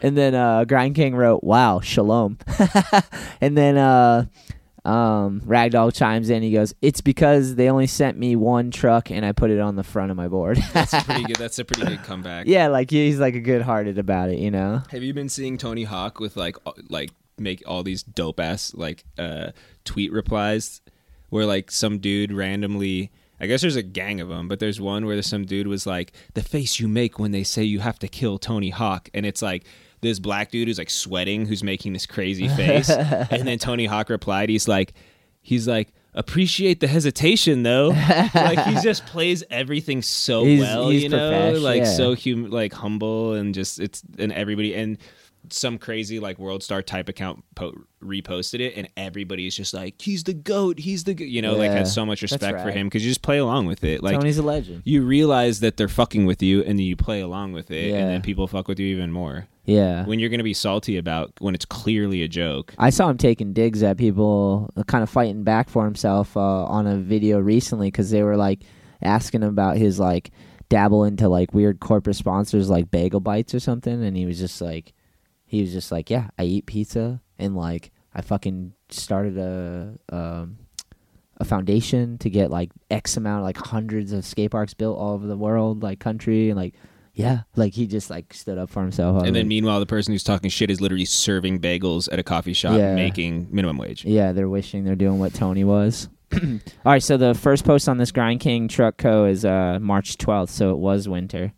And 0.00 0.16
then 0.16 0.34
uh, 0.34 0.64
Grind 0.64 0.94
King 0.94 1.14
wrote, 1.16 1.42
"Wow, 1.42 1.80
shalom." 1.80 2.38
and 3.40 3.56
then 3.56 3.76
uh, 3.76 4.26
um, 4.84 5.40
Ragdoll 5.44 5.94
chimes 5.94 6.30
in. 6.30 6.42
He 6.42 6.52
goes, 6.52 6.74
"It's 6.82 7.00
because 7.00 7.54
they 7.56 7.68
only 7.70 7.86
sent 7.86 8.18
me 8.18 8.36
one 8.36 8.70
truck, 8.70 9.10
and 9.10 9.24
I 9.24 9.32
put 9.32 9.50
it 9.50 9.60
on 9.60 9.76
the 9.76 9.84
front 9.84 10.10
of 10.10 10.16
my 10.16 10.28
board." 10.28 10.58
That's 10.72 10.94
pretty 11.04 11.24
good. 11.26 11.36
That's 11.36 11.58
a 11.58 11.64
pretty 11.64 11.84
good 11.86 12.02
comeback. 12.04 12.46
yeah, 12.46 12.68
like 12.68 12.90
he's 12.90 13.18
like 13.18 13.34
a 13.34 13.40
good 13.40 13.62
hearted 13.62 13.98
about 13.98 14.30
it, 14.30 14.38
you 14.38 14.50
know. 14.50 14.82
Have 14.90 15.02
you 15.02 15.12
been 15.14 15.28
seeing 15.28 15.58
Tony 15.58 15.84
Hawk 15.84 16.20
with 16.20 16.36
like 16.36 16.56
like 16.88 17.10
make 17.38 17.62
all 17.66 17.82
these 17.82 18.02
dope 18.02 18.40
ass 18.40 18.74
like 18.74 19.04
uh 19.16 19.52
tweet 19.84 20.12
replies 20.12 20.80
where 21.28 21.46
like 21.46 21.70
some 21.70 21.98
dude 21.98 22.32
randomly 22.32 23.12
I 23.40 23.46
guess 23.46 23.60
there's 23.60 23.76
a 23.76 23.82
gang 23.84 24.20
of 24.20 24.28
them, 24.28 24.48
but 24.48 24.58
there's 24.58 24.80
one 24.80 25.06
where 25.06 25.14
there's 25.14 25.28
some 25.28 25.44
dude 25.44 25.68
was 25.68 25.86
like, 25.86 26.12
"The 26.34 26.42
face 26.42 26.80
you 26.80 26.88
make 26.88 27.18
when 27.20 27.30
they 27.30 27.44
say 27.44 27.62
you 27.62 27.78
have 27.78 27.98
to 28.00 28.08
kill 28.08 28.38
Tony 28.38 28.70
Hawk," 28.70 29.08
and 29.14 29.24
it's 29.24 29.42
like 29.42 29.64
this 30.00 30.18
black 30.18 30.50
dude 30.50 30.68
who's 30.68 30.78
like 30.78 30.90
sweating, 30.90 31.46
who's 31.46 31.62
making 31.64 31.92
this 31.92 32.06
crazy 32.06 32.48
face, 32.56 32.90
and 32.90 33.46
then 33.46 33.58
Tony 33.58 33.86
Hawk 33.86 34.08
replied, 34.10 34.48
he's 34.48 34.68
like, 34.68 34.94
he's 35.42 35.66
like, 35.68 35.88
"Appreciate 36.14 36.80
the 36.80 36.86
hesitation, 36.88 37.62
though." 37.62 37.88
like 38.34 38.64
he 38.66 38.74
just 38.82 39.06
plays 39.12 39.44
everything 39.50 40.02
so 40.02 40.44
He's- 40.44 40.60
well, 40.60 40.88
he's 40.90 41.02
you 41.04 41.08
know, 41.08 41.52
like 41.58 41.82
yeah. 41.82 41.92
so 41.96 42.14
hum- 42.14 42.50
like 42.50 42.72
humble 42.72 43.34
and 43.34 43.54
just 43.54 43.80
it's 43.80 44.02
and 44.18 44.32
everybody 44.32 44.74
and 44.74 44.98
some 45.52 45.78
crazy 45.78 46.18
like 46.20 46.38
world 46.38 46.62
star 46.62 46.82
type 46.82 47.08
account 47.08 47.44
po- 47.54 47.74
reposted 48.02 48.60
it 48.60 48.74
and 48.76 48.88
everybody's 48.96 49.54
just 49.56 49.74
like 49.74 50.00
he's 50.00 50.24
the 50.24 50.32
goat 50.34 50.78
he's 50.78 51.04
the 51.04 51.14
go-, 51.14 51.24
you 51.24 51.42
know 51.42 51.54
like 51.54 51.70
Yeah, 51.70 51.78
has 51.78 51.92
so 51.92 52.06
much 52.06 52.22
respect 52.22 52.60
for 52.60 52.70
him 52.70 52.86
because 52.86 53.04
you 53.04 53.10
just 53.10 53.22
play 53.22 53.38
along 53.38 53.66
with 53.66 53.82
it 53.84 54.02
like 54.02 54.14
Tony's 54.18 54.38
a 54.38 54.42
legend. 54.42 54.82
you 54.84 55.02
realize 55.04 55.60
that 55.60 55.76
they're 55.76 55.88
fucking 55.88 56.26
with 56.26 56.42
you 56.42 56.60
and 56.60 56.78
then 56.78 56.86
you 56.86 56.96
play 56.96 57.20
along 57.20 57.52
with 57.52 57.70
it 57.70 57.90
Yeah. 57.90 57.96
and 57.98 58.10
then 58.10 58.22
people 58.22 58.46
fuck 58.46 58.68
with 58.68 58.78
you 58.78 58.86
even 58.88 59.10
more 59.10 59.48
Yeah. 59.66 60.04
when 60.06 60.18
you're 60.18 60.30
gonna 60.30 60.42
be 60.44 60.54
salty 60.54 60.96
about 60.96 61.32
when 61.40 61.54
it's 61.54 61.64
clearly 61.64 62.22
a 62.22 62.28
joke 62.28 62.74
I 62.78 62.90
saw 62.90 63.08
him 63.10 63.18
taking 63.18 63.52
digs 63.52 63.82
at 63.82 63.96
people, 63.96 64.70
uh, 64.76 64.84
kind 64.84 65.02
of 65.02 65.10
fighting 65.10 65.42
back 65.42 65.68
for 65.68 65.84
himself 65.84 66.36
uh, 66.36 66.64
on 66.64 66.86
a 66.86 66.96
video 66.96 67.38
recently 67.40 67.88
because 67.88 68.10
they 68.10 68.22
were 68.22 68.36
like 68.36 68.60
asking 69.02 69.42
him 69.42 69.48
about 69.48 69.76
his 69.76 69.98
like 69.98 70.30
dabble 70.68 71.04
into 71.04 71.28
like 71.28 71.54
weird 71.54 71.80
corporate 71.80 72.14
sponsors 72.16 72.68
like 72.68 72.90
Bagel 72.90 73.20
Bites 73.20 73.54
or 73.54 73.60
something, 73.60 74.04
and 74.04 74.14
he 74.16 74.26
was 74.26 74.38
just 74.38 74.60
like, 74.60 74.92
he 75.48 75.60
was 75.62 75.72
just 75.72 75.90
like, 75.90 76.08
yeah, 76.10 76.28
I 76.38 76.44
eat 76.44 76.66
pizza 76.66 77.20
and 77.38 77.56
like 77.56 77.90
I 78.14 78.20
fucking 78.22 78.74
started 78.90 79.36
a 79.38 79.94
um, 80.14 80.58
a 81.38 81.44
foundation 81.44 82.18
to 82.18 82.30
get 82.30 82.50
like 82.50 82.70
X 82.90 83.16
amount, 83.16 83.44
like 83.44 83.56
hundreds 83.56 84.12
of 84.12 84.24
skate 84.24 84.50
parks 84.50 84.74
built 84.74 84.98
all 84.98 85.12
over 85.14 85.26
the 85.26 85.36
world, 85.36 85.82
like 85.82 85.98
country, 85.98 86.50
and 86.50 86.56
like. 86.58 86.74
Yeah, 87.14 87.40
like 87.56 87.72
he 87.74 87.88
just 87.88 88.10
like 88.10 88.32
stood 88.32 88.58
up 88.58 88.70
for 88.70 88.80
himself. 88.80 89.24
And 89.24 89.34
then 89.34 89.42
like- 89.42 89.46
meanwhile 89.48 89.80
the 89.80 89.86
person 89.86 90.14
who's 90.14 90.22
talking 90.22 90.48
shit 90.50 90.70
is 90.70 90.80
literally 90.80 91.04
serving 91.04 91.58
bagels 91.58 92.08
at 92.12 92.20
a 92.20 92.22
coffee 92.22 92.52
shop 92.52 92.78
Yeah. 92.78 92.94
making 92.94 93.48
minimum 93.50 93.76
wage 93.76 94.04
Yeah, 94.04 94.30
they're 94.30 94.48
wishing 94.48 94.84
they're 94.84 94.94
doing 94.94 95.18
what 95.18 95.34
Tony 95.34 95.64
was. 95.64 96.08
All 96.32 96.40
right, 96.84 97.02
so 97.02 97.16
the 97.16 97.34
first 97.34 97.64
post 97.64 97.88
on 97.88 97.98
this 97.98 98.12
Grind 98.12 98.38
King 98.38 98.68
Truck 98.68 98.98
Co. 98.98 99.24
is 99.24 99.44
uh, 99.44 99.80
March 99.80 100.16
12th, 100.18 100.50
so 100.50 100.70
it 100.70 100.78
was 100.78 101.08
winter. 101.08 101.52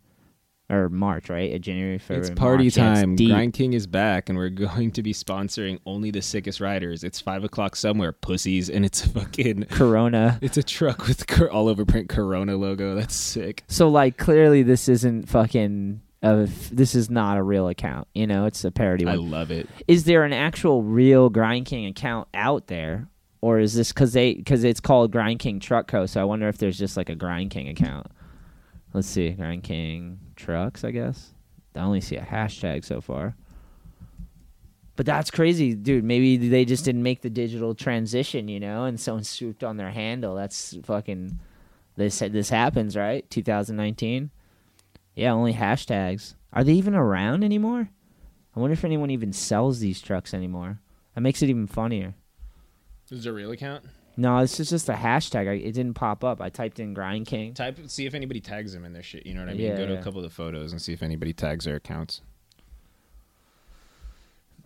Or 0.71 0.87
March, 0.87 1.29
right? 1.29 1.53
Uh, 1.53 1.57
January, 1.57 1.97
February, 1.97 2.29
It's 2.29 2.39
party 2.39 2.63
March. 2.63 2.77
Yeah, 2.77 2.91
it's 2.91 3.01
time. 3.01 3.15
Grind 3.17 3.53
King 3.53 3.73
is 3.73 3.87
back, 3.87 4.29
and 4.29 4.37
we're 4.37 4.49
going 4.49 4.91
to 4.91 5.03
be 5.03 5.13
sponsoring 5.13 5.79
only 5.85 6.11
the 6.11 6.21
sickest 6.21 6.61
riders. 6.61 7.03
It's 7.03 7.19
five 7.19 7.43
o'clock 7.43 7.75
somewhere, 7.75 8.13
pussies, 8.13 8.69
and 8.69 8.85
it's 8.85 9.05
fucking. 9.05 9.65
Corona. 9.65 10.39
It's 10.41 10.57
a 10.57 10.63
truck 10.63 11.07
with 11.07 11.29
all 11.51 11.67
over 11.67 11.83
print 11.83 12.07
Corona 12.07 12.55
logo. 12.55 12.95
That's 12.95 13.15
sick. 13.15 13.65
So, 13.67 13.89
like, 13.89 14.17
clearly 14.17 14.63
this 14.63 14.87
isn't 14.87 15.27
fucking... 15.27 16.01
Uh, 16.23 16.45
this 16.71 16.95
is 16.95 17.09
not 17.09 17.37
a 17.37 17.43
real 17.43 17.67
account, 17.67 18.07
you 18.13 18.27
know. 18.27 18.45
It's 18.45 18.63
a 18.63 18.71
parody 18.71 19.07
I 19.07 19.15
love 19.15 19.49
it. 19.51 19.67
Is 19.87 20.05
there 20.05 20.23
an 20.23 20.33
actual 20.33 20.83
real 20.83 21.29
Grind 21.29 21.65
King 21.65 21.87
account 21.87 22.27
out 22.33 22.67
there, 22.67 23.09
or 23.41 23.59
is 23.59 23.73
this 23.73 23.91
because 23.91 24.13
they 24.13 24.35
because 24.35 24.63
it's 24.63 24.79
called 24.79 25.11
Grind 25.11 25.39
King 25.39 25.59
Truck 25.59 25.87
Co? 25.87 26.05
So 26.05 26.21
I 26.21 26.23
wonder 26.23 26.47
if 26.47 26.59
there's 26.59 26.77
just 26.77 26.95
like 26.95 27.09
a 27.09 27.15
Grind 27.15 27.49
King 27.49 27.69
account. 27.69 28.05
Let's 28.93 29.07
see, 29.07 29.31
Grind 29.31 29.63
King 29.63 30.19
Trucks. 30.35 30.83
I 30.83 30.91
guess 30.91 31.33
I 31.75 31.79
only 31.79 32.01
see 32.01 32.17
a 32.17 32.21
hashtag 32.21 32.85
so 32.85 33.01
far. 33.01 33.35
But 34.95 35.05
that's 35.05 35.31
crazy, 35.31 35.73
dude. 35.73 36.03
Maybe 36.03 36.37
they 36.37 36.65
just 36.65 36.85
didn't 36.85 37.03
make 37.03 37.21
the 37.21 37.29
digital 37.29 37.73
transition, 37.73 38.47
you 38.47 38.59
know, 38.59 38.83
and 38.83 38.99
someone 38.99 39.23
swooped 39.23 39.63
on 39.63 39.77
their 39.77 39.91
handle. 39.91 40.35
That's 40.35 40.77
fucking. 40.83 41.39
This 41.95 42.19
this 42.19 42.49
happens, 42.49 42.95
right? 42.95 43.29
2019. 43.29 44.31
Yeah, 45.15 45.31
only 45.33 45.53
hashtags. 45.53 46.35
Are 46.53 46.63
they 46.63 46.73
even 46.73 46.95
around 46.95 47.43
anymore? 47.43 47.89
I 48.55 48.59
wonder 48.59 48.73
if 48.73 48.83
anyone 48.83 49.09
even 49.09 49.33
sells 49.33 49.79
these 49.79 50.01
trucks 50.01 50.33
anymore. 50.33 50.79
That 51.15 51.21
makes 51.21 51.41
it 51.41 51.49
even 51.49 51.67
funnier. 51.67 52.15
Is 53.09 53.25
a 53.25 53.33
real 53.33 53.51
account. 53.51 53.83
No, 54.21 54.39
this 54.41 54.59
is 54.59 54.69
just 54.69 54.87
a 54.87 54.93
hashtag. 54.93 55.49
I, 55.49 55.53
it 55.53 55.71
didn't 55.73 55.95
pop 55.95 56.23
up. 56.23 56.41
I 56.41 56.49
typed 56.49 56.79
in 56.79 56.93
Grind 56.93 57.25
King. 57.25 57.53
Type 57.55 57.79
see 57.87 58.05
if 58.05 58.13
anybody 58.13 58.39
tags 58.39 58.71
them 58.73 58.85
in 58.85 58.93
their 58.93 59.01
shit. 59.01 59.25
You 59.25 59.33
know 59.33 59.41
what 59.41 59.49
I 59.49 59.53
mean? 59.53 59.61
Yeah, 59.61 59.77
Go 59.77 59.87
to 59.87 59.93
yeah. 59.93 59.99
a 59.99 60.03
couple 60.03 60.19
of 60.19 60.23
the 60.23 60.29
photos 60.29 60.71
and 60.71 60.81
see 60.81 60.93
if 60.93 61.01
anybody 61.01 61.33
tags 61.33 61.65
their 61.65 61.77
accounts. 61.77 62.21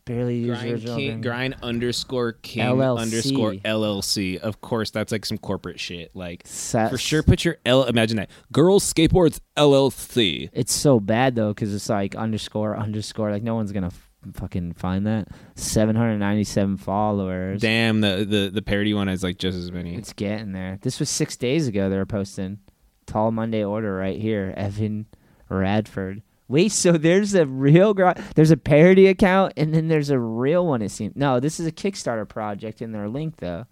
Barely 0.04 0.38
use 0.38 0.58
Grind, 0.60 0.72
original. 0.74 0.98
king, 0.98 1.22
Grind- 1.22 1.24
grind 1.24 1.56
underscore 1.64 2.34
king 2.34 2.64
LLC. 2.66 3.00
underscore 3.02 3.54
LLC. 3.54 4.38
Of 4.38 4.62
course, 4.62 4.92
that's 4.92 5.12
like 5.12 5.26
some 5.26 5.40
corporate 5.40 5.80
shit. 5.80 6.12
Like 6.14 6.44
Sa- 6.46 6.90
for 6.90 6.98
sure, 7.00 7.24
put 7.24 7.44
your 7.44 7.58
L. 7.66 7.86
Imagine 7.86 8.18
that. 8.18 8.30
Girls 8.52 8.84
Skateboards 8.94 9.40
LLC. 9.58 10.50
It's 10.54 10.74
so 10.74 11.00
bad 11.00 11.34
though, 11.36 11.50
because 11.56 11.74
it's 11.74 11.90
like 11.90 12.14
underscore 12.14 12.78
underscore. 12.78 13.32
Like 13.32 13.42
no 13.42 13.56
one's 13.56 13.72
gonna 13.72 13.92
fucking 14.34 14.74
find 14.74 15.06
that. 15.08 15.28
Seven 15.56 15.96
hundred 15.96 16.18
ninety-seven 16.18 16.78
followers. 16.78 17.62
Damn, 17.62 18.02
the, 18.02 18.26
the 18.28 18.50
the 18.54 18.62
parody 18.62 18.94
one 18.94 19.08
has 19.08 19.24
like 19.24 19.38
just 19.38 19.58
as 19.58 19.72
many. 19.72 19.96
It's 19.96 20.14
getting 20.14 20.52
there. 20.52 20.80
This 20.82 21.00
was 21.00 21.10
six 21.10 21.36
days 21.36 21.68
ago. 21.68 21.90
They 21.90 21.98
were 21.98 22.06
posting 22.06 22.60
tall 23.06 23.32
Monday 23.32 23.64
order 23.64 23.96
right 23.96 24.20
here. 24.20 24.54
Evan 24.58 25.08
Radford. 25.50 26.22
Wait, 26.48 26.72
so 26.72 26.92
there's 26.92 27.34
a 27.34 27.46
real 27.46 27.94
there's 28.36 28.52
a 28.52 28.58
parody 28.58 29.08
account 29.08 29.54
and 29.58 29.74
then 29.74 29.88
there's 29.88 30.12
a 30.12 30.20
real 30.20 30.66
one. 30.66 30.82
It 30.82 30.90
seems 30.90 31.16
no, 31.16 31.40
this 31.40 31.60
is 31.60 31.66
a 31.66 31.72
Kickstarter 31.72 32.28
project 32.28 32.82
in 32.82 32.92
their 32.92 33.10
link 33.10 33.38
though. 33.38 33.66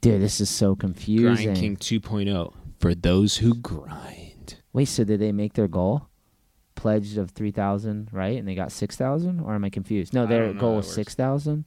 Dude, 0.00 0.20
this 0.20 0.40
is 0.40 0.50
so 0.50 0.74
confusing. 0.74 1.54
Grind 1.54 1.58
King 1.58 1.76
2.0 1.76 2.54
for 2.80 2.94
those 2.94 3.36
who 3.36 3.54
grind. 3.54 4.56
Wait, 4.72 4.86
so 4.86 5.04
did 5.04 5.20
they 5.20 5.32
make 5.32 5.54
their 5.54 5.68
goal? 5.68 6.08
Pledged 6.82 7.16
of 7.16 7.30
three 7.30 7.52
thousand, 7.52 8.08
right? 8.10 8.36
And 8.36 8.48
they 8.48 8.56
got 8.56 8.72
six 8.72 8.96
thousand, 8.96 9.38
or 9.38 9.54
am 9.54 9.64
I 9.64 9.70
confused? 9.70 10.12
No, 10.12 10.26
their 10.26 10.52
goal 10.52 10.72
how 10.72 10.76
was 10.78 10.92
six 10.92 11.14
thousand. 11.14 11.64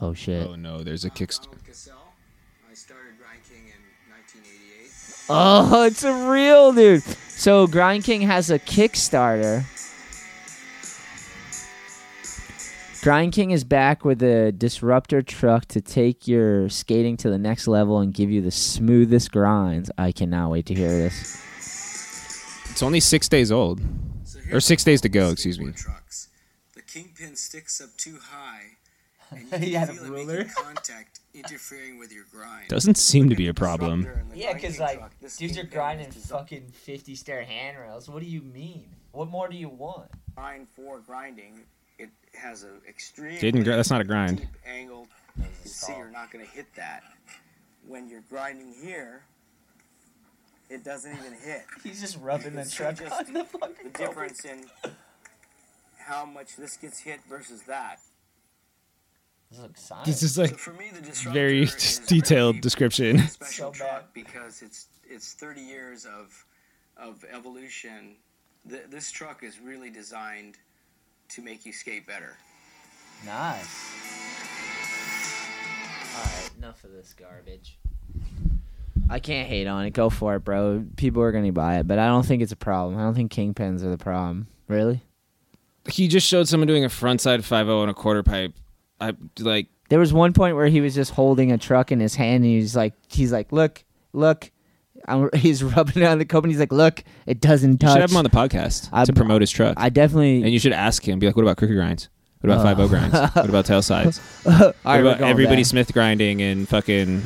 Oh 0.00 0.14
shit! 0.14 0.46
Oh 0.46 0.54
no, 0.54 0.82
there's 0.82 1.04
a 1.04 1.10
Kickstarter. 1.10 1.44
Donald 1.44 1.66
Cassell. 1.66 1.92
I 2.70 2.72
started 2.72 3.18
Grind 3.18 3.42
King 3.46 3.64
in 3.66 3.82
1988. 4.08 5.26
Oh, 5.28 5.82
it's 5.84 6.04
a 6.04 6.30
real 6.30 6.72
dude. 6.72 7.02
So 7.02 7.66
Grind 7.66 8.02
King 8.02 8.22
has 8.22 8.48
a 8.48 8.58
Kickstarter. 8.58 9.66
Grind 13.02 13.34
King 13.34 13.50
is 13.50 13.62
back 13.62 14.06
with 14.06 14.22
a 14.22 14.52
disruptor 14.52 15.20
truck 15.20 15.66
to 15.66 15.82
take 15.82 16.26
your 16.26 16.70
skating 16.70 17.18
to 17.18 17.28
the 17.28 17.36
next 17.36 17.68
level 17.68 17.98
and 17.98 18.14
give 18.14 18.30
you 18.30 18.40
the 18.40 18.50
smoothest 18.50 19.30
grinds. 19.32 19.90
I 19.98 20.12
cannot 20.12 20.50
wait 20.50 20.64
to 20.66 20.74
hear 20.74 20.88
this. 20.88 21.45
It's 22.76 22.82
only 22.82 23.00
six 23.00 23.26
days 23.26 23.50
old. 23.50 23.80
So 24.24 24.38
Or 24.52 24.60
six 24.60 24.84
days 24.84 25.00
to 25.00 25.08
go, 25.08 25.30
excuse 25.30 25.58
me. 25.58 25.72
Trucks. 25.72 26.28
The 26.74 26.82
kingpin 26.82 27.34
sticks 27.34 27.80
up 27.80 27.88
too 27.96 28.18
high, 28.22 28.64
and 29.30 29.50
you 29.50 29.58
He 29.60 29.70
can 29.70 29.80
had 29.80 29.88
a 29.88 29.92
feel 29.94 30.04
it 30.04 30.10
ruler? 30.10 30.44
contact, 30.56 31.20
interfering 31.32 31.98
with 31.98 32.12
your 32.12 32.24
grind. 32.30 32.68
Doesn't 32.68 32.98
seem 32.98 33.30
to 33.30 33.34
be 33.34 33.48
a 33.48 33.54
problem. 33.54 34.02
disruptor 34.02 34.26
Yeah, 34.34 34.52
because 34.52 34.78
like 34.78 34.98
truck. 34.98 35.12
Dudes 35.38 35.56
are 35.56 35.62
grinding 35.64 36.10
fucking 36.10 36.66
fifty 36.66 37.14
stair 37.14 37.44
handrails. 37.44 38.10
What 38.10 38.20
do 38.22 38.28
you 38.28 38.42
mean? 38.42 38.90
What 39.12 39.30
more 39.30 39.48
do 39.48 39.56
you 39.56 39.70
want? 39.70 40.10
Grind 40.34 40.66
for 40.76 40.98
grinding. 41.00 41.60
It 41.98 42.10
has 42.34 42.62
an 42.62 42.82
extreme. 42.86 43.38
Didn't 43.40 43.62
gr- 43.62 43.70
that's 43.70 43.88
not 43.90 44.02
a 44.02 44.04
grind. 44.04 44.40
Deep 44.40 44.48
angle. 44.66 45.08
You 45.38 45.44
see, 45.64 45.94
you're 45.96 46.10
not 46.10 46.30
going 46.30 46.44
to 46.44 46.50
hit 46.52 46.66
that. 46.76 47.04
When 47.88 48.06
you're 48.10 48.24
grinding 48.28 48.74
here, 48.82 49.22
it 50.68 50.84
doesn't 50.84 51.12
even 51.12 51.32
hit. 51.32 51.62
He's 51.82 52.00
just 52.00 52.18
rubbing 52.20 52.54
the 52.54 52.64
truck 52.64 52.96
just 52.96 53.26
on 53.26 53.32
the 53.32 53.44
fucking 53.44 53.92
the 53.92 53.98
difference 53.98 54.44
in 54.44 54.64
how 55.98 56.24
much 56.24 56.56
this 56.56 56.76
gets 56.76 57.00
hit 57.00 57.20
versus 57.28 57.62
that. 57.62 58.00
This 59.50 59.60
looks 59.60 59.82
silent. 59.82 60.06
This 60.06 60.22
is 60.22 60.34
So 60.34 60.42
like 60.42 60.58
for 60.58 60.72
me, 60.72 60.90
the 60.92 61.00
disruptor 61.00 61.38
very 61.38 61.62
is 61.62 61.98
detailed 62.06 62.56
very 62.56 62.60
description. 62.62 63.18
special 63.28 63.72
So 63.72 63.78
truck 63.78 64.12
because 64.12 64.62
it's 64.62 64.86
it's 65.08 65.34
30 65.34 65.60
years 65.60 66.04
of 66.04 66.44
of 66.96 67.24
evolution. 67.30 68.16
Th- 68.68 68.82
this 68.90 69.10
truck 69.12 69.44
is 69.44 69.60
really 69.60 69.90
designed 69.90 70.56
to 71.28 71.42
make 71.42 71.64
you 71.64 71.72
skate 71.72 72.06
better. 72.06 72.36
Nice. 73.24 73.92
Alright, 76.16 76.50
enough 76.58 76.82
of 76.84 76.92
this 76.92 77.14
garbage. 77.18 77.78
I 79.08 79.18
can't 79.20 79.48
hate 79.48 79.66
on 79.66 79.84
it. 79.84 79.90
Go 79.90 80.10
for 80.10 80.36
it, 80.36 80.40
bro. 80.40 80.84
People 80.96 81.22
are 81.22 81.32
gonna 81.32 81.52
buy 81.52 81.78
it, 81.78 81.86
but 81.88 81.98
I 81.98 82.06
don't 82.08 82.24
think 82.26 82.42
it's 82.42 82.52
a 82.52 82.56
problem. 82.56 82.98
I 82.98 83.02
don't 83.02 83.14
think 83.14 83.32
kingpins 83.32 83.82
are 83.84 83.90
the 83.90 83.98
problem. 83.98 84.48
Really? 84.68 85.00
He 85.88 86.08
just 86.08 86.26
showed 86.26 86.48
someone 86.48 86.66
doing 86.66 86.84
a 86.84 86.88
frontside 86.88 87.38
5.0 87.38 87.80
on 87.82 87.88
a 87.88 87.94
quarter 87.94 88.22
pipe. 88.24 88.52
I 89.00 89.14
like 89.38 89.68
There 89.88 90.00
was 90.00 90.12
one 90.12 90.32
point 90.32 90.56
where 90.56 90.66
he 90.66 90.80
was 90.80 90.94
just 90.94 91.12
holding 91.12 91.52
a 91.52 91.58
truck 91.58 91.92
in 91.92 92.00
his 92.00 92.14
hand, 92.16 92.42
and 92.44 92.52
he's 92.52 92.74
like, 92.74 92.94
he's 93.08 93.30
like, 93.32 93.52
look, 93.52 93.84
look. 94.12 94.50
I'm, 95.08 95.30
he's 95.34 95.62
rubbing 95.62 96.02
it 96.02 96.06
on 96.06 96.18
the 96.18 96.24
cup, 96.24 96.42
and 96.42 96.50
he's 96.50 96.58
like, 96.58 96.72
look, 96.72 97.04
it 97.26 97.40
doesn't 97.40 97.72
you 97.72 97.78
touch. 97.78 97.92
should 97.92 98.00
have 98.00 98.10
him 98.10 98.16
on 98.16 98.24
the 98.24 98.30
podcast 98.30 98.88
I'm- 98.92 99.06
to 99.06 99.12
promote 99.12 99.40
his 99.42 99.50
truck. 99.52 99.74
I 99.76 99.88
definitely. 99.88 100.42
and 100.42 100.52
you 100.52 100.58
should 100.58 100.72
ask 100.72 101.06
him, 101.06 101.20
be 101.20 101.26
like, 101.26 101.36
"What 101.36 101.42
about 101.42 101.58
crooked 101.58 101.76
grinds? 101.76 102.08
What 102.40 102.50
about 102.50 102.58
uh. 102.58 102.62
Oh. 102.62 102.74
five 102.74 102.80
O 102.80 102.88
grinds? 102.88 103.14
What 103.36 103.48
about 103.48 103.66
tail 103.66 103.82
sides? 103.82 104.20
All 104.46 104.52
right, 104.52 104.74
what 104.84 104.84
we're 104.84 105.00
about 105.12 105.20
everybody 105.20 105.62
back. 105.62 105.66
Smith 105.66 105.92
grinding 105.92 106.42
and 106.42 106.68
fucking? 106.68 107.22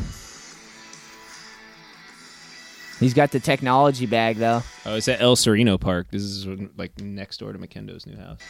He's 3.00 3.14
got 3.14 3.30
the 3.30 3.40
technology 3.40 4.04
bag 4.04 4.36
though. 4.36 4.62
Oh, 4.84 4.94
it's 4.94 5.08
at 5.08 5.22
El 5.22 5.34
Sereno 5.34 5.78
Park. 5.78 6.08
This 6.10 6.20
is 6.20 6.46
like 6.76 7.00
next 7.00 7.38
door 7.38 7.50
to 7.52 7.58
McKendo's 7.58 8.06
new 8.06 8.16
house. 8.16 8.40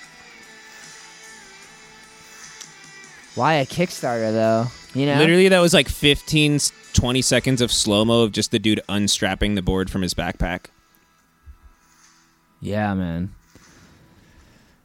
Why 3.36 3.54
a 3.54 3.66
Kickstarter 3.66 4.32
though? 4.32 4.66
You 4.92 5.06
know, 5.06 5.18
Literally, 5.18 5.48
that 5.48 5.60
was 5.60 5.72
like 5.72 5.88
15, 5.88 6.58
20 6.94 7.22
seconds 7.22 7.60
of 7.60 7.70
slow 7.70 8.04
mo 8.04 8.22
of 8.22 8.32
just 8.32 8.50
the 8.50 8.58
dude 8.58 8.80
unstrapping 8.88 9.54
the 9.54 9.62
board 9.62 9.88
from 9.88 10.02
his 10.02 10.14
backpack. 10.14 10.66
Yeah, 12.60 12.92
man. 12.94 13.32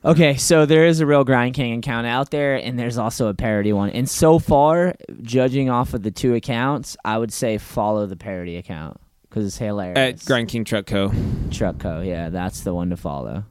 Okay, 0.06 0.36
so 0.36 0.68
there 0.68 0.86
is 0.86 1.00
a 1.00 1.08
real 1.08 1.24
Grind 1.24 1.56
King 1.56 1.80
account 1.80 2.06
out 2.06 2.30
there, 2.30 2.56
and 2.56 2.78
there's 2.78 3.00
also 3.00 3.28
a 3.30 3.34
parody 3.34 3.74
one. 3.74 3.90
And 3.90 4.08
so 4.08 4.38
far, 4.38 4.94
judging 5.24 5.72
off 5.72 5.96
of 5.96 6.04
the 6.04 6.12
two 6.12 6.36
accounts, 6.36 6.96
I 7.04 7.18
would 7.18 7.34
say 7.34 7.58
follow 7.58 8.06
the 8.06 8.16
parody 8.16 8.58
account 8.58 9.02
because 9.36 9.48
it's 9.48 9.58
hilarious. 9.58 9.98
At 9.98 10.26
Grind 10.26 10.48
King 10.48 10.64
Truck 10.64 10.86
Co. 10.86 11.12
Truck 11.52 11.78
Co. 11.80 12.00
Yeah, 12.00 12.30
that's 12.30 12.62
the 12.62 12.74
one 12.74 12.90
to 12.92 12.96
follow. 12.96 13.44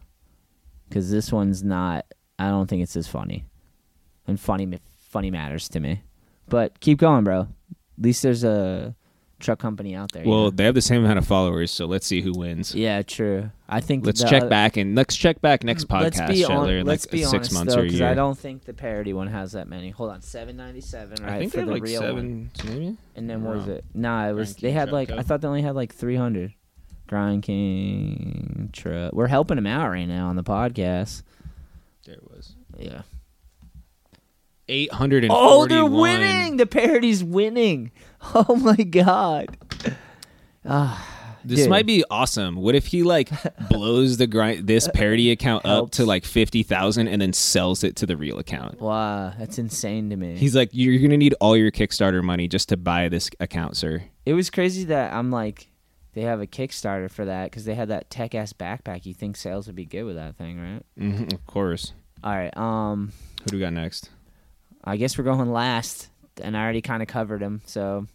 Because 0.88 1.10
this 1.10 1.30
one's 1.30 1.62
not. 1.62 2.06
I 2.38 2.48
don't 2.48 2.66
think 2.68 2.82
it's 2.82 2.96
as 2.96 3.06
funny, 3.06 3.44
and 4.26 4.40
funny 4.40 4.80
funny 4.98 5.30
matters 5.30 5.68
to 5.68 5.80
me. 5.80 6.02
But 6.48 6.80
keep 6.80 6.98
going, 6.98 7.22
bro. 7.22 7.40
At 7.40 8.02
least 8.02 8.22
there's 8.22 8.44
a 8.44 8.96
truck 9.40 9.58
company 9.58 9.94
out 9.94 10.12
there. 10.12 10.24
you 10.24 10.30
Well, 10.30 10.44
know? 10.44 10.50
they 10.50 10.64
have 10.64 10.74
the 10.74 10.80
same 10.82 11.04
amount 11.04 11.18
of 11.18 11.26
followers, 11.26 11.70
so 11.70 11.86
let's 11.86 12.06
see 12.06 12.20
who 12.22 12.32
wins. 12.32 12.74
yeah, 12.74 13.02
true. 13.02 13.50
I 13.68 13.80
think 13.80 14.04
Let's 14.06 14.22
the 14.22 14.28
check 14.28 14.44
oth- 14.44 14.50
back 14.50 14.76
and 14.76 14.94
let's 14.94 15.16
check 15.16 15.40
back 15.40 15.64
next 15.64 15.86
Let's 15.90 16.18
podcast, 16.18 16.28
be 16.28 16.42
Shetler, 16.42 16.50
on, 16.58 16.70
in 16.70 16.86
let's 16.86 17.06
like 17.06 17.10
be 17.12 17.18
six 17.22 17.32
honest, 17.34 17.52
months 17.52 17.74
though, 17.74 17.80
or 17.80 17.84
a 17.84 17.88
'cause 17.88 17.98
year. 17.98 18.08
I 18.08 18.14
don't 18.14 18.38
think 18.38 18.64
the 18.64 18.74
parody 18.74 19.12
one 19.12 19.26
has 19.28 19.52
that 19.52 19.68
many. 19.68 19.90
Hold 19.90 20.10
on, 20.10 20.20
seven 20.22 20.56
ninety 20.56 20.80
seven, 20.80 21.22
right? 21.24 21.32
I 21.32 21.38
think 21.40 21.52
for 21.52 21.60
the 21.62 21.66
like 21.72 21.82
real 21.82 22.00
seven, 22.00 22.50
maybe. 22.64 22.96
And 23.16 23.28
then 23.28 23.36
I'm 23.38 23.44
what 23.44 23.56
was 23.56 23.68
it? 23.68 23.84
Nah, 23.94 24.28
it 24.28 24.32
was. 24.34 24.54
They 24.56 24.68
King 24.68 24.74
had 24.76 24.92
like. 24.92 25.10
I 25.10 25.22
thought 25.22 25.40
they 25.40 25.48
only 25.48 25.62
had 25.62 25.74
like 25.74 25.94
three 25.94 26.16
hundred. 26.16 26.52
Grind 27.06 27.42
King 27.42 28.70
truck. 28.72 29.12
We're 29.12 29.26
helping 29.26 29.58
him 29.58 29.66
out 29.66 29.88
right 29.90 30.06
now 30.06 30.28
on 30.28 30.36
the 30.36 30.44
podcast. 30.44 31.22
There 32.06 32.14
it 32.14 32.30
was. 32.30 32.54
Yeah. 32.78 33.02
Eight 34.68 34.92
hundred 34.92 35.24
and 35.24 35.32
Oh, 35.34 35.66
they're 35.66 35.84
winning. 35.84 36.56
The 36.56 36.64
parody's 36.66 37.22
winning. 37.22 37.90
Oh 38.34 38.56
my 38.56 38.76
god. 38.76 39.56
Ah, 40.66 41.06
This 41.44 41.60
dude. 41.60 41.70
might 41.70 41.86
be 41.86 42.04
awesome. 42.10 42.56
What 42.56 42.74
if 42.74 42.86
he 42.86 43.02
like 43.02 43.30
blows 43.68 44.16
the 44.16 44.26
grind 44.26 44.66
this 44.66 44.88
parody 44.94 45.30
account 45.30 45.64
up 45.66 45.70
Helps. 45.70 45.96
to 45.98 46.06
like 46.06 46.24
fifty 46.24 46.62
thousand 46.62 47.08
and 47.08 47.20
then 47.20 47.32
sells 47.32 47.84
it 47.84 47.96
to 47.96 48.06
the 48.06 48.16
real 48.16 48.38
account? 48.38 48.80
Wow, 48.80 49.32
that's 49.38 49.58
insane 49.58 50.10
to 50.10 50.16
me. 50.16 50.36
He's 50.36 50.56
like, 50.56 50.70
you're 50.72 51.00
gonna 51.00 51.16
need 51.18 51.34
all 51.40 51.56
your 51.56 51.70
Kickstarter 51.70 52.22
money 52.22 52.48
just 52.48 52.68
to 52.70 52.76
buy 52.76 53.08
this 53.08 53.28
account, 53.40 53.76
sir. 53.76 54.02
it 54.24 54.32
was 54.34 54.48
crazy 54.50 54.84
that 54.84 55.12
I'm 55.12 55.30
like, 55.30 55.68
they 56.14 56.22
have 56.22 56.40
a 56.40 56.46
Kickstarter 56.46 57.10
for 57.10 57.26
that 57.26 57.50
because 57.50 57.64
they 57.66 57.74
had 57.74 57.88
that 57.88 58.08
tech 58.08 58.34
ass 58.34 58.52
backpack. 58.54 59.04
You 59.04 59.12
think 59.14 59.36
sales 59.36 59.66
would 59.66 59.76
be 59.76 59.84
good 59.84 60.04
with 60.04 60.16
that 60.16 60.36
thing, 60.36 60.58
right? 60.60 60.82
hmm 60.98 61.24
of 61.34 61.46
course. 61.46 61.92
All 62.22 62.32
right. 62.34 62.56
Um, 62.56 63.12
Who 63.42 63.50
do 63.50 63.56
we 63.58 63.60
got 63.60 63.74
next? 63.74 64.08
I 64.82 64.96
guess 64.96 65.18
we're 65.18 65.24
going 65.24 65.50
last, 65.52 66.08
and 66.42 66.56
I 66.56 66.62
already 66.62 66.80
kind 66.80 67.02
of 67.02 67.08
covered 67.08 67.42
him. 67.42 67.60
So 67.66 68.06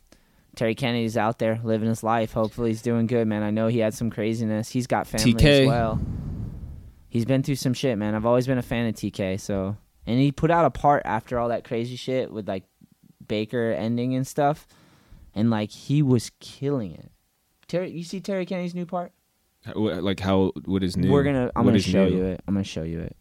Terry 0.60 0.76
Kennedy's 0.76 1.16
out 1.16 1.40
there 1.40 1.60
living 1.64 1.88
his 1.88 2.04
life. 2.04 2.34
Hopefully, 2.34 2.70
he's 2.72 2.82
doing 2.82 3.08
good, 3.08 3.28
man. 3.28 3.44
I 3.44 3.50
know 3.50 3.68
he 3.68 3.80
had 3.80 3.94
some 3.94 4.10
craziness. 4.10 4.70
He's 4.70 4.88
got 4.88 5.08
family 5.08 5.34
TK. 5.34 5.62
as 5.62 5.68
well. 5.68 6.02
He's 7.08 7.24
been 7.24 7.44
through 7.44 7.56
some 7.56 7.74
shit, 7.74 7.98
man. 7.98 8.14
I've 8.14 8.26
always 8.26 8.46
been 8.46 8.58
a 8.58 8.62
fan 8.62 8.86
of 8.88 8.94
TK. 8.96 9.40
So, 9.40 9.78
and 10.06 10.20
he 10.20 10.34
put 10.34 10.52
out 10.52 10.66
a 10.66 10.70
part 10.70 11.04
after 11.06 11.40
all 11.40 11.48
that 11.48 11.64
crazy 11.64 11.96
shit 11.96 12.30
with 12.32 12.48
like 12.48 12.66
Baker 13.26 13.72
ending 13.72 14.16
and 14.16 14.28
stuff. 14.28 14.68
and 15.34 15.50
like 15.50 15.72
he 15.72 16.02
was 16.02 16.32
killing 16.42 16.92
it. 16.92 17.10
Terry, 17.68 17.92
you 17.92 18.04
see 18.04 18.20
Terry 18.20 18.46
Kennedy's 18.46 18.76
new 18.76 18.86
part? 18.86 19.12
Like 19.76 20.20
how 20.20 20.52
what 20.66 20.84
is 20.84 20.98
new? 20.98 21.10
We're 21.10 21.24
gonna. 21.24 21.52
I'm 21.56 21.64
What 21.66 21.72
gonna 21.72 21.80
show 21.80 22.08
new? 22.10 22.18
you 22.18 22.24
it. 22.26 22.42
I'm 22.48 22.54
gonna 22.56 22.64
show 22.66 22.84
you 22.84 23.00
it. 23.00 23.16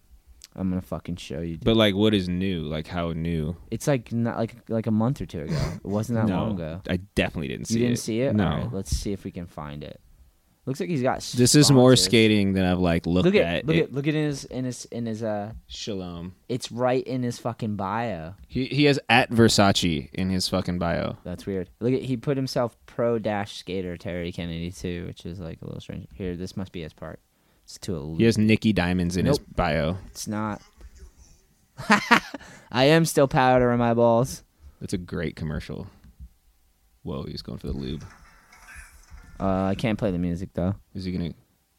I'm 0.59 0.69
gonna 0.69 0.83
fucking 0.83 1.17
show 1.17 1.41
you. 1.41 1.57
Dude. 1.57 1.65
But 1.65 1.77
like 1.77 1.95
what 1.95 2.15
is 2.15 2.29
new? 2.29 2.63
Like 2.63 2.87
how 2.87 3.13
new? 3.13 3.57
it's 3.71 3.87
like 3.87 4.13
not 4.13 4.37
like 4.37 4.57
like 4.69 4.87
a 4.87 4.91
month 4.91 5.21
or 5.21 5.27
two 5.27 5.43
ago. 5.43 5.73
It 5.77 5.87
wasn't 5.87 6.19
that 6.19 6.27
no, 6.27 6.37
long 6.37 6.55
ago. 6.55 6.83
I 6.91 6.97
definitely 7.15 7.49
didn't 7.49 7.67
see 7.67 7.75
it. 7.75 7.79
You 7.79 7.87
didn't 7.87 7.99
it. 7.99 8.03
see 8.03 8.21
it? 8.23 8.35
No. 8.35 8.49
Right, 8.49 8.73
let's 8.73 8.91
see 8.91 9.13
if 9.13 9.25
we 9.25 9.31
can 9.31 9.47
find 9.47 9.85
it. 9.85 10.01
Looks 10.69 10.81
like 10.81 10.91
he's 10.91 11.01
got. 11.01 11.21
This 11.35 11.55
is 11.55 11.71
more 11.71 11.97
skating 11.97 12.53
than 12.53 12.67
I've 12.67 12.79
like 12.79 13.07
looked 13.07 13.27
at. 13.29 13.33
Look 13.33 13.43
at 13.43 13.55
at. 13.55 13.67
look 13.67 13.77
it. 13.77 13.83
at 13.85 13.93
look 13.95 14.07
at 14.07 14.15
in 14.15 14.25
his 14.27 14.45
in 14.45 14.65
his 14.67 14.85
in 14.87 15.07
his 15.07 15.23
uh. 15.23 15.53
Shalom. 15.67 16.35
It's 16.51 16.71
right 16.71 17.03
in 17.05 17.23
his 17.23 17.39
fucking 17.39 17.77
bio. 17.77 18.35
He 18.49 18.67
he 18.67 18.85
has 18.85 19.01
at 19.09 19.31
Versace 19.31 20.13
in 20.13 20.29
his 20.29 20.47
fucking 20.47 20.79
bio. 20.79 21.17
That's 21.25 21.47
weird. 21.47 21.71
Look 21.81 21.95
at 21.95 22.03
he 22.03 22.19
put 22.19 22.37
himself 22.37 22.77
pro 22.85 23.19
dash 23.19 23.57
skater 23.57 23.97
Terry 23.97 24.31
Kennedy 24.31 24.71
too, 24.71 25.07
which 25.07 25.25
is 25.25 25.41
like 25.41 25.63
a 25.63 25.65
little 25.65 25.81
strange. 25.81 26.07
Here, 26.13 26.37
this 26.37 26.55
must 26.55 26.73
be 26.73 26.83
his 26.83 26.93
part. 26.93 27.21
It's 27.69 27.77
to 27.81 27.97
a. 27.97 28.17
He 28.17 28.25
has 28.25 28.39
Nikki 28.39 28.73
Diamonds 28.73 29.19
in 29.19 29.27
his 29.27 29.39
bio. 29.39 29.99
It's 30.07 30.27
not. 30.27 30.63
I 32.73 32.85
am 32.85 33.05
still 33.05 33.29
powder 33.29 33.71
in 33.73 33.79
my 33.79 33.93
balls. 33.93 34.43
That's 34.81 34.95
a 34.95 34.99
great 34.99 35.37
commercial. 35.37 35.87
Whoa, 37.03 37.25
he's 37.25 37.43
going 37.43 37.59
for 37.59 37.67
the 37.67 37.75
lube. 37.75 38.05
Uh, 39.39 39.65
I 39.65 39.75
can't 39.75 39.99
play 39.99 40.11
the 40.11 40.19
music 40.19 40.49
though. 40.55 40.77
Is 40.95 41.05
he 41.05 41.13
gonna? 41.13 41.35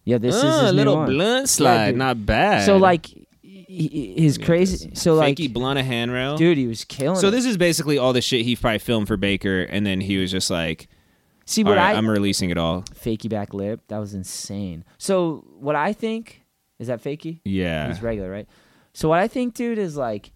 Yeah, 0.05 0.19
this 0.19 0.35
is 0.35 0.43
Ah, 0.43 0.61
his 0.61 0.69
a 0.69 0.73
little 0.73 1.05
blunt 1.07 1.49
slide, 1.49 1.87
dude. 1.87 1.97
not 1.97 2.23
bad. 2.23 2.67
So 2.67 2.77
like, 2.77 3.07
his 3.41 4.37
crazy. 4.37 4.91
So 4.93 5.15
like, 5.15 5.37
Fakey 5.37 5.51
blunt 5.51 5.79
a 5.79 5.83
handrail. 5.83 6.37
dude, 6.37 6.59
he 6.59 6.67
was 6.67 6.85
killing. 6.85 7.19
So 7.19 7.29
it. 7.29 7.31
this 7.31 7.45
is 7.45 7.57
basically 7.57 7.97
all 7.97 8.13
the 8.13 8.21
shit 8.21 8.45
he 8.45 8.55
probably 8.55 8.77
filmed 8.77 9.07
for 9.07 9.17
Baker, 9.17 9.63
and 9.63 9.87
then 9.87 10.01
he 10.01 10.17
was 10.17 10.29
just 10.31 10.51
like, 10.51 10.87
see 11.49 11.63
what 11.63 11.77
right, 11.77 11.95
I 11.95 11.97
I'm 11.97 12.09
releasing 12.09 12.49
it 12.49 12.57
all." 12.57 12.81
fakey 12.93 13.29
back 13.29 13.53
lip. 13.53 13.81
That 13.87 13.97
was 13.99 14.13
insane. 14.13 14.83
So 14.97 15.45
what 15.59 15.75
I 15.75 15.93
think 15.93 16.43
is 16.79 16.87
that 16.87 17.01
fakey. 17.03 17.41
Yeah, 17.43 17.87
He's 17.89 18.01
regular, 18.01 18.29
right? 18.29 18.47
So 18.93 19.09
what 19.09 19.19
I 19.19 19.27
think, 19.27 19.53
dude, 19.53 19.77
is 19.77 19.95
like, 19.97 20.31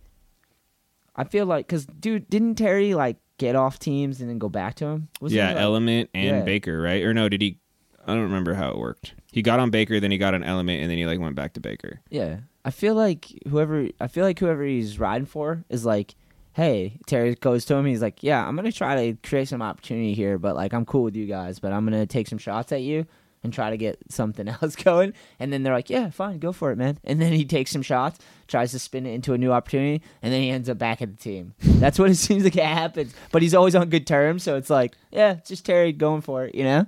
I 1.16 1.24
feel 1.24 1.46
like, 1.46 1.68
cause 1.68 1.86
dude, 1.86 2.30
didn't 2.30 2.56
Terry 2.56 2.94
like 2.94 3.18
get 3.38 3.56
off 3.56 3.80
teams 3.80 4.22
and 4.22 4.30
then 4.30 4.38
go 4.40 4.50
back 4.50 4.76
to 4.76 4.86
him? 4.86 5.10
Wasn't 5.22 5.38
yeah, 5.38 5.50
like- 5.54 5.58
Element 5.58 6.10
and 6.14 6.26
Yeah. 6.38 6.42
Baker, 6.44 6.82
right? 6.82 7.04
Or 7.04 7.14
no? 7.14 7.30
Did 7.30 7.42
he? 7.42 7.60
I 8.06 8.14
don't 8.14 8.24
remember 8.24 8.54
how 8.54 8.70
it 8.72 8.78
worked. 8.78 9.14
He 9.32 9.42
got 9.42 9.60
on 9.60 9.70
Baker, 9.70 10.00
then 10.00 10.12
he 10.12 10.18
got 10.18 10.34
on 10.34 10.44
Element, 10.44 10.82
and 10.82 10.92
then 10.92 10.98
he 10.98 11.06
like 11.06 11.20
went 11.20 11.36
back 11.36 11.54
to 11.54 11.62
Baker. 11.62 12.02
Yeah, 12.10 12.40
I 12.66 12.72
feel 12.72 12.96
like 12.96 13.28
whoever 13.48 13.88
I 14.00 14.08
feel 14.08 14.26
like 14.26 14.40
whoever 14.40 14.64
he's 14.64 15.00
riding 15.00 15.26
for 15.26 15.64
is 15.70 15.86
like, 15.86 16.16
hey, 16.54 17.00
Terry 17.06 17.36
goes 17.36 17.66
to 17.66 17.76
him. 17.76 17.86
He's 17.86 18.02
like, 18.02 18.24
yeah, 18.24 18.46
I'm 18.48 18.56
gonna 18.56 18.72
try 18.72 19.12
to 19.12 19.28
create 19.28 19.48
some 19.48 19.62
opportunity 19.62 20.14
here, 20.14 20.38
but 20.38 20.56
like 20.56 20.74
I'm 20.74 20.86
cool 20.86 21.04
with 21.04 21.16
you 21.16 21.26
guys, 21.26 21.60
but 21.60 21.72
I'm 21.74 21.84
gonna 21.86 22.06
take 22.06 22.28
some 22.28 22.38
shots 22.38 22.72
at 22.72 22.82
you 22.82 23.06
and 23.44 23.52
try 23.52 23.70
to 23.70 23.78
get 23.78 23.98
something 24.10 24.48
else 24.62 24.76
going. 24.76 25.14
And 25.40 25.52
then 25.52 25.64
they're 25.64 25.74
like, 25.74 25.90
yeah, 25.90 26.10
fine, 26.10 26.40
go 26.40 26.52
for 26.52 26.72
it, 26.72 26.78
man. 26.78 26.98
And 27.04 27.22
then 27.22 27.34
he 27.34 27.44
takes 27.44 27.72
some 27.72 27.82
shots, 27.82 28.20
tries 28.48 28.72
to 28.72 28.80
spin 28.80 29.06
it 29.06 29.14
into 29.14 29.34
a 29.34 29.38
new 29.38 29.52
opportunity, 29.52 30.02
and 30.22 30.32
then 30.32 30.42
he 30.42 30.50
ends 30.50 30.70
up 30.70 30.78
back 30.78 31.02
at 31.02 31.10
the 31.10 31.22
team. 31.22 31.54
That's 31.60 32.00
what 32.00 32.10
it 32.10 32.16
seems 32.18 32.44
like 32.44 32.56
it 32.56 32.64
happens. 32.64 33.14
But 33.32 33.42
he's 33.42 33.54
always 33.54 33.76
on 33.76 33.90
good 33.90 34.08
terms, 34.08 34.44
so 34.44 34.56
it's 34.56 34.70
like, 34.70 34.96
yeah, 35.12 35.34
it's 35.34 35.50
just 35.50 35.66
Terry 35.66 35.92
going 35.92 36.22
for 36.22 36.46
it, 36.46 36.56
you 36.56 36.64
know. 36.64 36.86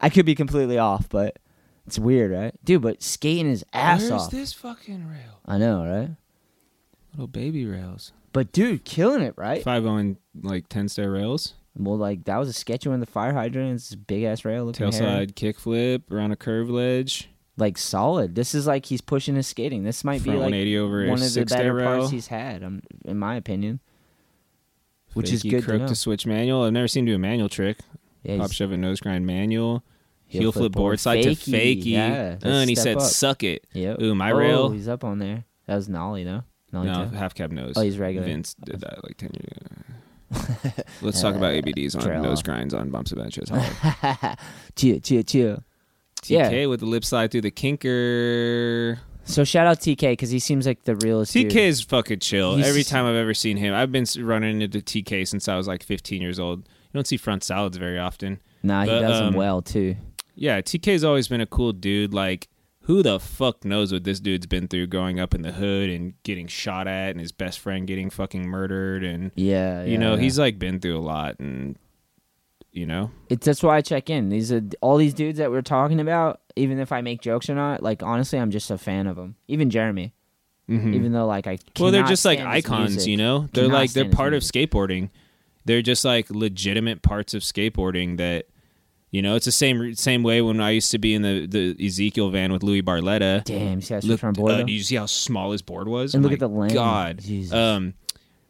I 0.00 0.08
could 0.08 0.26
be 0.26 0.34
completely 0.34 0.78
off, 0.78 1.08
but. 1.08 1.38
It's 1.84 1.98
weird, 1.98 2.30
right? 2.30 2.54
Dude, 2.64 2.80
but 2.80 3.02
skating 3.02 3.48
his 3.48 3.64
ass 3.72 4.02
Where's 4.02 4.12
off. 4.12 4.30
this 4.30 4.52
fucking 4.52 5.08
rail? 5.08 5.40
I 5.44 5.58
know, 5.58 5.84
right? 5.84 6.10
Little 7.12 7.26
baby 7.26 7.66
rails. 7.66 8.12
But 8.32 8.52
dude, 8.52 8.84
killing 8.84 9.22
it, 9.22 9.34
right? 9.36 9.62
Five 9.62 9.84
on 9.86 10.16
like 10.42 10.68
ten 10.68 10.88
stair 10.88 11.10
rails. 11.10 11.54
Well, 11.76 11.96
like 11.96 12.24
that 12.24 12.38
was 12.38 12.48
a 12.48 12.52
sketch 12.52 12.86
one. 12.86 13.00
The 13.00 13.06
fire 13.06 13.32
hydrant. 13.32 13.74
It's 13.74 13.94
big 13.94 14.24
ass 14.24 14.44
rail. 14.44 14.64
Looking 14.66 14.90
hair. 14.92 15.02
Tailside 15.26 15.32
kickflip 15.34 16.10
around 16.10 16.32
a 16.32 16.36
curve 16.36 16.68
ledge. 16.70 17.28
like 17.56 17.76
solid. 17.78 18.34
This 18.34 18.54
is 18.54 18.66
like 18.66 18.86
he's 18.86 19.00
pushing 19.00 19.34
his 19.36 19.46
skating. 19.46 19.84
This 19.84 20.04
might 20.04 20.22
be 20.22 20.30
like 20.30 20.38
180 20.50 20.78
over 20.78 21.06
one 21.08 21.22
of 21.22 21.32
the 21.34 21.44
better 21.44 21.74
rail. 21.74 21.98
parts 21.98 22.10
he's 22.10 22.28
had, 22.28 22.62
um, 22.62 22.82
in 23.04 23.18
my 23.18 23.36
opinion. 23.36 23.80
Which 25.14 25.30
is 25.30 25.42
Fakey 25.42 25.50
good 25.50 25.60
to 25.60 25.66
crook 25.66 25.80
know. 25.82 25.88
to 25.88 25.94
switch 25.94 26.26
manual. 26.26 26.62
I've 26.62 26.72
never 26.72 26.88
seen 26.88 27.02
him 27.02 27.06
do 27.08 27.14
a 27.16 27.18
manual 27.18 27.50
trick. 27.50 27.78
Yeah, 28.22 28.38
Pop 28.38 28.52
shove 28.52 28.72
it 28.72 28.78
nose 28.78 29.00
grind 29.00 29.26
manual. 29.26 29.82
Heel 30.26 30.40
Heel, 30.42 30.52
flip 30.52 30.60
flip 30.62 30.72
board 30.72 30.82
board 30.82 31.00
slide 31.00 31.22
to 31.22 31.30
fakey. 31.32 31.52
fakey. 31.82 31.84
Yeah, 31.86 32.36
Uh, 32.42 32.48
and 32.48 32.70
he 32.70 32.76
said, 32.76 32.96
up. 32.96 33.02
"Suck 33.02 33.42
it." 33.42 33.66
Yep. 33.74 34.00
Ooh, 34.00 34.14
my 34.14 34.32
oh, 34.32 34.36
rail. 34.36 34.70
He's 34.70 34.88
up 34.88 35.04
on 35.04 35.18
there. 35.18 35.44
That 35.66 35.74
was 35.76 35.90
Nollie, 35.90 36.24
no? 36.24 36.44
Nollie 36.72 36.88
No, 36.88 37.06
half 37.08 37.34
cab 37.34 37.52
nose. 37.52 37.74
Oh, 37.76 37.82
he's 37.82 37.98
regular. 37.98 38.26
Vince 38.26 38.54
did 38.64 38.80
that 38.80 39.04
like 39.04 39.16
ten 39.16 39.30
years. 39.34 39.58
ago. 40.70 40.82
Let's 41.02 41.20
talk 41.20 41.34
about 41.34 41.52
ABDs 41.52 41.94
on 41.94 42.02
trail 42.02 42.22
nose 42.22 42.38
off. 42.38 42.44
grinds 42.44 42.72
on 42.72 42.88
bumps 42.90 43.12
and 43.12 43.20
benches. 43.20 43.50
Chill, 44.76 44.98
chill, 45.00 45.22
chill. 45.22 45.62
TK 46.22 46.30
Yeah. 46.30 46.66
with 46.66 46.80
the 46.80 46.86
lip 46.86 47.04
slide 47.04 47.30
through 47.30 47.42
the 47.42 47.50
kinker. 47.50 48.98
So 49.24 49.44
shout 49.44 49.66
out 49.66 49.78
TK 49.80 50.12
because 50.12 50.30
he 50.30 50.38
seems 50.38 50.66
like 50.66 50.84
the 50.84 50.96
realest. 50.96 51.34
TK 51.34 51.48
dude. 51.50 51.56
is 51.56 51.82
fucking 51.82 52.18
chill. 52.20 52.56
He's 52.56 52.66
Every 52.66 52.82
time 52.82 53.04
I've 53.06 53.14
ever 53.16 53.34
seen 53.34 53.56
him, 53.56 53.72
I've 53.74 53.92
been 53.92 54.02
s- 54.02 54.16
running 54.18 54.62
into 54.62 54.80
TK 54.80 55.26
since 55.28 55.48
I 55.48 55.56
was 55.56 55.68
like 55.68 55.82
15 55.82 56.20
years 56.22 56.40
old. 56.40 56.60
You 56.60 56.94
don't 56.98 57.06
see 57.06 57.16
front 57.16 57.44
salads 57.44 57.76
very 57.76 57.98
often. 57.98 58.40
Nah, 58.62 58.82
he 58.84 58.88
but, 58.90 59.00
does 59.00 59.18
them 59.18 59.28
um, 59.28 59.34
well 59.34 59.62
too. 59.62 59.96
Yeah, 60.34 60.60
TK's 60.60 61.04
always 61.04 61.28
been 61.28 61.40
a 61.40 61.46
cool 61.46 61.72
dude. 61.72 62.14
Like, 62.14 62.48
who 62.82 63.02
the 63.02 63.20
fuck 63.20 63.64
knows 63.64 63.92
what 63.92 64.04
this 64.04 64.18
dude's 64.20 64.46
been 64.46 64.66
through 64.68 64.88
growing 64.88 65.20
up 65.20 65.34
in 65.34 65.42
the 65.42 65.52
hood 65.52 65.88
and 65.90 66.14
getting 66.24 66.46
shot 66.46 66.86
at 66.88 67.10
and 67.10 67.20
his 67.20 67.30
best 67.32 67.58
friend 67.60 67.86
getting 67.86 68.10
fucking 68.10 68.46
murdered 68.46 69.04
and 69.04 69.30
Yeah, 69.36 69.84
you 69.84 69.98
know, 69.98 70.14
yeah. 70.14 70.20
he's 70.20 70.38
like 70.38 70.58
been 70.58 70.80
through 70.80 70.98
a 70.98 71.00
lot 71.00 71.38
and 71.38 71.76
you 72.72 72.86
know. 72.86 73.10
It's 73.28 73.44
that's 73.46 73.62
why 73.62 73.76
I 73.76 73.80
check 73.82 74.08
in. 74.10 74.28
These 74.30 74.50
are 74.52 74.62
all 74.80 74.96
these 74.96 75.14
dudes 75.14 75.38
that 75.38 75.50
we're 75.50 75.62
talking 75.62 76.00
about. 76.00 76.40
Even 76.56 76.78
if 76.80 76.90
I 76.92 77.00
make 77.02 77.20
jokes 77.20 77.48
or 77.50 77.54
not, 77.54 77.82
like 77.82 78.02
honestly, 78.02 78.38
I'm 78.38 78.50
just 78.50 78.70
a 78.70 78.78
fan 78.78 79.06
of 79.06 79.16
them. 79.16 79.36
Even 79.48 79.70
Jeremy, 79.70 80.12
Mhm. 80.68 80.94
even 80.94 81.12
though 81.12 81.26
like 81.26 81.46
I 81.46 81.58
well, 81.78 81.90
they're 81.90 82.02
just 82.04 82.24
like 82.24 82.40
icons, 82.40 82.90
music. 82.92 83.10
you 83.10 83.16
know. 83.16 83.48
They're 83.52 83.68
like 83.68 83.92
they're 83.92 84.08
part 84.08 84.32
of 84.34 84.42
skateboarding. 84.42 85.10
They're 85.64 85.82
just 85.82 86.04
like 86.04 86.30
legitimate 86.30 87.02
parts 87.02 87.34
of 87.34 87.42
skateboarding 87.42 88.16
that 88.18 88.46
you 89.12 89.20
know, 89.20 89.36
it's 89.36 89.44
the 89.44 89.52
same 89.52 89.94
same 89.94 90.22
way 90.22 90.40
when 90.40 90.60
I 90.60 90.70
used 90.70 90.90
to 90.92 90.98
be 90.98 91.14
in 91.14 91.20
the, 91.22 91.46
the 91.46 91.86
Ezekiel 91.86 92.30
van 92.30 92.50
with 92.50 92.62
Louie 92.62 92.82
Barletta. 92.82 93.44
Damn, 93.44 93.76
you 93.76 93.80
see 93.82 93.94
that 93.94 94.04
Look, 94.04 94.20
switch 94.20 94.24
on 94.24 94.32
board 94.32 94.52
uh, 94.52 94.62
do 94.62 94.72
you 94.72 94.82
see 94.82 94.96
how 94.96 95.06
small 95.06 95.52
his 95.52 95.60
board 95.60 95.86
was? 95.86 96.14
And 96.14 96.24
Oh 96.24 96.28
look 96.28 96.32
at 96.32 96.40
the 96.40 96.48
lane. 96.48 96.72
God. 96.72 97.18
Jesus. 97.20 97.52
Um, 97.52 97.92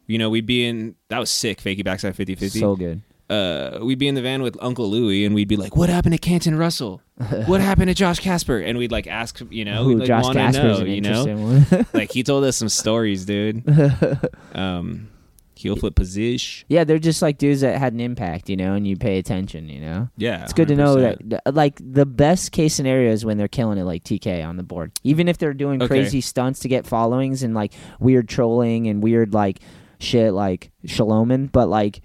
you 0.07 0.17
know, 0.17 0.29
we'd 0.29 0.45
be 0.45 0.65
in 0.65 0.95
that 1.09 1.19
was 1.19 1.29
sick, 1.29 1.61
fakey 1.61 1.83
backside 1.83 2.15
50 2.15 2.35
50. 2.35 2.59
so 2.59 2.75
good. 2.77 3.01
uh, 3.29 3.79
we'd 3.81 3.99
be 3.99 4.07
in 4.07 4.15
the 4.15 4.21
van 4.21 4.41
with 4.41 4.57
Uncle 4.61 4.89
Louie, 4.89 5.25
and 5.25 5.35
we'd 5.35 5.47
be 5.49 5.57
like, 5.57 5.75
"What 5.75 5.89
happened 5.89 6.19
to 6.19 6.29
Kanten 6.29 6.57
Russell? 6.57 7.01
what 7.45 7.59
happened 7.69 7.89
to 7.89 7.93
Josh 7.93 8.19
Kasper?" 8.19 8.59
And 8.59 8.77
we'd 8.77 8.91
like 8.91 9.07
ask, 9.07 9.41
you 9.49 9.65
know, 9.65 9.87
Ooh, 9.87 9.97
like, 9.97 10.07
Josh 10.07 10.33
Kasper's 10.33 10.79
know, 10.79 10.85
you 10.85 11.01
know, 11.01 11.85
like 11.93 12.11
he 12.11 12.23
told 12.23 12.45
us 12.45 12.55
some 12.55 12.69
stories, 12.69 13.25
dude. 13.25 13.63
um, 14.55 15.09
heel 15.55 15.75
flip 15.75 15.95
position. 15.95 16.65
yeah, 16.69 16.83
they're 16.83 16.99
just 16.99 17.21
like 17.21 17.37
dudes 17.37 17.61
that 17.61 17.77
had 17.77 17.93
an 17.93 17.99
impact, 17.99 18.49
you 18.49 18.55
know, 18.57 18.73
and 18.73 18.87
you 18.87 18.95
pay 18.97 19.17
attention, 19.19 19.69
you 19.69 19.79
know. 19.81 20.09
Yeah, 20.17 20.43
It's 20.43 20.53
good 20.53 20.67
to 20.69 20.75
know 20.75 20.95
that, 20.99 21.41
like, 21.53 21.79
the 21.79 22.05
best 22.05 22.51
case 22.51 22.73
scenario 22.73 23.11
is 23.11 23.23
when 23.25 23.37
they're 23.37 23.47
killing 23.47 23.77
it, 23.77 23.83
like 23.83 24.03
TK 24.03 24.43
on 24.45 24.57
the 24.57 24.63
board. 24.63 24.91
Even 25.03 25.27
if 25.27 25.37
they're 25.37 25.53
doing 25.53 25.81
Okay. 25.81 25.87
crazy 25.87 26.21
stunts 26.21 26.59
to 26.61 26.67
get 26.67 26.85
followings 26.87 27.43
and 27.43 27.53
like 27.53 27.73
weird 27.99 28.27
trolling 28.27 28.87
and 28.87 29.01
weird 29.03 29.33
like 29.33 29.59
shit, 29.99 30.33
like 30.33 30.71
Shalomin, 30.87 31.51
but 31.51 31.69
like, 31.69 32.01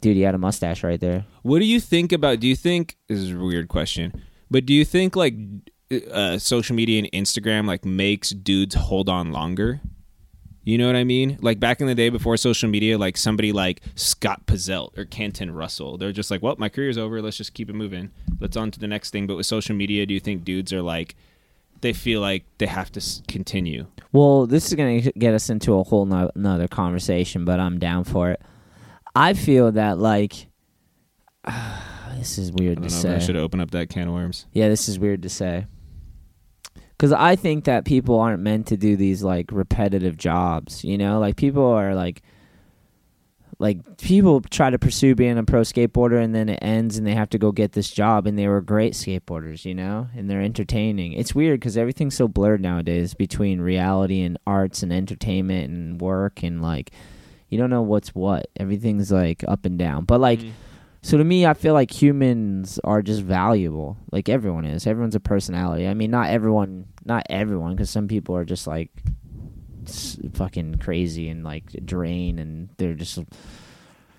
dude, 0.00 0.16
he 0.16 0.22
had 0.22 0.34
a 0.34 0.38
mustache 0.38 0.82
right 0.84 1.00
there. 1.00 1.24
What 1.42 1.58
do 1.60 1.64
you 1.64 1.80
think 1.80 2.12
about? 2.12 2.40
Do 2.40 2.46
you 2.48 2.56
think 2.56 2.96
this 3.08 3.18
is 3.18 3.32
a 3.32 3.38
weird 3.38 3.68
question, 3.68 4.22
but 4.50 4.66
do 4.66 4.72
you 4.74 4.84
think 4.84 5.16
like 5.16 5.34
uh, 6.12 6.38
social 6.38 6.76
media 6.76 6.98
and 7.00 7.10
Instagram 7.12 7.66
like 7.66 7.84
makes 7.84 8.30
dudes 8.30 8.74
hold 8.74 9.08
on 9.08 9.32
longer? 9.32 9.80
You 10.62 10.76
know 10.76 10.86
what 10.86 10.96
I 10.96 11.04
mean? 11.04 11.38
Like 11.40 11.58
back 11.58 11.80
in 11.80 11.86
the 11.86 11.94
day 11.94 12.10
before 12.10 12.36
social 12.36 12.68
media, 12.68 12.98
like 12.98 13.16
somebody 13.16 13.50
like 13.50 13.80
Scott 13.94 14.44
Pazelt 14.46 14.96
or 14.98 15.04
Kanten 15.06 15.54
Russell, 15.56 15.96
they're 15.96 16.12
just 16.12 16.30
like, 16.30 16.42
"Well, 16.42 16.54
my 16.58 16.68
career's 16.68 16.98
over. 16.98 17.22
Let's 17.22 17.38
just 17.38 17.54
keep 17.54 17.70
it 17.70 17.74
moving. 17.74 18.10
Let's 18.40 18.56
on 18.56 18.70
to 18.72 18.78
the 18.78 18.86
next 18.86 19.10
thing." 19.10 19.26
But 19.26 19.36
with 19.36 19.46
social 19.46 19.74
media, 19.74 20.04
do 20.04 20.12
you 20.12 20.20
think 20.20 20.44
dudes 20.44 20.72
are 20.72 20.82
like 20.82 21.14
they 21.80 21.92
feel 21.94 22.20
like 22.20 22.44
they 22.58 22.66
have 22.66 22.92
to 22.92 23.00
continue? 23.26 23.86
Well, 24.12 24.46
this 24.46 24.66
is 24.66 24.74
going 24.74 25.02
to 25.02 25.12
get 25.12 25.32
us 25.34 25.48
into 25.48 25.74
a 25.78 25.82
whole 25.82 26.04
no- 26.04 26.30
nother 26.34 26.68
conversation, 26.68 27.44
but 27.46 27.58
I'm 27.58 27.78
down 27.78 28.04
for 28.04 28.30
it. 28.30 28.42
I 29.14 29.32
feel 29.34 29.72
that, 29.72 29.98
like, 29.98 30.46
this 32.18 32.38
is 32.38 32.50
I 32.50 32.54
weird 32.58 32.76
don't 32.76 32.88
to 32.88 32.94
know. 32.94 33.00
say. 33.00 33.14
I 33.14 33.18
should 33.18 33.36
open 33.36 33.60
up 33.60 33.70
that 33.70 33.88
can 33.88 34.08
of 34.08 34.14
worms. 34.14 34.46
Yeah, 34.52 34.68
this 34.68 34.88
is 34.88 34.98
weird 34.98 35.22
to 35.22 35.28
say. 35.28 35.66
Because 37.00 37.12
I 37.12 37.34
think 37.34 37.64
that 37.64 37.86
people 37.86 38.20
aren't 38.20 38.42
meant 38.42 38.66
to 38.66 38.76
do 38.76 38.94
these 38.94 39.22
like 39.22 39.50
repetitive 39.50 40.18
jobs. 40.18 40.84
You 40.84 40.98
know, 40.98 41.18
like 41.18 41.36
people 41.36 41.64
are 41.64 41.94
like, 41.94 42.20
like 43.58 43.96
people 43.96 44.42
try 44.42 44.68
to 44.68 44.78
pursue 44.78 45.14
being 45.14 45.38
a 45.38 45.42
pro 45.42 45.62
skateboarder 45.62 46.22
and 46.22 46.34
then 46.34 46.50
it 46.50 46.58
ends 46.60 46.98
and 46.98 47.06
they 47.06 47.14
have 47.14 47.30
to 47.30 47.38
go 47.38 47.52
get 47.52 47.72
this 47.72 47.88
job 47.88 48.26
and 48.26 48.38
they 48.38 48.48
were 48.48 48.60
great 48.60 48.92
skateboarders. 48.92 49.64
You 49.64 49.74
know, 49.74 50.08
and 50.14 50.28
they're 50.28 50.42
entertaining. 50.42 51.14
It's 51.14 51.34
weird 51.34 51.60
because 51.60 51.78
everything's 51.78 52.16
so 52.16 52.28
blurred 52.28 52.60
nowadays 52.60 53.14
between 53.14 53.62
reality 53.62 54.20
and 54.20 54.38
arts 54.46 54.82
and 54.82 54.92
entertainment 54.92 55.70
and 55.70 55.98
work 56.02 56.42
and 56.42 56.60
like, 56.60 56.90
you 57.48 57.56
don't 57.56 57.70
know 57.70 57.80
what's 57.80 58.14
what. 58.14 58.48
Everything's 58.58 59.10
like 59.10 59.42
up 59.48 59.64
and 59.64 59.78
down. 59.78 60.04
But 60.04 60.20
like 60.20 60.40
mm-hmm. 60.40 60.69
So 61.02 61.16
to 61.16 61.24
me, 61.24 61.46
I 61.46 61.54
feel 61.54 61.72
like 61.72 61.90
humans 61.90 62.78
are 62.84 63.00
just 63.00 63.22
valuable. 63.22 63.96
Like 64.12 64.28
everyone 64.28 64.64
is. 64.66 64.86
Everyone's 64.86 65.14
a 65.14 65.20
personality. 65.20 65.88
I 65.88 65.94
mean, 65.94 66.10
not 66.10 66.28
everyone, 66.28 66.86
not 67.04 67.26
everyone, 67.30 67.72
because 67.72 67.88
some 67.90 68.06
people 68.06 68.36
are 68.36 68.44
just 68.44 68.66
like 68.66 68.90
fucking 70.34 70.76
crazy 70.76 71.28
and 71.28 71.42
like 71.44 71.64
drain, 71.84 72.38
and 72.38 72.68
they're 72.76 72.94
just. 72.94 73.18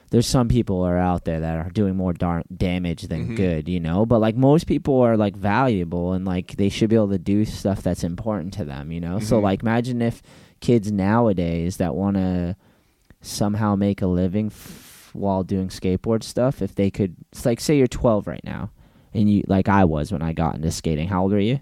There's 0.10 0.28
some 0.28 0.50
people 0.50 0.82
are 0.82 0.98
out 0.98 1.24
there 1.24 1.40
that 1.40 1.58
are 1.66 1.70
doing 1.70 1.96
more 1.96 2.12
dar- 2.12 2.44
damage 2.56 3.04
than 3.04 3.30
Mhm. 3.30 3.36
good, 3.38 3.70
you 3.70 3.80
know. 3.80 4.06
But 4.06 4.20
like 4.20 4.36
most 4.36 4.68
people 4.68 5.00
are 5.00 5.16
like 5.16 5.38
valuable 5.38 6.12
and 6.12 6.26
like 6.26 6.58
they 6.58 6.68
should 6.68 6.90
be 6.90 6.98
able 6.98 7.12
to 7.12 7.18
do 7.20 7.46
stuff 7.46 7.82
that's 7.82 8.04
important 8.04 8.54
to 8.56 8.66
them, 8.66 8.92
you 8.92 9.00
know. 9.00 9.20
So 9.20 9.40
Mhm. 9.40 9.44
like 9.44 9.62
imagine 9.62 10.02
if 10.02 10.22
kids 10.60 10.92
nowadays 10.92 11.78
that 11.78 11.96
want 11.96 12.18
to 12.18 12.58
somehow 13.22 13.78
make 13.78 14.02
a 14.02 14.08
living 14.08 14.48
f- 14.48 14.91
while 15.14 15.44
doing 15.44 15.70
skateboard 15.70 16.24
stuff 16.24 16.62
if 16.62 16.76
they 16.76 16.90
could 16.92 17.16
it's 17.32 17.46
like 17.46 17.60
say 17.60 17.78
you're 17.78 17.88
12 17.88 18.28
right 18.28 18.44
now 18.44 18.72
and 19.14 19.30
you 19.30 19.44
like 19.48 19.68
I 19.70 19.86
was 19.86 20.12
when 20.12 20.22
I 20.22 20.34
got 20.34 20.56
into 20.56 20.72
skating 20.72 21.08
how 21.08 21.24
old 21.24 21.34
are 21.34 21.40
you 21.40 21.60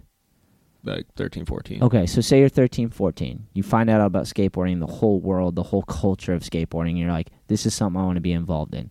Like 0.83 1.05
13, 1.15 1.45
14. 1.45 1.83
okay 1.83 2.05
so 2.05 2.21
say 2.21 2.39
you're 2.39 2.49
13 2.49 2.89
14 2.89 3.47
you 3.53 3.63
find 3.63 3.89
out 3.89 4.01
about 4.01 4.25
skateboarding 4.25 4.79
the 4.79 4.87
whole 4.87 5.19
world 5.19 5.55
the 5.55 5.63
whole 5.63 5.83
culture 5.83 6.33
of 6.33 6.43
skateboarding 6.43 6.89
and 6.91 6.99
you're 6.99 7.11
like 7.11 7.29
this 7.47 7.65
is 7.65 7.73
something 7.73 7.99
I 7.99 8.05
want 8.05 8.15
to 8.15 8.21
be 8.21 8.33
involved 8.33 8.73
in 8.75 8.89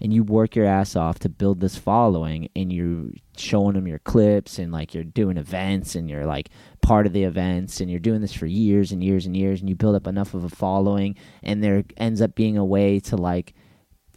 and 0.00 0.12
you 0.12 0.24
work 0.24 0.56
your 0.56 0.66
ass 0.66 0.96
off 0.96 1.20
to 1.20 1.28
build 1.28 1.60
this 1.60 1.78
following 1.78 2.48
and 2.56 2.72
you're 2.72 3.06
showing 3.36 3.74
them 3.74 3.86
your 3.86 4.00
clips 4.00 4.58
and 4.58 4.72
like 4.72 4.94
you're 4.94 5.04
doing 5.04 5.36
events 5.36 5.94
and 5.94 6.10
you're 6.10 6.26
like 6.26 6.48
part 6.80 7.06
of 7.06 7.12
the 7.12 7.22
events 7.22 7.80
and 7.80 7.88
you're 7.88 8.00
doing 8.00 8.20
this 8.20 8.32
for 8.32 8.46
years 8.46 8.90
and 8.90 9.04
years 9.04 9.26
and 9.26 9.36
years 9.36 9.60
and 9.60 9.68
you 9.68 9.76
build 9.76 9.94
up 9.94 10.08
enough 10.08 10.34
of 10.34 10.42
a 10.42 10.48
following 10.48 11.14
and 11.44 11.62
there 11.62 11.84
ends 11.98 12.20
up 12.20 12.34
being 12.34 12.56
a 12.58 12.64
way 12.64 12.98
to 12.98 13.16
like 13.16 13.54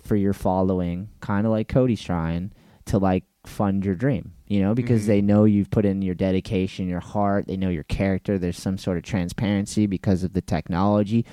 for 0.05 0.15
your 0.15 0.33
following 0.33 1.09
kind 1.19 1.45
of 1.45 1.51
like 1.51 1.67
Cody's 1.67 2.01
trying 2.01 2.51
to 2.85 2.97
like 2.99 3.23
fund 3.45 3.83
your 3.85 3.95
dream 3.95 4.31
you 4.47 4.59
know 4.61 4.73
because 4.73 5.03
Mhm. 5.03 5.07
they 5.07 5.21
know 5.21 5.43
you've 5.45 5.69
put 5.69 5.85
in 5.85 6.01
your 6.01 6.15
dedication 6.15 6.87
your 6.87 6.99
heart 6.99 7.47
they 7.47 7.57
know 7.57 7.69
your 7.69 7.83
character 7.83 8.39
there's 8.39 8.57
some 8.57 8.77
sort 8.77 8.97
of 8.97 9.03
transparency 9.03 9.85
because 9.85 10.23
of 10.23 10.33
the 10.33 10.41
technology 10.41 11.25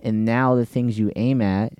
and 0.00 0.24
now 0.24 0.54
the 0.54 0.66
things 0.66 0.98
you 0.98 1.12
aim 1.16 1.40
at 1.42 1.74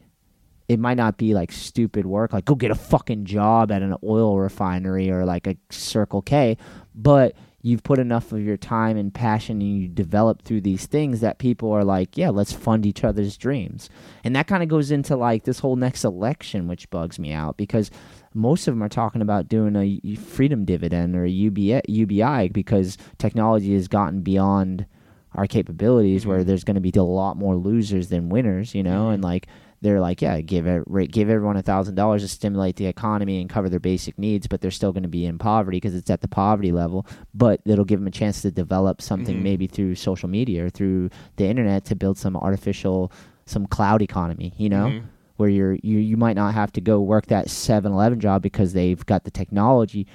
it 0.69 0.79
might 0.79 0.97
not 0.97 1.17
be 1.17 1.35
like 1.35 1.51
stupid 1.51 2.07
work, 2.07 2.33
like 2.33 2.45
go 2.45 2.55
get 2.55 2.71
a 2.71 2.77
fucking 2.77 3.25
job 3.25 3.73
at 3.73 3.83
an 3.83 3.97
oil 4.05 4.39
refinery 4.39 5.11
or 5.11 5.25
like 5.25 5.49
a 5.49 5.57
Circle 5.71 6.23
K, 6.23 6.57
but 6.95 7.35
you've 7.63 7.83
put 7.83 7.99
enough 7.99 8.33
of 8.33 8.41
your 8.41 8.57
time 8.57 8.97
and 8.97 9.13
passion 9.13 9.61
and 9.61 9.81
you 9.83 9.87
develop 9.89 10.43
through 10.43 10.63
these 10.63 10.87
things 10.87 11.21
that 11.21 11.39
people 11.39 11.71
are 11.71 11.85
like, 11.85 12.17
yeah, 12.17 12.31
let's 12.31 12.53
fund 12.53 12.87
each 12.87 13.05
other's 13.05 13.37
dreams. 13.37 13.91
And 14.25 14.35
that 14.35 14.47
kind 14.47 14.63
of 14.63 14.69
goes 14.69 14.91
into 14.91 15.15
like 15.17 15.45
this 15.45 15.59
whole 15.59 15.77
next 15.77 16.05
election, 16.05 16.69
which 16.69 16.89
bugs 16.89 17.19
me 17.19 17.33
out 17.33 17.57
because 17.59 17.91
most 18.33 18.67
of 18.67 18.73
them 18.75 18.83
are 18.83 18.89
talking 18.89 19.21
about 19.21 19.49
doing 19.49 19.77
a 19.77 20.15
freedom 20.17 20.65
dividend 20.65 21.15
or 21.15 21.25
a 21.25 21.31
UBI, 21.31 21.83
UBI 21.87 22.49
because 22.49 22.97
technology 23.19 23.75
has 23.75 23.89
gotten 23.89 24.23
beyond 24.23 24.87
our 25.35 25.47
capabilities 25.47 26.27
where 26.27 26.41
Mhm. 26.41 26.47
there's 26.47 26.65
going 26.65 26.75
to 26.77 26.81
be 26.81 26.93
a 26.97 27.03
lot 27.03 27.37
more 27.37 27.57
losers 27.57 28.09
than 28.09 28.31
winners, 28.31 28.75
you 28.75 28.83
know, 28.83 29.09
Mhm. 29.09 29.15
and 29.15 29.23
like 29.25 29.47
they're 29.83 30.01
like, 30.01 30.21
yeah, 30.21 30.41
give 30.41 30.67
it, 30.67 30.85
give 31.11 31.31
everyone 31.31 31.57
a 31.57 31.63
thousand 31.63 31.95
dollars 31.95 32.23
to 32.23 32.29
stimulate 32.29 32.77
the 32.77 32.87
economy 32.87 33.41
and 33.41 33.49
cover 33.49 33.69
their 33.69 33.81
basic 33.81 34.19
needs, 34.19 34.47
but 34.47 34.61
they're 34.61 34.71
still 34.71 34.93
going 34.93 35.03
to 35.05 35.09
be 35.09 35.25
in 35.25 35.39
poverty 35.39 35.77
because 35.79 35.95
it's 35.95 36.11
at 36.11 36.21
the 36.21 36.29
poverty 36.29 36.71
level. 36.73 37.07
But 37.35 37.61
it'll 37.65 37.87
give 37.87 37.99
them 38.01 38.07
a 38.07 38.11
chance 38.11 38.43
to 38.43 38.51
develop 38.51 39.01
something 39.01 39.39
Mhm. 39.39 39.43
maybe 39.43 39.67
through 39.67 39.95
social 39.95 40.29
media 40.29 40.67
or 40.67 40.71
through 40.71 41.09
the 41.37 41.47
internet 41.47 41.85
to 41.87 41.97
build 41.97 42.19
some 42.19 42.37
artificial, 42.37 43.11
some 43.47 43.67
cloud 43.67 44.03
economy, 44.03 44.53
you 44.59 44.69
know, 44.69 44.89
Mhm. 44.89 45.03
where 45.37 45.49
you're 45.49 45.75
you 45.83 45.99
you 45.99 46.17
might 46.19 46.37
not 46.37 46.53
have 46.53 46.71
to 46.73 46.81
go 46.83 47.01
work 47.01 47.27
that 47.27 47.49
7-Eleven 47.49 48.21
job 48.21 48.43
because 48.43 48.75
they've 48.75 49.05
got 49.07 49.25
the 49.25 49.31
technology. 49.31 50.07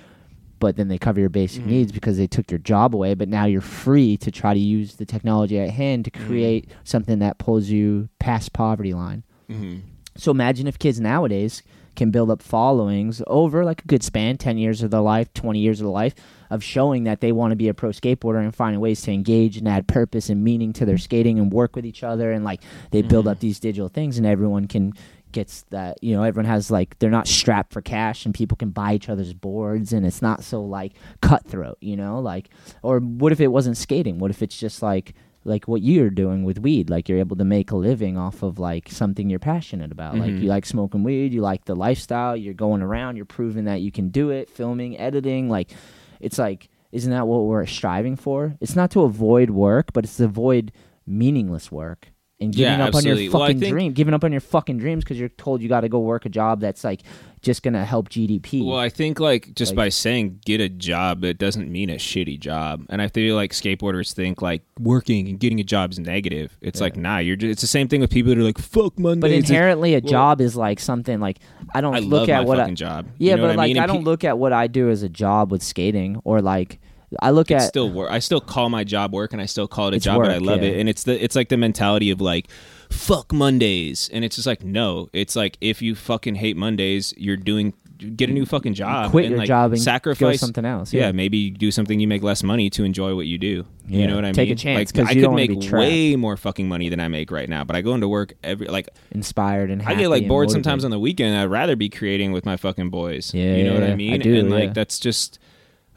But 0.59 0.77
then 0.77 0.87
they 0.87 0.97
cover 0.97 1.19
your 1.19 1.29
basic 1.29 1.63
Mhm. 1.63 1.67
needs 1.67 1.91
because 1.91 2.17
they 2.17 2.27
took 2.27 2.49
your 2.49 2.59
job 2.59 2.95
away. 2.95 3.13
But 3.13 3.27
now 3.29 3.45
you're 3.45 3.59
free 3.61 4.15
to 4.17 4.31
try 4.31 4.53
to 4.53 4.59
use 4.59 4.95
the 4.95 5.05
technology 5.05 5.59
at 5.59 5.71
hand 5.71 6.05
to 6.05 6.11
Mhm. 6.11 6.25
create 6.27 6.69
something 6.83 7.19
that 7.19 7.39
pulls 7.39 7.69
you 7.69 8.07
past 8.19 8.53
poverty 8.53 8.93
line. 8.93 9.23
Mhm. 9.49 9.81
So 10.17 10.31
imagine 10.31 10.67
if 10.67 10.79
kids 10.79 10.99
nowadays 10.99 11.61
can 11.95 12.11
build 12.11 12.29
up 12.29 12.41
followings 12.41 13.21
over 13.27 13.63
like 13.63 13.81
a 13.83 13.87
good 13.87 14.03
span 14.03 14.37
10 14.37 14.57
years 14.57 14.83
of 14.83 14.91
their 14.91 14.99
life 15.01 15.33
20 15.33 15.59
years 15.59 15.79
of 15.79 15.85
their 15.85 15.93
life 15.93 16.13
of 16.49 16.61
showing 16.63 17.05
that 17.05 17.21
they 17.21 17.31
want 17.31 17.51
to 17.51 17.55
be 17.55 17.69
a 17.69 17.73
pro 17.73 17.89
skateboarder 17.89 18.43
and 18.43 18.53
finding 18.53 18.81
ways 18.81 19.01
to 19.01 19.11
engage 19.11 19.55
and 19.57 19.67
add 19.67 19.87
purpose 19.87 20.29
and 20.29 20.43
meaning 20.43 20.73
to 20.73 20.85
their 20.85 20.97
skating 20.97 21.39
and 21.39 21.53
work 21.53 21.73
with 21.75 21.85
each 21.85 22.03
other 22.03 22.31
and 22.33 22.43
like 22.43 22.61
they 22.91 23.01
build 23.01 23.25
Mhm. 23.25 23.31
up 23.31 23.39
these 23.39 23.59
digital 23.61 23.87
things 23.87 24.17
and 24.17 24.27
everyone 24.27 24.67
can 24.67 24.93
gets 25.31 25.63
that 25.69 25.97
you 26.01 26.15
know 26.15 26.23
everyone 26.23 26.45
has 26.49 26.71
like 26.71 26.97
they're 26.99 27.09
not 27.09 27.27
strapped 27.27 27.73
for 27.73 27.81
cash 27.81 28.25
and 28.25 28.33
people 28.33 28.55
can 28.55 28.69
buy 28.69 28.93
each 28.93 29.09
other's 29.09 29.33
boards 29.33 29.91
and 29.91 30.05
it's 30.05 30.21
not 30.21 30.41
so 30.43 30.63
like 30.63 30.93
cutthroat 31.21 31.77
you 31.81 31.97
know 31.97 32.19
like 32.19 32.49
or 32.83 32.99
what 32.99 33.33
if 33.33 33.41
it 33.41 33.47
wasn't 33.47 33.75
skating 33.75 34.17
what 34.17 34.31
if 34.31 34.41
it's 34.41 34.57
just 34.57 34.81
like 34.81 35.13
like 35.45 35.67
what 35.67 35.81
you're 35.81 36.09
doing 36.09 36.43
with 36.43 36.59
weed 36.59 36.89
like 36.89 37.07
you're 37.07 37.19
able 37.19 37.35
to 37.37 37.45
make 37.45 37.69
a 37.71 37.75
living 37.75 38.17
off 38.17 38.41
of 38.43 38.57
like 38.59 38.89
something 38.89 39.29
you're 39.29 39.39
passionate 39.39 39.91
about. 39.91 40.17
Like 40.17 40.31
Mhm. 40.33 40.41
you 40.41 40.47
like 40.49 40.65
smoking 40.65 41.03
weed 41.03 41.33
you 41.33 41.41
like 41.41 41.65
the 41.65 41.75
lifestyle 41.75 42.35
you're 42.35 42.53
going 42.55 42.81
around 42.81 43.15
you're 43.15 43.25
proving 43.25 43.65
that 43.65 43.81
you 43.81 43.91
can 43.91 44.09
do 44.09 44.31
it 44.31 44.49
filming 44.49 44.97
editing 44.99 45.47
like 45.49 45.71
it's 46.19 46.37
like 46.39 46.67
isn't 46.91 47.11
that 47.11 47.27
what 47.27 47.43
we're 47.45 47.65
striving 47.65 48.15
for? 48.15 48.55
It's 48.61 48.75
not 48.75 48.89
to 48.91 49.01
avoid 49.01 49.49
work 49.51 49.93
but 49.93 50.03
it's 50.03 50.17
to 50.17 50.25
avoid 50.25 50.71
meaningless 51.05 51.71
work 51.71 52.11
and 52.41 52.53
Yeah, 52.53 52.71
giving 52.71 52.81
up 52.81 52.95
on 52.95 53.03
your 53.05 53.13
absolutely. 53.13 53.29
Well, 53.29 53.43
fucking 53.47 53.59
think- 53.61 53.71
dream 53.71 53.93
giving 53.93 54.13
up 54.13 54.23
on 54.25 54.31
your 54.33 54.41
fucking 54.41 54.77
dreams 54.77 55.03
because 55.03 55.17
you're 55.19 55.29
told 55.29 55.61
you 55.61 55.69
got 55.69 55.81
to 55.81 55.89
go 55.89 55.99
work 55.99 56.25
a 56.25 56.29
job 56.29 56.59
that's 56.59 56.83
like 56.83 57.01
just 57.41 57.61
gonna 57.63 57.85
help 57.85 58.09
gdp 58.09 58.65
Well, 58.65 58.77
I 58.77 58.89
think 58.89 59.19
like 59.19 59.53
just 59.55 59.71
Like- 59.71 59.75
by 59.77 59.89
saying 59.89 60.39
get 60.45 60.59
a 60.59 60.67
job, 60.67 61.23
it 61.23 61.37
doesn't 61.37 61.71
mean 61.71 61.89
a 61.89 61.95
shitty 61.95 62.39
job. 62.39 62.83
And 62.89 63.01
I 63.01 63.07
feel 63.07 63.35
like 63.35 63.51
skateboarders 63.53 64.11
think 64.13 64.41
like 64.41 64.63
working 64.79 65.29
and 65.29 65.39
getting 65.39 65.59
a 65.59 65.63
job 65.63 65.91
is 65.91 65.99
negative. 65.99 66.57
It's 66.61 66.81
like 66.81 66.97
nah, 66.97 67.19
you're. 67.19 67.35
Just, 67.35 67.51
it's 67.51 67.61
the 67.61 67.67
same 67.67 67.87
thing 67.87 68.01
with 68.01 68.09
people 68.09 68.33
that 68.33 68.39
are 68.39 68.43
like 68.43 68.57
fuck 68.57 68.97
Monday. 68.99 69.21
but 69.21 69.31
inherently 69.31 69.93
a 69.95 69.99
well- 70.03 70.09
job 70.11 70.41
is 70.41 70.55
like 70.57 70.79
something 70.79 71.19
like 71.19 71.39
i 71.73 71.79
don't 71.81 71.95
I 71.95 71.99
look 71.99 72.27
at 72.29 72.45
what 72.45 72.57
fucking 72.57 72.71
I, 72.73 72.75
job. 72.75 73.07
yeah 73.17 73.31
You 73.31 73.37
know 73.37 73.47
but 73.47 73.55
like 73.57 73.65
I, 73.65 73.67
mean? 73.73 73.79
i 73.79 73.85
don't 73.85 73.99
pe- 73.99 74.03
look 74.03 74.23
at 74.23 74.37
what 74.37 74.51
i 74.53 74.67
do 74.67 74.89
as 74.89 75.03
a 75.03 75.09
job 75.09 75.51
with 75.51 75.63
skating 75.63 76.19
or 76.23 76.41
like 76.41 76.79
i 77.21 77.31
look 77.31 77.51
it's 77.51 77.65
at 77.65 77.67
still 77.67 77.89
work. 77.89 78.11
I 78.11 78.19
still 78.19 78.41
call 78.41 78.69
my 78.69 78.83
job 78.83 79.13
work, 79.13 79.33
and 79.33 79.41
I 79.41 79.45
still 79.45 79.67
call 79.67 79.89
it 79.89 79.93
a 79.93 79.99
job, 79.99 80.21
but 80.21 80.31
I 80.31 80.37
love 80.37 80.61
yeah. 80.61 80.69
it. 80.69 80.79
And 80.79 80.89
it's 80.89 81.03
the 81.03 81.23
it's 81.23 81.35
like 81.35 81.49
the 81.49 81.57
mentality 81.57 82.11
of 82.11 82.21
like 82.21 82.49
fuck 82.89 83.33
Mondays, 83.33 84.09
and 84.13 84.23
it's 84.23 84.35
just 84.35 84.47
like 84.47 84.63
no, 84.63 85.09
it's 85.13 85.35
like 85.35 85.57
if 85.61 85.81
you 85.81 85.95
fucking 85.95 86.35
hate 86.35 86.57
Mondays, 86.57 87.13
you're 87.17 87.37
doing 87.37 87.73
get 87.97 88.29
a 88.29 88.33
new 88.33 88.45
fucking 88.45 88.73
job, 88.73 89.11
quit 89.11 89.25
and, 89.25 89.31
your 89.31 89.39
like, 89.39 89.47
job 89.47 89.71
and 89.71 89.81
sacrifice 89.81 90.39
something 90.39 90.65
else 90.65 90.93
Yeah, 90.93 91.07
yeah, 91.07 91.11
maybe 91.11 91.49
do 91.49 91.71
something 91.71 91.99
you 91.99 92.07
make 92.07 92.23
less 92.23 92.43
money 92.43 92.69
to 92.71 92.83
enjoy 92.83 93.15
what 93.15 93.25
you 93.25 93.37
do. 93.37 93.65
Yeah. 93.87 94.01
You 94.01 94.07
know 94.07 94.15
what 94.15 94.25
I 94.25 94.31
Take 94.31 94.47
a 94.47 94.51
mean? 94.51 94.57
chance, 94.57 94.95
Like 94.95 95.07
I 95.09 95.13
could 95.13 95.31
make 95.31 95.71
way 95.71 96.15
more 96.15 96.37
fucking 96.37 96.67
money 96.67 96.89
than 96.89 96.99
I 96.99 97.07
make 97.07 97.31
right 97.31 97.47
now, 97.47 97.63
but 97.63 97.75
I 97.75 97.81
go 97.81 97.93
into 97.93 98.07
work 98.07 98.33
every 98.43 98.67
like 98.67 98.89
inspired 99.11 99.71
and 99.71 99.81
I 99.81 99.95
get 99.95 100.09
like 100.09 100.27
bored 100.27 100.51
sometimes 100.51 100.83
on 100.83 100.91
the 100.91 100.99
weekend. 100.99 101.37
I'd 101.37 101.45
rather 101.45 101.75
be 101.75 101.89
creating 101.89 102.31
with 102.31 102.45
my 102.45 102.57
fucking 102.57 102.89
boys. 102.89 103.33
Yeah, 103.33 103.55
you 103.55 103.63
know 103.63 103.73
what 103.73 103.83
I 103.83 103.91
I 103.91 103.95
mean? 103.95 104.19
do, 104.21 104.39
and 104.39 104.49
like 104.49 104.73
that's 104.73 104.99
just. 104.99 105.39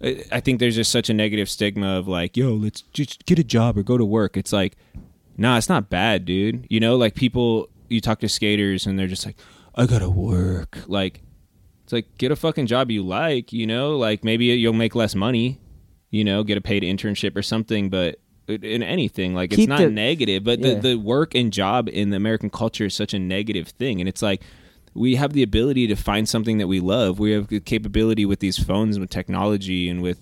I 0.03 0.25
I 0.33 0.41
think 0.41 0.61
there's 0.61 0.77
just 0.77 0.91
such 0.91 1.09
a 1.11 1.15
negative 1.15 1.49
stigma 1.49 1.99
of 1.99 2.07
like, 2.09 2.37
yo, 2.37 2.53
let's 2.55 2.83
just 2.93 3.27
get 3.27 3.39
a 3.39 3.45
job 3.45 3.77
or 3.79 3.83
go 3.83 3.97
to 3.99 4.05
work. 4.05 4.37
It's 4.37 4.53
like, 4.53 4.77
nah, 5.37 5.57
it's 5.57 5.69
not 5.69 5.91
bad, 5.91 6.25
dude. 6.25 6.67
You 6.71 6.81
know, 6.81 6.97
like 6.97 7.15
people, 7.15 7.69
you 7.89 8.01
talk 8.01 8.21
to 8.21 8.29
skaters 8.29 8.87
and 8.87 8.99
they're 8.99 9.07
just 9.09 9.27
like, 9.27 9.37
I 9.75 9.87
gotta 9.87 10.11
work. 10.11 10.79
Like, 10.87 11.23
it's 11.85 11.93
like 11.93 12.17
get 12.19 12.31
a 12.33 12.37
fucking 12.37 12.67
job 12.67 12.91
you 12.91 13.03
like. 13.03 13.53
You 13.53 13.67
know, 13.67 13.97
like 13.97 14.25
maybe 14.25 14.47
you'll 14.47 14.73
make 14.73 14.95
less 14.95 15.15
money. 15.15 15.61
You 16.11 16.25
know, 16.25 16.43
get 16.43 16.57
a 16.59 16.61
paid 16.61 16.83
internship 16.83 17.37
or 17.37 17.43
something, 17.43 17.91
but. 17.91 18.19
In 18.51 18.83
anything, 18.83 19.35
like 19.35 19.53
it's 19.53 19.67
not 19.67 19.81
the- 19.81 19.91
negative, 19.91 20.43
but 20.43 20.59
Yeah. 20.59 20.77
the, 20.77 20.81
the 20.81 20.95
work 20.99 21.35
and 21.35 21.53
job 21.53 21.87
in 21.87 22.09
the 22.09 22.17
American 22.17 22.49
culture 22.49 22.87
is 22.87 22.95
such 22.95 23.13
a 23.13 23.19
negative 23.19 23.69
thing, 23.69 24.01
and 24.01 24.09
it's 24.09 24.23
like 24.23 24.41
we 24.99 25.15
have 25.15 25.33
the 25.33 25.43
ability 25.43 25.87
to 25.87 25.97
find 25.97 26.29
something 26.29 26.59
that 26.59 26.67
we 26.67 26.81
love. 26.81 27.19
We 27.19 27.33
have 27.33 27.49
the 27.49 27.61
capability 27.61 28.27
with 28.27 28.41
these 28.41 28.59
phones, 28.59 28.97
and 28.97 29.03
with 29.03 29.11
technology, 29.11 29.89
and 29.89 30.03
with 30.03 30.21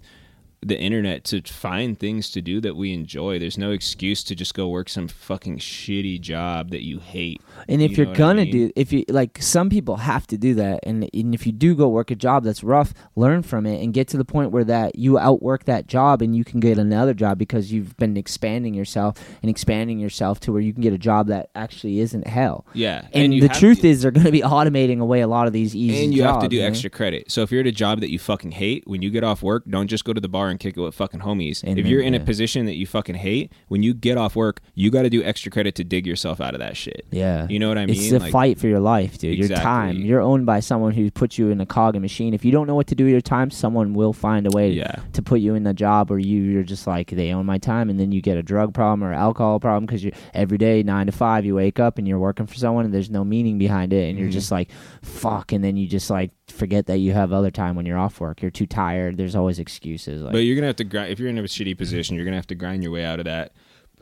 the 0.63 0.79
internet 0.79 1.23
to 1.25 1.43
find 1.43 1.99
things 1.99 2.31
to 2.31 2.41
do 2.43 2.61
that 2.61 2.75
we 2.77 2.93
enjoy. 2.93 3.39
There's 3.39 3.59
no 3.59 3.71
excuse 3.71 4.25
to 4.25 4.35
just 4.35 4.55
go 4.55 4.69
work 4.69 4.89
some 4.89 5.07
fucking 5.07 5.59
shitty 5.59 6.21
job 6.21 6.71
that 6.71 6.83
you 6.85 6.99
hate. 6.99 7.41
And 7.69 7.81
if 7.83 7.93
You 7.93 7.97
know 7.99 8.03
are 8.05 8.07
what 8.07 8.15
I 8.15 8.19
gonna 8.19 8.43
mean? 8.45 8.53
do, 8.53 8.73
if 8.75 8.93
you 8.93 9.05
like, 9.09 9.41
some 9.41 9.69
people 9.71 9.97
have 9.97 10.27
to 10.29 10.39
do 10.39 10.55
that, 10.55 10.81
and, 10.85 11.09
and 11.15 11.35
if 11.35 11.47
you 11.47 11.53
do 11.53 11.75
go 11.75 11.89
work 11.89 12.11
a 12.11 12.15
job 12.17 12.43
that's 12.45 12.65
rough, 12.65 12.95
learn 13.15 13.43
from 13.43 13.67
it 13.67 13.83
and 13.83 13.93
get 13.95 14.09
to 14.09 14.17
the 14.17 14.25
point 14.25 14.51
where 14.51 14.65
that 14.65 14.97
you 14.99 15.19
outwork 15.19 15.65
that 15.65 15.87
job 15.87 16.23
and 16.23 16.35
you 16.35 16.45
can 16.45 16.59
get 16.61 16.79
another 16.79 17.15
job 17.15 17.39
because 17.39 17.71
you've 17.73 17.97
been 17.97 18.17
expanding 18.17 18.75
yourself 18.75 19.19
and 19.43 19.51
expanding 19.51 19.99
yourself 19.99 20.41
to 20.41 20.53
where 20.53 20.61
you 20.63 20.73
can 20.73 20.83
get 20.83 20.93
a 20.93 20.99
job 20.99 21.29
that 21.29 21.51
actually 21.55 22.01
isn't 22.01 22.27
hell. 22.27 22.67
Yeah, 22.73 23.07
And, 23.13 23.33
you 23.35 23.41
the 23.41 23.49
truth 23.49 23.83
to- 23.83 23.89
is, 23.89 24.03
they're 24.03 24.11
going 24.11 24.27
to 24.27 24.33
be 24.33 24.41
automating 24.43 25.01
away 25.01 25.21
a 25.21 25.29
lot 25.29 25.47
of 25.47 25.53
these 25.53 25.77
easy 25.77 26.05
and 26.05 26.15
you 26.15 26.23
have 26.25 26.41
to 26.41 26.49
do 26.49 26.61
extra 26.61 26.91
credit. 26.91 27.31
So 27.31 27.43
if 27.43 27.53
you're 27.53 27.61
at 27.61 27.67
a 27.67 27.73
job 27.73 28.01
that 28.01 28.11
you 28.11 28.19
fucking 28.19 28.53
hate, 28.53 28.85
when 28.87 29.03
you 29.03 29.11
get 29.11 29.23
off 29.23 29.43
work, 29.43 29.65
don't 29.69 29.87
just 29.89 30.05
go 30.05 30.13
to 30.13 30.21
the 30.21 30.29
bar 30.29 30.46
bar 30.47 30.51
and 30.51 30.61
kick 30.61 30.77
it 30.77 30.81
with 30.81 30.95
fucking 30.95 31.21
homies. 31.21 31.63
And 31.65 31.79
if 31.79 31.87
you're 31.87 32.01
in 32.03 32.15
yeah. 32.15 32.21
a 32.21 32.25
position 32.25 32.67
that 32.67 32.75
you 32.77 32.87
fucking 32.87 33.17
hate, 33.17 33.53
when 33.69 33.83
you 33.83 33.95
get 33.95 34.17
off 34.17 34.37
work, 34.37 34.61
you 34.75 34.91
got 34.91 35.03
to 35.03 35.11
do 35.11 35.23
extra 35.23 35.51
credit 35.51 35.75
to 35.77 35.85
dig 35.85 36.07
yourself 36.07 36.41
out 36.41 36.55
of 36.55 36.61
that 36.61 36.77
shit. 36.77 37.07
Yeah. 37.11 37.47
You 37.49 37.59
know 37.59 37.69
what 37.69 37.79
I 37.79 37.83
It's 37.83 37.99
mean? 38.01 38.13
the 38.13 38.19
Like- 38.21 38.33
fight 38.33 38.59
for 38.59 38.69
your 38.69 38.81
life, 38.81 39.19
dude. 39.19 39.39
Your 39.39 39.49
time. 39.49 39.97
You're 39.97 40.21
owned 40.21 40.47
by 40.47 40.61
someone 40.61 40.93
who 40.93 41.11
puts 41.11 41.39
you 41.39 41.51
in 41.51 41.61
a 41.61 41.67
cog 41.67 41.95
and 41.95 42.03
machine. 42.03 42.35
If 42.35 42.45
you 42.45 42.53
don't 42.53 42.67
know 42.67 42.75
what 42.75 42.87
to 42.89 42.95
do 42.95 43.05
with 43.05 43.13
your 43.13 43.21
time, 43.21 43.51
someone 43.51 43.95
will 43.95 44.13
find 44.13 44.47
a 44.47 44.51
way 44.51 44.71
Yeah. 44.71 44.97
to 45.15 45.23
put 45.23 45.41
you 45.41 45.55
in 45.55 45.67
a 45.67 45.75
job 45.75 46.11
where 46.11 46.19
you, 46.19 46.43
you're 46.43 46.63
just 46.63 46.87
like, 46.87 47.11
they 47.11 47.33
own 47.33 47.47
my 47.47 47.59
time. 47.59 47.91
And 47.91 47.99
then 47.99 48.13
you 48.13 48.21
get 48.23 48.37
a 48.37 48.43
drug 48.43 48.73
problem 48.75 49.03
or 49.03 49.13
alcohol 49.13 49.59
problem 49.61 49.87
because 49.87 50.05
you 50.05 50.13
every 50.35 50.59
day, 50.59 50.83
nine 50.83 51.07
to 51.07 51.13
five, 51.13 51.45
you 51.45 51.55
wake 51.55 51.81
up 51.81 51.99
and 51.99 52.07
you're 52.07 52.19
working 52.19 52.47
for 52.47 52.55
someone 52.55 52.85
and 52.85 52.95
there's 52.95 53.11
no 53.11 53.25
meaning 53.25 53.59
behind 53.59 53.93
it. 53.93 54.09
And 54.09 54.19
you're 54.19 54.29
Mhm. 54.29 54.33
just 54.33 54.51
like, 54.53 54.71
fuck. 55.03 55.53
And 55.53 55.63
then 55.65 55.77
you 55.77 55.87
just 55.89 56.11
like 56.11 56.31
forget 56.49 56.87
that 56.87 56.99
you 56.99 57.13
have 57.13 57.33
other 57.33 57.51
time 57.51 57.77
when 57.77 57.87
you're 57.87 57.99
off 57.99 58.21
work. 58.21 58.43
You're 58.43 58.51
too 58.51 58.67
tired. 58.67 59.17
There's 59.17 59.35
always 59.35 59.59
excuses. 59.59 60.23
Like, 60.23 60.33
but 60.33 60.39
you're 60.39 60.55
gonna 60.55 60.67
have 60.69 60.77
to 60.77 60.85
grind 60.85 61.11
if 61.13 61.19
you're 61.19 61.29
in 61.29 61.39
a 61.39 61.43
shitty 61.43 61.77
position. 61.77 62.17
You're 62.17 62.25
gonna 62.25 62.37
have 62.37 62.47
to 62.49 62.55
grind 62.55 62.83
your 62.83 62.93
way 62.93 63.05
out 63.05 63.19
of 63.19 63.25
that, 63.27 63.53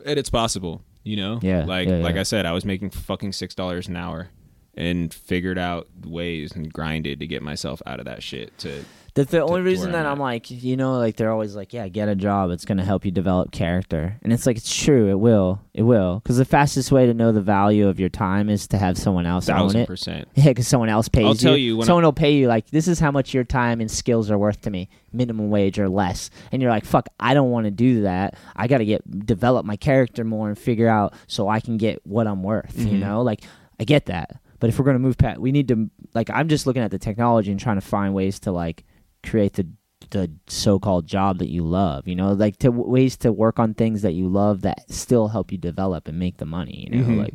and 0.04 0.18
it's 0.18 0.30
possible. 0.30 0.82
You 1.02 1.16
know, 1.16 1.38
Yeah, 1.42 1.64
Like 1.66 1.88
yeah, 1.88 1.96
like. 1.96 2.16
I 2.16 2.22
said, 2.22 2.46
I 2.46 2.52
was 2.52 2.64
making 2.64 2.88
fucking 2.90 3.32
six 3.32 3.54
dollars 3.54 3.88
an 3.88 3.96
hour, 3.96 4.28
and 4.74 5.12
figured 5.12 5.58
out 5.58 5.86
ways 6.06 6.52
and 6.52 6.72
grinded 6.72 7.20
to 7.20 7.26
get 7.26 7.42
myself 7.42 7.82
out 7.84 7.98
of 7.98 8.06
that 8.06 8.22
shit. 8.22 8.56
To 8.58 8.84
The, 9.14 9.24
the 9.24 9.40
only 9.42 9.60
reason 9.60 9.92
that 9.92 10.06
I'm 10.06 10.18
like, 10.18 10.50
you 10.50 10.76
know, 10.76 10.98
like 10.98 11.14
they're 11.14 11.30
always 11.30 11.54
like, 11.54 11.72
yeah, 11.72 11.86
get 11.86 12.08
a 12.08 12.16
job. 12.16 12.50
It's 12.50 12.64
going 12.64 12.78
to 12.78 12.84
help 12.84 13.04
you 13.04 13.12
develop 13.12 13.52
character. 13.52 14.18
And 14.22 14.32
it's 14.32 14.44
like, 14.44 14.56
it's 14.56 14.74
true. 14.74 15.08
It 15.08 15.20
will. 15.20 15.60
It 15.72 15.84
will. 15.84 16.18
Because 16.18 16.36
the 16.36 16.44
fastest 16.44 16.90
way 16.90 17.06
to 17.06 17.14
know 17.14 17.30
the 17.30 17.40
value 17.40 17.86
of 17.86 18.00
your 18.00 18.08
time 18.08 18.50
is 18.50 18.66
to 18.68 18.76
have 18.76 18.98
someone 18.98 19.24
else 19.24 19.48
own 19.48 19.56
thousand 19.56 19.80
it. 19.82 19.86
percent. 19.86 20.28
Yeah, 20.34 20.46
because 20.46 20.66
someone 20.66 20.88
else 20.88 21.08
pays 21.08 21.26
I'll 21.26 21.34
tell 21.36 21.56
you 21.56 21.76
when 21.76 21.86
someone 21.86 22.02
will 22.02 22.12
pay 22.12 22.32
you 22.34 22.48
like 22.48 22.70
this 22.70 22.88
is 22.88 22.98
how 22.98 23.12
much 23.12 23.32
your 23.32 23.44
time 23.44 23.80
and 23.80 23.88
skills 23.88 24.32
are 24.32 24.38
worth 24.38 24.60
to 24.62 24.70
me, 24.70 24.88
minimum 25.12 25.48
wage 25.48 25.78
or 25.78 25.88
less. 25.88 26.28
And 26.50 26.60
you're 26.60 26.72
like, 26.72 26.84
fuck, 26.84 27.08
I 27.20 27.34
don't 27.34 27.52
want 27.52 27.66
to 27.66 27.70
do 27.70 28.02
that. 28.02 28.34
I 28.56 28.66
got 28.66 28.78
to 28.78 28.84
get 28.84 29.26
develop 29.26 29.64
my 29.64 29.76
character 29.76 30.24
more 30.24 30.48
and 30.48 30.58
figure 30.58 30.88
out 30.88 31.14
so 31.28 31.48
I 31.48 31.60
can 31.60 31.76
get 31.76 32.04
what 32.04 32.26
I'm 32.26 32.42
worth. 32.42 32.76
You 32.76 32.96
Mhm. 32.96 33.00
know, 33.00 33.22
like 33.22 33.42
I 33.78 33.84
get 33.84 34.06
that. 34.06 34.40
But 34.58 34.70
if 34.70 34.78
we're 34.78 34.86
gonna 34.86 34.98
move 34.98 35.18
past, 35.18 35.38
we 35.38 35.52
need 35.52 35.68
to 35.68 35.88
like 36.14 36.30
I'm 36.30 36.48
just 36.48 36.66
looking 36.66 36.82
at 36.82 36.90
the 36.90 36.98
technology 36.98 37.52
and 37.52 37.60
trying 37.60 37.76
to 37.76 37.80
find 37.86 38.12
ways 38.12 38.40
to 38.40 38.50
like 38.50 38.82
create 39.24 39.54
the 39.54 39.66
the 40.10 40.30
so-called 40.46 41.06
job 41.06 41.38
that 41.38 41.48
you 41.48 41.64
love. 41.64 42.06
You 42.06 42.14
know, 42.14 42.32
like 42.34 42.58
to 42.58 42.70
ways 42.70 43.16
to 43.18 43.32
work 43.32 43.58
on 43.58 43.74
things 43.74 44.02
that 44.02 44.12
you 44.12 44.28
love 44.28 44.60
that 44.60 44.90
still 44.92 45.28
help 45.28 45.50
you 45.50 45.58
develop 45.58 46.06
and 46.06 46.18
make 46.18 46.36
the 46.36 46.44
money. 46.46 46.86
You 46.90 46.98
know, 47.00 47.08
Mhm. 47.08 47.18
like 47.18 47.34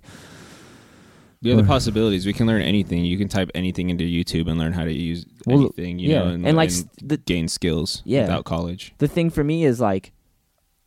The 1.42 1.53
other 1.53 1.64
possibilities, 1.66 2.26
we 2.26 2.34
can 2.34 2.48
learn 2.48 2.61
anything. 2.61 3.06
You 3.06 3.18
can 3.18 3.30
type 3.30 3.50
anything 3.56 3.90
into 3.90 4.03
YouTube 4.03 4.50
and 4.50 4.59
learn 4.59 4.74
how 4.74 4.84
to 4.84 4.92
use 4.93 5.26
Well, 5.45 5.59
anything. 5.61 5.98
You 5.98 6.09
yeah. 6.09 6.19
know, 6.24 6.27
and, 6.30 6.45
And, 6.45 6.58
like, 6.58 6.69
and 6.69 6.90
the- 7.01 7.16
gain 7.18 7.48
skills 7.48 8.01
Yeah. 8.06 8.22
without 8.24 8.43
college. 8.45 8.93
the 8.98 9.08
thing 9.08 9.30
for 9.30 9.43
me 9.43 9.64
is 9.66 9.80
like 9.80 10.11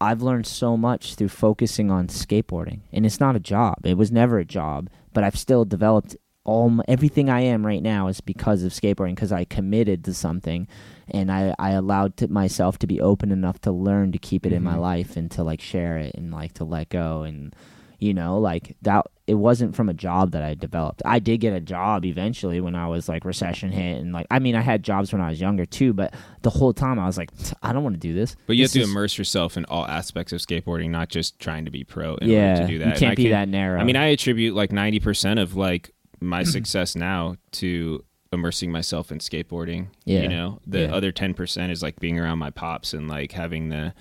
I've 0.01 0.21
learned 0.21 0.47
so 0.47 0.77
much 0.77 1.15
through 1.15 1.29
focusing 1.29 1.91
on 1.91 2.09
skateboarding, 2.09 2.81
and 2.93 3.07
it's 3.07 3.21
not 3.21 3.37
a 3.37 3.41
job. 3.41 3.77
It 3.85 3.97
was 3.97 4.11
never 4.11 4.39
a 4.39 4.45
job, 4.45 4.91
but 5.15 5.23
I've 5.25 5.39
still 5.39 5.65
developed 5.65 6.17
all 6.45 6.71
my, 6.71 6.83
everything 6.89 7.31
I 7.31 7.43
am 7.43 7.65
right 7.65 7.81
now 7.83 8.09
is 8.09 8.21
because 8.21 8.65
of 8.65 8.73
skateboarding 8.73 9.15
because 9.15 9.31
I 9.31 9.45
committed 9.45 10.03
to 10.05 10.13
something, 10.13 10.67
and 11.09 11.31
I 11.33 11.55
I 11.59 11.71
allowed 11.71 12.17
to 12.19 12.29
myself 12.29 12.79
to 12.81 12.87
be 12.87 13.01
open 13.01 13.31
enough 13.33 13.61
to 13.63 13.73
learn 13.73 14.13
to 14.13 14.19
keep 14.19 14.47
it 14.47 14.53
in 14.53 14.63
my 14.63 14.75
Mhm. 14.75 14.81
life 14.81 15.17
and 15.17 15.31
to 15.33 15.43
like 15.43 15.61
share 15.61 15.99
it 15.99 16.15
and 16.15 16.31
like 16.33 16.55
to 16.55 16.65
let 16.65 16.89
go 16.91 17.23
and 17.23 17.55
you 17.99 18.13
know 18.13 18.39
like 18.41 18.77
that 18.83 19.07
it 19.29 19.35
wasn't 19.35 19.77
from 19.77 19.89
a 19.89 19.95
job 19.95 20.33
that 20.33 20.43
i 20.43 20.55
developed 20.55 21.01
i 21.05 21.21
did 21.21 21.39
get 21.39 21.53
a 21.53 21.61
job 21.61 22.05
eventually 22.05 22.61
when 22.61 22.75
i 22.75 22.85
was 22.85 23.09
like 23.09 23.25
recession 23.25 23.71
hit 23.71 24.01
and 24.01 24.13
like 24.13 24.27
i 24.29 24.41
mean 24.41 24.57
i 24.57 24.61
had 24.61 24.83
jobs 24.83 25.13
when 25.13 25.23
i 25.23 25.31
was 25.31 25.41
younger 25.41 25.65
too 25.65 25.93
but 25.93 26.13
the 26.43 26.51
whole 26.51 26.73
time 26.73 26.99
i 26.99 27.07
was 27.07 27.17
like 27.17 27.31
i 27.63 27.73
don't 27.73 27.85
want 27.85 27.95
to 27.95 28.01
do 28.01 28.13
this 28.13 28.35
But 28.49 28.57
you 28.57 28.65
This 28.65 28.73
have 28.75 28.81
to 28.81 28.85
is- 28.87 28.91
immerse 28.91 29.17
yourself 29.17 29.57
in 29.57 29.65
all 29.67 29.87
aspects 29.87 30.33
of 30.33 30.41
skateboarding, 30.41 30.91
not 30.91 31.11
just 31.11 31.39
trying 31.39 31.65
to 31.65 31.71
be 31.71 31.85
pro. 31.85 32.17
In 32.17 32.29
yeah 32.29 32.55
order 32.55 32.63
to 32.63 32.73
do 32.73 32.79
that. 32.81 32.89
you 32.95 32.99
can't 32.99 33.17
be 33.17 33.23
can- 33.25 33.31
that 33.33 33.49
narrow 33.49 33.81
I 33.81 33.85
mean, 33.85 33.95
I 33.97 34.07
attribute 34.07 34.57
like 34.57 34.73
ninety 34.73 34.99
percent 34.99 35.39
of 35.39 35.55
like 35.55 35.93
my 36.21 36.43
success 36.57 36.97
now 36.97 37.37
to 37.53 38.03
immersing 38.33 38.73
myself 38.73 39.13
in 39.13 39.19
skateboarding. 39.19 39.89
Yeah. 40.05 40.23
You 40.23 40.29
know, 40.29 40.61
the 40.67 40.81
Yeah. 40.83 40.95
other 40.95 41.13
ten 41.13 41.35
percent 41.35 41.71
is 41.73 41.83
like 41.83 42.01
being 42.01 42.19
around 42.19 42.39
my 42.39 42.51
pops 42.51 42.93
and 42.95 43.09
like 43.09 43.33
having 43.33 43.69
the 43.69 43.95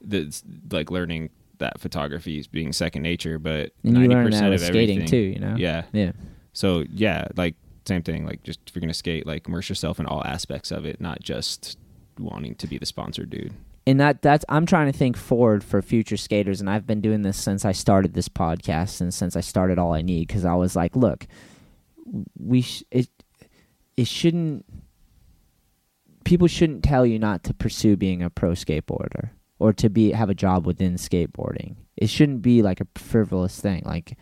the 0.00 0.34
like 0.70 0.90
learning 0.90 1.30
that 1.58 1.80
photography 1.80 2.38
is 2.38 2.46
being 2.46 2.72
second 2.72 3.02
nature. 3.02 3.38
But 3.38 3.72
ninety 3.82 4.08
learn 4.08 4.24
that 4.24 4.30
percent 4.30 4.54
of 4.54 4.60
skating 4.60 5.02
everything, 5.02 5.06
too 5.06 5.16
you 5.16 5.38
know 5.38 5.54
Yeah. 5.56 5.84
yeah 5.92 6.12
So 6.52 6.84
yeah, 6.90 7.28
like 7.36 7.54
same 7.86 8.02
thing. 8.02 8.26
Like 8.26 8.42
just 8.42 8.60
if 8.68 8.74
you're 8.74 8.80
gonna 8.80 8.94
skate, 8.94 9.26
like 9.26 9.46
immerse 9.48 9.68
yourself 9.68 9.98
in 10.00 10.06
all 10.06 10.22
aspects 10.24 10.70
of 10.70 10.84
it, 10.84 11.00
not 11.00 11.22
just 11.22 11.78
wanting 12.18 12.54
to 12.56 12.66
be 12.66 12.78
the 12.78 12.86
sponsored 12.86 13.30
dude. 13.30 13.54
and 13.86 13.98
that 14.00 14.20
that's 14.22 14.44
I'm 14.48 14.66
trying 14.66 14.92
to 14.92 14.96
think 14.98 15.16
forward 15.16 15.62
for 15.64 15.80
future 15.82 16.16
skaters, 16.16 16.60
and 16.60 16.68
I've 16.68 16.86
been 16.86 17.00
doing 17.00 17.22
this 17.22 17.36
since 17.38 17.64
I 17.64 17.72
started 17.72 18.12
this 18.14 18.28
podcast 18.28 19.00
and 19.00 19.14
since 19.14 19.34
I 19.36 19.40
started 19.40 19.78
All 19.78 19.94
I 19.94 20.02
Need 20.02 20.26
because 20.28 20.44
I 20.44 20.54
was 20.54 20.74
like, 20.76 20.94
look, 20.96 21.26
we 22.38 22.62
sh- 22.62 22.82
it 22.90 23.08
it 23.98 24.06
shouldn't 24.06 24.64
people 26.24 26.46
shouldn't 26.46 26.84
tell 26.84 27.04
you 27.04 27.18
not 27.18 27.42
to 27.42 27.52
pursue 27.52 27.96
being 27.96 28.22
a 28.22 28.30
pro 28.30 28.52
skateboarder 28.52 29.30
or 29.58 29.72
to 29.72 29.90
be 29.90 30.12
have 30.12 30.30
a 30.30 30.34
job 30.34 30.64
within 30.64 30.94
skateboarding. 30.94 31.74
It 31.96 32.08
shouldn't 32.08 32.40
be 32.40 32.62
like 32.62 32.80
a 32.80 32.86
frivolous 32.94 33.60
thing, 33.60 33.82
like. 33.84 34.16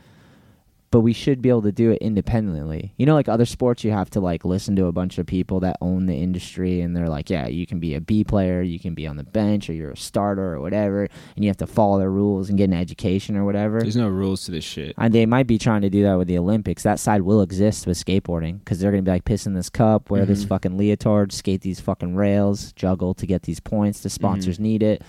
But 0.96 1.02
we 1.02 1.12
should 1.12 1.42
be 1.42 1.50
able 1.50 1.60
to 1.60 1.72
do 1.72 1.90
it 1.90 1.98
independently. 2.00 2.94
You 2.96 3.04
know, 3.04 3.12
like 3.12 3.28
other 3.28 3.44
sports, 3.44 3.84
you 3.84 3.90
have 3.90 4.08
to 4.10 4.20
like 4.20 4.46
listen 4.46 4.76
to 4.76 4.86
a 4.86 4.92
bunch 4.92 5.18
of 5.18 5.26
people 5.26 5.60
that 5.60 5.76
own 5.82 6.06
the 6.06 6.14
industry, 6.16 6.80
and 6.80 6.96
they're 6.96 7.10
like, 7.10 7.28
"Yeah, 7.28 7.48
you 7.48 7.66
can 7.66 7.80
be 7.80 7.94
a 7.94 8.00
B 8.00 8.24
player, 8.24 8.62
you 8.62 8.78
can 8.78 8.94
be 8.94 9.06
on 9.06 9.18
the 9.18 9.22
bench, 9.22 9.68
or 9.68 9.74
you're 9.74 9.90
a 9.90 9.96
starter, 9.98 10.54
or 10.54 10.60
whatever," 10.62 11.06
and 11.34 11.44
you 11.44 11.50
have 11.50 11.58
to 11.58 11.66
follow 11.66 11.98
their 11.98 12.10
rules 12.10 12.48
and 12.48 12.56
get 12.56 12.70
an 12.70 12.72
education 12.72 13.36
or 13.36 13.44
whatever. 13.44 13.78
There's 13.78 13.94
no 13.94 14.08
rules 14.08 14.46
to 14.46 14.52
this 14.52 14.64
shit. 14.64 14.94
And 14.96 15.12
they 15.12 15.26
might 15.26 15.46
be 15.46 15.58
trying 15.58 15.82
to 15.82 15.90
do 15.90 16.02
that 16.04 16.14
with 16.14 16.28
the 16.28 16.38
Olympics. 16.38 16.82
That 16.82 16.98
side 16.98 17.20
will 17.20 17.42
exist 17.42 17.86
with 17.86 18.02
skateboarding 18.02 18.60
because 18.60 18.80
they're 18.80 18.90
going 18.90 19.04
to 19.04 19.06
be 19.06 19.12
like 19.12 19.26
pissing 19.26 19.54
this 19.54 19.68
cup, 19.68 20.08
wear 20.08 20.24
this 20.24 20.46
Mhm. 20.46 20.48
fucking 20.48 20.78
leotard, 20.78 21.30
skate 21.30 21.60
these 21.60 21.78
fucking 21.78 22.16
rails, 22.16 22.72
juggle 22.72 23.12
to 23.12 23.26
get 23.26 23.42
these 23.42 23.60
points. 23.60 24.00
The 24.00 24.08
sponsors 24.08 24.58
need 24.58 24.82
it. 24.82 25.02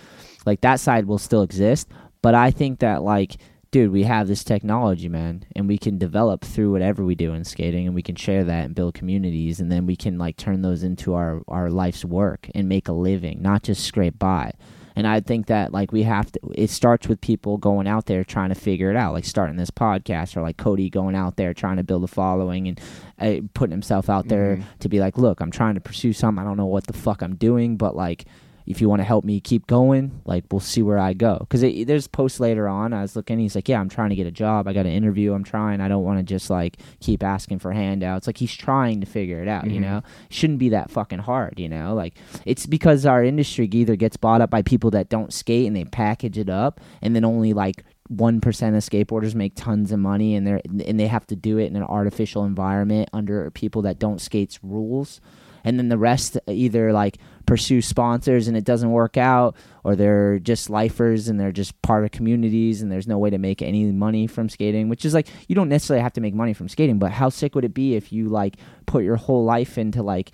Like 0.45 0.59
that 0.59 0.82
side 0.82 1.06
will 1.06 1.17
still 1.17 1.43
exist. 1.43 1.88
But 2.22 2.35
I 2.35 2.51
think 2.51 2.80
that, 2.80 3.03
like, 3.03 3.38
dude, 3.72 3.92
we 3.92 4.04
have 4.04 4.28
this 4.28 4.44
technology, 4.44 5.10
man, 5.10 5.44
and 5.56 5.68
we 5.68 5.78
can 5.78 5.98
develop 5.98 6.44
through 6.44 6.72
whatever 6.72 7.04
we 7.04 7.16
do 7.16 7.34
in 7.34 7.44
skating 7.44 7.86
and 7.86 7.96
we 7.96 8.02
can 8.02 8.16
share 8.16 8.44
that 8.44 8.66
and 8.66 8.76
build 8.76 8.94
communities. 8.94 9.60
And 9.60 9.72
then 9.72 9.86
we 9.86 9.96
can, 9.96 10.18
like, 10.18 10.38
turn 10.38 10.62
those 10.62 10.84
into 10.84 11.14
our, 11.14 11.42
our 11.48 11.70
life's 11.70 12.06
work 12.06 12.50
and 12.56 12.68
make 12.70 12.88
a 12.88 12.94
living, 12.94 13.42
not 13.42 13.64
just 13.64 13.84
scrape 13.84 14.18
by. 14.18 14.54
And 14.96 15.06
I 15.06 15.20
think 15.20 15.46
that 15.46 15.72
like 15.72 15.92
we 15.92 16.02
have 16.02 16.32
to 16.32 16.40
it 16.56 16.72
starts 16.72 17.08
with 17.08 17.22
people 17.22 17.60
going 17.60 17.86
out 17.88 18.08
there 18.08 18.24
trying 18.24 18.50
to 18.50 18.56
figure 18.56 18.90
it 18.90 18.96
out, 18.96 19.14
like 19.14 19.26
starting 19.26 19.56
this 19.56 19.70
podcast 19.70 20.36
or 20.36 20.42
like 20.42 20.58
Cody 20.58 20.90
going 20.90 21.14
out 21.14 21.36
there 21.36 21.54
trying 21.54 21.78
to 21.78 21.84
build 21.84 22.04
a 22.04 22.08
following 22.08 22.68
and 22.68 22.82
uh, 23.20 23.48
putting 23.54 23.74
himself 23.74 24.10
out 24.10 24.28
there 24.28 24.58
Mhm. 24.58 24.64
to 24.80 24.90
be 24.90 25.00
like, 25.00 25.16
look, 25.20 25.40
I'm 25.40 25.52
trying 25.52 25.76
to 25.76 25.82
pursue 25.82 26.14
something. 26.14 26.42
I 26.44 26.48
don't 26.48 26.58
know 26.58 26.66
what 26.66 26.88
the 26.88 26.94
fuck 26.94 27.22
I'm 27.22 27.36
doing, 27.36 27.78
but 27.78 27.96
like 27.96 28.26
if 28.68 28.82
you 28.82 28.90
want 28.90 29.00
to 29.00 29.04
help 29.06 29.24
me 29.24 29.40
keep 29.40 29.66
going, 29.66 30.22
like 30.26 30.44
we'll 30.52 30.60
see 30.60 30.82
where 30.82 31.00
I 31.00 31.14
go. 31.14 31.38
Because 31.40 31.62
there's 31.62 32.08
posts 32.08 32.40
later 32.40 32.68
on. 32.68 32.94
I 32.94 33.02
was 33.02 33.16
looking. 33.16 33.40
He's 33.40 33.56
like, 33.56 33.68
yeah, 33.70 33.80
I'm 33.80 33.90
trying 33.90 34.10
to 34.10 34.16
get 34.16 34.28
a 34.28 34.32
job. 34.32 34.68
I 34.68 34.74
got 34.74 34.86
an 34.86 34.92
interview. 34.92 35.34
I'm 35.34 35.44
trying. 35.44 35.80
I 35.82 35.88
don't 35.88 36.04
want 36.04 36.20
to 36.20 36.24
just 36.24 36.50
like 36.50 36.78
keep 37.00 37.24
asking 37.24 37.60
for 37.60 37.72
handouts. 37.72 38.28
Like 38.28 38.38
he's 38.38 38.54
trying 38.54 39.00
to 39.02 39.08
figure 39.08 39.42
it 39.42 39.48
out. 39.48 39.66
You 39.70 39.80
Mhm. 39.80 39.84
know, 39.84 40.02
shouldn't 40.30 40.60
be 40.60 40.70
that 40.70 40.92
fucking 40.92 41.20
hard. 41.20 41.60
You 41.60 41.70
know, 41.70 41.96
like 41.96 42.16
it's 42.46 42.66
because 42.66 43.06
our 43.06 43.24
industry 43.24 43.70
either 43.72 43.96
gets 43.96 44.18
bought 44.18 44.42
up 44.42 44.50
by 44.50 44.62
people 44.62 44.92
that 44.92 45.10
don't 45.10 45.32
skate 45.34 45.66
and 45.68 45.76
they 45.76 45.86
package 45.86 46.38
it 46.38 46.50
up, 46.50 46.82
and 47.02 47.16
then 47.16 47.24
only 47.24 47.54
like 47.54 47.84
one 48.10 48.40
percent 48.40 48.76
of 48.76 48.84
skateboarders 48.84 49.36
make 49.36 49.54
tons 49.56 49.92
of 49.92 50.00
money, 50.00 50.36
and 50.36 50.46
they're 50.46 50.62
and 50.66 51.00
they 51.00 51.08
have 51.08 51.26
to 51.28 51.36
do 51.36 51.58
it 51.58 51.66
in 51.68 51.76
an 51.76 51.84
artificial 51.84 52.44
environment 52.46 53.10
under 53.14 53.50
people 53.52 53.82
that 53.84 54.00
don't 54.00 54.22
skate's 54.22 54.64
rules, 54.64 55.20
and 55.66 55.78
then 55.78 55.90
the 55.90 55.98
rest 55.98 56.38
either 56.48 56.94
like 56.94 57.18
pursue 57.48 57.82
sponsors 57.82 58.48
and 58.48 58.56
it 58.56 58.64
doesn't 58.64 58.92
work 58.92 59.17
out, 59.17 59.56
or 59.84 59.95
they're 59.95 60.38
just 60.38 60.69
lifers 60.69 61.27
and 61.30 61.40
they're 61.40 61.51
just 61.51 61.82
part 61.82 62.03
of 62.03 62.11
communities 62.11 62.84
and 62.84 62.92
there's 62.92 63.08
no 63.08 63.17
way 63.17 63.32
to 63.32 63.40
make 63.40 63.64
any 63.64 63.85
money 63.85 64.27
from 64.27 64.50
skating. 64.50 64.88
Which 64.90 65.03
is 65.06 65.16
like 65.16 65.27
you 65.48 65.56
don't 65.56 65.69
necessarily 65.69 66.03
have 66.03 66.14
to 66.14 66.22
make 66.22 66.35
money 66.35 66.53
from 66.53 66.69
skating, 66.69 67.00
but 67.00 67.11
how 67.11 67.30
sick 67.30 67.56
would 67.56 67.66
it 67.66 67.74
be 67.74 67.95
if 67.95 68.11
you 68.14 68.30
like 68.30 68.58
put 68.85 69.03
your 69.03 69.16
whole 69.16 69.43
life 69.43 69.80
into 69.80 70.03
like 70.03 70.32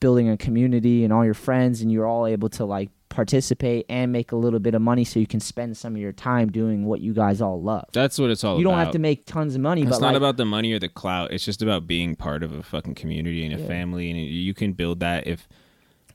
building 0.00 0.30
a 0.30 0.36
community 0.38 1.04
and 1.04 1.12
all 1.12 1.24
your 1.26 1.34
friends 1.34 1.82
and 1.82 1.92
you're 1.92 2.06
all 2.06 2.26
able 2.26 2.48
to 2.48 2.64
like 2.64 2.88
participate 3.10 3.84
and 3.90 4.12
make 4.12 4.32
a 4.32 4.36
little 4.36 4.60
bit 4.60 4.72
of 4.74 4.80
money 4.80 5.04
so 5.04 5.18
you 5.20 5.26
can 5.26 5.40
spend 5.40 5.76
some 5.76 5.94
of 5.94 6.00
your 6.00 6.12
time 6.12 6.50
doing 6.50 6.86
what 6.86 7.00
you 7.00 7.12
guys 7.12 7.42
all 7.42 7.60
love. 7.60 7.84
That's 7.92 8.18
what 8.18 8.30
it's 8.30 8.44
all 8.44 8.52
about. 8.52 8.58
you 8.58 8.64
don't 8.64 8.74
about. 8.74 8.84
have 8.84 8.92
to 8.92 8.98
make 9.00 9.26
tons 9.26 9.56
of 9.56 9.60
money, 9.60 9.82
It's 9.82 9.90
but 9.90 10.00
not 10.00 10.06
like, 10.08 10.16
about 10.16 10.36
the 10.36 10.44
money 10.46 10.72
or 10.72 10.78
the 10.78 10.88
clout. 10.88 11.32
It's 11.32 11.44
just 11.44 11.60
about 11.60 11.86
being 11.88 12.14
part 12.14 12.42
of 12.42 12.52
a 12.52 12.62
fucking 12.62 12.94
community 12.94 13.44
and 13.44 13.52
a 13.52 13.58
Yeah. 13.60 13.66
family, 13.66 14.10
and 14.10 14.18
you 14.20 14.54
can 14.54 14.72
build 14.74 15.00
that 15.00 15.26
if. 15.26 15.48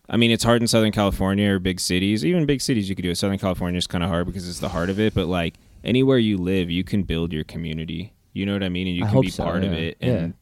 I 0.09 0.17
mean, 0.17 0.31
it's 0.31 0.43
hard 0.43 0.61
in 0.61 0.67
Southern 0.67 0.91
California 0.91 1.49
or 1.51 1.59
big 1.59 1.79
cities. 1.79 2.23
Even 2.23 2.45
big 2.45 2.61
cities, 2.61 2.89
you 2.89 2.95
could 2.95 3.03
do 3.03 3.11
it. 3.11 3.15
Southern 3.15 3.39
California 3.39 3.77
is 3.77 3.87
kind 3.87 4.03
of 4.03 4.09
hard 4.09 4.27
because 4.27 4.47
it's 4.47 4.59
the 4.59 4.69
heart 4.69 4.89
of 4.89 4.99
it. 4.99 5.13
But 5.13 5.27
like 5.27 5.55
anywhere 5.83 6.17
you 6.17 6.37
live, 6.37 6.69
you 6.69 6.83
can 6.83 7.03
build 7.03 7.33
your 7.33 7.43
community. 7.43 8.13
You 8.33 8.45
know 8.45 8.53
what 8.53 8.63
I 8.63 8.69
mean? 8.69 8.87
And 8.87 8.95
you 8.95 9.05
I 9.05 9.09
can 9.09 9.21
be 9.21 9.29
so, 9.29 9.43
part 9.43 9.63
of 9.63 9.71
yeah. 9.71 9.79
it. 9.79 9.97
Yeah. 9.99 10.09
And 10.09 10.33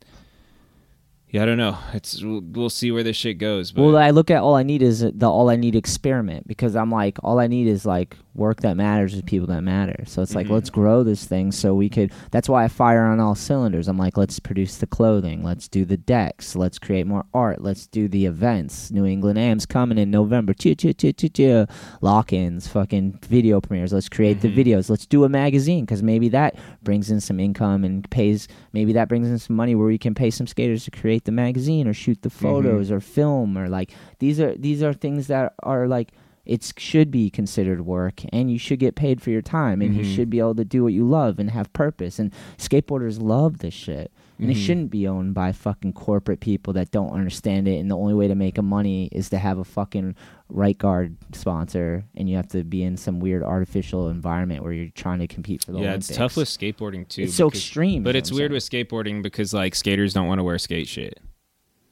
yeah, 1.34 1.42
I 1.42 1.45
don't 1.45 1.58
know. 1.58 1.76
It's 1.94 2.22
we'll, 2.22 2.42
we'll 2.42 2.70
see 2.70 2.92
where 2.92 3.02
this 3.02 3.18
shit 3.18 3.40
goes. 3.40 3.72
But 3.72 3.82
Well, 3.82 3.98
I 3.98 4.12
look 4.12 4.30
at 4.30 4.44
all 4.44 4.53
I 4.56 4.62
need 4.62 4.84
is 4.84 5.00
the 5.00 5.28
all 5.30 5.50
I 5.50 5.56
need 5.56 5.76
experiment 5.76 6.48
because 6.48 6.76
I'm 6.76 6.92
like 6.92 7.18
all 7.24 7.40
I 7.40 7.48
need 7.48 7.68
is 7.68 7.86
like 7.88 8.16
work 8.36 8.62
that 8.62 8.76
matters 8.78 9.16
with 9.16 9.26
people 9.26 9.48
that 9.48 9.62
matter. 9.62 10.03
So 10.08 10.22
it's 10.22 10.34
like 10.36 10.48
Mhm. 10.48 10.52
let's 10.52 10.70
grow 10.70 11.02
this 11.03 11.26
thing 11.26 11.52
so 11.52 11.74
we 11.76 11.90
could. 11.90 12.12
That's 12.32 12.48
why 12.48 12.64
I 12.64 12.68
fire 12.68 13.03
on 13.06 13.20
all 13.20 13.34
cylinders. 13.36 13.88
I'm 13.88 13.98
like 13.98 14.16
let's 14.16 14.40
produce 14.40 14.78
the 14.78 14.86
clothing, 14.88 15.44
let's 15.44 15.68
do 15.68 15.86
the 15.86 15.98
decks, 15.98 16.56
let's 16.56 16.78
create 16.80 17.08
more 17.08 17.26
art, 17.34 17.62
let's 17.64 17.88
do 17.88 18.08
the 18.08 18.26
events. 18.28 18.92
New 18.92 19.06
England 19.06 19.40
Am's 19.40 19.66
coming 19.66 19.98
in 19.98 20.12
November. 20.12 20.53
Choo 20.53 20.76
choo 20.76 20.94
choo 20.94 21.14
choo 21.14 21.30
choo. 21.30 21.66
Lock-ins, 22.02 22.68
fucking 22.68 23.20
video 23.28 23.60
premieres. 23.60 23.92
Let's 23.92 24.10
create 24.10 24.38
Mhm. 24.38 24.42
the 24.42 24.64
videos. 24.64 24.90
Let's 24.90 25.08
do 25.08 25.24
a 25.24 25.30
magazine 25.30 25.86
because 25.86 26.03
maybe 26.03 26.30
that 26.30 26.56
brings 26.84 27.10
in 27.10 27.20
some 27.22 27.40
income 27.40 27.84
and 27.84 28.08
pays. 28.12 28.48
Maybe 28.72 28.94
that 28.94 29.10
brings 29.10 29.28
in 29.30 29.40
some 29.40 29.56
money 29.56 29.74
where 29.74 29.88
we 29.88 29.98
can 29.98 30.14
pay 30.14 30.30
some 30.30 30.45
skaters 30.48 30.84
to 30.86 30.92
create 30.92 31.23
the 31.26 31.32
magazine 31.32 31.88
or 31.88 31.93
shoot 31.93 32.22
the 32.22 32.30
photos 32.30 32.92
or 32.92 33.00
film 33.00 33.58
or 33.58 33.68
like 33.69 33.92
these 34.19 34.40
are 34.40 34.56
these 34.56 34.82
are 34.84 34.93
things 34.93 35.27
that 35.27 35.53
are 35.64 35.88
like 35.88 36.11
it 36.45 36.74
should 36.77 37.10
be 37.10 37.30
considered 37.30 37.85
work 37.85 38.22
and 38.34 38.52
you 38.52 38.58
should 38.60 38.80
get 38.80 38.95
paid 38.95 39.22
for 39.22 39.30
your 39.30 39.42
time 39.42 39.82
and 39.82 39.95
you 39.95 40.03
Mhm. 40.03 40.16
should 40.16 40.30
be 40.30 40.40
able 40.40 40.56
to 40.56 40.66
do 40.66 40.84
what 40.84 40.92
you 40.92 41.08
love 41.08 41.40
and 41.40 41.52
have 41.52 41.72
purpose. 41.72 42.19
And 42.19 42.34
skateboarders 42.58 43.22
love 43.22 43.60
this 43.60 43.74
shit 43.74 44.11
and 44.44 44.52
it 44.52 44.58
Mhm. 44.58 44.66
shouldn't 44.66 44.92
be 44.92 45.08
owned 45.08 45.34
by 45.34 45.52
fucking 45.52 45.94
corporate 45.94 46.40
people 46.40 46.74
that 46.74 46.92
don't 46.92 47.10
understand 47.12 47.68
it 47.68 47.80
and 47.80 47.90
the 47.90 47.98
only 47.98 48.14
way 48.14 48.28
to 48.28 48.36
make 48.36 48.58
a 48.58 48.62
money 48.62 49.10
is 49.12 49.30
to 49.30 49.38
have 49.38 49.58
a 49.58 49.64
fucking 49.64 50.16
right 50.50 50.78
guard 50.78 51.16
sponsor 51.34 52.06
and 52.16 52.30
you 52.30 52.36
have 52.36 52.48
to 52.50 52.64
be 52.64 52.84
in 52.84 52.98
some 52.98 53.20
weird 53.20 53.42
artificial 53.42 54.10
environment 54.10 54.64
where 54.64 54.74
you're 54.74 54.90
trying 54.96 55.20
to 55.20 55.28
compete 55.28 55.64
for 55.64 55.72
the 55.72 55.80
yeah, 55.80 55.86
Olympics. 55.88 56.10
it's 56.10 56.18
tough 56.18 56.38
with 56.38 56.48
skateboarding 56.48 57.08
too. 57.08 57.24
It's 57.24 57.36
so 57.36 57.48
extreme, 57.48 58.04
But 58.04 58.16
it's 58.16 58.32
weird 58.32 58.52
saying. 58.52 58.54
with 58.82 58.90
skateboarding 58.90 59.24
because 59.24 59.54
like 59.54 59.74
skaters 59.76 60.14
don't 60.14 60.28
want 60.28 60.40
to 60.40 60.44
wear 60.44 60.58
skate 60.60 60.88
shit, 60.88 61.20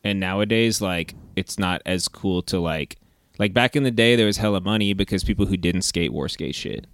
and 0.04 0.20
nowadays 0.20 0.82
like 0.82 1.16
it's 1.36 1.58
not 1.58 1.82
as 1.86 2.08
cool 2.08 2.42
to 2.44 2.60
like 2.60 2.98
like 3.40 3.54
back 3.54 3.76
in 3.76 3.84
the 3.84 3.92
day 3.92 4.16
there 4.16 4.26
was 4.26 4.38
hella 4.38 4.62
money 4.62 4.94
because 4.94 5.24
people 5.24 5.46
who 5.46 5.58
didn't 5.58 5.84
skate 5.84 6.12
wore 6.14 6.28
skate 6.28 6.54
shit. 6.56 6.86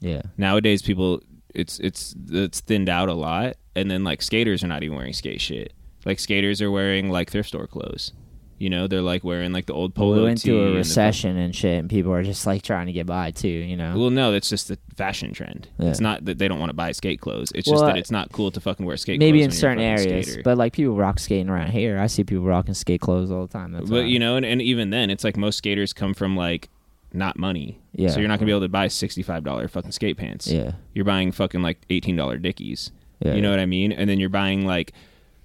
yeah 0.00 0.22
Nowadays 0.38 0.80
people 0.82 1.22
it's 1.54 1.78
it's 1.80 2.14
it's 2.30 2.60
thinned 2.60 2.88
out 2.88 3.08
a 3.08 3.14
lot, 3.14 3.56
and 3.76 3.90
then 3.90 4.04
like 4.04 4.22
skaters 4.22 4.62
are 4.64 4.68
not 4.68 4.82
even 4.82 4.96
wearing 4.96 5.12
skate 5.12 5.40
shit. 5.40 5.72
Like 6.04 6.18
skaters 6.18 6.60
are 6.62 6.70
wearing 6.70 7.10
like 7.10 7.30
thrift 7.30 7.48
store 7.48 7.66
clothes. 7.66 8.12
You 8.58 8.68
know, 8.68 8.86
they're 8.86 9.00
like 9.00 9.24
wearing 9.24 9.54
like 9.54 9.64
the 9.64 9.72
old 9.72 9.94
polo 9.94 10.16
we 10.18 10.22
went 10.24 10.42
through 10.42 10.74
a 10.74 10.76
recession 10.76 11.38
and 11.38 11.56
shit 11.56 11.78
and 11.78 11.88
people 11.88 12.12
are 12.12 12.22
just 12.22 12.46
like 12.46 12.60
trying 12.60 12.88
to 12.88 12.92
get 12.92 13.06
by 13.06 13.30
too 13.30 13.48
you 13.48 13.74
know 13.74 13.94
Well, 13.98 14.10
no, 14.10 14.32
that's 14.32 14.50
just 14.50 14.68
the 14.68 14.76
fashion 14.96 15.32
trend. 15.32 15.68
Yeah. 15.78 15.88
It's 15.88 16.00
not 16.00 16.26
that 16.26 16.36
they 16.36 16.46
don't 16.46 16.58
want 16.58 16.68
to 16.68 16.74
buy 16.74 16.92
skate 16.92 17.22
clothes. 17.22 17.52
It's 17.54 17.66
Well, 17.66 17.76
just 17.80 17.86
that 17.86 17.96
it's 17.96 18.10
not 18.10 18.32
cool 18.32 18.50
to 18.50 18.60
fucking 18.60 18.84
wear 18.84 18.98
skate 18.98 19.18
clothes. 19.18 19.26
maybe 19.28 19.42
in 19.42 19.50
certain 19.50 19.78
you're 19.78 19.94
a 19.94 19.96
fucking 19.96 20.12
areas 20.12 20.26
skater. 20.26 20.42
but 20.42 20.58
like 20.58 20.74
people 20.74 20.94
rock 20.94 21.18
skating 21.18 21.48
around 21.48 21.70
here 21.70 21.98
i 21.98 22.06
see 22.06 22.22
people 22.22 22.44
rocking 22.44 22.74
skate 22.74 23.00
clothes 23.00 23.30
all 23.30 23.46
the 23.46 23.52
time 23.52 23.72
That's 23.72 23.88
but 23.88 24.04
you 24.06 24.18
know, 24.18 24.36
and, 24.36 24.44
and 24.44 24.60
even 24.60 24.90
then, 24.90 25.08
it's 25.08 25.24
like 25.24 25.38
most 25.38 25.56
skaters 25.56 25.94
come 25.94 26.12
from 26.12 26.36
like 26.36 26.68
not 27.14 27.38
money. 27.38 27.80
Yeah. 27.92 28.10
So 28.10 28.20
you're 28.20 28.28
not 28.28 28.38
gonna 28.40 28.46
be 28.46 28.52
able 28.52 28.60
to 28.60 28.68
buy 28.68 28.88
sixty 28.88 29.22
five 29.22 29.42
dollar 29.42 29.68
fucking 29.68 29.92
skate 29.92 30.18
pants. 30.18 30.46
yeah 30.48 30.72
You're 30.92 31.06
buying 31.06 31.32
fucking 31.32 31.62
like 31.62 31.78
eighteen 31.88 32.14
dollar 32.14 32.36
Dickies. 32.36 32.92
Yeah, 33.20 33.34
you 33.34 33.42
know 33.42 33.48
yeah. 33.50 33.56
what 33.56 33.60
I 33.60 33.66
mean? 33.66 33.92
And 33.92 34.08
then 34.08 34.18
you're 34.18 34.28
buying 34.30 34.64
like 34.66 34.92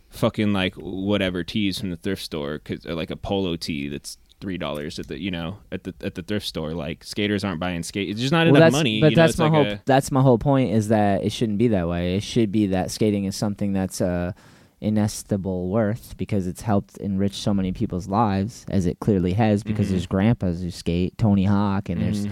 fucking 0.10 0.54
like 0.54 0.76
whatever 0.76 1.44
tees 1.44 1.80
from 1.80 1.90
the 1.90 1.98
thrift 1.98 2.24
store, 2.24 2.60
cause, 2.60 2.86
like 2.86 3.12
a 3.12 3.16
polo 3.18 3.56
tee 3.58 3.90
that's 3.90 4.18
three 4.42 4.58
dollars 4.58 5.00
at 5.00 5.08
the 5.08 5.20
you 5.20 5.32
know 5.32 5.58
at 5.72 5.84
the 5.86 5.94
at 6.02 6.16
the 6.16 6.22
thrift 6.22 6.45
store. 6.45 6.74
Like 6.74 7.04
skaters 7.04 7.44
aren't 7.44 7.60
buying 7.60 7.84
skate. 7.84 8.10
It's 8.10 8.20
just 8.20 8.32
not 8.32 8.48
well, 8.48 8.56
enough 8.58 8.72
money. 8.74 9.02
but 9.02 9.12
you 9.12 9.16
know, 9.18 9.22
that's 9.24 9.32
it's 9.34 9.40
my 9.40 9.45
like 9.45 9.54
whole 9.54 9.66
a- 9.74 9.82
that's 9.86 10.12
my 10.12 10.22
whole 10.22 10.38
point 10.38 10.72
is 10.72 10.88
that 10.90 11.24
it 11.24 11.32
shouldn't 11.32 11.58
be 11.58 11.68
that 11.70 11.88
way 11.88 12.16
it 12.16 12.24
should 12.24 12.52
be 12.52 12.68
that 12.68 12.92
skating 12.92 13.26
is 13.26 13.36
something 13.36 13.74
that's 13.74 14.00
uh 14.02 14.32
inestimable 14.82 15.70
worth 15.70 16.16
because 16.18 16.48
it's 16.48 16.62
helped 16.62 16.98
enrich 16.98 17.34
so 17.34 17.54
many 17.54 17.72
people's 17.72 18.08
lives 18.08 18.66
as 18.70 18.86
it 18.86 19.00
clearly 19.00 19.34
has 19.34 19.64
because 19.64 19.88
Mhm. 19.88 19.92
there's 19.92 20.06
grandpas 20.06 20.62
who 20.62 20.70
skate 20.70 21.18
tony 21.18 21.45
hawk 21.45 21.90
and 21.90 22.02
there's 22.02 22.28
Mhm. 22.28 22.32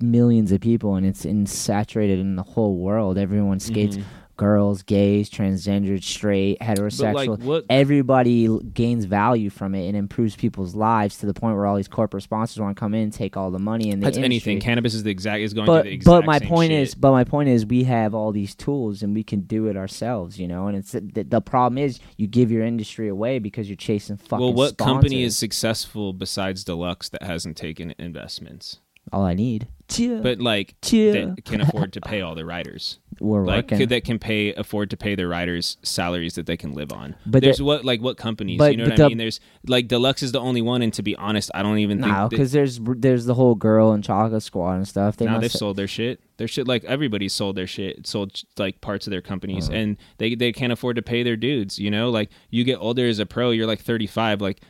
millions 0.00 0.52
of 0.52 0.60
people 0.60 0.94
and 0.94 1.04
it's 1.04 1.24
in 1.24 1.46
saturated 1.46 2.18
in 2.18 2.36
the 2.36 2.42
whole 2.42 2.76
world 2.78 3.18
everyone 3.18 3.58
skates 3.60 3.96
Mhm. 3.96 4.04
Girls 4.36 4.82
gays 4.82 5.30
transgendered 5.30 6.02
straight 6.02 6.58
heterosexual 6.60 7.38
what- 7.40 7.64
everybody 7.70 8.48
gains 8.74 9.04
value 9.04 9.48
from 9.50 9.74
it 9.74 9.86
and 9.86 9.96
improves 9.96 10.34
people's 10.36 10.74
lives 10.74 11.18
to 11.18 11.26
the 11.26 11.34
point 11.34 11.56
where 11.56 11.66
all 11.66 11.76
these 11.76 11.88
corporate 11.88 12.22
sponsors 12.22 12.60
want 12.60 12.76
to 12.76 12.80
come 12.80 12.94
in 12.94 13.10
take 13.10 13.36
all 13.36 13.50
the 13.50 13.58
money 13.58 13.90
and 13.90 14.02
That's 14.02 14.16
industry. 14.16 14.24
anything. 14.52 14.60
Cannabis 14.60 14.94
is 14.94 15.02
the 15.04 15.10
exact 15.10 15.40
is 15.40 15.54
going 15.54 15.66
but 15.66 15.86
exact 15.86 16.04
but 16.06 16.24
my 16.26 16.38
same 16.38 16.48
point 16.48 16.70
shit. 16.70 16.80
is 16.80 16.94
but 16.94 17.12
my 17.12 17.24
point 17.24 17.48
is 17.48 17.64
we 17.66 17.84
have 17.84 18.14
all 18.14 18.32
these 18.32 18.54
tools 18.54 19.02
and 19.02 19.14
we 19.14 19.22
can 19.22 19.40
do 19.42 19.66
it 19.68 19.76
ourselves 19.76 20.38
you 20.38 20.48
know 20.48 20.66
and 20.66 20.76
it's 20.78 20.92
the, 20.92 21.24
the 21.28 21.40
problem 21.40 21.78
is 21.78 22.00
you 22.16 22.26
give 22.26 22.50
your 22.50 22.64
industry 22.64 23.08
away 23.08 23.38
because 23.38 23.68
you're 23.68 23.76
chasing 23.76 24.16
fucking 24.16 24.44
well, 24.44 24.52
what 24.52 24.76
company 24.76 25.22
is 25.22 25.36
successful 25.36 26.12
besides 26.12 26.64
Deluxe 26.64 27.08
that 27.10 27.22
hasn't 27.22 27.56
taken 27.56 27.94
investments? 27.98 28.80
all 29.12 29.22
i 29.22 29.34
need 29.34 29.68
But 29.88 30.40
like 30.40 30.74
Yeah. 30.90 31.12
that 31.12 31.44
can 31.44 31.60
afford 31.60 31.92
to 31.92 32.00
pay 32.00 32.20
all 32.20 32.34
their 32.34 32.46
riders. 32.46 32.98
we're 33.20 33.44
like 33.44 33.66
working 33.66 33.78
could, 33.78 33.88
that 33.90 34.02
can 34.04 34.18
pay 34.18 34.52
afford 34.54 34.90
to 34.90 34.96
pay 34.96 35.14
their 35.14 35.28
riders 35.28 35.76
salaries 35.82 36.34
that 36.34 36.46
they 36.46 36.56
can 36.56 36.72
live 36.72 36.90
on. 36.92 37.14
But 37.26 37.42
there's 37.42 37.58
the- 37.58 37.64
what 37.64 37.84
like 37.84 38.00
what 38.00 38.16
companies? 38.16 38.58
but- 38.58 38.72
you 38.72 38.78
know 38.78 38.84
what 38.88 38.96
the- 38.96 39.04
I 39.04 39.08
mean? 39.08 39.18
There's 39.18 39.40
like 39.68 39.86
Deluxe 39.86 40.22
is 40.22 40.32
the 40.32 40.40
only 40.40 40.62
one, 40.62 40.82
and 40.82 40.92
to 40.94 41.02
be 41.02 41.14
honest, 41.16 41.50
I 41.54 41.62
don't 41.62 41.78
even 41.78 42.00
no 42.00 42.06
think. 42.08 42.30
because 42.30 42.52
there's 42.52 42.80
there's 42.82 43.24
the 43.26 43.34
whole 43.34 43.54
girl 43.54 43.92
and 43.92 44.02
chocolate 44.02 44.42
squad 44.42 44.74
and 44.76 44.88
stuff 44.88 45.16
they 45.16 45.26
now 45.26 45.32
must 45.32 45.42
they've 45.42 45.52
sold 45.52 45.76
their 45.76 45.86
shit. 45.88 46.20
Their 46.38 46.48
shit 46.48 46.66
like 46.66 46.82
everybody's 46.84 47.32
sold 47.32 47.54
their 47.56 47.66
shit, 47.68 48.06
sold 48.06 48.42
like 48.58 48.80
parts 48.80 49.06
of 49.06 49.12
their 49.12 49.22
companies, 49.22 49.68
Uh-huh. 49.68 49.78
and 49.78 49.96
they 50.18 50.34
they 50.34 50.50
can't 50.52 50.72
afford 50.72 50.96
to 50.96 51.02
pay 51.02 51.22
their 51.22 51.36
dudes. 51.36 51.78
You 51.78 51.90
know, 51.90 52.10
like 52.10 52.30
you 52.50 52.64
get 52.64 52.76
older 52.80 53.06
as 53.06 53.18
a 53.20 53.26
pro, 53.26 53.50
you're 53.50 53.66
like 53.66 53.80
35, 53.80 54.40
like 54.40 54.60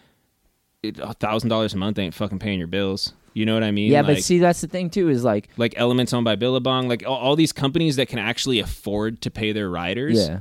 a 0.85 1.15
thousand 1.15 1.49
dollars 1.49 1.73
a 1.73 1.79
month 1.79 1.99
ain't 1.99 2.13
fucking 2.15 2.39
paying 2.41 2.59
your 2.59 2.69
bills. 2.69 3.15
You 3.35 3.45
know 3.45 3.53
what 3.55 3.63
I 3.65 3.71
mean? 3.73 3.91
yeah 3.93 4.01
like, 4.01 4.17
but 4.17 4.23
see 4.25 4.39
that's 4.39 4.61
the 4.63 4.69
thing 4.69 4.89
too 4.91 5.09
is 5.11 5.23
like 5.25 5.49
like 5.57 5.75
Elements 5.77 6.13
owned 6.15 6.25
by 6.25 6.37
Billabong, 6.37 6.89
like 6.89 7.05
all, 7.07 7.17
all 7.19 7.37
these 7.37 7.53
companies 7.53 7.97
that 7.97 8.09
can 8.09 8.19
actually 8.19 8.61
afford 8.61 9.21
to 9.23 9.31
pay 9.31 9.53
their 9.53 9.69
riders 9.69 10.17
yeah 10.29 10.41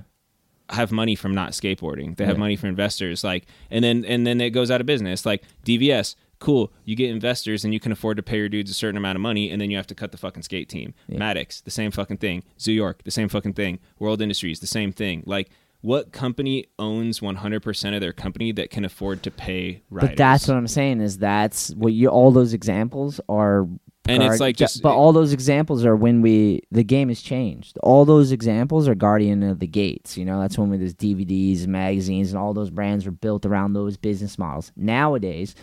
have 0.70 0.92
money 0.94 1.14
from 1.14 1.36
not 1.36 1.52
skateboarding. 1.52 2.16
They 2.16 2.26
have 2.26 2.36
Yeah. 2.36 2.40
money 2.40 2.56
from 2.56 2.70
investors, 2.70 3.24
like, 3.24 3.46
and 3.70 3.84
then 3.84 4.06
and 4.06 4.26
then 4.26 4.40
it 4.40 4.52
goes 4.52 4.72
out 4.72 4.80
of 4.80 4.88
business. 4.88 5.26
Like 5.26 5.44
DVS, 5.66 6.16
cool, 6.40 6.72
you 6.86 6.96
get 6.96 7.10
investors 7.10 7.64
and 7.66 7.74
you 7.74 7.80
can 7.82 7.92
afford 7.92 8.16
to 8.18 8.24
pay 8.24 8.38
your 8.38 8.50
dudes 8.50 8.72
a 8.72 8.74
certain 8.74 8.98
amount 8.98 9.18
of 9.18 9.22
money, 9.22 9.52
and 9.52 9.62
then 9.62 9.70
you 9.70 9.78
have 9.78 9.86
to 9.88 9.94
cut 9.96 10.12
the 10.12 10.18
fucking 10.18 10.42
skate 10.42 10.70
team. 10.70 10.94
Yeah. 11.10 11.20
Matix, 11.20 11.62
the 11.64 11.70
same 11.70 11.92
fucking 11.92 12.18
thing. 12.18 12.44
Zoo 12.60 12.72
York, 12.72 13.04
the 13.04 13.12
same 13.12 13.28
fucking 13.30 13.54
thing. 13.54 13.80
World 14.00 14.22
Industries, 14.22 14.62
the 14.62 14.68
same 14.68 14.94
thing. 14.94 15.22
Like, 15.26 15.50
what 15.84 16.12
company 16.12 16.66
owns 16.80 17.20
100% 17.20 17.94
of 17.94 18.02
their 18.02 18.14
company 18.14 18.52
that 18.53 18.70
can 18.72 18.84
afford 18.86 19.22
to 19.24 19.30
pay 19.32 19.84
riders? 19.92 20.10
But 20.12 20.18
that's 20.18 20.48
what 20.48 20.58
I'm 20.58 20.68
saying 20.68 21.02
is 21.02 21.18
that's 21.20 21.70
what 21.76 21.94
you 21.94 22.08
all 22.08 22.32
those 22.32 22.53
examples 22.53 23.20
are 23.30 23.68
And 24.08 24.24
it's 24.24 24.40
like 24.40 24.56
just- 24.56 24.82
but 24.82 24.95
all 24.95 25.12
those 25.14 25.34
examples 25.34 25.86
are 25.86 25.95
when 25.95 26.22
we 26.22 26.62
the 26.72 26.84
game 26.86 27.10
has 27.10 27.22
changed. 27.22 27.78
All 27.84 28.06
those 28.06 28.32
examples 28.32 28.88
are 28.88 28.95
Guardian 28.95 29.44
of 29.44 29.60
the 29.60 29.68
Gates. 29.68 30.18
You 30.18 30.26
know, 30.26 30.40
that's 30.42 30.58
when 30.58 30.70
we 30.70 30.78
there's 30.78 30.94
DVDs, 30.95 31.68
magazines, 31.68 32.32
and 32.32 32.42
all 32.42 32.53
those 32.53 32.70
brands 32.70 33.06
were 33.06 33.12
built 33.12 33.45
around 33.45 33.74
those 33.74 33.95
business 33.98 34.40
models. 34.40 34.72
Nowadays, 34.78 35.53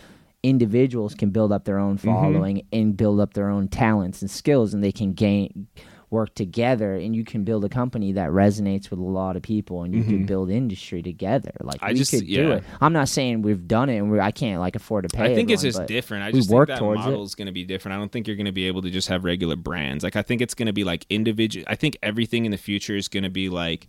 individuals 0.43 1.13
can 1.13 1.29
build 1.31 1.51
up 1.51 1.65
their 1.65 1.77
own 1.79 1.97
Mm-hmm. 1.97 2.07
following 2.07 2.65
and 2.71 2.95
build 2.97 3.19
up 3.19 3.33
their 3.33 3.49
own 3.49 3.67
talents 3.67 4.21
and 4.21 4.29
skills, 4.31 4.73
and 4.73 4.83
they 4.83 4.91
can 4.91 5.13
gain 5.13 5.67
work 6.11 6.35
together 6.35 6.93
and 6.95 7.15
you 7.15 7.23
can 7.23 7.43
build 7.43 7.63
a 7.65 7.69
company 7.69 8.11
that 8.11 8.29
resonates 8.29 8.89
with 8.91 8.99
a 8.99 9.03
lot 9.03 9.35
of 9.37 9.41
people 9.41 9.81
and 9.83 9.95
you 9.95 10.03
can 10.03 10.25
build 10.25 10.51
industry 10.51 11.01
together 11.01 11.51
like 11.61 11.77
Mm-hmm. 11.77 11.85
I 11.85 11.91
we 11.93 11.97
just- 11.97 12.11
could 12.11 12.27
do 12.27 12.51
it 12.51 12.63
i'm 12.81 12.91
not 12.93 13.07
saying 13.09 13.41
we've 13.41 13.65
done 13.67 13.89
it 13.89 13.97
and 13.97 14.11
we 14.11 14.19
I 14.19 14.31
can't 14.31 14.59
like 14.59 14.75
afford 14.75 15.09
to 15.09 15.17
pay 15.17 15.31
I 15.31 15.33
think 15.35 15.49
it's 15.49 15.61
just 15.63 15.85
different. 15.87 16.23
I 16.25 16.31
we 16.31 16.39
just 16.39 16.49
work 16.51 16.67
think 16.67 16.77
that 16.77 16.83
towards 16.83 16.99
model 16.99 17.21
it. 17.21 17.25
is 17.25 17.33
going 17.35 17.45
to 17.47 17.51
be 17.53 17.63
different. 17.63 17.95
I 17.95 17.97
don't 17.97 18.11
think 18.11 18.27
you're 18.27 18.35
going 18.35 18.45
to 18.45 18.51
be 18.51 18.67
able 18.67 18.81
to 18.83 18.89
just 18.91 19.07
have 19.07 19.23
regular 19.23 19.55
brands. 19.55 20.03
Like 20.03 20.15
I 20.17 20.21
think 20.21 20.41
it's 20.41 20.53
going 20.53 20.67
to 20.67 20.73
be 20.73 20.83
like 20.83 21.05
individual. 21.09 21.65
I 21.69 21.75
think 21.75 21.97
everything 22.03 22.43
in 22.45 22.51
the 22.51 22.57
future 22.57 22.95
is 22.95 23.07
going 23.07 23.23
to 23.23 23.29
be 23.29 23.47
like 23.49 23.87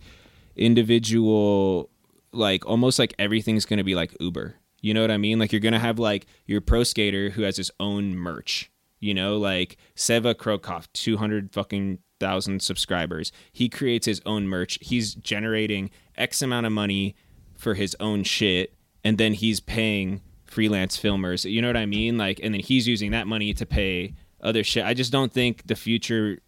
individual. 0.55 1.89
Like 2.31 2.65
almost 2.65 2.97
like 2.99 3.13
everything's 3.19 3.65
going 3.65 3.77
to 3.77 3.83
be 3.83 3.95
like 3.95 4.15
Uber. 4.19 4.55
You 4.81 4.93
know 4.93 5.01
what 5.01 5.11
I 5.11 5.17
mean? 5.17 5.39
Like 5.39 5.51
you're 5.51 5.61
going 5.61 5.73
to 5.73 5.79
have 5.79 5.99
like 5.99 6.25
your 6.45 6.61
pro 6.61 6.83
skater 6.83 7.29
who 7.31 7.43
has 7.43 7.57
his 7.57 7.69
own 7.79 8.15
merch. 8.15 8.71
You 8.99 9.13
know, 9.13 9.37
like 9.37 9.77
Sewa 9.95 10.33
Kroetkov, 10.33 10.87
two 10.93 11.17
hundred 11.17 11.51
fucking 11.53 11.99
thousand 12.23 12.61
subscribers. 12.61 13.33
He 13.51 13.67
creates 13.67 14.05
his 14.05 14.21
own 14.25 14.47
merch. 14.47 14.79
He's 14.81 15.13
generating 15.15 15.89
X 16.17 16.41
amount 16.41 16.65
of 16.65 16.71
money 16.71 17.15
for 17.57 17.73
his 17.73 17.97
own 17.99 18.23
shit, 18.23 18.73
and 19.03 19.17
then 19.17 19.33
he's 19.33 19.59
paying 19.59 20.21
freelance 20.45 20.97
filmers. 20.97 21.49
You 21.49 21.61
know 21.61 21.67
what 21.67 21.75
I 21.77 21.85
mean? 21.85 22.17
Like, 22.17 22.39
and 22.41 22.53
then 22.53 22.61
he's 22.61 22.87
using 22.87 23.11
that 23.11 23.27
money 23.27 23.53
to 23.53 23.65
pay 23.65 24.13
other 24.41 24.63
shit. 24.63 24.85
I 24.85 24.93
just 24.93 25.11
don't 25.11 25.33
think 25.33 25.67
the 25.67 25.75
future 25.75 26.39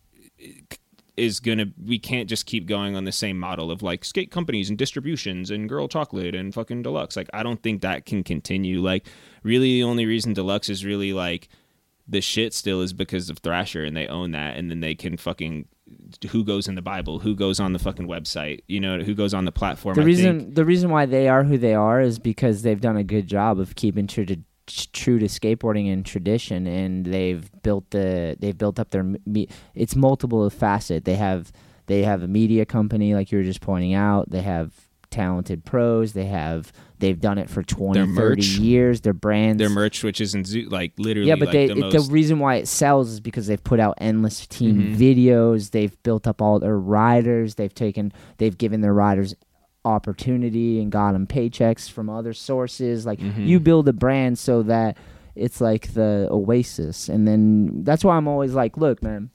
is 1.18 1.42
gonna. 1.42 1.66
We 1.84 2.00
can't 2.00 2.30
just 2.30 2.46
keep 2.46 2.68
going 2.68 2.96
on 2.96 3.04
the 3.04 3.12
same 3.12 3.38
model 3.38 3.70
of 3.70 3.84
like 3.84 4.06
skate 4.06 4.32
companies 4.32 4.70
and 4.70 4.78
distributions 4.78 5.52
and 5.52 5.68
girl 5.68 5.90
chocolate 5.90 6.36
and 6.36 6.54
fucking 6.54 6.84
deluxe. 6.84 7.18
Like, 7.18 7.30
I 7.34 7.44
don't 7.44 7.62
think 7.62 7.82
that 7.82 8.06
can 8.06 8.24
continue. 8.24 8.82
Like, 8.82 9.06
really, 9.44 9.74
the 9.74 9.84
only 9.84 10.06
reason 10.06 10.34
deluxe 10.34 10.70
is 10.70 10.86
really 10.86 11.12
like 11.12 11.50
the 12.08 12.22
shit 12.22 12.54
still 12.54 12.82
is 12.82 12.94
because 12.94 13.30
of 13.30 13.40
Thrasher 13.40 13.84
and 13.84 13.96
they 13.98 14.08
own 14.08 14.32
that 14.32 14.58
and 14.58 14.70
then 14.70 14.80
they 14.80 14.94
can 14.96 15.18
fucking 15.18 15.68
who 16.32 16.44
goes 16.44 16.68
in 16.68 16.76
the 16.76 16.82
Bible, 16.82 17.20
who 17.20 17.36
goes 17.36 17.60
on 17.60 17.74
the 17.74 17.80
fucking 17.80 18.08
website, 18.08 18.62
you 18.68 18.80
know, 18.80 19.00
who 19.00 19.14
goes 19.14 19.34
on 19.34 19.46
the 19.46 19.52
platform. 19.52 19.96
the 19.96 20.02
I 20.02 20.06
reason 20.06 20.40
think- 20.40 20.56
the 20.56 20.66
reason 20.66 20.90
why 20.90 21.06
they 21.06 21.28
are 21.28 21.44
who 21.44 21.58
they 21.58 21.74
are 21.76 22.02
is 22.02 22.20
because 22.20 22.62
they've 22.64 22.82
done 22.82 22.98
a 22.98 23.04
good 23.04 23.28
job 23.28 23.60
of 23.60 23.76
keeping 23.76 24.08
true 24.08 24.26
to 24.26 24.38
true 24.68 25.20
to 25.20 25.26
skateboarding 25.28 25.92
and 25.94 26.04
tradition 26.06 26.66
and 26.66 27.06
they've 27.06 27.52
built 27.62 27.88
the 27.92 28.36
they've 28.40 28.58
built 28.58 28.80
up 28.80 28.90
their 28.90 29.06
it's 29.76 29.96
multiple 29.96 30.50
facet. 30.50 31.06
They 31.06 31.16
have 31.16 31.52
they 31.88 32.02
have 32.04 32.24
a 32.24 32.28
media 32.28 32.66
company 32.66 33.14
like 33.14 33.32
you 33.32 33.38
were 33.38 33.44
just 33.44 33.62
pointing 33.62 33.94
out. 33.94 34.32
They 34.32 34.42
have 34.42 34.74
talented 35.12 35.66
pros. 35.66 36.14
They 36.14 36.26
have 36.26 36.72
they've 37.00 37.20
done 37.20 37.38
it 37.38 37.50
for 37.50 37.62
20 37.64 38.00
Their 38.00 38.16
30 38.16 38.42
years 38.44 39.02
their 39.02 39.14
brands 39.14 39.60
their 39.60 39.70
merch, 39.70 40.04
which 40.04 40.22
isn't 40.22 40.48
zoo, 40.48 40.68
like 40.70 40.94
literally, 40.98 41.28
yeah, 41.30 41.36
but 41.36 41.48
like 41.48 41.54
they, 41.54 41.68
the 41.68 41.88
it- 41.88 41.92
the 41.92 42.08
reason 42.12 42.40
why 42.40 42.56
it 42.56 42.68
sells 42.68 43.10
is 43.10 43.20
because 43.20 43.48
they've 43.48 43.64
put 43.64 43.80
out 43.80 43.96
endless 44.00 44.46
team 44.48 44.96
Mhm. 44.96 44.98
videos. 44.98 45.72
They've 45.72 45.96
built 46.04 46.28
up 46.28 46.42
all 46.42 46.60
their 46.60 46.78
riders. 46.80 47.56
They've 47.56 47.74
taken, 47.74 48.12
they've 48.38 48.58
given 48.58 48.82
their 48.82 48.94
riders 48.94 49.36
opportunity 49.84 50.82
and 50.82 50.92
got 50.92 51.12
them 51.14 51.28
paychecks 51.28 51.90
from 51.90 52.10
other 52.10 52.34
sources. 52.34 53.06
Like 53.06 53.20
Mhm. 53.20 53.46
you 53.48 53.60
build 53.60 53.88
a 53.88 53.94
brand 53.94 54.38
so 54.40 54.64
that 54.64 54.98
it's 55.36 55.62
like 55.62 55.94
the 55.94 56.28
oasis, 56.32 57.08
and 57.10 57.28
then 57.28 57.84
that's 57.84 58.04
why 58.04 58.16
I'm 58.18 58.28
always 58.28 58.54
like, 58.54 58.78
look, 58.78 59.04
man, 59.04 59.30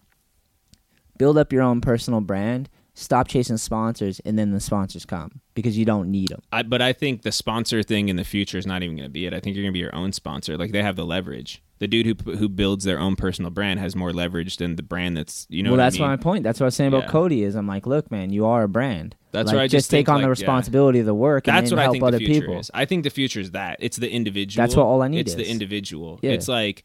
build 1.19 1.37
up 1.39 1.53
your 1.53 1.63
own 1.63 1.81
personal 1.81 2.21
brand. 2.21 2.69
Stop 3.01 3.29
chasing 3.29 3.57
sponsors, 3.57 4.21
and 4.27 4.39
then 4.39 4.51
the 4.51 4.61
sponsors 4.61 5.07
come 5.07 5.41
because 5.55 5.79
you 5.79 5.87
don't 5.87 6.11
need 6.11 6.29
them. 6.29 6.43
I, 6.53 6.63
but 6.63 6.83
I 6.83 6.93
think 6.93 7.23
the 7.23 7.33
sponsor 7.33 7.83
thing 7.83 8.11
in 8.11 8.17
the 8.17 8.25
future 8.25 8.59
is 8.59 8.67
not 8.67 8.83
even 8.83 8.95
going 8.95 9.09
to 9.09 9.11
be 9.11 9.25
it. 9.25 9.33
I 9.33 9.41
think 9.41 9.57
you're 9.57 9.63
going 9.63 9.73
to 9.73 9.77
be 9.77 9.81
your 9.81 9.95
own 9.95 10.13
sponsor. 10.13 10.59
Like 10.59 10.73
they 10.73 10.83
have 10.83 10.97
the 10.97 11.07
leverage. 11.07 11.63
The 11.79 11.89
dude 11.89 12.05
who 12.05 12.33
who 12.37 12.47
builds 12.47 12.85
their 12.85 13.01
own 13.01 13.17
personal 13.17 13.51
brand 13.51 13.81
has 13.81 13.97
more 13.97 14.13
leverage 14.13 14.59
than 14.59 14.77
the 14.77 14.83
brand 14.83 15.17
that's 15.17 15.47
you 15.49 15.63
know. 15.63 15.71
well, 15.71 15.79
what 15.79 15.85
that's 15.85 15.97
I 15.97 16.01
mean? 16.01 16.09
my 16.09 16.17
point. 16.19 16.45
That's 16.45 16.61
what 16.61 16.65
I 16.65 16.69
was 16.69 16.75
saying 16.75 16.93
about 16.93 17.09
Cody. 17.09 17.43
Is 17.43 17.55
I'm 17.55 17.67
like, 17.67 17.87
look, 17.87 18.11
man, 18.11 18.29
you 18.29 18.45
are 18.45 18.65
a 18.65 18.69
brand. 18.69 19.17
That's 19.33 19.47
like, 19.47 19.55
what 19.55 19.63
I 19.63 19.67
just 19.67 19.91
take 19.91 20.11
on 20.11 20.17
the 20.17 20.19
like, 20.19 20.25
yeah. 20.27 20.43
responsibility 20.43 20.99
of 20.99 21.07
the 21.07 21.15
work. 21.15 21.49
and 21.49 21.57
That's 21.57 21.71
what 21.71 21.79
I 21.79 21.85
help 21.85 21.95
think 21.95 22.05
other 22.05 22.19
the 22.19 22.27
future 22.27 22.41
people. 22.43 22.59
is. 22.59 22.71
I 22.75 22.85
think 22.85 23.05
the 23.05 23.11
future 23.11 23.41
is 23.41 23.53
that 23.53 23.79
it's 23.81 23.97
the 23.97 24.11
individual. 24.11 24.63
That's 24.63 24.77
what 24.77 24.85
all 24.85 25.01
I 25.01 25.09
need 25.09 25.21
It's 25.21 25.35
the 25.37 25.49
individual. 25.49 26.19
Yeah. 26.21 26.33
It's 26.33 26.49
like 26.49 26.85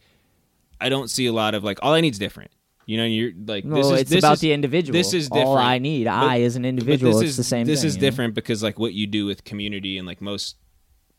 I 0.79 0.87
don't 0.87 1.09
see 1.09 1.25
a 1.25 1.33
lot 1.33 1.55
of 1.55 1.65
like 1.65 1.79
all 1.81 1.93
I 1.93 1.99
need 1.99 2.13
is 2.13 2.19
different. 2.19 2.51
You 2.85 2.97
know, 2.97 3.05
you're 3.05 3.31
like 3.47 3.65
No, 3.65 3.77
this 3.77 3.85
is 3.87 4.01
it's 4.01 4.09
this 4.11 4.19
about 4.19 4.33
is- 4.33 4.39
the 4.41 4.51
individual. 4.53 4.93
This 4.93 5.13
is 5.13 5.27
different. 5.27 5.47
All 5.47 5.57
I 5.57 5.79
need, 5.79 6.05
But- 6.05 6.13
I 6.13 6.41
as 6.41 6.55
an 6.55 6.65
individual, 6.65 7.13
this 7.13 7.21
it's 7.21 7.29
is 7.31 7.37
the 7.37 7.43
same. 7.43 7.65
This 7.65 7.81
thing, 7.81 7.87
is 7.87 7.95
you 7.95 8.01
know? 8.01 8.07
different 8.07 8.33
because 8.35 8.61
like 8.61 8.77
what 8.77 8.93
you 8.93 9.07
do 9.07 9.25
with 9.25 9.43
community 9.43 9.97
and 9.97 10.05
like 10.07 10.21
most 10.21 10.57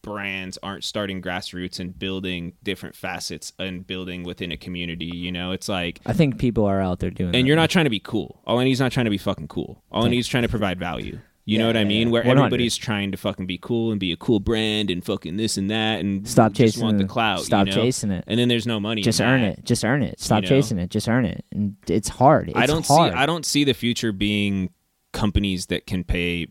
brands 0.03 0.57
aren't 0.63 0.85
starting 0.85 1.21
grassroots 1.21 1.81
and 1.81 1.99
building 1.99 2.53
different 2.63 2.95
facets 2.95 3.53
and 3.59 3.85
building 3.85 4.23
within 4.23 4.53
a 4.53 4.57
community. 4.57 5.07
You 5.07 5.33
know, 5.33 5.51
it's 5.51 5.69
like 5.69 5.99
I 6.07 6.13
think 6.13 6.39
people 6.39 6.65
are 6.65 6.81
out 6.81 7.01
there 7.01 7.11
doing. 7.11 7.35
and 7.35 7.47
you're 7.47 7.57
not 7.57 7.71
trying 7.71 7.87
to 7.87 7.91
be 7.91 7.99
cool. 8.01 8.41
All 8.47 8.59
I 8.61 8.65
need 8.65 8.71
is 8.73 8.81
not 8.81 8.93
trying 8.93 9.07
to 9.07 9.11
be 9.11 9.19
fucking 9.19 9.49
cool. 9.49 9.83
All 9.91 10.05
I 10.05 10.09
need 10.09 10.19
is 10.19 10.29
trying 10.29 10.45
to 10.45 10.49
provide 10.49 10.79
value. 10.79 11.19
You 11.49 11.59
know 11.59 11.65
Yeah, 11.65 11.69
what 11.69 11.77
I 11.77 11.85
mean? 11.85 12.11
Where 12.11 12.23
100. 12.23 12.41
everybody's 12.47 12.77
trying 12.77 13.13
to 13.13 13.17
fucking 13.17 13.47
be 13.47 13.57
cool 13.57 13.93
and 13.93 14.01
be 14.01 14.11
a 14.13 14.17
cool 14.17 14.41
brand 14.41 14.91
and 14.91 15.03
fucking 15.05 15.37
this 15.37 15.57
and 15.57 15.71
that 15.71 16.01
and 16.01 16.27
Stop 16.29 16.55
chasing 16.55 16.83
want 16.83 16.99
the 16.99 17.05
clout. 17.05 17.41
stop 17.41 17.69
you 17.69 17.73
know? 17.73 17.83
chasing 17.83 18.11
it. 18.11 18.25
And 18.27 18.39
then 18.39 18.49
there's 18.49 18.67
no 18.67 18.81
money. 18.81 19.01
just 19.01 19.21
earn 19.21 19.43
that. 19.43 19.61
it. 19.61 19.65
Just 19.65 19.85
earn 19.85 20.03
it. 20.03 20.19
Stop 20.21 20.43
know? 20.43 20.49
chasing 20.49 20.79
it. 20.79 20.91
Just 20.91 21.09
earn 21.09 21.25
it. 21.25 21.45
And 21.53 21.77
it's 21.87 22.09
hard. 22.09 22.49
It's 22.49 22.59
I 22.59 22.67
don't 22.67 22.85
hard. 22.85 23.13
see. 23.13 23.19
I 23.19 23.27
don't 23.27 23.47
see 23.47 23.63
the 23.63 23.75
future 23.75 24.11
being 24.11 24.71
companies 25.13 25.67
that 25.67 25.87
can 25.87 26.03
pay 26.05 26.49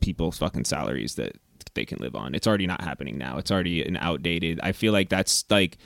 people 0.00 0.32
fucking 0.32 0.64
salaries 0.64 1.14
that 1.14 1.36
they 1.74 1.84
can 1.84 1.98
live 1.98 2.16
on. 2.16 2.34
It's 2.34 2.46
already 2.48 2.66
not 2.66 2.80
happening 2.80 3.16
now. 3.18 3.38
It's 3.38 3.50
already 3.52 3.84
an 3.86 3.96
outdated. 3.96 4.58
I 4.62 4.72
feel 4.72 4.92
like 4.92 5.08
that's 5.08 5.44
like. 5.50 5.78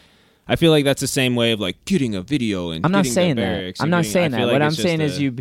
I 0.48 0.56
feel 0.56 0.72
like 0.72 0.84
that's 0.84 1.00
the 1.02 1.06
same 1.06 1.36
way 1.36 1.52
of 1.52 1.60
like 1.60 1.84
getting 1.84 2.14
a 2.16 2.22
video 2.22 2.70
and 2.70 2.84
I'm 2.84 2.90
not 2.90 3.06
saying 3.06 3.36
that. 3.36 3.74
I'm 3.80 3.88
not 3.90 3.98
getting- 3.98 4.12
saying 4.12 4.30
that. 4.32 4.44
like 4.46 4.52
what 4.52 4.62
I'm 4.62 4.70
saying 4.72 5.00
is 5.02 5.20
you. 5.20 5.36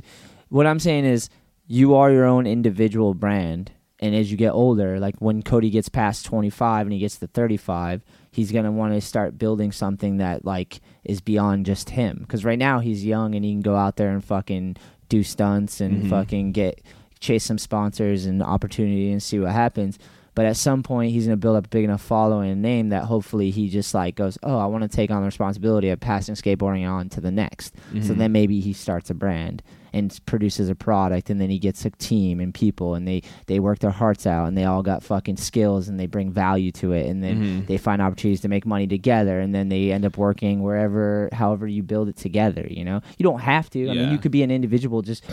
What 0.50 0.68
I'm 0.68 0.80
saying 0.80 1.06
is 1.06 1.30
you 1.72 1.94
are 1.94 2.12
your 2.12 2.26
own 2.26 2.48
individual 2.48 3.14
brand, 3.14 3.72
and 4.00 4.16
as 4.16 4.32
you 4.32 4.38
get 4.38 4.52
older, 4.54 5.00
like 5.00 5.16
when 5.20 5.44
Cody 5.44 5.70
gets 5.70 5.88
past 5.88 6.26
25 6.26 6.88
and 6.88 6.94
he 6.94 7.00
gets 7.00 7.18
to 7.18 7.28
35, 7.28 8.04
he's 8.32 8.52
gonna 8.52 8.72
want 8.72 8.94
to 8.94 9.02
start 9.02 9.38
building 9.38 9.72
something 9.72 10.18
that 10.18 10.44
like 10.44 10.82
is 11.04 11.22
beyond 11.22 11.68
just 11.68 11.92
him. 11.92 12.18
Because 12.22 12.44
right 12.44 12.58
now 12.58 12.80
he's 12.80 13.06
young 13.06 13.36
and 13.36 13.46
he 13.46 13.52
can 13.52 13.62
go 13.62 13.76
out 13.76 13.98
there 13.98 14.10
and 14.10 14.24
fucking 14.26 14.78
do 15.10 15.22
stunts 15.22 15.80
and 15.80 16.04
Mhm. 16.06 16.10
fucking 16.10 16.52
get 16.54 16.82
chase 17.20 17.44
some 17.44 17.58
sponsors 17.60 18.26
and 18.26 18.42
opportunity 18.42 19.12
and 19.12 19.22
see 19.22 19.40
what 19.40 19.52
happens. 19.52 20.00
But 20.36 20.46
at 20.46 20.56
some 20.58 20.84
point, 20.84 21.12
he's 21.12 21.26
gonna 21.26 21.38
build 21.38 21.58
up 21.58 21.66
a 21.66 21.70
big 21.70 21.84
enough 21.84 22.02
following 22.02 22.50
and 22.52 22.62
name 22.62 22.90
that 22.90 23.06
hopefully 23.06 23.52
he 23.52 23.68
just 23.70 23.94
like 23.94 24.16
goes, 24.16 24.38
oh, 24.44 24.58
I 24.58 24.66
want 24.68 24.84
to 24.84 24.88
take 24.90 25.12
on 25.12 25.22
the 25.22 25.26
responsibility 25.26 25.90
of 25.90 26.00
passing 26.00 26.36
skateboarding 26.36 26.90
on 26.90 27.10
to 27.10 27.22
the 27.22 27.32
next. 27.32 27.76
So 28.02 28.14
Mhm. 28.14 28.18
then 28.18 28.32
maybe 28.32 28.60
he 28.60 28.74
starts 28.74 29.10
a 29.10 29.14
brand 29.14 29.62
and 29.92 30.18
produces 30.28 30.70
a 30.70 30.76
product, 30.76 31.32
and 31.32 31.42
then 31.42 31.50
he 31.50 31.58
gets 31.58 31.84
a 31.84 31.90
team 31.90 32.40
and 32.40 32.54
people, 32.54 32.94
and 32.94 33.08
they 33.08 33.24
they 33.48 33.60
work 33.60 33.80
their 33.80 33.90
hearts 33.90 34.28
out, 34.28 34.48
and 34.48 34.56
they 34.56 34.64
all 34.66 34.84
got 34.84 35.02
fucking 35.04 35.38
skills, 35.38 35.90
and 35.90 36.00
they 36.00 36.06
bring 36.06 36.32
value 36.32 36.72
to 36.74 36.92
it, 36.94 37.08
and 37.08 37.24
then 37.24 37.40
Mhm. 37.42 37.66
they 37.66 37.78
find 37.78 38.00
opportunities 38.00 38.42
to 38.42 38.48
make 38.48 38.68
money 38.68 38.86
together, 38.86 39.40
and 39.40 39.54
then 39.56 39.70
they 39.70 39.92
end 39.92 40.06
up 40.06 40.16
working 40.16 40.62
wherever, 40.62 41.28
however 41.34 41.68
you 41.68 41.82
build 41.82 42.08
it 42.08 42.16
together. 42.18 42.68
You 42.70 42.86
know, 42.86 43.02
you 43.18 43.24
don't 43.24 43.40
have 43.42 43.68
to. 43.72 43.90
I 43.90 43.94
mean, 43.96 44.12
you 44.12 44.20
could 44.20 44.32
be 44.32 44.44
an 44.44 44.52
individual 44.52 45.02
just 45.02 45.24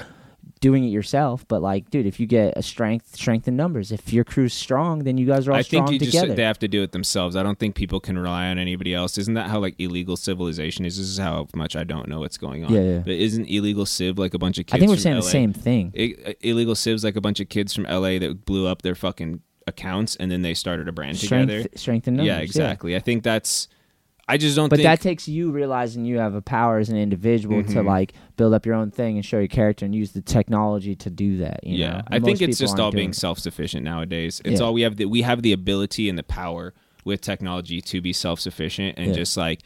doing 0.60 0.84
it 0.84 0.88
yourself 0.88 1.46
but 1.48 1.60
like 1.60 1.90
dude 1.90 2.06
if 2.06 2.18
you 2.18 2.26
get 2.26 2.54
a 2.56 2.62
strength 2.62 3.14
strength 3.14 3.46
in 3.46 3.56
numbers 3.56 3.92
if 3.92 4.12
your 4.12 4.24
crew's 4.24 4.54
strong 4.54 5.00
then 5.00 5.18
you 5.18 5.26
guys 5.26 5.46
are 5.46 5.52
all 5.52 5.58
I 5.58 5.62
strong 5.62 5.86
think 5.86 6.00
you 6.00 6.06
together 6.06 6.28
just 6.28 6.36
they 6.36 6.42
have 6.42 6.58
to 6.60 6.68
do 6.68 6.82
it 6.82 6.92
themselves. 6.92 7.36
I 7.36 7.42
don't 7.42 7.58
think 7.58 7.74
people 7.74 8.00
can 8.00 8.18
rely 8.18 8.46
on 8.48 8.58
anybody 8.58 8.94
else. 8.94 9.18
Isn't 9.18 9.34
that 9.34 9.48
how 9.50 9.60
like 9.60 9.74
illegal 9.78 10.16
civilization 10.16 10.84
is? 10.84 10.96
This 10.96 11.06
is 11.06 11.18
how 11.18 11.46
much 11.54 11.76
I 11.76 11.84
don't 11.84 12.08
know 12.08 12.20
what's 12.20 12.38
going 12.38 12.64
on. 12.64 12.72
Yeah, 12.72 12.80
yeah. 12.80 12.98
But 13.00 13.12
isn't 13.14 13.46
illegal 13.46 13.86
civ 13.86 14.18
like 14.18 14.34
a 14.34 14.38
bunch 14.38 14.58
of 14.58 14.66
kids? 14.66 14.76
i 14.76 14.78
think 14.78 14.88
we're 14.90 14.96
from 14.96 15.02
saying 15.02 15.16
the 15.16 15.22
LA? 15.22 15.30
same 15.30 15.52
thing 15.52 15.92
I- 15.96 16.14
uh, 16.30 16.32
illegal 16.40 16.74
civs 16.74 17.04
like 17.04 17.16
a 17.16 17.20
bunch 17.20 17.40
of 17.40 17.48
kids 17.48 17.74
from 17.74 17.84
LA 17.84 18.18
that 18.18 18.44
blew 18.44 18.66
up 18.66 18.82
their 18.82 18.94
fucking 18.94 19.40
accounts 19.66 20.16
and 20.16 20.30
then 20.30 20.42
they 20.42 20.54
started 20.54 20.88
a 20.88 20.92
brand 20.92 21.18
strength 21.18 21.50
together. 21.50 21.68
strength 21.74 22.08
in 22.08 22.16
numbers 22.16 22.28
yeah, 22.28 22.38
exactly. 22.40 22.96
I 22.96 23.00
think 23.00 23.22
that's. 23.22 23.68
I 24.28 24.38
just 24.38 24.56
don't 24.56 24.68
but 24.68 24.76
think. 24.78 24.86
that 24.86 25.00
takes 25.00 25.28
you 25.28 25.50
realizing 25.52 26.04
you 26.04 26.18
have 26.18 26.34
a 26.34 26.42
power 26.42 26.78
as 26.78 26.88
an 26.88 26.96
individual 26.96 27.62
to 27.62 27.74
Mhm. 27.76 27.86
like 27.86 28.12
build 28.36 28.54
up 28.54 28.66
your 28.66 28.74
own 28.74 28.90
thing 28.90 29.16
and 29.16 29.24
show 29.24 29.38
your 29.38 29.46
character 29.46 29.84
and 29.84 29.94
use 29.94 30.12
the 30.12 30.20
technology 30.22 30.96
to 30.96 31.10
do 31.10 31.36
that 31.38 31.60
you 31.64 31.76
yeah? 31.76 32.02
I 32.08 32.18
think 32.18 32.42
it's 32.42 32.58
just 32.58 32.78
all 32.80 32.90
being 32.90 33.12
self 33.12 33.38
sufficient 33.38 33.84
nowadays. 33.84 34.42
It's 34.44 34.60
Yeah. 34.60 34.66
all 34.66 34.74
we 34.74 34.82
have. 34.82 34.96
The, 34.96 35.04
we 35.06 35.22
have 35.22 35.42
the 35.42 35.52
ability 35.52 36.08
and 36.08 36.18
the 36.18 36.24
power 36.24 36.74
with 37.04 37.20
technology 37.20 37.80
to 37.80 38.00
be 38.00 38.12
self 38.12 38.40
sufficient 38.40 38.98
and 38.98 39.08
Yeah. 39.08 39.12
just 39.14 39.36
like 39.36 39.60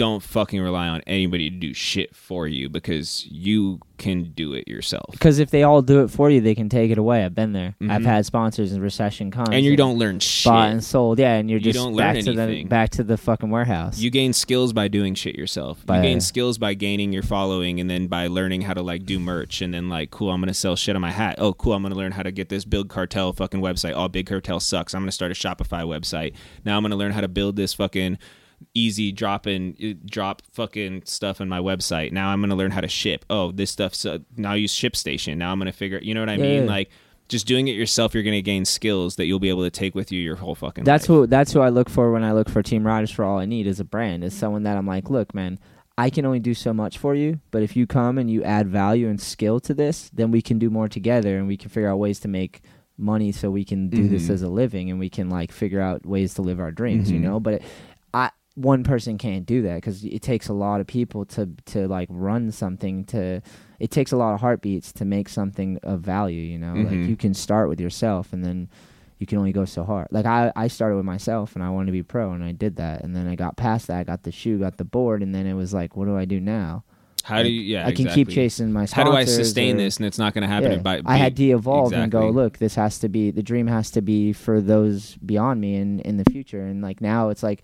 don't 0.00 0.22
fucking 0.22 0.60
rely 0.60 0.88
on 0.88 1.02
anybody 1.06 1.50
to 1.50 1.56
do 1.56 1.74
shit 1.74 2.16
for 2.16 2.46
you 2.46 2.68
because 2.70 3.26
you 3.30 3.80
can 3.98 4.32
do 4.34 4.54
it 4.54 4.66
yourself. 4.66 5.10
because 5.12 5.38
if 5.38 5.50
they 5.50 5.62
all 5.62 5.82
do 5.82 6.02
it 6.02 6.08
for 6.08 6.30
you 6.30 6.40
they 6.40 6.54
can 6.54 6.70
take 6.70 6.90
it 6.90 6.96
away 6.96 7.22
i've 7.22 7.34
been 7.34 7.52
there 7.52 7.74
i've 7.82 8.00
Mhm. 8.00 8.04
had 8.06 8.24
sponsors 8.24 8.72
and 8.72 8.82
recession 8.82 9.30
comes 9.30 9.50
And 9.52 9.62
you 9.62 9.76
don't 9.76 9.98
learn 9.98 10.20
shit. 10.20 10.46
bought 10.50 10.70
and 10.70 10.82
sold 10.82 11.18
yeah 11.18 11.34
and 11.34 11.50
you're 11.50 11.58
You 11.60 11.70
just 11.72 11.96
back 11.96 12.18
to 12.20 12.32
the 12.32 12.64
back 12.64 12.88
to 12.92 13.04
the 13.04 13.18
fucking 13.18 13.50
warehouse 13.50 13.98
You 14.00 14.08
gain 14.10 14.32
skills 14.32 14.72
by 14.72 14.88
doing 14.88 15.14
shit 15.14 15.36
yourself. 15.36 15.84
By- 15.84 15.98
you 15.98 16.02
gain 16.04 16.20
skills 16.22 16.56
by 16.56 16.72
gaining 16.72 17.12
your 17.12 17.22
following 17.22 17.78
and 17.78 17.90
then 17.90 18.06
by 18.06 18.26
learning 18.26 18.62
how 18.62 18.72
to 18.72 18.80
like 18.82 19.04
do 19.04 19.18
merch 19.18 19.60
and 19.60 19.74
then 19.74 19.90
like 19.90 20.10
cool 20.10 20.30
I'm 20.30 20.40
going 20.40 20.48
to 20.48 20.54
sell 20.54 20.76
shit 20.76 20.96
on 20.96 21.02
my 21.02 21.10
hat. 21.10 21.34
Oh 21.38 21.52
cool 21.52 21.74
I'm 21.74 21.82
going 21.82 21.92
to 21.92 21.98
learn 21.98 22.12
how 22.12 22.22
to 22.22 22.30
get 22.32 22.48
this 22.48 22.64
Big 22.64 22.88
Cartel 22.88 23.34
fucking 23.34 23.60
website. 23.60 23.92
Oh 23.94 24.08
Big 24.08 24.24
Cartel 24.26 24.60
sucks. 24.60 24.94
I'm 24.94 25.02
going 25.02 25.08
to 25.08 25.12
start 25.12 25.30
a 25.30 25.34
Shopify 25.34 25.82
website. 25.84 26.32
Now 26.64 26.78
I'm 26.78 26.82
going 26.82 26.90
to 26.90 26.96
learn 26.96 27.12
how 27.12 27.20
to 27.20 27.28
build 27.28 27.56
this 27.56 27.74
fucking 27.74 28.16
easy 28.74 29.10
drop 29.12 29.46
and 29.46 29.76
uh, 29.82 29.94
drop 30.06 30.42
fucking 30.52 31.02
stuff 31.06 31.40
on 31.40 31.48
my 31.48 31.58
website. 31.58 32.12
Now 32.12 32.28
I'm 32.30 32.40
going 32.40 32.50
to 32.50 32.56
learn 32.56 32.70
how 32.70 32.80
to 32.80 32.88
ship. 32.88 33.24
Oh 33.30 33.52
this 33.52 33.70
stuff's 33.70 34.04
uh, 34.06 34.18
now 34.36 34.52
I 34.52 34.56
use 34.56 34.74
ShipStation. 34.74 35.36
Now 35.36 35.52
I'm 35.52 35.58
going 35.58 35.66
to 35.66 35.72
figure 35.76 35.98
you 36.02 36.14
know 36.14 36.20
what 36.20 36.28
I 36.28 36.34
Yeah, 36.36 36.42
mean? 36.42 36.62
yeah. 36.64 36.68
Like 36.70 36.90
just 37.28 37.46
doing 37.46 37.68
it 37.68 37.76
yourself 37.76 38.12
you're 38.14 38.22
going 38.22 38.34
to 38.36 38.42
gain 38.42 38.64
skills 38.64 39.16
that 39.16 39.26
you'll 39.26 39.38
be 39.38 39.48
able 39.50 39.62
to 39.62 39.70
take 39.70 39.94
with 39.94 40.10
you 40.12 40.20
your 40.20 40.36
whole 40.36 40.54
fucking 40.54 40.84
That's 40.84 41.08
life. 41.08 41.16
who 41.16 41.26
that's 41.26 41.52
who 41.52 41.60
I 41.60 41.68
look 41.68 41.88
for 41.88 42.12
when 42.12 42.24
I 42.24 42.32
look 42.32 42.48
for 42.48 42.62
team 42.62 42.86
riders 42.86 43.10
for 43.10 43.24
all 43.24 43.38
I 43.38 43.46
need 43.46 43.66
is 43.66 43.80
a 43.80 43.84
brand. 43.84 44.24
Is 44.24 44.34
someone 44.34 44.62
that 44.64 44.76
I'm 44.76 44.86
like, 44.86 45.08
look, 45.10 45.34
man, 45.34 45.58
I 45.98 46.10
can 46.10 46.24
only 46.24 46.40
do 46.40 46.54
so 46.54 46.72
much 46.72 46.96
for 46.98 47.14
you, 47.14 47.40
but 47.50 47.62
if 47.62 47.76
you 47.76 47.86
come 47.86 48.18
and 48.18 48.30
you 48.30 48.42
add 48.42 48.68
value 48.68 49.08
and 49.08 49.20
skill 49.20 49.60
to 49.60 49.74
this, 49.74 50.10
then 50.14 50.30
we 50.30 50.40
can 50.42 50.58
do 50.58 50.70
more 50.70 50.88
together 50.88 51.36
and 51.38 51.46
we 51.46 51.56
can 51.56 51.68
figure 51.70 51.88
out 51.90 51.98
ways 51.98 52.20
to 52.20 52.28
make 52.28 52.62
money 52.96 53.32
so 53.32 53.50
we 53.50 53.64
can 53.64 53.88
do 53.88 54.08
this 54.08 54.26
Mhm. 54.26 54.30
as 54.30 54.42
a 54.42 54.48
living 54.48 54.90
and 54.90 54.98
we 54.98 55.08
can 55.08 55.30
like 55.30 55.52
figure 55.52 55.80
out 55.80 56.04
ways 56.04 56.34
to 56.34 56.42
live 56.42 56.60
our 56.60 56.70
dreams, 56.70 57.10
you 57.10 57.18
Mhm. 57.18 57.22
know? 57.22 57.40
But 57.40 57.62
I 57.62 57.64
one 58.56 58.82
person 58.82 59.16
can't 59.16 59.46
do 59.46 59.62
that 59.62 59.82
cuz 59.82 60.04
it 60.04 60.22
takes 60.22 60.48
a 60.48 60.52
lot 60.52 60.80
of 60.80 60.86
people 60.86 61.24
to 61.24 61.48
to 61.66 61.86
like 61.88 62.08
run 62.10 62.50
something 62.50 63.04
to 63.04 63.40
it 63.78 63.90
takes 63.90 64.12
a 64.12 64.16
lot 64.16 64.34
of 64.34 64.40
heartbeats 64.40 64.92
to 64.92 65.04
make 65.04 65.28
something 65.28 65.78
of 65.82 66.00
value, 66.00 66.42
you 66.42 66.58
know? 66.58 66.74
Mhm. 66.74 66.84
Like 66.86 67.08
you 67.08 67.16
can 67.16 67.32
start 67.32 67.68
with 67.68 67.80
yourself 67.80 68.32
and 68.32 68.44
then 68.44 68.68
you 69.18 69.26
can 69.26 69.38
only 69.38 69.52
go 69.52 69.64
so 69.64 69.84
hard. 69.84 70.08
Like 70.10 70.26
I, 70.26 70.52
I 70.56 70.68
started 70.68 70.96
with 70.96 71.04
myself 71.04 71.54
and 71.54 71.62
I 71.64 71.70
wanted 71.70 71.86
to 71.86 71.92
be 71.92 72.02
pro 72.02 72.32
and 72.32 72.42
I 72.44 72.52
did 72.52 72.76
that 72.76 73.02
and 73.02 73.14
then 73.16 73.26
I 73.28 73.36
got 73.36 73.56
past 73.56 73.86
that, 73.86 73.98
I 73.98 74.04
got 74.04 74.22
the 74.24 74.32
shoe, 74.32 74.58
got 74.58 74.76
the 74.78 74.84
board, 74.84 75.22
and 75.22 75.34
then 75.34 75.46
it 75.46 75.54
was 75.54 75.72
like, 75.72 75.96
what 75.96 76.06
do 76.06 76.16
I 76.16 76.24
do 76.24 76.40
now? 76.40 76.84
How 77.22 77.38
do 77.38 77.44
Like, 77.44 77.52
you 77.52 77.60
yeah 77.60 77.86
I 77.86 77.92
can 77.92 78.06
keep 78.06 78.28
exactly. 78.28 78.34
chasing 78.34 78.72
my 78.72 78.86
How 78.92 79.04
do 79.04 79.12
I 79.12 79.24
sustain 79.26 79.76
or- 79.76 79.78
this 79.78 79.98
and 79.98 80.06
it's 80.06 80.18
not 80.18 80.34
going 80.34 80.42
to 80.42 80.48
happen 80.48 80.72
Yeah. 80.72 80.78
by 80.78 81.00
I 81.06 81.16
had 81.16 81.36
to 81.36 81.44
evolve 81.50 81.92
and 81.92 82.10
go, 82.10 82.28
look, 82.30 82.58
this 82.58 82.74
has 82.74 82.98
to 83.00 83.08
be 83.08 83.30
the 83.30 83.42
dream 83.42 83.66
has 83.68 83.90
to 83.92 84.02
be 84.02 84.32
for 84.32 84.60
those 84.60 85.16
beyond 85.24 85.60
me 85.60 85.76
in 85.76 86.00
in 86.00 86.16
the 86.16 86.24
future. 86.30 86.62
And 86.64 86.82
like 86.82 87.00
now 87.00 87.28
it's 87.28 87.42
like 87.42 87.62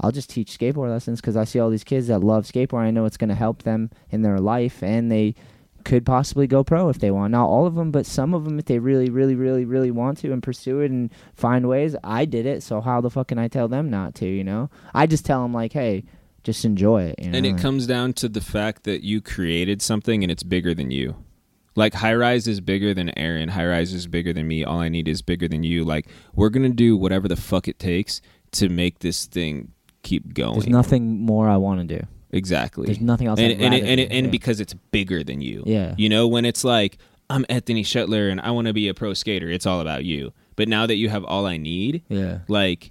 I'll 0.00 0.12
just 0.12 0.30
teach 0.30 0.56
skateboard 0.56 0.90
lessons 0.90 1.20
because 1.20 1.36
I 1.36 1.44
see 1.44 1.58
all 1.58 1.70
these 1.70 1.84
kids 1.84 2.06
that 2.06 2.20
love 2.20 2.44
skateboard. 2.44 2.80
I 2.80 2.90
know 2.90 3.04
it's 3.04 3.16
going 3.16 3.28
to 3.28 3.34
help 3.34 3.62
them 3.62 3.90
in 4.10 4.22
their 4.22 4.38
life 4.38 4.82
and 4.82 5.10
they 5.10 5.34
could 5.84 6.04
possibly 6.04 6.46
go 6.46 6.62
pro 6.62 6.88
if 6.88 6.98
they 6.98 7.10
want. 7.10 7.32
Not 7.32 7.46
all 7.46 7.66
of 7.66 7.74
them, 7.74 7.90
but 7.90 8.06
some 8.06 8.34
of 8.34 8.44
them 8.44 8.58
if 8.58 8.66
they 8.66 8.78
really, 8.78 9.10
really, 9.10 9.34
really, 9.34 9.64
really 9.64 9.90
want 9.90 10.18
to 10.18 10.32
and 10.32 10.42
pursue 10.42 10.80
it 10.80 10.90
and 10.90 11.10
find 11.34 11.68
ways. 11.68 11.96
I 12.04 12.24
did 12.26 12.46
it, 12.46 12.62
so 12.62 12.80
how 12.80 13.00
the 13.00 13.10
fuck 13.10 13.28
can 13.28 13.38
I 13.38 13.48
tell 13.48 13.68
them 13.68 13.90
not 13.90 14.14
to? 14.16 14.26
You 14.26 14.44
know, 14.44 14.70
I 14.94 15.06
just 15.06 15.24
tell 15.24 15.42
them 15.42 15.52
like, 15.54 15.72
hey, 15.72 16.04
just 16.44 16.64
enjoy 16.64 17.04
it. 17.04 17.16
You 17.18 17.30
know? 17.30 17.38
And 17.38 17.46
it 17.46 17.58
comes 17.58 17.86
down 17.86 18.12
to 18.14 18.28
the 18.28 18.40
fact 18.40 18.84
that 18.84 19.02
you 19.02 19.20
created 19.20 19.82
something 19.82 20.22
and 20.22 20.30
it's 20.30 20.42
bigger 20.42 20.74
than 20.74 20.90
you. 20.90 21.16
Like 21.74 21.94
high 21.94 22.14
rise 22.14 22.48
is 22.48 22.60
bigger 22.60 22.92
than 22.92 23.16
Aaron. 23.16 23.50
High 23.50 23.66
rise 23.66 23.92
is 23.92 24.06
bigger 24.06 24.32
than 24.32 24.48
me. 24.48 24.64
All 24.64 24.80
I 24.80 24.88
need 24.88 25.06
is 25.06 25.22
bigger 25.22 25.46
than 25.46 25.62
you. 25.62 25.84
Like 25.84 26.08
we're 26.34 26.48
gonna 26.48 26.70
do 26.70 26.96
whatever 26.96 27.28
the 27.28 27.36
fuck 27.36 27.68
it 27.68 27.78
takes 27.78 28.20
to 28.52 28.68
make 28.68 28.98
this 28.98 29.26
thing 29.26 29.72
keep 30.08 30.34
going. 30.34 30.54
There's 30.54 30.68
nothing 30.68 31.20
more 31.20 31.48
I 31.48 31.56
want 31.56 31.86
to 31.86 31.98
do. 31.98 32.06
exactly. 32.30 32.86
There's 32.86 33.00
nothing 33.00 33.26
else. 33.26 33.38
and 33.40 33.52
I'd 33.52 33.60
and 33.64 33.74
it, 33.74 33.84
and, 33.84 34.00
it, 34.00 34.12
and 34.12 34.30
because 34.32 34.60
it's 34.60 34.74
bigger 34.92 35.22
than 35.24 35.40
you. 35.40 35.62
Yeah. 35.66 35.94
You 35.96 36.08
know 36.08 36.26
when 36.28 36.44
it's 36.44 36.64
like 36.64 36.98
I'm 37.30 37.44
Anthony 37.48 37.82
Shetler 37.84 38.30
and 38.30 38.40
I 38.40 38.50
want 38.50 38.66
to 38.68 38.72
be 38.72 38.88
a 38.88 38.94
pro 38.94 39.14
skater. 39.14 39.48
It's 39.48 39.66
all 39.66 39.80
about 39.80 40.04
you. 40.04 40.32
But 40.56 40.68
now 40.68 40.86
that 40.86 40.96
you 40.96 41.08
have 41.08 41.24
all 41.24 41.46
I 41.46 41.56
need, 41.56 42.02
yeah, 42.08 42.38
like 42.48 42.90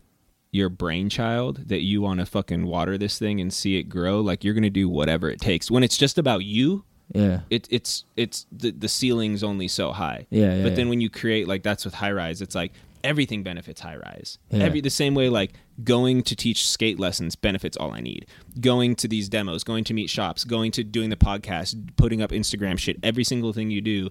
your 0.52 0.70
brainchild 0.70 1.68
that 1.68 1.82
you 1.82 2.02
want 2.02 2.20
to 2.20 2.26
fucking 2.26 2.66
water 2.66 2.98
this 2.98 3.20
thing 3.20 3.42
and 3.42 3.52
see 3.54 3.78
it 3.78 3.84
grow 3.84 4.22
like 4.22 4.44
you're 4.44 4.54
gonna 4.54 4.70
do 4.70 4.88
whatever 4.88 5.30
it 5.30 5.40
takes 5.42 5.70
when 5.70 5.84
it's 5.84 5.98
just 5.98 6.18
about 6.18 6.44
you 6.44 6.84
yeah, 7.14 7.42
it, 7.50 7.68
it's 7.70 8.06
it's 8.16 8.46
the, 8.52 8.72
the 8.72 8.88
ceiling's 8.88 9.44
only 9.44 9.68
so 9.68 9.92
high 9.92 10.26
Yeah, 10.30 10.56
yeah, 10.56 10.64
but 10.64 10.76
then 10.76 10.86
yeah. 10.88 10.90
when 10.92 11.02
you 11.02 11.10
create 11.10 11.48
like 11.48 11.64
that's 11.64 11.84
with 11.86 11.94
high 11.94 12.12
rise 12.14 12.42
it's 12.42 12.56
like 12.56 12.72
everything 13.04 13.44
benefits 13.44 13.82
high 13.82 13.96
rise 13.96 14.38
Yeah. 14.50 14.64
every 14.66 14.82
the 14.82 14.90
same 14.90 15.16
way 15.16 15.30
like 15.30 15.54
going 15.84 16.24
to 16.24 16.36
teach 16.36 16.68
skate 16.68 17.00
lessons 17.00 17.36
benefits 17.36 17.78
all 17.78 17.92
i 17.92 18.00
need 18.00 18.26
going 18.60 18.96
to 18.96 19.08
these 19.08 19.30
demos 19.30 19.64
going 19.64 19.84
to 19.86 19.94
meet 19.94 20.10
shops 20.10 20.44
going 20.44 20.72
to 20.72 20.84
doing 20.84 21.10
the 21.10 21.16
podcast 21.16 21.76
putting 21.98 22.22
up 22.22 22.32
instagram 22.32 22.78
shit 22.80 22.98
every 23.04 23.24
single 23.24 23.54
thing 23.54 23.70
you 23.72 23.82
do 23.82 24.10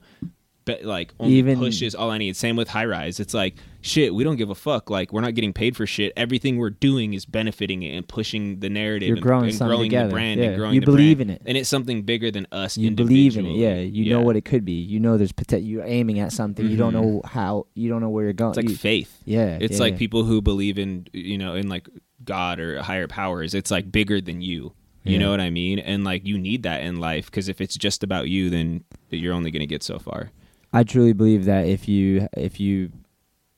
but 0.67 0.85
like 0.85 1.15
only 1.19 1.35
Even- 1.37 1.59
pushes 1.59 1.95
all 1.95 2.11
I 2.11 2.19
need. 2.19 2.37
Same 2.37 2.57
with 2.57 2.69
high 2.69 2.85
rise. 2.85 3.19
It's 3.21 3.33
like 3.33 3.55
shit. 3.81 4.15
We 4.15 4.23
don't 4.25 4.37
give 4.37 4.51
a 4.51 4.55
fuck. 4.55 4.91
Like 4.91 5.13
we're 5.13 5.23
not 5.23 5.35
getting 5.35 5.55
paid 5.55 5.75
for 5.77 5.87
shit. 5.87 6.13
Everything 6.17 6.59
we're 6.59 6.69
doing 6.71 7.15
is 7.15 7.25
benefiting 7.25 7.83
it 7.85 7.97
and 7.97 8.07
pushing 8.07 8.61
the 8.61 8.69
narrative. 8.69 9.07
You're 9.09 9.17
and, 9.17 9.23
growing 9.23 9.49
and 9.51 9.59
growing 9.59 9.83
together. 9.85 10.09
the 10.09 10.13
brand 10.15 10.41
Yeah. 10.41 10.47
and 10.49 10.57
growing 10.59 10.75
You 10.75 10.81
believe 10.83 11.17
brand. 11.19 11.31
in 11.31 11.37
it. 11.37 11.43
and 11.47 11.57
it's 11.57 11.69
something 11.71 12.03
bigger 12.03 12.31
than 12.31 12.47
us. 12.53 12.77
you 12.77 12.91
believe 12.91 13.39
in 13.39 13.47
it. 13.47 13.57
Yeah, 13.57 13.77
you 13.81 14.11
know 14.11 14.21
what 14.21 14.37
it 14.37 14.45
could 14.45 14.65
be. 14.67 14.73
You 14.73 15.01
know 15.01 15.17
there's 15.17 15.33
potential. 15.33 15.67
You're 15.67 15.85
aiming 15.87 16.19
at 16.19 16.33
something. 16.33 16.69
You 16.69 16.77
don't 16.77 16.93
know 16.93 17.23
how. 17.25 17.67
You 17.75 17.89
don't 17.89 18.03
know 18.03 18.11
where 18.11 18.25
you're 18.25 18.33
going. 18.35 18.51
Mm-hmm. 18.53 18.59
It's 18.61 18.67
like 18.67 18.71
You- 18.73 18.77
faith. 18.77 19.23
Yeah, 19.25 19.59
It's 19.61 19.75
yeah, 19.75 19.81
like 19.81 19.93
yeah. 19.95 19.99
people 19.99 20.25
who 20.25 20.43
believe 20.43 20.79
in 20.79 21.07
you 21.13 21.39
know 21.39 21.55
in 21.55 21.69
like 21.69 21.89
God 22.25 22.59
or 22.61 22.83
higher 22.83 23.07
powers. 23.07 23.55
It's 23.55 23.71
like 23.71 23.91
bigger 23.93 24.21
than 24.21 24.43
you. 24.43 24.73
You 25.05 25.13
Yeah. 25.13 25.19
know 25.21 25.31
what 25.31 25.41
I 25.41 25.51
mean? 25.51 25.79
And 25.79 26.03
like 26.03 26.27
you 26.27 26.37
need 26.37 26.65
that 26.65 26.83
in 26.83 26.99
life 26.99 27.27
because 27.27 27.49
if 27.49 27.61
it's 27.61 27.77
just 27.77 28.03
about 28.03 28.29
you, 28.29 28.51
then 28.51 28.83
you're 29.11 29.33
only 29.35 29.53
going 29.53 29.61
to 29.61 29.67
get 29.69 29.85
so 29.85 30.01
far. 30.01 30.33
I 30.73 30.85
truly 30.85 31.13
believe 31.13 31.45
that 31.45 31.67
if 31.67 31.89
you 31.89 32.29
if 32.37 32.61
you 32.61 32.93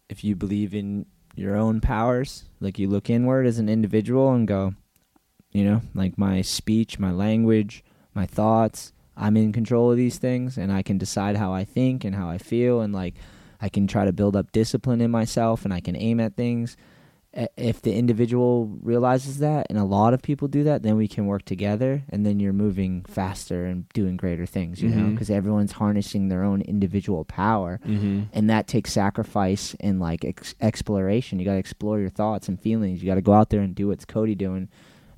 if 0.08 0.24
you 0.24 0.36
believe 0.36 0.74
in 0.74 1.06
your 1.34 1.56
own 1.56 1.80
powers, 1.80 2.44
like 2.60 2.78
you 2.78 2.88
look 2.88 3.08
inward 3.08 3.46
as 3.46 3.58
an 3.58 3.68
individual 3.68 4.32
and 4.32 4.46
go, 4.46 4.74
you 5.52 5.64
know, 5.64 5.82
like 5.94 6.18
my 6.18 6.42
speech, 6.42 6.98
my 6.98 7.12
language, 7.12 7.84
my 8.14 8.26
thoughts, 8.26 8.92
I'm 9.16 9.36
in 9.36 9.52
control 9.52 9.90
of 9.90 9.96
these 9.96 10.18
things 10.18 10.56
and 10.58 10.72
I 10.72 10.82
can 10.82 10.98
decide 10.98 11.36
how 11.36 11.52
I 11.52 11.64
think 11.64 12.04
and 12.04 12.14
how 12.14 12.28
I 12.28 12.38
feel 12.38 12.80
and 12.80 12.92
like 12.92 13.14
I 13.60 13.68
can 13.68 13.86
try 13.86 14.04
to 14.04 14.12
build 14.12 14.36
up 14.36 14.52
discipline 14.52 15.00
in 15.00 15.10
myself 15.10 15.64
and 15.64 15.74
I 15.74 15.80
can 15.80 15.96
aim 15.96 16.20
at 16.20 16.36
things. 16.36 16.76
If 17.56 17.82
the 17.82 17.94
individual 17.94 18.66
realizes 18.82 19.38
that 19.38 19.66
and 19.70 19.78
a 19.78 19.84
lot 19.84 20.12
of 20.12 20.22
people 20.22 20.48
do 20.48 20.64
that, 20.64 20.82
then 20.82 20.96
we 20.96 21.06
can 21.06 21.26
work 21.26 21.44
together 21.44 22.02
and 22.10 22.26
then 22.26 22.40
you're 22.40 22.52
moving 22.52 23.04
faster 23.06 23.64
and 23.64 23.88
doing 23.90 24.16
greater 24.16 24.44
things, 24.44 24.82
you 24.82 24.88
know, 24.88 25.04
Mhm. 25.04 25.10
because 25.12 25.30
everyone's 25.30 25.72
harnessing 25.72 26.28
their 26.28 26.42
own 26.42 26.62
individual 26.62 27.24
power 27.24 27.78
Mm-hmm. 27.86 28.22
and 28.32 28.50
that 28.50 28.66
takes 28.66 28.92
sacrifice 28.92 29.76
and 29.78 30.00
like 30.00 30.24
ex- 30.24 30.56
exploration. 30.60 31.38
You 31.38 31.44
got 31.44 31.52
to 31.52 31.58
explore 31.58 32.00
your 32.00 32.10
thoughts 32.10 32.48
and 32.48 32.58
feelings. 32.60 33.02
You 33.02 33.06
got 33.08 33.14
to 33.16 33.22
go 33.22 33.34
out 33.34 33.50
there 33.50 33.60
and 33.60 33.74
do 33.74 33.88
what's 33.88 34.04
Cody 34.04 34.34
doing 34.34 34.68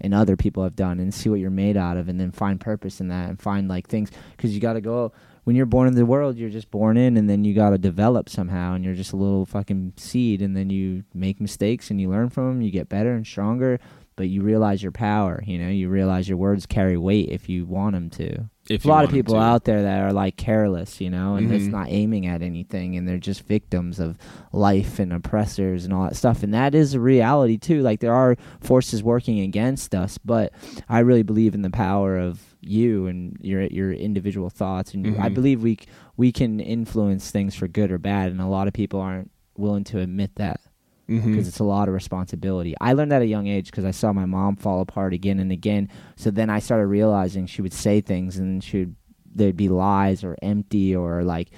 and 0.02 0.12
other 0.14 0.36
people 0.36 0.62
have 0.62 0.76
done 0.76 0.98
and 1.00 1.12
see 1.14 1.28
what 1.30 1.40
you're 1.40 1.50
made 1.50 1.76
out 1.76 1.96
of 1.96 2.08
and 2.08 2.18
then 2.20 2.30
find 2.32 2.60
purpose 2.60 3.00
in 3.00 3.08
that 3.08 3.28
and 3.28 3.40
find 3.40 3.68
like 3.68 3.86
things 3.88 4.10
cuz 4.38 4.54
you 4.54 4.60
got 4.60 4.74
to 4.74 4.80
go 4.80 5.12
when 5.50 5.56
you're 5.56 5.66
born 5.66 5.88
in 5.88 5.96
the 5.96 6.06
world, 6.06 6.36
you're 6.36 6.48
just 6.48 6.70
born 6.70 6.96
in 6.96 7.16
and 7.16 7.28
then 7.28 7.42
you 7.42 7.54
got 7.54 7.70
to 7.70 7.76
develop 7.78 8.28
somehow 8.28 8.74
and 8.74 8.84
you're 8.84 8.94
just 8.94 9.12
a 9.12 9.16
little 9.16 9.44
fucking 9.44 9.94
seed 9.96 10.40
and 10.42 10.56
then 10.56 10.70
you 10.70 11.02
make 11.12 11.40
mistakes 11.40 11.90
and 11.90 12.00
you 12.00 12.08
learn 12.08 12.30
from 12.30 12.46
them, 12.46 12.62
you 12.62 12.70
get 12.70 12.88
better 12.88 13.12
and 13.14 13.26
stronger, 13.26 13.80
but 14.14 14.28
you 14.28 14.42
realize 14.42 14.80
your 14.80 14.92
power, 14.92 15.42
you 15.44 15.58
know, 15.58 15.68
you 15.68 15.88
realize 15.88 16.28
your 16.28 16.38
words 16.38 16.66
carry 16.66 16.96
weight 16.96 17.30
if 17.30 17.48
you 17.48 17.64
want 17.66 17.94
them 17.94 18.08
to 18.10 18.48
If 18.68 18.84
a 18.84 18.88
lot 18.88 19.04
of 19.04 19.10
people 19.10 19.34
out 19.36 19.64
there 19.64 19.82
that 19.82 20.02
are 20.04 20.12
like 20.12 20.36
careless, 20.36 21.00
you 21.00 21.10
know, 21.10 21.34
and 21.34 21.50
it's 21.52 21.64
Mhm. 21.64 21.72
not 21.72 21.86
aiming 21.90 22.26
at 22.28 22.42
anything, 22.42 22.94
and 22.96 23.08
they're 23.08 23.18
just 23.18 23.42
victims 23.48 23.98
of 23.98 24.16
life 24.52 25.00
and 25.00 25.12
oppressors 25.12 25.84
and 25.84 25.92
all 25.92 26.04
that 26.04 26.14
stuff. 26.14 26.44
And 26.44 26.54
that 26.54 26.76
is 26.76 26.94
a 26.94 27.00
reality 27.00 27.56
too. 27.58 27.82
Like 27.82 27.98
there 27.98 28.14
are 28.14 28.36
forces 28.60 29.02
working 29.02 29.40
against 29.40 29.96
us, 29.96 30.16
but 30.16 30.52
I 30.88 31.00
really 31.00 31.24
believe 31.24 31.56
in 31.56 31.62
the 31.62 31.70
power 31.70 32.16
of 32.16 32.49
you 32.60 33.06
and 33.06 33.36
your 33.40 33.62
your 33.64 33.92
individual 33.92 34.50
thoughts, 34.50 34.94
and 34.94 35.18
I 35.18 35.28
Mhm. 35.28 35.34
believe 35.34 35.62
we 35.62 35.78
we 36.16 36.32
can 36.32 36.60
influence 36.60 37.30
things 37.30 37.54
for 37.54 37.66
good 37.68 37.90
or 37.90 37.98
bad, 37.98 38.30
and 38.30 38.40
a 38.40 38.46
lot 38.46 38.68
of 38.68 38.72
people 38.74 39.00
aren't 39.00 39.30
willing 39.56 39.84
to 39.84 39.98
admit 40.00 40.32
that 40.36 40.60
because 41.06 41.48
it's 41.48 41.58
a 41.58 41.64
lot 41.64 41.88
of 41.88 41.94
responsibility. 41.94 42.74
I 42.80 42.92
learned 42.92 43.10
that 43.10 43.16
at 43.16 43.22
a 43.22 43.26
young 43.26 43.46
age 43.48 43.66
because 43.70 43.84
I 43.84 43.90
saw 43.90 44.12
my 44.12 44.26
mom 44.26 44.56
fall 44.56 44.80
apart 44.80 45.12
again 45.12 45.40
and 45.40 45.50
again. 45.50 45.88
So 46.16 46.30
then 46.30 46.48
I 46.50 46.60
started 46.60 46.86
realizing 46.86 47.46
she 47.46 47.62
would 47.62 47.72
say 47.72 48.00
things 48.00 48.38
and 48.38 48.62
she 48.62 48.78
would 48.80 48.94
they'd 49.34 49.56
be 49.56 49.68
lies 49.68 50.22
or 50.24 50.36
empty 50.42 50.94
or 50.94 51.22
like 51.24 51.50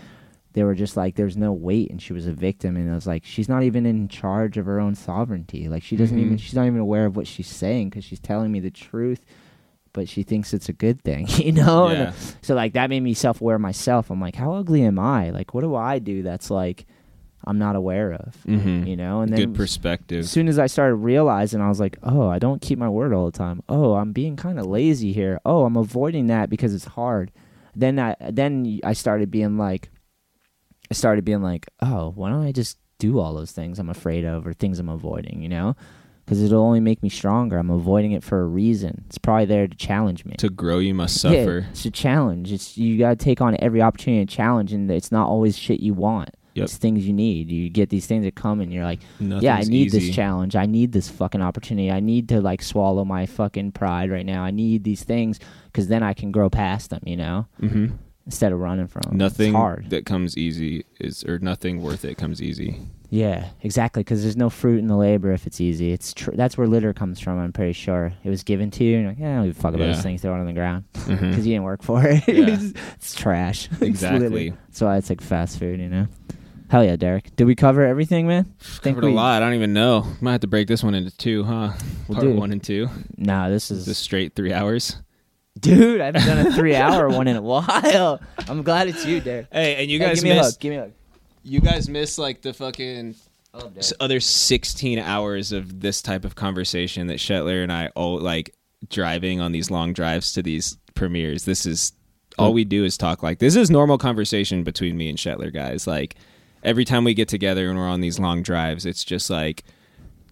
they 0.52 0.62
were 0.62 0.74
just 0.74 0.96
like 0.96 1.14
there's 1.16 1.36
no 1.38 1.52
weight 1.52 1.90
and 1.90 2.00
she 2.02 2.12
was 2.12 2.26
a 2.26 2.32
victim 2.32 2.76
and 2.76 2.86
it 2.90 2.92
was 2.94 3.06
like 3.06 3.24
she's 3.24 3.48
not 3.48 3.62
even 3.62 3.86
in 3.86 4.08
charge 4.08 4.56
of 4.58 4.66
her 4.66 4.78
own 4.80 4.94
sovereignty. 4.94 5.68
Like 5.68 5.82
she 5.82 5.96
doesn't 5.96 6.18
even 6.18 6.36
Mhm. 6.36 6.40
she's 6.40 6.54
not 6.54 6.66
even 6.66 6.80
aware 6.80 7.06
of 7.06 7.16
what 7.16 7.26
she's 7.26 7.46
saying 7.48 7.88
because 7.90 8.04
she's 8.04 8.20
telling 8.20 8.52
me 8.52 8.60
the 8.60 8.70
truth. 8.70 9.24
But 9.94 10.08
she 10.08 10.22
thinks 10.22 10.54
it's 10.54 10.68
a 10.68 10.72
good 10.72 11.02
thing, 11.02 11.26
you 11.28 11.52
know. 11.52 11.88
And, 11.88 12.08
uh, 12.08 12.12
so 12.40 12.54
like 12.54 12.72
that 12.74 12.88
made 12.90 13.00
me 13.00 13.14
self 13.14 13.40
aware 13.40 13.58
myself. 13.58 14.10
I'm 14.10 14.20
like, 14.20 14.36
how 14.36 14.54
ugly 14.54 14.82
am 14.82 14.98
I? 14.98 15.30
Like, 15.30 15.52
what 15.54 15.60
do 15.62 15.74
I 15.74 15.98
do 15.98 16.22
that's 16.22 16.50
like 16.50 16.86
I'm 17.44 17.58
not 17.58 17.76
aware 17.76 18.12
of? 18.12 18.36
Mhm. 18.46 18.86
You 18.86 18.96
know. 18.96 19.20
And 19.20 19.32
then 19.32 19.38
Good 19.40 19.54
perspective. 19.54 20.20
as 20.20 20.30
soon 20.30 20.48
as 20.48 20.58
I 20.58 20.66
started 20.66 20.94
realizing, 20.96 21.60
I 21.60 21.68
was 21.68 21.80
like, 21.80 21.98
oh, 22.02 22.28
I 22.28 22.38
don't 22.38 22.62
keep 22.62 22.78
my 22.78 22.88
word 22.88 23.12
all 23.12 23.26
the 23.26 23.36
time. 23.36 23.62
Oh, 23.68 23.94
I'm 23.94 24.12
being 24.12 24.36
kind 24.36 24.58
of 24.58 24.66
lazy 24.66 25.12
here. 25.12 25.40
Oh, 25.44 25.64
I'm 25.64 25.76
avoiding 25.76 26.28
that 26.28 26.48
because 26.50 26.72
it's 26.74 26.84
hard. 26.86 27.30
Then 27.74 27.98
I 27.98 28.16
then 28.30 28.80
I 28.84 28.92
started 28.94 29.30
being 29.30 29.58
like, 29.58 29.90
I 30.90 30.94
started 30.94 31.24
being 31.24 31.42
like, 31.42 31.66
oh, 31.80 32.12
why 32.14 32.30
don't 32.30 32.46
I 32.46 32.52
just 32.52 32.78
do 32.98 33.18
all 33.18 33.34
those 33.34 33.52
things 33.52 33.78
I'm 33.78 33.90
afraid 33.90 34.24
of 34.24 34.46
or 34.46 34.52
things 34.52 34.78
I'm 34.78 34.88
avoiding? 34.88 35.42
You 35.42 35.48
know, 35.48 35.76
because 36.32 36.42
it'll 36.44 36.64
only 36.64 36.80
make 36.80 37.02
me 37.02 37.08
stronger. 37.08 37.58
I'm 37.58 37.70
avoiding 37.70 38.12
it 38.12 38.24
for 38.24 38.40
a 38.40 38.46
reason. 38.46 39.04
It's 39.06 39.18
probably 39.18 39.44
there 39.44 39.68
to 39.68 39.76
challenge 39.76 40.24
me. 40.24 40.34
To 40.38 40.48
grow, 40.48 40.78
you 40.78 40.94
must 40.94 41.22
Yeah, 41.24 41.30
suffer. 41.30 41.66
it's 41.70 41.84
a 41.84 41.90
challenge. 41.90 42.50
It's 42.52 42.78
you 42.78 42.98
got 42.98 43.10
to 43.10 43.16
take 43.24 43.40
on 43.42 43.56
every 43.60 43.82
opportunity 43.82 44.24
to 44.24 44.34
challenge, 44.34 44.72
and 44.72 44.90
it's 44.90 45.12
not 45.12 45.28
always 45.28 45.58
shit 45.58 45.80
you 45.80 45.92
want. 45.94 46.30
Yep. 46.54 46.64
It's 46.64 46.76
things 46.76 47.06
you 47.06 47.12
need. 47.14 47.50
You 47.50 47.70
get 47.70 47.88
these 47.90 48.06
things 48.06 48.24
that 48.24 48.34
come, 48.34 48.60
and 48.60 48.72
you're 48.72 48.84
like, 48.84 49.00
yeah, 49.20 49.56
I 49.56 49.60
need 49.62 49.86
easy. 49.88 49.98
this 49.98 50.14
challenge. 50.14 50.54
I 50.56 50.66
need 50.66 50.92
this 50.92 51.08
fucking 51.08 51.40
opportunity. 51.42 51.90
I 51.90 52.00
need 52.00 52.28
to 52.30 52.40
like 52.40 52.62
swallow 52.62 53.04
my 53.04 53.24
fucking 53.26 53.72
pride 53.72 54.10
right 54.10 54.26
now. 54.26 54.42
I 54.42 54.50
need 54.50 54.84
these 54.84 55.02
things 55.02 55.38
because 55.66 55.88
then 55.88 56.02
I 56.02 56.12
can 56.14 56.30
grow 56.30 56.48
past 56.50 56.90
them. 56.90 57.00
You 57.06 57.16
know, 57.16 57.46
Mhm. 57.62 57.92
instead 58.26 58.52
of 58.52 58.58
running 58.60 58.86
from 58.86 59.02
'em. 59.10 59.16
Nothing 59.16 59.54
that 59.88 60.04
comes 60.06 60.36
easy 60.36 60.84
is, 61.00 61.24
or 61.24 61.38
nothing 61.38 61.80
worth 61.82 62.04
it 62.04 62.16
comes 62.18 62.42
easy. 62.42 62.80
Yeah, 63.14 63.50
exactly. 63.60 64.00
Because 64.02 64.22
there's 64.22 64.38
no 64.38 64.48
fruit 64.48 64.78
in 64.78 64.86
the 64.86 64.96
labor 64.96 65.32
if 65.32 65.46
it's 65.46 65.60
easy. 65.60 65.92
It's 65.92 66.14
tr- 66.14 66.30
that's 66.32 66.56
where 66.56 66.66
litter 66.66 66.94
comes 66.94 67.20
from. 67.20 67.38
I'm 67.38 67.52
pretty 67.52 67.74
sure 67.74 68.10
it 68.24 68.30
was 68.30 68.42
given 68.42 68.70
to 68.70 68.84
you. 68.84 68.94
And 68.96 69.02
you're 69.02 69.10
like, 69.10 69.18
yeah, 69.18 69.32
I 69.32 69.34
don't 69.36 69.46
give 69.48 69.58
a 69.58 69.60
fuck 69.60 69.74
about 69.74 69.84
Yeah. 69.86 69.92
this 69.92 70.02
thing. 70.02 70.16
Throw 70.16 70.34
it 70.34 70.40
on 70.40 70.46
the 70.46 70.54
ground 70.54 70.84
because 70.92 71.10
Mhm. 71.20 71.36
you 71.36 71.42
didn't 71.42 71.64
work 71.64 71.82
for 71.82 72.02
it. 72.06 72.26
Yeah. 72.26 72.46
it's, 72.58 72.72
it's 72.94 73.14
trash. 73.14 73.68
Exactly. 73.82 74.28
litter. 74.30 74.56
That's 74.68 74.80
why 74.80 74.96
it's 74.96 75.10
like 75.10 75.20
fast 75.20 75.58
food. 75.58 75.78
You 75.78 75.90
know. 75.90 76.06
Hell 76.70 76.84
yeah, 76.86 76.96
Derek. 76.96 77.36
Did 77.36 77.44
we 77.44 77.54
cover 77.54 77.84
everything, 77.84 78.26
man? 78.26 78.44
Think 78.60 78.96
Covered 78.96 79.08
a 79.08 79.12
lot. 79.12 79.42
I 79.42 79.44
don't 79.44 79.56
even 79.56 79.74
know. 79.74 80.06
Might 80.22 80.32
have 80.32 80.40
to 80.40 80.46
break 80.46 80.68
this 80.68 80.82
one 80.82 80.94
into 80.94 81.14
two, 81.14 81.44
huh? 81.44 81.72
We'll 82.08 82.16
Part 82.16 82.26
do. 82.28 82.34
one 82.34 82.50
and 82.50 82.64
two. 82.64 82.88
Nah, 83.18 83.50
this 83.50 83.70
is 83.70 83.84
Just 83.84 84.02
straight 84.02 84.34
three 84.34 84.54
hours. 84.54 84.96
Dude, 85.60 86.00
I 86.00 86.06
haven't 86.06 86.24
done 86.24 86.46
a 86.46 86.52
three 86.52 86.74
hour 86.74 87.10
one 87.10 87.28
in 87.28 87.36
a 87.36 87.42
while. 87.42 88.20
I'm 88.48 88.62
glad 88.62 88.88
it's 88.88 89.04
you, 89.04 89.20
Derek. 89.20 89.48
Hey, 89.52 89.82
and 89.82 89.90
you 89.90 89.98
Hey, 89.98 90.06
guys 90.06 90.14
give 90.20 90.24
me 90.24 90.30
a 90.30 90.34
hug. 90.36 90.44
missed. 90.46 90.60
Give 90.60 90.70
me 90.70 90.76
a 90.76 90.80
hug. 90.80 90.92
You 91.44 91.60
guys 91.60 91.88
missed 91.88 92.18
like 92.18 92.42
the 92.42 92.52
fucking 92.52 93.14
s- 93.76 93.92
other 94.00 94.20
16 94.20 94.98
hours 94.98 95.52
of 95.52 95.80
this 95.80 96.00
type 96.02 96.24
of 96.24 96.34
conversation 96.34 97.08
that 97.08 97.18
Shetler 97.18 97.62
and 97.62 97.72
I 97.72 97.88
all 97.94 98.18
like 98.18 98.54
driving 98.88 99.40
on 99.40 99.52
these 99.52 99.70
long 99.70 99.92
drives 99.92 100.32
to 100.34 100.42
these 100.42 100.76
premieres. 100.94 101.44
This 101.44 101.66
is 101.66 101.92
all 102.38 102.52
we 102.52 102.64
do 102.64 102.84
is 102.84 102.96
talk 102.96 103.22
like 103.22 103.38
this 103.40 103.56
is 103.56 103.70
normal 103.70 103.98
conversation 103.98 104.64
between 104.64 104.96
me 104.96 105.08
and 105.08 105.18
Shetler 105.18 105.52
guys. 105.52 105.86
Like 105.86 106.16
every 106.62 106.84
time 106.84 107.04
we 107.04 107.12
get 107.14 107.28
together 107.28 107.68
and 107.68 107.78
we're 107.78 107.88
on 107.88 108.00
these 108.00 108.18
long 108.18 108.42
drives, 108.42 108.86
it's 108.86 109.04
just 109.04 109.28
like 109.28 109.64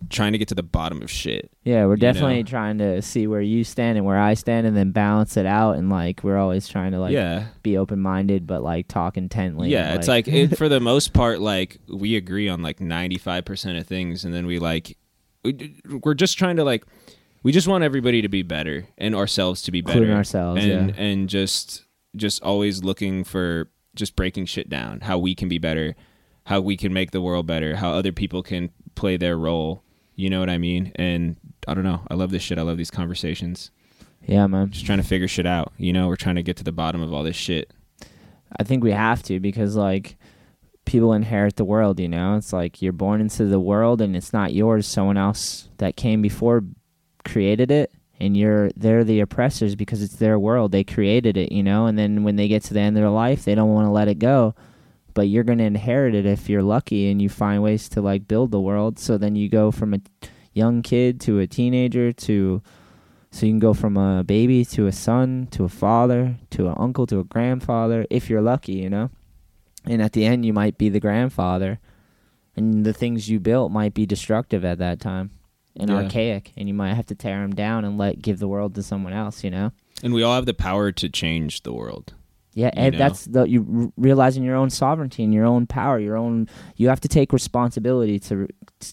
trying 0.09 0.33
to 0.33 0.39
get 0.39 0.49
to 0.49 0.55
the 0.55 0.63
bottom 0.63 1.03
of 1.03 1.11
shit. 1.11 1.51
Yeah, 1.63 1.85
we're 1.87 1.95
you 1.95 2.01
know? 2.01 2.13
definitely 2.13 2.45
trying 2.45 2.79
to 2.79 3.03
see 3.03 3.27
where 3.27 3.41
you 3.41 3.65
stand 3.65 3.99
and 3.99 4.07
where 4.07 4.19
I 4.19 4.35
stand, 4.35 4.67
and 4.67 4.77
then 4.77 4.93
balance 4.93 5.37
it 5.37 5.47
out. 5.47 5.77
And 5.77 5.91
like, 5.91 6.25
we're 6.25 6.39
always 6.39 6.69
trying 6.69 6.93
to 6.93 6.99
like 6.99 7.13
yeah. 7.13 7.47
be 7.63 7.77
open 7.77 8.01
minded, 8.01 8.47
but 8.47 8.63
like 8.63 8.89
talk 8.89 9.17
intently. 9.17 9.69
Yeah, 9.69 9.91
and, 9.91 9.99
it's 9.99 10.09
like 10.09 10.27
it, 10.29 10.57
for 10.59 10.69
the 10.69 10.81
most 10.81 11.13
part, 11.13 11.41
like 11.41 11.79
we 11.89 12.17
agree 12.17 12.49
on 12.49 12.63
like 12.63 12.81
ninety 12.81 13.19
five 13.19 13.45
percent 13.45 13.79
of 13.79 13.87
things, 13.87 14.25
and 14.25 14.33
then 14.33 14.47
we 14.47 14.59
like 14.59 14.97
we- 15.45 15.77
we're 16.03 16.15
just 16.15 16.39
trying 16.39 16.57
to 16.57 16.65
like 16.65 16.85
we 17.43 17.53
just 17.53 17.69
want 17.69 17.85
everybody 17.85 18.23
to 18.23 18.29
be 18.29 18.43
better 18.43 18.87
and 18.99 19.15
ourselves 19.15 19.63
to 19.63 19.71
be 19.71 19.81
better, 19.81 19.99
Including 19.99 20.17
ourselves, 20.17 20.65
and 20.65 20.91
yeah. 20.91 21.03
and 21.03 21.29
just 21.29 21.85
just 22.17 22.43
always 22.43 22.83
looking 22.83 23.25
for 23.25 23.71
just 23.95 24.17
breaking 24.17 24.47
shit 24.47 24.69
down, 24.69 25.01
how 25.01 25.19
we 25.19 25.35
can 25.35 25.49
be 25.49 25.59
better, 25.59 25.95
how 26.45 26.61
we 26.61 26.77
can 26.77 26.93
make 26.93 27.11
the 27.11 27.21
world 27.21 27.47
better, 27.47 27.77
how 27.77 27.93
other 27.93 28.13
people 28.13 28.43
can 28.43 28.71
play 28.95 29.17
their 29.17 29.37
role. 29.37 29.83
You 30.21 30.29
know 30.29 30.41
what 30.41 30.51
I 30.51 30.59
mean? 30.59 30.93
And 30.97 31.37
I 31.67 31.73
don't 31.73 31.85
know. 31.85 32.03
I 32.11 32.15
love 32.15 32.31
this 32.31 32.43
shit. 32.43 32.59
I 32.59 32.63
love 32.63 32.77
these 32.77 32.91
conversations. 32.91 33.71
yeah, 34.27 34.47
man. 34.47 34.71
Just 34.71 34.85
trying 34.85 34.99
to 35.01 35.07
figure 35.07 35.27
shit 35.27 35.47
out. 35.47 35.73
You 35.79 35.95
know, 35.95 36.09
we're 36.09 36.17
trying 36.17 36.35
to 36.35 36.43
get 36.43 36.59
to 36.59 36.65
the 36.65 36.73
bottom 36.73 37.01
of 37.01 37.13
all 37.13 37.23
this 37.23 37.37
shit. 37.37 37.73
I 38.59 38.65
think 38.65 38.85
we 38.85 38.93
have 38.93 39.23
to 39.25 39.41
because 39.41 39.77
like 39.77 40.19
people 40.85 41.15
inherit 41.15 41.57
the 41.57 41.65
world, 41.65 41.99
you 42.01 42.09
know? 42.09 42.37
It's 42.37 42.53
like 42.53 42.83
you're 42.83 42.93
born 42.93 43.21
into 43.23 43.47
the 43.47 43.61
world 43.61 44.03
and 44.03 44.15
it's 44.15 44.33
not 44.33 44.53
yours. 44.53 44.87
Someone 44.87 45.17
else 45.17 45.69
that 45.79 45.97
came 45.97 46.21
before 46.21 46.65
created 47.25 47.71
it 47.71 47.93
and 48.19 48.37
you're 48.37 48.71
they're 48.77 49.05
the 49.05 49.21
oppressors 49.21 49.75
because 49.75 50.03
it's 50.03 50.17
their 50.17 50.39
world. 50.39 50.73
They 50.73 50.85
created 50.85 51.39
it, 51.39 51.51
you 51.51 51.63
know? 51.63 51.87
And 51.87 51.99
then 51.99 52.25
when 52.25 52.37
they 52.37 52.49
get 52.49 52.63
to 52.65 52.75
the 52.75 52.81
end 52.81 52.97
of 52.97 53.01
their 53.03 53.11
life, 53.11 53.45
they 53.45 53.55
don't 53.55 53.73
want 53.73 53.87
to 53.87 53.91
let 53.91 54.09
it 54.09 54.19
go. 54.19 54.55
But 55.15 55.29
you're 55.29 55.45
going 55.45 55.59
to 55.59 55.65
inherit 55.65 56.15
it 56.15 56.27
if 56.27 56.49
you're 56.49 56.63
lucky 56.63 57.11
and 57.11 57.21
you 57.21 57.29
find 57.29 57.63
ways 57.63 57.89
to 57.91 58.01
like 58.01 58.29
build 58.29 58.51
the 58.51 58.61
world. 58.61 58.99
So 58.99 59.19
then 59.19 59.35
you 59.37 59.49
go 59.49 59.71
from 59.71 59.95
a 59.95 60.01
young 60.53 60.83
kid 60.83 61.21
to 61.23 61.39
a 61.41 61.47
teenager 61.47 62.13
to 62.13 62.63
so 63.33 63.47
you 63.47 63.53
can 63.53 63.59
go 63.61 63.75
from 63.75 63.97
a 63.97 64.25
baby 64.25 64.65
to 64.65 64.87
a 64.87 64.93
son 64.93 65.47
to 65.53 65.65
a 65.65 65.69
father 65.69 66.37
to 66.51 66.67
an 66.69 66.75
uncle 66.79 67.07
to 67.07 67.21
a 67.21 67.25
grandfather 67.25 68.05
if 68.11 68.29
you're 68.29 68.41
lucky, 68.43 68.73
you 68.75 68.91
know? 68.91 69.11
And 69.85 70.03
at 70.03 70.13
the 70.13 70.25
end, 70.25 70.45
you 70.45 70.53
might 70.53 70.77
be 70.79 70.89
the 70.89 71.01
grandfather. 71.01 71.79
And 72.57 72.85
the 72.85 72.93
things 72.93 73.29
you 73.29 73.39
built 73.41 73.71
might 73.71 73.95
be 73.95 74.05
destructive 74.07 74.65
at 74.65 74.79
that 74.79 75.01
time 75.01 75.31
and 75.77 75.89
Yeah. 75.91 75.97
archaic. 75.97 76.53
And 76.57 76.69
you 76.69 76.75
might 76.75 76.95
have 76.95 77.07
to 77.07 77.15
tear 77.15 77.41
them 77.41 77.55
down 77.55 77.85
and 77.85 77.97
let 77.97 78.21
give 78.21 78.39
the 78.41 78.49
world 78.49 78.75
to 78.75 78.83
someone 78.83 79.13
else, 79.13 79.45
you 79.45 79.51
know? 79.51 79.71
And 80.03 80.13
we 80.13 80.23
all 80.23 80.35
have 80.35 80.47
the 80.47 80.55
power 80.55 80.91
to 80.93 81.09
change 81.09 81.63
the 81.63 81.73
world. 81.73 82.15
Yeah, 82.53 82.67
You 82.67 82.83
and 82.83 82.93
know? 82.93 82.99
that's 82.99 83.25
the 83.27 83.45
you 83.45 83.93
realizing 83.97 84.43
your 84.43 84.57
own 84.57 84.71
sovereignty 84.71 85.23
and 85.23 85.33
your 85.33 85.45
own 85.45 85.67
power, 85.67 85.99
your 86.01 86.17
own. 86.17 86.49
You 86.77 86.89
have 86.89 87.01
to 87.01 87.09
take 87.09 87.33
responsibility 87.33 88.19
to. 88.21 88.49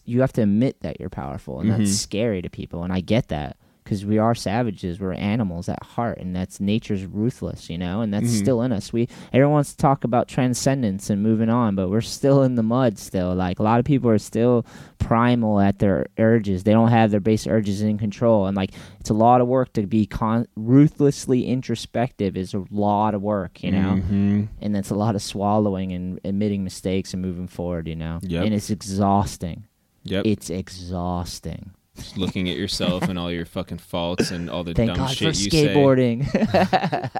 You 0.06 0.22
have 0.22 0.34
to 0.34 0.42
admit 0.44 0.82
that 0.82 1.00
you're 1.00 1.10
powerful, 1.10 1.60
and 1.60 1.70
Mhm. 1.72 1.78
that's 1.78 1.92
scary 1.98 2.42
to 2.42 2.50
people. 2.50 2.84
And 2.84 2.94
I 2.94 3.00
get 3.00 3.30
that 3.30 3.58
because 3.88 4.06
we 4.06 4.18
are 4.18 4.36
savages, 4.36 5.00
we're 5.00 5.14
animals 5.14 5.70
at 5.70 5.82
heart, 5.82 6.18
and 6.18 6.36
that's 6.36 6.60
nature's 6.60 7.06
ruthless, 7.06 7.70
you 7.70 7.78
know, 7.78 8.02
and 8.02 8.14
that's 8.14 8.26
Mhm. 8.34 8.38
still 8.40 8.62
in 8.62 8.74
us. 8.74 8.92
We 8.92 9.08
everyone 9.32 9.54
wants 9.54 9.72
to 9.72 9.78
talk 9.78 10.04
about 10.04 10.28
transcendence 10.28 11.10
and 11.10 11.24
moving 11.24 11.48
on, 11.50 11.76
but 11.76 11.90
we're 11.90 12.02
still 12.02 12.44
in 12.44 12.56
the 12.56 12.64
mud. 12.64 12.98
Still, 12.98 13.34
like 13.34 13.60
a 13.60 13.64
lot 13.64 13.80
of 13.80 13.86
people 13.86 14.10
are 14.10 14.18
still 14.18 14.66
primal 15.00 15.62
at 15.62 15.80
their 15.80 16.08
urges. 16.18 16.64
They 16.64 16.74
don't 16.74 16.90
have 16.90 17.12
their 17.12 17.22
base 17.22 17.48
urges 17.48 17.82
in 17.82 17.98
control, 17.98 18.46
and 18.46 18.58
like 18.58 18.72
it's 19.00 19.10
a 19.10 19.14
lot 19.14 19.40
of 19.40 19.48
work 19.48 19.72
to 19.74 19.88
be 19.88 20.06
con- 20.06 20.48
ruthlessly 20.58 21.46
introspective. 21.46 22.36
Is 22.36 22.54
a 22.54 22.66
lot 22.70 23.16
of 23.16 23.22
work, 23.22 23.64
you 23.64 23.72
know 23.72 23.96
hmm 23.96 24.44
and 24.62 24.76
that's 24.76 24.90
a 24.90 24.96
lot 24.96 25.16
of 25.16 25.22
swallowing 25.22 25.94
and 25.94 26.20
admitting 26.26 26.64
mistakes 26.64 27.14
and 27.14 27.22
moving 27.22 27.48
forward, 27.48 27.88
you 27.88 27.96
know. 27.96 28.20
Yep. 28.22 28.46
And 28.46 28.54
it's 28.54 28.70
exhausting. 28.70 29.64
Yep. 30.04 30.26
It's 30.26 30.50
exhausting. 30.50 31.72
Just 31.98 32.18
looking 32.18 32.50
at 32.50 32.56
yourself 32.58 33.04
and 33.10 33.20
all 33.20 33.32
your 33.32 33.46
fucking 33.46 33.78
faults 33.80 34.32
and 34.32 34.50
all 34.50 34.64
the 34.64 34.74
Thank 34.74 34.90
dumb 34.90 34.98
God 34.98 35.10
for 35.10 35.16
shit 35.16 35.40
you 35.40 35.52
say. 35.52 35.68
skateboarding. 35.76 37.12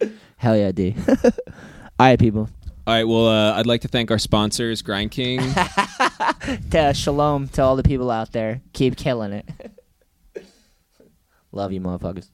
Hell 0.36 0.56
yeah, 0.56 0.70
D. 0.72 0.94
All 1.98 2.06
right, 2.06 2.18
people. 2.18 2.48
All 2.86 2.94
right. 2.94 3.02
Well, 3.04 3.26
uh, 3.26 3.54
I'd 3.54 3.66
like 3.66 3.80
to 3.80 3.88
thank 3.88 4.12
our 4.12 4.18
sponsors, 4.18 4.82
Grind 4.82 5.10
King. 5.10 5.40
To 6.70 6.94
shalom 6.94 7.48
to 7.48 7.62
all 7.62 7.76
the 7.76 7.82
people 7.82 8.10
out 8.10 8.32
there. 8.32 8.62
Keep 8.72 8.96
killing 8.96 9.32
it. 9.34 9.46
Love 11.52 11.72
you, 11.72 11.80
motherfuckers. 11.82 12.30